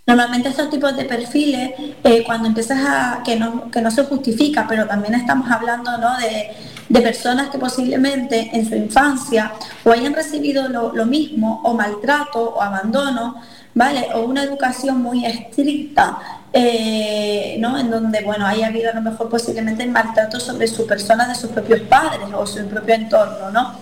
Normalmente 0.05 0.49
estos 0.49 0.69
tipos 0.69 0.95
de 0.95 1.05
perfiles, 1.05 1.72
eh, 2.03 2.23
cuando 2.23 2.49
empiezas 2.49 2.80
a, 2.85 3.23
que 3.23 3.38
no, 3.38 3.72
que 3.72 3.81
no 3.81 3.89
se 3.89 4.03
justifica, 4.03 4.65
pero 4.69 4.85
también 4.85 5.15
estamos 5.15 5.49
hablando 5.49 5.97
¿no? 5.97 6.17
de, 6.17 6.51
de 6.89 7.01
personas 7.01 7.49
que 7.49 7.57
posiblemente 7.57 8.51
en 8.53 8.67
su 8.67 8.75
infancia 8.75 9.53
o 9.83 9.91
hayan 9.91 10.14
recibido 10.14 10.67
lo, 10.67 10.93
lo 10.93 11.05
mismo, 11.05 11.61
o 11.64 11.73
maltrato, 11.73 12.39
o 12.55 12.61
abandono, 12.61 13.41
¿vale? 13.73 14.09
O 14.14 14.22
una 14.22 14.43
educación 14.43 15.01
muy 15.01 15.25
estricta 15.25 16.19
eh, 16.53 17.57
¿no? 17.59 17.77
en 17.77 17.90
donde 17.91 18.22
bueno, 18.22 18.45
haya 18.45 18.67
habido 18.67 18.91
a 18.91 18.95
lo 18.95 19.01
mejor 19.01 19.30
posiblemente 19.30 19.85
maltrato 19.85 20.40
sobre 20.40 20.67
su 20.67 20.88
persona 20.88 21.27
de 21.27 21.35
sus 21.35 21.51
propios 21.51 21.82
padres 21.82 22.27
o 22.33 22.45
su 22.45 22.65
propio 22.67 22.95
entorno. 22.95 23.51
¿no? 23.51 23.75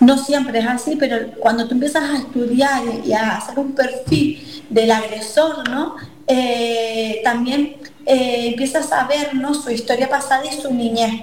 no 0.00 0.18
siempre 0.18 0.58
es 0.58 0.66
así, 0.66 0.96
pero 0.96 1.30
cuando 1.38 1.66
tú 1.66 1.74
empiezas 1.74 2.10
a 2.10 2.16
estudiar 2.16 2.82
y 3.04 3.12
a 3.12 3.36
hacer 3.36 3.58
un 3.58 3.72
perfil 3.72 4.64
del 4.68 4.90
agresor, 4.90 5.68
¿no? 5.68 5.96
Eh, 6.26 7.20
también 7.24 7.76
eh, 8.04 8.48
empiezas 8.48 8.92
a 8.92 9.06
ver 9.06 9.34
¿no? 9.34 9.54
su 9.54 9.70
historia 9.70 10.08
pasada 10.08 10.44
y 10.44 10.60
su 10.60 10.72
niñez. 10.72 11.22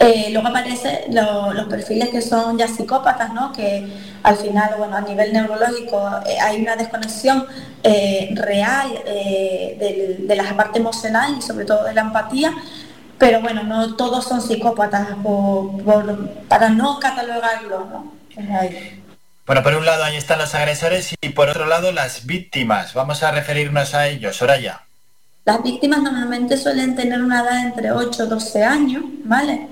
Eh, 0.00 0.28
luego 0.30 0.48
aparecen 0.48 1.12
los 1.12 1.66
perfiles 1.68 2.08
que 2.10 2.22
son 2.22 2.56
ya 2.56 2.68
psicópatas, 2.68 3.32
¿no? 3.32 3.52
que 3.52 3.84
al 4.22 4.36
final, 4.36 4.74
bueno, 4.78 4.96
a 4.96 5.00
nivel 5.00 5.32
neurológico 5.32 6.08
eh, 6.24 6.38
hay 6.40 6.62
una 6.62 6.76
desconexión 6.76 7.46
eh, 7.82 8.30
real 8.34 8.92
de, 9.04 10.34
la 10.36 10.56
parte 10.56 10.78
emocional 10.78 11.34
y 11.36 11.42
sobre 11.42 11.64
todo 11.64 11.84
de 11.84 11.94
la 11.94 12.02
empatía, 12.02 12.54
pero 13.18 13.40
bueno, 13.40 13.64
no 13.64 13.96
todos 13.96 14.24
son 14.24 14.40
psicópatas 14.40 15.08
para 16.48 16.68
no 16.68 17.00
catalogarlo. 17.00 17.86
¿no? 17.86 18.12
Bueno, 19.46 19.62
por 19.64 19.74
un 19.74 19.84
lado 19.84 20.04
ahí 20.04 20.16
están 20.16 20.38
los 20.38 20.54
agresores 20.54 21.14
y 21.20 21.28
por 21.30 21.48
otro 21.48 21.66
lado 21.66 21.90
las 21.90 22.24
víctimas. 22.24 22.94
Vamos 22.94 23.22
a 23.24 23.32
referirnos 23.32 23.94
a 23.94 24.06
ellos. 24.06 24.36
Soraya. 24.36 24.87
Las 25.48 25.62
víctimas 25.62 26.02
normalmente 26.02 26.58
suelen 26.58 26.94
tener 26.94 27.22
una 27.22 27.40
edad 27.40 27.64
entre 27.64 27.90
8 27.90 28.24
y 28.24 28.28
12 28.28 28.64
años, 28.64 29.02
¿vale? 29.24 29.68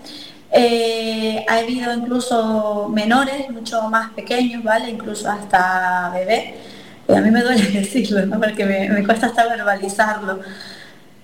Eh, 0.51 1.45
ha 1.47 1.59
habido 1.59 1.93
incluso 1.93 2.89
menores, 2.89 3.51
mucho 3.51 3.83
más 3.91 4.09
pequeños, 4.13 4.65
¿vale? 4.65 4.89
Incluso 4.89 5.31
hasta 5.31 6.11
bebés. 6.15 6.55
Y 7.07 7.13
a 7.13 7.21
mí 7.21 7.31
me 7.31 7.43
duele 7.43 7.63
decirlo, 7.81 8.25
¿no? 8.25 8.41
Porque 8.41 8.65
me, 8.65 9.05
cuesta 9.05 9.27
hasta 9.27 9.47
verbalizarlo. 9.49 10.41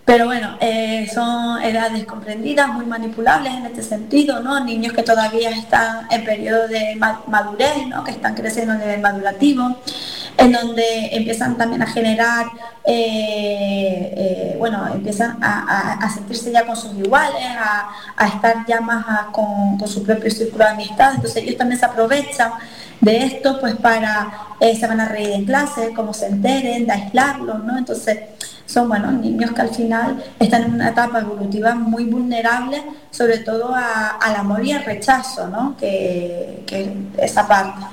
Pero 0.05 0.27
bueno, 0.27 0.59
eh, 0.61 1.09
son 1.11 1.63
edades 1.63 2.05
comprendidas, 2.05 2.69
muy 2.75 2.85
manipulables 2.85 3.55
en 3.55 3.65
este 3.65 3.83
sentido, 3.83 4.41
¿no? 4.41 4.63
Niños 4.63 4.93
que 4.93 5.03
todavía 5.03 5.49
están 5.49 6.09
en 6.11 6.27
periodo 6.27 6.69
de 6.69 6.97
madurez, 7.27 7.87
¿no? 7.89 8.05
Que 8.05 8.11
están 8.11 8.35
creciendo 8.35 8.75
a 8.75 8.77
nivel 8.77 9.01
madurativo, 9.01 9.79
en 10.37 10.53
donde 10.53 11.11
empiezan 11.13 11.57
también 11.57 11.83
a 11.83 11.87
generar, 11.87 12.47
eh, 12.85 14.15
eh, 14.17 14.57
bueno, 14.59 14.87
empiezan 14.93 15.39
a, 15.43 16.11
sentirse 16.13 16.51
ya 16.51 16.67
con 16.67 16.77
sus 16.77 16.95
iguales, 16.95 17.45
a, 18.17 18.27
estar 18.27 18.65
ya 18.67 18.81
más 18.81 19.27
con, 19.33 19.79
su 19.87 20.03
propio 20.03 20.31
círculo 20.31 20.65
de 20.65 20.71
amistad. 20.71 21.15
Entonces 21.15 21.43
ellos 21.43 21.57
también 21.57 21.79
se 21.79 21.87
aprovechan 21.87 22.53
de 23.01 23.25
esto, 23.25 23.61
pues 23.61 23.77
para, 23.77 24.33
se 24.61 24.87
van 24.87 25.01
a 25.01 25.09
reír 25.09 25.31
en 25.31 25.45
clase, 25.45 25.93
como 25.95 26.15
se 26.15 26.27
enteren, 26.27 26.87
de 26.87 26.93
aislarlos, 26.93 27.65
¿no? 27.65 27.77
Entonces 27.77 28.19
son 28.73 28.89
bueno, 28.89 29.13
niños 29.13 29.53
que 29.53 29.61
al 29.61 29.71
final 29.71 30.23
están 30.39 30.65
en 30.65 30.75
una 30.75 30.89
etapa 30.91 31.21
evolutiva 31.21 31.75
muy 31.75 32.05
vulnerable, 32.05 32.83
sobre 33.11 33.39
todo 33.39 33.75
al 33.75 34.37
amor 34.37 34.65
y 34.65 34.73
al 34.73 34.85
rechazo, 34.85 35.49
¿no? 35.49 35.77
que, 35.77 36.65
esa 37.19 37.47
parte. 37.47 37.85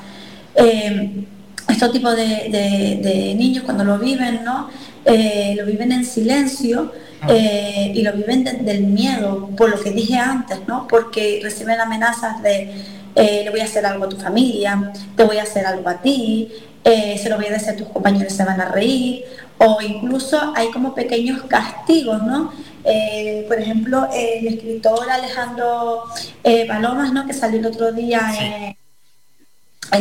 Eh, 0.55 1.25
estos 1.69 1.91
tipos 1.91 2.15
de, 2.15 3.35
niños 3.37 3.63
cuando 3.63 3.83
lo 3.83 3.97
viven, 3.97 4.43
¿no? 4.43 4.69
Eh, 5.05 5.55
lo 5.57 5.65
viven 5.65 5.91
en 5.91 6.05
silencio 6.05 6.91
eh, 7.27 7.91
y 7.95 8.01
lo 8.01 8.13
viven 8.13 8.43
del 8.43 8.83
miedo, 8.83 9.49
por 9.55 9.69
lo 9.69 9.79
que 9.79 9.91
dije 9.91 10.17
antes, 10.17 10.59
¿no? 10.67 10.87
porque 10.87 11.39
reciben 11.41 11.79
amenazas 11.79 12.41
de 12.43 12.99
le 13.15 13.49
voy 13.49 13.59
a 13.59 13.65
hacer 13.65 13.85
algo 13.85 14.05
a 14.05 14.09
tu 14.09 14.17
familia, 14.17 14.93
te 15.15 15.23
voy 15.23 15.37
a 15.37 15.43
hacer 15.43 15.65
algo 15.65 15.89
a 15.89 16.01
ti, 16.01 16.49
se 16.83 17.29
lo 17.29 17.35
voy 17.35 17.47
a 17.47 17.51
decir 17.51 17.69
a 17.69 17.75
tus 17.75 17.87
compañeros, 17.89 18.31
se 18.31 18.45
van 18.45 18.61
a 18.61 18.65
reír, 18.65 19.25
o 19.59 19.77
incluso 19.81 20.53
hay 20.55 20.71
como 20.71 20.95
pequeños 20.95 21.43
castigos, 21.43 22.23
¿no? 22.23 22.51
Eh, 22.85 23.45
por 23.47 23.59
ejemplo, 23.59 24.07
el 24.13 24.47
escritor 24.47 25.09
Alejandro 25.09 26.03
eh, 26.43 26.65
Palomas, 26.65 27.11
¿no? 27.11 27.27
Que 27.27 27.33
salió 27.33 27.59
el 27.59 27.65
otro 27.65 27.91
día 27.91 28.21
en, 28.39 28.77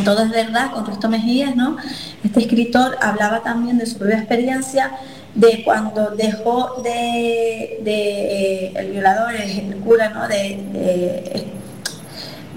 Todo 0.05 0.23
es 0.23 0.31
Verdad 0.31 0.70
con 0.70 0.86
Resto 0.86 1.08
Mejías, 1.08 1.57
¿no? 1.57 1.76
Este 2.23 2.41
escritor 2.41 2.97
hablaba 3.00 3.41
también 3.41 3.78
de 3.78 3.86
su 3.86 3.99
propia 3.99 4.18
experiencia 4.18 4.92
de 5.34 5.62
cuando 5.65 6.10
dejó 6.10 6.81
de, 6.83 7.81
eh, 7.84 8.73
el 8.75 8.91
violador, 8.92 9.34
el, 9.34 9.76
cura, 9.76 10.10
¿no? 10.10 10.28
de 10.28 11.47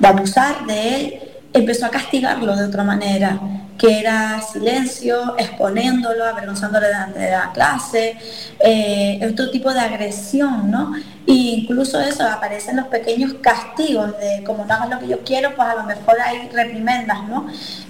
abusar 0.01 0.65
de 0.65 0.95
él, 0.95 1.19
empezó 1.53 1.85
a 1.85 1.89
castigarlo 1.89 2.55
de 2.55 2.65
otra 2.65 2.83
manera 2.83 3.39
que 3.81 3.99
era 3.99 4.39
silencio, 4.43 5.35
exponiéndolo, 5.39 6.23
avergonzándolo 6.23 6.85
delante 6.85 7.17
de 7.17 7.31
la 7.31 7.51
clase, 7.51 8.15
eh, 8.59 9.27
otro 9.33 9.49
tipo 9.49 9.73
de 9.73 9.79
agresión, 9.79 10.69
¿no? 10.69 10.93
E 11.25 11.33
incluso 11.33 11.99
eso, 11.99 12.23
aparecen 12.27 12.75
los 12.75 12.85
pequeños 12.89 13.33
castigos 13.41 14.15
de 14.19 14.43
como 14.43 14.65
no 14.65 14.73
hagas 14.75 14.89
lo 14.91 14.99
que 14.99 15.07
yo 15.07 15.19
quiero, 15.21 15.55
pues 15.55 15.67
a 15.67 15.73
lo 15.73 15.83
mejor 15.85 16.15
hay 16.23 16.47
reprimendas, 16.49 17.27
¿no? 17.27 17.47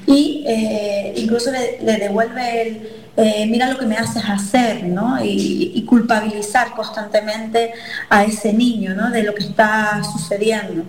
Y 0.08 0.46
eh, 0.48 1.14
incluso 1.18 1.52
le, 1.52 1.98
devuelve 1.98 2.62
el, 2.62 2.90
eh, 3.18 3.46
mira 3.48 3.68
lo 3.68 3.78
que 3.78 3.86
me 3.86 3.98
haces 3.98 4.24
hacer, 4.24 4.86
¿no? 4.86 5.22
Y, 5.22 5.74
y, 5.76 5.84
culpabilizar 5.84 6.72
constantemente 6.72 7.74
a 8.10 8.24
ese 8.24 8.54
niño, 8.54 8.96
¿no? 8.96 9.10
De 9.12 9.24
lo 9.24 9.36
que 9.36 9.44
está 9.44 10.02
sucediendo. 10.06 10.86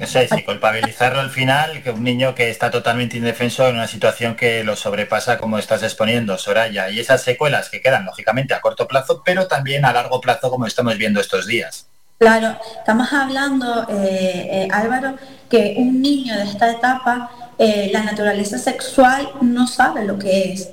Eso 0.00 0.20
es, 0.20 0.30
y 0.32 0.42
culpabilizarlo 0.42 1.20
al 1.20 1.30
final, 1.30 1.82
que 1.82 1.90
un 1.90 2.04
niño 2.04 2.34
que 2.34 2.50
está 2.50 2.70
totalmente 2.70 3.16
indefenso 3.16 3.66
en 3.66 3.74
una 3.74 3.88
situación 3.88 4.36
que 4.36 4.62
lo 4.62 4.76
sobrepasa 4.76 5.38
como 5.38 5.58
estás 5.58 5.82
exponiendo, 5.82 6.38
Soraya, 6.38 6.88
y 6.88 7.00
esas 7.00 7.22
secuelas 7.22 7.68
que 7.68 7.80
quedan 7.80 8.04
lógicamente 8.04 8.54
a 8.54 8.60
corto 8.60 8.86
plazo, 8.86 9.22
pero 9.24 9.48
también 9.48 9.84
a 9.84 9.92
largo 9.92 10.20
plazo 10.20 10.50
como 10.50 10.66
estamos 10.66 10.96
viendo 10.96 11.20
estos 11.20 11.46
días. 11.46 11.88
Claro, 12.18 12.56
estamos 12.76 13.12
hablando, 13.12 13.86
eh, 13.88 14.48
eh, 14.50 14.68
Álvaro, 14.72 15.16
que 15.48 15.74
un 15.78 16.02
niño 16.02 16.36
de 16.36 16.44
esta 16.44 16.70
etapa, 16.70 17.30
eh, 17.58 17.90
la 17.92 18.02
naturaleza 18.02 18.58
sexual 18.58 19.30
no 19.40 19.66
sabe 19.66 20.04
lo 20.04 20.18
que 20.18 20.52
es. 20.52 20.70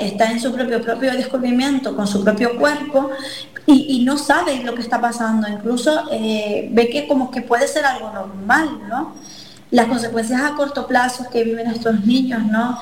Está 0.00 0.30
en 0.30 0.40
su 0.40 0.52
propio, 0.52 0.80
propio 0.82 1.12
descubrimiento, 1.12 1.94
con 1.94 2.06
su 2.06 2.24
propio 2.24 2.56
cuerpo, 2.58 3.10
y, 3.66 4.02
no 4.04 4.16
sabe 4.16 4.62
lo 4.64 4.74
que 4.74 4.80
está 4.80 5.00
pasando. 5.00 5.46
Incluso 5.46 6.04
ve 6.10 6.88
que 6.90 7.06
como 7.06 7.30
que 7.30 7.42
puede 7.42 7.68
ser 7.68 7.84
algo 7.84 8.10
normal, 8.10 8.80
¿no? 8.88 9.14
Las 9.70 9.86
consecuencias 9.86 10.40
a 10.40 10.54
corto 10.54 10.86
plazo 10.86 11.28
que 11.30 11.44
viven 11.44 11.66
estos 11.66 12.04
niños, 12.04 12.42
¿no? 12.44 12.78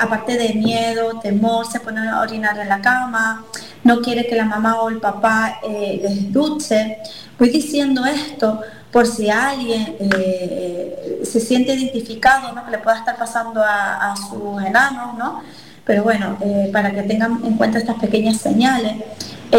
aparte 0.00 0.36
de 0.36 0.52
miedo, 0.54 1.20
temor, 1.20 1.64
se 1.70 1.78
ponen 1.78 2.08
a 2.08 2.20
orinar 2.20 2.58
en 2.58 2.68
la 2.68 2.82
cama, 2.82 3.44
no 3.84 4.00
quiere 4.00 4.26
que 4.26 4.34
la 4.34 4.46
mamá 4.46 4.80
o 4.80 4.88
el 4.88 4.98
papá 4.98 5.60
eh, 5.62 6.00
les 6.02 6.32
duche. 6.32 6.98
Voy 7.38 7.50
diciendo 7.50 8.04
esto 8.04 8.60
por 8.90 9.06
si 9.06 9.28
alguien 9.28 9.96
eh, 10.00 11.20
se 11.24 11.38
siente 11.38 11.74
identificado, 11.74 12.52
¿no? 12.52 12.64
que 12.64 12.70
le 12.70 12.78
pueda 12.78 12.98
estar 12.98 13.16
pasando 13.16 13.62
a, 13.62 14.14
sus 14.16 14.62
enanos, 14.62 15.18
¿no? 15.18 15.42
Pero 15.84 16.02
bueno, 16.02 16.38
eh, 16.40 16.70
para 16.72 16.92
que 16.92 17.02
tengan 17.02 17.44
en 17.44 17.56
cuenta 17.56 17.78
estas 17.78 17.96
pequeñas 17.96 18.38
señales, 18.38 18.94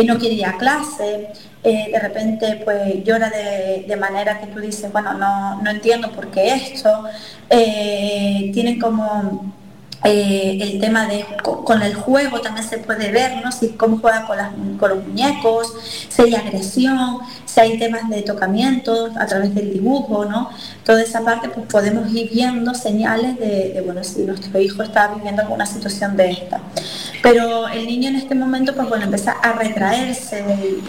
no 0.05 0.17
quiere 0.17 0.35
ir 0.35 0.45
a 0.45 0.57
clase, 0.57 1.29
de 1.63 1.99
repente 2.01 2.61
pues 2.65 3.01
llora 3.05 3.29
de, 3.29 3.95
manera 3.95 4.41
que 4.41 4.47
tú 4.47 4.59
dices, 4.59 4.91
bueno, 4.91 5.13
no, 5.13 5.61
no 5.61 5.71
entiendo 5.71 6.11
por 6.11 6.31
qué 6.31 6.53
esto, 6.53 7.05
tienen 7.47 8.77
como 8.77 9.53
eh, 10.05 10.59
el 10.61 10.79
tema 10.79 11.07
de 11.07 11.25
con, 11.41 11.81
el 11.81 11.95
juego 11.95 12.39
también 12.39 12.67
se 12.67 12.77
puede 12.77 13.11
ver, 13.11 13.43
¿no? 13.43 13.51
Si 13.51 13.69
cómo 13.69 13.97
juega 13.97 14.27
con, 14.27 14.37
los 14.37 15.05
muñecos, 15.07 15.73
si 16.09 16.21
hay 16.21 16.35
agresión, 16.35 17.19
si 17.45 17.59
hay 17.59 17.79
temas 17.79 18.07
de 18.09 18.21
tocamiento 18.21 19.09
a 19.19 19.25
través 19.25 19.55
del 19.55 19.73
dibujo, 19.73 20.25
¿no? 20.25 20.49
Toda 20.83 21.01
esa 21.01 21.21
parte 21.21 21.49
pues 21.49 21.65
podemos 21.65 22.11
ir 22.13 22.29
viendo 22.29 22.73
señales 22.75 23.39
de, 23.39 23.81
bueno, 23.83 24.03
si 24.03 24.21
nuestro 24.21 24.59
hijo 24.59 24.83
está 24.83 25.07
viviendo 25.07 25.41
alguna 25.41 25.65
situación 25.65 26.15
de 26.15 26.31
esta. 26.31 26.61
Pero 27.23 27.67
el 27.67 27.87
niño 27.87 28.09
en 28.09 28.17
este 28.17 28.35
momento 28.35 28.75
pues 28.75 28.87
bueno, 28.87 29.05
empieza 29.05 29.31
a 29.31 29.53
retraerse 29.53 30.45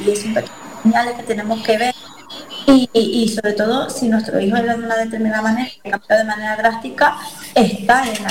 y 0.07 0.11
es 0.11 0.25
un 0.25 0.37
señales 0.83 1.15
que 1.15 1.23
tenemos 1.23 1.63
que 1.63 1.79
ver 1.79 1.95
y, 2.67 3.29
sobre 3.29 3.53
todo 3.53 3.89
si 3.91 4.09
nuestro 4.09 4.41
hijo 4.41 4.57
de 4.57 4.75
una 4.75 4.97
determinada 4.97 5.43
manera, 5.43 5.71
cambia 5.83 6.17
de 6.19 6.25
manera 6.25 6.57
drástica, 6.57 7.17
está 7.55 8.03
en 8.03 8.23
la 8.23 8.31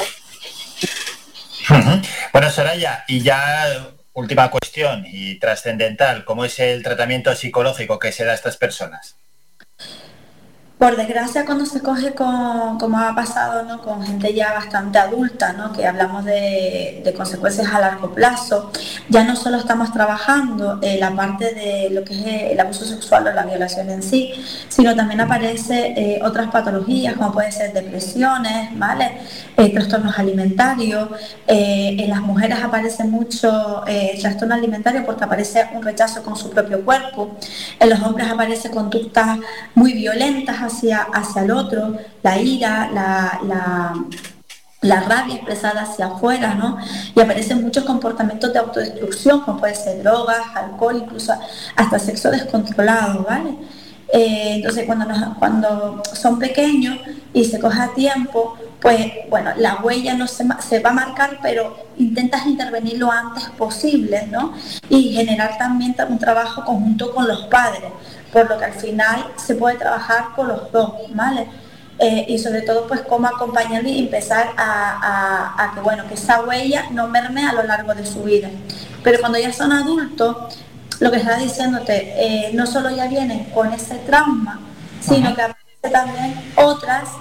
bueno, 2.31 2.49
Soraya, 2.49 3.03
y 3.07 3.21
ya 3.21 3.93
última 4.13 4.49
cuestión 4.49 5.05
y 5.07 5.39
trascendental, 5.39 6.25
¿cómo 6.25 6.45
es 6.45 6.59
el 6.59 6.83
tratamiento 6.83 7.35
psicológico 7.35 7.99
que 7.99 8.11
se 8.11 8.25
da 8.25 8.31
a 8.31 8.35
estas 8.35 8.57
personas? 8.57 9.17
Por 10.77 10.97
desgracia, 10.97 11.45
cuando 11.45 11.65
se 11.65 11.79
coge 11.79 12.13
con, 12.13 12.77
como 12.77 12.99
ha 12.99 13.15
pasado, 13.15 13.63
¿no? 13.63 13.81
con 13.81 14.05
gente 14.05 14.33
ya 14.33 14.51
bastante 14.51 14.99
adulta, 14.99 15.53
¿no? 15.53 15.71
que 15.71 15.87
hablamos 15.87 16.25
de, 16.25 17.13
consecuencias 17.15 17.73
a 17.73 17.79
largo 17.79 18.13
plazo, 18.13 18.71
ya 19.07 19.23
no 19.23 19.37
solo 19.37 19.55
estamos 19.55 19.93
trabajando 19.93 20.79
en 20.81 20.99
la 20.99 21.15
parte 21.15 21.53
de 21.53 21.89
lo 21.91 22.03
que 22.03 22.13
es 22.13 22.51
el 22.51 22.59
abuso 22.59 22.83
sexual 22.83 23.25
o 23.25 23.31
la 23.31 23.45
violación 23.45 23.89
en 23.89 24.03
sí, 24.03 24.33
sino 24.67 24.93
también 24.97 25.21
aparece 25.21 25.93
eh, 25.95 26.19
otras 26.21 26.51
patologías, 26.51 27.13
como 27.15 27.31
pueden 27.31 27.53
ser 27.53 27.71
depresiones, 27.71 28.77
¿vale? 28.77 29.19
Eh, 29.55 29.71
trastornos 29.71 30.19
alimentarios. 30.19 31.07
Eh, 31.47 31.95
en 31.99 32.09
las 32.09 32.19
mujeres 32.19 32.61
aparece 32.61 33.05
mucho 33.05 33.83
trastorno 34.19 34.55
alimentario 34.55 35.05
porque 35.05 35.23
aparece 35.23 35.69
un 35.73 35.81
rechazo 35.81 36.21
con 36.21 36.35
su 36.35 36.49
propio 36.49 36.83
cuerpo. 36.83 37.37
En 37.79 37.89
los 37.89 38.01
hombres 38.01 38.29
aparece 38.29 38.69
conductas 38.69 39.39
muy 39.73 39.93
violentas 39.93 40.64
hacia, 40.65 41.01
hacia 41.01 41.43
el 41.43 41.51
otro, 41.51 41.97
la 42.23 42.39
ira, 42.39 42.89
la, 42.91 43.39
la, 44.81 45.01
rabia 45.01 45.35
expresada 45.35 45.81
hacia 45.81 46.07
afuera, 46.07 46.53
¿no? 46.53 46.77
Y 47.15 47.19
aparecen 47.19 47.63
muchos 47.63 47.83
comportamientos 47.83 48.53
de 48.53 48.59
autodestrucción, 48.59 49.41
como 49.41 49.59
puede 49.59 49.75
ser 49.75 50.03
drogas, 50.03 50.43
alcohol, 50.53 51.01
incluso 51.03 51.33
hasta 51.75 51.99
sexo 51.99 52.29
descontrolado, 52.29 53.23
¿vale? 53.23 53.55
Eh, 54.13 54.55
entonces, 54.57 54.85
cuando, 54.85 55.35
cuando 55.39 56.03
son 56.13 56.37
pequeños 56.37 56.99
y 57.33 57.43
se 57.45 57.59
coge 57.59 57.81
a 57.81 57.93
tiempo, 57.93 58.55
pues 58.85 59.13
bueno, 59.31 59.49
la 59.57 59.77
huella 59.81 60.13
no 60.13 60.27
se, 60.27 60.43
va 60.43 60.89
a 60.91 60.93
marcar, 60.93 61.39
pero 61.41 61.75
intentas 61.97 62.45
intervenir 62.45 62.99
lo 62.99 63.11
antes 63.11 63.45
posible, 63.57 64.27
¿no? 64.29 64.53
Y 64.89 65.15
generar 65.15 65.57
también 65.57 65.95
un 66.07 66.19
trabajo 66.19 66.63
conjunto 66.63 67.11
con 67.11 67.27
los 67.27 67.45
padres, 67.47 67.91
por 68.35 68.49
lo 68.49 68.57
que 68.57 68.65
al 68.65 68.73
final 68.73 69.27
se 69.37 69.55
puede 69.55 69.77
trabajar 69.77 70.31
con 70.35 70.49
los 70.49 70.69
dos, 70.69 70.91
¿vale? 71.11 71.47
Eh, 71.99 72.25
y 72.27 72.37
sobre 72.37 72.63
todo 72.63 72.85
pues 72.85 72.99
cómo 73.07 73.27
acompañarle 73.27 73.89
y 73.89 73.99
empezar 73.99 74.49
a, 74.57 75.71
que 75.73 75.79
bueno 75.79 76.05
que 76.09 76.15
esa 76.15 76.41
huella 76.41 76.87
no 76.91 77.07
merme 77.07 77.45
a 77.47 77.53
lo 77.53 77.63
largo 77.63 77.95
de 77.95 78.05
su 78.05 78.23
vida 78.23 78.49
pero 79.01 79.21
cuando 79.21 79.39
ya 79.39 79.53
son 79.53 79.71
adultos 79.71 80.59
lo 80.99 81.09
que 81.09 81.17
está 81.17 81.37
diciéndote 81.37 82.13
eh, 82.17 82.51
no 82.53 82.67
solo 82.67 82.89
ya 82.89 83.07
vienen 83.07 83.45
con 83.45 83.71
ese 83.71 83.95
trauma 83.99 84.59
sino 84.99 85.33
que 85.33 85.41
aparece 85.41 85.89
también 85.89 86.35
otras 86.57 87.11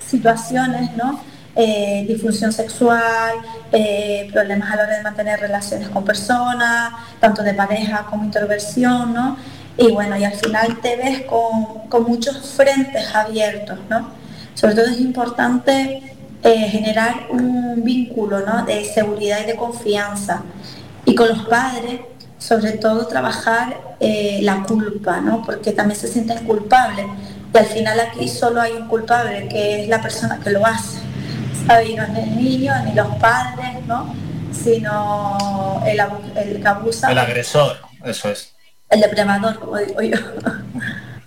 situaciones 0.00 0.96
no 0.96 1.20
eh, 1.54 2.06
disfunción 2.08 2.50
sexual, 2.50 3.34
problemas 4.32 4.72
a 4.72 4.76
la 4.76 4.82
hora 4.84 4.96
de 4.96 5.02
mantener 5.02 5.38
relaciones 5.38 5.90
con 5.90 6.02
personas, 6.02 6.94
tanto 7.20 7.42
de 7.42 7.52
pareja 7.52 8.06
como 8.08 8.24
introversión, 8.24 9.12
¿no? 9.12 9.36
Y 9.76 9.90
bueno, 9.90 10.16
y 10.16 10.24
al 10.24 10.34
final 10.34 10.80
te 10.80 10.96
ves 10.96 11.22
con, 11.22 12.02
muchos 12.04 12.54
frentes 12.56 13.14
abiertos, 13.14 13.78
¿no? 13.88 14.10
Sobre 14.54 14.74
todo 14.74 14.86
es 14.86 15.00
importante 15.00 16.02
eh, 16.42 16.68
generar 16.68 17.26
un 17.30 17.82
vínculo 17.82 18.40
¿no? 18.40 18.64
de 18.64 18.84
seguridad 18.84 19.40
y 19.42 19.46
de 19.46 19.56
confianza. 19.56 20.42
Y 21.04 21.14
con 21.14 21.28
los 21.28 21.46
padres, 21.46 22.00
sobre 22.38 22.72
todo 22.72 23.06
trabajar 23.06 23.96
eh, 23.98 24.40
la 24.42 24.62
culpa, 24.62 25.20
¿no? 25.20 25.42
Porque 25.42 25.72
también 25.72 25.98
se 25.98 26.08
sienten 26.08 26.44
culpables. 26.44 27.06
Y 27.52 27.58
al 27.58 27.66
final 27.66 28.00
aquí 28.00 28.28
solo 28.28 28.60
hay 28.60 28.72
un 28.72 28.88
culpable, 28.88 29.48
que 29.48 29.82
es 29.82 29.88
la 29.88 30.02
persona 30.02 30.38
que 30.42 30.50
lo 30.50 30.64
hace. 30.66 30.98
Y 31.88 31.94
no 31.94 32.02
es 32.02 32.18
el 32.18 32.36
niño, 32.36 32.72
ni 32.84 32.92
los 32.92 33.14
padres, 33.16 33.84
¿no? 33.86 34.14
Sino 34.52 35.82
el, 35.86 36.00
el 36.36 36.60
que 36.60 36.68
abusa. 36.68 37.10
El 37.10 37.18
agresor, 37.18 37.78
eso 38.04 38.30
es 38.30 38.51
el 38.92 39.00
depredador, 39.00 39.58
como 39.58 39.78
digo 39.78 40.02
yo. 40.02 40.16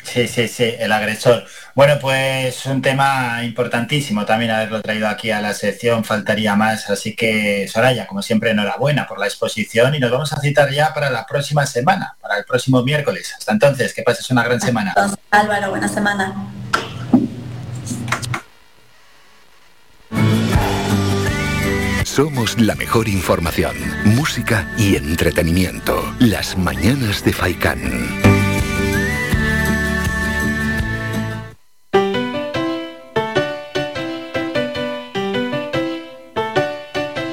Sí, 0.03 0.27
sí, 0.27 0.47
sí, 0.47 0.75
el 0.77 0.91
agresor. 0.91 1.45
Bueno, 1.73 1.95
pues 1.99 2.65
un 2.67 2.81
tema 2.81 3.43
importantísimo 3.43 4.23
también 4.23 4.51
haberlo 4.51 4.81
traído 4.81 5.07
aquí 5.07 5.31
a 5.31 5.41
la 5.41 5.53
sección, 5.53 6.03
faltaría 6.05 6.55
más. 6.55 6.89
Así 6.89 7.15
que, 7.15 7.67
Soraya, 7.67 8.05
como 8.05 8.21
siempre, 8.21 8.51
enhorabuena 8.51 9.07
por 9.07 9.19
la 9.19 9.25
exposición 9.25 9.95
y 9.95 9.99
nos 9.99 10.11
vamos 10.11 10.31
a 10.31 10.39
citar 10.39 10.71
ya 10.71 10.93
para 10.93 11.09
la 11.09 11.25
próxima 11.25 11.65
semana, 11.65 12.15
para 12.21 12.37
el 12.37 12.45
próximo 12.45 12.83
miércoles. 12.83 13.33
Hasta 13.37 13.51
entonces, 13.51 13.93
que 13.93 14.03
pases 14.03 14.29
una 14.29 14.43
gran 14.43 14.61
semana. 14.61 14.93
Álvaro, 15.31 15.71
buena 15.71 15.87
semana. 15.87 16.33
Somos 22.15 22.57
la 22.57 22.75
mejor 22.75 23.09
información, 23.09 23.75
música 24.05 24.73
y 24.77 24.95
entretenimiento. 24.95 26.01
Las 26.19 26.57
mañanas 26.57 27.25
de 27.25 27.33
Faikán. 27.33 27.81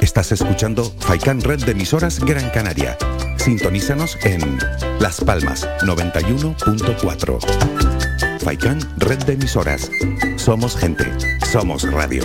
Estás 0.01 0.33
escuchando 0.33 0.93
Faikán 0.99 1.41
Red 1.43 1.65
de 1.65 1.71
emisoras 1.71 2.19
Gran 2.19 2.51
Canaria. 2.51 2.99
Sintonízanos 3.37 4.19
en 4.25 4.59
Las 4.99 5.21
Palmas 5.21 5.65
91.4. 5.83 8.41
Faikán 8.41 8.81
Red 8.97 9.23
de 9.27 9.35
emisoras. 9.35 9.89
Somos 10.35 10.77
gente, 10.77 11.05
somos 11.53 11.89
radio. 11.89 12.25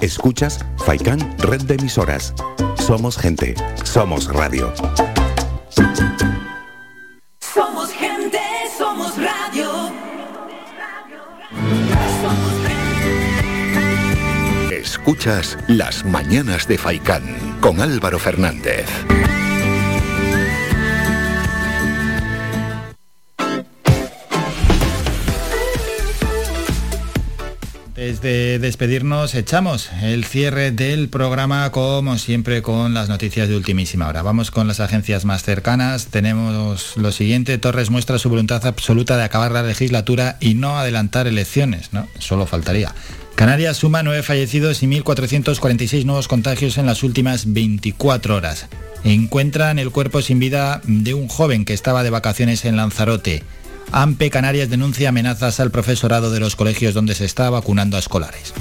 Escuchas 0.00 0.64
Faikan 0.84 1.18
Red 1.38 1.62
de 1.62 1.74
Emisoras. 1.74 2.32
Somos 2.76 3.18
gente. 3.18 3.54
Somos 3.82 4.32
radio. 4.32 4.72
Somos 7.40 7.90
gente, 7.92 8.38
somos 8.76 9.16
radio. 9.16 9.68
Escuchas 14.70 15.58
Las 15.66 16.04
Mañanas 16.04 16.68
de 16.68 16.78
Faikán 16.78 17.58
con 17.60 17.80
Álvaro 17.80 18.20
Fernández. 18.20 18.86
Desde 27.98 28.60
despedirnos 28.60 29.34
echamos 29.34 29.90
el 30.02 30.24
cierre 30.24 30.70
del 30.70 31.08
programa 31.08 31.68
como 31.72 32.16
siempre 32.16 32.62
con 32.62 32.94
las 32.94 33.08
noticias 33.08 33.48
de 33.48 33.56
ultimísima 33.56 34.06
hora. 34.06 34.22
Vamos 34.22 34.52
con 34.52 34.68
las 34.68 34.78
agencias 34.78 35.24
más 35.24 35.42
cercanas. 35.42 36.06
Tenemos 36.06 36.96
lo 36.96 37.10
siguiente, 37.10 37.58
Torres 37.58 37.90
muestra 37.90 38.20
su 38.20 38.28
voluntad 38.28 38.64
absoluta 38.66 39.16
de 39.16 39.24
acabar 39.24 39.50
la 39.50 39.64
legislatura 39.64 40.36
y 40.38 40.54
no 40.54 40.78
adelantar 40.78 41.26
elecciones, 41.26 41.92
¿no? 41.92 42.06
Solo 42.20 42.46
faltaría. 42.46 42.94
Canarias 43.34 43.78
suma 43.78 44.04
nueve 44.04 44.22
fallecidos 44.22 44.80
y 44.84 44.86
1.446 44.86 46.04
nuevos 46.04 46.28
contagios 46.28 46.78
en 46.78 46.86
las 46.86 47.02
últimas 47.02 47.52
24 47.52 48.36
horas. 48.36 48.68
Encuentran 49.02 49.80
el 49.80 49.90
cuerpo 49.90 50.22
sin 50.22 50.38
vida 50.38 50.82
de 50.84 51.14
un 51.14 51.26
joven 51.26 51.64
que 51.64 51.74
estaba 51.74 52.04
de 52.04 52.10
vacaciones 52.10 52.64
en 52.64 52.76
Lanzarote. 52.76 53.42
AMPE 53.92 54.30
Canarias 54.30 54.70
denuncia 54.70 55.08
amenazas 55.08 55.60
al 55.60 55.70
profesorado 55.70 56.30
de 56.30 56.40
los 56.40 56.56
colegios 56.56 56.94
donde 56.94 57.14
se 57.14 57.24
está 57.24 57.50
vacunando 57.50 57.96
a 57.96 58.00
escolares. 58.00 58.52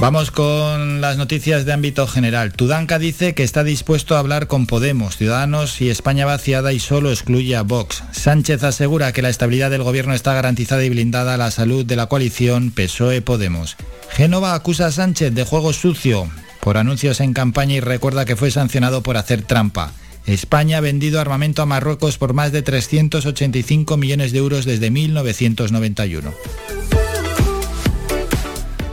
Vamos 0.00 0.30
con 0.30 1.02
las 1.02 1.18
noticias 1.18 1.66
de 1.66 1.74
ámbito 1.74 2.06
general. 2.06 2.54
Tudanca 2.54 2.98
dice 2.98 3.34
que 3.34 3.42
está 3.42 3.64
dispuesto 3.64 4.16
a 4.16 4.20
hablar 4.20 4.46
con 4.46 4.66
Podemos, 4.66 5.18
Ciudadanos 5.18 5.82
y 5.82 5.90
España 5.90 6.24
vaciada 6.24 6.72
y 6.72 6.80
solo 6.80 7.10
excluye 7.10 7.54
a 7.54 7.62
Vox. 7.62 8.02
Sánchez 8.10 8.62
asegura 8.64 9.12
que 9.12 9.20
la 9.20 9.28
estabilidad 9.28 9.70
del 9.70 9.82
gobierno 9.82 10.14
está 10.14 10.32
garantizada 10.32 10.82
y 10.84 10.88
blindada 10.88 11.34
a 11.34 11.36
la 11.36 11.50
salud 11.50 11.84
de 11.84 11.96
la 11.96 12.06
coalición 12.06 12.70
PSOE-Podemos. 12.70 13.76
Génova 14.08 14.54
acusa 14.54 14.86
a 14.86 14.90
Sánchez 14.90 15.34
de 15.34 15.44
juego 15.44 15.74
sucio 15.74 16.30
por 16.60 16.78
anuncios 16.78 17.20
en 17.20 17.34
campaña 17.34 17.74
y 17.74 17.80
recuerda 17.80 18.24
que 18.24 18.36
fue 18.36 18.50
sancionado 18.50 19.02
por 19.02 19.18
hacer 19.18 19.42
trampa. 19.42 19.92
España 20.30 20.78
ha 20.78 20.80
vendido 20.80 21.20
armamento 21.20 21.62
a 21.62 21.66
Marruecos 21.66 22.18
por 22.18 22.34
más 22.34 22.52
de 22.52 22.62
385 22.62 23.96
millones 23.96 24.32
de 24.32 24.38
euros 24.38 24.64
desde 24.64 24.90
1991. 24.90 26.32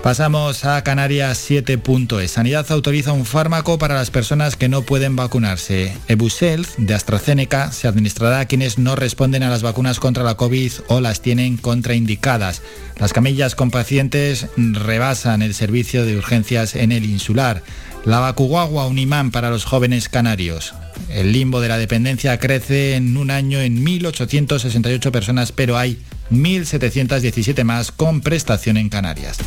Pasamos 0.08 0.64
a 0.64 0.82
Canarias 0.86 1.50
7.es. 1.50 2.32
Sanidad 2.32 2.66
autoriza 2.72 3.12
un 3.12 3.26
fármaco 3.26 3.78
para 3.78 3.96
las 3.96 4.10
personas 4.10 4.56
que 4.56 4.70
no 4.70 4.84
pueden 4.84 5.18
vacunarse. 5.18 5.98
Ebusel 6.08 6.66
de 6.78 6.94
AstraZeneca 6.94 7.74
se 7.74 7.90
administrará 7.90 8.40
a 8.40 8.46
quienes 8.46 8.78
no 8.78 8.96
responden 8.96 9.44
a 9.44 9.50
las 9.50 9.64
vacunas 9.64 10.00
contra 10.00 10.24
la 10.24 10.36
COVID 10.36 10.72
o 10.88 11.02
las 11.02 11.20
tienen 11.20 11.58
contraindicadas. 11.58 12.62
Las 12.98 13.12
camillas 13.12 13.54
con 13.56 13.70
pacientes 13.70 14.48
rebasan 14.56 15.42
el 15.42 15.54
servicio 15.54 16.06
de 16.06 16.16
urgencias 16.16 16.76
en 16.76 16.94
el 16.94 17.04
insular. 17.04 17.62
La 18.06 18.20
vacuguagua, 18.20 18.88
un 18.88 19.00
imán 19.00 19.32
para 19.32 19.50
los 19.50 19.66
jóvenes 19.66 20.08
canarios. 20.08 20.74
El 21.10 21.32
limbo 21.32 21.62
de 21.62 21.70
la 21.70 21.78
dependencia 21.78 22.38
crece 22.40 22.96
en 22.96 23.18
un 23.18 23.32
año 23.32 23.60
en 23.60 23.86
1.868 23.86 25.12
personas, 25.12 25.52
pero 25.52 25.78
hay 25.78 26.00
1.717 26.32 27.64
más 27.64 27.92
con 27.92 28.22
prestación 28.22 28.78
en 28.78 28.90
Canarias. 28.90 29.38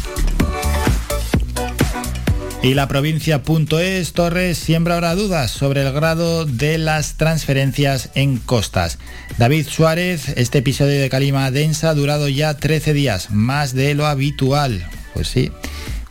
Y 2.62 2.74
la 2.74 2.88
provincia.es 2.88 4.12
Torres 4.12 4.58
siembra 4.58 4.94
ahora 4.94 5.14
dudas 5.14 5.50
sobre 5.50 5.80
el 5.80 5.92
grado 5.92 6.44
de 6.44 6.76
las 6.76 7.14
transferencias 7.14 8.10
en 8.14 8.36
costas. 8.36 8.98
David 9.38 9.66
Suárez, 9.66 10.28
este 10.36 10.58
episodio 10.58 11.00
de 11.00 11.08
Calima 11.08 11.50
Densa 11.50 11.88
ha 11.88 11.94
durado 11.94 12.28
ya 12.28 12.58
13 12.58 12.92
días, 12.92 13.30
más 13.30 13.74
de 13.74 13.94
lo 13.94 14.06
habitual. 14.06 14.86
Pues 15.14 15.28
sí. 15.28 15.50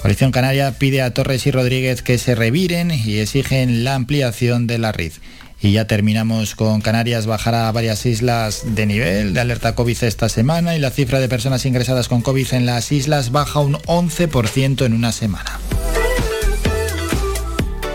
Coalición 0.02 0.32
Canaria 0.32 0.72
pide 0.80 1.02
a 1.02 1.14
Torres 1.14 1.46
y 1.46 1.52
Rodríguez 1.52 2.02
que 2.02 2.18
se 2.18 2.34
reviren 2.34 2.90
y 2.92 3.18
exigen 3.18 3.84
la 3.84 3.96
ampliación 3.96 4.66
de 4.66 4.78
la 4.78 4.94
RID. 4.94 5.12
Y 5.62 5.74
ya 5.74 5.88
terminamos 5.88 6.56
con 6.56 6.80
Canarias 6.80 7.26
bajará 7.26 7.68
a 7.68 7.72
varias 7.74 8.06
islas 8.06 8.64
de 8.66 8.86
nivel 8.86 9.34
de 9.34 9.42
alerta 9.42 9.76
COVID 9.76 10.04
esta 10.04 10.30
semana 10.30 10.78
y 10.78 10.80
la 10.80 10.90
cifra 10.90 11.20
de 11.20 11.28
personas 11.28 11.66
ingresadas 11.66 12.08
con 12.08 12.22
COVID 12.22 12.54
en 12.54 12.66
las 12.66 12.94
islas 12.94 13.32
baja 13.32 13.60
un 13.60 13.76
11% 13.76 14.86
en 14.86 14.94
una 14.94 15.12
semana. 15.12 15.60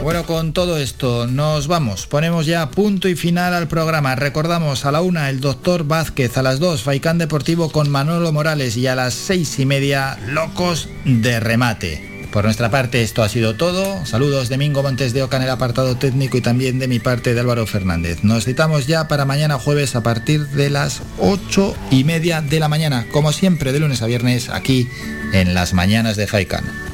Bueno, 0.05 0.27
con 0.27 0.53
todo 0.53 0.77
esto 0.77 1.27
nos 1.27 1.67
vamos. 1.67 2.07
Ponemos 2.07 2.45
ya 2.45 2.69
punto 2.69 3.09
y 3.09 3.15
final 3.15 3.55
al 3.55 3.69
programa. 3.69 4.15
Recordamos 4.15 4.85
a 4.85 4.93
la 4.93 5.01
una 5.01 5.31
el 5.31 5.41
doctor 5.41 5.85
Vázquez, 5.85 6.37
a 6.37 6.43
las 6.43 6.61
dos 6.61 6.83
Faicán 6.83 7.17
Deportivo 7.17 7.73
con 7.73 7.89
Manolo 7.89 8.31
Morales 8.31 8.77
y 8.77 8.87
a 8.87 8.97
las 8.97 9.15
seis 9.15 9.59
y 9.59 9.65
media 9.65 10.19
Locos 10.27 10.91
de 11.07 11.41
Remate. 11.41 12.27
Por 12.35 12.45
nuestra 12.45 12.71
parte 12.71 13.03
esto 13.03 13.23
ha 13.23 13.31
sido 13.31 13.57
todo. 13.57 14.05
Saludos 14.05 14.51
de 14.51 14.59
Mingo 14.59 14.83
Montes 14.83 15.15
de 15.15 15.23
Oca 15.23 15.39
en 15.39 15.45
el 15.45 15.51
apartado 15.51 15.97
técnico 15.97 16.37
y 16.37 16.43
también 16.43 16.79
de 16.79 16.87
mi 16.87 16.99
parte 16.99 17.33
de 17.33 17.41
Álvaro 17.41 17.65
Fernández. 17.67 18.25
Nos 18.25 18.45
citamos 18.45 18.87
ya 18.87 19.09
para 19.09 19.25
mañana 19.25 19.59
jueves 19.59 19.97
a 19.97 20.03
partir 20.03 20.49
de 20.49 20.69
las 20.69 21.01
ocho 21.19 21.75
y 21.91 22.05
media 22.05 22.43
de 22.43 22.61
la 22.61 22.69
mañana, 22.69 23.07
como 23.11 23.33
siempre 23.33 23.73
de 23.73 23.81
lunes 23.81 24.03
a 24.03 24.07
viernes 24.07 24.51
aquí 24.51 24.87
en 25.33 25.55
las 25.55 25.73
mañanas 25.73 26.19
de 26.19 26.27
Faicán. 26.27 26.94